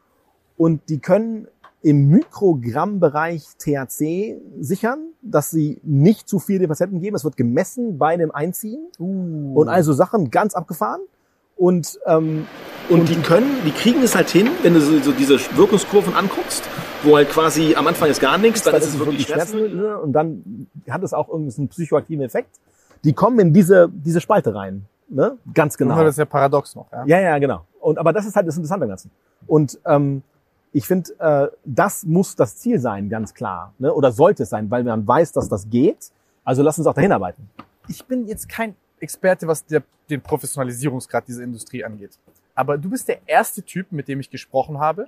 Und 0.58 0.90
die 0.90 1.00
können 1.00 1.48
im 1.82 2.10
Mikrogrammbereich 2.10 3.46
THC 3.58 4.38
sichern, 4.60 5.00
dass 5.22 5.50
sie 5.50 5.80
nicht 5.84 6.28
zu 6.28 6.40
viel 6.40 6.60
den 6.60 6.68
Patienten 6.68 7.00
geben. 7.00 7.16
Es 7.16 7.24
wird 7.24 7.38
gemessen 7.38 7.98
bei 7.98 8.18
dem 8.18 8.32
Einziehen 8.32 8.88
Uh. 9.00 9.54
und 9.56 9.70
also 9.70 9.94
Sachen 9.94 10.30
ganz 10.30 10.56
abgefahren. 10.56 11.02
Und, 11.60 12.00
ähm, 12.06 12.48
und 12.88 13.10
die 13.10 13.16
können, 13.16 13.52
die 13.66 13.72
kriegen 13.72 14.02
es 14.02 14.16
halt 14.16 14.30
hin, 14.30 14.50
wenn 14.64 14.74
du 14.74 14.80
so, 14.80 14.98
so 15.00 15.12
diese 15.12 15.38
Wirkungskurven 15.58 16.16
anguckst, 16.16 16.64
wo 17.04 17.18
halt 17.18 17.30
quasi 17.30 17.76
am 17.76 17.86
Anfang 17.86 18.10
ist 18.10 18.22
gar 18.22 18.38
nichts, 18.38 18.64
dann, 18.64 18.76
ist 18.76 18.88
es 18.88 18.98
wirklich 18.98 19.28
Schmerzen 19.28 19.76
ne? 19.76 20.00
und 20.00 20.14
dann 20.14 20.68
hat 20.90 21.04
es 21.04 21.14
auch 21.14 21.28
irgendeinen 21.28 21.68
psychoaktiven 21.68 22.24
Effekt. 22.24 22.50
Die 23.04 23.12
kommen 23.12 23.38
in 23.40 23.54
diese, 23.54 23.90
diese 23.92 24.22
Spalte 24.22 24.56
rein. 24.56 24.86
Ne? 25.10 25.38
Ganz 25.54 25.78
genau. 25.78 26.02
Das 26.02 26.12
ist 26.12 26.18
ja 26.20 26.26
paradox 26.26 26.76
noch. 26.76 26.90
Ja. 26.94 27.04
Ja, 27.06 27.20
ja, 27.20 27.40
genau. 27.40 27.66
Und 27.82 27.98
aber 27.98 28.14
das 28.14 28.26
ist 28.26 28.38
halt 28.38 28.48
das 28.48 28.56
Interessante 28.56 28.86
am 28.86 28.90
Ganzen. 28.90 29.12
Und 29.46 29.80
ähm, 29.86 30.24
ich 30.72 30.88
finde, 30.88 31.10
äh, 31.20 31.48
das 31.66 32.06
muss 32.06 32.38
das 32.38 32.56
Ziel 32.56 32.80
sein, 32.80 33.10
ganz 33.10 33.34
klar. 33.34 33.74
Ne? 33.80 33.94
Oder 33.94 34.14
sollte 34.14 34.44
es 34.44 34.50
sein, 34.50 34.72
weil 34.72 34.86
man 34.86 35.06
weiß, 35.06 35.34
dass 35.34 35.50
das 35.50 35.70
geht. 35.70 36.12
Also 36.46 36.64
lass 36.64 36.78
uns 36.78 36.88
auch 36.88 36.94
dahin 36.94 37.12
arbeiten. 37.12 37.50
ich 37.90 38.06
bin 38.06 38.28
jetzt 38.28 38.48
kein 38.48 38.76
Experte, 39.02 39.48
was 39.48 39.66
der, 39.66 39.84
den 40.10 40.22
Professionalisierungsgrad 40.22 41.28
dieser 41.28 41.44
Industrie 41.44 41.84
angeht. 41.84 42.12
Aber 42.56 42.78
du 42.78 42.90
bist 42.90 43.08
der 43.08 43.20
erste 43.26 43.64
Typ, 43.64 43.92
mit 43.92 44.08
dem 44.08 44.20
ich 44.20 44.30
gesprochen 44.30 44.80
habe. 44.80 45.08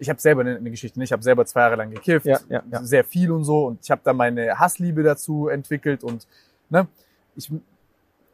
Ich 0.00 0.08
habe 0.08 0.20
selber 0.20 0.42
eine, 0.42 0.56
eine 0.56 0.70
Geschichte, 0.70 0.98
nicht? 0.98 1.08
ich 1.08 1.12
habe 1.12 1.22
selber 1.22 1.44
zwei 1.46 1.60
Jahre 1.60 1.76
lang 1.76 1.90
gekifft, 1.90 2.26
Ja, 2.26 2.38
ja, 2.48 2.62
ja. 2.70 2.82
sehr 2.84 3.04
viel 3.04 3.30
und 3.30 3.44
so. 3.44 3.66
Und 3.66 3.80
ich 3.82 3.90
habe 3.90 4.00
da 4.04 4.12
meine 4.12 4.58
Hassliebe 4.58 5.02
dazu 5.02 5.48
entwickelt. 5.48 6.04
Und 6.04 6.26
ne, 6.70 6.86
ich, 7.36 7.50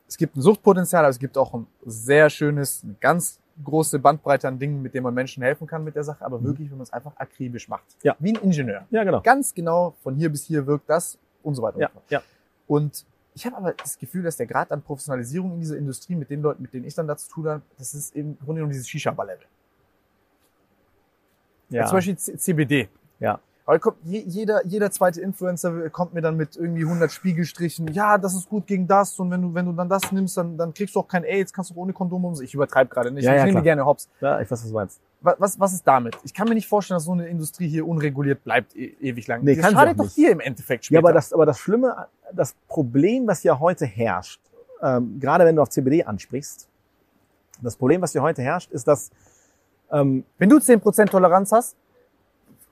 es 0.08 0.16
gibt 0.16 0.36
ein 0.36 0.42
Suchtpotenzial, 0.42 1.04
aber 1.04 1.10
es 1.10 1.18
gibt 1.18 1.36
auch 1.38 1.54
ein 1.54 1.66
sehr 1.84 2.28
schönes, 2.30 2.82
eine 2.84 2.94
ganz 3.00 3.38
große 3.62 3.98
Bandbreite 3.98 4.48
an 4.48 4.58
Dingen, 4.58 4.82
mit 4.82 4.94
denen 4.94 5.04
man 5.04 5.14
Menschen 5.14 5.42
helfen 5.42 5.66
kann 5.66 5.84
mit 5.84 5.94
der 5.94 6.04
Sache. 6.04 6.24
Aber 6.24 6.42
wirklich, 6.42 6.70
wenn 6.70 6.78
man 6.78 6.84
es 6.84 6.92
einfach 6.92 7.12
akribisch 7.16 7.68
macht. 7.68 7.84
Ja. 8.02 8.16
Wie 8.18 8.32
ein 8.32 8.42
Ingenieur. 8.42 8.86
Ja, 8.90 9.04
genau. 9.04 9.20
Ganz 9.20 9.54
genau, 9.54 9.94
von 10.02 10.16
hier 10.16 10.28
bis 10.30 10.44
hier 10.44 10.66
wirkt 10.66 10.88
das 10.90 11.18
und 11.42 11.54
so 11.54 11.62
weiter. 11.62 11.78
Ja, 11.78 11.86
und 11.86 11.92
so 11.92 12.00
fort. 12.00 12.10
ja. 12.10 12.22
Und 12.66 13.04
ich 13.34 13.44
habe 13.46 13.56
aber 13.56 13.72
das 13.72 13.98
Gefühl, 13.98 14.22
dass 14.22 14.36
der 14.36 14.46
Grad 14.46 14.70
an 14.70 14.82
Professionalisierung 14.82 15.54
in 15.54 15.60
dieser 15.60 15.76
Industrie 15.76 16.14
mit 16.14 16.30
den 16.30 16.40
Leuten, 16.42 16.62
mit 16.62 16.72
denen 16.72 16.84
ich 16.84 16.94
dann 16.94 17.06
dazu 17.08 17.28
tue, 17.28 17.60
das 17.78 17.94
ist 17.94 18.14
im 18.14 18.36
Grunde 18.38 18.60
genommen 18.60 18.72
dieses 18.72 18.88
Shisha-Bar-Level. 18.88 19.46
Ja. 21.70 21.86
Zum 21.86 21.96
Beispiel 21.96 22.16
C- 22.16 22.36
CBD. 22.36 22.88
Ja. 23.18 23.40
Aber 23.66 23.78
kommt, 23.78 23.96
je, 24.04 24.20
jeder, 24.26 24.64
jeder 24.66 24.90
zweite 24.90 25.20
Influencer 25.22 25.88
kommt 25.90 26.12
mir 26.12 26.20
dann 26.20 26.36
mit 26.36 26.54
irgendwie 26.54 26.82
100 26.84 27.10
Spiegelstrichen. 27.10 27.88
Ja, 27.88 28.18
das 28.18 28.34
ist 28.34 28.48
gut 28.48 28.66
gegen 28.66 28.86
das. 28.86 29.18
Und 29.18 29.30
wenn 29.30 29.40
du, 29.40 29.54
wenn 29.54 29.64
du 29.64 29.72
dann 29.72 29.88
das 29.88 30.12
nimmst, 30.12 30.36
dann, 30.36 30.56
dann 30.58 30.74
kriegst 30.74 30.94
du 30.94 31.00
auch 31.00 31.08
kein 31.08 31.24
AIDS, 31.24 31.52
kannst 31.52 31.70
du 31.70 31.74
auch 31.74 31.78
ohne 31.78 31.94
Kondom 31.94 32.24
um. 32.26 32.42
Ich 32.42 32.52
übertreibe 32.54 32.90
gerade 32.90 33.10
nicht. 33.10 33.24
Ja, 33.24 33.32
ich 33.32 33.38
ja, 33.38 33.44
nehme 33.46 33.54
klar. 33.54 33.62
gerne 33.62 33.86
hops. 33.86 34.08
ja, 34.20 34.38
ich 34.40 34.50
weiß, 34.50 34.62
was 34.62 34.68
du 34.68 34.74
meinst. 34.74 35.00
Was, 35.24 35.58
was, 35.58 35.72
ist 35.72 35.86
damit? 35.86 36.18
Ich 36.22 36.34
kann 36.34 36.46
mir 36.48 36.54
nicht 36.54 36.68
vorstellen, 36.68 36.96
dass 36.96 37.04
so 37.04 37.12
eine 37.12 37.26
Industrie 37.28 37.66
hier 37.66 37.88
unreguliert 37.88 38.44
bleibt 38.44 38.76
e 38.76 38.94
ewig 39.00 39.26
lang. 39.26 39.42
Nee, 39.42 39.56
das 39.56 39.72
schadet 39.72 39.98
doch 39.98 40.12
dir 40.12 40.30
im 40.30 40.40
Endeffekt 40.40 40.84
später. 40.84 41.00
Ja, 41.00 41.00
aber 41.00 41.14
das, 41.14 41.32
aber 41.32 41.46
das 41.46 41.58
Schlimme, 41.58 42.08
das 42.32 42.54
Problem, 42.68 43.26
was 43.26 43.42
ja 43.42 43.58
heute 43.58 43.86
herrscht, 43.86 44.40
ähm, 44.82 45.18
gerade 45.18 45.46
wenn 45.46 45.56
du 45.56 45.62
auf 45.62 45.70
CBD 45.70 46.04
ansprichst, 46.04 46.68
das 47.62 47.76
Problem, 47.76 48.02
was 48.02 48.12
hier 48.12 48.20
heute 48.20 48.42
herrscht, 48.42 48.70
ist, 48.70 48.86
dass 48.86 49.10
ähm, 49.90 50.24
Wenn 50.38 50.48
du 50.48 50.56
10% 50.56 51.06
Toleranz 51.06 51.52
hast, 51.52 51.76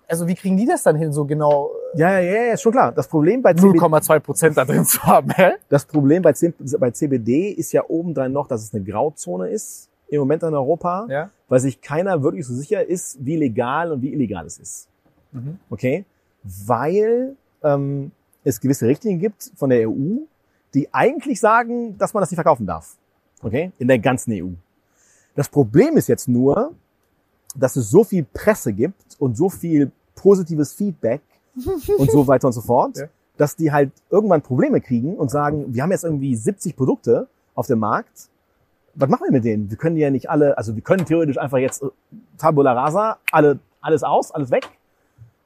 also 0.08 0.26
wie 0.26 0.34
kriegen 0.34 0.56
die 0.56 0.66
das 0.66 0.82
dann 0.82 0.96
hin, 0.96 1.12
so 1.12 1.24
genau 1.24 1.70
ja, 1.94 2.10
ja, 2.10 2.20
ja, 2.20 2.42
ja, 2.44 2.52
ist 2.54 2.62
schon 2.62 2.72
klar. 2.72 2.92
Das 2.92 3.06
Problem 3.06 3.42
bei 3.42 3.54
CBD, 3.54 3.78
0,2% 3.78 4.54
da 4.54 4.64
drin 4.64 4.84
zu 4.84 5.02
haben, 5.02 5.30
hä? 5.30 5.52
das 5.68 5.84
Problem 5.84 6.22
bei, 6.22 6.34
bei 6.78 6.90
CBD 6.90 7.50
ist 7.50 7.72
ja 7.72 7.84
obendrein 7.88 8.32
noch, 8.32 8.46
dass 8.46 8.62
es 8.62 8.74
eine 8.74 8.82
Grauzone 8.82 9.48
ist 9.48 9.88
im 10.12 10.20
Moment 10.20 10.42
in 10.42 10.54
Europa, 10.54 11.06
Ja. 11.08 11.30
weil 11.48 11.60
sich 11.60 11.80
keiner 11.80 12.22
wirklich 12.22 12.46
so 12.46 12.54
sicher 12.54 12.86
ist, 12.86 13.24
wie 13.24 13.36
legal 13.36 13.92
und 13.92 14.02
wie 14.02 14.12
illegal 14.12 14.44
es 14.46 14.58
ist. 14.58 14.88
Mhm. 15.32 15.58
Okay? 15.70 16.04
Weil 16.66 17.36
ähm, 17.62 18.10
es 18.44 18.60
gewisse 18.60 18.86
Richtlinien 18.86 19.20
gibt 19.20 19.50
von 19.56 19.70
der 19.70 19.88
EU, 19.88 20.18
die 20.74 20.92
eigentlich 20.92 21.40
sagen, 21.40 21.96
dass 21.98 22.12
man 22.12 22.20
das 22.22 22.30
nicht 22.30 22.36
verkaufen 22.36 22.66
darf. 22.66 22.96
Okay? 23.42 23.72
In 23.78 23.88
der 23.88 23.98
ganzen 23.98 24.32
EU. 24.32 24.50
Das 25.34 25.48
Problem 25.48 25.96
ist 25.96 26.08
jetzt 26.08 26.28
nur, 26.28 26.74
dass 27.56 27.76
es 27.76 27.90
so 27.90 28.04
viel 28.04 28.24
Presse 28.24 28.72
gibt 28.72 29.16
und 29.18 29.36
so 29.36 29.48
viel 29.48 29.90
positives 30.14 30.72
Feedback 30.74 31.22
und 31.98 32.10
so 32.10 32.26
weiter 32.26 32.46
und 32.48 32.52
so 32.52 32.60
fort, 32.60 32.98
Ja. 32.98 33.06
dass 33.38 33.56
die 33.56 33.72
halt 33.72 33.92
irgendwann 34.10 34.42
Probleme 34.42 34.80
kriegen 34.82 35.16
und 35.16 35.30
sagen, 35.30 35.72
wir 35.74 35.82
haben 35.82 35.90
jetzt 35.90 36.04
irgendwie 36.04 36.36
70 36.36 36.76
Produkte 36.76 37.28
auf 37.54 37.66
dem 37.66 37.78
Markt. 37.78 38.28
Was 38.94 39.08
machen 39.08 39.24
wir 39.24 39.32
mit 39.32 39.44
denen? 39.44 39.70
Wir 39.70 39.76
können 39.76 39.96
die 39.96 40.02
ja 40.02 40.10
nicht 40.10 40.28
alle, 40.28 40.56
also 40.58 40.74
wir 40.74 40.82
können 40.82 41.06
theoretisch 41.06 41.38
einfach 41.38 41.58
jetzt 41.58 41.82
äh, 41.82 41.86
Tabula 42.38 42.72
rasa, 42.72 43.18
alle, 43.30 43.58
alles 43.80 44.02
aus, 44.02 44.30
alles 44.32 44.50
weg. 44.50 44.68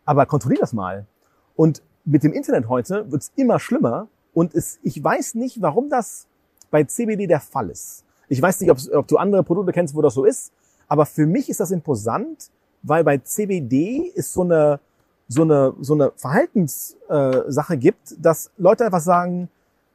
Aber 0.04 0.26
kontrollier 0.26 0.58
das 0.60 0.72
mal. 0.72 1.06
Und 1.54 1.82
mit 2.04 2.22
dem 2.22 2.32
Internet 2.32 2.68
heute 2.68 3.10
wird's 3.10 3.32
immer 3.36 3.58
schlimmer. 3.58 4.08
Und 4.34 4.54
es, 4.54 4.78
ich 4.82 5.02
weiß 5.02 5.34
nicht, 5.34 5.62
warum 5.62 5.88
das 5.88 6.26
bei 6.70 6.84
CBD 6.84 7.26
der 7.26 7.40
Fall 7.40 7.70
ist. 7.70 8.04
Ich 8.28 8.42
weiß 8.42 8.60
nicht, 8.60 8.70
ob 8.70 9.06
du 9.06 9.16
andere 9.16 9.42
Produkte 9.42 9.72
kennst, 9.72 9.94
wo 9.94 10.02
das 10.02 10.14
so 10.14 10.24
ist. 10.24 10.52
Aber 10.88 11.06
für 11.06 11.26
mich 11.26 11.48
ist 11.48 11.60
das 11.60 11.70
imposant, 11.70 12.50
weil 12.82 13.04
bei 13.04 13.18
CBD 13.18 14.12
ist 14.14 14.32
so 14.32 14.42
eine 14.42 14.80
so 15.28 15.42
eine 15.42 15.74
so 15.80 15.94
eine 15.94 16.12
Verhaltenssache 16.16 17.74
äh, 17.74 17.76
gibt, 17.76 18.14
dass 18.18 18.50
Leute 18.58 18.84
einfach 18.84 19.00
sagen, 19.00 19.48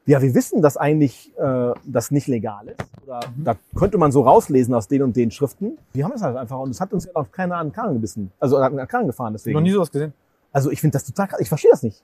ja, 0.05 0.21
wir 0.21 0.33
wissen, 0.33 0.61
dass 0.61 0.77
eigentlich 0.77 1.31
äh, 1.37 1.73
das 1.85 2.11
nicht 2.11 2.27
legal 2.27 2.67
ist. 2.69 2.81
Oder 3.05 3.19
da 3.37 3.55
könnte 3.75 3.97
man 3.97 4.11
so 4.11 4.21
rauslesen 4.21 4.73
aus 4.73 4.87
den 4.87 5.03
und 5.03 5.15
den 5.15 5.31
Schriften. 5.31 5.77
Wir 5.93 6.05
haben 6.05 6.13
es 6.13 6.21
halt 6.21 6.37
einfach 6.37 6.59
und 6.59 6.71
es 6.71 6.81
hat 6.81 6.91
uns 6.93 7.05
ja 7.05 7.11
auch 7.13 7.31
keiner 7.31 7.57
an 7.57 7.71
den 7.71 7.93
gebissen. 7.93 8.31
Also 8.39 8.57
an 8.57 8.75
den 8.75 9.07
gefahren 9.07 9.33
deswegen. 9.33 9.53
Noch 9.53 9.61
nie 9.61 9.71
sowas 9.71 9.91
gesehen. 9.91 10.13
Also 10.51 10.71
ich 10.71 10.81
finde 10.81 10.93
das 10.93 11.05
total 11.05 11.27
krass. 11.27 11.39
Ich 11.39 11.49
verstehe 11.49 11.71
das 11.71 11.83
nicht. 11.83 12.03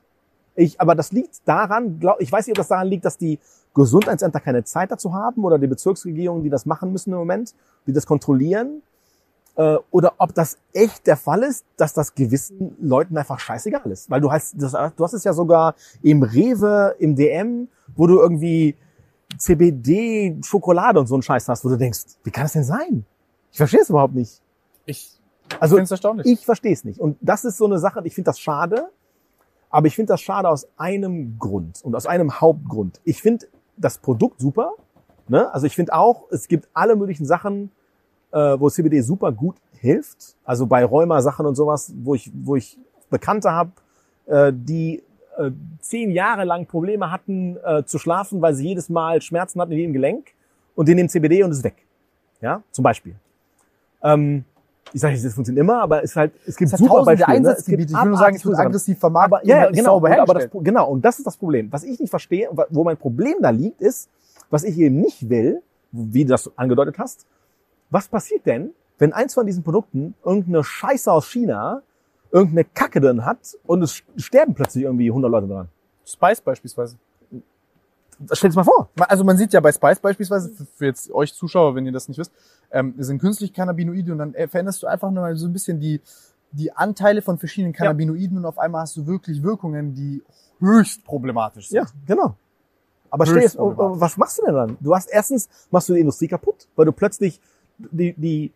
Ich, 0.55 0.79
aber 0.79 0.95
das 0.95 1.11
liegt 1.11 1.41
daran, 1.45 1.99
glaub, 1.99 2.19
ich 2.19 2.31
weiß 2.31 2.47
nicht, 2.47 2.53
ob 2.53 2.57
das 2.57 2.67
daran 2.67 2.87
liegt, 2.87 3.05
dass 3.05 3.17
die 3.17 3.39
Gesundheitsämter 3.73 4.39
keine 4.39 4.63
Zeit 4.63 4.89
dazu 4.89 5.13
haben 5.13 5.43
oder 5.43 5.59
die 5.59 5.67
Bezirksregierungen, 5.67 6.43
die 6.43 6.49
das 6.49 6.65
machen 6.65 6.91
müssen 6.91 7.11
im 7.11 7.19
Moment, 7.19 7.53
die 7.85 7.93
das 7.93 8.07
kontrollieren. 8.07 8.81
Äh, 9.57 9.77
oder 9.91 10.13
ob 10.19 10.33
das 10.33 10.57
echt 10.71 11.07
der 11.07 11.17
Fall 11.17 11.43
ist, 11.43 11.65
dass 11.77 11.93
das 11.93 12.13
gewissen 12.15 12.75
Leuten 12.79 13.17
einfach 13.17 13.39
scheißegal 13.39 13.91
ist. 13.91 14.09
Weil 14.09 14.21
du 14.21 14.31
hast, 14.31 14.53
das, 14.57 14.71
du 14.71 15.03
hast 15.03 15.13
es 15.13 15.23
ja 15.23 15.33
sogar 15.33 15.75
im 16.01 16.21
Rewe, 16.23 16.95
im 16.99 17.15
DM, 17.15 17.67
wo 17.95 18.07
du 18.07 18.19
irgendwie 18.19 18.75
CBD, 19.37 20.37
Schokolade 20.43 20.99
und 20.99 21.07
so 21.07 21.15
einen 21.15 21.21
Scheiß 21.23 21.47
hast, 21.49 21.65
wo 21.65 21.69
du 21.69 21.77
denkst, 21.77 22.01
wie 22.23 22.31
kann 22.31 22.43
das 22.45 22.53
denn 22.53 22.63
sein? 22.63 23.05
Ich 23.51 23.57
verstehe 23.57 23.81
es 23.81 23.89
überhaupt 23.89 24.13
nicht. 24.15 24.41
Ich 24.85 25.19
Also 25.59 25.75
finde 25.75 25.83
es 25.85 25.91
erstaunlich. 25.91 26.27
ich 26.27 26.45
verstehe 26.45 26.73
es 26.73 26.83
nicht. 26.83 26.99
Und 26.99 27.17
das 27.21 27.43
ist 27.45 27.57
so 27.57 27.65
eine 27.65 27.79
Sache, 27.79 28.01
ich 28.03 28.15
finde 28.15 28.29
das 28.29 28.39
schade, 28.39 28.89
aber 29.69 29.87
ich 29.87 29.95
finde 29.95 30.13
das 30.13 30.21
schade 30.21 30.49
aus 30.49 30.67
einem 30.77 31.37
Grund 31.39 31.81
und 31.83 31.95
aus 31.95 32.05
einem 32.05 32.39
Hauptgrund. 32.39 33.01
Ich 33.03 33.21
finde 33.21 33.47
das 33.75 33.97
Produkt 33.97 34.39
super. 34.39 34.73
Ne? 35.27 35.51
Also 35.53 35.65
ich 35.67 35.75
finde 35.75 35.93
auch, 35.93 36.25
es 36.31 36.47
gibt 36.47 36.69
alle 36.73 36.95
möglichen 36.95 37.25
Sachen, 37.25 37.71
äh, 38.31 38.59
wo 38.59 38.69
CBD 38.69 39.01
super 39.01 39.31
gut 39.31 39.55
hilft. 39.79 40.35
Also 40.43 40.65
bei 40.65 40.83
Rheuma-Sachen 40.83 41.45
und 41.45 41.55
sowas, 41.55 41.93
wo 42.03 42.15
ich, 42.15 42.31
wo 42.33 42.55
ich 42.55 42.77
Bekannte 43.09 43.51
habe, 43.51 43.71
äh, 44.25 44.51
die 44.53 45.03
äh, 45.37 45.51
zehn 45.79 46.11
Jahre 46.11 46.43
lang 46.43 46.65
Probleme 46.65 47.11
hatten 47.11 47.57
äh, 47.63 47.83
zu 47.85 47.99
schlafen, 47.99 48.41
weil 48.41 48.53
sie 48.53 48.67
jedes 48.67 48.89
Mal 48.89 49.21
Schmerzen 49.21 49.61
hatten 49.61 49.71
in 49.71 49.77
jedem 49.79 49.93
Gelenk 49.93 50.33
und 50.75 50.87
die 50.87 50.95
nehmen 50.95 51.09
CBD 51.09 51.43
und 51.43 51.51
es 51.51 51.57
ist 51.57 51.63
weg. 51.63 51.85
Ja, 52.41 52.61
zum 52.71 52.83
Beispiel. 52.83 53.15
Ähm, 54.03 54.43
ich 54.93 55.01
sage 55.01 55.13
nicht, 55.13 55.25
das 55.25 55.33
funktioniert 55.33 55.61
immer, 55.61 55.81
aber 55.81 56.03
es 56.03 56.11
ist 56.11 56.15
halt, 56.15 56.33
es 56.45 56.55
gibt 56.55 56.71
Es 56.71 56.79
super 56.79 57.03
Beispiele. 57.03 57.27
ne? 57.27 57.35
Einsatzgebiete. 57.49 57.87
gibt 57.87 57.91
Ich 57.91 58.03
will 58.03 58.09
nur 58.09 58.17
sagen, 58.17 58.35
es 58.35 58.45
wird 58.45 58.57
aggressiv 58.57 58.99
vermarktet 58.99 59.33
Aber, 59.33 59.45
ja, 59.45 59.55
ja, 59.55 59.61
halt 59.63 59.75
genau, 59.75 59.91
sauber 59.91 60.09
und, 60.09 60.19
aber 60.19 60.33
das, 60.35 60.49
genau, 60.53 60.89
und 60.89 61.03
das 61.03 61.17
ist 61.17 61.27
das 61.27 61.37
Problem. 61.37 61.71
Was 61.71 61.83
ich 61.83 61.99
nicht 61.99 62.09
verstehe, 62.09 62.49
wo 62.69 62.83
mein 62.83 62.97
Problem 62.97 63.35
da 63.41 63.49
liegt, 63.49 63.81
ist, 63.81 64.09
was 64.49 64.63
ich 64.63 64.77
eben 64.77 65.01
nicht 65.01 65.29
will, 65.29 65.61
wie 65.91 66.23
du 66.23 66.29
das 66.29 66.49
angedeutet 66.57 66.97
hast, 66.99 67.25
was 67.89 68.07
passiert 68.07 68.45
denn, 68.45 68.71
wenn 68.97 69.13
eins 69.13 69.33
von 69.33 69.45
diesen 69.45 69.63
Produkten 69.63 70.15
irgendeine 70.25 70.63
Scheiße 70.63 71.11
aus 71.11 71.27
China 71.27 71.81
irgendeine 72.31 72.65
Kacke 72.65 72.99
drin 72.99 73.23
hat 73.25 73.55
und 73.65 73.81
es 73.83 74.03
sterben 74.17 74.53
plötzlich 74.53 74.83
irgendwie 74.85 75.09
100 75.09 75.31
Leute 75.31 75.47
dran? 75.47 75.67
Spice 76.05 76.41
beispielsweise. 76.41 76.97
Stell 78.33 78.49
dir 78.49 78.55
mal 78.55 78.63
vor. 78.63 78.89
Also 78.97 79.23
man 79.23 79.37
sieht 79.37 79.53
ja 79.53 79.59
bei 79.59 79.71
Spice 79.71 79.99
beispielsweise, 79.99 80.51
für- 80.75 80.85
jetzt 80.85 81.11
euch 81.11 81.33
Zuschauer, 81.35 81.75
wenn 81.75 81.85
ihr 81.85 81.91
das 81.91 82.07
nicht 82.07 82.17
wisst, 82.17 82.31
ähm, 82.71 82.95
sind 82.97 83.19
künstliche 83.19 83.53
Cannabinoide 83.53 84.11
und 84.11 84.17
dann 84.17 84.33
äh, 84.33 84.47
veränderst 84.47 84.81
du 84.81 84.87
einfach 84.87 85.11
nur 85.11 85.21
mal 85.21 85.35
so 85.35 85.45
ein 85.45 85.53
bisschen 85.53 85.79
die, 85.79 86.01
die 86.51 86.71
Anteile 86.75 87.21
von 87.21 87.37
verschiedenen 87.37 87.73
Cannabinoiden 87.73 88.37
und 88.39 88.45
auf 88.45 88.57
einmal 88.57 88.81
hast 88.81 88.97
du 88.97 89.05
wirklich 89.05 89.43
Wirkungen, 89.43 89.93
die 89.93 90.23
höchst 90.59 91.03
problematisch 91.05 91.69
sind. 91.69 91.77
Ja, 91.77 91.85
genau. 92.07 92.35
Aber 93.11 93.25
stell 93.27 93.43
jetzt, 93.43 93.55
problematisch. 93.55 94.01
was 94.01 94.17
machst 94.17 94.39
du 94.39 94.45
denn 94.45 94.55
dann? 94.55 94.77
Du 94.79 94.95
hast 94.95 95.09
erstens, 95.11 95.47
machst 95.69 95.87
du 95.89 95.93
die 95.93 95.99
Industrie 95.99 96.27
kaputt, 96.27 96.67
weil 96.75 96.85
du 96.85 96.91
plötzlich 96.91 97.39
die, 97.77 98.13
die 98.13 98.51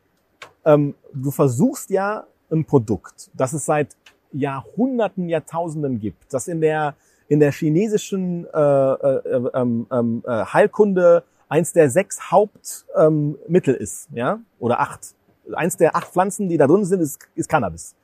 ähm, 0.66 0.96
du 1.14 1.32
versuchst 1.32 1.90
ja 1.90 2.26
ein 2.52 2.66
Produkt, 2.66 3.30
das 3.34 3.54
es 3.54 3.66
seit 3.66 3.96
Jahrhunderten, 4.32 5.30
Jahrtausenden 5.30 6.00
gibt, 6.00 6.34
das 6.34 6.48
in 6.48 6.62
der 6.62 6.96
in 7.28 7.40
der 7.40 7.54
chinesischen 7.54 8.46
äh, 8.46 8.60
äh, 8.60 9.50
ähm, 9.54 9.88
ähm, 9.90 10.24
äh, 10.28 10.46
Heilkunde 10.46 11.24
eins 11.48 11.72
der 11.72 11.90
sechs 11.90 12.30
Hauptmittel 12.30 13.76
ähm, 13.76 13.82
ist, 13.82 14.10
ja, 14.12 14.40
oder 14.60 14.82
acht. 14.82 15.16
Eins 15.54 15.78
der 15.78 15.96
acht 15.96 16.08
Pflanzen, 16.08 16.50
die 16.50 16.58
da 16.58 16.68
drin 16.68 16.84
sind, 16.84 17.00
ist, 17.00 17.20
ist 17.36 17.48
Cannabis. 17.48 17.96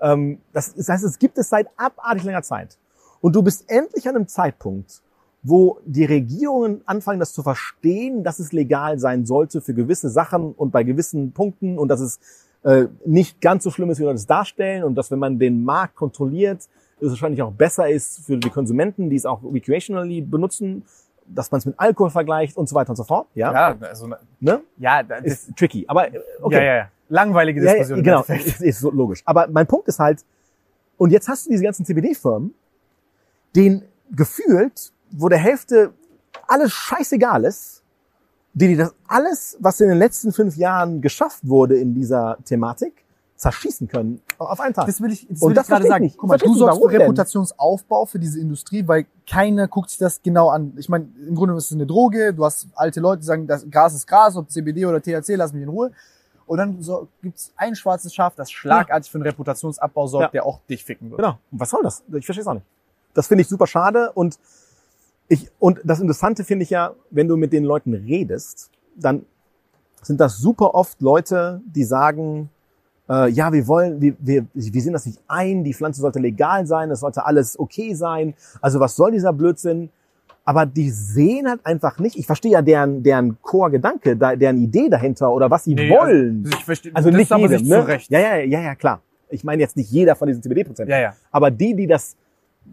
Ähm, 0.00 0.40
das, 0.52 0.74
das 0.74 0.88
heißt, 0.88 1.04
es 1.04 1.18
gibt 1.18 1.38
es 1.38 1.48
seit 1.48 1.68
abartig 1.76 2.24
langer 2.24 2.42
Zeit. 2.42 2.78
Und 3.20 3.34
du 3.34 3.42
bist 3.42 3.68
endlich 3.68 4.08
an 4.08 4.14
einem 4.14 4.28
Zeitpunkt, 4.28 5.02
wo 5.42 5.78
die 5.84 6.04
Regierungen 6.04 6.82
anfangen, 6.86 7.20
das 7.20 7.32
zu 7.32 7.42
verstehen, 7.42 8.24
dass 8.24 8.38
es 8.38 8.52
legal 8.52 8.98
sein 8.98 9.24
sollte 9.24 9.60
für 9.60 9.74
gewisse 9.74 10.10
Sachen 10.10 10.52
und 10.52 10.70
bei 10.72 10.82
gewissen 10.82 11.32
Punkten 11.32 11.78
und 11.78 11.88
dass 11.88 12.00
es 12.00 12.18
äh, 12.64 12.86
nicht 13.06 13.40
ganz 13.40 13.62
so 13.64 13.70
schlimm 13.70 13.88
ist, 13.90 13.98
wie 14.00 14.04
wir 14.04 14.12
das 14.12 14.26
darstellen 14.26 14.82
und 14.84 14.96
dass, 14.96 15.10
wenn 15.10 15.18
man 15.20 15.38
den 15.38 15.64
Markt 15.64 15.94
kontrolliert, 15.94 16.68
es 17.00 17.08
wahrscheinlich 17.10 17.40
auch 17.42 17.52
besser 17.52 17.88
ist 17.88 18.26
für 18.26 18.36
die 18.36 18.50
Konsumenten, 18.50 19.08
die 19.08 19.16
es 19.16 19.24
auch 19.24 19.40
recreationally 19.44 20.20
benutzen, 20.20 20.82
dass 21.26 21.50
man 21.52 21.60
es 21.60 21.66
mit 21.66 21.78
Alkohol 21.78 22.10
vergleicht 22.10 22.56
und 22.56 22.68
so 22.68 22.74
weiter 22.74 22.90
und 22.90 22.96
so 22.96 23.04
fort. 23.04 23.28
Ja, 23.34 23.52
Ja, 23.52 23.76
also, 23.88 24.08
ne? 24.40 24.60
ja, 24.78 25.02
das 25.04 25.22
ist 25.24 25.56
tricky. 25.56 25.84
Aber 25.86 26.12
äh, 26.12 26.18
okay. 26.42 26.56
ja, 26.56 26.62
ja, 26.62 26.76
ja. 26.76 26.88
Langweilige 27.10 27.62
Ja, 27.62 27.72
Diskussion. 27.72 28.04
ja, 28.04 28.18
im 28.20 28.26
genau, 28.26 28.40
ist, 28.44 28.60
ist 28.60 28.80
so 28.80 28.90
logisch. 28.90 29.22
Aber 29.24 29.46
mein 29.48 29.66
Punkt 29.66 29.86
ist 29.88 30.00
halt, 30.00 30.24
und 30.96 31.10
jetzt 31.10 31.28
hast 31.28 31.46
du 31.46 31.50
diese 31.50 31.62
ganzen 31.62 31.84
CBD-Firmen, 31.86 32.52
denen 33.54 33.84
gefühlt, 34.10 34.92
wo 35.10 35.28
der 35.28 35.38
Hälfte 35.38 35.92
alles 36.46 36.72
scheißegal 36.72 37.44
ist, 37.44 37.82
die, 38.54 38.68
die 38.68 38.76
das 38.76 38.94
alles, 39.06 39.56
was 39.60 39.80
in 39.80 39.88
den 39.88 39.98
letzten 39.98 40.32
fünf 40.32 40.56
Jahren 40.56 41.00
geschafft 41.00 41.40
wurde 41.46 41.76
in 41.76 41.94
dieser 41.94 42.38
Thematik, 42.44 43.04
zerschießen 43.36 43.86
können 43.86 44.20
auf 44.38 44.58
einen 44.58 44.74
Tag. 44.74 44.86
Das 44.86 45.00
will 45.00 45.12
ich, 45.12 45.26
das 45.28 45.42
Und 45.42 45.50
will 45.50 45.54
das 45.54 45.66
ich 45.66 45.70
gerade 45.70 45.86
sagen. 45.86 46.04
nicht. 46.04 46.18
Guck 46.18 46.28
mal, 46.28 46.38
du 46.38 46.54
sorgst 46.54 46.80
für? 46.80 46.90
Reputationsaufbau 46.90 48.04
für 48.06 48.18
diese 48.18 48.40
Industrie, 48.40 48.86
weil 48.88 49.06
keiner 49.30 49.68
guckt 49.68 49.90
sich 49.90 49.98
das 49.98 50.20
genau 50.22 50.48
an. 50.48 50.72
Ich 50.76 50.88
meine, 50.88 51.06
im 51.26 51.36
Grunde 51.36 51.54
ist 51.56 51.66
es 51.66 51.72
eine 51.72 51.86
Droge. 51.86 52.34
Du 52.34 52.44
hast 52.44 52.66
alte 52.74 52.98
Leute, 53.00 53.20
die 53.20 53.26
sagen, 53.26 53.46
das 53.46 53.68
Gras 53.70 53.94
ist 53.94 54.06
Gras, 54.08 54.36
ob 54.36 54.50
CBD 54.50 54.86
oder 54.86 55.00
THC, 55.00 55.36
lass 55.36 55.52
mich 55.52 55.62
in 55.62 55.68
Ruhe. 55.68 55.92
Und 56.46 56.58
dann 56.58 56.82
so, 56.82 57.06
gibt's 57.22 57.52
ein 57.56 57.76
schwarzes 57.76 58.12
Schaf, 58.14 58.34
das 58.34 58.50
schlagartig 58.50 59.10
für 59.10 59.18
einen 59.18 59.26
Reputationsabbau 59.26 60.06
sorgt, 60.08 60.22
Ja. 60.24 60.30
der 60.30 60.46
auch 60.46 60.60
dich 60.68 60.82
ficken 60.84 61.10
wird. 61.10 61.18
Genau. 61.20 61.38
Und 61.52 61.60
was 61.60 61.70
soll 61.70 61.82
das? 61.84 62.02
Ich 62.12 62.24
verstehe 62.24 62.40
es 62.42 62.46
auch 62.48 62.54
nicht. 62.54 62.66
Das 63.14 63.26
finde 63.28 63.42
ich 63.42 63.48
super 63.48 63.66
schade 63.66 64.10
und 64.12 64.38
ich, 65.28 65.50
und 65.58 65.80
das 65.84 66.00
Interessante 66.00 66.44
finde 66.44 66.62
ich 66.64 66.70
ja, 66.70 66.94
wenn 67.10 67.28
du 67.28 67.36
mit 67.36 67.52
den 67.52 67.64
Leuten 67.64 67.94
redest, 67.94 68.70
dann 68.96 69.24
sind 70.02 70.20
das 70.20 70.38
super 70.38 70.74
oft 70.74 71.00
Leute, 71.00 71.60
die 71.66 71.84
sagen, 71.84 72.48
äh, 73.10 73.28
ja, 73.30 73.52
wir 73.52 73.66
wollen, 73.66 74.00
wir, 74.00 74.14
wir, 74.18 74.46
wir 74.54 74.82
sehen 74.82 74.92
das 74.92 75.06
nicht 75.06 75.20
ein, 75.28 75.64
die 75.64 75.74
Pflanze 75.74 76.00
sollte 76.00 76.18
legal 76.18 76.66
sein, 76.66 76.90
es 76.90 77.00
sollte 77.00 77.24
alles 77.26 77.58
okay 77.58 77.94
sein. 77.94 78.34
Also 78.60 78.80
was 78.80 78.96
soll 78.96 79.10
dieser 79.12 79.32
Blödsinn? 79.32 79.90
Aber 80.44 80.64
die 80.64 80.88
sehen 80.90 81.46
halt 81.46 81.60
einfach 81.66 81.98
nicht, 81.98 82.16
ich 82.16 82.24
verstehe 82.26 82.52
ja 82.52 82.62
deren, 82.62 83.02
deren 83.02 83.36
Core-Gedanke, 83.42 84.16
da- 84.16 84.34
deren 84.34 84.56
Idee 84.62 84.88
dahinter 84.88 85.30
oder 85.30 85.50
was 85.50 85.64
sie 85.64 85.74
Nee, 85.74 85.90
wollen. 85.90 86.42
Also, 86.46 86.56
ich 86.58 86.64
verstehe, 86.64 86.92
Also 86.94 87.10
nicht 87.10 87.28
sich 87.28 87.68
ne? 87.68 87.98
Ja, 88.08 88.20
ja, 88.20 88.36
ja, 88.44 88.60
ja, 88.62 88.74
klar. 88.74 89.02
Ich 89.28 89.44
meine 89.44 89.60
jetzt 89.60 89.76
nicht 89.76 89.90
jeder 89.90 90.16
von 90.16 90.26
diesen 90.26 90.42
CBD-Prozenten. 90.42 90.90
Ja, 90.90 91.00
ja. 91.00 91.16
Aber 91.30 91.50
die, 91.50 91.74
die 91.74 91.86
das, 91.86 92.16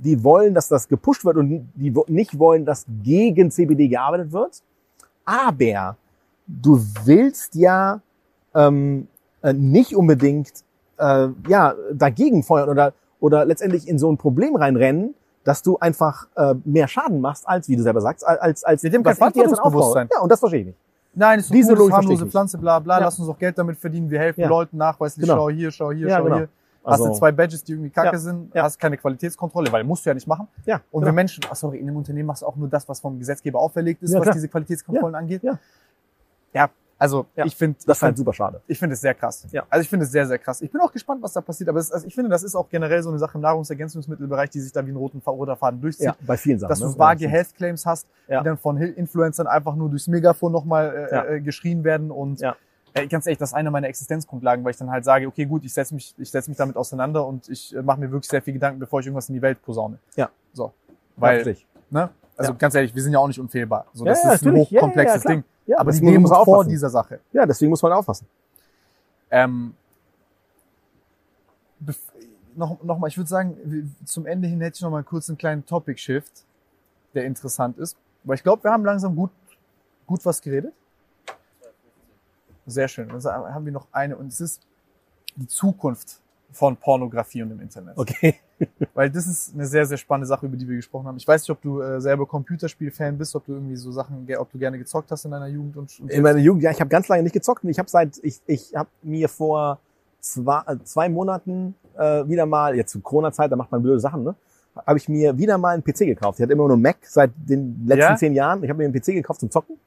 die 0.04 0.24
wollen, 0.24 0.54
dass 0.54 0.68
das 0.68 0.88
gepusht 0.88 1.26
wird 1.26 1.38
und 1.38 1.70
die 1.76 1.94
nicht 2.08 2.38
wollen, 2.38 2.66
dass 2.66 2.86
gegen 3.04 3.52
CBD 3.52 3.88
gearbeitet 3.88 4.32
wird. 4.32 4.62
Aber 5.26 5.98
du 6.48 6.80
willst 7.06 7.56
ja 7.56 8.02
ähm, 8.54 9.08
äh, 9.42 9.54
nicht 9.54 9.96
unbedingt 9.96 10.52
äh, 10.98 11.28
ja 11.48 11.74
dagegen 11.94 12.44
feuern 12.44 12.70
oder 12.70 12.94
oder 13.20 13.46
letztendlich 13.46 13.88
in 13.88 13.98
so 13.98 14.12
ein 14.12 14.18
Problem 14.18 14.56
reinrennen, 14.56 15.16
dass 15.44 15.64
du 15.64 15.78
einfach 15.80 16.28
äh, 16.36 16.54
mehr 16.64 16.88
Schaden 16.88 17.22
machst, 17.22 17.48
als 17.48 17.68
wie 17.70 17.76
du 17.76 17.84
selber 17.84 18.02
sagst, 18.02 18.26
als 18.26 18.64
als 18.64 18.84
haben 18.84 19.06
was 19.06 19.18
kein 19.18 19.34
Verantwortungsbewusstsein. 19.34 20.10
Ja, 20.14 20.22
und 20.22 20.32
das 20.32 20.40
verstehe 20.40 20.60
ich 20.62 20.66
nicht. 20.68 20.78
Nein, 21.18 21.40
ist 21.40 21.50
ich 21.88 21.94
harmlose. 21.94 22.26
Pflanze, 22.28 22.58
bla 22.58 22.80
bla, 22.80 23.00
Ja. 23.00 23.06
lass 23.06 23.18
uns 23.20 23.30
auch 23.30 23.40
Geld 23.40 23.58
damit 23.58 23.78
verdienen, 23.78 24.10
wir 24.10 24.20
helfen 24.20 24.42
Ja. 24.42 24.50
Leuten 24.50 24.78
nachweislich, 24.78 25.26
Genau. 25.26 25.38
schau 25.38 25.50
hier, 25.50 25.72
schau 25.72 25.92
hier, 25.92 26.10
Ja, 26.10 26.18
schau 26.18 26.24
genau. 26.26 26.36
hier. 26.38 26.50
Hast 26.86 27.02
Also- 27.02 27.07
du 27.07 27.14
zwei 27.18 27.32
Badges, 27.32 27.64
die 27.64 27.72
irgendwie 27.74 27.90
kacke 27.90 28.12
Ja. 28.14 28.18
sind, 28.18 28.53
Ja. 28.53 28.64
hast 28.64 28.80
keine 28.80 28.95
Qualitätskontrolle, 28.98 29.72
weil 29.72 29.84
musst 29.84 30.06
du 30.06 30.10
ja 30.10 30.14
nicht 30.14 30.28
machen. 30.28 30.48
Ja. 30.66 30.82
Und 30.91 31.02
genau. 31.02 31.07
wir 31.07 31.14
Menschen, 31.14 31.44
ach 31.49 31.56
sorry, 31.56 31.80
in 31.80 31.88
dem 31.88 31.95
Unternehmen 31.95 32.28
machst 32.28 32.44
du 32.44 32.45
auch 32.45 32.56
nur 32.56 32.68
das, 32.70 32.88
was 32.88 32.99
vom 32.99 33.18
Gesetzgeber 33.18 33.60
auferlegt 33.60 34.03
ist, 34.03 34.12
Ja, 34.12 34.20
was 34.20 34.24
klar. 34.26 34.34
diese 34.36 34.48
Qualitätskontrollen 34.48 35.16
angeht. 35.16 35.44
Ja. 35.44 35.57
Ja, 36.53 36.70
also 36.98 37.26
ich 37.36 37.56
finde, 37.56 37.78
das 37.86 37.98
ist 37.98 38.03
halt 38.03 38.18
super 38.18 38.32
schade. 38.34 38.62
ich 38.68 38.80
finde 38.80 38.94
es 38.94 39.02
sehr 39.02 39.14
krass. 39.14 39.45
Ja. 39.52 39.64
Also 39.70 39.82
ich 39.82 39.90
finde 39.90 40.06
es 40.06 40.12
sehr, 40.12 40.26
sehr 40.26 40.38
krass. 40.38 40.62
Ich 40.62 40.72
bin 40.72 40.80
auch 40.80 40.91
gespannt, 40.91 41.22
was 41.22 41.34
da 41.34 41.41
passiert. 41.41 41.68
Aber 41.70 41.80
es, 41.80 41.91
also 41.91 42.07
ich 42.07 42.16
finde, 42.16 42.30
das 42.30 42.44
ist 42.44 42.56
auch 42.56 42.70
generell 42.70 43.03
so 43.03 43.10
eine 43.10 43.20
Sache 43.20 43.36
im 43.38 43.41
Nahrungsergänzungsmittelbereich, 43.41 44.49
die 44.52 44.62
sich 44.62 44.72
da 44.72 44.86
wie 44.86 44.91
ein 44.91 44.95
roten, 44.95 45.22
roter 45.26 45.56
Faden 45.57 45.82
durchzieht. 45.82 46.06
Ja, 46.06 46.16
bei 46.26 46.38
vielen 46.38 46.60
Sachen. 46.60 46.70
Dass 46.70 46.80
ne? 46.80 46.86
du 46.88 46.98
vage 46.98 47.24
Ja, 47.26 47.30
Health 47.30 47.53
Claims 47.56 47.86
hast, 47.86 48.07
die 48.30 48.34
dann 48.44 48.57
von 48.57 48.78
Influencern 48.78 49.48
einfach 49.48 49.76
nur 49.76 49.90
durchs 49.90 50.07
Megafon 50.07 50.52
nochmal 50.53 51.07
äh, 51.12 51.36
äh, 51.36 51.41
geschrien 51.41 51.84
werden. 51.84 52.12
Und 52.12 52.40
Ja. 52.40 52.56
Äh, 52.96 53.08
ganz 53.08 53.28
ehrlich, 53.28 53.38
das 53.38 53.50
ist 53.50 53.54
eine 53.54 53.70
meiner 53.72 53.88
Existenzgrundlagen, 53.88 54.64
weil 54.64 54.72
ich 54.72 54.78
dann 54.78 54.90
halt 54.90 55.04
sage, 55.04 55.28
okay, 55.28 55.46
gut, 55.46 55.66
ich 55.66 55.74
setze 55.74 55.94
mich, 55.94 56.16
ich 56.18 56.32
setze 56.32 56.50
mich 56.50 56.58
damit 56.58 56.78
auseinander 56.78 57.28
und 57.28 57.50
ich 57.50 57.76
äh, 57.76 57.82
mache 57.82 58.00
mir 58.00 58.10
wirklich 58.10 58.30
sehr 58.30 58.42
viel 58.42 58.54
Gedanken, 58.54 58.80
bevor 58.80 59.02
ich 59.02 59.06
irgendwas 59.06 59.28
in 59.30 59.36
die 59.36 59.42
Welt 59.42 59.62
posaune. 59.62 60.00
Ja. 60.16 60.30
So. 60.54 60.74
Weil, 61.18 61.46
Weil, 61.46 61.58
ne? 61.90 62.10
Also 62.38 62.52
Ja. 62.54 62.58
ganz 62.58 62.74
ehrlich, 62.74 62.96
wir 62.96 63.04
sind 63.04 63.12
ja 63.12 63.20
auch 63.20 63.28
nicht 63.28 63.40
unfehlbar. 63.40 63.86
So, 63.94 64.06
Ja, 64.06 64.12
das 64.12 64.24
ja, 64.24 64.32
ist 64.34 64.42
ein 64.42 64.46
natürlich. 64.48 64.72
Ja, 64.72 64.76
ja, 64.76 64.82
hochkomplexes 64.82 65.22
klar. 65.22 65.34
Ding. 65.34 65.44
ja, 65.68 65.78
Aber 65.80 65.92
deswegen 65.92 66.22
muss 66.22 66.32
man 66.32 66.46
vor 66.46 66.66
dieser 66.66 66.90
Sache. 66.90 67.20
Ja, 67.34 67.46
deswegen 67.46 67.70
muss 67.70 67.82
man 67.82 67.92
aufpassen. 67.92 68.28
Ähm, 69.30 69.74
noch, 72.56 72.82
noch 72.82 72.98
mal, 72.98 73.08
ich 73.08 73.18
würde 73.18 73.30
sagen, 73.30 73.94
zum 74.06 74.26
Ende 74.26 74.48
hin 74.48 74.62
hätte 74.62 74.76
ich 74.78 74.82
noch 74.82 74.90
mal 74.90 75.04
kurz 75.04 75.30
einen 75.30 75.38
kleinen 75.38 75.66
Topic-Shift, 75.66 76.32
der 77.14 77.26
interessant 77.26 77.78
ist. 77.78 77.98
Weil 78.24 78.36
ich 78.36 78.44
glaube, 78.44 78.64
wir 78.64 78.72
haben 78.72 78.86
langsam 78.86 79.16
gut, 79.16 79.32
gut 80.08 80.26
was 80.26 80.42
geredet. 80.42 80.74
Sehr 82.66 82.88
schön. 82.88 83.10
Dann 83.10 83.22
sa- 83.22 83.54
haben 83.54 83.66
wir 83.66 83.72
noch 83.72 83.88
eine 83.92 84.16
und 84.18 84.28
es 84.28 84.40
ist 84.42 84.62
die 85.36 85.48
Zukunft 85.48 86.20
von 86.52 86.78
Pornografie 86.78 87.44
und 87.44 87.50
dem 87.50 87.60
Internet. 87.60 87.98
Okay. 87.98 88.36
Weil 88.94 89.10
das 89.10 89.28
ist 89.28 89.54
eine 89.54 89.66
sehr, 89.66 89.86
sehr 89.86 89.98
spannende 89.98 90.26
Sache, 90.28 90.46
über 90.46 90.56
die 90.56 90.66
wir 90.68 90.78
gesprochen 90.78 91.06
haben. 91.08 91.18
Ich 91.18 91.28
weiß 91.28 91.42
nicht, 91.42 91.50
ob 91.50 91.62
du 91.62 91.82
äh, 91.82 92.00
selber 92.00 92.26
Computerspiel-Fan 92.26 93.18
bist, 93.18 93.36
ob 93.36 93.46
du 93.46 93.54
irgendwie 93.54 93.76
so 93.76 93.92
Sachen, 93.92 94.26
ob 94.38 94.52
du 94.52 94.58
gerne 94.58 94.78
gezockt 94.78 95.12
hast 95.12 95.26
in 95.26 95.32
deiner 95.32 95.48
Jugend 95.48 95.76
und, 95.76 96.00
und 96.00 96.10
In 96.10 96.24
meiner 96.24 96.40
Jugend, 96.40 96.64
ja, 96.64 96.72
ich 96.72 96.80
habe 96.80 96.90
ganz 96.90 97.10
lange 97.10 97.24
nicht 97.24 97.34
gezockt. 97.34 97.64
und 97.66 97.70
Ich 97.70 97.78
habe 97.80 97.90
seit, 97.90 98.18
ich, 98.24 98.40
ich 98.48 98.74
habe 98.74 98.88
mir 99.04 99.28
vor 99.28 99.80
zwei, 100.22 100.62
äh, 100.68 100.78
zwei 100.86 101.10
Monaten 101.10 101.76
äh, 101.98 102.26
wieder 102.28 102.46
mal, 102.46 102.76
jetzt 102.76 102.92
zu 102.92 103.02
Corona-Zeit, 103.02 103.52
da 103.52 103.58
macht 103.58 103.72
man 103.72 103.82
blöde 103.84 104.00
Sachen, 104.00 104.24
ne? 104.24 104.36
Habe 104.88 104.98
ich 104.98 105.08
mir 105.10 105.38
wieder 105.38 105.58
mal 105.58 105.74
einen 105.74 105.84
PC 105.84 106.00
gekauft. 106.00 106.40
Ich 106.40 106.44
hatte 106.44 106.52
immer 106.54 106.68
nur 106.68 106.76
Mac 106.78 106.98
seit 107.04 107.32
den 107.36 107.86
letzten 107.86 108.00
Ja? 108.02 108.16
zehn 108.18 108.34
Jahren. 108.34 108.62
Ich 108.64 108.70
habe 108.70 108.78
mir 108.78 108.86
einen 108.86 108.94
PC 108.94 109.06
gekauft 109.14 109.40
zum 109.42 109.50
Zocken, 109.52 109.78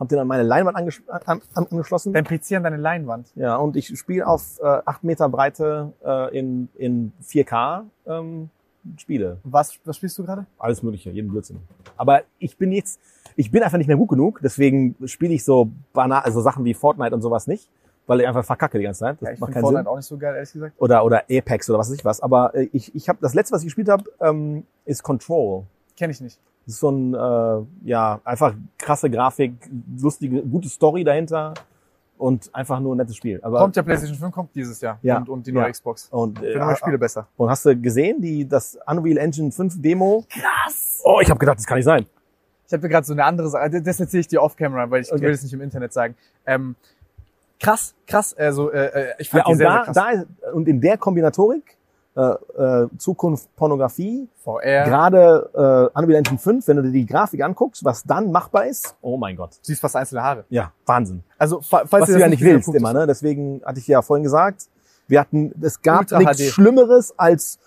habe 0.00 0.08
den 0.08 0.18
an 0.18 0.26
meine 0.26 0.42
Leinwand 0.42 0.76
angesch 0.76 1.02
an, 1.08 1.42
an, 1.54 1.66
angeschlossen. 1.70 2.12
dein 2.12 2.24
PC 2.24 2.52
an 2.52 2.62
deine 2.62 2.78
Leinwand. 2.78 3.30
Ja, 3.36 3.56
und 3.56 3.76
ich 3.76 3.96
spiele 3.98 4.26
auf 4.26 4.58
äh, 4.60 4.64
8 4.64 5.04
Meter 5.04 5.28
Breite 5.28 5.92
äh, 6.04 6.36
in, 6.38 6.68
in 6.76 7.12
4K 7.22 7.84
ähm, 8.06 8.48
Spiele. 8.96 9.38
Was, 9.44 9.78
was 9.84 9.98
spielst 9.98 10.18
du 10.18 10.24
gerade? 10.24 10.46
Alles 10.58 10.82
Mögliche, 10.82 11.10
jeden 11.10 11.30
Blödsinn. 11.30 11.60
Aber 11.98 12.22
ich 12.38 12.56
bin 12.56 12.72
jetzt, 12.72 12.98
ich 13.36 13.50
bin 13.50 13.62
einfach 13.62 13.76
nicht 13.76 13.88
mehr 13.88 13.98
gut 13.98 14.08
genug, 14.08 14.40
deswegen 14.42 14.96
spiele 15.04 15.34
ich 15.34 15.44
so 15.44 15.70
banal, 15.92 16.22
also 16.22 16.40
Sachen 16.40 16.64
wie 16.64 16.72
Fortnite 16.72 17.14
und 17.14 17.20
sowas 17.20 17.46
nicht, 17.46 17.68
weil 18.06 18.22
ich 18.22 18.26
einfach 18.26 18.44
verkacke 18.44 18.78
die 18.78 18.84
ganze 18.84 19.00
Zeit. 19.00 19.18
Das 19.20 19.28
Ja, 19.28 19.34
ich 19.34 19.40
macht 19.40 19.52
keinen 19.52 19.62
Fortnite 19.62 19.84
Sinn. 19.84 19.92
auch 19.92 19.96
nicht 19.96 20.06
so 20.06 20.16
geil, 20.16 20.34
ehrlich 20.34 20.50
gesagt. 20.50 20.74
Oder, 20.78 21.04
oder 21.04 21.24
Apex 21.30 21.68
oder 21.68 21.78
was 21.78 21.90
weiß 21.90 21.98
ich 21.98 22.04
was. 22.06 22.22
Aber 22.22 22.54
äh, 22.54 22.70
ich, 22.72 22.94
ich 22.94 23.10
habe 23.10 23.18
das 23.20 23.34
letzte, 23.34 23.54
was 23.54 23.60
ich 23.60 23.66
gespielt 23.66 23.90
habe, 23.90 24.04
ähm, 24.20 24.64
ist 24.86 25.02
Control. 25.02 25.64
Kenne 25.94 26.12
ich 26.12 26.22
nicht. 26.22 26.40
Das 26.70 26.74
ist 26.76 26.80
so 26.80 26.90
ein, 26.90 27.14
äh, 27.14 27.88
ja, 27.88 28.20
einfach 28.24 28.54
krasse 28.78 29.10
Grafik, 29.10 29.54
lustige, 30.00 30.40
gute 30.42 30.68
Story 30.68 31.02
dahinter. 31.02 31.54
und 32.16 32.54
einfach 32.54 32.78
nur 32.80 32.94
ein 32.94 32.98
nettes 32.98 33.16
Spiel. 33.16 33.40
Aber 33.42 33.58
Kommt 33.60 33.74
ja 33.76 33.82
PlayStation 33.82 34.16
5, 34.18 34.32
kommt 34.34 34.54
dieses 34.54 34.78
Jahr. 34.82 34.98
Ja, 35.02 35.16
und, 35.18 35.28
und 35.30 35.46
die 35.46 35.52
neue 35.52 35.64
ja. 35.64 35.70
Xbox. 35.70 36.06
und, 36.10 36.40
äh, 36.42 36.58
neue 36.58 36.76
Spiele 36.76 36.98
besser. 36.98 37.26
und 37.38 37.48
hast 37.48 37.64
du 37.64 37.74
gesehen, 37.74 38.20
die 38.20 38.46
das 38.46 38.78
Unreal 38.86 39.16
Engine 39.16 39.50
5 39.50 39.80
Demo? 39.80 40.24
Krass. 40.28 41.00
Oh, 41.02 41.18
ich 41.22 41.30
habe 41.30 41.38
gedacht, 41.40 41.58
das 41.58 41.66
kann 41.66 41.76
nicht 41.78 41.86
sein. 41.86 42.04
Ich 42.66 42.72
habe 42.74 42.88
gerade 42.88 43.06
so 43.06 43.14
eine 43.14 43.24
andere 43.24 43.48
Sache, 43.48 43.80
das 43.82 43.98
erzähle 43.98 44.20
ich 44.20 44.28
dir 44.28 44.42
off-camera, 44.42 44.90
weil 44.90 45.00
ich 45.02 45.10
Okay. 45.10 45.22
will 45.22 45.30
es 45.30 45.42
nicht 45.42 45.52
im 45.54 45.62
Internet 45.62 45.92
sagen. 45.94 46.14
Ähm, 46.46 46.76
krass, 47.58 47.94
krass, 48.06 48.32
also 48.34 48.70
äh, 48.70 49.14
ich 49.18 49.28
fand 49.30 49.44
Ja, 49.46 49.52
die 49.52 49.56
sehr, 49.56 49.68
da, 49.68 49.84
sehr 49.92 50.04
krass. 50.04 50.26
da 50.44 50.52
und 50.52 50.68
in 50.68 50.80
der 50.80 50.98
Kombinatorik 50.98 51.78
äh, 52.16 52.20
äh, 52.22 52.88
Zukunft 52.98 53.54
Pornografie, 53.56 54.28
VR, 54.42 54.84
gerade 54.84 55.90
äh, 55.94 55.98
Unreal 55.98 56.18
Engine 56.18 56.38
5, 56.38 56.66
wenn 56.68 56.76
du 56.78 56.82
dir 56.82 56.90
die 56.92 57.06
Grafik 57.06 57.42
anguckst, 57.42 57.84
was 57.84 58.02
dann 58.04 58.32
machbar 58.32 58.66
ist, 58.66 58.96
oh 59.00 59.16
mein 59.16 59.36
Gott. 59.36 59.50
siehst 59.62 59.80
fast 59.80 59.94
einzelne 59.96 60.22
Haare. 60.22 60.44
Ja, 60.48 60.72
Wahnsinn. 60.86 61.22
Also 61.38 61.60
fa- 61.60 61.84
falls 61.86 62.02
was 62.02 62.06
du 62.08 62.12
das 62.14 62.20
ja 62.22 62.28
nicht 62.28 62.42
willst 62.42 62.66
habt, 62.68 62.76
immer, 62.76 62.92
ne? 62.92 63.06
Deswegen 63.06 63.62
hatte 63.64 63.78
ich 63.78 63.86
ja 63.86 64.02
vorhin 64.02 64.24
gesagt, 64.24 64.66
wir 65.06 65.20
hatten, 65.20 65.52
es 65.62 65.80
gab 65.82 66.00
Ultra 66.02 66.18
nichts 66.18 66.38
HD. 66.38 66.50
Schlimmeres 66.52 67.14
als 67.18 67.58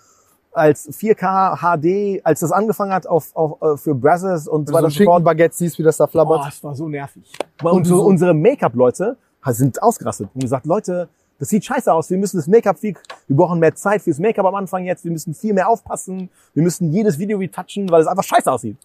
als 0.52 0.88
4K 0.88 1.56
HD, 1.56 2.20
als 2.24 2.38
das 2.40 2.52
angefangen 2.52 2.92
hat 2.92 3.08
auf, 3.08 3.34
auf 3.34 3.60
äh, 3.60 3.76
für 3.76 3.92
Brazzers 3.94 4.46
und 4.46 4.68
so 4.68 4.72
du 4.72 4.76
weiter 4.76 4.84
und 4.84 4.90
so. 4.92 4.96
Schinkenbaguette 4.98 5.56
siehst, 5.56 5.78
wie 5.80 5.82
das 5.82 5.96
da 5.96 6.04
Oh, 6.04 6.06
flabbert. 6.06 6.46
es 6.48 6.62
war 6.62 6.76
so 6.76 6.88
nervig. 6.88 7.24
Und 7.62 7.86
so 7.86 8.04
unsere 8.04 8.34
Make-up-Leute 8.34 9.16
sind 9.48 9.82
ausgerastet 9.82 10.28
und 10.32 10.40
gesagt, 10.42 10.64
Leute, 10.66 11.08
das 11.38 11.48
sieht 11.48 11.64
scheiße 11.64 11.92
aus, 11.92 12.10
wir 12.10 12.18
müssen 12.18 12.36
das 12.36 12.46
Make-up 12.46 12.78
viel, 12.78 12.94
wir 13.26 13.36
brauchen 13.36 13.58
mehr 13.58 13.74
Zeit 13.74 14.02
fürs 14.02 14.18
Make-up 14.18 14.46
am 14.46 14.54
Anfang 14.54 14.84
jetzt, 14.84 15.04
wir 15.04 15.10
müssen 15.12 15.34
viel 15.34 15.52
mehr 15.54 15.68
aufpassen, 15.68 16.30
wir 16.54 16.62
müssen 16.62 16.92
jedes 16.92 17.18
Video 17.18 17.38
retouchen, 17.38 17.88
weil 17.90 18.00
es 18.02 18.06
einfach 18.06 18.24
scheiße 18.24 18.50
aussieht. 18.50 18.76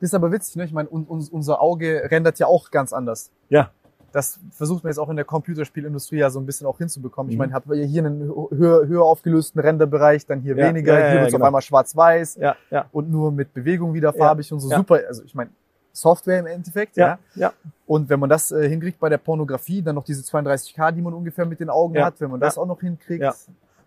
Das 0.00 0.10
ist 0.10 0.14
aber 0.14 0.30
witzig, 0.30 0.56
ne? 0.56 0.64
Ich 0.64 0.72
meine, 0.72 0.88
un, 0.90 1.04
uns- 1.04 1.28
unser 1.30 1.60
Auge 1.62 2.02
rendert 2.10 2.38
ja 2.38 2.46
auch 2.46 2.70
ganz 2.70 2.92
anders. 2.92 3.30
Ja. 3.48 3.70
Das 4.12 4.38
versucht 4.52 4.84
man 4.84 4.90
jetzt 4.90 4.98
auch 4.98 5.08
in 5.10 5.16
der 5.16 5.24
Computerspielindustrie 5.26 6.16
ja 6.18 6.30
so 6.30 6.38
ein 6.38 6.46
bisschen 6.46 6.66
auch 6.66 6.78
hinzubekommen. 6.78 7.30
Ich 7.30 7.36
Mhm. 7.36 7.40
meine, 7.40 7.52
hat 7.52 7.66
man 7.66 7.78
ja 7.78 7.84
hier 7.84 8.04
einen 8.04 8.20
höher, 8.50 8.86
höher 8.86 9.02
aufgelösten 9.04 9.60
Renderbereich, 9.60 10.24
dann 10.26 10.40
hier 10.40 10.56
Ja, 10.56 10.68
weniger, 10.68 10.94
ja, 10.94 10.98
ja, 11.00 11.06
hier 11.06 11.14
ja, 11.16 11.20
wird's 11.22 11.32
genau. 11.32 11.44
auf 11.44 11.46
einmal 11.48 11.60
schwarz-weiß 11.62 12.36
Ja, 12.36 12.56
ja. 12.70 12.86
und 12.92 13.10
nur 13.10 13.32
mit 13.32 13.52
Bewegung 13.52 13.92
wieder 13.94 14.12
farbig 14.12 14.50
und 14.52 14.60
so 14.60 14.68
super. 14.68 15.00
Also 15.08 15.22
ich 15.24 15.34
meine, 15.34 15.50
Software 15.96 16.40
im 16.40 16.46
Endeffekt, 16.46 16.96
ja. 16.96 17.18
Ja. 17.34 17.52
Und 17.86 18.08
wenn 18.10 18.20
man 18.20 18.28
das 18.28 18.52
äh, 18.52 18.68
hinkriegt 18.68 19.00
bei 19.00 19.08
der 19.08 19.18
Pornografie, 19.18 19.80
dann 19.80 19.94
noch 19.94 20.04
diese 20.04 20.22
32K, 20.22 20.92
die 20.92 21.00
man 21.00 21.14
ungefähr 21.14 21.46
mit 21.46 21.58
den 21.58 21.70
Augen 21.70 21.94
Ja, 21.94 22.06
hat, 22.06 22.20
wenn 22.20 22.30
man 22.30 22.40
das 22.40 22.58
auch 22.58 22.66
noch 22.66 22.80
hinkriegt. 22.80 23.22
Ja. 23.22 23.34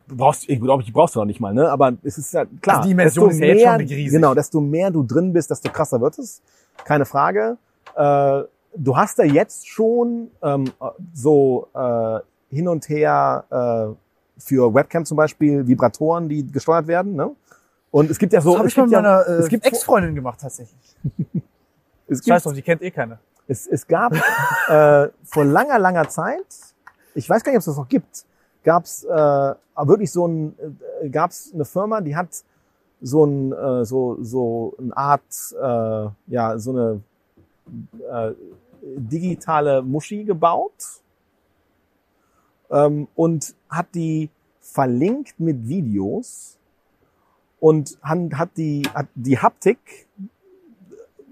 Du 0.08 0.18
brauchst, 0.18 0.50
ich 0.50 0.60
glaube, 0.60 0.82
ich 0.82 0.92
brauchst 0.92 1.16
du 1.16 1.20
noch 1.20 1.28
nicht 1.28 1.40
mal, 1.40 1.54
ne? 1.54 1.70
Aber 1.70 1.94
es 2.02 2.18
ist 2.18 2.34
ja 2.34 2.46
klar. 2.62 2.78
Also 2.78 2.88
die 2.88 2.96
Dimension 2.96 3.30
ist 3.30 3.40
ja 3.40 3.46
jetzt 3.46 3.64
schon 3.64 3.76
riesig. 3.76 4.12
Genau, 4.12 4.34
desto 4.34 4.60
mehr 4.60 4.90
du 4.90 5.04
drin 5.04 5.34
bist, 5.34 5.52
desto 5.52 5.72
krasser 5.72 6.02
wird 6.02 6.18
es. 6.18 6.42
Keine 6.84 7.06
Frage. 7.06 7.58
Äh, 7.96 8.42
du 8.76 8.98
hast 8.98 9.20
da 9.20 9.24
jetzt 9.24 9.68
schon 9.68 10.32
ähm, 10.42 10.72
so 11.14 11.68
äh, 11.76 12.20
hin 12.50 12.68
und 12.68 12.90
her 12.90 13.46
äh, 13.52 14.42
für 14.42 14.74
Webcam 14.74 15.06
zum 15.06 15.18
Beispiel 15.18 15.68
Vibratoren, 15.68 16.28
die 16.28 16.52
gesteuert 16.52 16.88
werden, 16.88 17.16
ne? 17.16 17.36
Und 17.92 18.10
es 18.10 18.18
gibt 18.18 18.34
ja 18.34 18.42
so, 18.42 18.52
das 18.52 18.60
habe 18.60 18.68
ich 18.68 18.78
mit 18.78 18.86
gibt 18.86 18.94
ja, 18.94 19.02
meiner 19.02 19.28
äh, 19.28 19.32
es 19.42 19.48
gibt 19.48 19.66
Ex-Freundin 19.66 20.16
gemacht 20.16 20.40
tatsächlich. 20.42 20.96
es 22.10 22.20
Scheiß 22.20 22.26
gibt, 22.26 22.46
drauf, 22.46 22.54
die 22.54 22.62
kennt 22.62 22.82
eh 22.82 22.92
keiner. 22.92 23.20
es, 23.48 23.68
es 23.68 23.88
gab 23.88 24.14
äh, 24.68 25.10
vor 25.24 25.46
langer, 25.46 25.80
langer 25.80 26.10
Zeit, 26.10 26.46
ich 27.16 27.30
weiß 27.30 27.44
gar 27.44 27.52
nicht, 27.52 27.58
ob 27.58 27.62
es 27.62 27.66
das 27.66 27.78
noch 27.78 27.88
gibt, 27.88 28.26
gab 28.64 28.84
es 28.84 29.04
äh, 29.04 29.08
wirklich 29.10 30.12
so 30.12 30.28
ein, 30.28 30.56
äh, 31.02 31.10
gab 31.10 31.32
es 31.32 31.52
eine 31.54 31.66
Firma, 31.66 32.02
die 32.02 32.16
hat 32.16 32.44
so 33.02 33.26
ein 33.26 33.54
äh, 33.54 33.86
so 33.86 34.18
so 34.22 34.76
eine 34.78 34.96
Art 34.96 35.24
äh, 35.54 36.10
ja 36.28 36.58
so 36.58 36.72
eine 36.72 37.02
äh, 38.12 38.34
digitale 38.82 39.82
Muschi 39.82 40.24
gebaut 40.24 41.02
ähm, 42.70 43.08
und 43.16 43.56
hat 43.70 43.88
die 43.96 44.30
verlinkt 44.60 45.40
mit 45.40 45.68
Videos 45.68 46.58
und 47.60 47.98
hat 48.02 48.50
die 48.58 48.84
hat 48.94 49.08
die 49.16 49.38
Haptik 49.38 50.08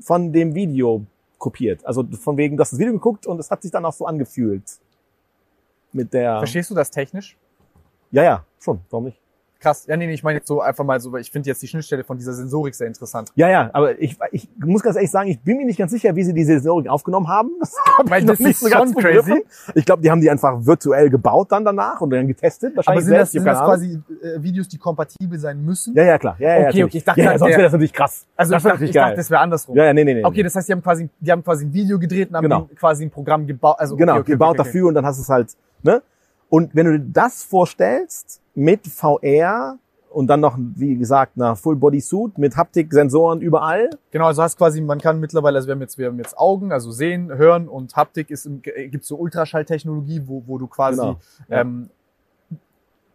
von 0.01 0.31
dem 0.31 0.53
Video 0.55 1.05
kopiert. 1.37 1.85
Also 1.85 2.03
von 2.03 2.37
wegen, 2.37 2.57
du 2.57 2.61
hast 2.61 2.71
das 2.71 2.79
Video 2.79 2.93
geguckt 2.93 3.25
und 3.27 3.39
es 3.39 3.51
hat 3.51 3.61
sich 3.61 3.71
dann 3.71 3.85
auch 3.85 3.93
so 3.93 4.05
angefühlt. 4.05 4.63
Mit 5.93 6.13
der. 6.13 6.39
Verstehst 6.39 6.69
du 6.69 6.75
das 6.75 6.91
technisch? 6.91 7.37
Ja, 8.11 8.23
ja, 8.23 8.45
schon. 8.59 8.81
Warum 8.89 9.05
nicht? 9.05 9.19
Krass. 9.59 9.85
Ja, 9.87 9.97
nee, 9.97 10.07
nee, 10.07 10.13
ich 10.13 10.23
meine 10.23 10.37
jetzt 10.39 10.47
so 10.47 10.61
einfach 10.61 10.83
mal 10.83 10.99
so, 10.99 11.11
weil 11.11 11.21
ich 11.21 11.31
finde 11.31 11.49
jetzt 11.49 11.61
die 11.61 11.67
Schnittstelle 11.67 12.03
von 12.03 12.17
dieser 12.17 12.33
Sensorik 12.33 12.75
sehr 12.75 12.87
interessant. 12.87 13.29
Ja, 13.35 13.49
ja, 13.49 13.69
aber 13.73 13.99
ich, 13.99 14.17
ich 14.31 14.47
muss 14.57 14.83
ganz 14.83 14.95
ehrlich 14.95 15.09
sagen, 15.11 15.29
ich 15.29 15.39
bin 15.39 15.57
mir 15.57 15.65
nicht 15.65 15.79
ganz 15.79 15.91
sicher, 15.91 16.15
wie 16.15 16.23
sie 16.23 16.33
diese 16.33 16.53
Sensorik 16.53 16.87
aufgenommen 16.89 17.27
haben. 17.27 17.51
Das 17.59 17.73
hab 17.97 18.09
Weil 18.09 18.21
ich 18.21 18.27
noch 18.27 18.35
das 18.37 18.61
ist 18.61 18.71
schon 18.71 18.93
begriffen. 18.93 19.41
Ich 19.73 19.85
glaube, 19.85 20.01
die 20.03 20.11
haben 20.11 20.21
die 20.21 20.29
einfach 20.29 20.65
virtuell 20.65 21.09
gebaut 21.09 21.51
dann 21.51 21.65
danach 21.65 21.99
und 22.01 22.11
dann 22.11 22.27
getestet. 22.27 22.73
Aber 22.73 22.77
Wahrscheinlich 22.77 23.05
sind 23.05 23.13
das, 23.13 23.31
selbst, 23.31 23.35
ich 23.35 23.41
sind 23.41 23.45
das 23.47 23.59
quasi 23.59 24.01
äh, 24.21 24.43
Videos, 24.43 24.67
die 24.67 24.77
kompatibel 24.77 25.39
sein 25.39 25.63
müssen? 25.63 25.95
Ja, 25.95 26.03
ja, 26.03 26.17
klar. 26.17 26.35
Ja, 26.39 26.49
ja, 26.49 26.55
Okay, 26.55 26.63
natürlich. 26.65 26.85
okay, 26.85 26.97
ich 26.97 27.03
dachte 27.03 27.21
ja, 27.21 27.29
halt, 27.29 27.39
sonst 27.39 27.51
wäre 27.51 27.63
das 27.63 27.71
natürlich 27.71 27.93
krass. 27.93 28.25
Also 28.35 28.51
das 28.53 28.61
ich 28.61 28.65
wäre 28.65 28.73
dachte, 28.75 28.85
ich 28.85 28.91
dachte, 28.91 29.07
geil. 29.09 29.15
das 29.15 29.31
wäre 29.31 29.41
andersrum. 29.41 29.75
Ja, 29.75 29.85
ja, 29.85 29.93
nee, 29.93 30.03
nee, 30.03 30.13
nee. 30.13 30.23
Okay, 30.23 30.43
das 30.43 30.55
heißt, 30.55 30.67
die 30.67 30.73
haben 30.73 30.83
quasi, 30.83 31.09
die 31.19 31.31
haben 31.31 31.43
quasi 31.43 31.65
ein 31.65 31.73
Video 31.73 31.97
gedreht 31.99 32.29
und 32.29 32.35
haben 32.35 32.43
Genau. 32.43 32.69
quasi 32.75 33.05
ein 33.05 33.11
Programm 33.11 33.47
gebaut. 33.47 33.75
Also 33.79 33.95
okay, 33.95 34.03
genau, 34.03 34.17
okay, 34.19 34.31
gebaut 34.31 34.51
okay, 34.51 34.59
okay. 34.61 34.67
dafür 34.69 34.87
und 34.87 34.93
dann 34.93 35.05
hast 35.05 35.17
du 35.17 35.21
es 35.23 35.29
halt, 35.29 35.49
ne? 35.83 36.01
Und 36.49 36.73
wenn 36.75 36.85
du 36.85 36.97
dir 36.99 37.05
das 37.11 37.43
vorstellst 37.43 38.41
mit 38.57 38.87
VR 38.87 39.77
und 40.09 40.25
dann 40.25 40.39
noch, 40.39 40.57
wie 40.57 40.97
gesagt, 40.97 41.33
einer 41.35 41.55
Full 41.55 41.75
Body 41.75 42.01
Suit 42.01 42.39
mit 42.39 42.57
Haptik, 42.57 42.91
Sensoren 42.91 43.39
überall, 43.39 43.91
Genau, 44.09 44.25
also 44.25 44.41
hast 44.41 44.57
quasi, 44.57 44.81
man 44.81 44.99
kann 44.99 45.19
mittlerweile, 45.19 45.57
also 45.57 45.67
wir 45.67 45.75
haben 45.75 45.81
jetzt, 45.81 45.99
wir 45.99 46.07
haben 46.07 46.17
jetzt 46.17 46.35
Augen, 46.35 46.71
also 46.71 46.89
sehen, 46.91 47.31
hören 47.31 47.67
und 47.67 47.95
Haptik 47.95 48.31
ist, 48.31 48.47
im, 48.47 48.63
gibt's 48.63 49.09
so 49.09 49.15
Ultraschalltechnologie, 49.15 50.23
wo, 50.25 50.41
wo 50.47 50.57
du 50.57 50.65
quasi 50.65 50.97
Genau, 50.97 51.19
ähm, 51.49 51.91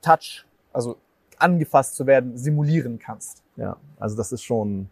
Touch, 0.01 0.47
also 0.73 0.97
angefasst 1.39 1.97
zu 1.97 2.07
werden, 2.07 2.39
simulieren 2.39 3.01
kannst. 3.01 3.43
ja, 3.57 3.77
also 3.99 4.17
das 4.17 4.31
ist 4.31 4.45
schon, 4.45 4.89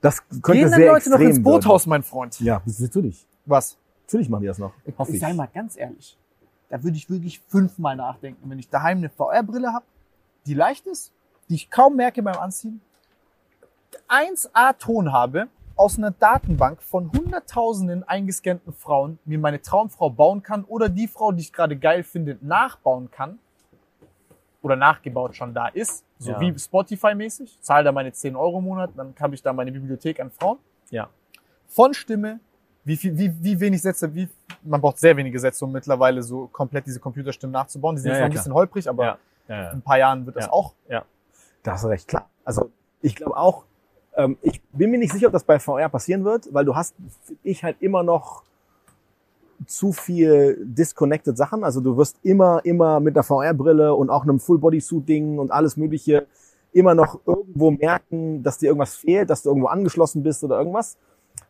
das 0.00 0.26
könnte 0.28 0.52
Gehen 0.52 0.70
dann 0.70 0.80
sehr 0.80 0.92
Leute 0.92 1.10
noch 1.10 1.20
ins 1.20 1.42
Boothaus, 1.42 1.86
mein 1.86 2.02
Freund? 2.02 2.40
Ja, 2.40 2.62
das 2.64 2.74
ist 2.74 2.80
natürlich. 2.80 3.26
Was? 3.44 3.76
Natürlich 4.06 4.30
machen 4.30 4.42
die 4.42 4.48
das 4.48 4.58
noch. 4.58 4.72
Hoffe 4.96 5.12
ich. 5.12 5.20
sei 5.20 5.34
mal 5.34 5.48
ganz 5.52 5.76
ehrlich, 5.76 6.16
da 6.68 6.82
würde 6.82 6.96
ich 6.96 7.08
wirklich 7.10 7.40
fünfmal 7.40 7.96
nachdenken, 7.96 8.48
wenn 8.50 8.58
ich 8.58 8.68
daheim 8.68 8.98
eine 8.98 9.08
VR-Brille 9.08 9.72
habe, 9.72 9.84
die 10.46 10.54
leicht 10.54 10.86
ist, 10.86 11.12
die 11.48 11.54
ich 11.54 11.70
kaum 11.70 11.96
merke 11.96 12.22
beim 12.22 12.36
Anziehen, 12.36 12.80
1A-Ton 14.08 15.12
habe, 15.12 15.48
aus 15.76 15.96
einer 15.96 16.10
Datenbank 16.10 16.82
von 16.82 17.10
hunderttausenden 17.12 18.02
eingescannten 18.02 18.72
Frauen 18.72 19.18
mir 19.24 19.38
meine 19.38 19.62
Traumfrau 19.62 20.10
bauen 20.10 20.42
kann 20.42 20.64
oder 20.64 20.88
die 20.88 21.06
Frau, 21.06 21.30
die 21.30 21.42
ich 21.42 21.52
gerade 21.52 21.76
geil 21.76 22.02
finde, 22.02 22.36
nachbauen 22.40 23.10
kann 23.12 23.38
oder 24.60 24.74
nachgebaut 24.74 25.36
schon 25.36 25.54
da 25.54 25.68
ist, 25.68 26.04
so 26.18 26.32
Ja. 26.32 26.40
wie 26.40 26.50
Spotify-mäßig, 26.58 27.60
zahle 27.60 27.84
da 27.84 27.92
meine 27.92 28.12
10 28.12 28.34
Euro 28.34 28.58
im 28.58 28.64
Monat, 28.64 28.90
dann 28.96 29.14
habe 29.20 29.36
ich 29.36 29.42
da 29.42 29.52
meine 29.52 29.70
Bibliothek 29.70 30.18
an 30.18 30.32
Frauen 30.32 30.58
Ja. 30.90 31.08
von 31.68 31.94
Stimme, 31.94 32.40
wie 32.88 32.96
viel, 32.96 33.16
wie, 33.18 33.32
wie 33.40 33.60
wenig 33.60 33.82
Sätze, 33.82 34.12
wie, 34.14 34.28
man 34.62 34.80
braucht 34.80 34.98
sehr 34.98 35.14
wenige 35.16 35.38
Sätze, 35.38 35.62
um 35.64 35.72
mittlerweile 35.72 36.22
so 36.22 36.46
komplett 36.50 36.86
diese 36.86 36.98
Computerstimmen 36.98 37.52
nachzubauen. 37.52 37.96
Die 37.96 38.00
sind 38.02 38.10
Ja, 38.12 38.14
jetzt 38.14 38.20
ja, 38.20 38.24
noch 38.24 38.28
ein 38.28 38.32
klar. 38.32 38.40
bisschen 38.42 38.54
holprig, 38.54 38.88
aber 38.88 39.04
Ja, 39.04 39.18
ja, 39.48 39.56
in 39.56 39.64
ja. 39.64 39.70
ein 39.72 39.82
paar 39.82 39.98
Jahren 39.98 40.24
wird 40.26 40.36
das 40.36 40.46
Ja. 40.46 40.52
auch. 40.52 40.72
Da 41.62 41.72
hast 41.72 41.84
du 41.84 41.88
recht, 41.88 42.08
klar. 42.08 42.30
Also 42.44 42.70
ich 43.02 43.14
glaube 43.14 43.36
auch, 43.36 43.64
ähm, 44.16 44.38
ich 44.42 44.62
bin 44.72 44.90
mir 44.90 44.98
nicht 44.98 45.12
sicher, 45.12 45.26
ob 45.26 45.32
das 45.34 45.44
bei 45.44 45.58
VR 45.58 45.88
passieren 45.90 46.24
wird, 46.24 46.48
weil 46.54 46.64
du 46.64 46.74
hast, 46.74 46.94
ich 47.42 47.62
halt 47.62 47.76
immer 47.80 48.02
noch 48.02 48.42
zu 49.66 49.92
viel 49.92 50.56
disconnected 50.64 51.36
Sachen. 51.36 51.64
Also 51.64 51.80
du 51.80 51.96
wirst 51.98 52.16
immer, 52.22 52.64
immer 52.64 53.00
mit 53.00 53.16
einer 53.16 53.22
VR-Brille 53.24 53.94
und 53.94 54.08
auch 54.08 54.22
einem 54.22 54.40
Full-Body-Suit-Ding 54.40 55.38
und 55.38 55.50
alles 55.50 55.76
Mögliche 55.76 56.26
immer 56.72 56.94
noch 56.94 57.20
irgendwo 57.26 57.70
merken, 57.72 58.42
dass 58.42 58.58
dir 58.58 58.66
irgendwas 58.68 58.94
fehlt, 58.94 59.28
dass 59.30 59.42
du 59.42 59.50
irgendwo 59.50 59.66
angeschlossen 59.68 60.22
bist 60.22 60.42
oder 60.44 60.58
irgendwas. 60.58 60.96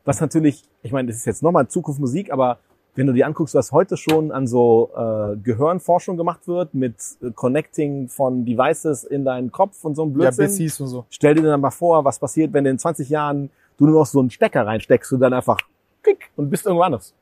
Was 0.08 0.22
natürlich, 0.22 0.64
ich 0.82 0.90
meine, 0.90 1.08
das 1.08 1.18
ist 1.18 1.26
jetzt 1.26 1.42
nochmal 1.42 1.68
Zukunftsmusik, 1.68 2.32
aber 2.32 2.60
wenn 2.94 3.06
du 3.06 3.12
dir 3.12 3.26
anguckst, 3.26 3.54
was 3.54 3.72
heute 3.72 3.98
schon 3.98 4.32
an 4.32 4.46
so 4.46 4.88
äh, 4.96 5.36
Gehirnforschung 5.36 6.16
gemacht 6.16 6.48
wird 6.48 6.72
mit 6.72 6.94
äh, 7.20 7.30
Connecting 7.30 8.08
von 8.08 8.46
Devices 8.46 9.04
in 9.04 9.26
deinen 9.26 9.52
Kopf 9.52 9.84
und 9.84 9.96
so 9.96 10.06
ein 10.06 10.18
Ja, 10.18 10.30
Blödsinn. 10.30 10.46
BCs 10.46 10.80
und 10.80 10.86
so. 10.86 11.04
Stell 11.10 11.34
dir 11.34 11.42
dann 11.42 11.60
mal 11.60 11.70
vor, 11.70 12.06
was 12.06 12.18
passiert, 12.18 12.54
wenn 12.54 12.64
in 12.64 12.78
20 12.78 13.10
Jahren 13.10 13.50
du 13.76 13.84
nur 13.84 14.00
noch 14.00 14.06
so 14.06 14.18
einen 14.20 14.30
Stecker 14.30 14.66
reinsteckst 14.66 15.12
und 15.12 15.20
dann 15.20 15.34
einfach 15.34 15.58
klick 16.02 16.30
und 16.36 16.48
bist 16.48 16.64
irgendwo 16.64 16.84
anders. 16.84 17.12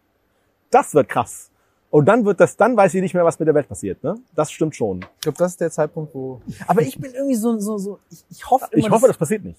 Das 0.70 0.94
wird 0.94 1.08
krass. 1.08 1.50
Und 1.90 2.06
dann 2.06 2.24
wird 2.24 2.38
das, 2.38 2.56
dann 2.56 2.76
weiß 2.76 2.94
ich 2.94 3.02
nicht 3.02 3.14
mehr, 3.14 3.24
was 3.24 3.36
mit 3.40 3.48
der 3.48 3.54
Welt 3.56 3.68
passiert, 3.68 4.00
ne? 4.04 4.14
Das 4.36 4.52
stimmt 4.52 4.76
schon. 4.76 5.00
Ich 5.16 5.22
glaube, 5.22 5.38
das 5.38 5.50
ist 5.50 5.60
der 5.60 5.72
Zeitpunkt, 5.72 6.14
wo. 6.14 6.40
Aber 6.68 6.82
ich 6.82 6.96
bin 7.00 7.12
irgendwie 7.14 7.34
so, 7.34 7.58
so, 7.58 7.78
so, 7.78 7.98
ich, 8.12 8.24
ich 8.30 8.48
hoffe 8.48 8.68
immer, 8.70 8.86
Ich 8.86 8.90
hoffe, 8.92 9.08
das 9.08 9.16
passiert 9.16 9.44
nicht. 9.44 9.58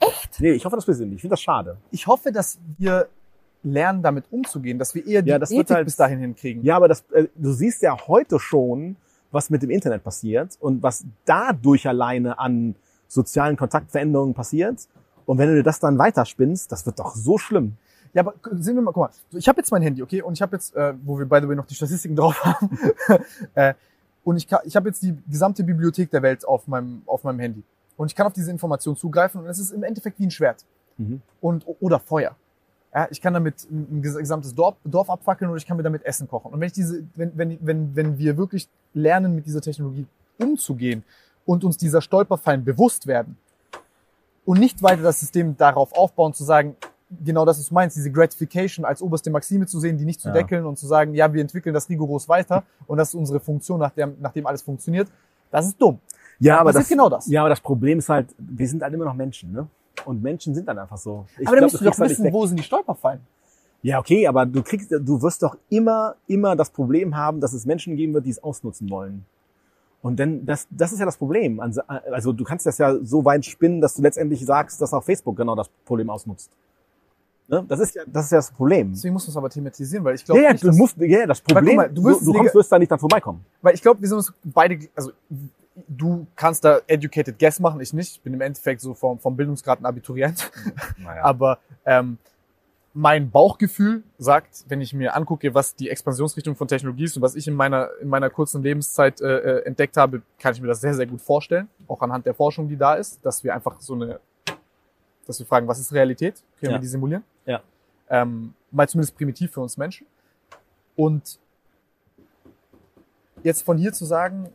Echt? 0.00 0.40
Nee, 0.40 0.52
ich 0.52 0.64
hoffe, 0.64 0.76
das 0.76 0.86
passiert 0.86 1.08
nicht. 1.08 1.16
Ich 1.16 1.20
finde 1.22 1.32
das 1.34 1.42
schade. 1.42 1.76
ich 1.90 2.06
hoffe, 2.06 2.32
dass 2.32 2.58
wir 2.78 3.08
lernen, 3.62 4.02
damit 4.02 4.24
umzugehen, 4.30 4.78
dass 4.78 4.94
wir 4.94 5.06
eher 5.06 5.20
die 5.22 5.28
Ja, 5.30 5.38
das 5.38 5.50
wird 5.50 5.60
Ethik 5.66 5.76
halt- 5.76 5.84
bis 5.84 5.96
dahin 5.96 6.18
hinkriegen. 6.20 6.62
Ja, 6.64 6.76
aber 6.76 6.88
das, 6.88 7.04
äh, 7.12 7.28
du 7.34 7.52
siehst 7.52 7.82
ja 7.82 7.96
heute 8.08 8.38
schon, 8.38 8.96
was 9.30 9.50
mit 9.50 9.62
dem 9.62 9.70
Internet 9.70 10.02
passiert 10.02 10.56
und 10.60 10.82
was 10.82 11.04
dadurch 11.26 11.86
alleine 11.86 12.38
an 12.38 12.74
sozialen 13.06 13.56
Kontaktveränderungen 13.56 14.34
passiert. 14.34 14.88
Und 15.26 15.38
wenn 15.38 15.48
du 15.50 15.56
dir 15.56 15.62
das 15.62 15.78
dann 15.78 15.98
weiterspinnst, 15.98 16.72
das 16.72 16.86
wird 16.86 16.98
doch 16.98 17.14
so 17.14 17.36
schlimm. 17.38 17.74
Ja, 18.14 18.22
aber 18.22 18.34
sehen 18.58 18.74
wir 18.74 18.82
mal, 18.82 18.92
guck 18.92 19.02
mal, 19.04 19.10
ich 19.38 19.46
habe 19.48 19.60
jetzt 19.60 19.70
mein 19.70 19.82
Handy, 19.82 20.02
okay, 20.02 20.22
und 20.22 20.32
ich 20.32 20.42
habe 20.42 20.56
jetzt, 20.56 20.74
äh, 20.74 20.94
wo 21.04 21.16
wir 21.18 21.26
by 21.26 21.38
the 21.42 21.48
way 21.48 21.54
noch 21.54 21.66
die 21.66 21.74
Statistiken 21.76 22.16
drauf 22.16 22.42
haben, 22.44 22.70
äh, 23.54 23.74
und 24.24 24.36
ich, 24.36 24.48
kann- 24.48 24.60
ich 24.64 24.74
habe 24.74 24.88
jetzt 24.88 25.02
die 25.02 25.16
gesamte 25.28 25.62
Bibliothek 25.62 26.10
der 26.10 26.22
Welt 26.22 26.44
auf 26.46 26.66
meinem, 26.66 27.02
auf 27.06 27.22
meinem 27.24 27.38
Handy. 27.38 27.62
Und 28.00 28.06
ich 28.06 28.14
kann 28.14 28.26
auf 28.26 28.32
diese 28.32 28.50
Information 28.50 28.96
zugreifen 28.96 29.42
und 29.42 29.46
es 29.46 29.58
ist 29.58 29.72
im 29.72 29.82
Endeffekt 29.82 30.18
wie 30.18 30.24
ein 30.24 30.30
Schwert. 30.30 30.64
Mhm. 30.96 31.20
Und, 31.42 31.66
oder 31.80 32.00
Feuer. 32.00 32.34
Ja, 32.94 33.06
ich 33.10 33.20
kann 33.20 33.34
damit 33.34 33.70
ein 33.70 34.00
ges- 34.02 34.16
gesamtes 34.16 34.54
Dorf, 34.54 34.76
Dorf 34.84 35.10
abfackeln 35.10 35.50
oder 35.50 35.58
ich 35.58 35.66
kann 35.66 35.76
mir 35.76 35.82
damit 35.82 36.02
Essen 36.06 36.26
kochen. 36.26 36.50
Und 36.50 36.60
wenn 36.60 36.66
ich 36.68 36.72
diese, 36.72 37.04
wenn, 37.14 37.36
wenn, 37.36 37.58
wenn, 37.60 37.94
wenn 37.94 38.18
wir 38.18 38.38
wirklich 38.38 38.70
lernen, 38.94 39.34
mit 39.34 39.44
dieser 39.44 39.60
Technologie 39.60 40.06
umzugehen 40.38 41.04
und 41.44 41.62
uns 41.62 41.76
dieser 41.76 42.00
Stolperfallen 42.00 42.64
bewusst 42.64 43.06
werden 43.06 43.36
und 44.46 44.58
nicht 44.58 44.82
weiter 44.82 45.02
das 45.02 45.20
System 45.20 45.54
darauf 45.58 45.92
aufbauen, 45.92 46.32
zu 46.32 46.42
sagen, 46.42 46.76
genau 47.22 47.44
das, 47.44 47.58
was 47.58 47.68
du 47.68 47.74
meinst, 47.74 47.98
diese 47.98 48.10
Gratification 48.10 48.86
als 48.86 49.02
oberste 49.02 49.30
Maxime 49.30 49.66
zu 49.66 49.78
sehen, 49.78 49.98
die 49.98 50.06
nicht 50.06 50.22
zu 50.22 50.28
Ja. 50.28 50.34
deckeln 50.34 50.64
und 50.64 50.78
zu 50.78 50.86
sagen, 50.86 51.12
ja, 51.12 51.30
wir 51.34 51.42
entwickeln 51.42 51.74
das 51.74 51.86
rigoros 51.90 52.30
weiter 52.30 52.64
und 52.86 52.96
das 52.96 53.10
ist 53.10 53.14
unsere 53.14 53.40
Funktion, 53.40 53.78
nachdem, 53.78 54.16
nachdem 54.20 54.46
alles 54.46 54.62
funktioniert, 54.62 55.08
das 55.50 55.66
ist 55.66 55.76
dumm. 55.82 55.98
Ja, 56.40 56.58
aber 56.58 56.70
das 56.70 56.80
das, 56.80 56.82
ist 56.84 56.90
genau 56.90 57.08
das. 57.08 57.26
ja, 57.26 57.40
aber 57.40 57.50
das 57.50 57.60
Problem 57.60 57.98
ist 57.98 58.08
halt, 58.08 58.34
wir 58.38 58.66
sind 58.66 58.82
halt 58.82 58.92
immer 58.94 59.04
noch 59.04 59.14
Menschen, 59.14 59.52
ne? 59.52 59.68
Und 60.06 60.22
Menschen 60.22 60.54
sind 60.54 60.66
dann 60.66 60.78
einfach 60.78 60.96
so. 60.96 61.26
Ich 61.38 61.46
aber 61.46 61.56
dann 61.56 61.68
glaub, 61.68 61.72
musst 61.72 61.80
du 61.80 61.84
doch 61.84 61.98
halt 61.98 62.10
wissen, 62.10 62.32
wo 62.32 62.46
sind 62.46 62.58
die 62.58 62.64
Stolperfallen. 62.64 63.20
Ja, 63.82 63.98
okay, 63.98 64.26
aber 64.26 64.46
du 64.46 64.62
kriegst, 64.62 64.90
du 64.90 65.22
wirst 65.22 65.42
doch 65.42 65.56
immer, 65.68 66.16
immer 66.26 66.56
das 66.56 66.70
Problem 66.70 67.16
haben, 67.16 67.40
dass 67.40 67.52
es 67.52 67.64
Menschen 67.66 67.96
geben 67.96 68.14
wird, 68.14 68.26
die 68.26 68.30
es 68.30 68.42
ausnutzen 68.42 68.90
wollen. 68.90 69.24
Und 70.02 70.18
dann, 70.18 70.46
das, 70.46 70.66
das 70.70 70.92
ist 70.92 70.98
ja 70.98 71.04
das 71.04 71.18
Problem. 71.18 71.60
Also 71.60 71.82
also 71.86 72.32
du 72.32 72.44
kannst 72.44 72.64
das 72.64 72.78
ja 72.78 72.96
so 73.02 73.24
weit 73.24 73.44
spinnen, 73.44 73.80
dass 73.82 73.94
du 73.94 74.02
letztendlich 74.02 74.44
sagst, 74.44 74.80
dass 74.80 74.94
auch 74.94 75.04
Facebook 75.04 75.36
genau 75.36 75.54
das 75.54 75.68
Problem 75.84 76.08
ausnutzt. 76.08 76.50
Ne? 77.48 77.64
Das 77.68 77.80
ist 77.80 77.94
ja, 77.94 78.02
das 78.06 78.26
ist 78.26 78.32
ja 78.32 78.38
das 78.38 78.50
Problem. 78.50 78.92
Deswegen 78.92 79.12
musst 79.12 79.26
du 79.26 79.30
es 79.30 79.36
aber 79.36 79.50
thematisieren, 79.50 80.04
weil 80.04 80.14
ich 80.14 80.20
Ja, 80.22 80.26
glaube 80.26 80.42
ja, 80.42 80.52
nicht, 80.52 80.64
du 80.64 80.72
musst, 80.72 80.96
ja, 80.98 81.26
das 81.26 81.40
Problem, 81.40 81.76
mal, 81.76 81.88
du 81.88 81.96
du, 81.96 82.04
wirst 82.04 82.24
du, 82.24 82.30
es 82.30 82.36
kommst, 82.36 82.54
wirst 82.54 82.72
da 82.72 82.78
nicht 82.78 82.90
dran 82.90 82.98
vorbeikommen. 83.00 83.44
Weil 83.60 83.74
ich 83.74 83.82
glaube, 83.82 84.00
wir 84.00 84.08
sind 84.08 84.18
uns 84.18 84.32
beide, 84.44 84.78
also 84.94 85.10
du 85.88 86.26
kannst 86.36 86.64
da 86.64 86.80
educated 86.86 87.38
guess 87.38 87.60
machen, 87.60 87.80
ich 87.80 87.92
nicht. 87.92 88.16
Ich 88.16 88.20
bin 88.20 88.34
im 88.34 88.40
Endeffekt 88.40 88.80
so 88.80 88.94
vom, 88.94 89.18
vom 89.18 89.36
Bildungsgrad 89.36 89.80
ein 89.80 89.86
Abiturient. 89.86 90.50
Naja. 90.98 91.24
Aber 91.24 91.58
ähm, 91.86 92.18
mein 92.92 93.30
Bauchgefühl 93.30 94.02
sagt, 94.18 94.64
wenn 94.68 94.80
ich 94.80 94.92
mir 94.92 95.14
angucke, 95.14 95.54
was 95.54 95.74
die 95.76 95.88
Expansionsrichtung 95.88 96.56
von 96.56 96.66
Technologie 96.68 97.04
ist 97.04 97.16
und 97.16 97.22
was 97.22 97.36
ich 97.36 97.46
in 97.46 97.54
meiner, 97.54 97.88
in 98.00 98.08
meiner 98.08 98.28
kurzen 98.30 98.62
Lebenszeit 98.62 99.20
äh, 99.20 99.38
äh, 99.38 99.64
entdeckt 99.64 99.96
habe, 99.96 100.22
kann 100.38 100.52
ich 100.54 100.60
mir 100.60 100.66
das 100.66 100.80
sehr, 100.80 100.94
sehr 100.94 101.06
gut 101.06 101.20
vorstellen. 101.20 101.68
Auch 101.86 102.02
anhand 102.02 102.26
der 102.26 102.34
Forschung, 102.34 102.68
die 102.68 102.76
da 102.76 102.94
ist, 102.94 103.24
dass 103.24 103.44
wir 103.44 103.54
einfach 103.54 103.80
so 103.80 103.94
eine, 103.94 104.20
dass 105.26 105.38
wir 105.38 105.46
fragen, 105.46 105.68
was 105.68 105.78
ist 105.78 105.92
Realität? 105.92 106.42
Können 106.58 106.72
Ja. 106.72 106.76
wir 106.78 106.80
die 106.80 106.88
simulieren? 106.88 107.24
Ja. 107.46 107.62
Ähm, 108.08 108.54
mal 108.72 108.88
zumindest 108.88 109.16
primitiv 109.16 109.52
für 109.52 109.60
uns 109.60 109.76
Menschen. 109.76 110.06
Und 110.96 111.38
jetzt 113.44 113.62
von 113.62 113.78
hier 113.78 113.92
zu 113.92 114.04
sagen, 114.04 114.50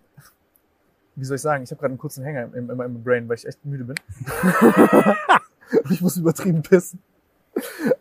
wie 1.16 1.24
soll 1.26 1.36
ich 1.36 1.42
sagen, 1.42 1.64
ich 1.64 1.72
habe 1.72 1.80
gerade 1.80 1.92
einen 1.92 1.98
kurzen 1.98 2.24
Hänger 2.24 2.44
im, 2.54 2.70
im, 2.70 2.82
im 2.82 3.04
Brain, 3.04 3.28
weil 3.30 3.36
ich 3.38 3.48
echt 3.48 3.64
müde 3.66 3.84
bin. 3.86 3.96
ich 5.90 6.02
muss 6.02 6.18
übertrieben 6.18 6.62
pissen. 6.62 7.02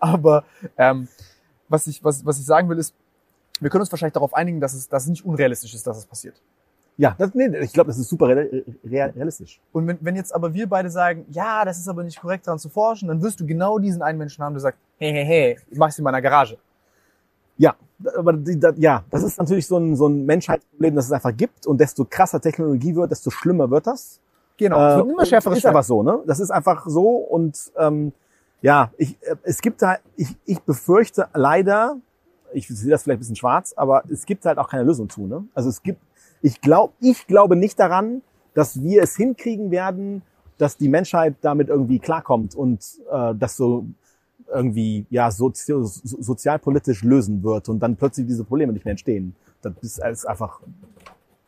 Aber 0.01 0.45
ähm, 0.77 1.09
was, 1.69 1.86
ich, 1.86 2.03
was, 2.03 2.24
was 2.24 2.39
ich 2.39 2.45
sagen 2.45 2.69
will, 2.69 2.78
ist, 2.78 2.95
wir 3.61 3.70
können 3.70 3.82
uns 3.82 3.93
wahrscheinlich 3.93 4.15
darauf 4.15 4.35
einigen, 4.35 4.61
dass 4.61 4.74
es, 4.74 4.89
dass 4.89 5.05
es 5.05 5.09
nicht 5.11 5.24
unrealistisch 5.24 5.74
ist, 5.74 5.86
dass 5.86 5.97
es 5.99 6.07
passiert. 6.07 6.41
ja, 6.97 7.15
das, 7.16 7.32
nee, 7.35 7.47
ich 7.59 7.73
glaube, 7.73 7.89
das 7.89 7.99
ist 7.99 8.09
super 8.09 8.27
real- 8.28 8.65
real- 8.85 9.11
realistisch. 9.11 9.61
Und 9.73 9.86
wenn, 9.86 9.99
wenn 10.01 10.16
jetzt 10.16 10.35
aber 10.35 10.53
wir 10.53 10.69
beide 10.69 10.91
sagen, 10.91 11.24
ja, 11.31 11.65
das 11.65 11.78
ist 11.78 11.89
aber 11.89 12.03
nicht 12.03 12.20
korrekt 12.20 12.47
daran 12.47 12.59
zu 12.59 12.69
forschen, 12.69 13.09
dann 13.09 13.23
wirst 13.23 13.39
du 13.41 13.47
genau 13.47 13.78
diesen 13.78 14.03
einen 14.03 14.19
Menschen 14.19 14.43
haben, 14.43 14.55
der 14.55 14.61
sagt, 14.61 14.78
hey, 14.99 15.12
hey, 15.12 15.24
hey, 15.24 15.59
ich 15.70 15.78
mach's 15.78 15.97
in 15.99 16.05
meiner 16.05 16.20
Garage. 16.20 16.59
Ja, 17.57 17.75
aber 18.17 18.33
die, 18.33 18.59
da, 18.59 18.73
ja, 18.77 19.05
das 19.11 19.23
ist 19.23 19.39
natürlich 19.39 19.67
so 19.67 19.79
ein, 19.79 19.97
so 19.97 20.07
ein 20.09 20.27
Menschheitsproblem, 20.27 20.95
das 20.97 21.07
es 21.07 21.13
einfach 21.13 21.37
gibt. 21.37 21.67
Und 21.67 21.81
desto 21.81 22.05
krasser 22.05 22.41
Technologie 22.41 22.95
wird, 22.95 23.11
desto 23.11 23.31
schlimmer 23.31 23.71
wird 23.71 23.87
das. 23.87 24.21
Genau, 24.57 24.77
es 24.77 24.95
Äh, 24.95 24.97
wird 24.99 25.09
immer 25.11 25.27
schärferes 25.27 25.59
Ist 25.59 25.67
einfach 25.67 25.85
so, 25.85 26.03
ne? 26.03 26.21
Das 26.27 26.41
ist 26.41 26.51
einfach 26.51 26.87
so. 26.89 27.09
Und 27.17 27.73
ähm, 27.79 28.13
ja, 28.63 28.91
ich, 28.97 29.17
äh, 29.23 29.37
es 29.43 29.61
gibt 29.61 29.83
da, 29.83 29.97
ich, 30.17 30.37
ich 30.45 30.61
befürchte 30.63 31.29
leider, 31.35 31.97
ich 32.53 32.69
sehe 32.69 32.91
das 32.91 33.03
vielleicht 33.03 33.19
ein 33.19 33.21
bisschen 33.21 33.37
schwarz, 33.37 33.73
aber 33.77 34.05
es 34.11 34.27
gibt 34.27 34.45
halt 34.45 34.59
auch 34.59 34.69
keine 34.69 34.85
Lösung 34.85 35.09
zu, 35.09 35.27
ne? 35.27 35.45
Also 35.55 35.69
es 35.69 35.83
gibt, 35.83 36.01
ich 36.43 36.61
glaube, 36.61 36.93
ich 37.01 37.27
glaube 37.27 37.57
nicht 37.57 37.79
daran, 37.79 38.23
dass 38.55 38.83
wir 38.83 39.03
es 39.03 39.17
hinkriegen 39.17 39.71
werden, 39.71 40.23
dass 40.59 40.77
die 40.77 40.89
Menschheit 40.89 41.35
damit 41.41 41.69
irgendwie 41.69 41.99
klarkommt 41.99 42.55
und 42.55 42.85
äh, 43.11 43.35
das 43.35 43.57
so 43.57 43.87
irgendwie 44.53 45.07
ja 45.11 45.31
sozi 45.31 45.66
so, 45.73 45.85
sozialpolitisch 45.85 47.03
lösen 47.03 47.43
wird 47.43 47.69
und 47.69 47.81
dann 47.81 47.97
plötzlich 47.97 48.27
diese 48.27 48.45
Probleme 48.45 48.73
nicht 48.73 48.85
mehr 48.85 48.93
entstehen. 48.93 49.35
Das 49.62 49.73
ist 49.83 50.03
alles 50.03 50.25
einfach 50.27 50.61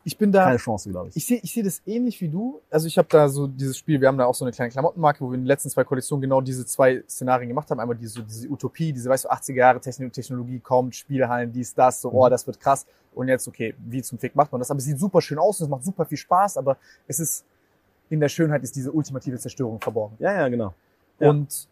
Ich 0.03 0.17
bin 0.17 0.31
da, 0.31 0.45
keine 0.45 0.57
Chance, 0.57 0.89
glaube 0.89 1.09
ich. 1.09 1.15
ich 1.17 1.25
sehe 1.25 1.39
ich 1.43 1.53
sehe 1.53 1.63
das 1.63 1.81
ähnlich 1.85 2.19
wie 2.21 2.29
du. 2.29 2.61
Also 2.71 2.87
ich 2.87 2.97
habe 2.97 3.07
da 3.11 3.27
so 3.29 3.45
dieses 3.47 3.77
Spiel, 3.77 3.99
wir 4.01 4.07
haben 4.07 4.17
da 4.17 4.25
auch 4.25 4.33
so 4.35 4.45
eine 4.45 4.51
kleine 4.53 4.71
Klamottenmarke, 4.71 5.19
wo 5.21 5.29
wir 5.29 5.35
in 5.35 5.41
den 5.41 5.47
letzten 5.47 5.69
zwei 5.69 5.83
Kollektionen 5.83 6.21
genau 6.21 6.41
diese 6.41 6.65
zwei 6.65 7.03
Szenarien 7.07 7.49
gemacht 7.49 7.69
haben. 7.69 7.79
Einmal 7.79 7.95
diese, 7.97 8.23
diese 8.23 8.47
Utopie, 8.49 8.91
diese, 8.93 9.09
weißt 9.09 9.25
du, 9.25 9.29
80er 9.29 9.53
Jahre 9.53 9.79
Techno- 9.81 10.09
Technologie 10.09 10.59
kommt, 10.59 10.95
Spielhallen, 10.95 11.51
dies, 11.51 11.73
das, 11.75 12.01
so, 12.01 12.11
oh, 12.11 12.25
Mhm. 12.25 12.29
das 12.31 12.47
wird 12.47 12.59
krass. 12.59 12.85
Und 13.13 13.27
jetzt, 13.27 13.47
okay, 13.47 13.73
wie 13.85 14.01
zum 14.01 14.17
Fick 14.17 14.35
macht 14.35 14.51
man 14.51 14.59
das? 14.59 14.71
Aber 14.71 14.77
es 14.77 14.85
sieht 14.85 14.99
super 14.99 15.21
schön 15.21 15.37
aus 15.39 15.59
und 15.59 15.65
es 15.65 15.69
macht 15.69 15.83
super 15.83 16.05
viel 16.05 16.17
Spaß, 16.17 16.57
aber 16.57 16.77
es 17.07 17.19
ist, 17.19 17.43
in 18.09 18.19
der 18.19 18.29
Schönheit 18.29 18.63
ist 18.63 18.75
diese 18.75 18.91
ultimative 18.91 19.37
Zerstörung 19.37 19.79
verborgen. 19.81 20.15
Ja, 20.19 20.33
ja, 20.33 20.47
genau. 20.47 20.73
Ja. 21.19 21.29
Und 21.31 21.67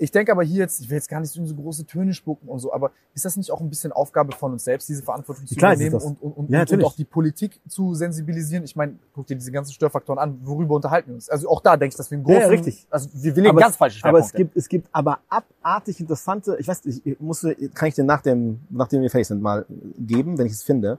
ich 0.00 0.10
denke 0.10 0.32
aber 0.32 0.42
hier 0.42 0.60
jetzt, 0.60 0.80
ich 0.80 0.88
will 0.88 0.96
jetzt 0.96 1.10
gar 1.10 1.20
nicht 1.20 1.30
so 1.30 1.54
große 1.54 1.84
Töne 1.84 2.14
spucken 2.14 2.48
und 2.48 2.58
so, 2.58 2.72
aber 2.72 2.90
ist 3.14 3.26
das 3.26 3.36
nicht 3.36 3.50
auch 3.50 3.60
ein 3.60 3.68
bisschen 3.68 3.92
Aufgabe 3.92 4.32
von 4.32 4.52
uns 4.52 4.64
selbst, 4.64 4.88
diese 4.88 5.02
Verantwortung 5.02 5.46
zu 5.46 5.54
Klar 5.54 5.74
übernehmen 5.74 5.94
und, 5.96 6.22
und, 6.22 6.32
und, 6.32 6.50
Ja, 6.50 6.64
und 6.68 6.84
auch 6.84 6.96
die 6.96 7.04
Politik 7.04 7.60
zu 7.68 7.94
sensibilisieren? 7.94 8.64
Ich 8.64 8.74
meine, 8.74 8.98
guck 9.12 9.26
dir 9.26 9.34
diese 9.36 9.52
ganzen 9.52 9.72
Störfaktoren 9.74 10.18
an, 10.18 10.40
worüber 10.42 10.74
unterhalten 10.74 11.10
wir 11.10 11.14
uns? 11.16 11.28
Also 11.28 11.50
auch 11.50 11.60
da 11.60 11.76
denke 11.76 11.92
ich, 11.92 11.96
dass 11.98 12.10
wir 12.10 12.16
einen 12.16 12.26
Ja, 12.26 12.34
großen, 12.38 12.50
ja, 12.50 12.56
richtig. 12.56 12.86
also 12.88 13.10
wir, 13.12 13.34
legen 13.34 13.48
Aber 13.50 13.60
ganz 13.60 13.76
falsche 13.76 14.02
Aber 14.02 14.20
es 14.20 14.30
Schwerpunkte. 14.30 14.36
gibt, 14.38 14.56
es 14.56 14.68
gibt 14.70 14.88
aber 14.90 15.18
abartig 15.28 16.00
interessante, 16.00 16.56
ich 16.58 16.66
weiß 16.66 16.86
ich 16.86 17.20
musste, 17.20 17.54
kann 17.74 17.88
ich 17.88 17.94
dir 17.94 18.04
nach 18.04 18.22
dem, 18.22 18.60
nachdem 18.70 19.02
wir 19.02 19.10
fertig 19.10 19.28
sind, 19.28 19.42
mal 19.42 19.66
geben, 19.98 20.38
wenn 20.38 20.46
ich 20.46 20.54
es 20.54 20.62
finde. 20.62 20.98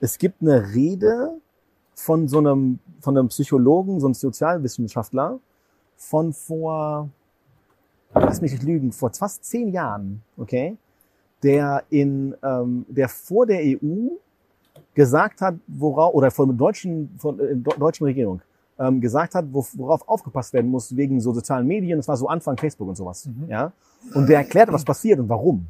Es 0.00 0.18
gibt 0.18 0.42
eine 0.42 0.74
Rede 0.74 1.38
von 1.94 2.26
so 2.26 2.38
einem, 2.38 2.80
von 3.00 3.16
einem 3.16 3.28
Psychologen, 3.28 4.00
so 4.00 4.06
einem 4.08 4.14
Sozialwissenschaftler 4.14 5.38
von 5.96 6.32
vor, 6.32 7.08
lass 8.14 8.40
mich 8.40 8.52
nicht 8.52 8.62
lügen, 8.62 8.92
vor 8.92 9.10
fast 9.12 9.44
zehn 9.44 9.68
Jahren, 9.70 10.22
okay, 10.36 10.76
der 11.42 11.82
in, 11.90 12.34
ähm, 12.42 12.84
der 12.88 13.08
vor 13.08 13.46
der 13.46 13.60
EU 13.62 14.08
gesagt 14.94 15.40
hat, 15.40 15.54
worauf, 15.66 16.14
oder 16.14 16.30
von 16.30 16.48
der 16.48 16.56
deutschen, 16.56 17.10
von 17.18 17.36
der 17.38 17.54
deutschen 17.56 18.04
Regierung, 18.04 18.40
ähm, 18.78 19.00
gesagt 19.00 19.34
hat, 19.34 19.46
wo- 19.50 19.66
worauf 19.74 20.06
aufgepasst 20.08 20.52
werden 20.52 20.70
muss 20.70 20.94
wegen 20.96 21.20
so 21.20 21.32
sozialen 21.32 21.66
Medien. 21.66 21.98
Das 21.98 22.08
war 22.08 22.16
so 22.16 22.28
Anfang 22.28 22.56
Facebook 22.56 22.88
und 22.88 22.96
sowas. 22.96 23.26
Mhm. 23.26 23.48
Ja. 23.48 23.72
Und 24.14 24.28
der 24.28 24.38
erklärt, 24.38 24.72
was 24.72 24.84
passiert 24.84 25.18
und 25.18 25.28
warum. 25.28 25.66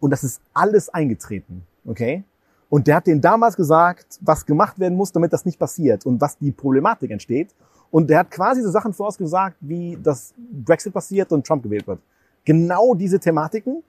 Und 0.00 0.10
das 0.10 0.24
ist 0.24 0.40
alles 0.52 0.88
eingetreten. 0.88 1.62
Okay. 1.86 2.24
Und 2.68 2.86
der 2.86 2.96
hat 2.96 3.06
denen 3.06 3.20
damals 3.20 3.54
gesagt, 3.54 4.18
was 4.22 4.46
gemacht 4.46 4.78
werden 4.78 4.96
muss, 4.96 5.12
damit 5.12 5.32
das 5.32 5.44
nicht 5.44 5.58
passiert 5.58 6.06
und 6.06 6.20
was 6.20 6.38
die 6.38 6.52
Problematik 6.52 7.10
entsteht. 7.10 7.54
Und 7.92 8.08
der 8.08 8.20
hat 8.20 8.30
quasi 8.30 8.62
so 8.62 8.70
Sachen 8.70 8.94
vorausgesagt, 8.94 9.58
wie 9.60 9.98
dass 10.02 10.32
Brexit 10.64 10.94
passiert 10.94 11.30
und 11.30 11.46
Trump 11.46 11.62
gewählt 11.62 11.86
wird. 11.86 12.00
Genau 12.42 12.94
diese 12.94 13.20
Thematiken. 13.20 13.84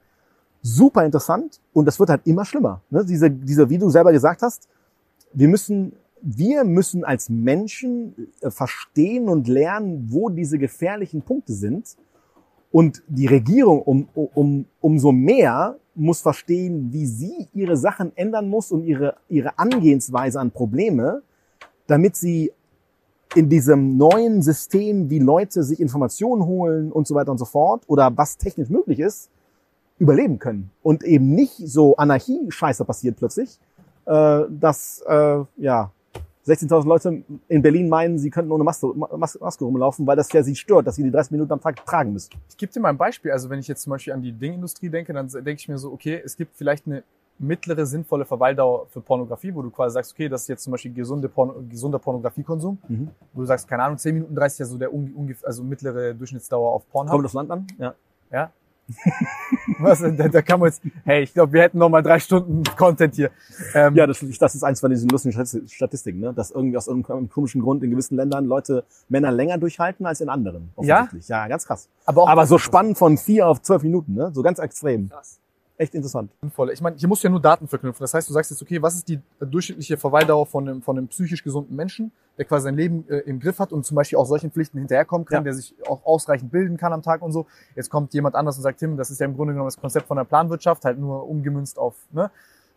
Super 0.61 1.05
interessant. 1.05 1.61
Und 1.71 1.85
das 1.85 1.97
wird 1.99 2.09
halt 2.09 2.21
immer 2.25 2.43
schlimmer. 2.43 2.81
Ne? 2.89 3.05
Diese, 3.05 3.31
diese, 3.31 3.69
wie 3.69 3.77
du 3.77 3.89
selber 3.89 4.11
gesagt 4.11 4.41
hast, 4.41 4.67
wir 5.31 5.47
müssen, 5.47 5.93
wir 6.21 6.65
müssen 6.65 7.05
als 7.05 7.29
Menschen 7.29 8.29
äh, 8.41 8.51
verstehen 8.51 9.29
und 9.29 9.47
lernen, 9.47 10.07
wo 10.09 10.29
diese 10.29 10.59
gefährlichen 10.59 11.21
Punkte 11.21 11.53
sind. 11.53 11.95
Und 12.73 13.03
die 13.07 13.27
Regierung 13.27 13.83
um, 13.83 14.09
um, 14.13 14.65
umso 14.81 15.13
mehr 15.13 15.77
muss 15.95 16.19
verstehen, 16.19 16.91
wie 16.91 17.05
sie 17.05 17.47
ihre 17.53 17.77
Sachen 17.77 18.11
ändern 18.17 18.49
muss 18.49 18.69
und 18.69 18.83
ihre, 18.83 19.15
ihre 19.29 19.57
Angehensweise 19.57 20.41
an 20.41 20.51
Probleme, 20.51 21.21
damit 21.87 22.17
sie 22.17 22.51
in 23.35 23.49
diesem 23.49 23.97
neuen 23.97 24.41
System, 24.41 25.09
wie 25.09 25.19
Leute 25.19 25.63
sich 25.63 25.79
Informationen 25.79 26.45
holen 26.45 26.91
und 26.91 27.07
so 27.07 27.15
weiter 27.15 27.31
und 27.31 27.37
so 27.37 27.45
fort, 27.45 27.83
oder 27.87 28.15
was 28.15 28.37
technisch 28.37 28.69
möglich 28.69 28.99
ist, 28.99 29.29
überleben 29.99 30.39
können. 30.39 30.71
Und 30.81 31.03
eben 31.03 31.33
nicht 31.33 31.55
so 31.57 31.95
Anarchie-Scheiße 31.95 32.85
passiert 32.85 33.17
plötzlich, 33.17 33.59
äh, 34.05 34.41
dass 34.49 35.03
äh, 35.07 35.43
ja 35.57 35.91
16.000 36.45 36.85
Leute 36.85 37.23
in 37.47 37.61
Berlin 37.61 37.87
meinen, 37.87 38.19
sie 38.19 38.29
könnten 38.29 38.51
ohne 38.51 38.65
Maske, 38.65 38.87
Mas 39.17 39.39
Maske 39.39 39.63
rumlaufen, 39.63 40.05
weil 40.05 40.17
das 40.17 40.31
ja 40.33 40.43
sie 40.43 40.55
stört, 40.55 40.85
dass 40.85 40.95
sie 40.95 41.03
die 41.03 41.11
30 41.11 41.31
Minuten 41.31 41.53
am 41.53 41.61
Tag 41.61 41.85
tragen 41.85 42.11
müssen. 42.11 42.31
Ich 42.49 42.57
gebe 42.57 42.71
dir 42.71 42.81
mal 42.81 42.89
ein 42.89 42.97
Beispiel. 42.97 43.31
Also 43.31 43.49
wenn 43.49 43.59
ich 43.59 43.67
jetzt 43.67 43.83
zum 43.83 43.91
Beispiel 43.91 44.11
an 44.11 44.21
die 44.21 44.33
Dingindustrie 44.33 44.89
denke, 44.89 45.13
dann 45.13 45.29
denke 45.29 45.53
ich 45.53 45.69
mir 45.69 45.77
so, 45.77 45.91
okay, 45.91 46.21
es 46.23 46.35
gibt 46.35 46.55
vielleicht 46.57 46.85
eine 46.85 47.03
mittlere 47.39 47.85
sinnvolle 47.85 48.25
Verweildauer 48.25 48.87
für 48.89 49.01
Pornografie, 49.01 49.53
wo 49.53 49.61
du 49.61 49.69
quasi 49.69 49.93
sagst, 49.95 50.13
okay, 50.13 50.29
das 50.29 50.43
ist 50.43 50.47
jetzt 50.49 50.63
zum 50.63 50.71
Beispiel 50.71 50.93
gesunde 50.93 51.27
Porno, 51.29 51.55
gesunder 51.69 51.99
Pornografiekonsum, 51.99 52.77
Mhm. 52.87 53.09
wo 53.33 53.41
du 53.41 53.47
sagst, 53.47 53.67
keine 53.67 53.83
Ahnung, 53.83 53.97
10 53.97 54.13
Minuten 54.15 54.35
30 54.35 54.53
ist 54.55 54.59
ja 54.59 54.65
so 54.65 54.77
der 54.77 54.93
ungefähr, 54.93 55.47
also 55.47 55.63
mittlere 55.63 56.13
Durchschnittsdauer 56.13 56.71
auf 56.71 56.87
Pornhub. 56.89 57.11
Kommt 57.13 57.25
das 57.25 57.33
Land 57.33 57.51
an? 57.51 57.67
Ja. 57.79 57.93
Ja. 58.31 58.51
Was, 59.79 59.99
da, 59.99 60.11
da 60.11 60.41
kann 60.41 60.59
man 60.59 60.67
jetzt, 60.69 60.81
hey, 61.05 61.23
ich 61.23 61.33
glaube, 61.33 61.53
wir 61.53 61.61
hätten 61.61 61.77
noch 61.77 61.87
mal 61.89 62.01
drei 62.01 62.19
Stunden 62.19 62.63
Content 62.77 63.15
hier. 63.15 63.31
Ähm, 63.73 63.95
Ja, 63.95 64.05
das, 64.05 64.23
das 64.39 64.55
ist 64.55 64.63
eins 64.63 64.79
von 64.81 64.89
diesen 64.91 65.09
lustigen 65.09 65.33
Stati- 65.33 65.67
Statistiken, 65.69 66.19
ne? 66.19 66.33
dass 66.33 66.51
irgendwie 66.51 66.77
aus 66.77 66.87
irgendeinem 66.87 67.29
komischen 67.29 67.61
Grund 67.61 67.81
in 67.83 67.91
gewissen 67.91 68.15
Ländern 68.17 68.45
Leute 68.45 68.83
Männer 69.09 69.31
länger 69.31 69.57
durchhalten 69.57 70.05
als 70.05 70.19
in 70.21 70.27
anderen. 70.29 70.71
Ja? 70.81 70.95
offensichtlich. 71.03 71.27
Ja, 71.29 71.47
ganz 71.47 71.65
krass. 71.65 71.87
aber 72.05 72.23
auch 72.23 72.29
Aber 72.29 72.45
so 72.45 72.57
spannend 72.57 72.97
von 72.97 73.17
vier 73.17 73.47
auf 73.47 73.61
zwölf 73.61 73.83
Minuten, 73.83 74.15
ne? 74.15 74.31
so 74.33 74.41
ganz 74.43 74.59
extrem. 74.59 75.09
krass. 75.09 75.39
Echt 75.75 75.95
interessant. 75.95 76.31
Ich 76.71 76.81
meine, 76.81 76.95
hier 76.97 77.07
musst 77.07 77.23
du 77.23 77.27
ja 77.27 77.31
nur 77.31 77.41
Daten 77.41 77.67
verknüpfen. 77.67 78.03
Das 78.03 78.13
heißt, 78.13 78.29
du 78.29 78.33
sagst 78.33 78.51
jetzt, 78.51 78.61
okay, 78.61 78.79
was 78.81 78.93
ist 78.93 79.07
die 79.09 79.19
durchschnittliche 79.39 79.97
Verweildauer 79.97 80.45
von 80.45 80.69
einem, 80.69 80.81
von 80.83 80.97
einem 80.97 81.07
psychisch 81.07 81.43
gesunden 81.43 81.75
Menschen, 81.75 82.11
der 82.37 82.45
quasi 82.45 82.65
sein 82.65 82.75
Leben 82.75 83.05
äh, 83.09 83.17
im 83.19 83.39
Griff 83.39 83.57
hat 83.57 83.71
und 83.71 83.83
zum 83.83 83.95
Beispiel 83.95 84.19
auch 84.19 84.25
solchen 84.25 84.51
Pflichten 84.51 84.77
hinterherkommen 84.77 85.25
kann, 85.25 85.37
Ja. 85.37 85.43
der 85.45 85.53
sich 85.55 85.73
auch 85.87 86.05
ausreichend 86.05 86.51
bilden 86.51 86.77
kann 86.77 86.93
am 86.93 87.01
Tag 87.01 87.23
und 87.23 87.31
so. 87.31 87.47
Jetzt 87.75 87.89
kommt 87.89 88.13
jemand 88.13 88.35
anders 88.35 88.55
und 88.57 88.61
sagt, 88.63 88.79
Tim, 88.79 88.97
das 88.97 89.09
ist 89.09 89.19
ja 89.19 89.25
im 89.25 89.35
Grunde 89.35 89.53
genommen 89.53 89.67
das 89.67 89.79
Konzept 89.79 90.07
von 90.07 90.17
der 90.17 90.25
Planwirtschaft, 90.25 90.85
halt 90.85 90.99
nur 90.99 91.27
umgemünzt 91.27 91.79
auf, 91.79 91.95
ne? 92.11 92.29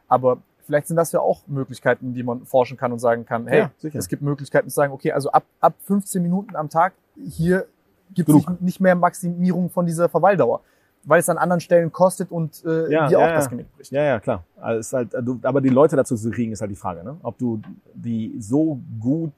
Aber 0.08 0.38
vielleicht 0.64 0.86
sind 0.86 0.96
das 0.96 1.12
ja 1.12 1.20
auch 1.20 1.46
Möglichkeiten, 1.48 2.14
die 2.14 2.22
man 2.22 2.46
forschen 2.46 2.78
kann 2.78 2.92
und 2.92 2.98
sagen 2.98 3.26
kann, 3.26 3.46
hey, 3.46 3.68
Ja, 3.82 3.90
es 3.92 4.08
gibt 4.08 4.22
Möglichkeiten 4.22 4.70
zu 4.70 4.74
sagen, 4.74 4.92
okay, 4.92 5.12
also 5.12 5.30
ab, 5.30 5.44
ab 5.60 5.74
15 5.84 6.22
Minuten 6.22 6.56
am 6.56 6.70
Tag 6.70 6.94
hier 7.22 7.66
gibt 8.14 8.28
es 8.28 8.42
nicht 8.60 8.80
mehr 8.80 8.94
Maximierung 8.94 9.68
von 9.68 9.84
dieser 9.84 10.08
Verweildauer, 10.08 10.60
weil 11.06 11.20
es 11.20 11.28
an 11.28 11.38
anderen 11.38 11.60
Stellen 11.60 11.90
kostet 11.90 12.30
und 12.30 12.62
äh, 12.64 12.92
Ja, 12.92 13.08
dir 13.08 13.18
ja, 13.18 13.26
auch 13.26 13.34
das 13.34 13.44
ja. 13.44 13.50
Genick 13.50 13.74
bricht. 13.76 13.92
Ja, 13.92 14.02
ja, 14.02 14.20
klar. 14.20 14.44
Also 14.60 14.80
ist 14.80 14.92
halt, 14.92 15.14
aber 15.44 15.60
die 15.60 15.70
Leute 15.70 15.96
dazu 15.96 16.16
zu 16.16 16.30
kriegen, 16.30 16.52
ist 16.52 16.60
halt 16.60 16.70
die 16.70 16.76
Frage, 16.76 17.02
ne? 17.04 17.16
ob 17.22 17.38
du 17.38 17.62
die 17.94 18.36
so 18.38 18.78
gut 19.00 19.32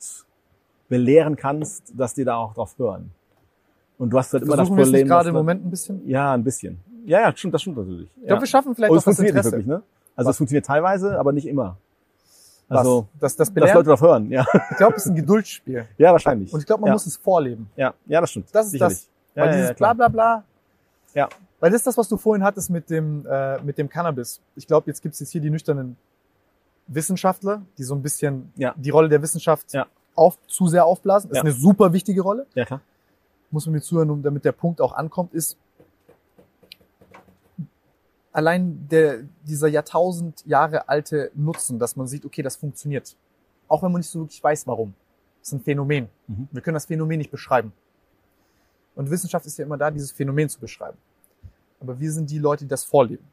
belehren 0.89 1.37
kannst, 1.37 1.93
dass 1.95 2.15
die 2.15 2.25
da 2.25 2.37
auch 2.37 2.55
drauf 2.55 2.75
hören. 2.79 3.11
Und 3.99 4.11
du 4.11 4.19
hast 4.19 4.33
halt 4.33 4.45
immer 4.45 4.57
das 4.57 4.69
Versuchen 4.69 4.77
wir 4.79 4.83
es 4.85 4.89
Problem, 4.91 5.09
gerade 5.09 5.29
im 5.29 5.35
Moment 5.35 5.67
ein 5.67 5.71
bisschen? 5.71 6.09
Ja, 6.09 6.33
ein 6.33 6.43
bisschen. 6.43 6.81
Ja, 7.05 7.21
ja, 7.21 7.37
stimmt, 7.37 7.55
das 7.55 7.63
stimmt 7.63 7.77
natürlich. 7.77 8.09
Ich 8.17 8.27
glaube, 8.27 8.43
wir 8.43 8.47
schaffen 8.47 8.75
vielleicht 8.75 8.91
Und 8.91 8.99
auch 8.99 9.07
es 9.07 9.17
das 9.17 9.19
Interesse. 9.19 9.53
wirklich, 9.53 9.67
ne? 9.67 9.83
Also 10.17 10.29
Was? 10.29 10.35
es 10.35 10.39
funktioniert 10.39 10.67
teilweise, 10.67 11.19
aber 11.19 11.33
nicht 11.33 11.47
immer. 11.47 11.77
Was? 12.69 12.79
Also, 12.79 13.09
das, 13.19 13.37
das 13.37 13.53
dass 13.53 13.75
Leute 13.75 13.89
drauf 13.89 14.01
hören, 14.01 14.31
ja. 14.31 14.45
ich 14.71 14.77
glaube, 14.77 14.95
es 14.97 15.05
ist 15.05 15.11
ein 15.11 15.17
Geduldsspiel. 15.17 15.87
Ja, 15.99 16.13
wahrscheinlich. 16.13 16.53
Und 16.53 16.61
ich 16.61 16.67
glaube, 16.67 16.83
man 16.83 16.89
ja. 16.89 16.93
muss 16.95 17.07
es 17.07 17.17
vorleben. 17.17 17.71
Ja, 17.77 17.95
ja, 18.07 18.21
das 18.21 18.31
stimmt. 18.31 18.49
Das 18.53 18.67
ist 18.67 18.73
Sicherlich. 18.73 18.99
das. 18.99 19.09
Ja, 19.35 19.43
Weil 19.43 19.51
ja, 19.51 19.57
dieses 19.57 19.69
ja, 19.71 19.75
bla 19.75 19.93
bla 19.95 20.09
bla. 20.09 20.45
Ja. 21.15 21.29
Weil 21.61 21.71
das 21.71 21.81
ist 21.81 21.87
das, 21.87 21.97
was 21.97 22.09
du 22.09 22.17
vorhin 22.17 22.45
hattest 22.45 22.71
mit 22.71 22.89
dem, 22.91 23.27
äh, 23.27 23.61
mit 23.63 23.79
dem 23.79 23.89
Cannabis. 23.89 24.41
Ich 24.55 24.67
glaube, 24.67 24.89
jetzt 24.91 25.03
gibt 25.03 25.15
es 25.15 25.21
jetzt 25.21 25.31
hier 25.31 25.41
die 25.41 25.51
nüchternen 25.51 25.97
Wissenschaftler, 26.87 27.63
die 27.77 27.83
so 27.83 27.95
ein 27.95 28.03
bisschen 28.03 28.53
Ja. 28.57 28.75
die 28.77 28.91
Rolle 28.91 29.09
der 29.09 29.21
Wissenschaft 29.23 29.73
Ja. 29.73 29.87
auf, 30.15 30.39
zu 30.47 30.69
sehr 30.69 30.85
aufblasen. 30.87 31.31
Das 31.31 31.37
Ja. 31.39 31.43
ist 31.43 31.51
eine 31.51 31.61
super 31.61 31.93
wichtige 31.93 32.23
Rolle. 32.23 32.47
Ja, 32.55 32.65
klar. 32.65 32.81
muss 33.51 33.65
man 33.65 33.73
mir 33.73 33.81
zuhören, 33.81 34.11
um, 34.11 34.23
damit 34.23 34.45
der 34.45 34.53
Punkt 34.53 34.79
auch 34.83 34.93
ankommt, 34.93 35.33
ist 35.33 35.57
allein 38.33 38.87
der, 38.89 39.21
dieser 39.43 39.69
Jahrtausend 39.69 40.45
Jahre 40.47 40.89
alte 40.89 41.31
Nutzen, 41.35 41.79
dass 41.79 41.97
man 41.97 42.07
sieht, 42.07 42.25
okay, 42.25 42.43
das 42.43 42.57
funktioniert. 42.57 43.17
Auch 43.67 43.83
wenn 43.83 43.91
man 43.93 44.01
nicht 44.01 44.11
so 44.11 44.21
wirklich 44.21 44.43
weiß, 44.43 44.67
warum. 44.67 44.95
Das 45.41 45.49
ist 45.49 45.53
ein 45.55 45.61
Phänomen. 45.61 46.09
Mhm. 46.27 46.49
Wir 46.53 46.61
können 46.63 46.75
das 46.75 46.87
Phänomen 46.87 47.19
nicht 47.19 47.31
beschreiben. 47.31 47.73
Und 48.95 49.11
Wissenschaft 49.11 49.47
ist 49.47 49.59
ja 49.59 49.65
immer 49.65 49.79
da, 49.79 49.91
dieses 49.91 50.13
Phänomen 50.13 50.49
zu 50.49 50.61
beschreiben. 50.61 50.99
Aber 51.81 51.99
wir 52.01 52.13
sind 52.13 52.31
die 52.31 52.39
Leute, 52.39 52.65
die 52.65 52.69
das 52.69 52.85
vorleben. 52.85 53.25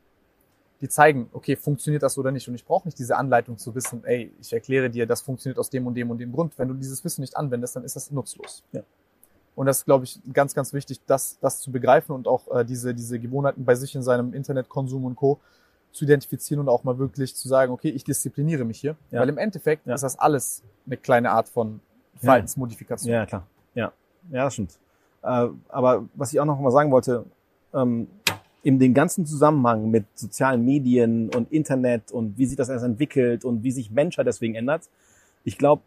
Die 0.81 0.89
zeigen, 0.89 1.30
okay, 1.34 1.55
funktioniert 1.55 2.03
das 2.03 2.17
oder 2.17 2.31
nicht. 2.31 2.47
Und 2.47 2.55
ich 2.55 2.65
brauche 2.65 2.88
nicht 2.88 2.99
diese 2.99 3.15
Anleitung 3.17 3.57
zu 3.57 3.73
wissen, 3.76 4.03
ey, 4.05 4.31
ich 4.41 4.51
erkläre 4.53 4.89
dir, 4.89 5.05
das 5.07 5.22
funktioniert 5.22 5.57
aus 5.57 5.69
dem 5.69 5.88
und 5.88 5.95
dem 5.95 6.11
und 6.11 6.17
dem 6.19 6.31
Grund. 6.31 6.57
Wenn 6.57 6.67
du 6.67 6.73
dieses 6.73 7.03
Wissen 7.03 7.22
nicht 7.22 7.38
anwendest, 7.38 7.76
dann 7.76 7.84
ist 7.84 7.95
das 7.95 8.11
nutzlos. 8.11 8.63
Ja. 8.72 8.81
Und 9.55 9.67
das 9.67 9.80
ist, 9.80 9.85
glaube 9.85 10.03
ich, 10.03 10.19
ganz, 10.34 10.53
ganz 10.53 10.73
wichtig, 10.73 10.99
das, 11.07 11.38
das 11.39 11.61
zu 11.61 11.72
begreifen 11.72 12.11
und 12.13 12.27
auch 12.27 12.53
äh, 12.53 12.65
diese, 12.65 12.93
diese 12.93 13.19
Gewohnheiten 13.19 13.63
bei 13.63 13.73
sich 13.76 13.95
in 13.95 14.03
seinem 14.03 14.34
Internetkonsum 14.34 15.05
und 15.05 15.15
Co. 15.15 15.39
zu 15.93 16.03
identifizieren 16.03 16.59
und 16.59 16.67
auch 16.67 16.84
mal 16.84 16.99
wirklich 16.99 17.35
zu 17.35 17.47
sagen, 17.47 17.72
okay, 17.72 17.89
ich 17.89 18.03
diszipliniere 18.03 18.65
mich 18.65 18.80
hier. 18.81 18.97
Ja. 19.11 19.22
Weil 19.22 19.30
im 19.30 19.38
Endeffekt 19.38 19.88
Ja. 19.88 19.95
ist 19.95 20.01
das 20.03 20.19
alles 20.19 20.61
eine 20.85 20.97
kleine 20.97 21.31
Art 21.31 21.47
von 21.47 21.80
Ja. 22.15 22.19
Verhaltensmodifikation. 22.19 23.13
Ja, 23.13 23.26
klar. 23.26 23.47
Ja, 23.76 23.93
ja, 24.30 24.43
das 24.43 24.53
stimmt. 24.53 24.77
Äh, 25.23 25.47
aber 25.69 26.03
was 26.15 26.34
ich 26.34 26.39
auch 26.41 26.45
noch 26.45 26.59
mal 26.59 26.72
sagen 26.72 26.91
wollte, 26.91 27.23
ähm, 27.76 28.07
in 28.64 28.80
dem 28.80 28.93
ganzen 28.93 29.26
Zusammenhang 29.26 29.91
mit 29.91 30.06
sozialen 30.15 30.65
Medien 30.65 31.30
und 31.35 31.52
Internet 31.52 32.11
und 32.11 32.38
wie 32.38 32.45
sich 32.47 32.57
das 32.57 32.69
erst 32.69 32.84
entwickelt 32.84 33.45
und 33.45 33.64
wie 33.64 33.72
sich 33.72 33.91
Menschheit 33.91 34.26
deswegen 34.26 34.56
ändert, 34.56 34.89
ich 35.43 35.57
glaube, 35.57 35.84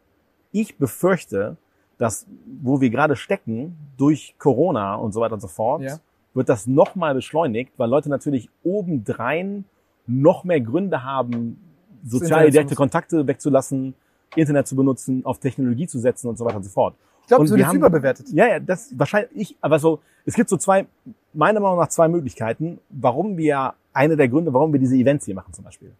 ich 0.52 0.76
befürchte, 0.76 1.56
dass 1.98 2.26
wo 2.62 2.80
wir 2.80 2.90
gerade 2.90 3.16
stecken, 3.16 3.76
durch 3.96 4.36
Corona 4.38 4.94
und 4.94 5.12
so 5.12 5.20
weiter 5.20 5.34
und 5.34 5.40
so 5.40 5.48
fort, 5.48 5.82
Ja. 5.82 5.98
wird 6.34 6.48
das 6.48 6.68
nochmal 6.68 7.14
beschleunigt, 7.14 7.72
weil 7.76 7.90
Leute 7.90 8.08
natürlich 8.08 8.48
obendrein 8.62 9.64
noch 10.06 10.44
mehr 10.44 10.60
Gründe 10.60 11.02
haben, 11.02 11.58
soziale 12.04 12.50
direkte. 12.50 12.76
Kontakte 12.76 13.26
wegzulassen, 13.26 13.94
Internet 14.36 14.68
zu 14.68 14.76
benutzen, 14.76 15.24
auf 15.24 15.38
Technologie 15.40 15.88
zu 15.88 15.98
setzen 15.98 16.28
und 16.28 16.38
so 16.38 16.44
weiter 16.44 16.58
und 16.58 16.62
so 16.62 16.70
fort. 16.70 16.94
Ich 17.28 17.30
glaube, 17.30 17.44
es 17.44 17.50
wird 17.50 17.58
wir 17.58 17.62
jetzt 17.64 17.68
haben- 17.68 17.76
überbewertet. 17.76 18.28
Ja, 18.30 18.46
ja, 18.48 18.58
das 18.58 18.90
wahrscheinlich 18.98 19.30
ich, 19.34 19.56
aber 19.60 19.78
so, 19.78 20.00
es 20.24 20.32
gibt 20.34 20.48
so 20.48 20.56
zwei, 20.56 20.86
meiner 21.34 21.60
Meinung 21.60 21.76
nach 21.78 21.88
zwei 21.88 22.08
Möglichkeiten, 22.08 22.78
warum 22.88 23.36
wir, 23.36 23.74
eine 23.92 24.16
der 24.16 24.28
Gründe, 24.30 24.54
warum 24.54 24.72
wir 24.72 24.80
diese 24.80 24.94
Events 24.96 25.26
hier 25.26 25.34
machen 25.34 25.52
zum 25.52 25.62
Beispiel. 25.64 25.92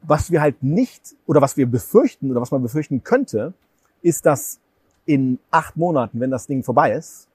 Was 0.00 0.30
wir 0.30 0.40
halt 0.40 0.62
nicht, 0.62 1.14
oder 1.26 1.42
was 1.42 1.58
wir 1.58 1.66
befürchten, 1.66 2.30
oder 2.30 2.40
was 2.40 2.50
man 2.50 2.62
befürchten 2.62 3.02
könnte, 3.04 3.52
ist, 4.00 4.24
dass 4.24 4.58
in 5.04 5.38
acht 5.50 5.76
Monaten, 5.76 6.18
wenn 6.18 6.30
das 6.30 6.46
Ding 6.46 6.62
vorbei 6.62 6.92
ist, 6.92 7.28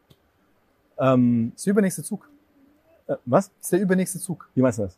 ähm, 0.98 1.52
Das 1.52 1.60
ist 1.62 1.66
der 1.68 1.72
übernächste 1.72 2.04
Zug. 2.04 2.30
äh, 3.08 3.16
was? 3.26 3.50
Das 3.50 3.66
ist 3.66 3.74
der 3.74 3.82
übernächste 3.82 4.20
Zug. 4.20 4.50
Wie 4.56 4.62
meinst 4.62 4.80
du 4.80 4.84
das? 4.84 4.98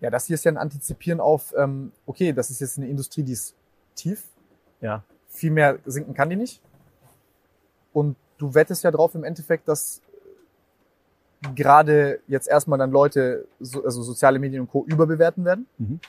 Ja, 0.00 0.08
das 0.10 0.26
hier 0.26 0.34
ist 0.34 0.44
ja 0.44 0.52
ein 0.52 0.56
Antizipieren 0.56 1.20
auf, 1.20 1.52
ähm, 1.58 1.92
okay, 2.06 2.32
das 2.32 2.48
ist 2.50 2.60
jetzt 2.60 2.78
eine 2.78 2.88
Industrie, 2.88 3.22
die 3.22 3.32
ist 3.32 3.54
tief. 3.96 4.24
Ja. 4.80 5.02
Viel 5.28 5.50
mehr 5.50 5.78
sinken 5.84 6.14
kann 6.14 6.30
die 6.30 6.36
nicht. 6.36 6.60
Und 7.92 8.16
du 8.38 8.54
wettest 8.54 8.84
ja 8.84 8.90
drauf 8.90 9.14
im 9.14 9.24
Endeffekt, 9.24 9.68
dass 9.68 10.00
gerade 11.54 12.20
jetzt 12.28 12.48
erstmal 12.48 12.78
dann 12.78 12.90
Leute, 12.90 13.46
so, 13.60 13.84
also 13.84 14.02
soziale 14.02 14.38
Medien 14.38 14.62
und 14.62 14.70
Co. 14.70 14.84
überbewerten 14.86 15.44
werden. 15.44 15.66
Mhm. 15.78 16.00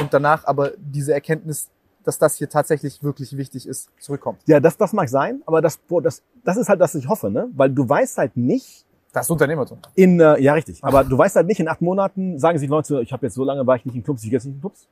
Und 0.00 0.12
danach 0.12 0.44
aber 0.46 0.72
diese 0.76 1.14
Erkenntnis, 1.14 1.68
dass 2.04 2.18
das 2.18 2.36
hier 2.36 2.48
tatsächlich 2.48 3.02
wirklich 3.02 3.36
wichtig 3.36 3.66
ist, 3.66 3.88
zurückkommt. 4.00 4.40
Ja, 4.46 4.60
das, 4.60 4.76
das 4.76 4.92
mag 4.92 5.08
sein, 5.08 5.42
aber 5.46 5.60
das, 5.60 5.76
boah, 5.76 6.02
das, 6.02 6.22
das 6.44 6.56
ist 6.56 6.68
halt, 6.68 6.80
das 6.80 6.94
ich 6.94 7.08
hoffe, 7.08 7.30
ne? 7.30 7.48
Weil 7.54 7.70
du 7.70 7.88
weißt 7.88 8.18
halt 8.18 8.36
nicht, 8.36 8.84
Das 9.12 9.26
ist 9.26 9.30
Unternehmertum. 9.30 9.78
in, 9.94 10.20
äh, 10.20 10.38
ja 10.40 10.52
richtig, 10.54 10.82
aber 10.84 11.02
du 11.04 11.16
weißt 11.16 11.36
halt 11.36 11.46
nicht, 11.46 11.58
in 11.60 11.68
acht 11.68 11.80
Monaten 11.80 12.38
sagen 12.38 12.58
sich 12.58 12.68
Leute, 12.68 13.00
ich 13.02 13.12
habe 13.12 13.26
jetzt 13.26 13.34
so 13.34 13.44
lange 13.44 13.66
war 13.66 13.76
ich 13.76 13.84
nicht 13.84 13.94
in 13.96 14.04
Clubs, 14.04 14.22
ich 14.22 14.30
gehe 14.30 14.36
jetzt 14.36 14.44
nicht 14.44 14.54
in 14.56 14.60
Clubs. 14.60 14.86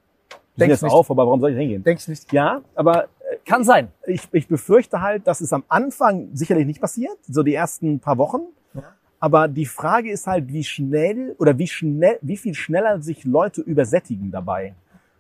Die 0.56 0.60
Denk 0.60 0.68
sind 0.68 0.70
jetzt 0.70 0.82
nicht. 0.82 0.92
auf, 0.92 1.10
aber 1.10 1.26
warum 1.26 1.40
soll 1.40 1.50
ich 1.50 1.58
hingehen? 1.58 1.82
Denke 1.82 2.00
ich 2.00 2.08
nicht. 2.08 2.32
Ja, 2.32 2.62
aber 2.76 3.08
Kann 3.44 3.64
sein. 3.64 3.88
ich, 4.06 4.28
ich 4.32 4.48
befürchte 4.48 5.00
halt, 5.00 5.26
dass 5.26 5.40
es 5.40 5.52
am 5.52 5.64
Anfang 5.68 6.28
sicherlich 6.32 6.66
nicht 6.66 6.80
passiert, 6.80 7.16
so 7.28 7.42
die 7.42 7.54
ersten 7.54 8.00
paar 8.00 8.18
Wochen. 8.18 8.42
Ja. 8.74 8.82
Aber 9.20 9.48
die 9.48 9.66
Frage 9.66 10.10
ist 10.10 10.26
halt, 10.26 10.52
wie 10.52 10.64
schnell 10.64 11.34
oder 11.38 11.58
wie 11.58 11.66
schnell, 11.66 12.18
wie 12.22 12.36
viel 12.36 12.54
schneller 12.54 13.00
sich 13.02 13.24
Leute 13.24 13.60
übersättigen 13.62 14.30
dabei, 14.30 14.74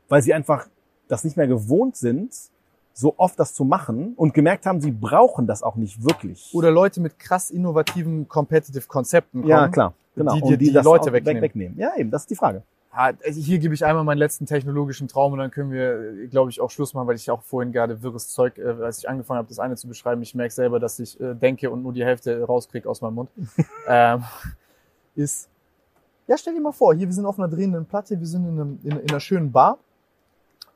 weil 0.08 0.22
sie 0.22 0.34
einfach 0.34 0.68
das 1.08 1.24
nicht 1.24 1.36
mehr 1.36 1.46
gewohnt 1.46 1.96
sind, 1.96 2.32
so 2.92 3.14
oft 3.16 3.38
das 3.38 3.54
zu 3.54 3.64
machen 3.64 4.14
und 4.16 4.34
gemerkt 4.34 4.66
haben, 4.66 4.80
sie 4.80 4.92
brauchen 4.92 5.46
das 5.46 5.62
auch 5.62 5.76
nicht 5.76 6.04
wirklich. 6.04 6.50
Oder 6.54 6.70
Leute 6.70 7.00
mit 7.00 7.18
krass 7.18 7.50
innovativen 7.50 8.28
Competitive 8.28 8.86
Konzepten 8.86 9.40
kommen. 9.40 9.50
ja, 9.50 9.68
klar, 9.68 9.94
genau. 10.14 10.34
die 10.34 10.40
dir 10.40 10.44
und 10.44 10.60
die, 10.60 10.66
die 10.66 10.72
das 10.72 10.84
Leute 10.84 11.12
wegnehmen. 11.12 11.42
wegnehmen. 11.42 11.78
Ja, 11.78 11.96
eben, 11.96 12.10
das 12.10 12.22
ist 12.22 12.30
die 12.30 12.36
Frage. 12.36 12.62
Ah, 12.96 13.12
also 13.24 13.40
hier 13.40 13.58
gebe 13.58 13.74
ich 13.74 13.84
einmal 13.84 14.04
meinen 14.04 14.18
letzten 14.18 14.46
technologischen 14.46 15.08
Traum 15.08 15.32
und 15.32 15.40
dann 15.40 15.50
können 15.50 15.72
wir, 15.72 16.28
glaube 16.28 16.50
ich, 16.50 16.60
auch 16.60 16.70
Schluss 16.70 16.94
machen, 16.94 17.08
weil 17.08 17.16
ich 17.16 17.28
auch 17.28 17.42
vorhin 17.42 17.72
gerade 17.72 18.02
wirres 18.02 18.28
Zeug, 18.28 18.56
äh, 18.56 18.62
als 18.62 18.98
ich 18.98 19.08
angefangen 19.08 19.38
habe, 19.38 19.48
das 19.48 19.58
eine 19.58 19.74
zu 19.74 19.88
beschreiben, 19.88 20.22
ich 20.22 20.36
merke 20.36 20.54
selber, 20.54 20.78
dass 20.78 21.00
ich 21.00 21.20
äh, 21.20 21.34
denke 21.34 21.70
und 21.70 21.82
nur 21.82 21.92
die 21.92 22.04
Hälfte 22.04 22.44
rauskriege 22.44 22.88
aus 22.88 23.00
meinem 23.00 23.14
Mund. 23.14 23.30
ähm, 23.88 24.22
ist, 25.16 25.48
ja, 26.28 26.38
stell 26.38 26.54
dir 26.54 26.60
mal 26.60 26.70
vor, 26.70 26.94
hier, 26.94 27.08
wir 27.08 27.12
sind 27.12 27.26
auf 27.26 27.36
einer 27.36 27.48
drehenden 27.48 27.84
Platte, 27.84 28.20
wir 28.20 28.26
sind 28.28 28.46
in, 28.46 28.60
einem, 28.60 28.78
in, 28.84 28.92
in 28.92 29.10
einer 29.10 29.20
schönen 29.20 29.50
Bar 29.50 29.78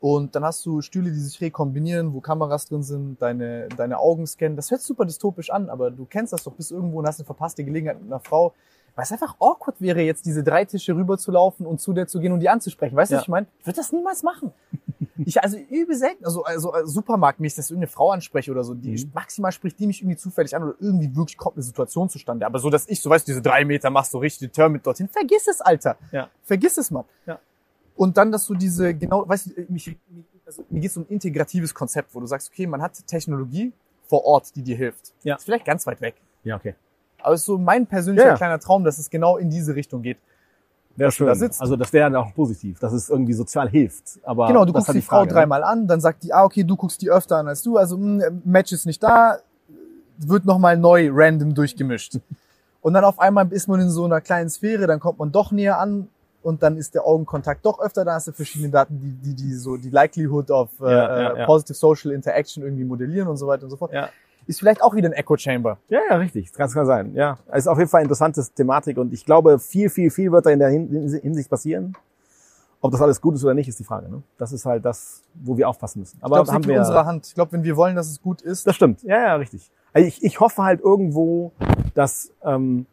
und 0.01 0.35
dann 0.35 0.45
hast 0.45 0.67
du 0.67 0.81
Stühle, 0.81 1.11
die 1.11 1.21
sich 1.21 1.41
rekombinieren, 1.41 2.13
wo 2.13 2.21
Kameras 2.21 2.67
drin 2.67 2.83
sind, 2.83 3.23
deine, 3.23 3.69
deine 3.77 3.99
Augen 3.99 4.27
scannen. 4.27 4.57
Das 4.57 4.73
hört 4.73 4.81
super 4.81 5.05
dystopisch 5.05 5.51
an, 5.51 5.71
aber 5.71 5.93
du 5.93 6.05
kennst 6.05 6.33
das 6.33 6.43
doch 6.43 6.53
bis 6.53 6.73
irgendwo 6.73 6.99
und 6.99 7.07
hast 7.07 7.21
eine 7.21 7.27
verpasste 7.27 7.65
Gelegenheit 7.65 8.01
mit 8.01 8.11
einer 8.11 8.21
Frau, 8.21 8.55
weil 8.99 9.05
es 9.05 9.13
einfach 9.13 9.37
awkward 9.39 9.81
wäre, 9.81 10.01
jetzt 10.01 10.27
diese 10.27 10.43
drei 10.43 10.65
Tische 10.65 10.93
rüber 10.97 11.17
zu 11.19 11.31
laufen 11.31 11.65
und 11.67 11.81
zu 11.81 11.93
der 11.93 12.09
zu 12.09 12.19
gehen 12.19 12.33
und 12.33 12.41
die 12.41 12.49
anzusprechen. 12.49 12.97
Weißt 12.97 13.13
du, 13.13 13.15
Ja. 13.15 13.19
was 13.21 13.25
ich 13.27 13.29
meine? 13.29 13.47
Ich 13.61 13.67
würde 13.67 13.77
das 13.77 13.93
niemals 13.93 14.23
machen. 14.25 14.53
Ich, 15.25 15.43
also 15.43 15.59
übel 15.59 15.95
selten, 15.97 16.25
also, 16.25 16.43
also 16.45 16.73
äh, 16.75 16.87
supermarktmäßig, 16.87 17.57
dass 17.57 17.67
ich 17.67 17.71
irgendeine 17.73 17.91
Frau 17.91 18.13
anspreche 18.13 18.51
oder 18.51 18.65
so, 18.65 18.73
die 18.73 18.93
Mhm. 19.05 19.11
maximal 19.13 19.53
spricht 19.53 19.79
die 19.79 19.87
mich 19.87 20.01
irgendwie 20.01 20.17
zufällig 20.17 20.55
an 20.57 20.63
oder 20.63 20.75
irgendwie 20.81 21.15
wirklich 21.15 21.37
kommt 21.37 21.57
eine 21.57 21.65
Situation 21.65 22.09
zustande. 22.09 22.47
Aber 22.47 22.59
so, 22.61 22.71
dass 22.71 22.89
ich, 22.89 23.03
so 23.03 23.11
weißt 23.11 23.27
du, 23.27 23.33
diese 23.33 23.43
drei 23.43 23.65
Meter 23.65 23.91
machst, 23.91 24.13
so 24.13 24.19
richtig 24.19 24.49
die 24.49 24.55
Tür 24.55 24.69
mit 24.69 24.87
dorthin. 24.87 25.09
Vergiss 25.09 25.47
es, 25.49 25.61
Alter. 25.61 25.97
Ja. 26.13 26.31
Vergiss 26.45 26.79
es, 26.79 26.91
Mann. 26.91 27.05
Ja. 27.27 27.39
Und 27.97 28.17
dann, 28.17 28.33
dass 28.33 28.47
du 28.47 28.55
diese, 28.55 28.95
genau, 28.95 29.29
weißt 29.29 29.49
du, 29.49 29.67
mich, 29.69 29.97
also, 30.47 30.65
mir 30.71 30.81
geht 30.81 30.91
es 30.93 30.97
um 30.97 31.03
ein 31.03 31.09
integratives 31.09 31.75
Konzept, 31.75 32.15
wo 32.15 32.21
du 32.21 32.27
sagst, 32.27 32.51
okay, 32.53 32.67
man 32.67 32.81
hat 32.81 32.93
Technologie 33.07 33.73
vor 34.07 34.25
Ort, 34.25 34.55
die 34.57 34.63
dir 34.63 34.77
hilft. 34.77 35.13
Ja. 35.25 35.35
Ist 35.37 35.45
vielleicht 35.45 35.65
ganz 35.67 35.87
weit 35.87 36.01
weg. 36.01 36.15
Ja, 36.45 36.57
okay. 36.57 36.75
Aber 37.23 37.35
es 37.35 37.41
ist 37.41 37.47
so 37.47 37.59
mein 37.59 37.87
persönlicher 37.87 38.29
Ja. 38.29 38.35
kleiner 38.37 38.59
Traum, 38.59 38.85
dass 38.85 38.99
es 38.99 39.11
genau 39.11 39.37
in 39.37 39.51
diese 39.51 39.75
Richtung 39.75 40.03
geht. 40.03 40.19
Wäre 40.97 41.13
schön. 41.13 41.29
da 41.29 41.35
sitzt. 41.37 41.61
Also 41.61 41.77
das 41.77 41.93
wäre 41.93 42.11
dann 42.11 42.17
auch 42.17 42.35
positiv, 42.35 42.81
dass 42.81 42.93
es 42.93 43.09
irgendwie 43.09 43.33
sozial 43.33 43.69
hilft. 43.69 44.19
Aber 44.25 44.49
Genau, 44.49 44.65
du 44.65 44.73
guckst 44.73 44.89
halt 44.89 44.97
die, 44.97 45.03
Frau 45.03 45.19
Frage, 45.19 45.29
ne? 45.29 45.35
dreimal 45.35 45.63
an, 45.63 45.87
dann 45.87 46.01
sagt 46.01 46.25
die, 46.25 46.33
ah, 46.33 46.45
okay, 46.45 46.65
du 46.65 46.75
guckst 46.77 47.01
die 47.03 47.11
öfter 47.11 47.37
an 47.37 47.47
als 47.49 47.63
du, 47.63 47.77
also 47.77 47.97
mh, 47.97 48.25
Match 48.45 48.73
ist 48.73 48.85
nicht 48.85 49.01
da, 49.03 49.39
wird 50.19 50.45
nochmal 50.45 50.77
neu 50.77 51.11
random 51.13 51.55
durchgemischt. 51.55 52.19
Und 52.81 52.95
dann 52.95 53.05
auf 53.05 53.19
einmal 53.21 53.53
ist 53.53 53.69
man 53.69 53.81
in 53.81 53.91
so 53.91 54.05
einer 54.05 54.21
kleinen 54.21 54.49
Sphäre, 54.51 54.87
dann 54.87 54.99
kommt 55.01 55.19
man 55.19 55.31
doch 55.33 55.51
näher 55.53 55.79
an 55.79 56.09
und 56.43 56.63
dann 56.63 56.77
ist 56.77 56.95
der 56.95 57.05
Augenkontakt 57.05 57.67
doch 57.67 57.81
öfter, 57.81 58.05
da 58.05 58.15
hast 58.15 58.29
du 58.29 58.33
verschiedene 58.33 58.71
Daten, 58.71 58.99
die, 59.01 59.35
die, 59.35 59.35
die 59.35 59.55
so 59.55 59.77
die 59.77 59.91
Likelihood 59.91 60.51
of 60.53 60.71
äh, 60.81 60.85
Ja, 60.85 61.21
ja, 61.21 61.37
ja. 61.39 61.45
Positive 61.47 61.75
Social 61.77 62.13
Interaction 62.13 62.63
irgendwie 62.63 62.85
modellieren 62.85 63.27
und 63.29 63.37
so 63.37 63.47
weiter 63.49 63.65
und 63.65 63.71
so 63.71 63.77
fort. 63.77 63.93
Ja. 63.93 64.09
Ist 64.49 64.59
vielleicht 64.59 64.83
auch 64.83 64.95
wieder 64.95 65.09
ein 65.09 65.13
Echo 65.13 65.37
Chamber. 65.37 65.79
Ja, 65.89 66.01
ja, 66.11 66.17
richtig. 66.17 66.51
Das 66.53 66.73
kann 66.75 66.87
sein. 66.87 67.15
Ja, 67.15 67.39
es 67.49 67.59
ist 67.59 67.67
auf 67.69 67.79
jeden 67.79 67.89
Fall 67.91 67.99
eine 68.01 68.07
interessante 68.07 68.43
Thematik 68.55 68.97
und 68.99 69.13
ich 69.13 69.25
glaube, 69.25 69.59
viel, 69.61 69.91
viel, 69.91 70.11
viel 70.11 70.33
wird 70.33 70.47
da 70.47 70.51
in 70.51 70.59
der 70.59 70.71
Hin- 70.71 71.21
Hinsicht 71.23 71.49
passieren. 71.51 71.95
Ob 72.81 72.93
das 72.93 73.03
alles 73.03 73.21
gut 73.21 73.35
ist 73.35 73.45
oder 73.45 73.55
nicht, 73.55 73.69
ist 73.69 73.79
die 73.79 73.85
Frage. 73.85 74.09
Ne? 74.09 74.23
Das 74.39 74.53
ist 74.53 74.65
halt 74.65 74.85
das, 74.85 75.23
wo 75.35 75.57
wir 75.57 75.69
aufpassen 75.69 75.99
müssen. 76.01 76.17
Ich 76.19 76.25
Aber 76.25 76.37
glaube, 76.37 76.49
es 76.49 76.53
haben 76.55 76.63
liegt 76.63 76.69
in 76.71 76.75
wir. 76.75 76.81
unserer 76.81 77.05
Hand. 77.07 77.27
Ich 77.27 77.35
glaube, 77.35 77.53
wenn 77.53 77.63
wir 77.65 77.77
wollen, 77.77 77.95
dass 77.97 78.09
es 78.09 78.23
gut 78.23 78.41
ist, 78.41 78.67
Das 78.67 78.75
stimmt. 78.77 79.03
Ja, 79.03 79.19
ja, 79.21 79.35
richtig. 79.37 79.71
Also 79.93 80.07
ich, 80.09 80.23
ich 80.25 80.39
hoffe 80.41 80.63
halt 80.63 80.81
irgendwo, 80.81 81.53
dass, 81.95 82.31
ähm, 82.45 82.87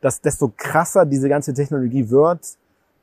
dass 0.00 0.20
desto 0.22 0.50
krasser 0.56 1.04
diese 1.06 1.28
ganze 1.28 1.52
Technologie 1.54 2.08
wird, 2.10 2.56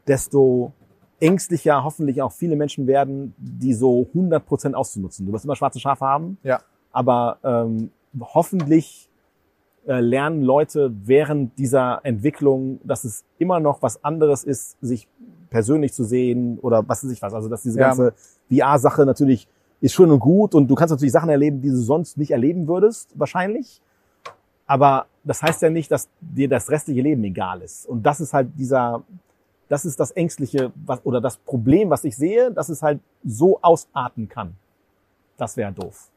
desto 0.07 0.73
ängstlicher 1.19 1.83
hoffentlich 1.83 2.21
auch 2.21 2.31
viele 2.31 2.55
Menschen 2.55 2.87
werden, 2.87 3.33
die 3.37 3.73
so 3.73 4.07
100% 4.13 4.73
auszunutzen. 4.73 5.25
Du 5.25 5.31
wirst 5.33 5.45
immer 5.45 5.55
schwarze 5.55 5.79
Schafe 5.79 6.03
haben, 6.05 6.37
ja. 6.43 6.59
Aber 6.93 7.37
ähm, 7.43 7.91
hoffentlich 8.19 9.09
äh, 9.85 9.99
lernen 9.99 10.43
Leute 10.43 10.93
während 11.03 11.57
dieser 11.59 11.99
Entwicklung, 12.03 12.79
dass 12.85 13.03
es 13.03 13.25
immer 13.37 13.59
noch 13.59 13.81
was 13.81 14.01
anderes 14.03 14.45
ist, 14.45 14.77
sich 14.81 15.07
persönlich 15.49 15.93
zu 15.93 16.03
sehen 16.05 16.57
oder 16.59 16.87
was 16.87 17.03
weiß 17.03 17.11
ich 17.11 17.21
was. 17.21 17.33
Also 17.33 17.49
dass 17.49 17.63
diese 17.63 17.79
Ja. 17.79 17.87
ganze 17.87 18.13
VR-Sache 18.49 19.05
natürlich 19.05 19.47
ist 19.81 19.93
schön 19.93 20.09
und 20.11 20.19
gut 20.19 20.55
und 20.55 20.69
du 20.69 20.75
kannst 20.75 20.91
natürlich 20.91 21.11
Sachen 21.11 21.29
erleben, 21.29 21.61
die 21.61 21.69
du 21.69 21.75
sonst 21.75 22.17
nicht 22.17 22.31
erleben 22.31 22.67
würdest, 22.67 23.09
wahrscheinlich. 23.15 23.81
Aber 24.65 25.07
das 25.25 25.43
heißt 25.43 25.61
ja 25.61 25.69
nicht, 25.69 25.91
dass 25.91 26.07
dir 26.21 26.47
das 26.47 26.69
restliche 26.69 27.01
Leben 27.01 27.23
egal 27.25 27.61
ist. 27.61 27.85
Und 27.85 28.03
das 28.03 28.21
ist 28.21 28.33
halt 28.33 28.47
dieser, 28.57 29.03
das 29.67 29.83
ist 29.83 29.99
das 29.99 30.11
Ängstliche 30.11 30.71
was, 30.85 31.05
oder 31.05 31.19
das 31.19 31.37
Problem, 31.37 31.89
was 31.89 32.05
ich 32.05 32.15
sehe, 32.15 32.51
dass 32.51 32.69
es 32.69 32.81
halt 32.81 33.01
so 33.25 33.59
ausarten 33.61 34.29
kann. 34.29 34.55
Das 35.37 35.57
wäre 35.57 35.73
doof. 35.73 36.09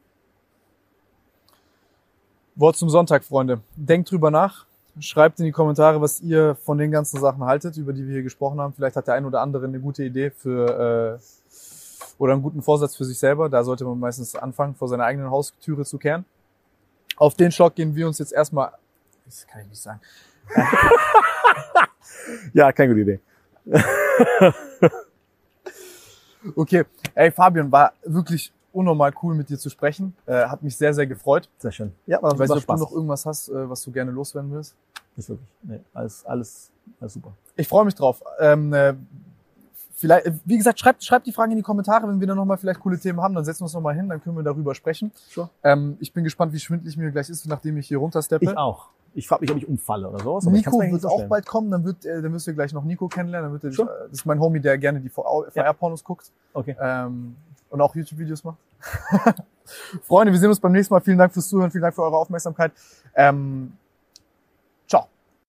Wort 2.57 2.75
zum 2.75 2.89
Sonntag, 2.89 3.23
Freunde. 3.23 3.61
Denkt 3.75 4.09
drüber 4.09 4.31
nach. 4.31 4.65
Schreibt 4.99 5.39
in 5.39 5.45
die 5.45 5.51
Kommentare, 5.51 6.01
was 6.01 6.21
ihr 6.21 6.55
von 6.55 6.79
den 6.79 6.89
ganzen 6.89 7.21
Sachen 7.21 7.43
haltet, 7.43 7.77
über 7.77 7.93
die 7.93 8.07
wir 8.07 8.13
hier 8.13 8.23
gesprochen 8.23 8.59
haben. 8.59 8.73
Vielleicht 8.73 8.95
hat 8.95 9.05
der 9.05 9.13
ein 9.13 9.25
oder 9.25 9.41
andere 9.41 9.65
eine 9.67 9.79
gute 9.79 10.03
Idee 10.03 10.31
für 10.31 11.19
äh, 11.19 11.23
oder 12.17 12.33
einen 12.33 12.41
guten 12.41 12.63
Vorsatz 12.63 12.95
für 12.95 13.05
sich 13.05 13.19
selber. 13.19 13.47
Da 13.47 13.63
sollte 13.63 13.85
man 13.85 13.99
meistens 13.99 14.35
anfangen, 14.35 14.73
vor 14.73 14.87
seiner 14.87 15.03
eigenen 15.03 15.29
Haustüre 15.29 15.85
zu 15.85 15.99
kehren. 15.99 16.25
Auf 17.15 17.35
den 17.35 17.51
Schock 17.51 17.75
gehen 17.75 17.95
wir 17.95 18.07
uns 18.07 18.17
jetzt 18.17 18.33
erstmal. 18.33 18.71
Das 19.25 19.45
kann 19.45 19.61
ich 19.61 19.67
nicht 19.67 19.81
sagen. 19.81 20.01
Ja, 22.53 22.71
keine 22.71 22.93
gute 22.93 23.01
Idee. 23.01 23.19
Okay, 26.55 26.85
ey 27.13 27.29
Fabian, 27.31 27.69
war 27.71 27.91
wirklich 28.05 28.53
unnormal 28.73 29.11
cool 29.23 29.35
mit 29.35 29.49
dir 29.49 29.57
zu 29.57 29.69
sprechen. 29.69 30.15
Äh, 30.25 30.45
hat 30.45 30.61
mich 30.63 30.75
sehr, 30.77 30.93
sehr 30.93 31.07
gefreut. 31.07 31.49
Sehr 31.57 31.71
schön. 31.71 31.93
Ja, 32.05 32.21
war, 32.21 32.33
Ich 32.33 32.39
weiß 32.39 32.49
war 32.49 32.57
ob 32.57 32.63
Spaß. 32.63 32.79
du 32.79 32.85
noch 32.85 32.91
irgendwas 32.91 33.25
hast, 33.25 33.49
äh, 33.49 33.69
was 33.69 33.83
du 33.83 33.91
gerne 33.91 34.11
loswerden 34.11 34.51
willst. 34.51 34.75
Nicht 35.15 35.29
wirklich. 35.29 35.47
Nee, 35.63 35.79
alles, 35.93 36.25
alles, 36.25 36.71
alles 37.01 37.13
super. 37.13 37.31
Ich 37.55 37.67
freue 37.67 37.85
mich 37.85 37.95
drauf. 37.95 38.21
Ähm, 38.39 38.71
äh, 38.73 38.93
vielleicht, 39.95 40.27
äh, 40.27 40.33
wie 40.45 40.57
gesagt, 40.57 40.79
schreibt, 40.79 41.03
schreibt 41.03 41.25
die 41.25 41.31
Fragen 41.31 41.51
in 41.51 41.57
die 41.57 41.63
Kommentare, 41.63 42.07
wenn 42.07 42.19
wir 42.19 42.27
dann 42.27 42.37
nochmal 42.37 42.57
vielleicht 42.57 42.79
coole 42.79 42.99
Themen 42.99 43.19
haben, 43.21 43.33
dann 43.33 43.43
setzen 43.43 43.61
wir 43.61 43.65
uns 43.65 43.73
nochmal 43.73 43.95
hin, 43.95 44.09
dann 44.09 44.21
können 44.21 44.35
wir 44.35 44.43
darüber 44.43 44.75
sprechen. 44.75 45.11
Sure. 45.29 45.49
Ähm, 45.63 45.97
ich 45.99 46.13
bin 46.13 46.23
gespannt, 46.23 46.53
wie 46.53 46.59
schwindlig 46.59 46.95
mir 46.97 47.11
gleich 47.11 47.29
ist, 47.29 47.47
nachdem 47.47 47.77
ich 47.77 47.87
hier 47.87 47.97
runtersteppe. 47.97 48.45
Ich 48.45 48.57
auch. 48.57 48.89
Ich 49.15 49.27
frage 49.27 49.41
mich, 49.41 49.49
ob 49.51 49.57
ich 49.57 49.67
umfalle 49.67 50.07
oder 50.09 50.19
sowas. 50.19 50.45
aber 50.45 50.55
Nico 50.55 50.79
wird 50.79 51.03
auch 51.07 51.23
bald 51.23 51.47
kommen, 51.47 51.71
dann 51.71 51.83
wird, 51.83 52.05
äh, 52.05 52.21
dann 52.21 52.31
wirst 52.33 52.45
du 52.45 52.53
gleich 52.53 52.71
noch 52.73 52.83
Nico 52.83 53.07
kennenlernen. 53.07 53.47
Dann 53.51 53.53
wird 53.53 53.63
er, 53.63 53.71
Sure. 53.75 53.89
äh, 53.89 54.09
das 54.09 54.19
ist 54.19 54.25
mein 54.27 54.39
Homie, 54.39 54.59
der 54.59 54.77
gerne 54.77 54.99
die 55.01 55.09
VR-Pornos 55.09 56.03
guckt 56.03 56.31
Okay. 56.53 56.75
ähm, 56.79 57.35
und 57.69 57.81
auch 57.81 57.95
YouTube-Videos 57.95 58.43
macht. 58.43 58.57
Freunde, 60.03 60.31
wir 60.31 60.39
sehen 60.39 60.49
uns 60.49 60.59
beim 60.59 60.71
nächsten 60.71 60.93
Mal. 60.93 61.01
Vielen 61.01 61.17
Dank 61.17 61.33
fürs 61.33 61.49
Zuhören, 61.49 61.71
vielen 61.71 61.81
Dank 61.81 61.95
für 61.95 62.03
eure 62.03 62.17
Aufmerksamkeit. 62.17 62.71
Ähm, 63.15 63.73